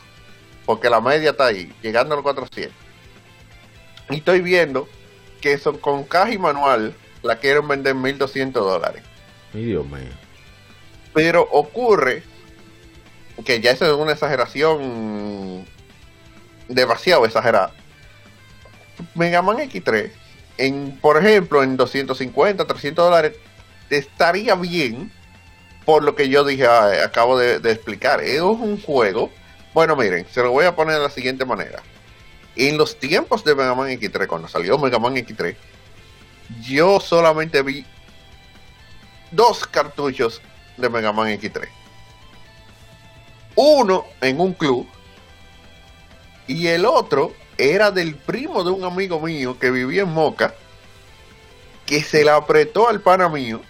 Porque 0.65 0.89
la 0.89 1.01
media 1.01 1.31
está 1.31 1.47
ahí, 1.47 1.73
llegando 1.83 2.15
a 2.15 2.17
los 2.17 2.23
400. 2.23 2.73
Y 4.11 4.17
estoy 4.17 4.41
viendo 4.41 4.89
que 5.41 5.59
son 5.59 5.77
con 5.77 6.05
caja 6.05 6.33
y 6.33 6.39
manual 6.39 6.95
la 7.23 7.37
quieren 7.37 7.69
vender 7.69 7.95
en 7.95 8.03
1200 8.03 8.65
dólares. 8.65 9.03
Dios 9.53 9.87
mío. 9.87 10.11
Pero 11.13 11.43
ocurre 11.51 12.23
que 13.45 13.61
ya 13.61 13.73
eso 13.73 13.87
es 13.87 13.93
una 13.93 14.13
exageración 14.13 15.67
demasiado 16.69 17.27
exagerada. 17.27 17.73
Mega 19.15 19.43
Man 19.43 19.59
X3, 19.59 20.11
en, 20.59 20.99
por 21.01 21.17
ejemplo, 21.17 21.63
en 21.63 21.77
250, 21.77 22.67
300 22.67 23.05
dólares, 23.05 23.37
estaría 23.91 24.55
bien 24.55 25.11
por 25.85 26.05
lo 26.05 26.15
que 26.15 26.29
yo 26.29 26.45
dije, 26.45 26.67
ah, 26.67 27.05
acabo 27.05 27.39
de, 27.39 27.59
de 27.59 27.73
explicar. 27.73 28.23
Es 28.23 28.41
un 28.41 28.81
juego. 28.81 29.31
Bueno, 29.75 29.97
miren, 29.97 30.27
se 30.31 30.43
lo 30.43 30.51
voy 30.51 30.67
a 30.67 30.77
poner 30.77 30.97
de 30.97 31.03
la 31.03 31.11
siguiente 31.11 31.45
manera. 31.45 31.83
En 32.55 32.77
los 32.77 32.99
tiempos 32.99 33.45
de 33.45 33.55
Mega 33.55 33.75
Man 33.75 33.89
X3, 33.89 34.27
cuando 34.27 34.49
salió 34.49 34.79
Mega 34.79 34.99
Man 34.99 35.17
X3, 35.17 35.57
yo 36.63 37.01
solamente 37.01 37.63
vi 37.63 37.85
dos 39.33 39.67
cartuchos 39.67 40.41
de 40.77 40.89
Mega 40.89 41.13
Man 41.13 41.29
X3. 41.29 41.69
Uno 43.55 44.05
en 44.21 44.41
un 44.41 44.55
club 44.55 44.87
Y 46.47 46.69
el 46.69 46.87
otro 46.87 47.33
era 47.59 47.91
del 47.91 48.15
primo 48.15 48.65
de 48.65 48.71
un 48.71 48.85
amigo 48.85 49.21
mío 49.21 49.59
que 49.59 49.71
vivía 49.71 50.03
en 50.03 50.13
Moca, 50.13 50.55
que 51.87 52.03
se 52.03 52.25
la 52.25 52.37
apretó 52.37 52.89
al 52.89 53.01
pana 53.01 53.29
mío. 53.29 53.61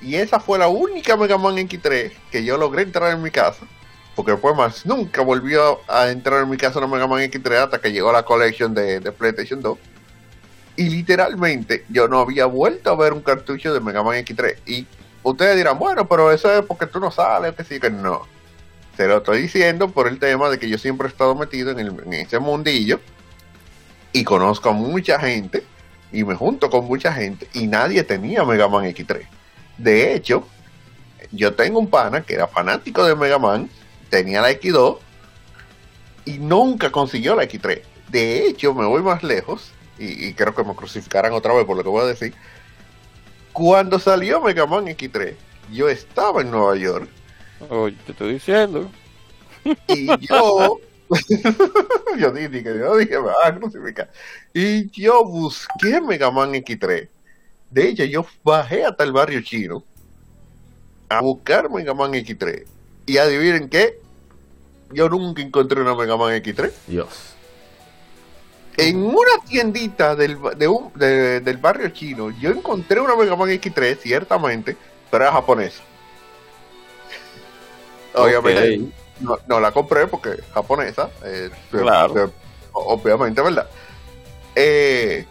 Y 0.00 0.16
esa 0.16 0.40
fue 0.40 0.58
la 0.58 0.68
única 0.68 1.16
Mega 1.16 1.38
Man 1.38 1.56
X3 1.56 2.12
que 2.30 2.44
yo 2.44 2.56
logré 2.58 2.82
entrar 2.82 3.12
en 3.12 3.22
mi 3.22 3.30
casa. 3.30 3.66
Porque 4.14 4.32
después 4.32 4.54
más 4.54 4.84
nunca 4.84 5.22
volvió 5.22 5.80
a 5.88 6.10
entrar 6.10 6.42
en 6.42 6.50
mi 6.50 6.56
casa 6.56 6.78
una 6.78 6.88
Mega 6.88 7.06
Man 7.06 7.22
X3 7.22 7.64
hasta 7.64 7.80
que 7.80 7.92
llegó 7.92 8.12
la 8.12 8.24
collection 8.24 8.74
de, 8.74 9.00
de 9.00 9.12
PlayStation 9.12 9.62
2. 9.62 9.78
Y 10.76 10.88
literalmente 10.88 11.84
yo 11.88 12.08
no 12.08 12.20
había 12.20 12.46
vuelto 12.46 12.90
a 12.90 12.96
ver 12.96 13.12
un 13.12 13.22
cartucho 13.22 13.74
de 13.74 13.80
Mega 13.80 14.02
Man 14.02 14.16
X3. 14.24 14.56
Y 14.66 14.86
ustedes 15.22 15.56
dirán, 15.56 15.78
bueno, 15.78 16.08
pero 16.08 16.32
eso 16.32 16.50
es 16.52 16.64
porque 16.64 16.86
tú 16.86 16.98
no 17.00 17.10
sales, 17.10 17.54
que 17.54 17.64
sí, 17.64 17.78
que 17.78 17.90
no. 17.90 18.26
Se 18.96 19.06
lo 19.06 19.18
estoy 19.18 19.42
diciendo 19.42 19.90
por 19.90 20.08
el 20.08 20.18
tema 20.18 20.48
de 20.48 20.58
que 20.58 20.68
yo 20.68 20.78
siempre 20.78 21.06
he 21.06 21.10
estado 21.10 21.34
metido 21.34 21.70
en, 21.70 21.80
en 21.80 22.12
ese 22.12 22.38
mundillo 22.38 23.00
y 24.12 24.24
conozco 24.24 24.70
a 24.70 24.72
mucha 24.72 25.18
gente 25.18 25.64
y 26.12 26.24
me 26.24 26.34
junto 26.34 26.68
con 26.70 26.84
mucha 26.84 27.12
gente 27.12 27.48
y 27.54 27.66
nadie 27.66 28.02
tenía 28.02 28.44
Mega 28.44 28.68
Man 28.68 28.84
X3. 28.84 29.26
De 29.78 30.14
hecho, 30.14 30.46
yo 31.30 31.54
tengo 31.54 31.78
un 31.78 31.88
pana 31.88 32.22
que 32.22 32.34
era 32.34 32.46
fanático 32.46 33.04
de 33.04 33.16
Mega 33.16 33.38
Man, 33.38 33.70
tenía 34.10 34.42
la 34.42 34.50
X2 34.52 34.98
y 36.26 36.38
nunca 36.38 36.90
consiguió 36.90 37.34
la 37.34 37.44
X3. 37.44 37.82
De 38.08 38.46
hecho, 38.46 38.74
me 38.74 38.84
voy 38.84 39.02
más 39.02 39.22
lejos 39.22 39.72
y, 39.98 40.26
y 40.26 40.34
creo 40.34 40.54
que 40.54 40.64
me 40.64 40.74
crucificarán 40.74 41.32
otra 41.32 41.52
vez 41.54 41.64
por 41.64 41.76
lo 41.76 41.82
que 41.82 41.88
voy 41.88 42.02
a 42.02 42.06
decir. 42.06 42.34
Cuando 43.52 43.98
salió 43.98 44.40
Mega 44.40 44.66
Man 44.66 44.86
X3, 44.86 45.34
yo 45.72 45.88
estaba 45.88 46.40
en 46.40 46.50
Nueva 46.50 46.76
York 46.76 47.08
Oye, 47.68 47.96
te 48.06 48.12
estoy 48.12 48.34
diciendo. 48.34 48.90
y 49.88 50.06
yo 50.26 50.80
yo 52.18 52.32
dije 52.32 52.50
que 52.50 52.78
yo 52.78 52.96
dije 52.96 53.18
me 53.18 53.26
van 53.26 53.54
a 53.54 53.58
crucificar 53.58 54.10
y 54.54 54.90
yo 54.90 55.24
busqué 55.24 56.00
Mega 56.00 56.30
Man 56.30 56.52
X3 56.54 57.08
de 57.70 57.88
hecho 57.88 58.04
yo 58.04 58.26
bajé 58.42 58.84
hasta 58.84 59.04
el 59.04 59.12
barrio 59.12 59.42
chino 59.42 59.84
a 61.10 61.20
buscar 61.20 61.70
Mega 61.70 61.92
Man 61.92 62.12
X3 62.12 62.64
y 63.06 63.18
adivinen 63.18 63.68
qué 63.68 64.00
yo 64.92 65.08
nunca 65.08 65.42
encontré 65.42 65.80
una 65.82 65.94
Mega 65.94 66.16
Man 66.16 66.32
X3 66.42 66.72
Dios. 66.86 67.31
En 68.76 69.04
una 69.04 69.32
tiendita 69.46 70.14
del, 70.16 70.38
de 70.56 70.68
un- 70.68 70.92
de- 70.94 71.40
del 71.40 71.56
barrio 71.58 71.88
chino 71.90 72.30
yo 72.30 72.50
encontré 72.50 73.00
una 73.00 73.14
Mega 73.16 73.36
Man 73.36 73.48
X3 73.50 73.98
ciertamente 73.98 74.76
pero 75.10 75.24
era 75.24 75.32
japonesa 75.32 75.82
obviamente 78.14 78.78
no, 79.20 79.38
no 79.46 79.60
la 79.60 79.70
compré 79.72 80.06
porque 80.06 80.30
es 80.30 80.40
japonesa. 80.52 81.10
eh, 81.24 81.50
Claro. 81.70 82.32
obviamente, 82.72 83.40
¿verdad? 83.40 83.68
Eh, 84.56 85.26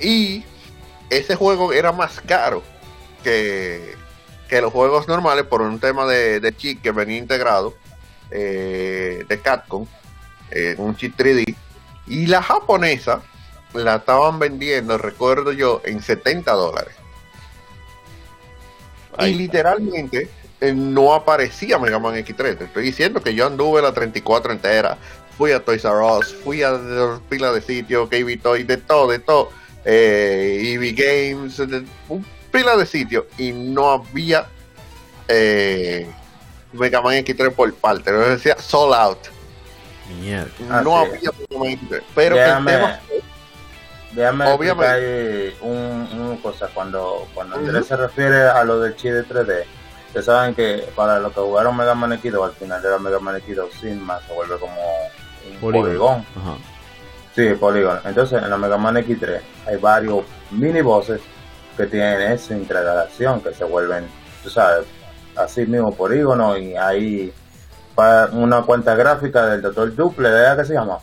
y 0.00 0.44
ese 1.08 1.34
juego 1.36 1.72
era 1.72 1.90
más 1.92 2.20
caro 2.20 2.62
que, 3.24 3.94
que 4.48 4.60
los 4.60 4.72
juegos 4.72 5.08
normales 5.08 5.44
por 5.46 5.62
un 5.62 5.80
tema 5.80 6.06
de, 6.06 6.38
de 6.40 6.56
chip 6.56 6.80
que 6.82 6.92
venía 6.92 7.16
integrado 7.16 7.74
eh, 8.30 9.24
de 9.28 9.40
Capcom, 9.40 9.86
eh, 10.50 10.74
un 10.78 10.94
chip 10.96 11.18
3D. 11.18 11.56
Y 12.10 12.26
la 12.26 12.42
japonesa 12.42 13.22
la 13.72 13.96
estaban 13.96 14.38
vendiendo, 14.38 14.98
recuerdo 14.98 15.52
yo, 15.52 15.80
en 15.84 16.02
70 16.02 16.52
dólares. 16.52 16.94
Y 19.18 19.34
literalmente 19.34 20.28
eh, 20.60 20.72
no 20.74 21.14
aparecía 21.14 21.78
Mega 21.78 21.98
Man 21.98 22.14
X3. 22.16 22.58
Te 22.58 22.64
estoy 22.64 22.82
diciendo 22.84 23.22
que 23.22 23.34
yo 23.34 23.46
anduve 23.46 23.80
la 23.82 23.92
34 23.92 24.52
entera. 24.52 24.98
Fui 25.38 25.52
a 25.52 25.64
Toys 25.64 25.84
R 25.84 25.94
Us, 26.18 26.34
fui 26.44 26.62
a 26.62 26.78
pila 27.28 27.52
de 27.52 27.62
sitios, 27.62 28.08
KB 28.10 28.40
Toys, 28.42 28.66
de 28.66 28.76
todo, 28.76 29.10
de 29.10 29.18
todo. 29.20 29.50
Eh, 29.84 30.74
EV 30.74 30.94
Games, 30.94 31.56
de- 31.56 31.86
un 32.08 32.26
pila 32.52 32.76
de 32.76 32.84
sitios. 32.86 33.24
Y 33.38 33.52
no 33.52 33.90
había 33.90 34.46
eh, 35.28 36.06
Mega 36.72 37.00
Man 37.00 37.14
X3 37.24 37.52
por 37.52 37.72
parte. 37.74 38.10
No 38.12 38.18
decía 38.20 38.56
Sold 38.58 38.94
Out. 38.94 39.18
Mierda. 40.20 40.82
no 40.82 40.98
Así 40.98 41.08
había 41.16 41.30
Mega 41.30 41.58
Man 41.58 41.68
X3. 41.88 42.02
Pero 42.14 42.36
el 42.36 42.42
Déjame, 42.44 42.72
tema 42.72 43.00
déjame 44.12 44.46
Obviamente. 44.52 45.46
explicar 45.48 45.68
un, 45.70 46.08
una 46.20 46.42
cosa. 46.42 46.68
Cuando, 46.74 47.28
cuando. 47.34 47.56
Andrés 47.56 47.86
se 47.86 47.96
refiere 47.96 48.42
a 48.44 48.64
lo 48.64 48.80
del 48.80 48.96
chip 48.96 49.12
de 49.12 49.24
3D, 49.24 49.64
ustedes 50.08 50.26
saben 50.26 50.54
que 50.54 50.88
para 50.96 51.18
los 51.20 51.32
que 51.32 51.40
jugaron 51.40 51.76
Mega 51.76 51.94
Man 51.94 52.12
X2, 52.20 52.44
al 52.44 52.52
final 52.52 52.82
de 52.82 52.90
la 52.90 52.98
Mega 52.98 53.18
Man 53.20 53.36
X2 53.40 53.70
sin 53.80 54.02
más 54.04 54.22
se 54.24 54.32
vuelve 54.34 54.56
como 54.58 54.74
un 55.50 55.58
Polígono. 55.60 56.24
Sí, 57.34 57.48
polígono. 57.54 58.00
Entonces, 58.04 58.42
en 58.42 58.50
la 58.50 58.56
Mega 58.56 58.76
Man 58.76 58.96
X3 58.96 59.40
hay 59.66 59.76
varios 59.76 60.24
mini 60.50 60.80
bosses 60.82 61.20
que 61.76 61.86
tienen 61.86 62.32
esa 62.32 62.54
integración, 62.54 63.40
que 63.40 63.54
se 63.54 63.62
vuelven, 63.64 64.08
tú 64.42 64.50
sabes, 64.50 64.84
así 65.36 65.64
mismo 65.64 65.94
polígono 65.94 66.56
y 66.58 66.74
hay 66.76 67.28
pa- 67.28 67.39
una 68.32 68.62
cuenta 68.62 68.94
gráfica 68.94 69.46
del 69.46 69.62
Dr. 69.62 69.94
Duple, 69.94 70.30
¿verdad 70.30 70.58
que 70.58 70.64
se 70.64 70.74
llama? 70.74 70.98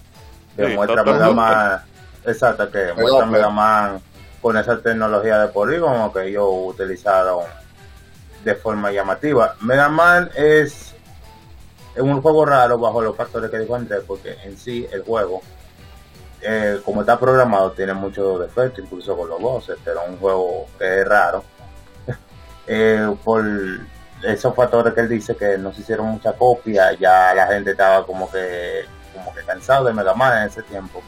Que 0.55 0.67
Sí, 0.67 0.75
muestra. 0.75 1.03
Mega 1.03 1.17
Duple. 1.19 1.33
Man, 1.33 1.81
exacto, 2.25 2.71
que 2.71 2.93
muestra. 2.93 3.25
Mega 3.25 3.49
Man 3.49 4.01
con 4.41 4.57
esa 4.57 4.79
tecnología 4.79 5.39
de 5.39 5.47
polígono 5.49 6.11
que 6.13 6.27
ellos 6.27 6.45
utilizaron 6.47 7.43
de 8.43 8.55
forma 8.55 8.91
llamativa. 8.91 9.55
Mega 9.61 9.89
Man 9.89 10.29
es 10.35 10.87
es 11.97 12.03
un 12.03 12.21
juego 12.21 12.45
raro 12.45 12.77
bajo 12.77 13.01
los 13.01 13.15
factores 13.15 13.49
que 13.49 13.57
dijo 13.57 13.75
Andrés, 13.75 14.03
porque 14.05 14.37
en 14.43 14.55
sí 14.55 14.87
el 14.91 15.01
juego, 15.01 15.41
eh, 16.41 16.79
como 16.85 17.01
está 17.01 17.19
programado, 17.19 17.71
tiene 17.71 17.93
muchos 17.95 18.39
defectos, 18.39 18.85
incluso 18.85 19.17
con 19.17 19.27
los 19.27 19.41
bosses, 19.41 19.77
pero 19.83 20.03
es 20.03 20.09
un 20.09 20.17
juego 20.17 20.67
que 20.77 21.01
es 21.01 21.07
raro. 21.07 21.43
Eh, 22.69 23.15
por 23.23 23.45
esos 24.23 24.55
factores 24.55 24.93
que 24.93 25.01
él 25.01 25.09
dice 25.09 25.35
que 25.35 25.57
no 25.57 25.73
se 25.73 25.81
hicieron 25.81 26.07
muchas 26.07 26.35
copias, 26.35 26.97
ya 26.99 27.33
la 27.33 27.47
gente 27.47 27.71
estaba 27.71 28.05
como 28.05 28.29
que 28.31 28.85
como 29.13 29.33
que 29.33 29.41
cansado 29.41 29.85
de 29.85 29.93
Mega 29.93 30.13
Man 30.13 30.41
en 30.41 30.47
ese 30.47 30.63
tiempo. 30.63 31.01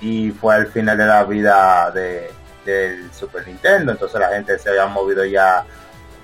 Y 0.00 0.30
fue 0.30 0.54
al 0.54 0.66
final 0.66 0.98
de 0.98 1.06
la 1.06 1.24
vida 1.24 1.90
de, 1.90 2.30
del 2.64 3.12
Super 3.12 3.46
Nintendo, 3.46 3.92
entonces 3.92 4.20
la 4.20 4.28
gente 4.28 4.58
se 4.58 4.68
había 4.68 4.86
movido 4.86 5.24
ya 5.24 5.64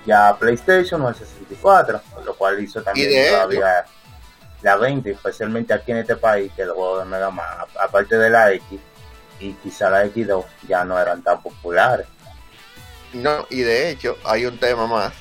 ya 0.04 0.28
a 0.28 0.36
PlayStation 0.36 1.00
o 1.02 1.08
al 1.08 1.14
64, 1.14 2.00
lo 2.24 2.34
cual 2.34 2.60
hizo 2.62 2.82
también 2.82 3.32
todavía 3.32 3.84
la 4.62 4.76
20, 4.76 5.10
especialmente 5.10 5.74
aquí 5.74 5.92
en 5.92 5.98
este 5.98 6.16
país, 6.16 6.52
que 6.54 6.64
los 6.64 6.76
juegos 6.76 7.04
de 7.04 7.10
Mega 7.10 7.30
Man, 7.30 7.46
aparte 7.80 8.16
de 8.16 8.30
la 8.30 8.52
X 8.52 8.80
y 9.40 9.54
quizá 9.54 9.90
la 9.90 10.04
X2, 10.04 10.44
ya 10.68 10.84
no 10.84 10.98
eran 10.98 11.22
tan 11.22 11.42
populares. 11.42 12.06
No, 13.12 13.46
y 13.50 13.60
de 13.60 13.90
hecho 13.90 14.16
hay 14.24 14.46
un 14.46 14.58
tema 14.58 14.86
más, 14.86 15.12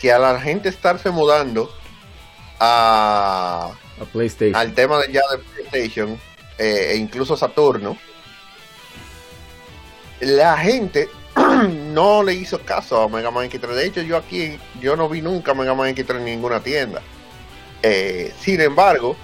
que 0.00 0.12
a 0.12 0.18
la 0.18 0.40
gente 0.40 0.68
estarse 0.68 1.10
mudando 1.10 1.72
a, 2.60 3.70
A 4.00 4.04
PlayStation. 4.12 4.56
al 4.56 4.72
tema 4.74 4.98
de 4.98 5.12
ya 5.12 5.22
de 5.30 5.38
PlayStation 5.38 6.18
eh, 6.58 6.92
e 6.92 6.96
incluso 6.96 7.36
Saturno, 7.36 7.96
la 10.20 10.58
gente 10.58 11.08
no 11.92 12.22
le 12.22 12.34
hizo 12.34 12.60
caso 12.60 13.00
a 13.00 13.08
Mega 13.08 13.30
Man 13.30 13.48
X3. 13.48 13.68
De 13.74 13.86
hecho, 13.86 14.02
yo 14.02 14.16
aquí, 14.16 14.58
yo 14.80 14.96
no 14.96 15.08
vi 15.08 15.22
nunca 15.22 15.54
Mega 15.54 15.74
Man 15.74 15.94
X3 15.94 16.16
en 16.16 16.24
ninguna 16.24 16.60
tienda. 16.60 17.00
Eh, 17.82 18.32
sin 18.40 18.60
embargo, 18.60 19.16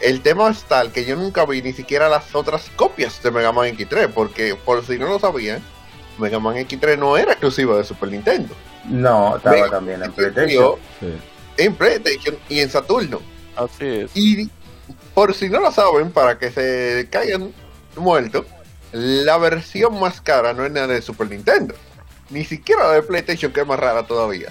el 0.00 0.20
tema 0.20 0.50
es 0.50 0.64
tal 0.64 0.92
que 0.92 1.06
yo 1.06 1.16
nunca 1.16 1.46
vi 1.46 1.62
ni 1.62 1.72
siquiera 1.72 2.08
las 2.10 2.34
otras 2.34 2.70
copias 2.76 3.22
de 3.22 3.30
Mega 3.30 3.52
Man 3.52 3.74
X3, 3.76 4.10
porque 4.12 4.54
por 4.54 4.84
si 4.84 4.98
no 4.98 5.06
lo 5.06 5.18
sabían, 5.18 5.62
Mega 6.18 6.38
Man 6.38 6.56
X3 6.56 6.98
no 6.98 7.16
era 7.16 7.32
exclusivo 7.32 7.76
de 7.76 7.84
Super 7.84 8.10
Nintendo. 8.10 8.54
No, 8.84 9.36
estaba 9.36 9.56
Mega 9.56 9.70
también 9.70 10.02
en 10.02 10.12
PlayStation. 10.12 10.64
X3 10.74 10.78
Sí. 11.00 11.14
En 11.56 11.74
PlayStation 11.74 12.36
y 12.48 12.60
en 12.60 12.70
Saturno. 12.70 13.20
Así 13.56 13.86
es. 13.86 14.10
Y 14.14 14.50
por 15.14 15.34
si 15.34 15.48
no 15.48 15.60
lo 15.60 15.70
saben, 15.70 16.10
para 16.10 16.38
que 16.38 16.50
se 16.50 17.08
caigan 17.10 17.52
muertos, 17.96 18.44
la 18.92 19.38
versión 19.38 19.98
más 20.00 20.20
cara 20.20 20.52
no 20.52 20.64
es 20.66 20.72
la 20.72 20.86
de 20.86 21.00
Super 21.02 21.28
Nintendo. 21.30 21.74
Ni 22.30 22.44
siquiera 22.44 22.88
la 22.88 22.92
de 22.94 23.02
PlayStation, 23.02 23.52
que 23.52 23.60
es 23.60 23.66
más 23.66 23.78
rara 23.78 24.04
todavía. 24.06 24.48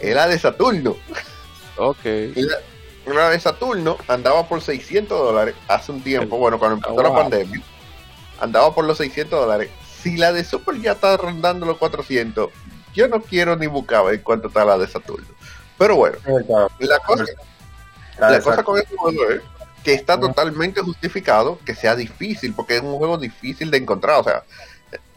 Es 0.00 0.14
la 0.14 0.28
de 0.28 0.38
Saturno. 0.38 0.96
Ok. 1.76 2.04
La, 2.34 2.56
la 3.14 3.30
de 3.30 3.40
Saturno 3.40 3.96
andaba 4.08 4.46
por 4.48 4.60
600 4.60 5.18
dólares 5.18 5.54
hace 5.68 5.92
un 5.92 6.02
tiempo. 6.02 6.36
Bueno, 6.36 6.58
cuando 6.58 6.76
empezó 6.76 6.94
Oh, 6.94 7.02
la 7.02 7.08
wow. 7.08 7.18
pandemia, 7.18 7.60
andaba 8.40 8.74
por 8.74 8.84
los 8.84 8.98
600 8.98 9.40
dólares. 9.40 9.70
Si 10.02 10.16
la 10.16 10.32
de 10.32 10.44
Super 10.44 10.76
ya 10.80 10.92
está 10.92 11.16
rondando 11.16 11.66
los 11.66 11.78
400, 11.78 12.50
yo 12.94 13.08
no 13.08 13.20
quiero 13.22 13.56
ni 13.56 13.66
buscar 13.66 14.00
a 14.00 14.02
ver 14.04 14.22
cuánto 14.22 14.48
está 14.48 14.64
la 14.64 14.78
de 14.78 14.86
Saturno. 14.88 15.26
Pero 15.78 15.96
bueno, 15.96 16.18
la 16.78 16.98
cosa, 17.00 17.24
la 18.18 18.40
cosa 18.40 18.62
con 18.62 18.78
este 18.78 18.96
juego 18.96 19.28
es 19.30 19.40
que 19.84 19.94
está 19.94 20.18
totalmente 20.18 20.80
justificado 20.80 21.58
que 21.64 21.74
sea 21.74 21.96
difícil, 21.96 22.54
porque 22.54 22.76
es 22.76 22.82
un 22.82 22.96
juego 22.98 23.18
difícil 23.18 23.70
de 23.70 23.78
encontrar. 23.78 24.20
O 24.20 24.24
sea, 24.24 24.44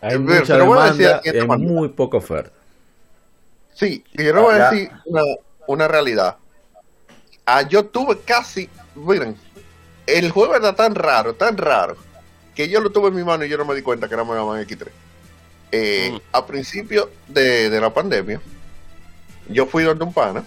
Hay 0.02 0.16
Eh, 0.16 0.20
mucha 0.20 0.54
pero 0.54 0.66
voy 0.66 0.80
a 0.80 0.86
decir 0.86 1.08
demanda 1.08 1.18
aquí 1.18 1.30
y 1.30 1.30
esta 1.30 1.42
hay 1.42 1.48
manera. 1.48 1.72
muy 1.72 1.90
poca 1.90 2.18
oferta. 2.18 2.52
sí, 3.74 4.04
yo 4.14 4.24
le 4.34 4.40
voy 4.42 4.56
a 4.56 4.70
decir 4.70 4.92
una, 5.06 5.22
una 5.68 5.88
realidad. 5.88 6.38
Ah, 7.46 7.62
yo 7.64 7.86
tuve 7.86 8.20
casi, 8.22 8.70
miren, 8.96 9.38
el 10.08 10.32
juego 10.32 10.56
era 10.56 10.76
tan 10.76 10.96
raro, 10.96 11.36
tan 11.36 11.58
raro, 11.58 11.98
que 12.56 12.70
yo 12.70 12.80
lo 12.82 12.90
tuve 12.92 13.10
en 13.10 13.16
mi 13.16 13.24
mano 13.24 13.44
y 13.46 13.50
yo 13.50 13.58
no 13.58 13.66
me 13.66 13.76
di 13.76 13.82
cuenta 13.82 14.08
que 14.08 14.14
era 14.14 14.24
Mega 14.24 14.46
Man 14.46 14.62
X3. 14.66 14.88
Eh, 15.72 16.12
Mm. 16.14 16.18
A 16.32 16.46
principio 16.46 17.10
de, 17.28 17.70
de 17.70 17.82
la 17.82 17.94
pandemia, 17.94 18.40
yo 19.50 19.66
fui 19.66 19.84
donde 19.84 20.04
un 20.06 20.14
pana 20.14 20.44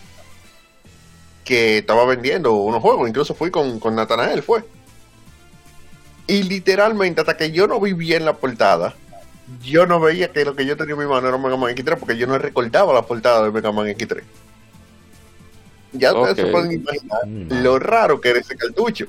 que 1.45 1.79
estaba 1.79 2.05
vendiendo 2.05 2.53
unos 2.55 2.81
juegos, 2.83 3.09
incluso 3.09 3.35
fui 3.35 3.51
con, 3.51 3.79
con 3.81 3.95
Natanael, 3.95 4.43
fue. 4.43 4.65
Y 6.27 6.43
literalmente, 6.43 7.21
hasta 7.21 7.37
que 7.37 7.51
yo 7.53 7.67
no 7.67 7.81
vi 7.81 7.93
bien 7.95 8.25
la 8.25 8.35
portada, 8.35 8.95
yo 9.63 9.87
no 9.87 9.99
veía 9.99 10.31
que 10.31 10.45
lo 10.45 10.55
que 10.55 10.67
yo 10.67 10.77
tenía 10.77 10.93
en 10.95 11.01
mi 11.01 11.07
mano 11.07 11.27
era 11.29 11.39
Mega 11.39 11.57
Man 11.57 11.75
X3 11.75 11.97
porque 11.99 12.17
yo 12.19 12.27
no 12.27 12.37
recordaba 12.39 12.93
la 12.93 13.03
portada 13.03 13.45
de 13.45 13.51
Mega 13.51 13.73
Man 13.73 13.87
X3. 13.89 14.23
Ya 15.93 16.13
ustedes 16.13 16.37
se 16.37 16.53
pueden 16.53 16.73
imaginar 16.73 17.27
Mm. 17.27 17.63
lo 17.63 17.79
raro 17.79 18.21
que 18.21 18.29
era 18.31 18.41
ese 18.41 18.57
cartucho. 18.57 19.07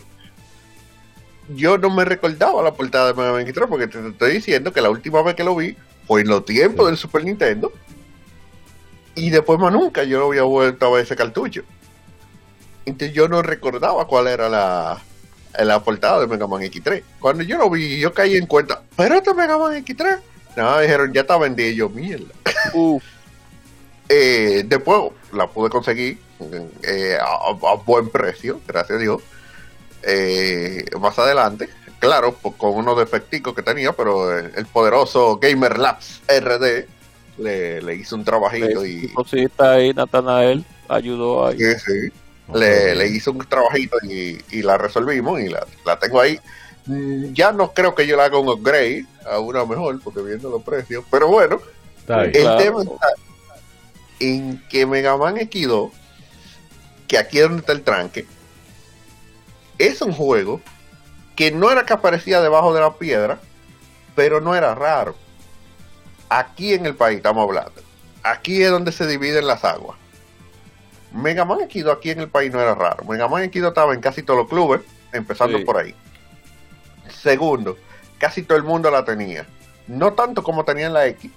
Yo 1.49 1.77
no 1.77 1.89
me 1.89 2.05
recordaba 2.05 2.61
la 2.61 2.73
portada 2.73 3.07
de 3.07 3.13
Mega 3.13 3.31
Man 3.31 3.45
X3 3.45 3.67
porque 3.67 3.87
te, 3.87 3.99
te 3.99 4.07
estoy 4.09 4.31
diciendo 4.33 4.71
que 4.71 4.81
la 4.81 4.89
última 4.89 5.21
vez 5.21 5.35
que 5.35 5.43
lo 5.43 5.55
vi 5.55 5.75
fue 6.07 6.21
en 6.21 6.27
los 6.27 6.45
tiempos 6.45 6.87
del 6.87 6.97
Super 6.97 7.23
Nintendo. 7.23 7.71
Y 9.15 9.29
después 9.31 9.59
más 9.59 9.73
nunca 9.73 10.03
yo 10.03 10.19
no 10.19 10.27
había 10.27 10.43
vuelto 10.43 10.85
a 10.85 10.91
ver 10.91 11.03
ese 11.03 11.15
cartucho. 11.15 11.63
Entonces 12.85 13.15
yo 13.15 13.27
no 13.27 13.41
recordaba 13.41 14.07
cuál 14.07 14.27
era 14.27 14.47
la, 14.49 15.01
la 15.57 15.83
portada 15.83 16.21
de 16.21 16.27
Mega 16.27 16.47
Man 16.47 16.61
X3. 16.61 17.03
Cuando 17.19 17.43
yo 17.43 17.57
lo 17.57 17.69
vi, 17.69 17.99
yo 17.99 18.13
caí 18.13 18.35
en 18.35 18.45
cuenta, 18.45 18.81
pero 18.95 19.15
este 19.15 19.33
Mega 19.33 19.57
Man 19.57 19.83
X3. 19.83 20.19
No, 20.55 20.79
dijeron, 20.79 21.13
ya 21.13 21.21
está 21.21 21.37
vendido. 21.37 21.71
Yo, 21.71 21.89
mierda. 21.89 22.33
Uf, 22.73 23.03
Eh, 24.11 24.63
después 24.65 25.11
la 25.31 25.47
pude 25.47 25.69
conseguir 25.69 26.17
eh, 26.81 27.15
a, 27.21 27.51
a 27.51 27.75
buen 27.75 28.09
precio, 28.09 28.59
gracias 28.67 28.97
a 28.97 29.01
Dios. 29.01 29.21
Eh, 30.03 30.85
más 30.99 31.17
adelante, 31.19 31.69
claro, 31.99 32.33
con 32.35 32.71
unos 32.75 32.97
defecticos 32.97 33.53
que 33.53 33.61
tenía, 33.61 33.91
pero 33.93 34.37
el, 34.37 34.51
el 34.55 34.65
poderoso 34.65 35.37
Gamer 35.37 35.77
Labs 35.77 36.21
RD 36.27 36.85
le, 37.37 37.81
le 37.81 37.95
hizo 37.95 38.15
un 38.15 38.23
trabajito 38.23 38.85
y 38.85 39.09
cosita 39.13 39.73
ahí, 39.73 39.93
Natanael 39.93 40.63
ayudó 40.87 41.47
ahí. 41.47 41.57
sí, 41.57 41.73
sí, 41.85 42.11
le, 42.53 42.95
le 42.95 43.07
hizo 43.07 43.31
un 43.31 43.45
trabajito 43.47 43.97
y, 44.03 44.41
y 44.51 44.61
la 44.61 44.77
resolvimos 44.77 45.39
y 45.41 45.49
la, 45.49 45.65
la 45.85 45.99
tengo 45.99 46.19
ahí. 46.21 46.39
Mm, 46.85 47.33
Ya 47.33 47.51
no 47.51 47.73
creo 47.73 47.93
que 47.93 48.07
yo 48.07 48.15
le 48.15 48.23
haga 48.23 48.37
un 48.39 48.49
upgrade 48.49 49.05
a 49.29 49.39
una 49.39 49.65
mejor, 49.65 49.99
porque 50.01 50.21
viendo 50.21 50.49
los 50.49 50.63
precios, 50.63 51.03
pero 51.11 51.27
bueno, 51.27 51.61
Está 51.99 52.23
el 52.23 52.31
Claro. 52.31 52.57
tema 52.57 52.81
está 52.83 53.07
en 54.19 54.61
que 54.69 54.85
Mega 54.85 55.15
Man 55.17 55.35
X2, 55.37 55.91
que 57.07 57.17
aquí 57.17 57.37
es 57.37 57.43
donde 57.43 57.59
está 57.59 57.71
el 57.73 57.83
tranque, 57.83 58.25
es 59.79 60.01
un 60.01 60.11
juego 60.13 60.61
que 61.35 61.51
no 61.51 61.71
era 61.71 61.85
que 61.85 61.93
aparecía 61.93 62.41
debajo 62.41 62.73
de 62.73 62.81
la 62.81 62.93
piedra, 62.93 63.39
pero 64.15 64.41
no 64.41 64.55
era 64.55 64.75
raro. 64.75 65.15
Aquí 66.29 66.73
en 66.73 66.85
el 66.85 66.95
país 66.95 67.17
estamos 67.17 67.43
hablando. 67.47 67.81
Aquí 68.23 68.61
es 68.61 68.69
donde 68.69 68.91
se 68.91 69.07
dividen 69.07 69.47
las 69.47 69.63
aguas. 69.63 69.97
Mega 71.11 71.43
Man 71.45 71.59
X2 71.59 71.91
aquí 71.91 72.11
en 72.11 72.19
el 72.19 72.29
país 72.29 72.51
no 72.51 72.61
era 72.61 72.75
raro. 72.75 73.03
Mega 73.05 73.27
Man 73.27 73.43
X2 73.49 73.69
estaba 73.69 73.93
en 73.93 74.01
casi 74.01 74.21
todos 74.21 74.39
los 74.41 74.49
clubes, 74.49 74.81
empezando 75.11 75.57
Sí. 75.57 75.63
por 75.63 75.77
ahí. 75.77 75.95
Segundo, 77.09 77.77
casi 78.19 78.43
todo 78.43 78.57
el 78.57 78.63
mundo 78.63 78.91
la 78.91 79.03
tenía. 79.05 79.47
No 79.87 80.13
tanto 80.13 80.43
como 80.43 80.63
tenían 80.65 80.93
la 80.93 81.07
X, 81.07 81.31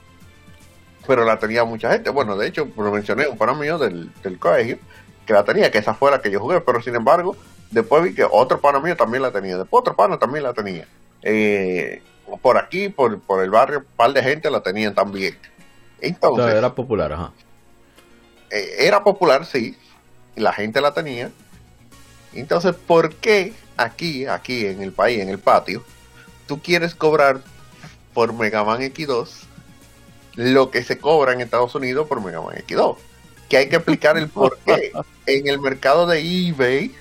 pero 1.07 1.25
la 1.25 1.39
tenía 1.39 1.65
mucha 1.65 1.91
gente. 1.93 2.11
Bueno, 2.11 2.37
de 2.37 2.49
hecho, 2.49 2.69
lo 2.77 2.91
mencioné, 2.93 3.27
un 3.29 3.39
pana 3.39 3.55
mío 3.55 3.79
del, 3.79 4.13
del 4.23 4.39
colegio, 4.39 4.79
que 5.25 5.33
la 5.33 5.45
tenía, 5.45 5.71
que 5.71 5.79
esa 5.79 5.95
fue 5.95 6.11
la 6.11 6.21
que 6.21 6.31
yo 6.31 6.41
jugué, 6.41 6.61
pero 6.61 6.83
sin 6.83 6.95
embargo, 6.95 7.35
después 7.73 8.05
vi 8.05 8.15
que 8.15 8.25
otro 8.31 8.61
pana 8.61 8.79
mío 8.79 8.97
también 8.97 9.23
la 9.23 9.33
tenía, 9.33 9.57
después 9.57 9.81
otro 9.81 9.97
pana 9.97 10.19
también 10.19 10.45
la 10.45 10.53
tenía. 10.53 10.87
Eh, 11.23 12.03
por 12.41 12.57
aquí, 12.57 12.89
por, 12.89 13.21
por 13.21 13.43
el 13.43 13.51
barrio, 13.51 13.81
un 13.81 13.85
par 13.97 14.13
de 14.13 14.23
gente 14.23 14.51
la 14.51 14.63
tenían 14.63 14.95
también. 14.95 15.37
Entonces, 16.01 16.55
era 16.55 16.75
popular, 16.75 17.13
ajá. 17.13 17.33
eh, 18.51 18.77
era 18.81 19.03
popular, 19.03 19.45
sí, 19.47 19.77
la 20.37 20.53
gente 20.53 20.81
la 20.81 20.93
tenía. 20.95 21.31
Entonces, 22.33 22.75
¿por 22.75 23.15
qué 23.17 23.53
aquí, 23.77 24.27
aquí 24.27 24.67
en 24.67 24.83
el 24.83 24.93
país, 24.93 25.21
en 25.21 25.29
el 25.29 25.39
patio, 25.39 25.85
tú 26.47 26.61
quieres 26.61 26.95
cobrar 26.95 27.41
por 28.15 28.33
Mega 28.33 28.65
Man 28.65 28.81
X2 28.81 29.29
lo 30.35 30.71
que 30.71 30.83
se 30.83 30.99
cobra 30.99 31.33
en 31.33 31.41
Estados 31.41 31.75
Unidos 31.75 32.09
por 32.09 32.23
Mega 32.23 32.41
Man 32.41 32.57
X2? 32.67 32.97
Que 33.49 33.59
hay 33.59 33.69
que 33.69 33.77
explicar 33.77 34.17
el 34.17 34.29
por 34.29 34.59
qué 34.61 34.93
en 35.27 35.47
el 35.47 35.61
mercado 35.61 36.07
de 36.07 36.21
eBay 36.21 36.95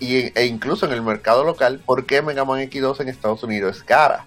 y 0.00 0.32
e 0.38 0.46
incluso 0.46 0.86
en 0.86 0.92
el 0.92 1.02
mercado 1.02 1.44
local, 1.44 1.80
por 1.84 2.06
qué 2.06 2.22
Mega 2.22 2.44
Man 2.44 2.60
X2 2.60 3.00
en 3.00 3.08
Estados 3.08 3.42
Unidos 3.42 3.76
es 3.78 3.82
cara. 3.82 4.26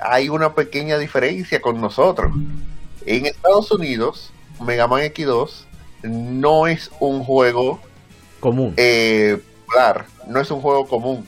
Hay 0.00 0.28
una 0.28 0.54
pequeña 0.54 0.98
diferencia 0.98 1.60
con 1.60 1.80
nosotros. 1.80 2.32
En 3.06 3.26
Estados 3.26 3.70
Unidos, 3.70 4.32
Mega 4.60 4.86
Man 4.86 5.02
X2 5.02 5.64
no 6.02 6.66
es 6.66 6.90
un 7.00 7.22
juego 7.24 7.80
Común. 8.40 8.74
eh, 8.76 9.40
popular, 9.66 10.06
no 10.26 10.40
es 10.40 10.50
un 10.50 10.60
juego 10.60 10.86
común. 10.86 11.26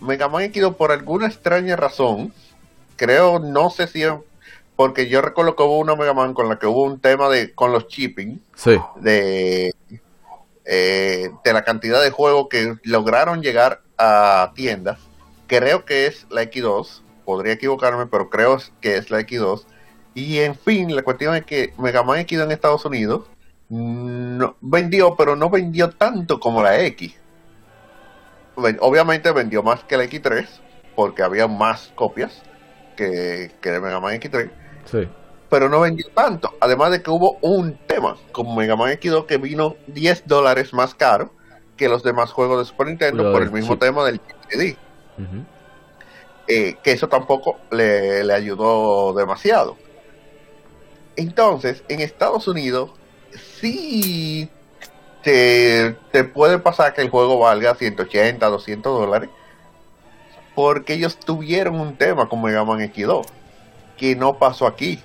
Mega 0.00 0.28
Man 0.28 0.42
X2 0.52 0.74
por 0.76 0.92
alguna 0.92 1.26
extraña 1.26 1.76
razón, 1.76 2.32
creo, 2.96 3.38
no 3.38 3.70
sé 3.70 3.86
si 3.86 4.02
porque 4.76 5.08
yo 5.08 5.20
recuerdo 5.20 5.56
que 5.56 5.62
hubo 5.62 5.78
una 5.78 5.94
Mega 5.94 6.14
Man 6.14 6.32
con 6.32 6.48
la 6.48 6.58
que 6.58 6.66
hubo 6.66 6.84
un 6.84 6.98
tema 7.00 7.28
de 7.28 7.52
con 7.54 7.70
los 7.70 7.86
shipping 7.88 8.40
Sí. 8.56 8.78
de 8.96 9.74
eh, 10.72 11.32
de 11.42 11.52
la 11.52 11.64
cantidad 11.64 12.00
de 12.00 12.10
juegos 12.10 12.46
que 12.48 12.76
lograron 12.84 13.42
llegar 13.42 13.82
a 13.98 14.52
tiendas. 14.54 15.00
Creo 15.48 15.84
que 15.84 16.06
es 16.06 16.28
la 16.30 16.44
X2, 16.44 17.02
podría 17.24 17.54
equivocarme, 17.54 18.06
pero 18.06 18.30
creo 18.30 18.56
que 18.80 18.96
es 18.96 19.10
la 19.10 19.18
X2. 19.18 19.64
Y 20.14 20.38
en 20.38 20.54
fin, 20.54 20.94
la 20.94 21.02
cuestión 21.02 21.34
es 21.34 21.44
que 21.44 21.74
Mega 21.76 22.04
Man 22.04 22.24
X2 22.24 22.44
en 22.44 22.52
Estados 22.52 22.84
Unidos 22.84 23.26
no, 23.68 24.56
vendió, 24.60 25.16
pero 25.16 25.34
no 25.34 25.50
vendió 25.50 25.90
tanto 25.90 26.38
como 26.38 26.62
la 26.62 26.78
X. 26.84 27.16
Obviamente 28.54 29.32
vendió 29.32 29.64
más 29.64 29.82
que 29.82 29.96
la 29.96 30.04
X3, 30.04 30.46
porque 30.94 31.24
había 31.24 31.48
más 31.48 31.90
copias 31.96 32.42
que, 32.96 33.50
que 33.60 33.70
de 33.70 33.80
Mega 33.80 33.98
Man 33.98 34.20
X3 34.20 34.50
Sí. 34.84 35.08
Pero 35.50 35.68
no 35.68 35.80
vendió 35.80 36.06
tanto. 36.14 36.54
Además 36.60 36.92
de 36.92 37.02
que 37.02 37.10
hubo 37.10 37.36
un 37.42 37.76
tema 37.86 38.16
con 38.32 38.54
Mega 38.56 38.76
Man 38.76 38.92
X2 38.92 39.26
que 39.26 39.36
vino 39.36 39.76
10 39.88 40.26
dólares 40.26 40.72
más 40.72 40.94
caro 40.94 41.32
que 41.76 41.88
los 41.88 42.02
demás 42.02 42.30
juegos 42.32 42.60
de 42.60 42.64
Super 42.64 42.86
Nintendo 42.86 43.32
por 43.32 43.42
el 43.42 43.50
mismo 43.50 43.76
tema 43.76 44.04
del 44.04 44.20
CD. 44.48 44.76
Eh, 46.46 46.76
que 46.82 46.92
eso 46.92 47.08
tampoco 47.08 47.58
le, 47.70 48.24
le 48.24 48.32
ayudó 48.32 49.12
demasiado. 49.12 49.76
Entonces, 51.16 51.82
en 51.88 52.00
Estados 52.00 52.48
Unidos, 52.48 52.92
sí 53.60 54.48
te, 55.22 55.96
te 56.12 56.24
puede 56.24 56.58
pasar 56.58 56.94
que 56.94 57.02
el 57.02 57.10
juego 57.10 57.38
valga 57.38 57.74
180, 57.74 58.46
200 58.46 59.00
dólares, 59.00 59.30
porque 60.54 60.94
ellos 60.94 61.18
tuvieron 61.18 61.78
un 61.80 61.96
tema 61.96 62.28
con 62.28 62.42
Mega 62.42 62.64
Man 62.64 62.80
X2, 62.80 63.26
que 63.96 64.16
no 64.16 64.38
pasó 64.38 64.66
aquí. 64.66 65.00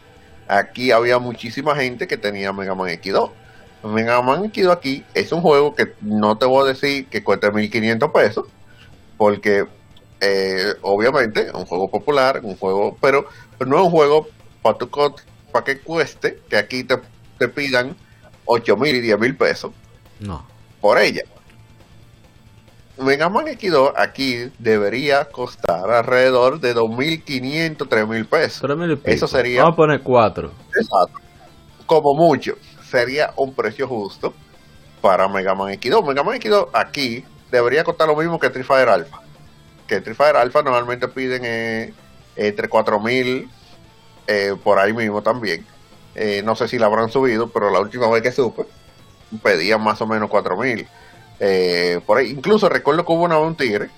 Aquí 0.47 0.91
había 0.91 1.19
muchísima 1.19 1.75
gente 1.75 2.07
que 2.07 2.17
tenía 2.17 2.53
Mega 2.53 2.75
Man 2.75 2.89
X2. 2.89 3.31
Mega 3.83 4.21
Man 4.21 4.51
X2 4.51 4.71
aquí 4.71 5.03
es 5.13 5.31
un 5.31 5.41
juego 5.41 5.75
que 5.75 5.93
no 6.01 6.37
te 6.37 6.45
voy 6.45 6.65
a 6.65 6.73
decir 6.73 7.07
que 7.07 7.23
cueste 7.23 7.51
1500 7.51 8.11
pesos, 8.11 8.45
porque 9.17 9.65
eh, 10.21 10.73
obviamente 10.81 11.47
es 11.47 11.53
un 11.53 11.65
juego 11.65 11.89
popular, 11.89 12.41
un 12.43 12.57
juego, 12.57 12.97
pero, 13.01 13.27
pero 13.57 13.69
no 13.69 13.77
es 13.77 13.83
un 13.85 13.91
juego 13.91 14.27
para 14.61 14.77
tu 14.77 14.89
para 14.89 15.63
que 15.65 15.79
cueste, 15.79 16.39
que 16.49 16.57
aquí 16.57 16.83
te, 16.83 16.97
te 17.37 17.47
pidan 17.47 17.95
8 18.45 18.75
mil 18.77 18.95
y 18.95 19.01
10 19.01 19.19
mil 19.19 19.35
pesos 19.35 19.71
No. 20.19 20.45
por 20.81 20.97
ella. 20.99 21.23
Mega 22.97 23.27
Man 23.29 23.45
X2 23.47 23.93
aquí 23.97 24.51
debería 24.57 25.25
costar 25.25 25.89
alrededor 25.91 26.59
de 26.59 26.73
2.500, 26.73 27.77
3.000 27.77 28.25
pesos. 28.27 28.61
Tres 28.61 28.77
mil 28.77 28.91
y 28.91 28.95
pico. 28.95 29.09
Eso 29.09 29.27
sería- 29.27 29.61
Vamos 29.61 29.73
a 29.73 29.75
poner 29.75 30.01
cuatro. 30.01 30.51
Exacto. 30.69 31.19
Como 31.85 32.13
mucho, 32.15 32.55
sería 32.89 33.33
un 33.35 33.53
precio 33.53 33.87
justo 33.87 34.33
para 35.01 35.27
Mega 35.27 35.53
Man 35.53 35.73
X2. 35.73 36.05
Mega 36.07 36.23
Man 36.23 36.39
X2 36.39 36.69
aquí 36.73 37.23
debería 37.51 37.83
costar 37.83 38.07
lo 38.07 38.15
mismo 38.15 38.39
que 38.39 38.47
Street 38.47 38.65
Fighter 38.65 38.89
Alpha. 38.89 39.21
Que 39.87 39.95
Street 39.97 40.15
Fighter 40.15 40.37
Alpha 40.37 40.61
normalmente 40.63 41.07
piden 41.09 41.41
eh, 41.45 41.93
entre 42.37 42.69
4000 42.69 43.49
eh, 44.27 44.55
por 44.63 44.79
ahí 44.79 44.93
mismo 44.93 45.21
también. 45.21 45.65
Eh, 46.15 46.41
no 46.45 46.55
sé 46.55 46.67
si 46.69 46.79
la 46.79 46.85
habrán 46.85 47.09
subido, 47.09 47.49
pero 47.49 47.69
la 47.71 47.81
última 47.81 48.09
vez 48.09 48.23
que 48.23 48.31
supe, 48.31 48.63
pedían 49.43 49.83
más 49.83 50.01
o 50.01 50.07
menos 50.07 50.29
4000. 50.29 50.87
Eh, 51.39 51.99
por 52.05 52.17
ahí, 52.17 52.29
incluso 52.31 52.69
recuerdo 52.69 53.05
que 53.05 53.11
hubo 53.11 53.23
una 53.23 53.37
un 53.39 53.55
tigre 53.55 53.89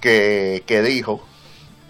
que, 0.00 0.64
que 0.66 0.82
dijo 0.82 1.22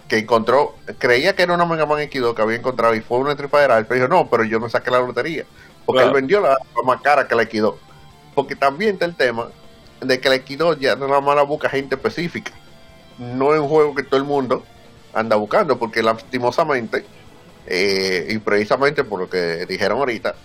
que 0.07 0.19
encontró, 0.19 0.75
creía 0.99 1.35
que 1.35 1.43
era 1.43 1.53
una 1.53 1.65
Mega 1.65 1.85
Man 1.85 1.99
X2 1.99 2.35
que 2.35 2.41
había 2.41 2.57
encontrado 2.57 2.93
y 2.93 3.01
fue 3.01 3.17
una 3.17 3.31
Alpha, 3.31 3.95
y 3.95 3.95
dijo, 3.95 4.07
no, 4.07 4.29
pero 4.29 4.43
yo 4.43 4.59
me 4.59 4.69
saqué 4.69 4.91
la 4.91 4.99
lotería, 4.99 5.45
porque 5.85 6.01
Claro. 6.01 6.09
él 6.09 6.21
vendió 6.21 6.41
la, 6.41 6.49
la 6.49 6.83
más 6.85 7.01
cara 7.01 7.27
que 7.27 7.35
la 7.35 7.43
X2. 7.43 7.75
Porque 8.35 8.55
también 8.55 8.93
está 8.93 9.05
el 9.05 9.15
tema 9.15 9.49
de 10.01 10.19
que 10.19 10.29
la 10.29 10.35
X2 10.35 10.79
ya 10.79 10.95
no 10.95 11.07
nada 11.07 11.21
más 11.21 11.35
la 11.35 11.43
busca 11.43 11.69
gente 11.69 11.95
específica. 11.95 12.51
no 13.17 13.53
es 13.53 13.59
un 13.61 13.67
juego 13.69 13.95
que 13.95 14.03
todo 14.03 14.17
el 14.17 14.25
mundo 14.25 14.63
anda 15.13 15.35
buscando, 15.35 15.79
porque 15.79 16.03
lastimosamente, 16.03 17.05
eh, 17.65 18.27
y 18.29 18.37
precisamente 18.39 19.03
por 19.03 19.19
lo 19.19 19.29
que 19.29 19.65
dijeron 19.67 19.99
ahorita, 19.99 20.35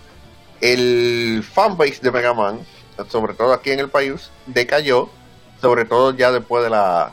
el 0.61 1.43
fanbase 1.43 1.99
de 2.01 2.11
Mega 2.11 2.33
Man, 2.33 2.59
sobre 3.07 3.33
todo 3.33 3.53
aquí 3.53 3.71
en 3.71 3.79
el 3.79 3.89
país, 3.89 4.29
decayó, 4.45 5.09
sobre 5.61 5.85
todo 5.85 6.13
ya 6.15 6.31
después 6.31 6.63
de 6.63 6.69
la, 6.69 7.11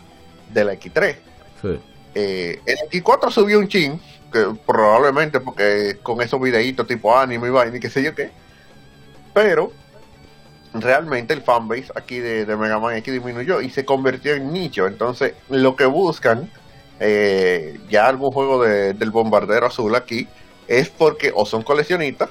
de 0.52 0.64
la 0.64 0.72
X3. 0.74 1.16
Sí. 1.62 1.80
Eh, 2.14 2.60
el 2.66 2.78
X4 2.90 3.30
subió 3.30 3.58
un 3.58 3.68
chin, 3.68 4.00
que 4.32 4.46
probablemente 4.66 5.40
porque 5.40 5.98
con 6.02 6.20
esos 6.20 6.40
videitos 6.40 6.86
tipo 6.86 7.16
anime 7.16 7.48
y 7.48 7.50
vaina 7.50 7.76
y 7.76 7.80
qué 7.80 7.90
sé 7.90 8.02
yo 8.02 8.14
qué, 8.14 8.30
pero 9.34 9.72
realmente 10.74 11.32
el 11.34 11.42
fanbase 11.42 11.86
aquí 11.94 12.18
de, 12.18 12.44
de 12.44 12.56
Mega 12.56 12.78
Man 12.78 12.96
X 12.96 13.12
disminuyó 13.12 13.60
y 13.60 13.70
se 13.70 13.84
convirtió 13.84 14.34
en 14.34 14.52
nicho. 14.52 14.86
Entonces, 14.86 15.34
lo 15.48 15.76
que 15.76 15.86
buscan, 15.86 16.50
eh, 17.00 17.78
ya 17.88 18.06
algún 18.08 18.30
juego 18.32 18.62
de- 18.62 18.92
del 18.94 19.10
bombardero 19.10 19.66
azul 19.66 19.94
aquí, 19.94 20.26
es 20.68 20.88
porque 20.88 21.32
o 21.34 21.46
son 21.46 21.62
coleccionistas, 21.62 22.28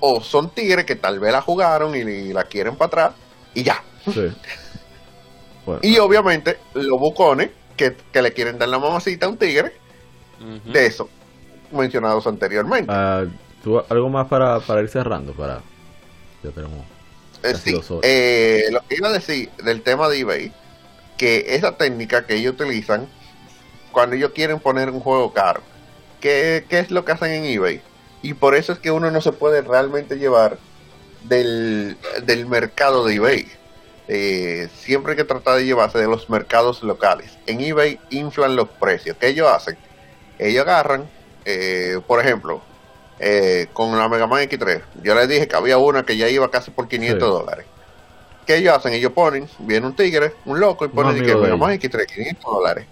o 0.00 0.20
son 0.22 0.54
tigres 0.54 0.84
que 0.86 0.96
tal 0.96 1.20
vez 1.20 1.32
la 1.32 1.42
jugaron 1.42 1.94
y, 1.94 2.00
y 2.00 2.32
la 2.32 2.44
quieren 2.44 2.76
para 2.76 2.86
atrás, 2.88 3.14
y 3.54 3.62
ya. 3.64 3.84
Sí. 4.06 4.36
Bueno, 5.64 5.82
Y 5.82 5.98
obviamente, 5.98 6.58
los 6.74 6.98
bucones 6.98 7.50
que, 7.76 7.96
que 8.12 8.22
le 8.22 8.32
quieren 8.32 8.58
dar 8.58 8.68
la 8.68 8.78
mamacita 8.78 9.26
a 9.26 9.28
un 9.28 9.38
tigre, 9.38 9.72
de 10.64 10.86
eso 10.86 11.12
mencionados 11.70 12.26
anteriormente. 12.26 12.94
ah, 12.94 13.24
¿tú 13.62 13.78
algo 13.88 14.08
más 14.10 14.28
para, 14.28 14.66
para 14.66 14.82
ir 14.82 14.88
cerrando? 14.88 15.34
Para... 15.34 15.70
Ya 16.42 16.52
tenemos... 16.52 16.88
Eh, 17.42 17.54
sí, 17.54 17.86
eh, 18.02 18.64
lo 18.70 18.80
que 18.86 18.96
iba 18.96 19.08
a 19.08 19.12
decir 19.12 19.54
del 19.56 19.82
tema 19.82 20.08
de 20.08 20.20
eBay, 20.20 20.54
que 21.16 21.54
esa 21.56 21.76
técnica 21.78 22.26
que 22.26 22.36
ellos 22.36 22.54
utilizan 22.54 23.12
cuando 23.90 24.16
ellos 24.16 24.32
quieren 24.34 24.60
poner 24.60 24.90
un 24.90 25.00
juego 25.00 25.32
caro, 25.34 25.68
¿qué, 26.20 26.66
qué 26.68 26.80
es 26.80 26.90
lo 26.90 27.04
que 27.04 27.12
hacen 27.12 27.32
en 27.32 27.44
eBay? 27.46 27.89
Y 28.22 28.34
por 28.34 28.54
eso 28.54 28.72
es 28.72 28.78
que 28.78 28.90
uno 28.90 29.10
no 29.10 29.20
se 29.20 29.32
puede 29.32 29.62
realmente 29.62 30.16
llevar 30.18 30.58
del, 31.24 31.96
del 32.24 32.46
mercado 32.46 33.04
de 33.04 33.14
eBay. 33.14 33.46
Eh, 34.08 34.68
siempre 34.76 35.12
hay 35.12 35.16
que 35.16 35.24
tratar 35.24 35.56
de 35.56 35.64
llevarse 35.64 35.98
de 35.98 36.06
los 36.08 36.28
mercados 36.28 36.82
locales. 36.82 37.38
En 37.46 37.60
eBay 37.60 37.98
inflan 38.10 38.56
los 38.56 38.68
precios. 38.68 39.16
¿Qué 39.18 39.28
ellos 39.28 39.48
hacen? 39.48 39.78
Ellos 40.38 40.62
agarran, 40.62 41.08
eh, 41.44 42.00
por 42.06 42.20
ejemplo, 42.20 42.60
eh, 43.18 43.68
con 43.72 43.96
la 43.96 44.08
Mega 44.08 44.26
Man 44.26 44.42
X3, 44.48 44.82
yo 45.02 45.14
les 45.14 45.28
dije 45.28 45.46
que 45.46 45.54
había 45.56 45.78
una 45.78 46.04
que 46.04 46.16
ya 46.16 46.28
iba 46.28 46.50
casi 46.50 46.70
por 46.70 46.88
500 46.88 47.28
Sí. 47.28 47.32
dólares. 47.34 47.66
¿Qué 48.46 48.56
ellos 48.56 48.74
hacen? 48.74 48.94
Ellos 48.94 49.12
ponen, 49.12 49.48
viene 49.60 49.86
un 49.86 49.94
tigre, 49.94 50.34
un 50.46 50.58
loco, 50.58 50.84
y 50.86 50.88
pone 50.88 51.12
de 51.14 51.22
que 51.22 51.36
Mega 51.36 51.56
Man 51.56 51.70
ellos. 51.72 51.84
X3, 51.84 52.06
500 52.06 52.44
dólares. 52.52 52.86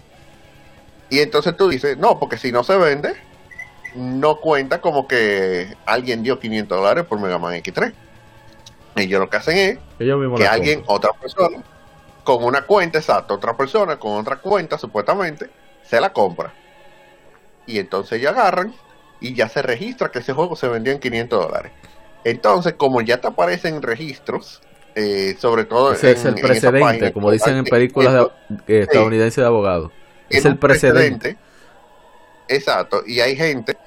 Y 1.09 1.19
entonces 1.19 1.57
tú 1.57 1.67
dices, 1.67 1.97
no, 1.97 2.19
porque 2.19 2.37
si 2.37 2.51
no 2.51 2.63
se 2.63 2.77
vende, 2.77 3.15
no 3.95 4.37
cuenta 4.37 4.81
como 4.81 5.07
que 5.07 5.75
alguien 5.85 6.23
dio 6.23 6.39
500 6.39 6.77
dólares 6.77 7.05
por 7.05 7.19
Mega 7.19 7.37
Man 7.37 7.53
X3. 7.55 7.93
Ellos 8.95 9.19
lo 9.19 9.29
que 9.29 9.37
hacen 9.37 9.57
es 9.57 9.77
Ellos 9.99 10.17
que 10.39 10.47
alguien, 10.47 10.83
otra 10.87 11.11
persona, 11.13 11.63
con 12.23 12.43
una 12.43 12.61
cuenta, 12.63 12.97
exacto, 12.99 13.33
otra 13.35 13.55
persona 13.55 13.97
con 13.97 14.13
otra 14.17 14.37
cuenta, 14.37 14.77
supuestamente, 14.77 15.49
se 15.83 15.99
la 16.01 16.11
compra. 16.11 16.53
Y 17.65 17.79
entonces 17.79 18.19
ellos 18.19 18.31
agarran 18.33 18.73
y 19.21 19.33
ya 19.35 19.47
se 19.49 19.61
registra 19.61 20.09
que 20.11 20.19
ese 20.19 20.33
juego 20.33 20.55
se 20.55 20.67
vendió 20.67 20.91
en 20.93 20.99
500 20.99 21.45
dólares. 21.47 21.71
Entonces, 22.23 22.73
como 22.73 23.01
ya 23.01 23.21
te 23.21 23.27
aparecen 23.27 23.81
registros, 23.81 24.61
eh, 24.95 25.35
sobre 25.39 25.65
todo 25.65 25.93
Ese 25.93 26.11
es 26.11 26.25
el 26.25 26.35
precedente, 26.35 26.79
página, 26.79 27.13
como 27.13 27.31
dicen 27.31 27.57
en 27.57 27.65
películas 27.65 28.13
de- 28.13 28.79
eh, 28.79 28.81
estadounidenses 28.83 29.37
de 29.37 29.45
abogados. 29.45 29.91
Es 30.29 30.45
el 30.45 30.57
precedente. 30.57 31.37
Exacto, 32.49 33.03
y 33.05 33.19
hay 33.21 33.35
gente, 33.35 33.77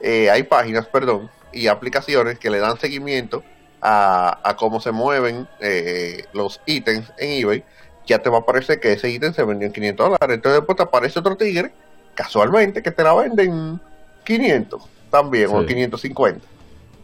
eh, 0.00 0.30
hay 0.30 0.44
páginas, 0.44 0.86
perdón, 0.86 1.28
y 1.52 1.66
aplicaciones 1.66 2.38
que 2.38 2.48
le 2.50 2.58
dan 2.60 2.78
seguimiento 2.78 3.42
a, 3.82 4.38
a 4.48 4.56
cómo 4.56 4.80
se 4.80 4.92
mueven 4.92 5.46
eh, 5.60 6.24
los 6.32 6.60
ítems 6.66 7.12
en 7.18 7.42
eBay. 7.42 7.64
Ya 8.06 8.20
te 8.20 8.30
va 8.30 8.38
a 8.38 8.40
aparecer 8.40 8.80
que 8.80 8.92
ese 8.92 9.10
ítem 9.10 9.34
se 9.34 9.44
vendió 9.44 9.66
en 9.66 9.72
500 9.72 10.06
dólares. 10.06 10.34
Entonces 10.34 10.60
después 10.60 10.76
te 10.76 10.82
aparece 10.84 11.18
otro 11.18 11.36
tigre, 11.36 11.72
casualmente, 12.14 12.82
que 12.82 12.90
te 12.90 13.02
la 13.02 13.12
venden 13.14 13.80
500 14.24 14.82
también, 15.10 15.50
o 15.52 15.60
Sí. 15.60 15.66
550. 15.66 16.46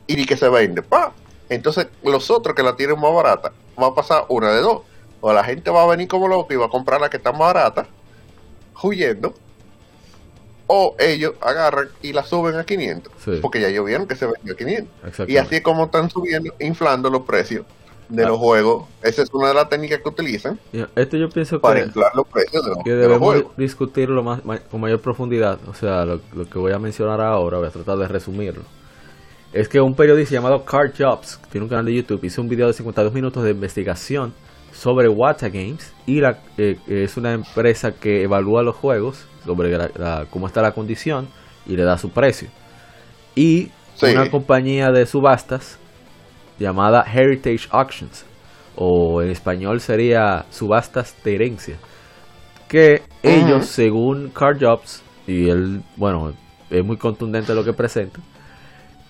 Y 0.06 0.16
ni 0.16 0.24
que 0.24 0.36
se 0.36 0.48
vende, 0.48 0.82
pa. 0.82 1.12
Entonces 1.48 1.88
los 2.02 2.30
otros 2.30 2.54
que 2.54 2.62
la 2.62 2.74
tienen 2.76 2.98
más 2.98 3.12
barata, 3.12 3.52
va 3.80 3.88
a 3.88 3.94
pasar 3.94 4.24
una 4.28 4.52
de 4.52 4.60
dos. 4.60 4.82
O 5.20 5.32
la 5.32 5.42
gente 5.44 5.70
va 5.70 5.82
a 5.82 5.86
venir 5.86 6.06
como 6.08 6.28
loco 6.28 6.52
y 6.52 6.56
va 6.56 6.66
a 6.66 6.70
comprar 6.70 7.00
la 7.00 7.10
que 7.10 7.16
está 7.16 7.32
más 7.32 7.52
barata, 7.52 7.86
huyendo, 8.82 9.34
o 10.68 10.94
ellos 10.98 11.32
agarran 11.40 11.88
y 12.02 12.12
la 12.12 12.22
suben 12.22 12.54
a 12.56 12.64
500, 12.64 13.12
Sí. 13.24 13.38
porque 13.42 13.60
ya 13.60 13.68
ellos 13.68 13.84
vieron 13.86 14.06
que 14.06 14.14
se 14.14 14.26
vendió 14.26 14.52
a 14.54 14.56
500. 14.56 15.28
Y 15.28 15.36
así 15.38 15.56
es 15.56 15.62
como 15.62 15.86
están 15.86 16.08
subiendo, 16.10 16.52
inflando 16.60 17.10
los 17.10 17.22
precios 17.22 17.64
de 18.08 18.24
Ah. 18.24 18.28
los 18.28 18.38
juegos. 18.38 18.84
Esa 19.02 19.22
es 19.22 19.28
una 19.32 19.48
de 19.48 19.54
las 19.54 19.68
técnicas 19.68 20.00
que 20.02 20.08
utilizan 20.08 20.58
Esto 20.94 21.16
yo 21.16 21.28
pienso 21.28 21.60
para 21.60 21.80
que, 21.80 21.86
inflar 21.86 22.12
los 22.14 22.26
precios 22.28 22.62
de 22.64 22.70
los, 22.70 22.78
que 22.84 22.90
de 22.90 22.96
los 22.96 23.06
debemos 23.08 23.28
juegos. 23.34 23.56
discutirlo 23.56 24.22
más, 24.22 24.40
con 24.70 24.80
mayor 24.80 25.00
profundidad. 25.00 25.58
O 25.68 25.74
sea, 25.74 26.04
lo, 26.04 26.20
lo 26.34 26.48
que 26.48 26.58
voy 26.58 26.72
a 26.72 26.78
mencionar 26.78 27.20
ahora, 27.20 27.58
voy 27.58 27.66
a 27.66 27.70
tratar 27.70 27.98
de 27.98 28.06
resumirlo. 28.08 28.62
Es 29.52 29.68
que 29.68 29.80
un 29.80 29.94
periodista 29.94 30.34
llamado 30.34 30.64
Card 30.64 30.92
Jobs, 30.98 31.38
que 31.38 31.46
tiene 31.50 31.64
un 31.64 31.70
canal 31.70 31.86
de 31.86 31.94
YouTube, 31.94 32.22
hizo 32.24 32.42
un 32.42 32.48
video 32.50 32.66
de 32.66 32.74
52 32.74 33.12
minutos 33.14 33.42
de 33.42 33.50
investigación 33.52 34.34
sobre 34.72 35.08
Wata 35.08 35.48
Games 35.48 35.92
y 36.06 36.20
la, 36.20 36.38
eh, 36.58 36.78
es 36.86 37.16
una 37.16 37.32
empresa 37.32 37.92
que 37.92 38.22
evalúa 38.24 38.62
los 38.62 38.76
juegos 38.76 39.24
sobre 39.56 39.76
la- 39.76 39.90
la- 39.96 40.26
cómo 40.30 40.46
está 40.46 40.60
la 40.60 40.72
condición 40.72 41.28
y 41.66 41.74
le 41.76 41.84
da 41.84 41.96
su 41.96 42.10
precio. 42.10 42.48
Y 43.34 43.70
Sí. 43.94 44.06
una 44.12 44.30
compañía 44.30 44.90
de 44.90 45.06
subastas 45.06 45.78
llamada 46.58 47.04
Heritage 47.12 47.68
Auctions, 47.70 48.24
o 48.76 49.22
en 49.22 49.30
español 49.30 49.80
sería 49.80 50.44
subastas 50.50 51.16
de 51.24 51.34
herencia, 51.34 51.76
que 52.68 53.02
ellos, 53.22 53.66
según 53.66 54.28
Card 54.28 54.58
Jobs, 54.60 55.02
y 55.26 55.48
él, 55.48 55.82
bueno, 55.96 56.34
es 56.70 56.84
muy 56.84 56.96
contundente 56.96 57.54
lo 57.54 57.64
que 57.64 57.72
presenta, 57.72 58.20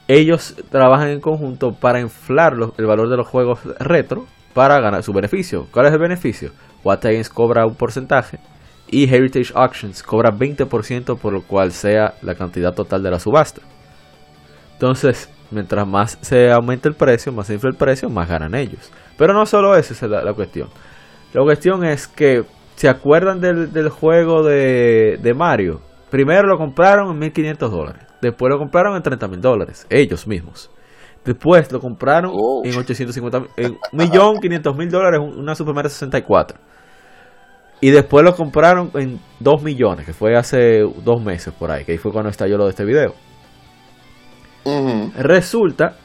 ellos 0.06 0.54
trabajan 0.70 1.08
en 1.08 1.20
conjunto 1.20 1.72
para 1.72 2.00
inflar 2.00 2.54
los- 2.54 2.72
el 2.78 2.86
valor 2.86 3.08
de 3.10 3.16
los 3.16 3.26
juegos 3.26 3.58
retro 3.80 4.26
para 4.54 4.80
ganar 4.80 5.02
su 5.02 5.12
beneficio. 5.12 5.66
¿Cuál 5.72 5.86
es 5.86 5.92
el 5.92 5.98
beneficio? 5.98 6.52
Wata 6.84 7.10
Games 7.10 7.28
cobra 7.28 7.66
un 7.66 7.74
porcentaje 7.74 8.38
y 8.90 9.04
Heritage 9.12 9.52
Auctions 9.54 10.02
cobra 10.02 10.30
20% 10.30 11.18
por 11.18 11.32
lo 11.32 11.42
cual 11.42 11.72
sea 11.72 12.14
la 12.22 12.34
cantidad 12.34 12.74
total 12.74 13.02
de 13.02 13.10
la 13.10 13.18
subasta. 13.18 13.60
Entonces, 14.74 15.30
mientras 15.50 15.86
más 15.86 16.18
se 16.20 16.50
aumenta 16.50 16.88
el 16.88 16.94
precio, 16.94 17.32
más 17.32 17.46
se 17.46 17.54
infla 17.54 17.70
el 17.70 17.76
precio, 17.76 18.08
más 18.08 18.28
ganan 18.28 18.54
ellos. 18.54 18.90
Pero 19.16 19.32
no 19.34 19.44
solo 19.46 19.76
eso 19.76 19.92
es 19.94 20.02
la, 20.02 20.22
la 20.22 20.32
cuestión. 20.34 20.68
La 21.32 21.42
cuestión 21.42 21.84
es 21.84 22.06
que, 22.06 22.44
¿se 22.76 22.88
acuerdan 22.88 23.40
del, 23.40 23.72
del 23.72 23.88
juego 23.88 24.42
de, 24.42 25.18
de 25.20 25.34
Mario? 25.34 25.80
Primero 26.10 26.48
lo 26.48 26.56
compraron 26.56 27.10
en 27.10 27.18
1500 27.18 27.70
dólares. 27.70 28.02
Después 28.22 28.50
lo 28.52 28.58
compraron 28.58 28.96
en 28.96 29.02
30 29.02 29.28
mil 29.28 29.40
dólares. 29.40 29.86
Ellos 29.90 30.26
mismos. 30.26 30.70
Después 31.24 31.70
lo 31.72 31.80
compraron 31.80 32.30
Oh. 32.34 32.62
en 32.64 32.74
850 32.76 33.40
mil, 33.40 33.48
en 33.56 33.74
1.500.000 33.92 34.90
dólares 34.90 35.20
una 35.20 35.54
Super 35.54 35.74
Mario 35.74 35.90
64. 35.90 36.58
Y 37.80 37.90
después 37.90 38.24
lo 38.24 38.34
compraron 38.34 38.90
en 38.94 39.20
2 39.40 39.62
millones, 39.62 40.04
que 40.04 40.12
fue 40.12 40.36
hace 40.36 40.80
dos 41.04 41.22
meses 41.22 41.54
por 41.56 41.70
ahí, 41.70 41.84
que 41.84 41.92
ahí 41.92 41.98
fue 41.98 42.10
cuando 42.12 42.30
estalló 42.30 42.56
lo 42.58 42.64
de 42.64 42.70
este 42.70 42.84
video. 42.84 43.14
Resulta 45.16 45.96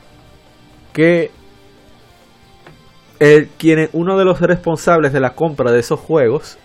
que 0.94 1.32
el, 3.20 3.48
quien, 3.58 3.90
uno 3.94 4.18
de 4.18 4.26
los 4.26 4.40
responsables 4.40 5.14
de 5.14 5.20
la 5.20 5.32
compra 5.32 5.72
de 5.72 5.80
esos 5.80 6.00
juegos 6.00 6.58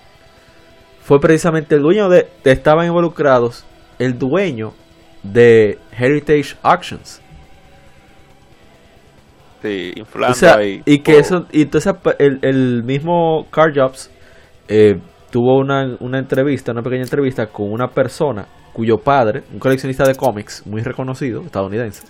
fue 1.03 1.21
precisamente 1.21 1.75
el 1.75 1.83
dueño 1.83 2.09
de, 2.09 2.29
de- 2.45 2.53
estaban 2.53 2.87
involucrados 2.87 3.65
el 3.99 4.19
dueño 4.19 4.75
de 5.23 5.79
Heritage 5.99 6.57
Auctions. 6.63 7.21
Sí, 9.63 9.93
inflando 9.97 10.33
O 10.33 10.35
sea, 10.35 10.55
ahí. 10.57 10.83
y 10.85 11.01
que 11.01 11.19
eso, 11.19 11.47
y 11.51 11.63
entonces 11.63 11.93
el, 12.19 12.39
el 12.43 12.85
mismo 12.85 13.47
Car 13.51 13.73
Jobs 13.75 14.11
eh, 14.69 14.99
tuvo 15.31 15.59
una, 15.59 15.97
una 16.01 16.19
entrevista, 16.19 16.73
una 16.73 16.83
pequeña 16.83 17.03
entrevista 17.03 17.47
con 17.47 17.71
una 17.73 17.89
persona 17.89 18.47
cuyo 18.73 18.99
padre, 18.99 19.43
un 19.53 19.59
coleccionista 19.59 20.07
de 20.07 20.15
cómics 20.15 20.63
muy 20.67 20.83
reconocido, 20.83 21.43
estadounidense, 21.43 22.05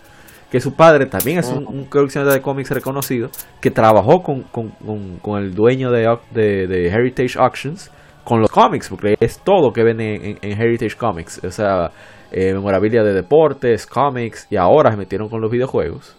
que 0.51 0.61
su 0.61 0.75
padre 0.75 1.07
también 1.07 1.39
es 1.39 1.49
un, 1.49 1.67
un 1.67 1.85
coleccionista 1.87 2.35
de 2.35 2.43
cómics 2.43 2.71
reconocido, 2.71 3.31
que 3.61 3.71
trabajó 3.71 4.23
con, 4.23 4.43
con- 4.43 4.71
con- 4.71 5.19
con 5.19 5.43
el 5.43 5.55
dueño 5.55 5.91
de, 5.91 6.17
de- 6.33 6.67
de 6.67 6.89
Heritage 6.89 7.39
Auctions, 7.39 7.91
con 8.25 8.41
los 8.41 8.51
cómics, 8.51 8.89
porque 8.91 9.17
es 9.21 9.39
todo 9.43 9.73
que 9.73 9.83
ven 9.83 10.01
en, 10.01 10.25
en- 10.25 10.39
en 10.43 10.61
Heritage 10.61 10.97
Comics, 10.97 11.43
o 11.45 11.51
sea, 11.51 11.91
eh, 12.31 12.53
memorabilia 12.53 13.03
de 13.03 13.15
deportes, 13.15 13.87
cómics, 13.87 14.47
y 14.51 14.57
ahora 14.57 14.91
se 14.91 14.97
metieron 14.99 15.29
con 15.31 15.41
los 15.41 15.51
videojuegos 15.51 16.15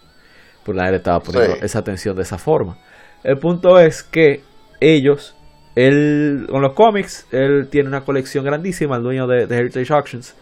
pues 0.64 0.76
nadie 0.76 0.90
le 0.90 0.96
estaba 0.98 1.20
poniendo 1.20 1.54
Sí. 1.54 1.60
esa 1.62 1.78
atención 1.78 2.14
de 2.16 2.22
esa 2.22 2.36
forma. 2.36 2.76
El 3.24 3.38
punto 3.38 3.78
es 3.78 4.02
que 4.02 4.42
ellos 4.78 5.34
él, 5.74 6.46
con 6.50 6.62
los 6.62 6.74
cómics, 6.74 7.26
él 7.30 7.68
tiene 7.70 7.88
una 7.88 8.02
colección 8.02 8.44
grandísima, 8.44 8.96
el 8.96 9.02
dueño 9.02 9.26
de, 9.26 9.42
Heritage 9.44 9.92
Auctions. 9.92 10.36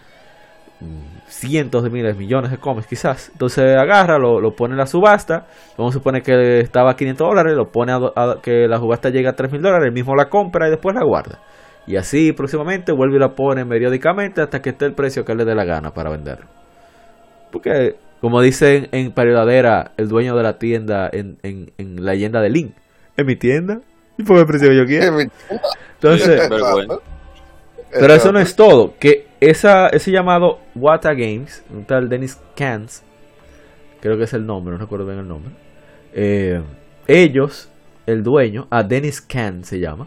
Cientos 1.26 1.82
de 1.82 1.90
miles, 1.90 2.16
millones 2.16 2.50
de 2.50 2.58
cómics 2.58 2.86
quizás. 2.86 3.31
Entonces 3.32 3.76
agarra, 3.76 4.18
lo, 4.18 4.55
pone 4.55 4.73
en 4.73 4.78
la 4.78 4.86
subasta. 4.86 5.47
Vamos 5.76 5.94
a 5.94 5.98
suponer 5.98 6.23
que 6.23 6.60
estaba 6.60 6.92
a 6.92 6.97
500 6.97 7.28
dólares, 7.28 7.55
lo 7.55 7.70
pone 7.70 7.92
a, 7.92 8.36
que 8.42 8.66
la 8.66 8.78
subasta 8.78 9.10
llega 9.10 9.31
a 9.31 9.32
3 9.34 9.52
mil 9.52 9.60
dólares, 9.60 9.89
él 9.89 9.92
mismo 9.92 10.15
la 10.15 10.28
compra 10.28 10.68
y 10.68 10.70
después 10.70 10.94
la 10.94 11.05
guarda. 11.05 11.40
Y 11.86 11.97
así 11.97 12.32
próximamente 12.32 12.92
vuelve 12.92 13.16
y 13.16 13.20
la 13.20 13.34
pone 13.34 13.65
periódicamente 13.66 14.40
hasta 14.40 14.60
que 14.60 14.70
esté 14.70 14.86
el 14.86 14.94
precio 14.94 15.24
que 15.24 15.34
le 15.34 15.44
dé 15.44 15.55
la 15.55 15.65
gana 15.65 15.90
para 15.90 16.10
venderlo. 16.10 16.47
Porque, 17.50 17.97
como 18.20 18.40
dicen 18.40 18.89
en 18.92 19.12
Periodadera, 19.12 19.92
el 19.97 20.08
dueño 20.08 20.36
de 20.36 20.42
la 20.42 20.58
tienda 20.58 21.08
en, 21.12 21.39
en, 21.42 21.73
en 21.78 22.05
la 22.05 22.12
leyenda 22.12 22.40
de 22.40 22.50
Link, 22.50 22.74
en 23.16 23.26
mi 23.26 23.36
tienda, 23.36 23.81
y 24.18 24.22
por 24.24 24.38
el 24.38 24.47
precio 24.47 24.68
que 24.68 24.76
yo 24.76 24.84
quiero. 24.84 25.18
Entonces, 25.20 26.48
pero 27.90 28.12
eso 28.14 28.32
no 28.32 28.38
es 28.40 28.55
todo. 28.55 28.94
Que 28.98 29.26
esa, 29.40 29.88
ese 29.88 30.10
llamado 30.10 30.58
Wata 30.74 31.12
Games, 31.14 31.64
un 31.70 31.84
tal 31.84 32.08
Dennis 32.08 32.38
Kans, 32.56 33.02
creo 34.00 34.16
que 34.18 34.24
es 34.24 34.32
el 34.34 34.44
nombre, 34.47 34.72
no 34.74 34.78
recuerdo 34.78 35.06
bien 35.06 35.18
el 35.20 35.28
nombre. 35.28 35.52
eh, 36.12 36.60
ellos, 37.06 37.70
el 38.06 38.22
dueño, 38.22 38.66
a 38.70 38.82
Dennis 38.82 39.20
Kans 39.22 39.68
se 39.68 39.80
llama, 39.80 40.06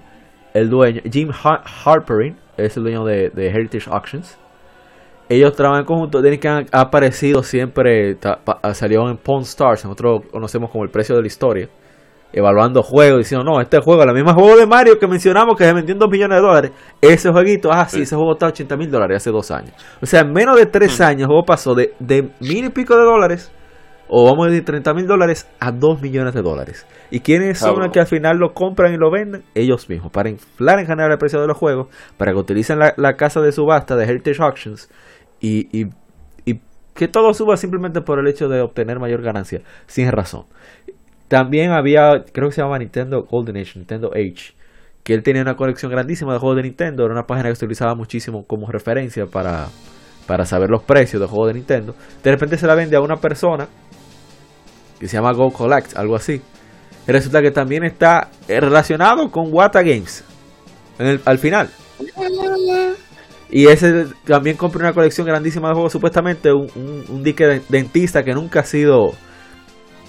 el 0.53 0.69
dueño, 0.69 1.01
Jim 1.11 1.29
Har- 1.31 1.63
Harperin, 1.85 2.37
es 2.57 2.77
el 2.77 2.83
dueño 2.83 3.03
de, 3.05 3.29
de 3.31 3.47
Heritage 3.47 3.89
Auctions. 3.89 4.37
Ellos 5.29 5.55
trabajan 5.55 5.81
en 5.81 5.85
conjunto. 5.87 6.21
Dennis 6.21 6.39
Kans 6.41 6.69
ha 6.71 6.81
aparecido 6.81 7.41
siempre, 7.41 8.15
ta- 8.15 8.37
pa- 8.43 8.59
salió 8.75 9.09
en 9.09 9.17
Pawn 9.17 9.41
Stars, 9.43 9.83
nosotros 9.85 10.23
conocemos 10.31 10.69
como 10.69 10.83
el 10.83 10.89
precio 10.91 11.15
de 11.15 11.21
la 11.21 11.27
historia 11.27 11.69
evaluando 12.33 12.81
juegos, 12.83 13.19
diciendo, 13.19 13.43
no, 13.43 13.61
este 13.61 13.79
juego, 13.79 14.03
el 14.03 14.13
mismo 14.13 14.33
juego 14.33 14.57
de 14.57 14.65
Mario 14.65 14.99
que 14.99 15.07
mencionamos 15.07 15.55
que 15.57 15.65
se 15.65 15.73
vendió 15.73 15.93
en 15.93 15.99
2 15.99 16.09
millones 16.09 16.37
de 16.37 16.41
dólares, 16.41 16.71
ese 17.01 17.31
jueguito, 17.31 17.69
ah, 17.71 17.87
sí, 17.87 18.01
ese 18.01 18.15
juego 18.15 18.33
está 18.33 18.47
a 18.47 18.49
80 18.49 18.77
mil 18.77 18.91
dólares 18.91 19.17
hace 19.17 19.31
dos 19.31 19.51
años. 19.51 19.73
O 20.01 20.05
sea, 20.05 20.21
en 20.21 20.31
menos 20.31 20.57
de 20.57 20.65
tres 20.65 21.01
años 21.01 21.21
el 21.21 21.27
juego 21.27 21.43
pasó 21.45 21.75
de, 21.75 21.93
de 21.99 22.29
mil 22.39 22.65
y 22.65 22.69
pico 22.69 22.95
de 22.95 23.03
dólares, 23.03 23.51
o 24.13 24.25
vamos 24.25 24.47
a 24.47 24.49
decir 24.49 24.65
30 24.65 24.93
mil 24.93 25.07
dólares, 25.07 25.47
a 25.59 25.71
2 25.71 26.01
millones 26.01 26.33
de 26.33 26.41
dólares. 26.41 26.85
¿Y 27.11 27.21
quiénes 27.21 27.59
son 27.59 27.79
los 27.79 27.91
que 27.91 28.01
al 28.01 28.07
final 28.07 28.37
lo 28.37 28.53
compran 28.53 28.93
y 28.93 28.97
lo 28.97 29.09
venden? 29.09 29.43
Ellos 29.55 29.87
mismos, 29.89 30.11
para 30.11 30.29
inflar 30.29 30.79
en 30.79 30.85
general 30.85 31.11
el 31.11 31.17
precio 31.17 31.39
de 31.39 31.47
los 31.47 31.57
juegos, 31.57 31.87
para 32.17 32.33
que 32.33 32.37
utilicen 32.37 32.79
la, 32.79 32.93
la 32.97 33.13
casa 33.13 33.39
de 33.39 33.53
subasta 33.53 33.95
de 33.95 34.03
Heritage 34.05 34.43
Auctions 34.43 34.89
y, 35.39 35.67
y, 35.71 35.87
y 36.45 36.59
que 36.93 37.07
todo 37.07 37.33
suba 37.33 37.55
simplemente 37.55 38.01
por 38.01 38.19
el 38.19 38.27
hecho 38.27 38.49
de 38.49 38.61
obtener 38.61 38.99
mayor 38.99 39.21
ganancia, 39.21 39.61
sin 39.87 40.11
razón. 40.11 40.43
También 41.31 41.71
había, 41.71 42.25
creo 42.33 42.49
que 42.49 42.55
se 42.55 42.59
llamaba 42.59 42.79
Nintendo 42.79 43.23
Golden 43.23 43.55
Age, 43.55 43.79
Nintendo 43.79 44.11
Age, 44.13 44.53
que 45.01 45.13
él 45.13 45.23
tenía 45.23 45.41
una 45.41 45.55
colección 45.55 45.89
grandísima 45.89 46.33
de 46.33 46.39
juegos 46.39 46.57
de 46.57 46.63
Nintendo, 46.63 47.05
era 47.05 47.13
una 47.13 47.25
página 47.25 47.47
que 47.47 47.55
se 47.55 47.63
utilizaba 47.63 47.95
muchísimo 47.95 48.45
como 48.45 48.69
referencia 48.69 49.25
para, 49.27 49.69
para 50.27 50.45
saber 50.45 50.69
los 50.69 50.83
precios 50.83 51.21
de 51.21 51.29
juegos 51.29 51.47
de 51.47 51.53
Nintendo. 51.53 51.95
De 52.21 52.31
repente 52.31 52.57
se 52.57 52.67
la 52.67 52.75
vende 52.75 52.97
a 52.97 52.99
una 52.99 53.15
persona 53.15 53.69
que 54.99 55.07
se 55.07 55.15
llama 55.15 55.31
Go 55.31 55.53
Collect, 55.53 55.95
algo 55.95 56.17
así. 56.17 56.41
Resulta 57.07 57.41
que 57.41 57.51
también 57.51 57.85
está 57.85 58.27
eh, 58.49 58.59
relacionado 58.59 59.31
con 59.31 59.53
Wata 59.53 59.83
Games 59.83 60.25
al 61.23 61.37
final. 61.37 61.69
Y 63.49 63.67
ese 63.67 64.07
también 64.25 64.57
compró 64.57 64.81
una 64.81 64.91
colección 64.91 65.25
grandísima 65.25 65.69
de 65.69 65.75
juegos, 65.75 65.93
supuestamente 65.93 66.51
un, 66.51 66.67
un, 66.75 67.05
un 67.07 67.23
dentista 67.69 68.21
que 68.21 68.33
nunca 68.33 68.59
ha 68.59 68.65
sido 68.65 69.13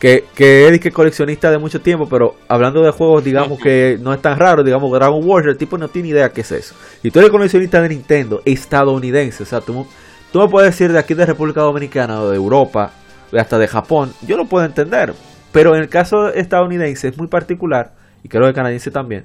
que, 0.03 0.25
que 0.35 0.67
es 0.67 0.73
disque 0.73 0.91
coleccionista 0.91 1.49
de 1.49 1.59
mucho 1.59 1.81
tiempo, 1.81 2.09
pero 2.11 2.35
hablando 2.49 2.83
de 2.83 2.91
juegos, 2.91 3.23
digamos 3.23 3.61
que 3.61 3.99
no 4.01 4.13
es 4.13 4.21
tan 4.21 4.37
raro, 4.37 4.65
digamos 4.65 4.91
Dragon 4.91 5.21
Warrior, 5.25 5.53
el 5.53 5.57
tipo 5.57 5.79
no 5.79 5.87
tiene 5.87 6.09
idea 6.09 6.31
qué 6.31 6.41
es 6.41 6.51
eso. 6.51 6.75
Y 7.05 7.13
tú 7.13 7.21
eres 7.21 7.31
coleccionista 7.31 7.81
de 7.81 7.91
Nintendo 7.91 8.43
estadounidense, 8.45 9.45
o 9.45 9.47
sea, 9.47 9.61
tú, 9.61 9.87
tú 10.33 10.41
me 10.41 10.49
puedes 10.49 10.73
decir 10.73 10.91
de 10.91 10.99
aquí 10.99 11.15
de 11.15 11.25
República 11.25 11.61
Dominicana 11.61 12.21
o 12.21 12.31
de 12.31 12.37
Europa, 12.37 12.91
o 13.33 13.37
hasta 13.39 13.61
de 13.61 13.69
Japón, 13.69 14.13
yo 14.27 14.37
lo 14.37 14.47
puedo 14.47 14.67
entender, 14.67 15.15
pero 15.53 15.77
en 15.77 15.83
el 15.83 15.89
caso 15.89 16.33
estadounidense 16.35 17.07
es 17.07 17.17
muy 17.17 17.29
particular, 17.29 17.93
y 18.25 18.29
creo 18.29 18.49
que 18.49 18.55
canadiense 18.55 18.91
también, 18.91 19.23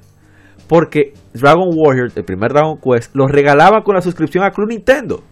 porque 0.68 1.14
Dragon 1.34 1.72
Warrior, 1.74 2.12
el 2.16 2.24
primer 2.24 2.54
Dragon 2.54 2.78
Quest, 2.80 3.16
lo 3.16 3.26
regalaban 3.26 3.82
con 3.82 3.96
la 3.96 4.02
suscripción 4.04 4.44
a 4.44 4.52
Club 4.52 4.70
Nintendo. 4.70 5.24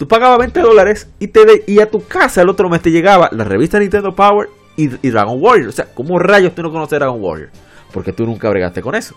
Tú 0.00 0.08
pagabas 0.08 0.38
20 0.38 0.60
dólares 0.60 1.08
y, 1.18 1.26
te 1.28 1.44
de- 1.44 1.62
y 1.66 1.78
a 1.78 1.90
tu 1.90 2.02
casa 2.06 2.40
el 2.40 2.48
otro 2.48 2.70
mes 2.70 2.80
te 2.80 2.90
llegaba 2.90 3.28
la 3.32 3.44
revista 3.44 3.78
Nintendo 3.78 4.14
Power 4.14 4.48
y, 4.74 4.84
y 5.06 5.10
Dragon 5.10 5.36
Warrior. 5.38 5.68
O 5.68 5.72
sea, 5.72 5.84
¿cómo 5.92 6.18
rayos 6.18 6.54
tú 6.54 6.62
no 6.62 6.72
conoces 6.72 6.98
Dragon 6.98 7.20
Warrior? 7.22 7.50
Porque 7.92 8.10
tú 8.14 8.24
nunca 8.24 8.48
bregaste 8.48 8.80
con 8.80 8.94
eso. 8.94 9.14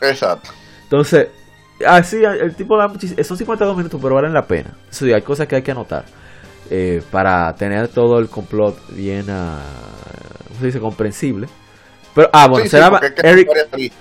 Exacto. 0.00 0.50
Entonces, 0.82 1.28
así 1.86 2.22
el 2.24 2.56
tipo 2.56 2.76
da 2.76 2.92
Son 3.22 3.36
52 3.38 3.76
minutos, 3.76 4.00
pero 4.02 4.16
valen 4.16 4.32
la 4.32 4.44
pena. 4.44 4.76
Eso 4.90 5.04
sí, 5.04 5.12
hay 5.12 5.22
cosas 5.22 5.46
que 5.46 5.54
hay 5.54 5.62
que 5.62 5.70
anotar. 5.70 6.04
eh, 6.70 7.00
para 7.12 7.54
tener 7.54 7.86
todo 7.88 8.18
el 8.18 8.28
complot 8.28 8.76
bien, 8.90 9.26
ah, 9.30 9.60
¿cómo 10.48 10.60
se 10.60 10.66
dice? 10.66 10.80
Comprensible. 10.80 11.46
Pero, 12.14 12.30
ah, 12.32 12.46
bueno, 12.46 12.64
Sí, 12.64 12.70
se 12.70 12.82
sí, 12.82 13.10
Eric. 13.24 13.48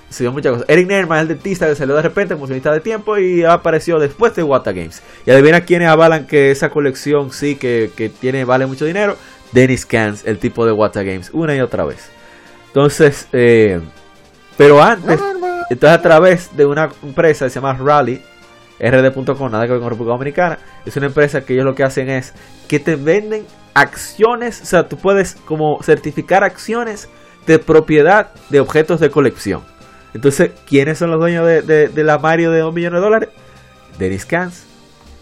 Sí, 0.10 0.28
muchas 0.30 0.54
cosas. 0.54 0.70
Eric 0.70 0.88
Nerman 0.88 1.18
es 1.18 1.22
el 1.24 1.28
dentista 1.30 1.68
que 1.68 1.76
salió 1.76 1.96
de 1.96 2.02
repente 2.04 2.36
como 2.36 2.48
de 2.48 2.80
tiempo 2.80 3.18
y 3.18 3.44
apareció 3.44 3.98
después 4.00 4.36
de 4.36 4.44
Wata 4.44 4.72
Games. 4.72 5.02
Y 5.26 5.32
adivina 5.32 5.62
quiénes 5.62 5.88
avalan 5.88 6.28
que 6.28 6.52
esa 6.52 6.70
colección 6.70 7.32
sí 7.32 7.56
que, 7.56 7.92
que 7.96 8.10
tiene 8.10 8.46
vale 8.46 8.68
mucho 8.68 8.86
dinero. 8.86 9.18
Dennis 9.52 9.86
Kans, 9.86 10.26
el 10.26 10.38
tipo 10.40 10.66
de 10.66 10.72
Wata 10.72 11.04
Games, 11.04 11.30
una 11.32 11.56
y 11.56 11.62
otra 11.62 11.86
vez. 11.86 12.10
Entonces, 12.68 13.28
eh, 13.34 13.80
pero 14.58 14.82
antes, 14.82 15.20
entonces 15.70 16.00
a 16.00 16.02
través 16.02 16.56
de 16.56 16.66
una 16.66 16.90
empresa 17.04 17.46
que 17.46 17.50
se 17.50 17.56
llama 17.60 17.74
Rally, 17.74 18.22
rd.com, 18.80 19.52
nada 19.52 19.66
que 19.66 19.74
ver 19.74 19.82
con 19.82 19.90
República 19.90 20.14
Dominicana, 20.14 20.60
es 20.86 20.96
una 20.98 21.08
empresa 21.08 21.42
que 21.42 21.54
ellos 21.54 21.66
lo 21.66 21.76
que 21.76 21.84
hacen 21.84 22.10
es 22.10 22.34
que 22.68 22.80
te 22.80 22.96
venden 22.96 23.46
acciones, 23.74 24.62
o 24.62 24.66
sea, 24.66 24.88
tú 24.88 24.98
puedes 24.98 25.36
como 25.46 25.82
certificar 25.84 26.44
acciones 26.44 27.10
de 27.46 27.60
propiedad 27.60 28.30
de 28.50 28.60
objetos 28.60 29.00
de 29.00 29.10
colección. 29.10 29.62
Entonces, 30.14 30.52
¿quiénes 30.68 30.98
son 30.98 31.10
los 31.12 31.20
dueños 31.20 31.46
de, 31.46 31.62
de- 31.62 31.88
de 31.88 32.04
la 32.04 32.18
Mario 32.20 32.52
de 32.52 32.60
2 32.60 32.74
millones 32.74 33.00
de 33.00 33.04
dólares? 33.04 33.30
Dennis 33.98 34.26
Kans. 34.26 34.66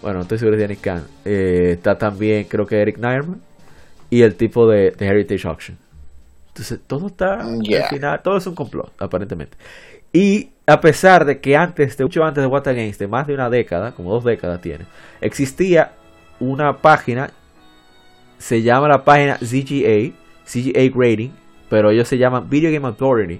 Bueno, 0.01 0.17
no 0.17 0.21
estoy 0.23 0.37
seguro 0.39 0.57
de 0.57 0.63
Dennis 0.63 0.79
Kans. 0.79 1.03
Eh, 1.25 1.71
está 1.73 1.97
también, 1.97 2.45
creo 2.45 2.65
que 2.65 2.81
Eric 2.81 2.97
Nairman. 2.97 3.41
Y 4.09 4.23
el 4.23 4.35
tipo 4.35 4.67
de, 4.69 4.91
de 4.91 5.05
Heritage 5.07 5.47
Auction. 5.47 5.77
Entonces, 6.49 6.79
todo 6.85 7.07
está, 7.07 7.45
Yeah. 7.61 7.83
al 7.83 7.89
final, 7.89 8.21
todo 8.21 8.37
es 8.37 8.45
un 8.45 8.55
complot, 8.55 8.91
aparentemente. 8.99 9.55
Y 10.11 10.49
a 10.67 10.81
pesar 10.81 11.23
de 11.23 11.39
que 11.39 11.55
antes, 11.55 11.95
de 11.95 12.03
mucho 12.03 12.21
antes 12.25 12.41
de 12.41 12.47
What 12.47 12.67
Against, 12.67 12.99
de 12.99 13.07
más 13.07 13.25
de 13.27 13.33
una 13.33 13.49
década, 13.49 13.93
como 13.93 14.11
dos 14.11 14.25
décadas 14.25 14.59
tiene, 14.61 14.85
existía 15.21 15.93
una 16.41 16.77
página, 16.79 17.31
se 18.37 18.61
llama 18.61 18.89
la 18.89 19.05
página 19.05 19.37
ZGA, 19.37 20.11
CGA 20.45 20.89
Grading, 20.93 21.31
pero 21.71 21.89
ellos 21.89 22.09
se 22.09 22.17
llaman 22.17 22.49
Video 22.49 22.69
Game 22.69 22.85
Authority, 22.85 23.39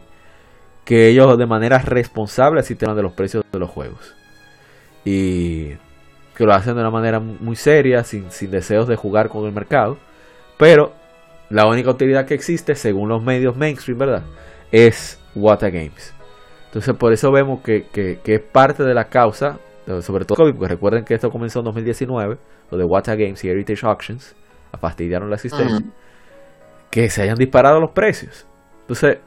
que 0.86 1.10
ellos 1.10 1.38
de 1.38 1.46
manera 1.46 1.80
responsable 1.80 2.62
así 2.62 2.76
de 2.76 3.04
los 3.04 3.12
precios 3.12 3.44
de 3.52 3.60
los 3.60 3.70
juegos. 3.70 4.16
Y 5.04 5.72
que 6.34 6.46
lo 6.46 6.54
hacen 6.54 6.76
de 6.76 6.80
una 6.80 6.90
manera 6.90 7.20
muy 7.20 7.58
seria, 7.58 8.06
sin, 8.06 8.32
sin 8.32 8.50
deseos 8.50 8.88
de 8.88 8.96
jugar 8.96 9.28
con 9.28 9.46
el 9.46 9.52
mercado. 9.52 9.98
Pero 10.58 10.94
la 11.50 11.68
única 11.68 11.90
utilidad 11.90 12.26
que 12.26 12.34
existe, 12.34 12.74
según 12.76 13.10
los 13.10 13.22
medios 13.22 13.58
mainstream, 13.58 14.00
¿verdad? 14.00 14.24
Es 14.72 15.20
Wata 15.36 15.70
Games. 15.70 16.14
Entonces 16.68 16.96
por 16.96 17.12
eso 17.12 17.34
vemos 17.34 17.60
que, 17.62 17.88
que- 17.92 18.22
que 18.24 18.36
es 18.36 18.42
parte 18.42 18.84
de 18.84 18.94
la 18.94 19.10
causa, 19.10 19.60
sobre 20.02 20.24
todo 20.24 20.38
COVID, 20.38 20.54
porque 20.54 20.74
recuerden 20.74 21.04
que 21.04 21.16
esto 21.16 21.30
comenzó 21.30 21.60
en 21.60 21.66
2019, 21.66 22.38
lo 22.72 22.78
de 22.78 22.86
Wata 22.86 23.14
Games 23.16 23.44
y 23.44 23.50
Heritage 23.50 23.86
Auctions, 23.86 24.36
fastidiaron 24.80 25.30
la 25.30 25.36
asistencia, 25.36 25.80
Ujú. 25.80 25.92
Que 26.92 27.10
se 27.10 27.24
hayan 27.24 27.38
disparado 27.38 27.80
los 27.80 27.92
precios. 27.92 28.46
Entonces, 28.82 29.18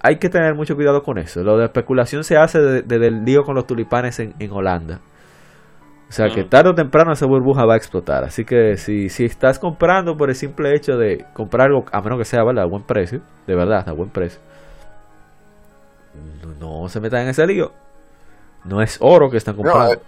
hay 0.00 0.16
que 0.16 0.28
tener 0.28 0.54
mucho 0.54 0.74
cuidado 0.74 1.02
con 1.04 1.18
eso. 1.18 1.42
Lo 1.44 1.58
de 1.58 1.66
especulación 1.66 2.24
se 2.24 2.36
hace 2.36 2.58
de- 2.60 2.82
desde 2.82 3.06
el 3.08 3.24
lío 3.24 3.44
con 3.44 3.54
los 3.54 3.66
tulipanes 3.66 4.18
en, 4.18 4.34
en 4.40 4.50
Holanda. 4.50 5.00
O 6.08 6.12
sea 6.14 6.28
que 6.28 6.44
Mm. 6.44 6.48
tarde 6.48 6.70
o 6.70 6.74
temprano 6.74 7.12
esa 7.12 7.24
burbuja 7.26 7.64
va 7.64 7.74
a 7.74 7.76
explotar. 7.76 8.24
Así 8.24 8.44
que 8.44 8.76
si, 8.76 9.08
si 9.08 9.24
estás 9.24 9.58
comprando 9.58 10.16
por 10.16 10.28
el 10.28 10.34
simple 10.36 10.74
hecho 10.74 10.98
de 10.98 11.24
comprar 11.34 11.68
algo, 11.68 11.84
a 11.92 12.00
menos 12.02 12.18
que 12.18 12.24
sea 12.24 12.42
¿verdad? 12.44 12.64
a 12.64 12.66
buen 12.66 12.82
precio, 12.82 13.20
de 13.46 13.54
verdad, 13.54 13.88
a 13.88 13.92
buen 13.92 14.10
precio, 14.10 14.40
no, 16.60 16.82
no 16.82 16.88
se 16.88 17.00
metan 17.00 17.22
en 17.22 17.28
ese 17.28 17.46
lío. 17.46 17.72
No 18.64 18.82
es 18.82 18.96
oro 19.00 19.30
que 19.30 19.36
están 19.38 19.56
comprando. 19.56 19.92
eh, 19.94 19.98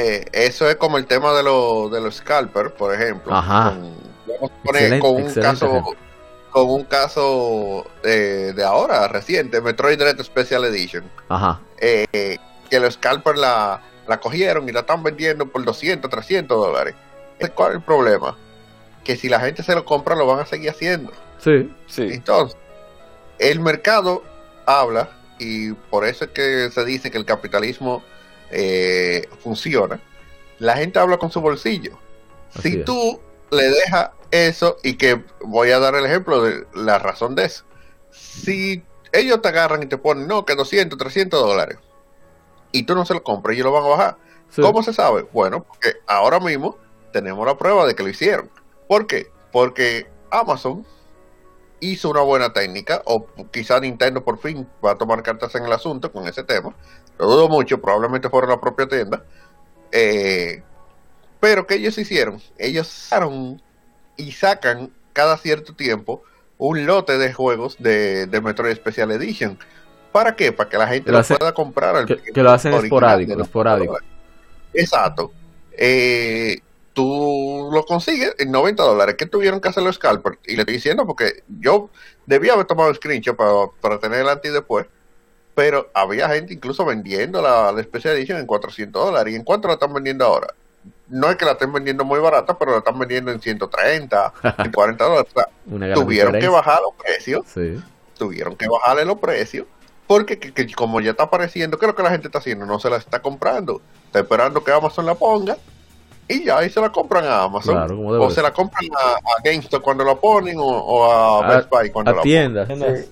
eh, 0.00 0.24
eso 0.32 0.68
es 0.68 0.76
como 0.76 0.98
el 0.98 1.06
tema 1.06 1.32
de, 1.34 1.42
los 1.42 1.90
de 1.90 2.00
los 2.00 2.16
scalpers, 2.16 2.72
por 2.72 2.94
ejemplo. 2.94 3.34
Ajá. 3.34 3.70
Con, 3.74 4.07
vamos 4.34 4.50
a 4.50 4.62
poner 4.62 4.82
Excelente, 4.94 5.00
con 5.00 5.22
un 5.22 5.34
caso 5.34 5.66
ejemplo. 5.66 5.92
con 6.50 6.70
un 6.70 6.84
caso 6.84 7.86
de, 8.02 8.52
de 8.52 8.64
ahora, 8.64 9.08
reciente, 9.08 9.60
Metroid 9.60 9.98
Dread 9.98 10.22
Special 10.22 10.64
Edition. 10.64 11.04
Ajá. 11.28 11.60
eh, 11.78 12.36
que 12.70 12.80
los 12.80 12.94
scalpers 12.94 13.38
la, 13.38 13.80
la 14.06 14.20
cogieron 14.20 14.68
y 14.68 14.72
la 14.72 14.80
están 14.80 15.02
vendiendo 15.02 15.46
por 15.46 15.64
200, 15.64 16.10
300 16.10 16.56
dólares. 16.58 16.94
¿Cuál 17.54 17.70
es 17.70 17.76
el 17.76 17.82
problema? 17.82 18.36
Que 19.04 19.16
si 19.16 19.28
la 19.28 19.40
gente 19.40 19.62
se 19.62 19.74
lo 19.74 19.84
compra, 19.84 20.14
lo 20.14 20.26
van 20.26 20.40
a 20.40 20.46
seguir 20.46 20.70
haciendo. 20.70 21.12
Sí. 21.38 21.72
Sí. 21.86 22.08
Entonces, 22.12 22.58
el 23.38 23.60
mercado 23.60 24.22
habla 24.66 25.10
y 25.38 25.72
por 25.72 26.04
eso 26.04 26.24
es 26.26 26.30
que 26.32 26.68
se 26.70 26.84
dice 26.84 27.10
que 27.10 27.16
el 27.16 27.24
capitalismo 27.24 28.02
eh, 28.50 29.26
funciona, 29.42 30.00
la 30.58 30.76
gente 30.76 30.98
habla 30.98 31.16
con 31.16 31.30
su 31.30 31.40
bolsillo. 31.40 31.98
Así 32.54 32.72
si 32.72 32.78
es. 32.80 32.84
tú 32.84 33.20
le 33.50 33.70
dejas 33.70 34.10
eso, 34.30 34.76
y 34.82 34.96
que 34.96 35.24
voy 35.40 35.70
a 35.70 35.78
dar 35.78 35.94
el 35.94 36.04
ejemplo 36.04 36.42
de 36.42 36.66
la 36.74 36.98
razón 36.98 37.34
de 37.34 37.44
eso, 37.44 37.64
si 38.10 38.84
ellos 39.12 39.40
te 39.40 39.48
agarran 39.48 39.82
y 39.82 39.86
te 39.86 39.98
ponen, 39.98 40.26
no, 40.26 40.44
que 40.44 40.54
200, 40.54 40.98
300 40.98 41.40
dólares, 41.40 41.78
y 42.72 42.82
tú 42.84 42.94
no 42.94 43.04
se 43.06 43.14
lo 43.14 43.22
compras, 43.22 43.54
ellos 43.54 43.66
lo 43.66 43.72
van 43.72 43.84
a 43.84 43.88
bajar. 43.88 44.16
Sí. 44.50 44.62
¿Cómo 44.62 44.82
se 44.82 44.92
sabe? 44.92 45.26
Bueno, 45.32 45.64
porque 45.64 45.96
ahora 46.06 46.40
mismo 46.40 46.76
tenemos 47.12 47.46
la 47.46 47.56
prueba 47.56 47.86
de 47.86 47.94
que 47.94 48.02
lo 48.02 48.08
hicieron. 48.08 48.50
¿Por 48.86 49.06
qué? 49.06 49.30
Porque 49.52 50.10
Amazon 50.30 50.86
hizo 51.80 52.10
una 52.10 52.22
buena 52.22 52.52
técnica, 52.52 53.02
o 53.04 53.26
quizá 53.50 53.80
Nintendo 53.80 54.24
por 54.24 54.38
fin 54.38 54.68
va 54.84 54.92
a 54.92 54.96
tomar 54.96 55.22
cartas 55.22 55.54
en 55.54 55.64
el 55.64 55.72
asunto 55.72 56.12
con 56.12 56.26
ese 56.26 56.42
tema. 56.42 56.74
Lo 57.18 57.26
dudo 57.26 57.48
mucho, 57.48 57.80
probablemente 57.80 58.28
fuera 58.28 58.48
la 58.48 58.60
propia 58.60 58.88
tienda. 58.88 59.24
Eh, 59.92 60.62
pero 61.40 61.66
que 61.66 61.74
ellos 61.76 61.96
hicieron? 61.98 62.40
Ellos 62.58 62.86
sacaron 62.88 63.60
y 64.16 64.32
sacan 64.32 64.90
cada 65.12 65.36
cierto 65.36 65.74
tiempo 65.74 66.22
un 66.58 66.86
lote 66.86 67.18
de 67.18 67.32
juegos 67.32 67.76
de, 67.78 68.26
de 68.26 68.40
Metroid 68.40 68.74
Special 68.76 69.10
Edition. 69.12 69.58
¿Para 70.12 70.34
qué? 70.34 70.52
Para 70.52 70.68
que 70.70 70.78
la 70.78 70.88
gente 70.88 71.12
lo 71.12 71.18
pueda 71.38 71.52
comprar 71.54 71.94
al 71.96 72.06
que- 72.06 72.32
que 72.32 72.42
lo 72.42 72.50
hacen 72.50 72.72
esporádico, 72.84 73.32
esporádico. 73.42 73.98
Exacto. 74.74 75.32
Eh, 75.72 76.58
tú 76.92 77.68
lo 77.72 77.84
consigues 77.84 78.34
en 78.38 78.50
90 78.50 78.82
dólares. 78.82 79.14
¿Qué 79.16 79.26
tuvieron 79.26 79.60
que 79.60 79.68
hacer 79.68 79.82
los 79.82 79.96
scalpers? 79.96 80.38
Y 80.46 80.54
le 80.56 80.62
estoy 80.62 80.74
diciendo 80.74 81.06
porque 81.06 81.44
yo 81.60 81.90
debía 82.26 82.54
haber 82.54 82.66
tomado 82.66 82.92
screenshot 82.94 83.36
para, 83.36 83.52
para 83.80 83.98
tener 84.00 84.20
el 84.20 84.28
anti 84.28 84.48
después. 84.48 84.86
Pero 85.54 85.90
había 85.94 86.28
gente 86.28 86.54
incluso 86.54 86.84
vendiendo 86.84 87.42
la, 87.42 87.72
la 87.72 87.82
Special 87.82 88.16
Edition 88.16 88.38
en 88.38 88.46
400 88.46 89.04
dólares. 89.06 89.32
¿Y 89.32 89.36
en 89.36 89.44
cuánto 89.44 89.68
la 89.68 89.74
están 89.74 89.92
vendiendo 89.92 90.24
ahora? 90.24 90.48
No 91.10 91.30
es 91.30 91.36
que 91.36 91.44
la 91.44 91.52
estén 91.52 91.72
vendiendo 91.72 92.04
muy 92.04 92.18
barata, 92.20 92.58
pero 92.58 92.72
la 92.72 92.78
están 92.78 92.98
vendiendo 92.98 93.30
en 93.32 93.40
130, 93.40 94.32
en 94.58 94.72
40 94.72 95.04
dólares. 95.04 95.32
Tuvieron 95.94 96.38
que 96.38 96.48
bajar 96.48 96.80
los 96.82 96.94
precios 97.02 97.42
Sí. 97.52 97.80
tuvieron 98.16 98.56
que 98.56 98.66
bajarle 98.68 99.04
los 99.04 99.18
precios 99.18 99.66
porque 100.06 100.38
que- 100.38 100.52
que 100.52 100.72
como 100.74 101.00
ya 101.00 101.10
está 101.12 101.24
apareciendo, 101.24 101.78
¿qué 101.78 101.86
es 101.86 101.88
lo 101.90 101.94
que 101.96 102.02
la 102.02 102.10
gente 102.10 102.28
está 102.28 102.38
haciendo? 102.38 102.66
No 102.66 102.78
se 102.78 102.90
la 102.90 102.96
está 102.96 103.20
comprando, 103.20 103.80
está 104.06 104.20
esperando 104.20 104.62
que 104.64 104.72
Amazon 104.72 105.06
la 105.06 105.14
ponga 105.14 105.56
y 106.26 106.44
ya 106.44 106.58
ahí 106.58 106.68
se 106.70 106.80
la 106.80 106.90
compran 106.90 107.24
a 107.24 107.42
Amazon 107.44 107.74
Claro, 107.74 107.96
como 107.96 108.12
debe 108.12 108.24
o 108.24 108.30
se 108.30 108.42
la 108.42 108.52
compran 108.52 108.86
a, 108.98 109.12
a 109.16 109.42
GameStop 109.44 109.82
cuando 109.82 110.04
la 110.04 110.14
ponen 110.14 110.58
o, 110.58 110.62
o 110.66 111.10
a 111.10 111.46
A- 111.46 111.56
Best 111.56 111.70
Buy 111.70 111.90
cuando 111.90 112.10
A 112.10 112.14
la 112.16 112.22
tiendas 112.22 112.68
Sí. 112.68 113.10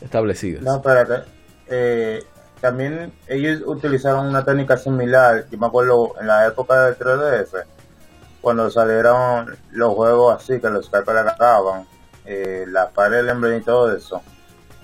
establecidas. 0.00 0.62
No, 0.62 0.76
espérate. 0.76 1.28
Eh, 1.68 2.22
también 2.66 3.12
ellos 3.28 3.62
utilizaron 3.64 4.26
una 4.26 4.44
técnica 4.44 4.76
similar. 4.76 5.46
Yo 5.48 5.56
me 5.56 5.68
acuerdo 5.68 6.14
en 6.20 6.26
la 6.26 6.48
época 6.48 6.82
del 6.84 6.98
3DS, 6.98 7.64
cuando 8.40 8.68
salieron 8.70 9.56
los 9.70 9.94
juegos 9.94 10.34
así, 10.34 10.60
que 10.60 10.68
los 10.68 10.86
scalpers 10.86 11.20
agarraban, 11.20 11.86
eh, 12.24 12.64
la 12.66 12.88
Fire 12.88 13.28
Emblem 13.28 13.60
y 13.60 13.62
todo 13.62 13.94
eso. 13.94 14.20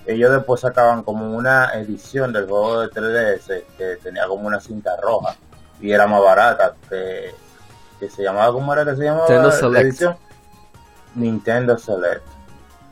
Ellos 0.05 0.31
después 0.31 0.61
sacaban 0.61 1.03
como 1.03 1.35
una 1.35 1.73
edición 1.73 2.31
del 2.31 2.47
juego 2.47 2.79
de 2.79 2.87
3DS 2.89 3.63
que 3.77 3.97
tenía 4.01 4.27
como 4.27 4.47
una 4.47 4.61
cinta 4.61 4.95
roja 5.01 5.35
y 5.81 5.91
era 5.91 6.07
más 6.07 6.21
barata 6.21 6.75
que, 6.89 7.35
que 7.99 8.09
se 8.09 8.23
llamaba, 8.23 8.53
¿cómo 8.53 8.71
era 8.71 8.85
que 8.85 8.95
se 8.95 9.03
llamaba? 9.03 9.27
Nintendo 9.27 9.51
Select. 9.51 9.85
edición? 9.85 10.17
Nintendo 11.15 11.77
Select. 11.77 12.23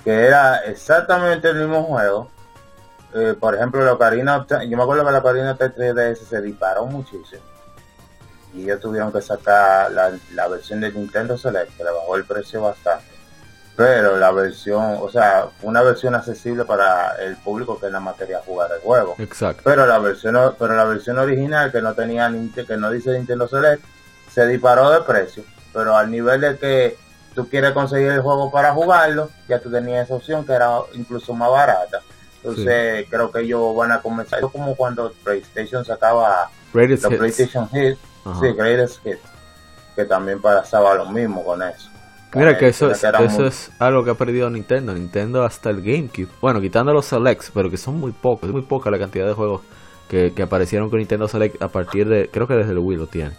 Que 0.04 0.26
era 0.26 0.58
exactamente 0.66 1.50
el 1.50 1.60
mismo 1.60 1.84
juego, 1.84 2.30
eh, 3.14 3.36
por 3.40 3.56
ejemplo, 3.56 3.84
la 3.84 3.94
Ocarina 3.94 4.46
yo 4.48 4.78
me 4.78 4.84
acuerdo 4.84 5.06
que 5.06 5.12
la 5.12 5.20
Ocarina 5.20 5.52
of 5.52 5.58
Time 5.58 5.94
3DS 5.94 6.16
se 6.16 6.42
disparó 6.42 6.86
muchísimo. 6.86 7.42
Y 8.54 8.64
ellos 8.64 8.82
tuvieron 8.82 9.12
que 9.12 9.22
sacar 9.22 9.92
la, 9.92 10.12
la 10.34 10.48
versión 10.48 10.82
de 10.82 10.92
Nintendo 10.92 11.38
Select, 11.38 11.78
que 11.78 11.84
le 11.84 11.92
bajó 11.92 12.16
el 12.18 12.26
precio 12.26 12.62
bastante. 12.62 13.06
Pero 13.78 14.18
la 14.18 14.32
versión, 14.32 14.98
o 15.00 15.10
sea, 15.10 15.48
una 15.62 15.82
versión 15.82 16.14
accesible 16.14 16.66
para 16.66 17.16
el 17.16 17.38
público 17.38 17.80
que 17.80 17.88
nada 17.88 18.02
más 18.02 18.16
quería 18.16 18.40
jugar 18.46 18.70
el 18.76 18.82
juego. 18.82 19.16
Exacto. 19.18 19.62
Pero 19.64 19.86
la 19.88 20.00
versión, 20.00 20.56
pero 20.60 20.76
la 20.76 20.84
versión 20.84 21.18
original 21.18 21.72
que 21.72 21.82
no 21.82 21.94
tenía 21.94 22.30
que 22.68 22.78
no 22.78 22.92
dice 22.92 23.18
Nintendo 23.18 23.48
Select 23.48 23.84
se 24.30 24.46
disparó 24.46 24.92
de 24.92 25.02
precio. 25.02 25.44
Pero 25.74 25.96
al 25.96 26.12
nivel 26.12 26.42
de 26.42 26.58
que 26.58 26.98
tú 27.34 27.48
quieres 27.50 27.72
conseguir 27.72 28.12
el 28.12 28.22
juego 28.22 28.52
para 28.52 28.74
jugarlo, 28.74 29.30
ya 29.48 29.60
tú 29.60 29.72
tenías 29.72 30.06
esa 30.06 30.16
opción 30.16 30.46
que 30.46 30.54
era 30.54 30.80
incluso 30.94 31.34
más 31.34 31.50
barata. 31.50 32.02
Entonces 32.44 33.06
creo 33.10 33.32
que 33.32 33.42
ellos 33.42 33.76
van 33.76 33.92
a 33.92 34.02
comenzar, 34.02 34.40
es 34.40 34.46
como 34.52 34.76
cuando 34.76 35.12
PlayStation 35.24 35.86
sacaba 35.86 36.50
Greatest 36.74 37.04
los 37.04 37.12
hits. 37.14 37.20
PlayStation 37.20 37.70
Hits, 37.72 38.00
Ajá. 38.26 38.40
sí, 38.40 38.48
Greatest 38.54 39.06
Hits, 39.06 39.20
que 39.96 40.06
también 40.06 40.42
pasaba 40.42 40.96
lo 40.96 41.06
mismo 41.10 41.44
con 41.44 41.62
eso. 41.62 41.90
Mira 42.34 42.52
Con 42.52 42.60
que 42.60 42.68
eso, 42.70 42.90
es, 42.90 43.04
eso 43.04 43.40
muy- 43.40 43.48
es 43.48 43.72
algo 43.78 44.04
que 44.06 44.12
ha 44.12 44.16
perdido 44.16 44.50
Nintendo. 44.50 44.94
Nintendo 44.94 45.44
hasta 45.44 45.70
el 45.70 45.82
GameCube. 45.82 46.30
Bueno, 46.42 46.62
quitando 46.62 46.94
los 46.94 47.06
Selects, 47.06 47.52
pero 47.54 47.70
que 47.70 47.76
son 47.78 48.00
muy 48.00 48.14
pocos. 48.14 48.48
Es 48.48 48.54
muy 48.54 48.62
poca 48.62 48.90
la 48.90 48.98
cantidad 48.98 49.28
de 49.28 49.34
juegos 49.34 49.62
que, 50.08 50.34
que 50.34 50.42
aparecieron 50.44 50.90
con 50.90 51.00
Nintendo 51.00 51.28
Select 51.28 51.62
a 51.62 51.68
partir 51.68 52.08
de... 52.08 52.30
Creo 52.32 52.48
que 52.48 52.54
desde 52.54 52.72
el 52.72 52.80
Wii 52.80 52.98
lo 52.98 53.08
tiene. 53.08 53.32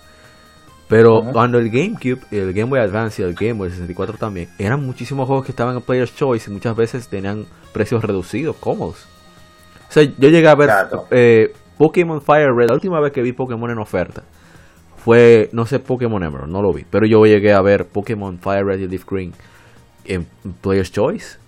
Pero 0.88 1.24
cuando 1.32 1.58
el 1.58 1.70
GameCube, 1.70 2.20
el 2.30 2.52
Game 2.52 2.68
Boy 2.68 2.80
Advance 2.80 3.22
y 3.22 3.24
el 3.24 3.34
Game 3.34 3.54
Boy 3.54 3.70
64 3.70 4.18
también, 4.18 4.50
eran 4.58 4.84
muchísimos 4.84 5.26
juegos 5.26 5.46
que 5.46 5.52
estaban 5.52 5.76
en 5.76 5.82
Player's 5.82 6.14
Choice 6.14 6.50
y 6.50 6.52
muchas 6.52 6.76
veces 6.76 7.08
tenían 7.08 7.46
precios 7.72 8.04
reducidos, 8.04 8.56
cómodos. 8.56 9.06
O 9.88 9.92
sea, 9.92 10.02
yo 10.02 10.28
llegué 10.28 10.48
a 10.48 10.54
ver 10.54 10.70
eh, 11.10 11.54
Pokémon 11.78 12.20
Fire 12.20 12.54
Red. 12.54 12.68
La 12.68 12.74
última 12.74 13.00
vez 13.00 13.12
que 13.12 13.22
vi 13.22 13.32
Pokémon 13.32 13.70
en 13.70 13.78
oferta 13.78 14.22
fue, 14.96 15.48
no 15.52 15.66
sé, 15.66 15.78
Pokémon 15.78 16.22
Emerald, 16.22 16.52
no 16.52 16.62
lo 16.62 16.72
vi. 16.72 16.84
Pero 16.90 17.06
yo 17.06 17.24
llegué 17.24 17.52
a 17.52 17.62
ver 17.62 17.86
Pokémon 17.86 18.38
Fire 18.38 18.64
Red 18.64 18.80
y 18.80 18.88
Leaf 18.88 19.04
Green 19.08 19.32
en 20.04 20.26
Player's 20.60 20.92
Choice. 20.92 21.38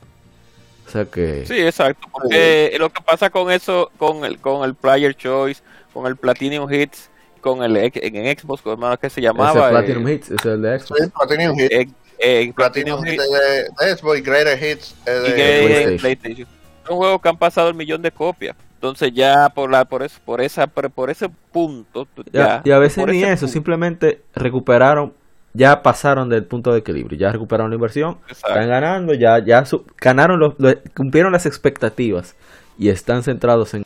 O 0.87 0.91
sea 0.91 1.05
que... 1.07 1.47
Sí, 1.47 1.59
exacto. 1.61 2.09
Porque 2.13 2.75
lo 2.79 2.91
que 2.91 3.03
pasa 3.03 3.31
con 3.31 3.51
eso, 3.51 3.91
con 3.99 4.25
el, 4.25 4.39
con 4.39 4.65
el 4.65 4.75
Player 4.75 5.15
Choice, 5.15 5.63
con 5.93 6.07
el 6.07 6.17
Platinum 6.17 6.71
Hits, 6.73 7.11
con 7.45 7.63
el 7.63 7.77
en 7.77 8.39
Xbox, 8.39 8.63
es 8.65 8.99
que 8.99 9.11
se 9.11 9.21
ese 9.21 9.21
llamaba. 9.21 9.69
Platinum 9.69 10.09
eh, 10.09 10.13
Hits, 10.15 10.31
ese 10.31 10.35
es 10.37 10.45
el 10.47 10.63
de 10.63 10.81
Xbox. 10.81 11.11
Platinum 11.13 11.59
Hit, 11.59 11.73
eh, 11.73 11.89
eh, 12.19 12.53
Platinum 12.57 13.01
Platinum 13.01 13.05
Hit 13.05 13.13
Hits 13.13 13.31
de, 13.79 13.87
de 13.87 13.97
Xbox 13.97 14.19
y 14.19 14.23
Greater 14.23 14.63
Hits 14.63 14.95
y 15.07 15.11
de 15.11 15.27
PlayStation. 15.37 15.99
PlayStation. 15.99 16.49
Son 16.87 16.97
juegos 16.97 17.21
que 17.21 17.29
han 17.29 17.37
pasado 17.37 17.69
el 17.69 17.75
millón 17.75 18.01
de 18.01 18.11
copias. 18.11 18.57
Entonces 18.77 19.13
ya 19.15 19.49
por 19.51 19.71
la 19.71 19.85
por 19.85 20.03
eso, 20.03 20.19
por 20.25 20.41
esa 20.41 20.67
por, 20.67 20.91
por 20.91 21.11
ese 21.11 21.29
punto 21.53 22.07
Ya, 22.33 22.33
ya, 22.33 22.63
y 22.65 22.71
a 22.71 22.79
veces 22.79 23.03
por 23.03 23.11
ni 23.13 23.23
eso, 23.23 23.41
punto, 23.43 23.53
simplemente 23.53 24.23
recuperaron, 24.35 25.13
ya 25.55 25.83
pasaron 25.83 26.29
del 26.29 26.45
punto 26.45 26.73
de 26.73 26.79
equilibrio, 26.81 27.19
ya 27.19 27.31
recuperaron 27.33 27.71
la 27.71 27.77
inversión, 27.77 28.19
Exacto. 28.29 28.49
están 28.49 28.69
ganando, 28.69 29.15
ya, 29.15 29.39
ya 29.45 29.65
su- 29.65 29.85
ganaron, 29.99 30.39
los, 30.39 30.55
lo- 30.59 30.75
cumplieron 30.97 31.33
las 31.33 31.47
expectativas 31.47 32.35
y 32.79 32.89
están 32.91 33.23
centrados 33.23 33.73
en 33.75 33.85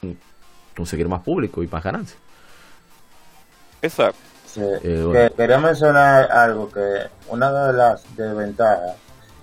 conseguir 0.77 1.09
más 1.09 1.23
público 1.23 1.63
y 1.63 1.69
más 1.69 1.83
ganancias. 1.85 2.19
Exacto. 3.83 4.19
Sí. 4.47 4.61
Eh, 4.63 5.03
bueno. 5.05 5.13
Que- 5.13 5.35
quería 5.37 5.59
mencionar 5.59 6.31
algo 6.33 6.71
que 6.71 7.07
una 7.29 7.53
de 7.69 7.73
las 7.75 8.03
desventajas, 8.17 8.97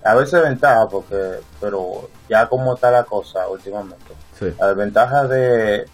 a 0.04 0.14
veces 0.14 0.42
ventaja 0.42 0.88
porque, 0.88 1.40
pero 1.60 2.08
ya 2.28 2.48
como 2.48 2.74
está 2.74 2.90
la 2.90 3.04
cosa 3.04 3.48
últimamente, 3.48 4.14
Sí, 4.38 4.52
la 4.58 4.68
desventaja 4.68 5.26
de, 5.26 5.86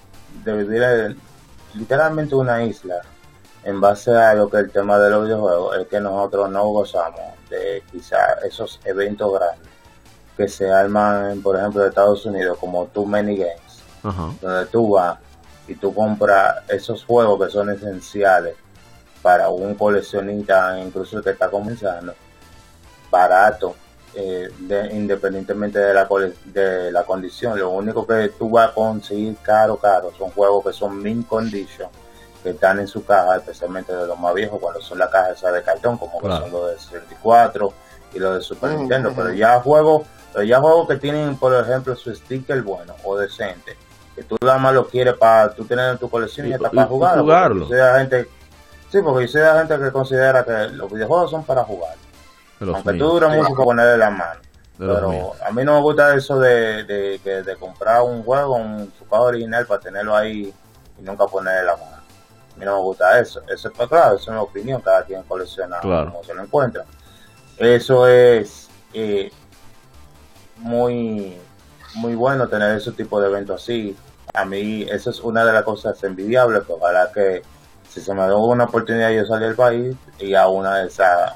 de 0.44 0.52
vivir 0.56 0.82
en 0.82 1.20
literalmente 1.74 2.34
una 2.34 2.62
isla 2.64 3.00
en 3.64 3.80
base 3.80 4.10
a 4.14 4.34
lo 4.34 4.50
que 4.50 4.56
el 4.58 4.70
tema 4.72 4.98
de 4.98 5.10
los 5.10 5.24
videojuegos 5.24 5.76
es 5.78 5.86
que 5.86 6.00
nosotros 6.00 6.50
no 6.50 6.64
gozamos 6.68 7.20
de 7.48 7.82
quizá 7.92 8.34
esos 8.44 8.80
eventos 8.84 9.32
grandes 9.32 9.68
que 10.36 10.48
se 10.48 10.70
arman, 10.70 11.40
por 11.42 11.56
ejemplo, 11.56 11.82
de 11.82 11.90
Estados 11.90 12.26
Unidos 12.26 12.58
como 12.58 12.86
Too 12.86 13.06
Many 13.06 13.36
Games 13.36 13.82
ajá, 14.02 14.30
donde 14.40 14.66
tú 14.66 14.90
vas 14.90 15.18
y 15.72 15.74
tú 15.76 15.94
compras 15.94 16.62
esos 16.68 17.04
juegos 17.04 17.44
que 17.46 17.50
son 17.52 17.70
esenciales 17.70 18.54
para 19.22 19.48
un 19.48 19.74
coleccionista, 19.74 20.78
incluso 20.78 21.18
el 21.18 21.24
que 21.24 21.30
está 21.30 21.48
comenzando, 21.50 22.14
barato, 23.10 23.74
eh, 24.14 24.50
de- 24.58 24.88
independientemente 24.94 25.78
de 25.78 25.94
la, 25.94 26.06
cole- 26.06 26.34
de 26.44 26.90
la 26.92 27.04
condición. 27.04 27.58
Lo 27.58 27.70
único 27.70 28.06
que 28.06 28.30
tú 28.38 28.50
vas 28.50 28.70
a 28.70 28.74
conseguir 28.74 29.36
caro, 29.42 29.76
caro, 29.76 30.12
son 30.18 30.30
juegos 30.30 30.64
que 30.64 30.72
son 30.72 31.00
min 31.02 31.22
condition, 31.22 31.88
que 32.42 32.50
están 32.50 32.80
en 32.80 32.88
su 32.88 33.04
caja, 33.04 33.36
especialmente 33.36 33.94
de 33.94 34.06
los 34.06 34.18
más 34.18 34.34
viejos, 34.34 34.58
cuando 34.60 34.80
son 34.80 34.98
las 34.98 35.08
cajas 35.10 35.38
esas 35.38 35.54
de 35.54 35.62
cartón, 35.62 35.96
como 35.98 36.20
que 36.20 36.26
son 36.40 36.50
los 36.52 36.70
de 36.72 36.78
64 36.78 37.72
y 38.14 38.18
los 38.18 38.34
de 38.34 38.40
Super 38.42 38.70
Nintendo, 38.80 39.12
pero 39.16 39.32
ya 39.32 39.60
juegos, 39.60 40.06
pero 40.32 40.44
ya 40.44 40.60
juegos 40.60 40.88
que 40.88 40.96
tienen, 40.96 41.36
por 41.36 41.54
ejemplo, 41.54 41.94
su 41.96 42.14
sticker 42.14 42.60
bueno 42.62 42.94
o 43.04 43.16
decente, 43.16 43.76
que 44.14 44.22
tú 44.24 44.36
nada 44.40 44.58
más 44.58 44.74
lo 44.74 44.86
quieres 44.88 45.14
para 45.14 45.54
tú 45.54 45.64
tener 45.64 45.90
en 45.92 45.98
tu 45.98 46.08
colección 46.10 46.48
y, 46.48 46.52
hasta 46.52 46.70
para 46.70 46.86
jugarlo. 46.86 47.22
jugarlo. 47.22 47.68
la 47.70 47.98
gente, 47.98 48.28
sí, 48.90 49.00
porque 49.02 49.26
yo 49.26 49.32
soy 49.32 49.40
la 49.42 49.58
gente 49.58 49.78
que 49.78 49.92
considera 49.92 50.44
que 50.44 50.68
los 50.74 50.90
videojuegos 50.92 51.30
son 51.30 51.44
para 51.44 51.64
jugar. 51.64 51.96
Aunque 52.60 52.92
míos. 52.92 53.06
tú 53.08 53.14
duras 53.14 53.34
mucho 53.34 53.50
para 53.54 53.64
ponerle 53.64 53.96
la 53.96 54.10
mano. 54.10 54.40
Pero 54.78 55.32
a 55.46 55.52
mí 55.52 55.64
no 55.64 55.74
me 55.76 55.80
gusta 55.80 56.14
eso 56.14 56.38
de, 56.40 56.84
de, 56.84 57.56
comprar 57.58 58.02
un 58.02 58.22
juego, 58.24 58.56
un 58.56 58.92
juego 59.08 59.24
original 59.24 59.66
para 59.66 59.80
tenerlo 59.80 60.16
ahí 60.16 60.52
y 60.98 61.02
nunca 61.02 61.26
ponerle 61.26 61.64
la 61.64 61.76
mano. 61.76 61.96
A 61.96 62.58
mí 62.58 62.64
no 62.64 62.76
me 62.76 62.82
gusta 62.82 63.18
eso. 63.20 63.42
Eso 63.48 63.68
es 63.68 63.88
claro, 63.88 64.16
eso 64.16 64.22
es 64.22 64.28
una 64.28 64.42
opinión, 64.42 64.80
cada 64.80 65.04
quien 65.04 65.22
colecciona 65.22 65.78
Claro. 65.80 66.10
como 66.10 66.24
se 66.24 66.34
lo 66.34 66.42
encuentra. 66.42 66.84
Eso 67.58 68.06
es 68.06 68.68
eh, 68.92 69.30
muy 70.56 71.38
muy 71.94 72.14
bueno 72.14 72.48
tener 72.48 72.76
ese 72.76 72.92
tipo 72.92 73.20
de 73.20 73.28
eventos 73.28 73.62
así. 73.62 73.96
A 74.34 74.44
mí, 74.44 74.86
eso 74.88 75.10
es 75.10 75.20
una 75.20 75.44
de 75.44 75.52
las 75.52 75.62
cosas 75.64 76.02
envidiables, 76.04 76.62
pues 76.66 76.78
ojalá 76.80 77.10
que 77.12 77.42
si 77.90 78.00
se 78.00 78.14
me 78.14 78.20
da 78.22 78.34
una 78.36 78.64
oportunidad 78.64 79.10
yo 79.10 79.26
salir 79.26 79.48
del 79.48 79.56
país 79.56 79.94
y 80.18 80.34
a 80.34 80.48
una 80.48 80.76
de 80.78 80.86
esas 80.88 81.32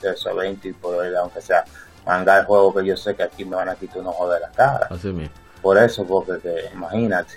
de 0.00 0.10
esos 0.10 0.26
eventos 0.32 0.64
y 0.66 0.72
poder, 0.72 1.14
aunque 1.16 1.40
sea 1.40 1.64
mangar 2.06 2.40
el 2.40 2.46
juego 2.46 2.74
que 2.74 2.84
yo 2.86 2.96
sé 2.96 3.14
que 3.14 3.22
aquí 3.22 3.44
me 3.44 3.54
van 3.56 3.68
a 3.68 3.74
quitar 3.76 3.98
un 3.98 4.08
ojo 4.08 4.28
de 4.30 4.40
la 4.40 4.48
cara. 4.50 4.88
Así 4.90 5.08
mismo. 5.08 5.32
Por 5.62 5.78
eso, 5.78 6.04
porque 6.04 6.38
que, 6.42 6.70
imagínate. 6.74 7.34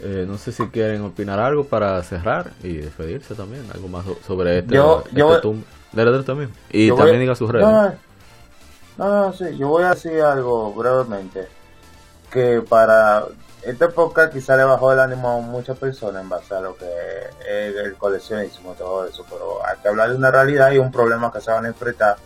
Eh, 0.00 0.24
no 0.26 0.36
sé 0.36 0.50
si 0.52 0.66
quieren 0.68 1.02
opinar 1.02 1.38
algo 1.38 1.64
para 1.64 2.02
cerrar 2.02 2.50
y 2.62 2.78
despedirse 2.78 3.34
también. 3.34 3.64
Algo 3.72 3.88
más 3.88 4.04
so- 4.04 4.18
sobre 4.26 4.58
este. 4.58 4.74
Yo- 4.74 5.04
este 5.06 5.16
yo- 5.18 5.40
tum- 5.40 5.62
también. 6.24 6.52
Y 6.70 6.88
también 6.88 7.08
voy- 7.10 7.18
diga 7.18 7.34
sus 7.34 7.50
redes. 7.50 7.66
No, 7.66 7.82
no, 7.82 7.94
no, 8.98 9.26
no, 9.28 9.32
sí, 9.32 9.56
yo 9.56 9.68
voy 9.68 9.84
a 9.84 9.90
decir 9.90 10.20
algo 10.22 10.72
brevemente. 10.74 11.46
Que 12.32 12.62
para 12.62 13.26
esta 13.62 13.84
época 13.84 14.30
quizá 14.30 14.56
le 14.56 14.64
bajó 14.64 14.92
el 14.92 14.98
ánimo 15.00 15.30
a 15.30 15.40
muchas 15.40 15.78
personas 15.78 16.22
en 16.22 16.28
base 16.28 16.54
a 16.54 16.60
lo 16.60 16.76
que 16.76 16.86
es 16.86 17.76
el 17.76 17.94
coleccionismo 17.96 18.72
todo 18.72 19.06
eso, 19.06 19.24
pero 19.30 19.64
hay 19.64 19.76
que 19.80 19.88
hablar 19.88 20.10
de 20.10 20.16
una 20.16 20.30
realidad 20.30 20.72
y 20.72 20.78
un 20.78 20.90
problema 20.90 21.32
que 21.32 21.40
se 21.40 21.50
van 21.50 21.66
a 21.66 21.68
enfrentar 21.68 22.16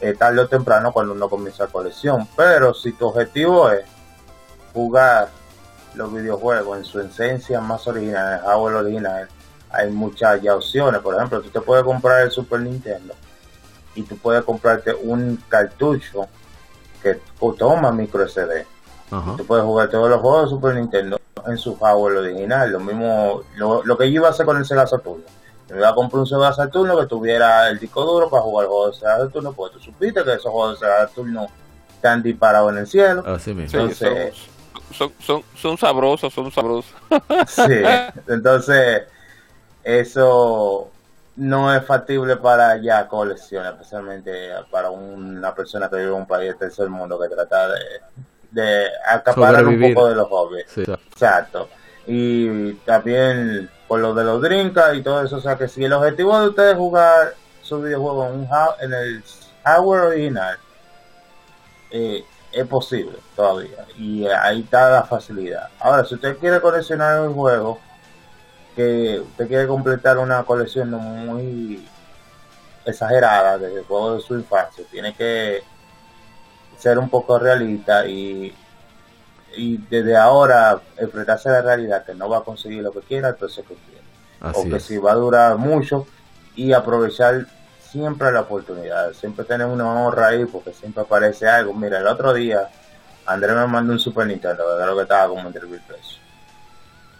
eh, 0.00 0.14
tarde 0.14 0.40
o 0.40 0.48
temprano 0.48 0.92
cuando 0.92 1.14
uno 1.14 1.30
comienza 1.30 1.64
la 1.64 1.70
colección. 1.70 2.28
Pero 2.36 2.74
si 2.74 2.92
tu 2.92 3.06
objetivo 3.06 3.70
es 3.70 3.86
jugar 4.74 5.28
los 5.94 6.12
videojuegos 6.12 6.78
en 6.78 6.84
su 6.84 7.00
esencia 7.00 7.60
más 7.60 7.86
original, 7.86 8.34
el 8.34 8.40
hardware 8.40 8.74
original, 8.74 9.28
hay 9.70 9.90
muchas 9.90 10.42
ya 10.42 10.54
opciones. 10.54 11.00
Por 11.00 11.14
ejemplo, 11.14 11.40
tú 11.40 11.48
te 11.48 11.60
puedes 11.60 11.84
comprar 11.84 12.22
el 12.22 12.30
Super 12.30 12.60
Nintendo 12.60 13.14
y 13.94 14.02
tú 14.02 14.18
puedes 14.18 14.44
comprarte 14.44 14.92
un 14.92 15.42
cartucho 15.48 16.28
que 17.02 17.18
toma 17.58 17.90
micro 17.92 18.28
SD. 18.28 18.66
Ajá. 19.10 19.34
Tú 19.36 19.44
puedes 19.46 19.64
jugar 19.64 19.88
todos 19.88 20.10
los 20.10 20.20
juegos 20.20 20.42
de 20.44 20.48
Super 20.50 20.74
Nintendo 20.74 21.20
en 21.46 21.58
su 21.58 21.76
hardware 21.78 22.16
original. 22.18 22.70
Lo 22.70 22.80
mismo, 22.80 23.42
lo, 23.56 23.82
lo 23.84 23.96
que 23.96 24.10
yo 24.10 24.20
iba 24.20 24.28
a 24.28 24.30
hacer 24.30 24.46
con 24.46 24.56
el 24.56 24.64
Sega 24.64 24.86
Saturno. 24.86 25.24
Me 25.70 25.78
iba 25.78 25.88
a 25.88 25.94
comprar 25.94 26.20
un 26.20 26.26
Sega 26.26 26.52
Saturno 26.52 26.98
que 26.98 27.06
tuviera 27.06 27.68
el 27.68 27.78
disco 27.78 28.04
duro 28.04 28.28
para 28.30 28.42
jugar 28.42 28.66
juegos 28.66 28.94
de 28.94 29.00
Sega 29.00 29.18
Saturno, 29.18 29.52
porque 29.52 29.76
tú 29.76 29.82
supiste 29.84 30.22
que 30.24 30.32
esos 30.32 30.50
juegos 30.50 30.80
de 30.80 30.86
Sega 30.86 31.08
Saturno 31.08 31.46
están 31.94 32.22
disparados 32.22 32.72
en 32.72 32.78
el 32.78 32.86
cielo. 32.86 33.22
Así 33.26 33.54
mismo. 33.54 33.70
Sí, 33.70 33.76
Entonces- 33.76 34.34
son, 34.92 35.08
son, 35.08 35.12
son, 35.20 35.42
son 35.56 35.78
sabrosos, 35.78 36.32
son 36.32 36.50
sabrosos. 36.52 36.92
Sí, 37.48 37.82
entonces 38.28 39.02
eso 39.84 40.90
no 41.36 41.74
es 41.74 41.84
factible 41.84 42.36
para 42.36 42.76
ya 42.78 43.06
colección, 43.08 43.66
especialmente 43.66 44.50
para 44.70 44.90
una 44.90 45.54
persona 45.54 45.88
que 45.88 45.96
vive 45.96 46.08
en 46.08 46.14
un 46.14 46.26
país 46.26 46.48
del 46.50 46.58
tercer 46.58 46.88
mundo 46.88 47.18
que 47.20 47.28
trata 47.28 47.68
de, 47.68 47.80
de 48.56 48.88
acaparar 49.06 49.66
un 49.66 49.78
poco 49.78 50.08
de 50.08 50.14
los 50.14 50.28
hobbies. 50.28 50.64
Sí. 50.68 50.82
Exacto. 50.82 51.68
Y 52.06 52.72
también 52.86 53.70
por 53.86 54.00
lo 54.00 54.14
de 54.14 54.24
los 54.24 54.40
drinkas 54.40 54.96
y 54.96 55.02
todo 55.02 55.22
eso, 55.22 55.36
o 55.36 55.40
sea 55.40 55.58
que 55.58 55.68
si 55.68 55.84
el 55.84 55.92
objetivo 55.92 56.40
de 56.40 56.48
ustedes 56.48 56.72
es 56.72 56.78
jugar 56.78 57.34
su 57.62 57.82
videojuego 57.82 58.26
en, 58.26 58.32
un 58.32 58.48
en 58.80 58.92
el 58.94 59.24
hardware 59.62 60.00
original, 60.04 60.58
eh, 61.90 62.24
es 62.50 62.66
posible 62.66 63.18
todavía. 63.34 63.84
Y 63.98 64.26
ahí 64.26 64.62
está 64.62 64.88
la 64.88 65.02
facilidad. 65.02 65.68
Ahora, 65.78 66.04
si 66.06 66.14
usted 66.14 66.38
quiere 66.38 66.60
coleccionar 66.60 67.20
un 67.20 67.34
juego, 67.34 67.78
que 68.74 69.20
usted 69.20 69.48
quiere 69.48 69.66
completar 69.66 70.16
una 70.16 70.42
colección 70.44 70.90
muy 70.90 71.86
exagerada 72.86 73.58
de 73.58 73.82
juegos 73.82 74.22
de 74.22 74.26
su 74.26 74.34
infancia, 74.34 74.84
tiene 74.90 75.14
que 75.14 75.62
ser 76.78 76.98
un 76.98 77.08
poco 77.08 77.38
realista 77.38 78.06
y, 78.06 78.54
y 79.56 79.76
desde 79.78 80.16
ahora 80.16 80.80
enfrentarse 80.96 81.48
a 81.48 81.52
la 81.52 81.62
realidad 81.62 82.04
que 82.04 82.14
no 82.14 82.28
va 82.28 82.38
a 82.38 82.44
conseguir 82.44 82.82
lo 82.82 82.92
que 82.92 83.00
quiera, 83.00 83.30
entonces 83.30 83.64
que 83.66 83.74
quiere 83.74 83.96
o 84.54 84.64
que 84.64 84.76
es. 84.76 84.82
si 84.82 84.98
va 84.98 85.12
a 85.12 85.16
durar 85.16 85.56
mucho 85.56 86.06
y 86.54 86.72
aprovechar 86.72 87.46
siempre 87.90 88.30
la 88.32 88.42
oportunidad, 88.42 89.12
siempre 89.12 89.44
tener 89.44 89.66
una 89.66 89.88
honra 89.88 90.28
ahí 90.28 90.44
porque 90.44 90.72
siempre 90.72 91.02
aparece 91.02 91.48
algo. 91.48 91.72
Mira, 91.72 91.98
el 91.98 92.06
otro 92.06 92.32
día 92.34 92.68
Andrés 93.26 93.56
me 93.56 93.66
mandó 93.66 93.92
un 93.92 93.98
Super 93.98 94.26
Nintendo, 94.26 94.64
que 94.64 94.82
creo 94.82 94.96
que 94.96 95.02
estaba 95.02 95.28
como 95.28 95.46
en 95.46 95.52
3 95.52 95.64
mil 95.64 95.80
pesos 95.80 96.20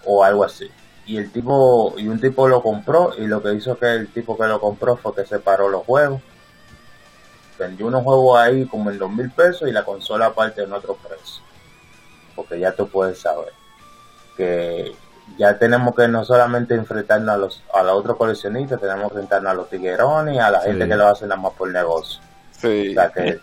o 0.05 0.25
algo 0.25 0.45
así. 0.45 0.71
Y 1.05 1.19
el 1.19 1.31
tipo, 1.31 1.95
y 1.99 2.09
un 2.09 2.21
tipo 2.21 2.49
lo 2.49 2.63
compró 2.63 3.13
y 3.17 3.27
lo 3.27 3.43
que 3.43 3.55
hizo 3.55 3.79
que 3.79 3.93
el 3.93 4.09
tipo 4.09 4.37
que 4.37 4.47
lo 4.47 4.61
compró 4.61 4.97
fue 4.97 5.15
que 5.15 5.27
separó 5.27 5.69
los 5.69 5.85
juegos. 5.85 6.21
Vendió 7.59 7.87
unos 7.87 8.03
juegos 8.03 8.39
ahí 8.39 8.67
como 8.67 8.91
en 8.91 8.99
dos 8.99 9.11
mil 9.11 9.31
pesos 9.31 9.69
y 9.69 9.73
la 9.73 9.85
consola 9.85 10.27
aparte 10.27 10.63
en 10.63 10.73
otro 10.73 10.95
precio. 10.97 11.43
Porque 12.35 12.59
ya 12.61 12.73
tú 12.73 12.89
puedes 12.89 13.19
saber 13.21 13.53
que 14.37 14.95
ya 15.39 15.59
tenemos 15.59 15.95
que 15.95 16.07
no 16.09 16.25
solamente 16.25 16.75
enfrentarnos 16.75 17.35
a 17.35 17.39
los 17.39 17.63
a 17.75 17.83
los 17.83 17.95
otros 17.99 18.17
coleccionistas, 18.17 18.81
tenemos 18.81 19.01
que 19.11 19.19
enfrentarnos 19.19 19.51
a 19.51 19.55
los 19.55 19.71
tiguerones, 19.71 20.39
a 20.41 20.51
la 20.51 20.61
Sí. 20.61 20.69
gente 20.69 20.87
que 20.89 20.97
lo 20.97 21.07
hace 21.09 21.27
nada 21.27 21.41
más 21.41 21.53
por 21.55 21.69
negocio. 21.71 22.21
Sí. 22.53 22.91
O 22.91 22.93
sea 22.95 23.11
que 23.11 23.41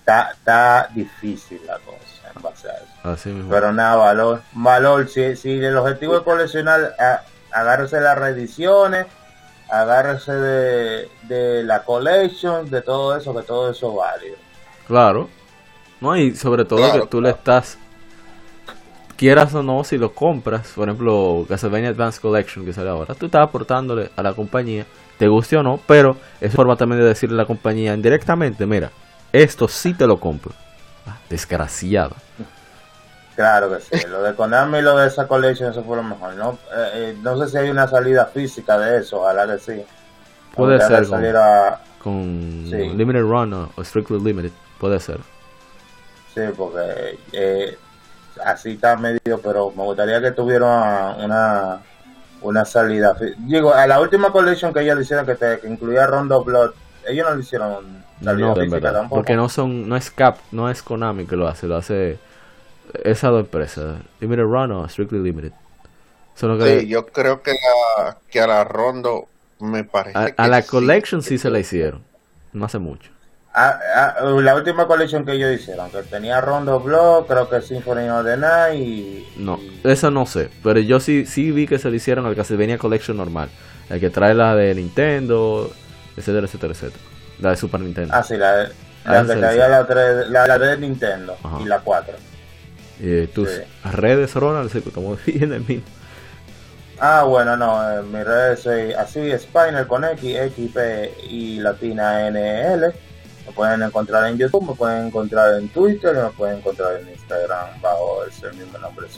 está, 0.00 0.30
está 0.32 0.88
difícil 0.94 1.60
la 1.66 1.78
cosa 1.80 2.30
en 2.34 2.42
base 2.42 2.68
a 2.70 2.72
eso. 2.74 2.86
Así 3.04 3.28
mismo. 3.30 3.50
Pero 3.50 3.72
nada, 3.72 3.96
valor, 3.96 4.42
valor, 4.52 5.08
si, 5.08 5.36
si 5.36 5.62
el 5.62 5.76
objetivo 5.76 6.16
es 6.16 6.22
coleccionar, 6.22 6.94
a- 6.98 7.22
agárrese 7.52 8.00
las 8.00 8.16
reediciones, 8.16 9.06
agárrese 9.72 10.32
de, 10.32 11.08
de 11.22 11.62
la 11.64 11.82
collection, 11.82 12.68
de 12.68 12.82
todo 12.82 13.16
eso, 13.16 13.34
que 13.34 13.42
todo 13.42 13.70
eso 13.70 13.88
es 13.90 13.96
válido. 13.96 14.36
Claro. 14.86 15.28
No, 16.00 16.14
y 16.14 16.34
sobre 16.36 16.64
todo 16.64 16.78
Claro, 16.78 17.02
que 17.02 17.08
tú 17.08 17.20
le 17.22 17.30
estás. 17.30 17.78
Quieras 19.16 19.54
o 19.54 19.62
no, 19.62 19.82
si 19.84 19.96
lo 19.96 20.12
compras, 20.12 20.72
por 20.74 20.88
ejemplo, 20.88 21.46
Castlevania 21.48 21.88
Advanced 21.90 22.20
Collection 22.20 22.64
que 22.64 22.72
sale 22.72 22.90
ahora, 22.90 23.14
tú 23.14 23.26
estás 23.26 23.42
aportándole 23.42 24.10
a 24.16 24.22
la 24.22 24.34
compañía, 24.34 24.84
te 25.16 25.28
guste 25.28 25.56
o 25.56 25.62
no, 25.62 25.80
pero 25.86 26.16
es 26.40 26.52
forma 26.52 26.76
también 26.76 27.00
de 27.00 27.08
decirle 27.08 27.36
a 27.36 27.42
la 27.42 27.46
compañía 27.46 27.94
indirectamente: 27.94 28.66
mira, 28.66 28.90
esto 29.32 29.68
sí 29.68 29.94
te 29.94 30.06
lo 30.06 30.18
compro. 30.18 30.52
Ah, 31.06 31.16
desgraciado. 31.30 32.14
Claro 33.34 33.70
que 33.70 33.80
sí, 33.80 34.06
lo 34.08 34.22
de 34.22 34.34
Konami 34.34 34.78
y 34.78 34.82
lo 34.82 34.96
de 34.98 35.06
esa 35.08 35.26
collection, 35.26 35.70
eso 35.70 35.82
fue 35.82 35.96
lo 35.96 36.02
mejor. 36.02 36.34
No, 36.34 36.58
Eh, 36.74 36.90
eh, 36.94 37.16
no 37.22 37.38
sé 37.38 37.48
si 37.50 37.56
hay 37.56 37.70
una 37.70 37.88
salida 37.88 38.26
física 38.26 38.78
de 38.78 38.98
eso, 38.98 39.20
ojalá 39.20 39.46
que 39.46 39.58
sí. 39.58 39.84
Puede 40.54 40.76
Ojalá 40.76 40.88
ser, 40.88 41.06
como- 41.06 41.16
saliera- 41.16 41.80
Con 42.02 42.66
Sí. 42.68 42.76
Limited 42.96 43.22
Run 43.22 43.52
o, 43.54 43.70
o 43.76 43.84
Strictly 43.84 44.20
Limited, 44.20 44.50
puede 44.78 44.98
ser. 45.00 45.18
Sí, 46.34 46.40
porque 46.56 47.18
eh, 47.32 47.78
así 48.44 48.72
está 48.72 48.96
medio, 48.96 49.40
pero 49.42 49.70
me 49.70 49.82
gustaría 49.84 50.20
que 50.20 50.32
tuviera 50.32 51.14
una 51.18 51.78
una 52.42 52.64
salida. 52.64 53.16
Digo, 53.38 53.72
a 53.72 53.86
la 53.86 54.00
última 54.00 54.32
collection 54.32 54.74
que 54.74 54.80
ellos 54.80 54.96
le 54.96 55.02
hicieron, 55.02 55.24
que, 55.24 55.36
te, 55.36 55.60
que 55.60 55.68
incluía 55.68 56.08
Rondo 56.08 56.42
Blood, 56.42 56.72
ellos 57.06 57.24
no 57.30 57.36
le 57.36 57.42
hicieron 57.42 58.02
salida 58.20 58.48
No, 58.48 58.54
física 58.56 58.74
verdad. 58.80 58.92
tampoco. 58.94 59.14
Porque 59.20 59.36
no 59.36 59.48
son, 59.48 59.88
no 59.88 59.94
es 59.96 60.10
Cap, 60.10 60.38
no 60.50 60.68
es 60.68 60.82
Konami 60.82 61.24
que 61.24 61.36
lo 61.36 61.46
hace, 61.46 61.68
lo 61.68 61.76
hace 61.76 62.18
esas 63.04 63.30
dos 63.30 63.40
empresas, 63.40 64.00
Limited 64.20 64.42
Run 64.44 64.72
o 64.72 64.88
Strictly 64.88 65.18
Limited. 65.22 65.52
Son 66.34 66.56
lo 66.56 66.64
que- 66.64 66.80
Sí, 66.80 66.88
yo 66.88 67.06
creo 67.06 67.42
que, 67.42 67.52
la, 67.52 68.16
que 68.30 68.40
a 68.40 68.46
la 68.46 68.64
Rondo 68.64 69.26
me 69.60 69.84
parece 69.84 70.18
a, 70.18 70.26
que 70.26 70.34
a 70.36 70.48
la 70.48 70.62
sí. 70.62 70.68
Collection 70.68 71.22
sí 71.22 71.38
se 71.38 71.50
la 71.50 71.58
hicieron, 71.58 72.02
no 72.52 72.64
hace 72.64 72.78
mucho. 72.78 73.10
Ah, 73.54 73.78
ah, 73.94 74.14
la 74.40 74.54
última 74.54 74.86
collection 74.86 75.26
que 75.26 75.32
ellos 75.32 75.52
hicieron, 75.60 75.90
que 75.90 76.02
tenía 76.04 76.40
Rondo 76.40 76.80
Blood, 76.80 77.26
creo 77.26 77.50
que 77.50 77.60
Symphony 77.60 78.08
of 78.08 78.24
the 78.24 78.36
Night 78.38 78.80
y... 78.80 79.28
No, 79.36 79.58
y- 79.58 79.80
esa 79.84 80.10
no 80.10 80.24
sé, 80.24 80.48
pero 80.62 80.80
yo 80.80 81.00
sí 81.00 81.26
sí 81.26 81.50
vi 81.50 81.66
que 81.66 81.78
se 81.78 81.90
le 81.90 81.96
hicieron 81.98 82.24
al 82.24 82.34
Castlevania 82.34 82.78
Collection 82.78 83.14
normal, 83.14 83.50
el 83.90 84.00
que 84.00 84.08
trae 84.08 84.32
la 84.34 84.54
de 84.56 84.74
Nintendo, 84.74 85.70
etcétera, 86.16 86.46
etcétera, 86.46 86.72
etcétera. 86.72 87.04
La 87.40 87.50
de 87.50 87.56
Super 87.56 87.80
Nintendo. 87.80 88.14
Ah, 88.16 88.22
sí, 88.22 88.38
la, 88.38 88.56
de- 88.56 88.72
Ah, 89.04 89.12
la 89.14 89.20
esa 89.22 89.34
que 89.34 89.40
traía 89.40 89.68
la, 89.68 89.86
tres- 89.86 90.28
la, 90.30 90.46
la 90.46 90.58
de 90.58 90.76
Nintendo 90.78 91.36
Ajá. 91.42 91.58
y 91.60 91.64
la 91.66 91.80
4. 91.80 92.14
Eh, 93.00 93.28
tus 93.32 93.50
sí. 93.50 93.62
redes, 93.90 94.34
Ronald, 94.34 94.70
sí, 94.70 94.80
como 94.80 95.16
bien 95.26 95.52
en 95.52 95.66
mí. 95.66 95.82
Ah, 97.04 97.24
bueno, 97.24 97.56
no, 97.56 97.98
en 97.98 98.12
mis 98.12 98.24
redes 98.24 98.60
soy 98.60 98.92
así, 98.92 99.32
Spinal 99.36 99.88
con 99.88 100.04
X, 100.04 100.36
XP 100.52 100.78
y 101.28 101.58
latina 101.58 102.30
NL. 102.30 102.94
Me 103.46 103.52
pueden 103.52 103.82
encontrar 103.82 104.30
en 104.30 104.38
YouTube, 104.38 104.68
me 104.68 104.74
pueden 104.74 105.06
encontrar 105.08 105.58
en 105.58 105.68
Twitter, 105.70 106.14
me 106.14 106.30
pueden 106.30 106.58
encontrar 106.58 107.00
en 107.00 107.08
Instagram 107.08 107.80
bajo 107.80 108.24
ese 108.24 108.52
mismo 108.52 108.78
nombre. 108.78 109.08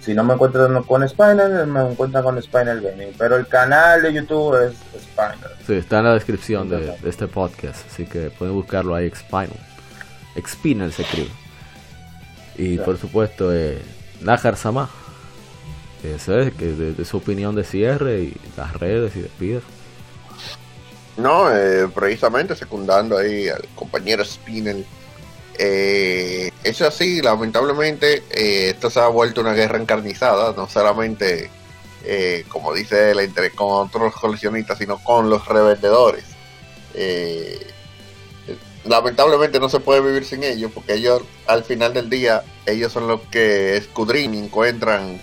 Si 0.00 0.14
no 0.14 0.24
me 0.24 0.34
encuentran 0.34 0.82
con 0.82 1.08
Spinal, 1.08 1.66
me 1.68 1.80
encuentran 1.80 2.22
con 2.22 2.42
Spinal 2.42 2.80
Gaming. 2.82 3.14
Pero 3.16 3.36
el 3.36 3.46
canal 3.46 4.02
de 4.02 4.12
YouTube 4.12 4.66
es 4.66 4.74
Spinal. 5.00 5.38
Sí, 5.66 5.74
está 5.74 6.00
en 6.00 6.04
la 6.04 6.14
descripción 6.14 6.68
de, 6.68 6.94
este 7.04 7.28
podcast, 7.28 7.86
así 7.90 8.04
que 8.04 8.30
pueden 8.30 8.54
buscarlo 8.54 8.94
ahí, 8.94 9.10
Spinal. 9.14 9.56
Spinel 10.46 10.92
se 10.92 11.02
escribe. 11.02 11.30
Y 12.56 12.78
por 12.78 12.98
supuesto, 12.98 13.54
eh, 13.54 13.80
Najar 14.20 14.56
Sama. 14.56 14.88
Eso 16.02 16.38
es, 16.38 16.52
que 16.54 16.66
de, 16.66 16.94
de 16.94 17.04
su 17.04 17.18
opinión 17.18 17.54
de 17.54 17.64
cierre 17.64 18.22
y 18.22 18.36
las 18.56 18.74
redes 18.74 19.14
y 19.16 19.20
despidos. 19.20 19.62
No, 21.16 21.54
eh, 21.54 21.88
precisamente 21.94 22.56
secundando 22.56 23.18
ahí 23.18 23.48
al 23.48 23.62
compañero 23.74 24.24
Spinel. 24.24 24.84
Eh, 25.58 26.50
es 26.64 26.80
así, 26.80 27.20
lamentablemente, 27.20 28.22
eh, 28.30 28.70
esto 28.70 28.88
se 28.88 29.00
ha 29.00 29.08
vuelto 29.08 29.42
una 29.42 29.52
guerra 29.52 29.78
encarnizada, 29.78 30.54
no 30.56 30.68
solamente, 30.68 31.50
eh, 32.04 32.44
como 32.48 32.72
dice 32.72 33.10
él, 33.10 33.20
entre 33.20 33.50
con 33.50 33.86
otros 33.86 34.14
coleccionistas, 34.14 34.78
sino 34.78 34.98
con 34.98 35.28
los 35.28 35.46
revendedores. 35.46 36.24
Eh, 36.94 37.66
lamentablemente 38.84 39.60
no 39.60 39.68
se 39.68 39.80
puede 39.80 40.00
vivir 40.00 40.24
sin 40.24 40.42
ellos, 40.44 40.70
porque 40.74 40.94
ellos, 40.94 41.22
al 41.46 41.64
final 41.64 41.92
del 41.94 42.10
día, 42.10 42.42
ellos 42.66 42.92
son 42.92 43.06
los 43.08 43.20
que 43.30 43.76
escudriñan 43.76 44.34
y 44.34 44.38
encuentran 44.46 45.20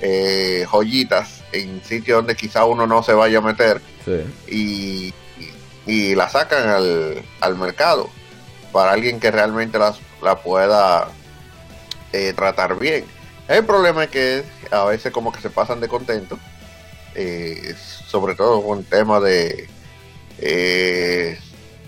eh, 0.00 0.64
joyitas 0.70 1.42
en 1.52 1.82
sitios 1.84 2.18
donde 2.18 2.34
quizá 2.36 2.64
uno 2.64 2.86
no 2.86 3.02
se 3.02 3.12
vaya 3.12 3.38
a 3.38 3.42
meter 3.42 3.80
Sí. 4.04 4.24
y, 4.48 5.14
y, 5.86 5.92
y 6.10 6.14
la 6.16 6.28
sacan 6.28 6.68
al, 6.68 7.22
al 7.40 7.56
mercado 7.56 8.10
para 8.72 8.92
alguien 8.92 9.20
que 9.20 9.30
realmente 9.30 9.78
las, 9.78 9.98
la 10.22 10.40
pueda 10.42 11.08
eh, 12.12 12.32
tratar 12.34 12.78
bien. 12.78 13.04
El 13.48 13.64
problema 13.64 14.04
es 14.04 14.10
que 14.10 14.44
a 14.70 14.84
veces 14.84 15.12
como 15.12 15.30
que 15.32 15.40
se 15.40 15.50
pasan 15.50 15.80
de 15.80 15.86
contento, 15.88 16.38
eh, 17.14 17.74
sobre 18.06 18.34
todo 18.34 18.62
con 18.62 18.82
temas 18.84 19.22
de, 19.22 19.68
eh, 20.38 21.38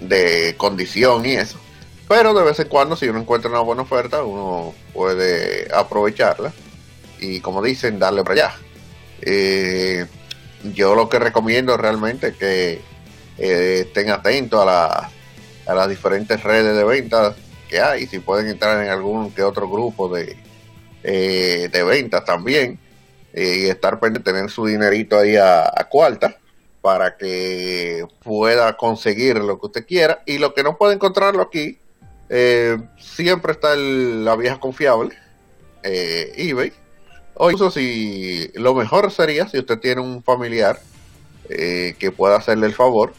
de 0.08 0.54
condición 0.56 1.24
y 1.26 1.34
eso. 1.34 1.58
Pero 2.08 2.34
de 2.34 2.44
vez 2.44 2.58
en 2.60 2.68
cuando 2.68 2.96
si 2.96 3.08
uno 3.08 3.20
encuentra 3.20 3.50
una 3.50 3.60
buena 3.60 3.82
oferta, 3.82 4.22
uno 4.22 4.74
puede 4.92 5.68
aprovecharla 5.74 6.52
y 7.18 7.40
como 7.40 7.62
dicen, 7.62 7.98
darle 7.98 8.22
para 8.22 8.34
allá. 8.34 8.54
Eh, 9.22 10.06
yo 10.74 10.94
lo 10.94 11.08
que 11.08 11.18
recomiendo 11.18 11.76
realmente 11.76 12.34
que 12.34 12.80
eh, 13.38 13.84
estén 13.86 14.10
atentos 14.10 14.60
a, 14.62 14.64
la, 14.64 15.10
a 15.66 15.74
las 15.74 15.88
diferentes 15.88 16.42
redes 16.42 16.76
de 16.76 16.84
ventas 16.84 17.36
que 17.68 17.80
hay, 17.80 18.06
si 18.06 18.18
pueden 18.18 18.48
entrar 18.48 18.82
en 18.84 18.90
algún 18.90 19.32
que 19.32 19.42
otro 19.42 19.68
grupo 19.68 20.14
de, 20.14 20.36
eh, 21.02 21.68
de 21.72 21.84
ventas 21.84 22.24
también 22.24 22.78
y 23.36 23.66
estar 23.66 23.98
tener 24.22 24.48
su 24.48 24.66
dinerito 24.66 25.18
ahí 25.18 25.36
a 25.36 25.88
cuarta 25.90 26.38
para 26.84 27.16
que 27.16 28.06
pueda 28.22 28.76
conseguir 28.76 29.38
lo 29.38 29.58
que 29.58 29.66
usted 29.68 29.86
quiera. 29.86 30.22
Y 30.26 30.36
lo 30.36 30.52
que 30.52 30.62
no 30.62 30.76
puede 30.76 30.92
encontrarlo 30.92 31.40
aquí 31.40 31.78
eh, 32.28 32.76
siempre 32.98 33.52
está 33.52 33.74
la 33.74 34.36
vieja 34.36 34.60
confiable 34.60 35.16
eh, 35.82 36.30
eBay. 36.36 36.74
O 37.32 37.50
incluso 37.50 37.70
si 37.70 38.50
lo 38.52 38.74
mejor 38.74 39.10
sería 39.10 39.48
si 39.48 39.60
usted 39.60 39.78
tiene 39.78 40.02
un 40.02 40.22
familiar 40.22 40.78
eh, 41.48 41.96
que 41.98 42.12
pueda 42.12 42.36
hacerle 42.36 42.66
el 42.66 42.74
favor. 42.74 43.14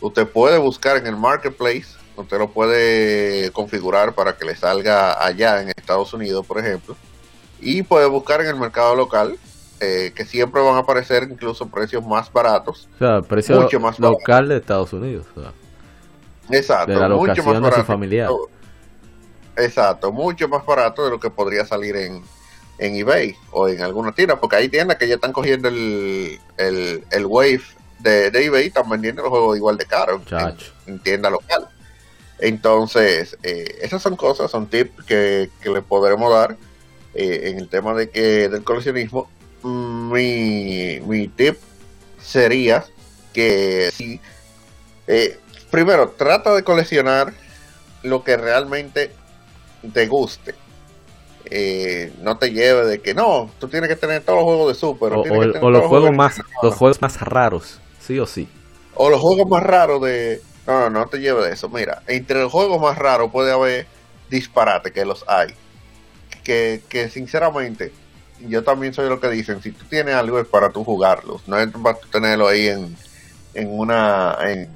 Usted 0.00 0.26
puede 0.26 0.56
buscar 0.56 0.96
en 0.96 1.06
el 1.06 1.16
marketplace 1.18 1.88
usted 2.16 2.38
lo 2.38 2.48
puede 2.50 3.52
configurar 3.52 4.14
para 4.14 4.36
que 4.36 4.46
le 4.46 4.56
salga 4.56 5.22
allá 5.22 5.60
en 5.60 5.68
Estados 5.68 6.14
Unidos 6.14 6.46
por 6.46 6.58
ejemplo. 6.58 6.96
Y 7.60 7.82
puede 7.82 8.06
buscar 8.06 8.40
en 8.40 8.46
el 8.46 8.56
mercado 8.56 8.94
local 8.94 9.38
eh, 9.80 10.12
que 10.14 10.24
siempre 10.24 10.60
van 10.62 10.74
a 10.76 10.78
aparecer 10.78 11.28
incluso 11.30 11.68
precios 11.68 12.04
más 12.04 12.32
baratos 12.32 12.88
O 12.94 12.98
sea, 12.98 13.22
precio 13.22 13.60
Mucho 13.60 13.78
más 13.80 13.98
barato. 13.98 14.18
local 14.18 14.48
de 14.48 14.56
Estados 14.56 14.92
Unidos. 14.92 15.26
o 15.36 15.40
sea. 15.40 15.52
Exacto, 16.50 16.92
De 16.92 16.98
la 16.98 17.08
mucho 17.10 17.42
más 17.44 17.60
barato. 17.60 17.84
familiar. 17.84 18.30
Exacto, 19.56 20.12
mucho 20.12 20.48
más 20.48 20.64
barato 20.64 21.04
de 21.04 21.10
lo 21.10 21.18
que 21.20 21.30
podría 21.30 21.64
salir 21.66 21.96
en, 21.96 22.22
en 22.78 22.94
eBay 22.96 23.34
o 23.50 23.68
en 23.68 23.82
alguna 23.82 24.12
tienda, 24.12 24.38
porque 24.40 24.56
hay 24.56 24.68
tiendas 24.68 24.96
que 24.98 25.08
ya 25.08 25.16
están 25.16 25.32
cogiendo 25.32 25.68
el, 25.68 26.38
el, 26.56 27.04
el 27.10 27.26
wave 27.26 27.62
de, 27.98 28.30
de 28.30 28.44
eBay 28.44 28.64
y 28.64 28.68
están 28.68 28.88
vendiendo 28.88 29.22
los 29.22 29.30
juegos 29.30 29.56
igual 29.56 29.76
de 29.76 29.84
caros 29.84 30.22
en, 30.86 30.94
en 30.94 30.98
tienda 31.00 31.28
local. 31.30 31.68
Entonces, 32.38 33.36
eh, 33.42 33.78
esas 33.82 34.00
son 34.00 34.14
cosas, 34.14 34.50
son 34.50 34.68
tips 34.68 35.04
que, 35.04 35.50
que 35.60 35.70
le 35.70 35.82
podremos 35.82 36.32
dar 36.32 36.56
eh, 37.14 37.50
en 37.50 37.58
el 37.58 37.68
tema 37.68 37.94
de 37.94 38.10
que 38.10 38.48
del 38.48 38.62
coleccionismo. 38.62 39.28
Mi, 39.62 41.00
mi 41.00 41.28
tip 41.28 41.58
sería 42.20 42.84
que 43.32 43.90
si 43.92 44.20
eh, 45.06 45.38
primero 45.70 46.10
trata 46.10 46.54
de 46.54 46.62
coleccionar 46.62 47.32
lo 48.02 48.22
que 48.24 48.36
realmente 48.36 49.12
te 49.92 50.06
guste. 50.06 50.54
Eh, 51.50 52.12
no 52.20 52.36
te 52.36 52.50
lleve 52.52 52.84
de 52.84 53.00
que 53.00 53.14
no, 53.14 53.50
tú 53.58 53.68
tienes 53.68 53.88
que 53.88 53.96
tener 53.96 54.22
todos 54.22 54.40
los 54.40 54.44
juegos 54.44 54.68
de 54.68 54.74
Super 54.74 55.12
O, 55.14 55.70
los 55.70 55.86
juegos 55.86 56.12
más 56.12 56.42
los 56.62 56.74
juegos 56.74 57.00
más 57.00 57.18
raros, 57.22 57.80
sí 58.00 58.18
o 58.18 58.26
sí. 58.26 58.46
o 58.94 59.08
los 59.08 59.18
juegos 59.18 59.48
más 59.48 59.62
raros 59.62 60.02
de 60.02 60.42
no, 60.68 60.80
no, 60.80 60.90
no 60.90 61.06
te 61.06 61.18
lleve 61.18 61.46
de 61.46 61.54
eso. 61.54 61.70
Mira, 61.70 62.02
entre 62.06 62.40
los 62.40 62.52
juegos 62.52 62.78
más 62.78 62.98
raros 62.98 63.32
puede 63.32 63.50
haber 63.50 63.86
disparate 64.28 64.92
que 64.92 65.06
los 65.06 65.24
hay. 65.26 65.54
Que, 66.44 66.82
que 66.90 67.08
sinceramente, 67.08 67.90
yo 68.46 68.62
también 68.62 68.94
soy 68.94 69.08
lo 69.08 69.20
que 69.20 69.28
dicen, 69.30 69.62
si 69.62 69.72
tú 69.72 69.84
tienes 69.86 70.14
algo 70.14 70.38
es 70.38 70.46
para 70.46 70.70
tú 70.70 70.84
jugarlos, 70.84 71.46
no 71.48 71.58
es 71.58 71.68
para 71.70 71.98
tú 71.98 72.08
tenerlo 72.08 72.46
ahí 72.48 72.68
en, 72.68 72.96
en 73.54 73.78
una 73.78 74.36
en, 74.42 74.68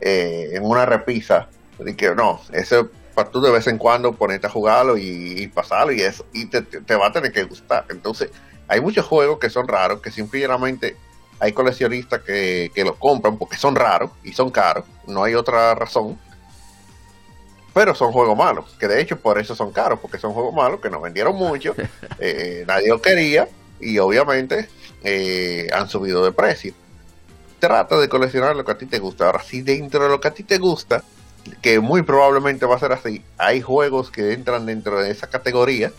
eh, 0.00 0.58
una 0.62 0.86
repisa. 0.86 1.48
De 1.78 1.94
que 1.94 2.12
no, 2.12 2.40
ese 2.52 2.84
para 3.14 3.30
tú 3.30 3.40
de 3.40 3.52
vez 3.52 3.66
en 3.68 3.78
cuando 3.78 4.12
ponerte 4.12 4.48
a 4.48 4.50
jugarlo 4.50 4.96
y, 4.98 5.46
pasarlo 5.54 5.92
y 5.92 6.00
eso, 6.00 6.24
y 6.32 6.46
te- 6.46 6.62
te 6.62 6.94
va 6.96 7.06
a 7.08 7.12
tener 7.12 7.30
que 7.32 7.44
gustar. 7.44 7.84
Entonces, 7.90 8.30
hay 8.66 8.80
muchos 8.80 9.06
juegos 9.06 9.38
que 9.38 9.48
son 9.48 9.68
raros, 9.68 10.00
que 10.00 10.10
simplemente 10.10 10.96
hay 11.40 11.52
coleccionistas 11.52 12.20
que, 12.22 12.70
que 12.74 12.84
los 12.84 12.96
compran 12.96 13.38
porque 13.38 13.56
son 13.56 13.76
raros 13.76 14.10
y 14.24 14.32
son 14.32 14.50
caros, 14.50 14.84
no 15.06 15.22
hay 15.22 15.34
otra 15.34 15.74
razón. 15.76 16.18
Pero 17.74 17.94
son 17.94 18.12
juegos 18.12 18.36
malos, 18.36 18.74
que 18.78 18.88
de 18.88 19.00
hecho 19.00 19.16
por 19.18 19.38
eso 19.38 19.54
son 19.54 19.72
caros, 19.72 19.98
porque 20.00 20.18
son 20.18 20.32
juegos 20.32 20.54
malos 20.54 20.80
que 20.80 20.90
no 20.90 21.00
vendieron 21.00 21.36
mucho, 21.36 21.74
eh, 22.18 22.64
nadie 22.66 22.88
los 22.88 23.00
quería 23.00 23.48
y 23.80 23.98
obviamente 23.98 24.68
eh, 25.04 25.68
han 25.72 25.88
subido 25.88 26.24
de 26.24 26.32
precio. 26.32 26.72
Trata 27.60 27.98
de 27.98 28.08
coleccionar 28.08 28.54
lo 28.56 28.64
que 28.64 28.72
a 28.72 28.78
ti 28.78 28.86
te 28.86 28.98
gusta. 28.98 29.26
Ahora, 29.26 29.42
si 29.42 29.62
dentro 29.62 30.02
de 30.04 30.08
lo 30.08 30.20
que 30.20 30.28
a 30.28 30.34
ti 30.34 30.42
te 30.44 30.58
gusta, 30.58 31.02
que 31.62 31.80
muy 31.80 32.02
probablemente 32.02 32.66
va 32.66 32.76
a 32.76 32.78
ser 32.78 32.92
así, 32.92 33.22
hay 33.36 33.60
juegos 33.60 34.10
que 34.10 34.32
entran 34.32 34.66
dentro 34.66 35.00
de 35.00 35.10
esa 35.10 35.28
categoría, 35.28 35.92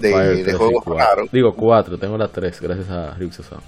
De- 0.00 0.10
Fire 0.12 0.36
de 0.36 0.42
3 0.44 0.54
y 0.54 0.58
juegos 0.58 0.84
4. 0.84 0.98
raros. 0.98 1.28
Digo 1.32 1.54
4, 1.54 1.98
tengo 1.98 2.16
las 2.18 2.30
3 2.32 2.60
gracias 2.60 2.88
a 2.90 3.14
Ryuxu 3.14 3.42
Sound. 3.42 3.62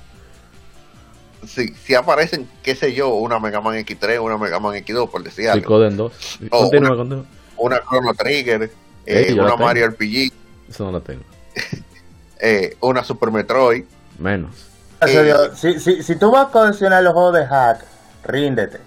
Si, 1.46 1.68
si 1.74 1.94
aparecen, 1.94 2.48
qué 2.62 2.74
sé 2.74 2.92
yo, 2.94 3.10
una 3.14 3.38
Mega 3.38 3.60
Man 3.60 3.76
X3, 3.76 4.20
una 4.22 4.36
Mega 4.38 4.58
Man 4.60 4.74
X2, 4.74 5.08
por 5.10 5.22
decir 5.22 5.48
algo. 5.48 5.62
Suicoden 5.66 5.96
2. 5.96 6.12
Oh, 6.50 6.60
Continúa, 6.62 6.88
una- 6.90 6.96
continúa. 6.96 7.24
una 7.56 7.80
Chrono 7.80 8.14
Trigger, 8.14 8.70
Eh, 9.06 9.32
la 9.36 9.54
una. 9.54 9.56
Mario 9.56 9.86
RPG, 9.88 10.32
Eso 10.68 10.84
no 10.84 10.92
la 10.92 11.00
tengo. 11.00 11.22
eh, 12.40 12.76
una 12.80 13.04
Super 13.04 13.30
Metroid. 13.30 13.84
Menos. 14.18 14.66
Eh. 15.00 15.34
Si, 15.54 15.78
si, 15.80 16.02
si 16.02 16.16
tú 16.16 16.30
vas 16.30 16.46
a 16.48 16.50
coleccionar 16.50 17.02
los 17.02 17.12
juegos 17.12 17.34
de 17.34 17.46
hack, 17.46 17.84
ríndete. 18.24 18.78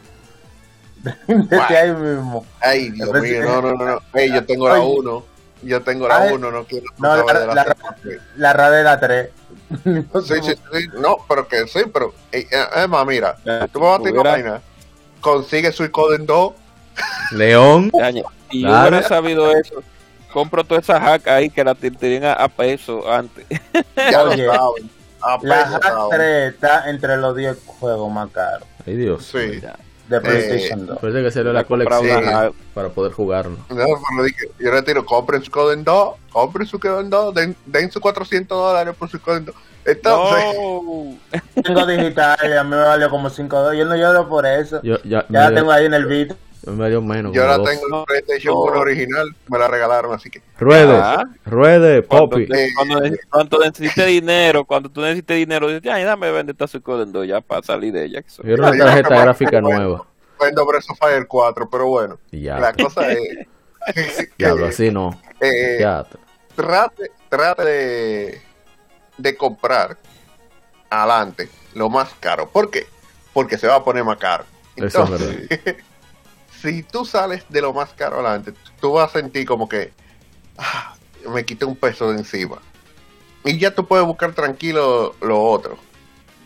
Ríndete 1.28 1.56
Bueno. 1.56 1.76
ahí 1.78 1.92
mismo. 1.92 2.46
Ay, 2.60 2.90
Dios 2.90 3.12
mío, 3.14 3.22
sí. 3.24 3.48
no, 3.48 3.62
no, 3.62 3.74
no, 3.74 3.86
no. 3.86 4.00
Ey, 4.20 4.32
yo 4.34 4.44
tengo 4.46 4.68
la 4.68 4.80
Oye. 4.82 5.00
1. 5.00 5.26
Yo 5.64 5.82
tengo 5.82 6.08
la 6.08 6.18
Ay. 6.24 6.34
1, 6.34 6.52
no 6.52 6.64
quiero 6.66 6.86
No, 6.98 7.16
la- 7.16 7.40
de 7.40 7.48
la 7.48 7.54
la- 7.56 7.64
segunda. 7.64 8.24
La 8.36 8.54
radera 8.54 9.00
3. 9.00 9.30
Sí, 10.24 10.36
sí, 10.44 10.54
sí, 10.72 10.88
no, 11.00 11.18
pero 11.28 11.48
que 11.48 11.68
sí, 11.68 11.82
pero 11.92 12.14
eh, 12.32 12.48
eh, 12.50 12.64
es 12.78 12.88
más, 12.88 13.06
mira, 13.06 13.36
Ya, 13.44 13.68
tú 13.68 13.80
me 13.82 13.88
vas 13.88 14.00
a 14.00 14.04
tirar 14.04 14.24
vaina, 14.24 14.62
consigue 15.20 15.72
Suicoden 15.72 16.26
2, 16.26 16.54
León. 17.32 17.92
Y 18.50 18.62
yo 18.62 18.70
hubiera 18.80 19.04
sabido 19.04 19.52
eso. 19.52 19.84
Compro 20.32 20.64
toda 20.64 20.80
esa 20.80 21.02
hack 21.02 21.28
ahí 21.28 21.50
que 21.50 21.64
la 21.66 21.76
tenían 21.76 22.24
a, 22.24 22.34
a 22.34 22.48
peso 22.48 23.12
antes. 23.12 23.46
ya 23.98 24.24
lo 24.24 24.32
saben. 24.32 24.90
A 25.20 25.38
La 25.42 25.64
peso 25.66 25.72
hack 25.74 25.84
saben. 25.84 26.10
3 26.12 26.54
está 26.54 26.90
entre 26.90 27.18
los 27.18 27.36
10 27.36 27.58
juegos 27.66 28.10
más 28.12 28.30
caros 28.32 28.66
Ay 28.86 28.96
Dios. 28.96 29.26
Sí. 29.26 29.60
De 30.08 30.22
PlayStation 30.22 30.86
2. 30.86 31.00
Parece 31.00 31.24
que 31.24 31.32
salió 31.32 31.54
la 31.54 31.64
colección 31.64 32.24
hack. 32.24 32.54
para 32.74 32.90
poder 32.90 33.12
jugarlo. 33.12 33.58
No, 33.70 34.24
dije, 34.24 34.50
yo 34.60 34.72
le 34.72 34.82
tiro, 34.82 35.06
compren 35.06 35.44
su 35.44 35.52
Coden 35.52 35.84
2, 35.84 36.16
compren 36.32 36.68
su 36.68 36.80
Coden 36.80 37.10
2, 37.10 37.34
den, 37.36 37.56
den 37.66 37.92
sus 37.92 38.02
400 38.02 38.58
dólares 38.58 38.96
por 38.98 39.10
su 39.10 39.20
Coden 39.20 39.46
2. 39.46 39.56
Entonces, 39.86 40.56
No. 40.56 41.16
Tengo 41.64 41.86
digital 41.86 42.38
y 42.44 42.52
a 42.54 42.64
mí 42.64 42.70
me 42.72 42.78
valió 42.78 43.10
como 43.10 43.30
5 43.30 43.56
dólares. 43.56 43.80
Yo 43.80 43.86
no 43.86 43.96
lloro 43.96 44.28
por 44.28 44.46
eso. 44.46 44.82
Yo 44.84 44.98
ya, 45.04 45.26
ya 45.30 45.50
la 45.50 45.56
tengo 45.56 45.72
ahí 45.72 45.86
en 45.86 45.94
el 45.94 46.06
beat. 46.06 46.36
Me 46.66 46.90
dio 46.90 47.02
menos. 47.02 47.34
yo 47.34 47.46
dos. 47.58 47.70
tengo 47.70 48.00
en 48.00 48.06
PlayStation 48.06 48.54
No. 48.54 48.62
1 48.62 48.80
original, 48.80 49.36
me 49.48 49.58
la 49.60 49.68
regalaron, 49.68 50.14
así 50.14 50.30
que 50.30 50.42
Ruede, 50.60 50.96
Ah. 50.98 51.24
ruede, 51.46 52.02
Poppy. 52.02 52.48
cuando, 52.76 53.02
cuando 53.30 53.60
necesite 53.60 54.06
dinero, 54.06 54.66
cuando 54.66 54.90
tú 54.90 55.02
necesites 55.02 55.38
dinero, 55.38 55.68
dices, 55.68 55.92
ay, 55.92 56.04
dame 56.04 56.32
vender 56.32 56.54
esta 56.56 56.68
Suicoden 56.68 57.12
ya 57.28 57.42
para 57.42 57.62
salir 57.64 57.94
de 57.94 58.06
ella. 58.06 58.22
que 58.22 58.30
soy- 58.30 58.46
Yo 58.50 58.56
una 58.56 58.76
Yo 58.76 58.84
tarjeta 58.86 59.22
gráfica 59.22 59.62
nueva. 59.62 60.06
vendo 60.40 60.66
Breath 60.66 60.90
of 60.90 60.98
Fire 61.00 61.28
4, 61.28 61.70
pero 61.70 61.88
bueno, 61.88 62.20
ya. 62.32 62.60
la 62.60 62.74
cosa 62.74 63.12
es, 63.12 63.48
Diablo, 64.38 64.66
así 64.68 64.92
no. 64.92 65.20
Eh, 65.40 65.78
Ya. 65.80 66.06
trate, 66.56 67.12
trate 67.30 67.64
de, 67.64 68.42
de 69.18 69.36
comprar 69.38 69.98
adelante 70.90 71.50
lo 71.76 71.90
más 71.90 72.14
caro. 72.20 72.50
¿Por 72.50 72.70
qué? 72.72 72.86
Porque 73.34 73.58
se 73.58 73.68
va 73.68 73.76
a 73.76 73.84
poner 73.84 74.04
más 74.04 74.18
caro. 74.18 74.46
Eso 74.76 74.86
es 74.86 74.96
Entonces, 74.96 75.48
si 76.62 76.84
tú 76.84 77.06
sales 77.06 77.46
de 77.50 77.62
lo 77.62 77.74
más 77.74 77.94
caro 77.94 78.16
adelante, 78.16 78.54
tú 78.80 78.94
vas 78.94 79.10
a 79.10 79.20
sentir 79.20 79.46
como 79.46 79.68
que 79.68 79.94
ah, 80.58 80.96
me 81.30 81.46
quité 81.46 81.66
un 81.66 81.76
peso 81.76 82.12
de 82.12 82.20
encima. 82.20 82.58
Y 83.44 83.58
ya 83.58 83.74
tú 83.74 83.86
puedes 83.86 84.06
buscar 84.06 84.34
tranquilo 84.34 85.16
lo 85.22 85.42
otro. 85.42 85.78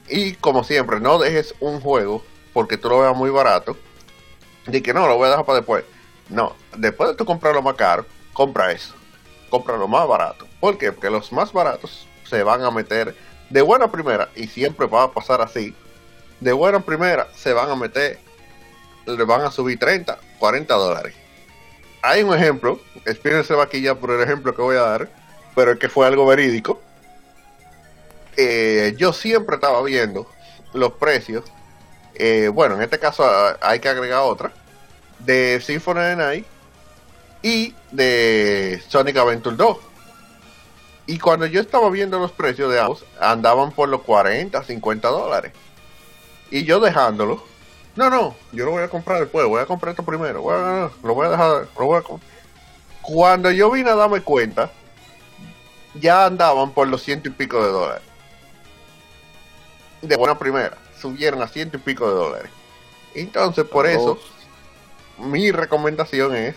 Y 0.07 0.33
como 0.33 0.63
siempre, 0.63 0.99
no 0.99 1.17
dejes 1.17 1.55
un 1.59 1.79
juego 1.79 2.23
porque 2.53 2.77
tú 2.77 2.89
lo 2.89 2.99
veas 2.99 3.15
muy 3.15 3.29
barato. 3.29 3.77
De 4.67 4.83
que 4.83 4.93
no, 4.93 5.07
lo 5.07 5.17
voy 5.17 5.27
a 5.27 5.31
dejar 5.31 5.45
para 5.45 5.59
después. 5.59 5.85
No, 6.29 6.55
después 6.77 7.09
de 7.09 7.15
tú 7.15 7.25
comprar 7.25 7.55
lo 7.55 7.61
más 7.61 7.75
caro, 7.75 8.05
compra 8.33 8.71
eso. 8.71 8.93
Compra 9.49 9.77
lo 9.77 9.87
más 9.87 10.07
barato. 10.07 10.47
¿Por 10.59 10.77
qué? 10.77 10.91
Porque 10.91 11.09
los 11.09 11.31
más 11.31 11.51
baratos 11.51 12.07
se 12.29 12.43
van 12.43 12.63
a 12.63 12.71
meter 12.71 13.15
de 13.49 13.61
buena 13.61 13.91
primera, 13.91 14.29
y 14.35 14.47
siempre 14.47 14.87
va 14.87 15.03
a 15.03 15.11
pasar 15.11 15.41
así. 15.41 15.75
De 16.39 16.53
buena 16.53 16.79
primera 16.79 17.27
se 17.35 17.53
van 17.53 17.69
a 17.69 17.75
meter, 17.75 18.19
le 19.05 19.23
van 19.23 19.41
a 19.41 19.51
subir 19.51 19.79
30, 19.79 20.17
40 20.39 20.73
dólares. 20.73 21.15
Hay 22.01 22.23
un 22.23 22.33
ejemplo, 22.33 22.79
Spider 23.05 23.45
se 23.45 23.53
va 23.53 23.63
aquí 23.63 23.81
ya 23.81 23.95
por 23.95 24.11
el 24.11 24.21
ejemplo 24.21 24.55
que 24.55 24.61
voy 24.61 24.75
a 24.77 24.81
dar, 24.81 25.09
pero 25.55 25.73
es 25.73 25.79
que 25.79 25.89
fue 25.89 26.07
algo 26.07 26.25
verídico. 26.25 26.81
Eh, 28.37 28.95
yo 28.97 29.13
siempre 29.13 29.55
estaba 29.55 29.81
viendo 29.83 30.27
los 30.73 30.93
precios. 30.93 31.43
eh, 32.15 32.49
bueno, 32.53 32.75
en 32.75 32.81
este 32.83 32.99
caso 32.99 33.23
ah, 33.25 33.57
hay 33.61 33.79
que 33.79 33.89
agregar 33.89 34.21
otra. 34.21 34.51
De 35.19 35.61
Symphony 35.61 35.99
of 35.99 36.17
Night 36.17 36.45
y 37.43 37.75
de 37.91 38.81
Sonic 38.87 39.17
Adventure 39.17 39.55
2. 39.55 39.77
Y 41.07 41.19
cuando 41.19 41.45
yo 41.45 41.61
estaba 41.61 41.89
viendo 41.89 42.19
los 42.19 42.31
precios 42.31 42.71
de 42.71 42.79
ambos, 42.79 43.05
andaban 43.19 43.71
por 43.71 43.89
los 43.89 44.01
40, 44.01 44.63
50 44.63 45.07
dólares. 45.09 45.51
Y 46.49 46.63
yo 46.63 46.79
dejándolo. 46.79 47.43
No, 47.95 48.09
no, 48.09 48.35
yo 48.53 48.65
lo 48.65 48.71
voy 48.71 48.83
a 48.83 48.89
comprar 48.89 49.19
después, 49.19 49.45
voy 49.47 49.61
a 49.61 49.65
comprar 49.65 49.91
esto 49.91 50.03
primero. 50.03 50.41
voy 50.41 50.55
a- 50.55 50.89
lo 51.03 51.13
voy 51.13 51.27
a 51.27 51.31
dejar, 51.31 51.67
lo 51.77 51.85
voy 51.85 51.97
a 51.99 52.03
Cuando 53.01 53.51
yo 53.51 53.69
vine 53.71 53.89
a 53.89 53.95
darme 53.95 54.21
cuenta, 54.21 54.71
ya 55.95 56.25
andaban 56.25 56.71
por 56.71 56.87
los 56.87 57.01
ciento 57.03 57.27
y 57.27 57.31
pico 57.31 57.61
de 57.63 57.71
dólares. 57.71 58.03
De 60.01 60.15
buena 60.15 60.37
primera, 60.39 60.77
subieron 60.99 61.41
a 61.41 61.47
ciento 61.47 61.77
y 61.77 61.79
pico 61.81 62.07
de 62.07 62.15
dólares. 62.15 62.51
Entonces, 63.13 63.65
por 63.65 63.85
eso, 63.87 64.17
mi 65.17 65.51
recomendación 65.51 66.35
es 66.35 66.55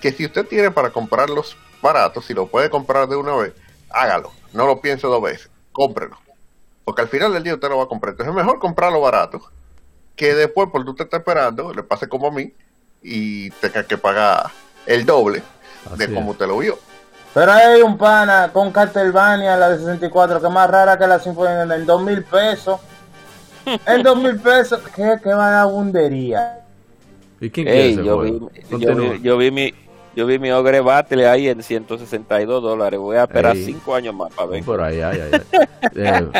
que 0.00 0.12
si 0.12 0.26
usted 0.26 0.46
tiene 0.46 0.70
para 0.70 0.90
comprarlos 0.90 1.56
baratos, 1.80 2.26
si 2.26 2.34
lo 2.34 2.46
puede 2.46 2.68
comprar 2.68 3.08
de 3.08 3.16
una 3.16 3.34
vez, 3.36 3.52
hágalo. 3.90 4.32
No 4.52 4.66
lo 4.66 4.80
piense 4.80 5.06
dos 5.06 5.22
veces. 5.22 5.50
Cómprelo. 5.72 6.18
Porque 6.84 7.02
al 7.02 7.08
final 7.08 7.32
del 7.32 7.44
día 7.44 7.54
usted 7.54 7.68
lo 7.68 7.78
va 7.78 7.84
a 7.84 7.88
comprar. 7.88 8.12
Entonces 8.12 8.30
es 8.30 8.36
mejor 8.36 8.58
comprarlo 8.58 9.00
barato 9.00 9.40
que 10.16 10.34
después, 10.34 10.68
por 10.70 10.84
tú 10.84 10.94
te 10.94 11.04
estás 11.04 11.20
esperando, 11.20 11.72
le 11.72 11.82
pase 11.82 12.08
como 12.08 12.28
a 12.28 12.30
mí 12.30 12.52
y 13.02 13.50
tenga 13.50 13.84
que 13.84 13.98
pagar 13.98 14.50
el 14.86 15.04
doble 15.04 15.42
de 15.96 16.06
como 16.06 16.30
es. 16.30 16.32
usted 16.32 16.46
lo 16.46 16.58
vio. 16.58 16.78
Pero 17.34 17.52
hay 17.52 17.82
un 17.82 17.98
pana 17.98 18.50
con 18.52 18.70
Castlevania, 18.70 19.56
la 19.56 19.70
de 19.70 19.78
64, 19.78 20.40
que 20.40 20.46
es 20.46 20.52
más 20.52 20.70
rara 20.70 20.96
que 20.96 21.06
la 21.06 21.18
Symphony 21.18 21.72
en 21.74 21.86
dos 21.86 22.02
mil 22.02 22.22
pesos. 22.24 22.80
En 23.86 24.02
dos 24.02 24.18
mil 24.18 24.38
pesos, 24.38 24.78
qué, 24.94 25.16
qué 25.22 25.32
vagabundería. 25.32 26.60
¿Y 27.40 27.48
quién 27.48 27.66
quiere 27.66 27.82
Ey, 27.82 27.92
ese 27.94 28.04
yo, 28.04 28.20
vi, 28.20 28.38
yo, 28.78 28.94
vi, 28.94 29.22
yo 29.22 29.38
vi 29.38 29.50
mi 29.50 29.74
yo 30.14 30.26
vi 30.26 30.38
mi 30.38 30.50
Ogre 30.52 30.80
Battle 30.80 31.26
ahí 31.26 31.48
en 31.48 31.62
162 31.62 32.62
dólares. 32.62 33.00
Voy 33.00 33.16
a 33.16 33.22
esperar 33.22 33.56
Ey. 33.56 33.64
5 33.64 33.94
años 33.94 34.14
más 34.14 34.32
para 34.34 34.48
ver. 34.48 34.64
Por 34.64 34.82
ahí, 34.82 35.00
ay, 35.00 35.18
ay, 35.20 35.40
ay. 35.52 35.68
Eh, 35.96 36.30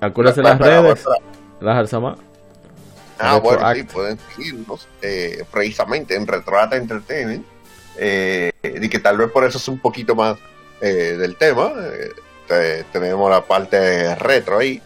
acuérdense 0.00 0.42
las 0.42 0.58
redes, 0.58 1.04
las 1.60 1.76
Alzama. 1.76 2.16
Ah, 3.22 3.36
bueno, 3.38 3.58
Retroact. 3.58 3.76
sí, 3.78 3.82
pueden 3.94 4.18
seguirnos 4.34 4.88
eh, 5.00 5.44
precisamente 5.50 6.14
en 6.14 6.26
Retroata 6.26 6.76
Entertainment. 6.76 7.44
Eh, 7.98 8.52
y 8.62 8.88
que 8.88 8.98
tal 8.98 9.18
vez 9.18 9.30
por 9.30 9.44
eso 9.44 9.58
es 9.58 9.68
un 9.68 9.78
poquito 9.78 10.14
más 10.14 10.38
eh, 10.80 11.16
del 11.18 11.36
tema. 11.36 11.72
Te- 12.48 12.84
tenemos 12.84 13.30
la 13.30 13.44
parte 13.44 14.14
retro 14.16 14.58
ahí. 14.58 14.80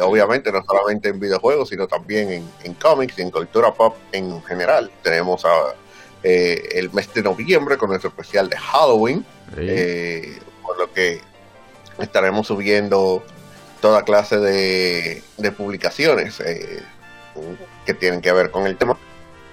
Obviamente 0.00 0.50
no 0.50 0.64
solamente 0.64 1.10
en 1.10 1.20
videojuegos, 1.20 1.68
sino 1.68 1.86
también 1.86 2.30
en, 2.32 2.50
en 2.62 2.72
cómics 2.74 3.18
y 3.18 3.22
en 3.22 3.30
cultura 3.30 3.72
pop 3.74 3.96
en 4.12 4.42
general. 4.44 4.90
Tenemos 5.02 5.44
a, 5.44 5.74
el 6.22 6.90
mes 6.92 7.12
de 7.12 7.22
noviembre 7.22 7.76
con 7.76 7.90
nuestro 7.90 8.08
especial 8.08 8.48
de 8.48 8.56
Halloween. 8.56 9.26
Sí. 9.54 10.38
Por 10.62 10.78
lo 10.78 10.90
que 10.90 11.20
estaremos 11.98 12.46
subiendo 12.46 13.22
toda 13.82 14.02
clase 14.04 14.38
de, 14.38 15.22
de 15.36 15.52
publicaciones 15.52 16.40
eh, 16.40 16.82
que 17.84 17.94
tienen 17.94 18.20
que 18.20 18.32
ver 18.32 18.50
con 18.50 18.66
el 18.66 18.76
tema. 18.76 18.96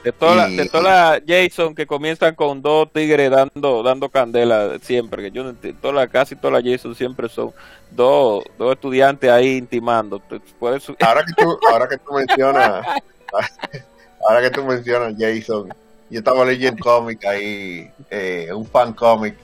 De 0.03 0.11
todas 0.11 0.49
Y- 0.49 0.57
las 0.57 0.71
todas 0.71 0.83
las 0.83 1.21
Jason 1.27 1.75
que 1.75 1.85
comienzan 1.85 2.33
con 2.33 2.61
dos 2.63 2.91
tigres 2.91 3.29
dando 3.29 3.83
dando 3.83 4.09
candela 4.09 4.79
siempre, 4.81 5.21
que 5.21 5.31
yo 5.31 5.43
no 5.43 5.53
todas 5.79 5.95
las- 5.95 6.09
casi 6.09 6.35
todas 6.35 6.63
las 6.63 6.71
Jason 6.73 6.95
siempre 6.95 7.29
son 7.29 7.51
dos, 7.91 8.43
dos 8.57 8.73
estudiantes 8.73 9.29
ahí 9.29 9.57
intimando. 9.57 10.19
Puedes 10.59 10.87
Ahora 11.01 11.23
que 11.23 11.33
tú, 11.43 11.57
ahora 11.71 11.87
que 11.87 11.97
tú 11.97 12.13
mencionas, 12.13 12.83
ahora 14.27 14.41
que 14.41 14.49
tú 14.49 14.63
mencionas 14.65 15.13
Jason, 15.19 15.69
yo 16.09 16.19
estaba 16.19 16.45
leyendo 16.45 16.83
cómic 16.83 17.23
ahí, 17.25 17.89
eh, 18.09 18.49
un 18.53 18.65
fan 18.65 18.93
cómic 18.93 19.35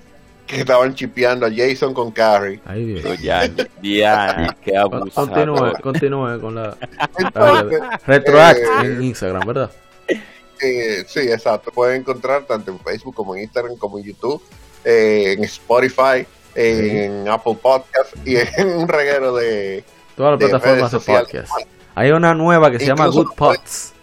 que 0.48 0.62
estaban 0.62 0.96
chipeando 0.96 1.46
a 1.46 1.52
Jason 1.54 1.94
con 1.94 2.12
Carrie. 2.12 2.60
Ay, 2.66 2.86
Dios. 2.86 3.02
Pero 3.04 3.16
ya, 3.16 3.46
ya, 3.82 4.56
qué 4.64 4.78
abusado. 4.78 5.28
Continúe, 5.28 5.74
continúe 5.84 6.40
con 6.40 6.56
la 6.56 6.78
Entonces, 7.20 7.80
Retroact 8.06 8.60
eh, 8.60 8.86
en 8.86 9.04
Instagram, 9.04 9.46
¿verdad? 9.46 9.72
Eh, 10.08 11.04
sí, 11.06 11.20
exacto. 11.20 11.70
Pueden 11.72 12.02
encontrar 12.02 12.46
tanto 12.46 12.72
en 12.72 12.80
Facebook 12.80 13.14
como 13.14 13.36
en 13.36 13.44
Instagram 13.44 13.76
como 13.78 14.00
en 14.00 14.06
YouTube, 14.06 14.42
eh, 14.86 15.34
en 15.38 15.44
Spotify, 15.44 16.26
en 16.56 17.28
Apple 17.28 17.58
Podcast 17.62 18.16
y 18.26 18.38
en 18.38 18.70
un 18.70 18.88
reguero 18.88 19.36
de... 19.36 19.84
Todas 20.16 20.40
las 20.40 20.50
plataformas 20.50 20.92
de 20.92 21.00
podcast. 21.00 21.52
Hay 21.94 22.12
una 22.12 22.34
nueva 22.34 22.72
que 22.72 22.80
se 22.80 22.88
llama 22.88 23.08
Good 23.08 23.34
Pods. 23.36 23.94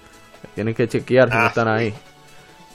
Tienen 0.54 0.74
que 0.74 0.86
chequear 0.86 1.28
si 1.28 1.34
no 1.34 1.40
Ah, 1.42 1.46
están 1.48 1.66
ahí. 1.68 1.92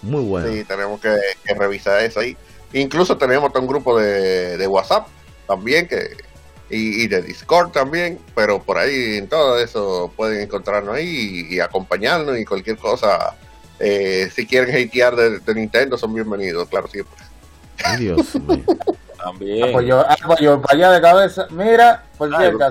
Muy 0.01 0.23
bueno. 0.23 0.51
Sí, 0.51 0.63
tenemos 0.65 0.99
que, 0.99 1.15
que 1.45 1.53
revisar 1.53 2.01
eso 2.03 2.19
ahí. 2.19 2.35
Incluso 2.73 3.17
tenemos 3.17 3.51
un 3.55 3.67
grupo 3.67 3.97
de, 3.99 4.57
de 4.57 4.67
WhatsApp 4.67 5.07
también 5.47 5.87
que 5.87 6.15
y, 6.69 7.03
y 7.03 7.07
de 7.07 7.23
Discord 7.23 7.71
también, 7.71 8.19
pero 8.35 8.61
por 8.61 8.77
ahí 8.77 9.17
en 9.17 9.27
todo 9.27 9.57
eso 9.59 10.11
pueden 10.15 10.41
encontrarnos 10.41 10.95
ahí 10.95 11.47
y, 11.49 11.55
y 11.55 11.59
acompañarnos 11.59 12.37
y 12.37 12.45
cualquier 12.45 12.77
cosa. 12.77 13.35
eh, 13.79 14.29
si 14.35 14.45
quieren 14.45 14.69
hatear 14.75 15.15
de, 15.15 15.39
de 15.39 15.55
Nintendo 15.55 15.97
son 15.97 16.13
bienvenidos, 16.13 16.67
claro 16.69 16.87
siempre. 16.87 17.15
Ay, 17.83 17.97
Dios 17.97 18.35
mío. 18.47 18.63
También. 19.17 19.71
Pues 19.73 19.87
yo, 19.87 19.99
ah, 20.07 20.15
pues 20.27 20.39
yo 20.41 20.61
para 20.61 20.77
allá 20.77 20.91
de 20.91 21.01
cabeza. 21.01 21.47
Mira, 21.49 22.03
por 22.17 22.33
Ah, 22.33 22.39
cierto, 22.39 22.65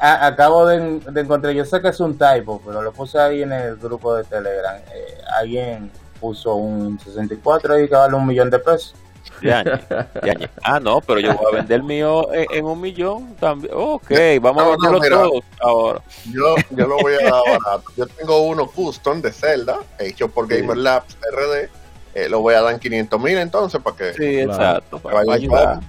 acabo 0.00 0.66
de, 0.66 1.00
de 1.00 1.20
encontrar, 1.20 1.52
yo 1.54 1.64
sé 1.64 1.80
que 1.80 1.88
es 1.88 1.98
un 2.00 2.16
typo, 2.16 2.62
pero 2.64 2.80
lo 2.82 2.92
puse 2.92 3.18
ahí 3.18 3.42
en 3.42 3.52
el 3.52 3.76
grupo 3.76 4.14
de 4.14 4.22
Telegram. 4.24 4.76
Eh, 4.94 5.18
alguien 5.36 5.90
puso 6.20 6.54
un 6.54 6.98
64 6.98 7.74
ahí 7.74 7.88
que 7.88 7.94
vale 7.94 8.14
un 8.14 8.26
millón 8.26 8.50
de 8.50 8.58
pesos. 8.58 8.94
Ya, 9.42 9.62
ya, 9.62 10.08
ya. 10.24 10.50
Ah, 10.64 10.80
no, 10.80 11.00
pero 11.00 11.20
yo 11.20 11.34
voy 11.36 11.52
a 11.52 11.56
vender 11.56 11.76
el 11.76 11.82
mío 11.84 12.32
en, 12.32 12.46
en 12.50 12.64
un 12.64 12.80
millón 12.80 13.36
también. 13.36 13.72
Ok, 13.76 14.10
vamos 14.40 14.64
No, 14.64 14.72
a 14.72 14.76
no, 14.76 14.82
venderlo 14.82 15.00
mira. 15.00 15.16
todos 15.16 15.44
ahora. 15.60 16.02
Yo, 16.32 16.56
yo 16.70 16.86
lo 16.88 16.96
voy 16.98 17.14
a 17.14 17.24
dar 17.24 17.42
barato. 17.62 17.84
Yo 17.96 18.06
tengo 18.06 18.40
uno 18.42 18.66
custom 18.66 19.20
de 19.20 19.30
Zelda, 19.32 19.78
hecho 19.98 20.28
por 20.28 20.48
Sí. 20.48 20.56
Gamer 20.56 20.76
Labs 20.78 21.16
RD. 21.30 21.68
eh, 22.14 22.28
lo 22.28 22.40
voy 22.40 22.54
a 22.54 22.62
dar 22.62 22.74
en 22.74 22.80
500 22.80 23.20
mil 23.20 23.38
entonces 23.38 23.80
para 23.80 23.96
que 23.96 24.12
Sí, 24.14 24.44
Claro. 24.44 24.52
exacto, 24.52 24.98
para, 24.98 25.16
Vaya, 25.18 25.32
ayudar. 25.34 25.80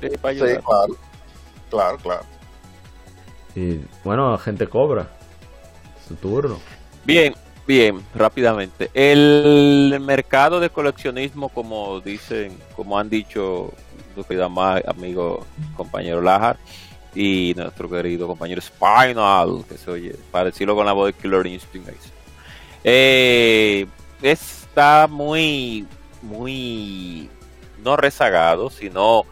Sí, 0.00 0.08
para 0.20 0.34
Sí, 0.34 0.40
ayudar. 0.42 0.62
claro. 0.62 0.96
Claro, 1.70 1.98
claro. 1.98 2.22
Y 3.56 3.80
bueno, 4.04 4.36
gente 4.38 4.66
cobra. 4.68 5.08
Su 6.06 6.14
turno. 6.16 6.58
Bien, 7.04 7.34
bien, 7.66 8.04
rápidamente. 8.14 8.90
El 8.94 9.98
mercado 10.00 10.60
de 10.60 10.70
coleccionismo, 10.70 11.48
como 11.48 12.00
dicen, 12.00 12.56
como 12.76 12.98
han 12.98 13.08
dicho 13.08 13.72
nuestro 14.14 14.24
querido 14.24 14.46
amigo, 14.86 15.46
compañero 15.76 16.20
Lajar 16.20 16.58
y 17.14 17.54
nuestro 17.56 17.88
querido 17.88 18.26
compañero 18.26 18.60
Spinal, 18.60 19.64
que 19.68 19.78
se 19.78 19.90
oye, 19.90 20.16
para 20.30 20.46
decirlo 20.46 20.74
con 20.74 20.86
la 20.86 20.92
voz 20.92 21.06
de 21.06 21.12
Killer 21.14 21.46
Instinct. 21.46 21.88
Eh, 22.84 23.86
está 24.22 25.06
muy, 25.08 25.86
muy, 26.22 27.28
no 27.82 27.96
rezagado, 27.96 28.70
sino 28.70 29.24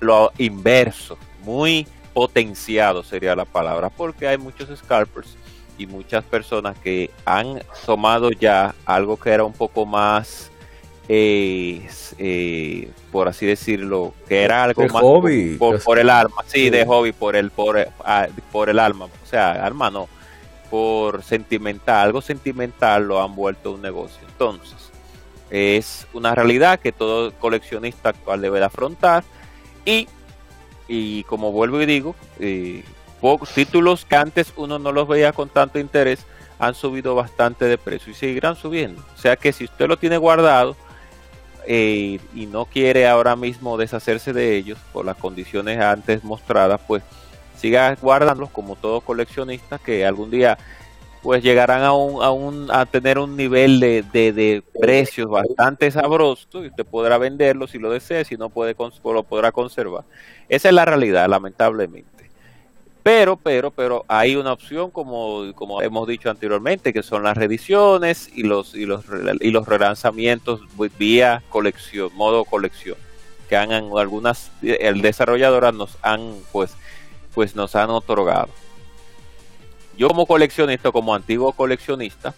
lo 0.00 0.32
inverso, 0.38 1.18
muy 1.44 1.86
potenciado 2.14 3.02
sería 3.04 3.36
la 3.36 3.44
palabra, 3.44 3.90
porque 3.90 4.26
hay 4.26 4.38
muchos 4.38 4.76
scalpers 4.76 5.36
y 5.78 5.86
muchas 5.86 6.24
personas 6.24 6.76
que 6.78 7.10
han 7.24 7.62
tomado 7.86 8.30
ya 8.32 8.74
algo 8.84 9.16
que 9.16 9.30
era 9.30 9.44
un 9.44 9.52
poco 9.54 9.86
más 9.86 10.50
eh, 11.08 11.88
eh, 12.18 12.90
por 13.10 13.28
así 13.28 13.46
decirlo, 13.46 14.12
que 14.28 14.42
era 14.42 14.64
algo 14.64 14.82
De 14.82 14.88
más 14.90 15.00
hobby. 15.02 15.56
por, 15.56 15.82
por 15.82 15.98
el 15.98 16.10
alma, 16.10 16.36
sí, 16.46 16.64
Sí. 16.64 16.70
de 16.70 16.84
hobby, 16.84 17.12
por 17.12 17.34
el 17.36 17.50
por, 17.50 17.78
ah, 18.04 18.26
por 18.52 18.68
el 18.68 18.78
alma, 18.78 19.06
o 19.06 19.26
sea, 19.26 19.52
alma 19.64 19.90
no, 19.90 20.06
por 20.70 21.22
sentimental, 21.22 22.06
algo 22.08 22.20
sentimental 22.20 23.04
lo 23.08 23.22
han 23.22 23.34
vuelto 23.34 23.72
un 23.72 23.80
negocio. 23.80 24.18
Entonces, 24.28 24.76
es 25.48 26.06
una 26.12 26.34
realidad 26.34 26.78
que 26.78 26.92
todo 26.92 27.32
coleccionista 27.32 28.10
actual 28.10 28.42
debe 28.42 28.58
de 28.58 28.66
afrontar 28.66 29.24
y, 29.86 30.06
y 30.88 31.22
como 31.24 31.52
vuelvo 31.52 31.80
y 31.80 31.86
digo, 31.86 32.14
eh, 32.38 32.84
pocos 33.20 33.50
títulos 33.50 34.04
que 34.04 34.16
antes 34.16 34.52
uno 34.56 34.78
no 34.78 34.92
los 34.92 35.08
veía 35.08 35.32
con 35.32 35.48
tanto 35.48 35.78
interés 35.78 36.24
han 36.58 36.74
subido 36.74 37.14
bastante 37.14 37.66
de 37.66 37.78
precio 37.78 38.12
y 38.12 38.14
seguirán 38.14 38.56
subiendo. 38.56 39.02
O 39.14 39.18
sea 39.18 39.36
que 39.36 39.52
si 39.52 39.64
usted 39.64 39.86
lo 39.86 39.96
tiene 39.96 40.16
guardado 40.16 40.76
eh, 41.66 42.18
y 42.34 42.46
no 42.46 42.64
quiere 42.64 43.06
ahora 43.06 43.36
mismo 43.36 43.76
deshacerse 43.76 44.32
de 44.32 44.56
ellos 44.56 44.78
por 44.92 45.04
las 45.04 45.16
condiciones 45.16 45.78
antes 45.80 46.24
mostradas, 46.24 46.80
pues 46.86 47.02
siga 47.56 47.94
guardándolos 48.00 48.50
como 48.50 48.76
todo 48.76 49.00
coleccionista 49.00 49.78
que 49.78 50.06
algún 50.06 50.30
día 50.30 50.58
pues 51.22 51.42
llegarán 51.42 51.82
a 51.82 51.92
un, 51.92 52.22
a 52.22 52.30
un 52.30 52.70
a 52.70 52.86
tener 52.86 53.18
un 53.18 53.36
nivel 53.36 53.80
de, 53.80 54.04
de, 54.12 54.32
de 54.32 54.62
precios 54.80 55.28
bastante 55.28 55.90
sabroso 55.90 56.64
y 56.64 56.68
usted 56.68 56.86
podrá 56.86 57.18
venderlo 57.18 57.66
si 57.66 57.78
lo 57.78 57.90
desea, 57.90 58.24
si 58.24 58.36
no 58.36 58.50
puede 58.50 58.76
lo 59.04 59.22
podrá 59.24 59.50
conservar. 59.52 60.04
Esa 60.48 60.68
es 60.68 60.74
la 60.74 60.84
realidad, 60.84 61.28
lamentablemente. 61.28 62.17
Pero, 63.08 63.38
pero, 63.38 63.70
pero 63.70 64.04
hay 64.06 64.36
una 64.36 64.52
opción 64.52 64.90
como, 64.90 65.54
como 65.54 65.80
hemos 65.80 66.06
dicho 66.06 66.28
anteriormente, 66.28 66.92
que 66.92 67.02
son 67.02 67.22
las 67.22 67.38
reediciones 67.38 68.28
y 68.34 68.42
los 68.42 68.74
y 68.74 68.84
los 68.84 69.06
y 69.40 69.50
los 69.50 69.66
relanzamientos 69.66 70.60
vía 70.98 71.42
colección, 71.48 72.10
modo 72.14 72.44
colección, 72.44 72.98
que 73.48 73.56
han 73.56 73.72
algunas 73.72 74.50
el 74.60 75.00
desarrolladoras 75.00 75.72
nos 75.72 75.96
han 76.02 76.34
pues 76.52 76.74
pues 77.34 77.56
nos 77.56 77.74
han 77.76 77.88
otorgado. 77.88 78.50
Yo 79.96 80.08
como 80.08 80.26
coleccionista, 80.26 80.92
como 80.92 81.14
antiguo 81.14 81.52
coleccionista, 81.52 82.34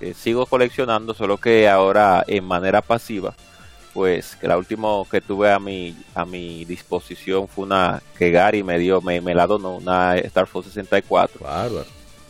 eh, 0.00 0.12
sigo 0.12 0.44
coleccionando, 0.46 1.14
solo 1.14 1.36
que 1.36 1.68
ahora 1.68 2.24
en 2.26 2.42
manera 2.42 2.82
pasiva, 2.82 3.36
pues 3.92 4.36
que 4.36 4.46
la 4.48 4.56
última 4.56 4.88
que 5.10 5.20
tuve 5.20 5.50
a 5.52 5.58
mi 5.58 5.96
a 6.14 6.24
mi 6.24 6.64
disposición 6.64 7.48
fue 7.48 7.64
una 7.64 8.00
que 8.16 8.30
Gary 8.30 8.62
me 8.62 8.78
dio, 8.78 9.00
me, 9.00 9.20
me 9.20 9.34
la 9.34 9.46
donó, 9.46 9.76
una 9.76 10.16
Star 10.18 10.46
Fox 10.46 10.68
64. 10.68 11.40
Bárbaro. 11.44 11.86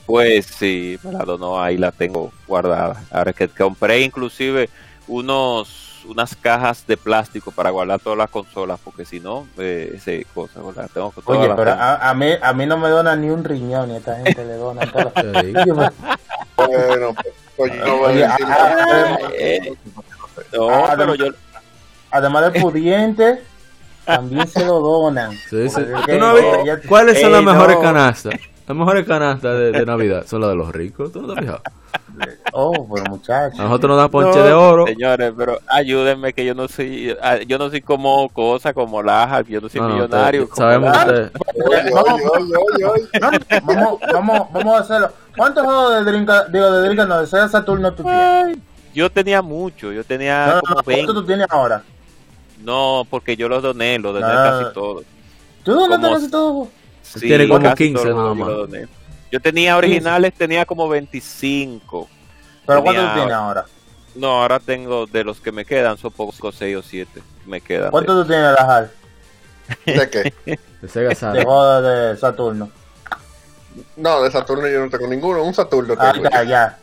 Pues 0.07 0.47
sí, 0.47 0.99
me 1.05 1.13
la 1.13 1.21
donó, 1.25 1.63
ahí 1.63 1.77
la 1.77 1.93
tengo 1.93 2.33
guardada. 2.47 3.05
Ahora 3.11 3.33
que 3.33 3.49
compré 3.49 4.01
inclusive 4.01 4.69
unos 5.07 5.87
unas 6.09 6.35
cajas 6.35 6.87
de 6.87 6.97
plástico 6.97 7.51
para 7.53 7.69
guardar 7.71 8.01
todas 8.01 8.17
las 8.19 8.31
consolas, 8.31 8.81
porque 8.83 9.05
si 9.05 9.21
no, 9.21 9.47
eh, 9.59 9.93
ese 9.95 10.27
cosa, 10.35 10.63
¿verdad? 10.63 10.91
Tengo 10.93 11.13
que 11.13 11.21
Oye, 11.27 11.51
pero 11.55 11.73
a, 11.73 12.09
a 12.11 12.15
mí, 12.15 12.31
a 12.41 12.53
mí 12.55 12.65
no 12.67 12.79
me 12.79 12.89
dona 12.89 13.15
ni 13.17 13.29
un 13.29 13.45
riñón 13.45 13.91
y 13.91 13.95
a 13.95 13.99
esta 13.99 14.17
gente 14.17 14.45
le 14.45 14.55
dona 14.55 14.81
todas 14.91 15.13
las- 15.23 15.93
Bueno, 16.57 17.17
pues 17.57 17.73
yo 17.75 17.85
no 17.85 17.97
voy 17.99 18.13
Oye, 18.13 18.25
a 18.25 18.29
decir 18.29 18.49
nada. 18.49 19.19
eh, 19.35 19.73
No, 20.53 20.85
Ah, 20.87 20.95
pero 20.97 21.15
yo 21.15 21.27
Además 22.11 22.53
de 22.53 22.61
pudientes, 22.61 23.39
también 24.05 24.47
se 24.49 24.65
lo 24.65 24.81
donan. 24.81 25.33
¿Cuáles 26.89 27.21
son 27.21 27.33
las 27.33 27.43
mejores 27.43 27.77
no. 27.77 27.83
canastas? 27.83 28.35
Las 28.67 28.77
mejores 28.77 29.05
canastas 29.07 29.59
de, 29.59 29.73
de 29.73 29.85
Navidad 29.85 30.25
son 30.29 30.43
las 30.43 30.51
de 30.51 30.57
los 30.57 30.71
ricos. 30.73 31.11
¿Tú 31.13 31.23
no 31.23 31.29
te 31.29 31.41
has 31.41 31.41
fijado? 31.45 31.63
Oh, 32.53 32.87
pero 32.95 33.05
muchachos. 33.11 33.59
A 33.59 33.65
nosotros 33.65 33.89
nos 33.91 33.99
dan 33.99 34.11
ponche 34.11 34.39
No, 34.39 34.45
de 34.45 34.53
oro. 34.53 34.87
Señores, 34.87 35.33
pero 35.37 35.59
ayúdenme 35.67 36.33
que 36.33 36.45
yo 36.45 36.55
no 36.55 36.69
soy, 36.69 37.17
ah, 37.21 37.39
yo 37.39 37.59
no 37.59 37.69
soy 37.71 37.81
como 37.81 38.29
cosa, 38.29 38.73
como 38.73 39.03
Laja, 39.03 39.41
yo 39.43 39.61
no 39.61 39.69
soy 39.69 39.81
No, 39.81 39.89
millonario. 39.89 40.47
te- 40.47 40.55
sabemos 40.55 40.91
Laja. 40.93 41.05
que 41.07 41.11
usted- 41.21 41.33
Oye, 41.67 41.93
oye, 41.93 42.27
oye, 42.27 42.85
oye, 42.85 43.27
oye. 43.27 43.61
Vamos, 43.65 43.99
vamos, 44.13 44.53
vamos 44.53 44.75
a 44.77 44.79
hacerlo. 44.81 45.11
¿Cuántos 45.37 45.65
juegos 45.65 46.05
de 46.05 46.11
Drinka, 46.13 46.45
digo, 46.45 46.71
de 46.71 46.87
Drinka 46.87 47.07
no, 47.07 47.21
de 47.21 47.27
Saturno 47.27 47.93
tú 47.93 48.03
tienes? 48.05 48.59
Yo 48.95 49.11
tenía 49.11 49.43
mucho, 49.43 49.91
yo 49.93 50.05
tenía 50.05 50.47
No, 50.47 50.55
no, 50.57 50.61
como 50.63 50.75
no, 50.77 50.83
20. 50.85 51.05
¿Cuántos 51.07 51.23
tú 51.23 51.27
tienes 51.27 51.47
ahora? 51.51 51.83
No, 52.63 53.07
porque 53.09 53.37
yo 53.37 53.49
los 53.49 53.63
doné, 53.63 53.99
los 53.99 54.15
doné 54.15 54.27
Ah. 54.27 54.61
casi 54.61 54.75
todos. 54.75 55.05
¿Tú 55.65 55.73
dónde 55.73 55.97
Como- 55.97 56.09
tienes 56.09 56.31
todo? 56.31 56.69
Sí, 57.03 57.21
Tiene 57.21 57.49
como 57.49 57.63
casi 57.63 57.85
15 57.85 58.03
todos 58.11 58.37
nada 58.37 58.57
yo 58.57 58.69
más. 58.69 58.89
Yo 59.33 59.41
tenía 59.41 59.77
originales, 59.77 60.33
tenía 60.35 60.65
como 60.65 60.89
25. 60.89 62.09
¿Pero 62.67 62.83
Tenía- 62.83 62.93
cuántos 62.93 63.09
tú 63.13 63.15
tienes 63.19 63.35
ahora? 63.35 63.65
No, 64.15 64.43
ahora 64.43 64.59
tengo 64.61 65.07
de 65.07 65.25
los 65.25 65.41
que 65.41 65.53
me 65.53 65.65
quedan, 65.65 65.97
son 65.99 66.11
pocos 66.13 66.55
6 66.57 66.77
o 66.77 66.83
7. 66.83 67.23
Me 67.47 67.61
quedan. 67.61 67.91
¿Cuántos 67.91 68.23
tú 68.23 68.29
tienes, 68.29 68.53
Lajal? 68.53 68.91
¿De 69.87 70.11
qué? 70.11 70.35
de 70.83 70.89
Sega 70.89 71.11
De 71.11 71.15
Saturn. 71.15 71.45
juegos 71.45 71.83
de 71.85 72.17
Saturno. 72.17 72.71
No, 73.97 74.23
de 74.23 74.31
Saturno 74.31 74.67
yo 74.69 74.81
no 74.81 74.91
tengo 74.91 75.07
ninguno. 75.07 75.43
Un 75.45 75.55
Saturno 75.55 75.95
Ah, 75.99 76.13
ya, 76.33 76.43
ya. 76.43 76.79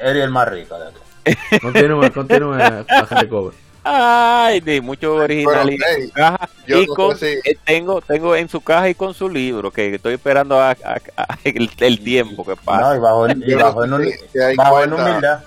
Eres 0.00 0.24
el 0.24 0.30
más 0.30 0.48
rico 0.48 0.76
de 0.78 0.88
aquí. 0.88 1.58
Continúe, 1.60 2.12
continúe, 2.12 2.54
agente 2.54 3.28
Cover. 3.28 3.54
Ay, 3.84 4.60
de 4.60 4.80
mucho 4.80 5.14
original 5.16 5.70
y 5.72 5.76
Pero, 5.78 5.90
en 5.90 5.96
hey, 6.00 6.06
su 6.08 6.12
caja 6.14 6.48
yo 6.66 6.78
y 6.82 6.86
no 6.86 6.94
con, 6.94 7.18
sé 7.18 7.40
si- 7.42 7.50
eh, 7.50 7.58
tengo 7.64 8.00
tengo 8.00 8.36
en 8.36 8.48
su 8.48 8.60
caja 8.60 8.88
y 8.88 8.94
con 8.94 9.12
su 9.12 9.28
libro 9.28 9.70
que 9.72 9.96
estoy 9.96 10.14
esperando 10.14 10.60
a, 10.60 10.70
a- 10.70 11.00
a- 11.16 11.38
el, 11.44 11.70
el 11.78 12.04
tiempo 12.04 12.44
que 12.44 12.50
No, 12.54 12.56
pasa. 12.64 12.96
y 12.96 12.98
bajo, 13.00 13.28
y 13.28 13.34
no 13.34 13.56
bajo, 13.64 13.84
en, 13.84 14.92
humildad. 14.92 15.40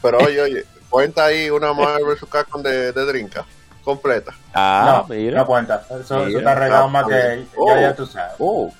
Pero 0.00 0.18
oye, 0.18 0.40
oye, 0.40 0.64
cuenta 0.88 1.24
ahí 1.26 1.50
una 1.50 1.72
Marvel 1.72 2.04
vs. 2.04 2.24
Capcom 2.30 2.62
de, 2.62 2.92
de 2.92 3.04
Drinka 3.06 3.44
completa. 3.82 4.32
ah, 4.54 5.04
no, 5.08 5.14
mira. 5.14 5.38
no 5.38 5.46
cuenta. 5.46 5.82
Eso, 5.88 5.98
eso 6.00 6.24
Mira. 6.26 6.38
está 6.38 6.54
regado 6.54 6.84
Ah, 6.84 6.88
más 6.88 7.06
que 7.06 7.14
bien. 7.14 7.44
ya, 7.44 7.50
Oh. 7.56 7.80
ya 7.80 7.94
tú 7.96 8.06
sabes. 8.06 8.34
Oh, 8.38 8.72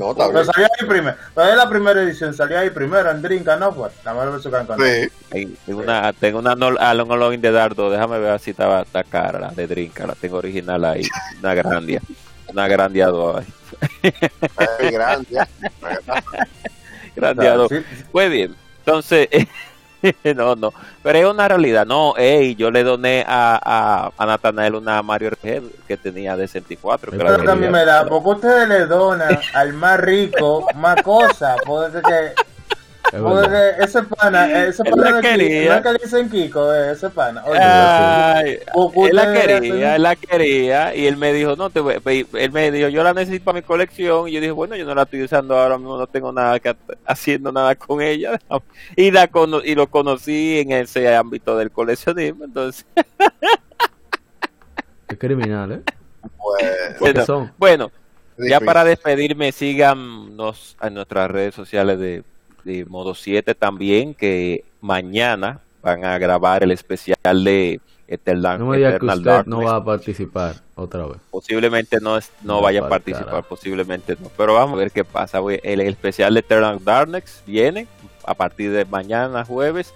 No, 0.00 0.12
está 0.12 0.28
Pero 0.28 0.32
bien. 0.40 0.46
salió 0.46 0.66
ahí 0.80 0.86
primero. 0.88 1.16
Pero 1.34 1.48
es 1.50 1.56
la 1.56 1.68
primera 1.68 2.02
edición, 2.02 2.32
salió 2.32 2.58
ahí 2.58 2.70
primero 2.70 3.10
en 3.10 3.20
Drinka, 3.20 3.56
¿no? 3.56 3.74
Pues, 3.74 3.92
la 4.02 4.14
Marvel 4.14 4.38
vs. 4.38 4.48
Capcom. 4.50 4.78
Sí. 4.78 5.08
Ay, 5.30 5.56
tengo 5.66 5.80
una 5.80 6.12
tengo 6.14 6.38
una 6.38 6.54
no, 6.54 6.68
Along 6.78 7.12
Along 7.12 7.38
de 7.38 7.50
Dardo, 7.52 7.90
déjame 7.90 8.18
ver 8.18 8.40
si 8.40 8.52
estaba 8.52 8.80
está 8.80 9.04
cara 9.04 9.38
la 9.38 9.50
de 9.50 9.66
Drinka, 9.66 10.06
la 10.06 10.14
tengo 10.14 10.38
original 10.38 10.82
ahí, 10.86 11.06
una 11.40 11.52
grandia, 11.54 12.00
una 12.48 12.66
grandiado 12.66 13.36
ahí, 13.36 13.46
Es 14.78 14.90
grande. 14.90 15.38
grandiado. 17.14 17.68
Sí, 17.68 17.84
Pues 18.10 18.30
bien, 18.30 18.56
entonces, 18.78 19.28
no, 20.36 20.56
no, 20.56 20.72
pero 21.02 21.18
es 21.18 21.24
una 21.26 21.48
realidad, 21.48 21.86
no, 21.86 22.14
ey, 22.16 22.54
yo 22.54 22.70
le 22.70 22.82
doné 22.82 23.24
a, 23.26 23.58
a, 23.62 24.12
a 24.16 24.26
Natanael 24.26 24.74
una 24.74 25.02
Mario 25.02 25.30
RPG 25.30 25.86
que 25.86 25.96
tenía 25.96 26.36
de 26.36 26.48
64, 26.48 27.12
que 27.12 27.18
la 27.18 27.24
Pero 27.24 27.44
también 27.44 27.72
me 27.72 27.84
da, 27.84 28.06
porque 28.06 28.28
ustedes 28.28 28.68
le 28.68 28.86
donan 28.86 29.38
al 29.54 29.72
más 29.74 30.00
rico 30.00 30.66
más 30.74 31.02
cosas, 31.02 31.56
porque 31.66 32.00
que, 32.02 32.32
Es 32.32 32.34
verdad. 32.34 32.49
Porque 33.18 33.70
ese 33.80 34.02
pana, 34.04 34.64
ese 34.66 34.82
Él 34.84 34.90
pana 34.90 35.10
la 35.10 35.16
de 35.16 35.22
Kiko, 35.22 35.22
quería. 35.22 35.64
no 35.64 35.74
es 35.74 35.82
que 35.82 35.92
le 35.92 35.98
dicen 35.98 36.30
Kiko, 36.30 36.72
ese 36.72 37.10
pana. 37.10 37.44
Oye, 37.44 37.58
Ay, 37.62 38.58
él 39.06 39.16
la 39.16 39.32
quería, 39.32 39.96
él 39.96 40.02
la 40.02 40.16
quería 40.16 40.94
y 40.94 41.06
él 41.06 41.16
me 41.16 41.32
dijo, 41.32 41.56
no 41.56 41.70
te 41.70 41.80
voy, 41.80 42.26
él 42.34 42.52
me 42.52 42.70
dijo, 42.70 42.88
yo 42.88 43.02
la 43.02 43.12
necesito 43.12 43.44
para 43.46 43.56
mi 43.56 43.62
colección 43.62 44.28
y 44.28 44.32
yo 44.32 44.40
dije, 44.40 44.52
bueno, 44.52 44.76
yo 44.76 44.84
no 44.84 44.94
la 44.94 45.02
estoy 45.02 45.22
usando 45.24 45.58
ahora 45.58 45.76
mismo, 45.78 45.98
no 45.98 46.06
tengo 46.06 46.30
nada 46.32 46.60
que 46.60 46.76
haciendo 47.04 47.50
nada 47.50 47.74
con 47.74 48.00
ella 48.00 48.38
y 48.96 49.10
la 49.10 49.26
cono- 49.28 49.62
y 49.64 49.74
lo 49.74 49.88
conocí 49.88 50.60
en 50.60 50.70
ese 50.72 51.12
ámbito 51.14 51.56
del 51.56 51.70
coleccionismo, 51.72 52.44
entonces, 52.44 52.86
Es 55.08 55.18
criminal, 55.18 55.72
¿eh? 55.72 55.80
Pues, 56.38 56.62
¿Qué 56.92 56.96
bueno, 57.00 57.24
son? 57.26 57.52
bueno, 57.58 57.90
ya 58.38 58.60
para 58.60 58.84
despedirme, 58.84 59.52
síganos 59.52 60.76
en 60.80 60.94
nuestras 60.94 61.30
redes 61.30 61.54
sociales 61.54 61.98
de, 61.98 62.22
de 62.64 62.84
Modo 62.84 63.14
7 63.14 63.54
también, 63.54 64.14
que 64.14 64.64
mañana 64.80 65.60
van 65.82 66.04
a 66.04 66.18
grabar 66.18 66.62
el 66.62 66.70
especial 66.72 67.16
de 67.44 67.80
Eternal, 68.06 68.58
No 68.58 68.66
me 68.66 68.76
diga 68.78 68.90
que 68.90 68.96
Eternal 68.96 69.18
usted 69.18 69.30
no 69.30 69.34
Darkness. 69.36 69.66
va 69.68 69.76
a 69.76 69.84
participar 69.84 70.54
otra 70.74 71.06
vez. 71.06 71.18
Posiblemente 71.30 71.98
no, 72.00 72.16
es- 72.16 72.30
no 72.42 72.54
No, 72.54 72.60
vaya 72.62 72.84
a 72.84 72.88
participar, 72.88 73.44
posiblemente 73.44 74.16
no. 74.20 74.30
Pero 74.36 74.54
vamos 74.54 74.74
a 74.74 74.78
ver 74.78 74.90
qué 74.90 75.04
pasa. 75.04 75.38
El, 75.62 75.80
especial 75.82 76.34
de 76.34 76.40
Eternal 76.40 76.84
Darkness 76.84 77.42
viene 77.46 77.86
a 78.24 78.34
partir 78.34 78.72
de 78.72 78.84
mañana, 78.84 79.44
jueves. 79.44 79.94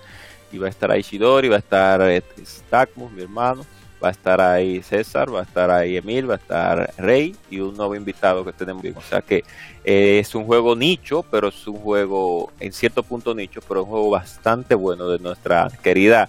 Y 0.52 0.58
va 0.58 0.68
a 0.68 0.70
estar 0.70 0.90
ahí 0.92 1.02
Shidori, 1.02 1.48
va 1.48 1.56
a 1.56 1.58
estar 1.58 2.00
eh, 2.02 2.22
Stackmus, 2.44 3.10
mi 3.10 3.22
hermano. 3.22 3.66
Va 4.05 4.08
a 4.08 4.12
estar 4.12 4.39
ahí 4.39 4.83
César, 4.83 5.34
va 5.34 5.41
a 5.41 5.44
estar 5.44 5.70
ahí 5.70 5.97
Emil, 5.97 6.28
va 6.28 6.34
a 6.34 6.36
estar 6.36 6.92
Rey 6.99 7.34
y 7.49 7.60
un 7.60 7.74
nuevo 7.74 7.94
invitado 7.94 8.44
que 8.44 8.52
tenemos. 8.52 8.84
O 8.94 9.00
sea 9.00 9.23
que 9.23 9.44
eh, 9.83 10.18
es 10.18 10.34
un 10.34 10.44
juego 10.44 10.76
nicho, 10.76 11.24
pero 11.31 11.49
es 11.49 11.66
un 11.66 11.78
juego 11.78 12.52
en 12.60 12.73
cierto 12.73 13.02
punto 13.02 13.34
nicho, 13.34 13.60
pero 13.66 13.81
es 13.81 13.84
un 13.84 13.91
juego 13.92 14.10
bastante 14.10 14.74
bueno 14.74 15.08
de 15.08 15.18
nuestra 15.20 15.70
querida 15.83 16.28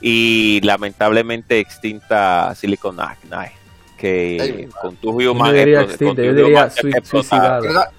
y 0.00 0.60
lamentablemente 0.62 1.58
extinta 1.58 2.54
Silicon 2.54 2.94
Knight 2.94 3.52
que 3.96 4.36
Ey, 4.36 4.68
con 4.80 4.94
tu 4.96 5.20
extinta, 5.20 6.04
con 6.04 6.16
yo 6.16 6.30
tu 6.30 6.36
diría 6.36 6.70
suicidada. 7.02 7.90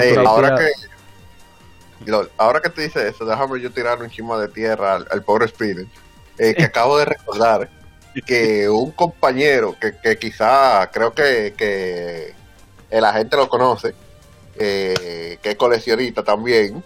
Ey, 0.00 0.14
ahora 0.16 0.56
que 0.56 2.10
Lol, 2.10 2.30
ahora 2.36 2.60
que 2.60 2.70
te 2.70 2.82
dice 2.82 3.08
eso, 3.08 3.24
déjame 3.24 3.60
yo 3.60 3.70
tirar 3.70 4.00
un 4.00 4.08
chisme 4.08 4.36
de 4.36 4.48
tierra 4.48 4.94
al, 4.96 5.06
al 5.10 5.22
pobre 5.22 5.46
Spirit. 5.46 5.88
eh, 6.38 6.54
que 6.54 6.64
acabo 6.70 6.98
de 6.98 7.06
recordar 7.06 7.68
que 8.26 8.68
un 8.68 8.90
compañero 8.92 9.76
que, 9.80 9.96
que 9.96 10.18
quizá 10.18 10.90
creo 10.92 11.12
que, 11.12 11.54
que 11.56 12.34
la 12.90 13.12
gente 13.12 13.36
lo 13.36 13.48
conoce, 13.48 13.94
eh, 14.56 15.38
que 15.42 15.50
es 15.50 15.56
coleccionista 15.56 16.22
también, 16.24 16.82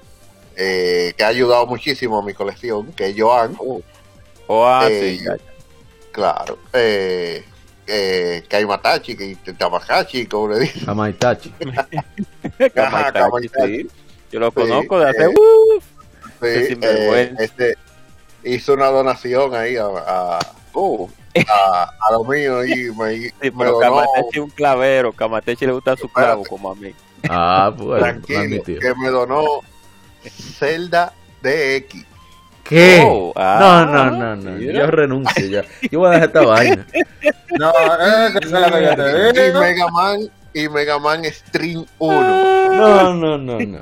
eh, 0.56 1.14
que 1.16 1.24
ha 1.24 1.28
ayudado 1.28 1.66
muchísimo 1.66 2.18
a 2.18 2.22
mi 2.24 2.34
colección, 2.34 2.92
que 2.92 3.06
es 3.08 3.14
Joan. 3.18 3.56
Oh, 3.58 4.66
ah, 4.66 4.86
Eh, 4.90 5.16
sí, 5.18 5.24
ya, 5.24 5.36
ya. 5.36 5.42
Claro. 6.12 6.58
Eh, 6.72 7.44
eh, 7.86 8.44
Kaimatachi, 8.48 9.16
que 9.16 9.36
Tamakachi, 9.58 10.26
como 10.26 10.48
le 10.54 10.60
dicen. 10.60 10.88
Amaitachi. 10.88 11.50
Kamaitachi, 12.74 13.12
Kamaitachi. 13.12 13.82
sí. 13.82 13.90
Yo 14.30 14.40
lo 14.40 14.48
Sí, 14.48 14.54
conozco 14.54 14.98
de 15.00 15.10
hace. 15.10 15.22
eh, 15.24 15.28
uf, 15.28 15.84
Sí, 16.24 16.38
Qué 16.40 16.66
sinvergüenza. 16.66 17.42
eh, 17.42 17.44
este, 17.44 17.74
hizo 18.44 18.74
una 18.74 18.86
donación 18.86 19.54
ahí 19.54 19.76
a, 19.76 19.86
a, 19.86 20.38
uh. 20.74 21.08
a, 21.48 21.82
a 22.08 22.12
lo 22.12 22.24
mío 22.24 22.64
y 22.64 22.92
me, 22.92 23.18
Sí, 23.40 23.50
pero 23.56 23.78
Kamatechi 23.78 24.28
es 24.32 24.38
un 24.38 24.50
clavero. 24.50 25.12
Kamatechi 25.12 25.66
le 25.66 25.72
gusta 25.72 25.96
su 25.96 26.08
clavo 26.08 26.42
Espérate. 26.42 26.48
como 26.48 26.70
a 26.70 26.74
mí. 26.74 26.94
Ah, 27.28 27.74
pues, 27.76 28.00
tranquilo, 28.02 28.62
que 28.64 28.94
me 29.00 29.08
donó 29.08 29.60
Zelda 30.24 31.12
DX. 31.42 32.04
¿Qué? 32.64 33.02
Oh, 33.04 33.32
ah, 33.36 33.86
no, 33.86 34.04
no, 34.10 34.18
no, 34.18 34.36
no. 34.36 34.50
mira. 34.52 34.72
Yo 34.80 34.86
renuncio 34.86 35.46
ya. 35.46 35.64
Yo 35.90 35.98
voy 36.00 36.08
a 36.08 36.12
dejar 36.12 36.28
esta 36.28 36.42
vaina. 36.42 36.86
No, 37.56 37.70
eh, 37.70 38.32
que 38.32 38.38
es 38.46 38.50
lo 38.50 38.64
que 38.64 38.82
yo 38.82 38.96
te 38.96 39.40
Y 39.40 39.46
digo. 39.46 39.60
Mega 39.60 39.88
Man 39.88 40.28
y 40.54 40.68
Mega 40.68 40.98
Man 40.98 41.24
Stream 41.24 41.84
1. 41.98 42.20
No, 42.74 43.14
no, 43.14 43.38
no, 43.38 43.38
no. 43.38 43.58
no. 43.60 43.78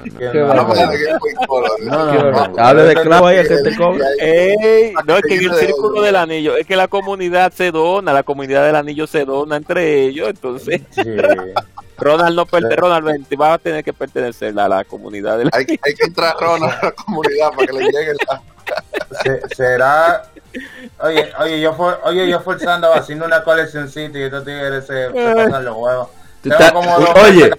Es 5.19 5.23
que 5.23 5.35
en 5.35 5.45
el 5.45 5.55
círculo 5.55 6.03
del 6.03 6.17
anillo, 6.17 6.57
es 6.57 6.67
que 6.67 6.77
la 6.77 6.89
comunidad 6.89 7.53
se 7.53 7.71
dona, 7.71 8.13
la 8.13 8.23
comunidad 8.23 8.65
del 8.67 8.77
anillo 8.77 9.07
se 9.07 9.25
dona 9.25 9.57
entre 9.57 10.03
ellos, 10.07 10.29
entonces. 10.31 10.81
Ronald 11.99 12.35
no 12.35 12.47
pertenece, 12.47 12.81
Ronald 12.81 13.05
ven, 13.07 13.27
va 13.41 13.53
a 13.55 13.59
tener 13.59 13.85
que 13.85 13.93
pertenecer 13.93 14.59
a 14.59 14.69
la 14.69 14.85
comunidad 14.85 15.39
del 15.39 15.51
Hay, 15.53 15.67
hay 15.69 15.95
que 15.95 16.07
entrar 16.07 16.35
Ronald 16.41 16.73
a 16.81 16.87
la 16.87 16.93
comunidad 16.93 17.51
para 17.51 17.67
que 17.67 17.73
le 17.75 17.85
llegue 17.85 18.13
la. 18.29 18.43
Se- 19.23 19.55
será 19.55 20.23
oye 21.01 21.31
oye 21.41 21.61
yo 21.61 21.75
for- 21.75 22.01
oye 22.05 22.29
yo 22.29 22.41
forzando 22.41 22.93
haciendo 22.93 23.27
una 23.27 23.43
coleccioncita 23.45 24.19
y 24.19 24.23
estos 24.23 24.45
tigres 24.45 24.87
se, 24.87 25.09
se 25.13 25.35
pasan 25.35 25.65
los 25.65 25.77
huevos 25.77 26.09
Tú 26.43 26.49
Tengo 26.49 26.55
estás- 26.61 26.73
como 26.73 26.99
dos 26.99 27.11
oye. 27.25 27.51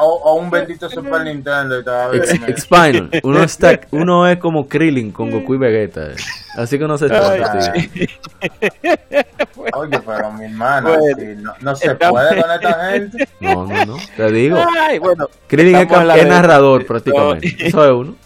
o, 0.00 0.04
o 0.06 0.34
un 0.36 0.50
bendito 0.50 0.88
Super 0.88 1.20
Nintendo 1.24 1.78
y 1.80 1.84
todavía 1.84 2.22
Ex- 2.22 2.48
Expinal. 2.48 3.10
Uno, 3.22 3.42
está, 3.44 3.80
uno 3.90 4.26
es 4.26 4.38
como 4.38 4.66
Krillin 4.66 5.12
con 5.12 5.30
Goku 5.30 5.54
y 5.54 5.58
Vegeta. 5.58 6.06
eh. 6.12 6.16
Así 6.56 6.78
que 6.78 6.86
no 6.86 6.96
se 6.96 7.08
trata. 7.08 7.72
Ay, 7.74 7.86
tío. 7.88 8.06
oye 9.74 10.00
pero 10.06 10.32
mi 10.32 10.44
hermano 10.46 10.88
Bueno. 10.96 11.16
sí, 11.18 11.24
no, 11.36 11.52
no 11.60 11.76
se 11.76 11.94
puede 11.94 12.40
con 12.42 12.50
esta 12.50 12.90
gente 12.92 13.28
No, 13.40 13.66
no, 13.66 13.84
no. 13.84 13.96
Te 14.16 14.32
digo. 14.32 14.58
Ay, 14.80 14.98
bueno, 14.98 15.28
Krillin 15.46 15.76
es, 15.76 15.82
es 16.16 16.26
narrador 16.26 16.86
prácticamente. 16.86 17.54
Eso 17.58 17.84
es 17.84 17.90
uno. 17.92 18.16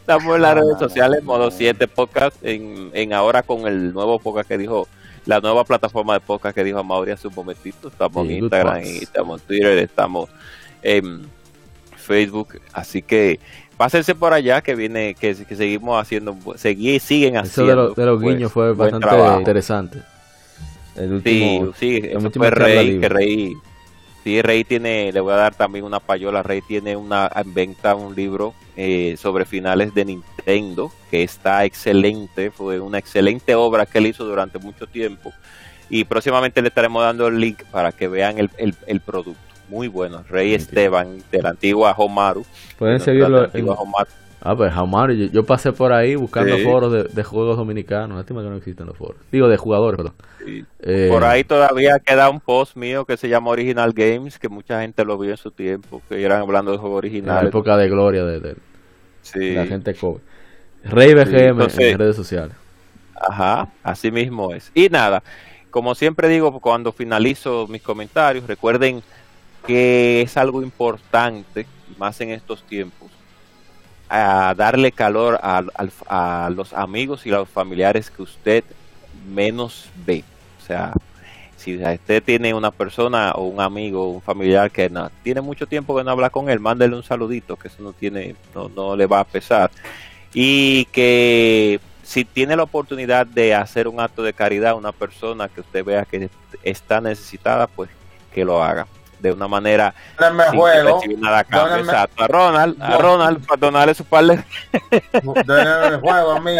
estamos 0.00 0.36
en 0.36 0.42
las 0.42 0.54
redes 0.54 0.78
sociales, 0.78 1.22
modo 1.22 1.50
7 1.50 1.88
podcast, 1.88 2.36
en, 2.42 2.90
en 2.92 3.12
ahora 3.12 3.42
con 3.42 3.66
el 3.66 3.92
nuevo 3.92 4.18
podcast 4.18 4.48
que 4.48 4.58
dijo, 4.58 4.86
la 5.28 5.40
nueva 5.40 5.62
plataforma 5.64 6.14
de 6.14 6.20
podcast 6.20 6.54
que 6.54 6.64
dijo 6.64 6.82
Mauri 6.82 7.10
hace 7.12 7.28
un 7.28 7.34
momentito, 7.36 7.88
estamos 7.88 8.26
Sí, 8.26 8.32
en 8.32 8.38
Instagram, 8.44 8.78
estamos 8.78 9.40
en 9.42 9.46
Twitter, 9.46 9.78
estamos 9.78 10.30
en 10.82 11.26
Facebook, 11.96 12.58
así 12.72 13.02
que 13.02 13.38
pásense 13.76 14.14
por 14.14 14.32
allá 14.32 14.62
que 14.62 14.74
viene, 14.74 15.14
que, 15.14 15.34
que 15.34 15.54
seguimos 15.54 16.00
haciendo, 16.00 16.32
segui- 16.56 16.98
siguen 16.98 17.36
Eso 17.36 17.42
haciendo. 17.44 17.70
de, 17.70 17.76
los- 17.88 17.96
de 17.96 18.06
los 18.06 18.22
pues, 18.22 18.34
guiños 18.36 18.52
fue 18.52 18.72
bastante 18.72 19.06
trabajo. 19.06 19.38
interesante. 19.38 19.98
El 20.96 21.08
Sí, 21.22 21.58
último. 21.60 21.72
sí, 21.78 22.00
eso 22.02 22.18
última 22.18 22.50
fue 22.50 22.82
libre. 22.84 23.00
que 23.00 23.08
Rey, 23.08 23.52
sí, 24.24 24.42
Rey 24.42 24.64
tiene, 24.64 25.12
le 25.12 25.20
voy 25.20 25.32
a 25.32 25.36
dar 25.36 25.54
también 25.54 25.84
una 25.84 26.00
payola, 26.00 26.42
Rey 26.42 26.60
tiene 26.60 26.96
una 26.96 27.30
en 27.34 27.54
venta 27.54 27.94
un 27.94 28.14
libro 28.14 28.54
eh, 28.76 29.16
sobre 29.18 29.44
finales 29.44 29.94
de 29.94 30.04
Nintendo, 30.04 30.92
que 31.10 31.22
está 31.22 31.64
excelente, 31.64 32.50
fue 32.50 32.80
una 32.80 32.98
excelente 32.98 33.54
obra 33.54 33.86
que 33.86 33.98
él 33.98 34.06
hizo 34.06 34.24
durante 34.24 34.58
mucho 34.58 34.86
tiempo, 34.86 35.32
y 35.90 36.04
próximamente 36.04 36.60
le 36.62 36.68
estaremos 36.68 37.02
dando 37.02 37.28
el 37.28 37.40
link 37.40 37.62
para 37.70 37.92
que 37.92 38.08
vean 38.08 38.38
el, 38.38 38.50
el, 38.58 38.74
el 38.86 39.00
producto, 39.00 39.40
muy 39.68 39.88
bueno, 39.88 40.24
Rey. 40.28 40.54
Esteban, 40.54 41.22
de 41.30 41.42
la 41.42 41.50
antigua 41.50 41.94
Homaru, 41.96 42.44
Pueden 42.78 43.00
seguirlo 43.00 43.38
en, 43.38 43.44
antigua 43.44 43.74
Homaru. 43.74 44.08
Ah, 44.40 44.54
pues 44.56 44.72
Jamar, 44.72 45.10
yo, 45.12 45.26
yo 45.26 45.44
pasé 45.44 45.72
por 45.72 45.92
ahí 45.92 46.14
buscando 46.14 46.56
Sí. 46.56 46.62
foros 46.62 46.92
de, 46.92 47.04
de 47.04 47.24
juegos 47.24 47.56
dominicanos. 47.56 48.16
Lástima 48.16 48.42
que 48.42 48.48
no 48.48 48.56
existen 48.56 48.86
los 48.86 48.96
foros. 48.96 49.16
Digo, 49.32 49.48
de 49.48 49.56
jugadores, 49.56 49.96
perdón. 49.96 50.14
Sí. 50.44 50.64
Eh, 50.80 51.08
Por 51.10 51.24
ahí 51.24 51.42
todavía 51.44 51.98
queda 51.98 52.30
un 52.30 52.38
post 52.40 52.76
mío 52.76 53.04
que 53.04 53.16
se 53.16 53.28
llama 53.28 53.50
Original 53.50 53.92
Games, 53.92 54.38
que 54.38 54.48
mucha 54.48 54.80
gente 54.80 55.04
lo 55.04 55.18
vio 55.18 55.32
en 55.32 55.36
su 55.36 55.50
tiempo, 55.50 56.00
que 56.08 56.22
eran 56.22 56.40
hablando 56.42 56.70
de 56.70 56.78
juegos 56.78 57.02
En 57.04 57.08
la 57.08 57.08
originales. 57.08 57.48
época 57.48 57.76
de 57.76 57.88
gloria 57.88 58.24
de, 58.24 58.40
de- 58.40 58.56
Sí. 59.22 59.54
la 59.54 59.66
gente 59.66 59.92
cobre. 59.94 60.22
Rey 60.84 61.12
BGM 61.14 61.50
entonces- 61.62 61.92
en 61.92 61.98
redes 61.98 62.16
sociales. 62.16 62.54
Ajá, 63.20 63.68
así 63.82 64.12
mismo 64.12 64.54
es. 64.54 64.70
Y 64.74 64.88
nada, 64.88 65.22
como 65.70 65.96
siempre 65.96 66.28
digo 66.28 66.60
cuando 66.60 66.92
finalizo 66.92 67.66
mis 67.66 67.82
comentarios, 67.82 68.46
recuerden 68.46 69.02
que 69.66 70.22
es 70.22 70.36
algo 70.36 70.62
importante, 70.62 71.66
más 71.98 72.20
en 72.20 72.30
estos 72.30 72.62
tiempos, 72.62 73.10
a 74.08 74.54
darle 74.56 74.92
calor 74.92 75.38
a, 75.42 75.62
a 76.08 76.50
los 76.50 76.72
amigos 76.72 77.26
y 77.26 77.30
los 77.30 77.48
familiares 77.48 78.10
que 78.10 78.22
usted 78.22 78.64
menos 79.28 79.90
ve. 80.06 80.24
O 80.62 80.66
sea, 80.66 80.92
si 81.56 81.76
usted 81.76 82.22
tiene 82.22 82.54
una 82.54 82.70
persona 82.70 83.32
o 83.32 83.44
un 83.44 83.60
amigo 83.60 84.04
o 84.04 84.10
un 84.10 84.22
familiar 84.22 84.70
que 84.70 84.88
no, 84.88 85.10
tiene 85.22 85.40
mucho 85.40 85.66
tiempo 85.66 85.96
que 85.96 86.04
no 86.04 86.10
habla 86.10 86.30
con 86.30 86.48
él, 86.48 86.60
mándele 86.60 86.96
un 86.96 87.02
saludito, 87.02 87.56
que 87.56 87.68
eso 87.68 87.82
no 87.82 87.92
tiene, 87.92 88.36
no, 88.54 88.68
no 88.68 88.96
le 88.96 89.06
va 89.06 89.20
a 89.20 89.24
pesar. 89.24 89.70
Y 90.32 90.86
que 90.86 91.80
si 92.02 92.24
tiene 92.24 92.56
la 92.56 92.62
oportunidad 92.62 93.26
de 93.26 93.54
hacer 93.54 93.88
un 93.88 94.00
acto 94.00 94.22
de 94.22 94.32
caridad 94.32 94.72
a 94.72 94.76
una 94.76 94.92
persona 94.92 95.48
que 95.48 95.60
usted 95.60 95.84
vea 95.84 96.04
que 96.04 96.30
está 96.62 97.00
necesitada, 97.00 97.66
pues 97.66 97.90
que 98.32 98.44
lo 98.44 98.62
haga 98.62 98.86
de 99.20 99.32
una 99.32 99.48
manera 99.48 99.94
sin 100.18 100.36
que 100.38 100.56
juego 100.56 101.00
nada 101.18 101.38
a 101.50 101.78
Exacto. 101.78 102.22
A 102.24 102.26
Ronald, 102.28 102.82
a 102.82 102.98
Ronald, 102.98 103.46
para 103.46 103.60
donarle 103.60 103.94
su 103.94 104.04
par 104.04 104.24
de 104.26 104.34
el 105.12 106.00
juego 106.00 106.30
a 106.32 106.40
mí 106.40 106.56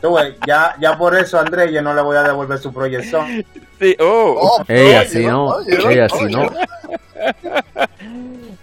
Tú 0.00 0.14
ves, 0.14 0.34
ya, 0.46 0.76
ya 0.80 0.96
por 0.96 1.16
eso 1.16 1.38
Andrés 1.40 1.72
yo 1.72 1.82
no 1.82 1.92
le 1.94 2.00
voy 2.02 2.16
a 2.16 2.22
devolver 2.22 2.58
su 2.58 2.72
proyección 2.72 3.44
Sí, 3.80 3.96
oh, 3.98 4.36
Oh, 4.58 4.64
Ey, 4.68 4.86
oye, 4.86 4.96
así 4.98 5.26
no. 5.26 5.46
oye, 5.46 6.02
así 6.02 6.24
oye. 6.24 6.36
no. 6.36 6.50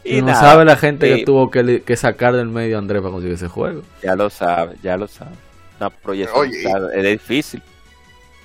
y 0.04 0.22
no 0.22 0.28
nada, 0.28 0.40
sabe 0.40 0.66
la 0.66 0.76
gente 0.78 1.12
sí, 1.12 1.20
que 1.20 1.26
tuvo 1.26 1.50
que, 1.52 1.82
que 1.84 1.98
sacar 1.98 2.36
del 2.36 2.48
medio 2.48 2.78
a 2.78 2.80
Andrés 2.80 3.02
para 3.02 3.12
conseguir 3.12 3.36
ese 3.36 3.48
juego. 3.48 3.82
Ya 4.02 4.16
lo 4.16 4.30
sabe, 4.30 4.76
ya 4.82 4.96
lo 4.96 5.08
sabe. 5.08 5.32
Una 5.80 5.90
proyección 5.90 6.52
es 6.94 7.04
difícil. 7.04 7.62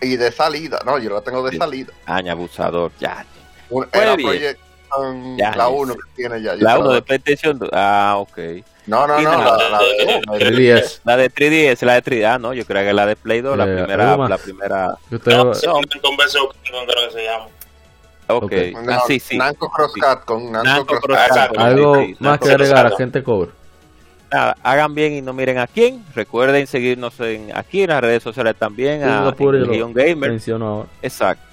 Y 0.00 0.16
de 0.16 0.32
salida, 0.32 0.80
no, 0.84 0.98
yo 0.98 1.10
la 1.10 1.20
tengo 1.20 1.42
de 1.44 1.52
Sí. 1.52 1.58
salida. 1.58 1.92
Año 2.06 2.32
abusador, 2.32 2.90
ya. 2.98 3.24
Un- 3.72 3.88
Era 3.92 4.16
bien. 4.16 4.28
Proyección, 4.28 5.36
Ya, 5.38 5.50
la 5.50 5.56
ya 5.56 5.68
1 5.68 5.92
sé. 5.94 5.98
que 5.98 6.04
tiene 6.16 6.42
ya. 6.42 6.54
yo 6.54 6.62
La 6.64 6.72
se 6.74 6.78
1 6.78 6.88
la- 6.88 6.94
de 6.94 7.02
PlayStation 7.02 7.58
2. 7.58 7.68
Ah, 7.72 8.14
ok. 8.18 8.38
No, 8.86 9.06
no, 9.06 9.20
no, 9.20 9.30
la, 9.44 9.56
la 9.70 9.78
de- 9.78 10.22
la 10.26 10.32
de- 10.34 10.38
3DS. 10.44 11.00
La 11.04 11.16
de 11.16 11.30
3DS, 11.30 11.82
la 11.86 11.94
de 11.94 12.02
3DS, 12.02 12.24
ah, 12.26 12.38
no, 12.38 12.52
yo 12.52 12.64
creo 12.66 12.84
que 12.84 12.92
la 12.92 13.06
de 13.06 13.14
Play 13.16 13.40
2, 13.40 13.56
la 13.56 13.64
Eh, 13.64 13.76
primera, 13.76 14.16
la 14.16 14.38
primera. 14.38 14.94
Que 15.08 15.16
usted- 15.16 15.32
No, 15.32 15.42
un 15.42 16.16
beso 16.16 16.46
con 16.48 16.86
creo 16.86 17.08
que 17.08 17.12
se 17.14 17.24
llama. 17.24 17.46
Ok, 18.28 18.44
Ok. 18.44 18.52
no, 18.84 18.92
ah, 18.92 19.02
sí, 19.06 19.20
sí. 19.20 19.36
Namco 19.36 19.70
Cross 19.70 19.92
Sí. 19.94 20.00
Con 20.24 20.50
Namco, 20.52 20.64
Namco 20.68 20.86
Cross 20.86 21.00
Cross 21.02 21.16
Cat. 21.18 21.28
Cat. 21.28 21.36
Exacto. 21.36 21.60
algo 21.60 21.94
Sí, 21.96 22.06
sí, 22.06 22.16
más 22.20 22.38
que 22.38 22.50
agregar 22.50 22.86
a 22.86 22.96
gente 22.96 23.22
cobre. 23.22 23.50
Nada, 24.32 24.56
hagan 24.62 24.94
bien 24.94 25.12
y 25.12 25.20
no 25.20 25.32
miren 25.34 25.58
a 25.58 25.66
quién. 25.66 26.04
Recuerden 26.14 26.66
seguirnos 26.66 27.20
en, 27.20 27.54
aquí 27.54 27.82
en 27.82 27.90
las 27.90 28.00
redes 28.00 28.22
sociales 28.22 28.56
también, 28.58 29.00
Sí, 29.02 29.08
a 29.08 29.20
lo 29.20 29.32
Legion 29.66 29.92
Gamer. 29.92 30.30
ahora. 30.62 30.88
Exacto. 31.02 31.44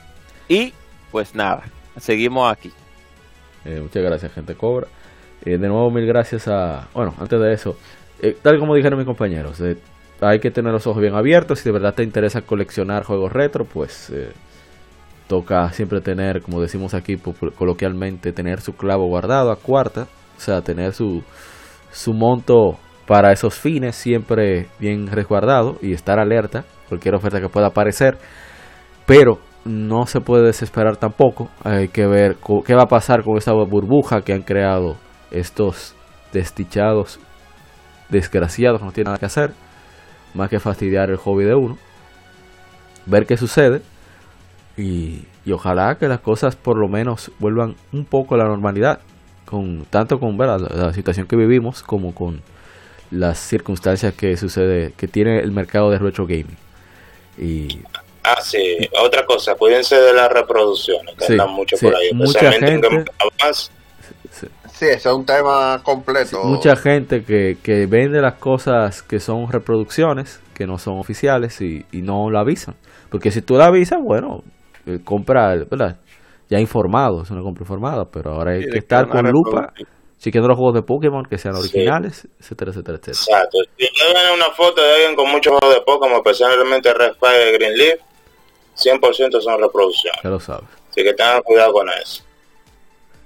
Y 0.48 0.74
pues 1.12 1.36
nada, 1.36 1.64
seguimos 1.98 2.52
aquí. 2.52 2.72
Eh, 3.66 3.80
muchas 3.82 4.04
gracias, 4.04 4.34
gente 4.34 4.56
cobra. 4.56 4.88
Eh, 5.46 5.58
de 5.58 5.68
nuevo, 5.68 5.90
mil 5.92 6.06
gracias 6.06 6.48
a. 6.48 6.88
Bueno, 6.94 7.14
antes 7.20 7.40
de 7.40 7.54
eso, 7.54 7.78
eh, 8.22 8.38
tal 8.42 8.60
como 8.60 8.76
dijeron 8.76 8.98
mis 8.98 9.06
compañeros, 9.06 9.62
hay 10.22 10.40
que 10.40 10.52
tener 10.52 10.72
los 10.72 10.86
ojos 10.88 11.02
bien 11.02 11.16
abiertos. 11.16 11.60
Si 11.60 11.66
de 11.66 11.72
verdad 11.72 11.94
te 11.94 12.04
interesa 12.04 12.42
coleccionar 12.42 13.04
juegos 13.04 13.32
retro, 13.32 13.66
pues 13.66 14.12
toca 15.28 15.72
siempre 15.72 16.02
tener, 16.02 16.42
como 16.42 16.60
decimos 16.60 16.94
aquí 16.94 17.16
coloquialmente, 17.18 18.32
tener 18.34 18.62
su 18.62 18.74
clavo 18.76 19.08
guardado 19.08 19.52
a 19.52 19.56
cuarta. 19.56 20.08
O 20.38 20.42
sea, 20.42 20.62
tener 20.62 20.94
su, 20.94 21.22
su 21.92 22.14
monto 22.14 22.80
para 23.06 23.32
esos 23.32 23.56
fines 23.56 23.96
siempre 23.96 24.68
bien 24.80 25.08
resguardado 25.08 25.78
y 25.82 25.94
estar 25.94 26.20
alerta. 26.20 26.66
Cualquier 26.88 27.16
oferta 27.16 27.40
que 27.40 27.50
pueda 27.50 27.68
aparecer. 27.68 28.18
Pero 29.06 29.40
no 29.70 30.08
se 30.08 30.20
puede 30.20 30.48
desesperar 30.48 30.98
tampoco. 30.98 31.50
Hay 31.64 31.90
que 31.90 32.08
ver 32.08 32.38
qué 32.66 32.74
va 32.74 32.84
a 32.84 32.88
pasar 32.88 33.24
con 33.24 33.38
esta 33.38 33.54
burbuja 33.54 34.22
que 34.22 34.34
han 34.34 34.42
creado 34.42 34.98
estos 35.30 35.96
desdichados, 36.34 37.20
desgraciados, 38.10 38.82
no 38.82 38.92
tienen 38.92 39.10
nada 39.10 39.20
que 39.20 39.28
hacer, 39.28 39.52
más 40.34 40.50
que 40.50 40.60
fastidiar 40.60 41.12
el 41.12 41.18
hobby 41.18 41.46
de 41.46 41.54
uno. 41.54 41.78
ver 43.06 43.26
qué 43.26 43.38
sucede 43.38 43.82
y, 44.76 45.26
ojalá 45.52 45.96
que 45.96 46.08
las 46.08 46.20
cosas 46.20 46.56
por 46.56 46.78
lo 46.78 46.88
menos 46.88 47.32
vuelvan 47.40 47.76
un 47.92 48.06
poco 48.06 48.36
a 48.36 48.38
la 48.38 48.46
normalidad, 48.46 49.00
con 49.46 49.86
tanto 49.90 50.20
con. 50.20 50.38
La, 50.38 50.58
la 50.58 50.94
situación 50.94 51.28
que 51.28 51.36
vivimos 51.36 51.84
como 51.84 52.14
con 52.14 52.42
las 53.12 53.40
circunstancias 53.40 54.14
que 54.14 54.38
sucede 54.38 54.94
que 54.96 55.08
tiene 55.08 55.40
el 55.40 55.52
mercado 55.52 55.90
de 55.90 56.00
retro 56.00 56.26
gaming. 56.26 56.58
Y 57.38 57.80
Ah, 58.38 58.42
sí. 58.42 58.78
Otra 59.04 59.26
cosa, 59.26 59.56
cuídense 59.56 59.96
de 60.00 60.14
las 60.14 60.30
reproducciones, 60.32 61.16
que 61.16 61.26
Sí, 61.26 61.34
andan 61.34 61.52
mucho 61.52 61.76
sí. 61.78 61.86
por 61.86 61.96
ahí. 61.96 62.10
Mucha 62.14 62.40
Especialmente 62.50 62.88
en 62.88 62.94
gente- 62.94 63.12
Pass. 63.40 63.72
Sí, 64.32 64.86
ese 64.86 65.10
es 65.10 65.14
un 65.14 65.26
tema 65.26 65.82
completo. 65.84 66.42
mucha 66.46 66.76
gente 66.78 67.24
que, 67.26 67.58
que 67.62 67.86
vende 67.86 68.22
las 68.22 68.36
cosas 68.36 69.04
que 69.04 69.20
son 69.20 69.52
reproducciones, 69.52 70.42
que 70.56 70.66
no 70.66 70.78
son 70.78 71.00
oficiales 71.00 71.60
y, 71.62 71.86
y 71.92 72.02
no 72.02 72.30
la 72.32 72.42
avisan. 72.42 72.76
Porque 73.12 73.30
si 73.32 73.42
tú 73.42 73.56
la 73.56 73.66
avisas, 73.66 74.00
bueno, 74.02 74.42
eh, 74.86 75.00
compra, 75.04 75.56
¿verdad? 75.70 75.98
Ya 76.50 76.60
informado, 76.60 77.24
es 77.24 77.30
una 77.32 77.42
compra 77.42 77.64
informada, 77.64 78.06
pero 78.06 78.32
ahora 78.32 78.54
hay 78.54 78.64
Sí, 78.64 78.70
que 78.72 78.78
estar 78.80 79.10
con 79.10 79.30
lupa, 79.30 79.74
chequeando 80.18 80.48
los 80.48 80.58
juegos 80.58 80.76
de 80.76 80.82
Pokémon 80.84 81.24
que 81.30 81.38
sean 81.38 81.56
Sí. 81.56 81.62
originales, 81.62 82.28
etcétera, 82.40 82.72
etcétera, 82.72 82.98
etcétera. 83.00 83.42
Exacto. 83.42 83.58
Si 83.78 83.86
ven 84.14 84.34
una 84.36 84.52
foto 84.56 84.82
de 84.82 84.92
alguien 84.94 85.16
con 85.16 85.30
muchos 85.30 85.54
juegos 85.60 85.76
de 85.76 85.82
Pokémon, 85.82 86.18
especialmente 86.26 86.94
Red 86.94 87.14
Fire 87.20 87.50
y 87.50 87.58
Green 87.58 87.78
Leaf, 87.78 88.00
100% 88.84 89.42
son 89.42 89.62
reproducciones. 89.62 90.22
Ya 90.24 90.30
lo 90.30 90.40
sabes. 90.40 90.70
Así 90.90 91.04
que 91.04 91.14
tengan 91.14 91.42
cuidado 91.44 91.74
con 91.74 91.88
eso. 91.90 92.24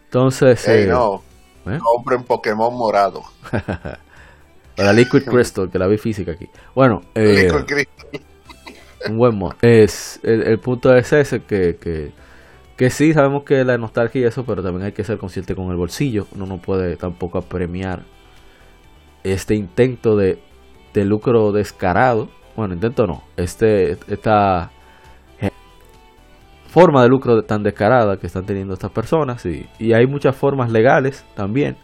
Entonces, 0.05 0.67
Ey, 0.67 0.83
eh, 0.83 0.87
no, 0.87 1.23
¿eh? 1.67 1.79
compren 1.81 2.23
Pokémon 2.23 2.73
morado. 2.75 3.23
para 4.75 4.93
Liquid 4.93 5.23
Crystal, 5.23 5.69
que 5.69 5.79
la 5.79 5.87
vi 5.87 5.97
física 5.97 6.31
aquí. 6.33 6.49
Bueno, 6.75 7.01
eh, 7.15 7.49
Liquid 7.51 7.65
Crystal. 7.65 8.21
un 9.09 9.17
buen 9.17 9.35
mod. 9.35 9.53
Es, 9.61 10.19
el, 10.23 10.43
el 10.43 10.59
punto 10.59 10.95
es 10.95 11.11
ese, 11.13 11.43
que, 11.43 11.77
que, 11.77 12.11
que 12.77 12.89
sí 12.89 13.13
sabemos 13.13 13.43
que 13.43 13.63
la 13.63 13.77
nostalgia 13.77 14.21
y 14.21 14.23
eso, 14.25 14.45
pero 14.45 14.61
también 14.61 14.85
hay 14.85 14.91
que 14.91 15.03
ser 15.03 15.17
consciente 15.17 15.55
con 15.55 15.69
el 15.71 15.77
bolsillo. 15.77 16.27
Uno 16.35 16.45
no 16.45 16.57
puede 16.57 16.95
tampoco 16.95 17.37
apremiar 17.37 18.03
este 19.23 19.55
intento 19.55 20.15
de, 20.15 20.39
de 20.93 21.05
lucro 21.05 21.51
descarado. 21.51 22.29
Bueno, 22.55 22.73
intento 22.73 23.07
no. 23.07 23.23
Este, 23.35 23.97
esta 24.07 24.71
forma 26.73 27.03
de 27.03 27.09
lucro 27.09 27.43
tan 27.43 27.61
descarada 27.61 28.17
que 28.17 28.25
están 28.27 28.45
teniendo 28.45 28.73
estas 28.73 28.91
personas. 28.91 29.45
Y, 29.45 29.67
y 29.77 29.93
hay 29.93 30.07
muchas 30.07 30.35
formas 30.35 30.71
legales 30.71 31.23
también 31.35 31.77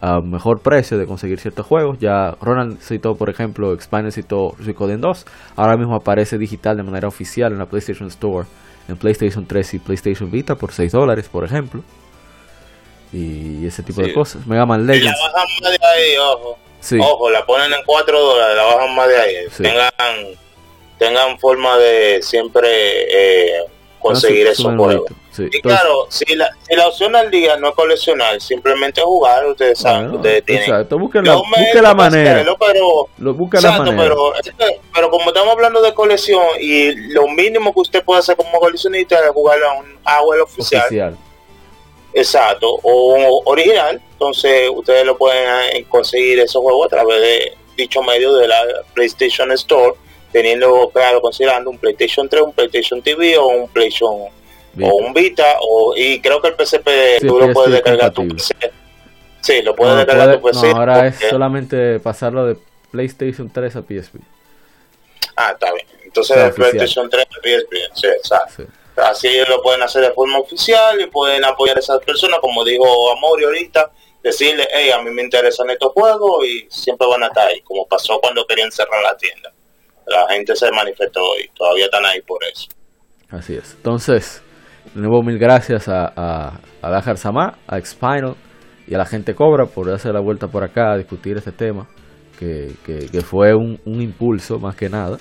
a 0.00 0.20
mejor 0.20 0.60
precio 0.60 0.98
de 0.98 1.06
conseguir 1.06 1.40
ciertos 1.40 1.66
juegos. 1.66 1.98
Ya 1.98 2.36
Ronald 2.40 2.78
citó, 2.80 3.14
por 3.16 3.30
ejemplo, 3.30 3.72
Expanded 3.72 4.12
citó 4.12 4.54
Suicoden 4.62 5.00
2. 5.00 5.26
Ahora 5.56 5.76
mismo 5.76 5.96
aparece 5.96 6.38
digital 6.38 6.76
de 6.76 6.82
manera 6.82 7.08
oficial 7.08 7.52
en 7.52 7.58
la 7.58 7.66
PlayStation 7.66 8.08
Store, 8.08 8.46
en 8.88 8.96
PlayStation 8.96 9.46
3 9.46 9.74
y 9.74 9.78
PlayStation 9.78 10.30
Vita 10.30 10.54
por 10.54 10.72
6 10.72 10.92
dólares, 10.92 11.28
por 11.28 11.44
ejemplo. 11.44 11.82
Y 13.12 13.66
ese 13.66 13.82
tipo 13.82 14.02
de 14.02 14.12
cosas. 14.12 14.46
Mega 14.46 14.66
Man 14.66 14.86
la 14.86 14.92
Legends. 14.92 15.18
bajan 15.32 15.48
más 15.62 15.70
de 15.70 15.86
ahí, 15.86 16.16
ojo. 16.18 16.58
Sí, 16.80 16.98
Ojo, 17.00 17.30
la 17.30 17.44
ponen 17.44 17.72
en 17.72 17.80
4 17.84 18.20
dólares, 18.20 18.56
la 18.56 18.62
bajan 18.64 18.94
más 18.94 19.08
de 19.08 19.16
ahí. 19.16 19.34
Sí. 19.50 19.62
Tengan, 19.62 19.90
tengan 20.98 21.38
forma 21.38 21.78
de 21.78 22.20
siempre 22.22 22.68
eh, 22.68 23.62
conseguir 24.08 24.46
juegos. 24.56 24.76
numerito. 25.04 25.14
Sí, 25.32 25.42
Y 25.42 25.56
entonces- 25.56 25.62
claro, 25.80 26.06
si 26.08 26.34
la, 26.34 26.50
si 26.68 26.74
la 26.76 26.88
opción 26.88 27.14
al 27.16 27.30
día 27.30 27.56
no 27.58 27.68
es 27.68 27.74
coleccionar, 27.74 28.40
simplemente 28.40 29.02
jugar, 29.02 29.46
ustedes 29.46 29.78
saben 29.78 30.02
Bueno, 30.04 30.16
ustedes 30.16 30.44
tienen. 30.44 30.62
exacto, 30.64 30.98
la, 31.22 31.34
la 31.82 31.94
manera. 31.94 32.56
pero, 32.58 33.08
Lo, 33.18 33.34
busque 33.34 33.60
la 33.60 33.68
exacto, 33.68 33.92
manera. 33.92 34.14
pero, 34.14 34.32
pero 34.94 35.10
como 35.10 35.28
estamos 35.30 35.52
hablando 35.52 35.82
de 35.82 35.92
colección 35.94 36.42
y 36.58 36.92
lo 37.12 37.28
mínimo 37.28 37.74
que 37.74 37.80
usted 37.80 38.02
puede 38.04 38.20
hacer 38.20 38.36
como 38.36 38.58
coleccionista 38.58 39.16
es 39.18 39.30
jugarlo 39.30 39.68
a 39.68 39.72
un 39.74 39.96
Hour 40.06 40.40
oficial, 40.40 40.84
oficial. 40.84 41.16
exacto, 42.14 42.78
o 42.82 43.42
original, 43.44 44.00
entonces 44.12 44.70
ustedes 44.74 45.04
lo 45.04 45.18
pueden 45.18 45.44
eh, 45.74 45.84
conseguir 45.88 46.38
esos 46.40 46.62
juegos 46.62 46.86
a 46.86 46.90
través 46.90 47.20
de 47.20 47.52
dicho 47.76 48.02
medio 48.02 48.32
de 48.34 48.48
la 48.48 48.56
PlayStation 48.94 49.52
Store, 49.52 49.92
teniendo, 50.36 50.90
claro, 50.92 51.22
considerando 51.22 51.70
un 51.70 51.78
PlayStation 51.78 52.28
3, 52.28 52.42
un 52.42 52.52
PlayStation 52.52 53.00
TV 53.00 53.38
o 53.38 53.46
un 53.46 53.68
PlayStation 53.68 54.10
o 54.82 54.94
un 54.96 55.14
Vita, 55.14 55.56
o, 55.62 55.94
y 55.96 56.20
creo 56.20 56.42
que 56.42 56.48
el 56.48 56.54
PSP 56.54 56.88
Sí, 57.20 57.26
tú 57.26 57.38
lo 57.40 57.50
puedes 57.54 57.68
es 57.70 57.74
descargar 57.76 58.10
tu. 58.12 58.28
PC. 58.28 58.54
Sí, 59.40 59.62
lo 59.62 59.74
puedes 59.74 59.94
No, 59.94 59.98
descargar 60.00 60.38
puede- 60.40 60.52
tu 60.52 60.60
PC. 60.60 60.74
no, 60.74 60.76
ahora 60.78 61.06
es 61.06 61.16
solamente 61.30 61.98
pasarlo 62.00 62.44
de 62.46 62.58
PlayStation 62.90 63.50
3 63.50 63.76
a 63.76 63.80
PSP. 63.82 64.16
Ah, 65.36 65.52
está 65.52 65.72
bien. 65.72 65.86
Entonces, 66.04 66.36
Sea. 66.36 66.50
PlayStation 66.52 67.08
3 67.08 67.26
PSP, 67.42 67.74
sí, 67.94 68.06
exacto. 68.08 68.52
Sí. 68.58 68.62
Así 68.96 69.28
lo 69.48 69.62
pueden 69.62 69.82
hacer 69.82 70.02
de 70.02 70.12
forma 70.12 70.38
oficial 70.38 71.00
y 71.00 71.06
pueden 71.06 71.42
apoyar 71.46 71.76
a 71.78 71.80
esas 71.80 71.98
personas, 72.04 72.40
como 72.40 72.62
dijo 72.62 72.84
Amori 73.12 73.44
ahorita, 73.44 73.90
decirle, 74.22 74.68
hey, 74.74 74.90
a 74.90 75.00
mí 75.00 75.10
me 75.10 75.22
interesan 75.22 75.70
estos 75.70 75.92
juegos 75.92 76.44
y 76.46 76.66
siempre 76.70 77.06
van 77.06 77.22
a 77.22 77.28
estar 77.28 77.46
ahí, 77.48 77.62
como 77.62 77.86
pasó 77.86 78.18
cuando 78.20 78.46
querían 78.46 78.70
cerrar 78.70 79.02
la 79.02 79.16
tienda. 79.16 79.52
La 80.06 80.32
gente 80.32 80.54
se 80.54 80.70
manifestó 80.72 81.20
y 81.42 81.48
todavía 81.56 81.86
están 81.86 82.04
ahí 82.06 82.20
por 82.22 82.38
eso. 82.44 82.68
Así 83.30 83.54
es. 83.54 83.74
Entonces, 83.76 84.42
de 84.94 85.00
nuevo 85.00 85.22
mil 85.22 85.38
gracias 85.38 85.88
a, 85.88 86.12
a, 86.16 86.60
a 86.82 86.90
Dajar 86.90 87.18
Samá, 87.18 87.58
a 87.66 87.78
Expinal 87.78 88.34
y 88.86 88.94
a 88.94 88.98
la 88.98 89.06
gente 89.06 89.34
Cobra 89.34 89.66
por 89.66 89.88
darse 89.88 90.12
la 90.12 90.20
vuelta 90.20 90.46
por 90.48 90.62
acá 90.62 90.92
a 90.92 90.96
discutir 90.96 91.36
este 91.36 91.50
tema, 91.52 91.88
que, 92.38 92.72
que, 92.84 93.06
que 93.10 93.20
fue 93.22 93.54
un, 93.54 93.80
un 93.84 94.00
impulso 94.00 94.58
más 94.58 94.76
que 94.76 94.88
nada 94.88 95.18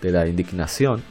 de 0.00 0.10
la 0.10 0.26
indignación 0.26 1.02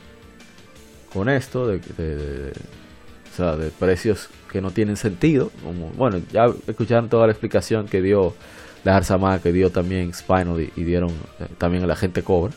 con 1.14 1.30
esto, 1.30 1.68
de, 1.68 1.78
de- 1.80 2.16
de- 2.16 2.52
o 2.52 3.36
sea, 3.36 3.56
de 3.56 3.70
precios 3.72 4.30
que 4.52 4.62
no 4.62 4.72
tienen 4.72 4.96
sentido. 4.96 5.50
Como, 5.64 5.90
bueno, 5.90 6.20
ya 6.32 6.46
escucharon 6.68 7.10
toda 7.10 7.26
la 7.28 7.32
explicación 7.34 7.88
que 7.88 8.02
dio 8.02 8.34
Dajar 8.84 9.04
Samá, 9.04 9.40
que 9.40 9.52
dio 9.52 9.70
también 9.72 10.14
Spinal 10.14 10.60
y, 10.62 10.72
y 10.76 10.84
dieron 10.84 11.10
eh, 11.40 11.48
también 11.58 11.84
a 11.84 11.88
la 11.88 11.96
gente 11.96 12.22
Cobra. 12.24 12.54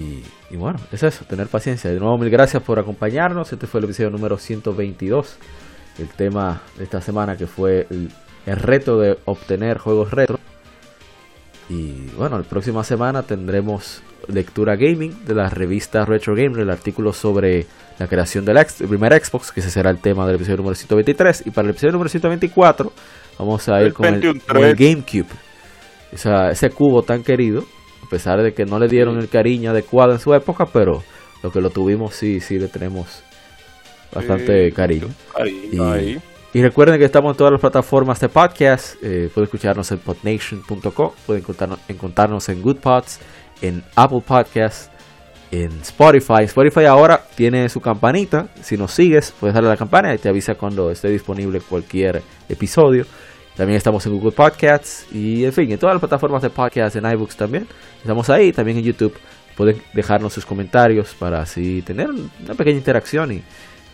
Y, 0.00 0.22
y 0.54 0.56
bueno, 0.56 0.78
es 0.92 1.02
eso, 1.02 1.24
tener 1.26 1.48
paciencia. 1.48 1.90
De 1.90 1.98
nuevo, 1.98 2.16
mil 2.16 2.30
gracias 2.30 2.62
por 2.62 2.78
acompañarnos. 2.78 3.52
Este 3.52 3.66
fue 3.66 3.80
el 3.80 3.84
episodio 3.84 4.10
número 4.10 4.38
122. 4.38 5.36
El 5.98 6.08
tema 6.08 6.62
de 6.78 6.84
esta 6.84 7.00
semana 7.00 7.36
que 7.36 7.46
fue 7.46 7.86
el, 7.90 8.10
el 8.46 8.56
reto 8.56 8.98
de 8.98 9.18
obtener 9.26 9.78
juegos 9.78 10.10
retro. 10.10 10.38
Y 11.68 12.08
bueno, 12.16 12.38
la 12.38 12.44
próxima 12.44 12.82
semana 12.82 13.22
tendremos 13.22 14.02
lectura 14.28 14.76
gaming 14.76 15.24
de 15.24 15.34
la 15.34 15.48
revista 15.48 16.04
Retro 16.04 16.34
Gamer, 16.34 16.60
el 16.60 16.70
artículo 16.70 17.12
sobre 17.12 17.66
la 17.98 18.06
creación 18.06 18.44
del 18.44 18.58
primer 18.88 19.24
Xbox, 19.24 19.52
que 19.52 19.60
ese 19.60 19.70
será 19.70 19.90
el 19.90 19.98
tema 19.98 20.26
del 20.26 20.36
episodio 20.36 20.58
número 20.58 20.74
123. 20.74 21.46
Y 21.46 21.50
para 21.50 21.66
el 21.66 21.70
episodio 21.70 21.92
número 21.92 22.08
124 22.08 22.92
vamos 23.38 23.68
a 23.68 23.80
ir 23.80 23.88
El 23.88 23.92
con 23.94 24.06
el, 24.06 24.20
con 24.20 24.64
el 24.64 24.76
3. 24.76 24.78
GameCube. 24.78 25.28
O 26.12 26.16
sea, 26.16 26.50
ese 26.50 26.70
cubo 26.70 27.02
tan 27.02 27.22
querido, 27.22 27.64
pesar 28.10 28.42
de 28.42 28.52
que 28.52 28.66
no 28.66 28.78
le 28.78 28.88
dieron 28.88 29.18
el 29.18 29.28
cariño 29.28 29.70
adecuado 29.70 30.12
en 30.12 30.18
su 30.18 30.34
época, 30.34 30.66
pero 30.66 31.02
lo 31.42 31.50
que 31.50 31.60
lo 31.60 31.70
tuvimos 31.70 32.14
sí, 32.14 32.40
sí 32.40 32.58
le 32.58 32.68
tenemos 32.68 33.22
bastante 34.12 34.66
Sí, 34.68 34.72
cariño. 34.72 35.08
Ahí, 35.38 35.70
Y- 35.72 35.80
ahí. 35.80 36.20
Y 36.52 36.62
recuerden 36.62 36.98
que 36.98 37.04
estamos 37.04 37.32
en 37.32 37.36
todas 37.36 37.52
las 37.52 37.60
plataformas 37.60 38.18
de 38.18 38.28
podcast. 38.28 38.96
Eh, 39.02 39.30
pueden 39.32 39.44
escucharnos 39.44 39.90
en 39.92 39.98
podnation.com. 39.98 41.12
Pueden 41.24 41.42
encontrarnos, 41.42 41.78
encontrarnos 41.86 42.48
en 42.48 42.60
Good 42.60 42.78
Pods, 42.78 43.20
en 43.62 43.84
Apple 43.94 44.20
Podcasts, 44.26 44.90
en 45.52 45.70
Spotify. 45.80 46.42
Spotify 46.44 46.86
ahora 46.86 47.24
tiene 47.36 47.68
su 47.68 47.80
campanita. 47.80 48.48
Si 48.62 48.76
nos 48.76 48.90
sigues, 48.92 49.32
puedes 49.38 49.54
darle 49.54 49.68
a 49.68 49.72
la 49.74 49.76
campana 49.76 50.12
y 50.12 50.18
te 50.18 50.28
avisa 50.28 50.56
cuando 50.56 50.90
esté 50.90 51.08
disponible 51.08 51.60
cualquier 51.60 52.20
episodio. 52.48 53.06
También 53.60 53.76
estamos 53.76 54.06
en 54.06 54.12
Google 54.12 54.32
Podcasts 54.32 55.06
y, 55.12 55.44
en 55.44 55.52
fin, 55.52 55.70
en 55.70 55.78
todas 55.78 55.92
las 55.92 56.00
plataformas 56.00 56.40
de 56.40 56.48
podcast, 56.48 56.96
en 56.96 57.04
iBooks 57.04 57.36
también. 57.36 57.66
Estamos 57.98 58.30
ahí, 58.30 58.52
también 58.54 58.78
en 58.78 58.84
YouTube. 58.84 59.12
Pueden 59.54 59.82
dejarnos 59.92 60.32
sus 60.32 60.46
comentarios 60.46 61.14
para 61.18 61.42
así 61.42 61.82
tener 61.82 62.08
una 62.08 62.54
pequeña 62.56 62.78
interacción 62.78 63.32
y, 63.32 63.42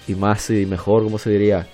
y 0.07 0.15
más 0.15 0.51
y 0.51 0.67
mejor, 0.67 1.03
como 1.03 1.19
se 1.19 1.31
diría? 1.31 1.67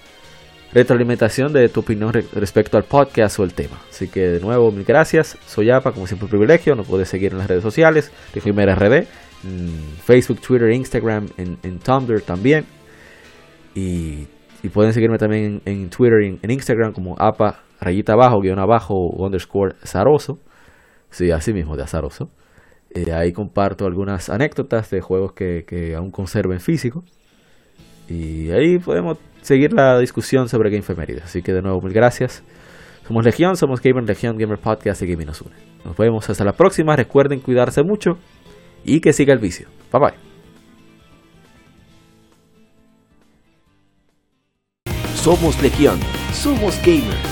retroalimentación 0.72 1.52
de 1.52 1.68
tu 1.68 1.80
opinión 1.80 2.14
re- 2.14 2.24
respecto 2.32 2.78
al 2.78 2.84
podcast 2.84 3.38
o 3.38 3.44
el 3.44 3.52
tema. 3.52 3.78
Así 3.90 4.08
que 4.08 4.20
de 4.20 4.40
nuevo, 4.40 4.72
mil 4.72 4.84
gracias. 4.86 5.36
Soy 5.46 5.70
Apa, 5.70 5.92
como 5.92 6.06
siempre, 6.06 6.24
un 6.24 6.30
privilegio. 6.30 6.74
Nos 6.74 6.86
puedes 6.86 7.10
seguir 7.10 7.32
en 7.32 7.38
las 7.40 7.46
redes 7.46 7.62
sociales. 7.62 8.10
Regimera 8.34 8.74
RD, 8.74 9.06
en 9.44 9.68
Facebook, 10.02 10.40
Twitter, 10.40 10.70
Instagram, 10.70 11.28
en, 11.36 11.58
en 11.62 11.78
Tumblr 11.78 12.22
también. 12.22 12.64
Y, 13.74 14.28
pueden 14.72 14.94
seguirme 14.94 15.18
también 15.18 15.60
en, 15.66 15.82
en 15.82 15.90
Twitter 15.90 16.22
y 16.22 16.26
en, 16.28 16.38
en 16.40 16.50
Instagram 16.52 16.94
como 16.94 17.16
Apa, 17.18 17.60
rayita 17.82 18.14
abajo, 18.14 18.40
guion 18.40 18.58
abajo, 18.58 18.94
underscore 19.10 19.74
Zaroso. 19.84 20.38
Sí, 21.10 21.30
así 21.30 21.52
mismo, 21.52 21.76
de 21.76 21.82
Azaroso. 21.82 22.30
Eh, 22.90 23.12
ahí 23.12 23.32
comparto 23.32 23.86
algunas 23.86 24.28
anécdotas 24.28 24.90
de 24.90 25.00
juegos 25.00 25.32
que, 25.32 25.94
aún 25.96 26.10
conservo 26.10 26.52
en 26.52 26.60
físico. 26.60 27.04
Y 28.08 28.50
ahí 28.50 28.78
podemos 28.78 29.18
seguir 29.42 29.72
la 29.72 29.98
discusión 29.98 30.48
sobre 30.48 30.70
Game 30.70 30.84
Así 31.22 31.42
que 31.42 31.52
de 31.52 31.62
nuevo, 31.62 31.80
mil 31.80 31.92
gracias. 31.92 32.42
Somos 33.06 33.24
Legión, 33.24 33.56
somos 33.56 33.80
Gamer 33.80 34.04
Legión, 34.04 34.38
Gamer 34.38 34.58
Podcast 34.58 35.02
y 35.02 35.06
Gaming 35.06 35.28
nos. 35.28 35.56
Nos 35.84 35.96
vemos 35.96 36.28
hasta 36.28 36.44
la 36.44 36.52
próxima. 36.52 36.94
Recuerden 36.96 37.40
cuidarse 37.40 37.82
mucho 37.82 38.18
y 38.84 39.00
que 39.00 39.12
siga 39.12 39.32
el 39.32 39.38
vicio. 39.38 39.68
Bye 39.92 40.00
bye. 40.00 40.32
Somos 45.14 45.60
Legión, 45.62 46.00
somos 46.32 46.78
Gamer 46.84 47.31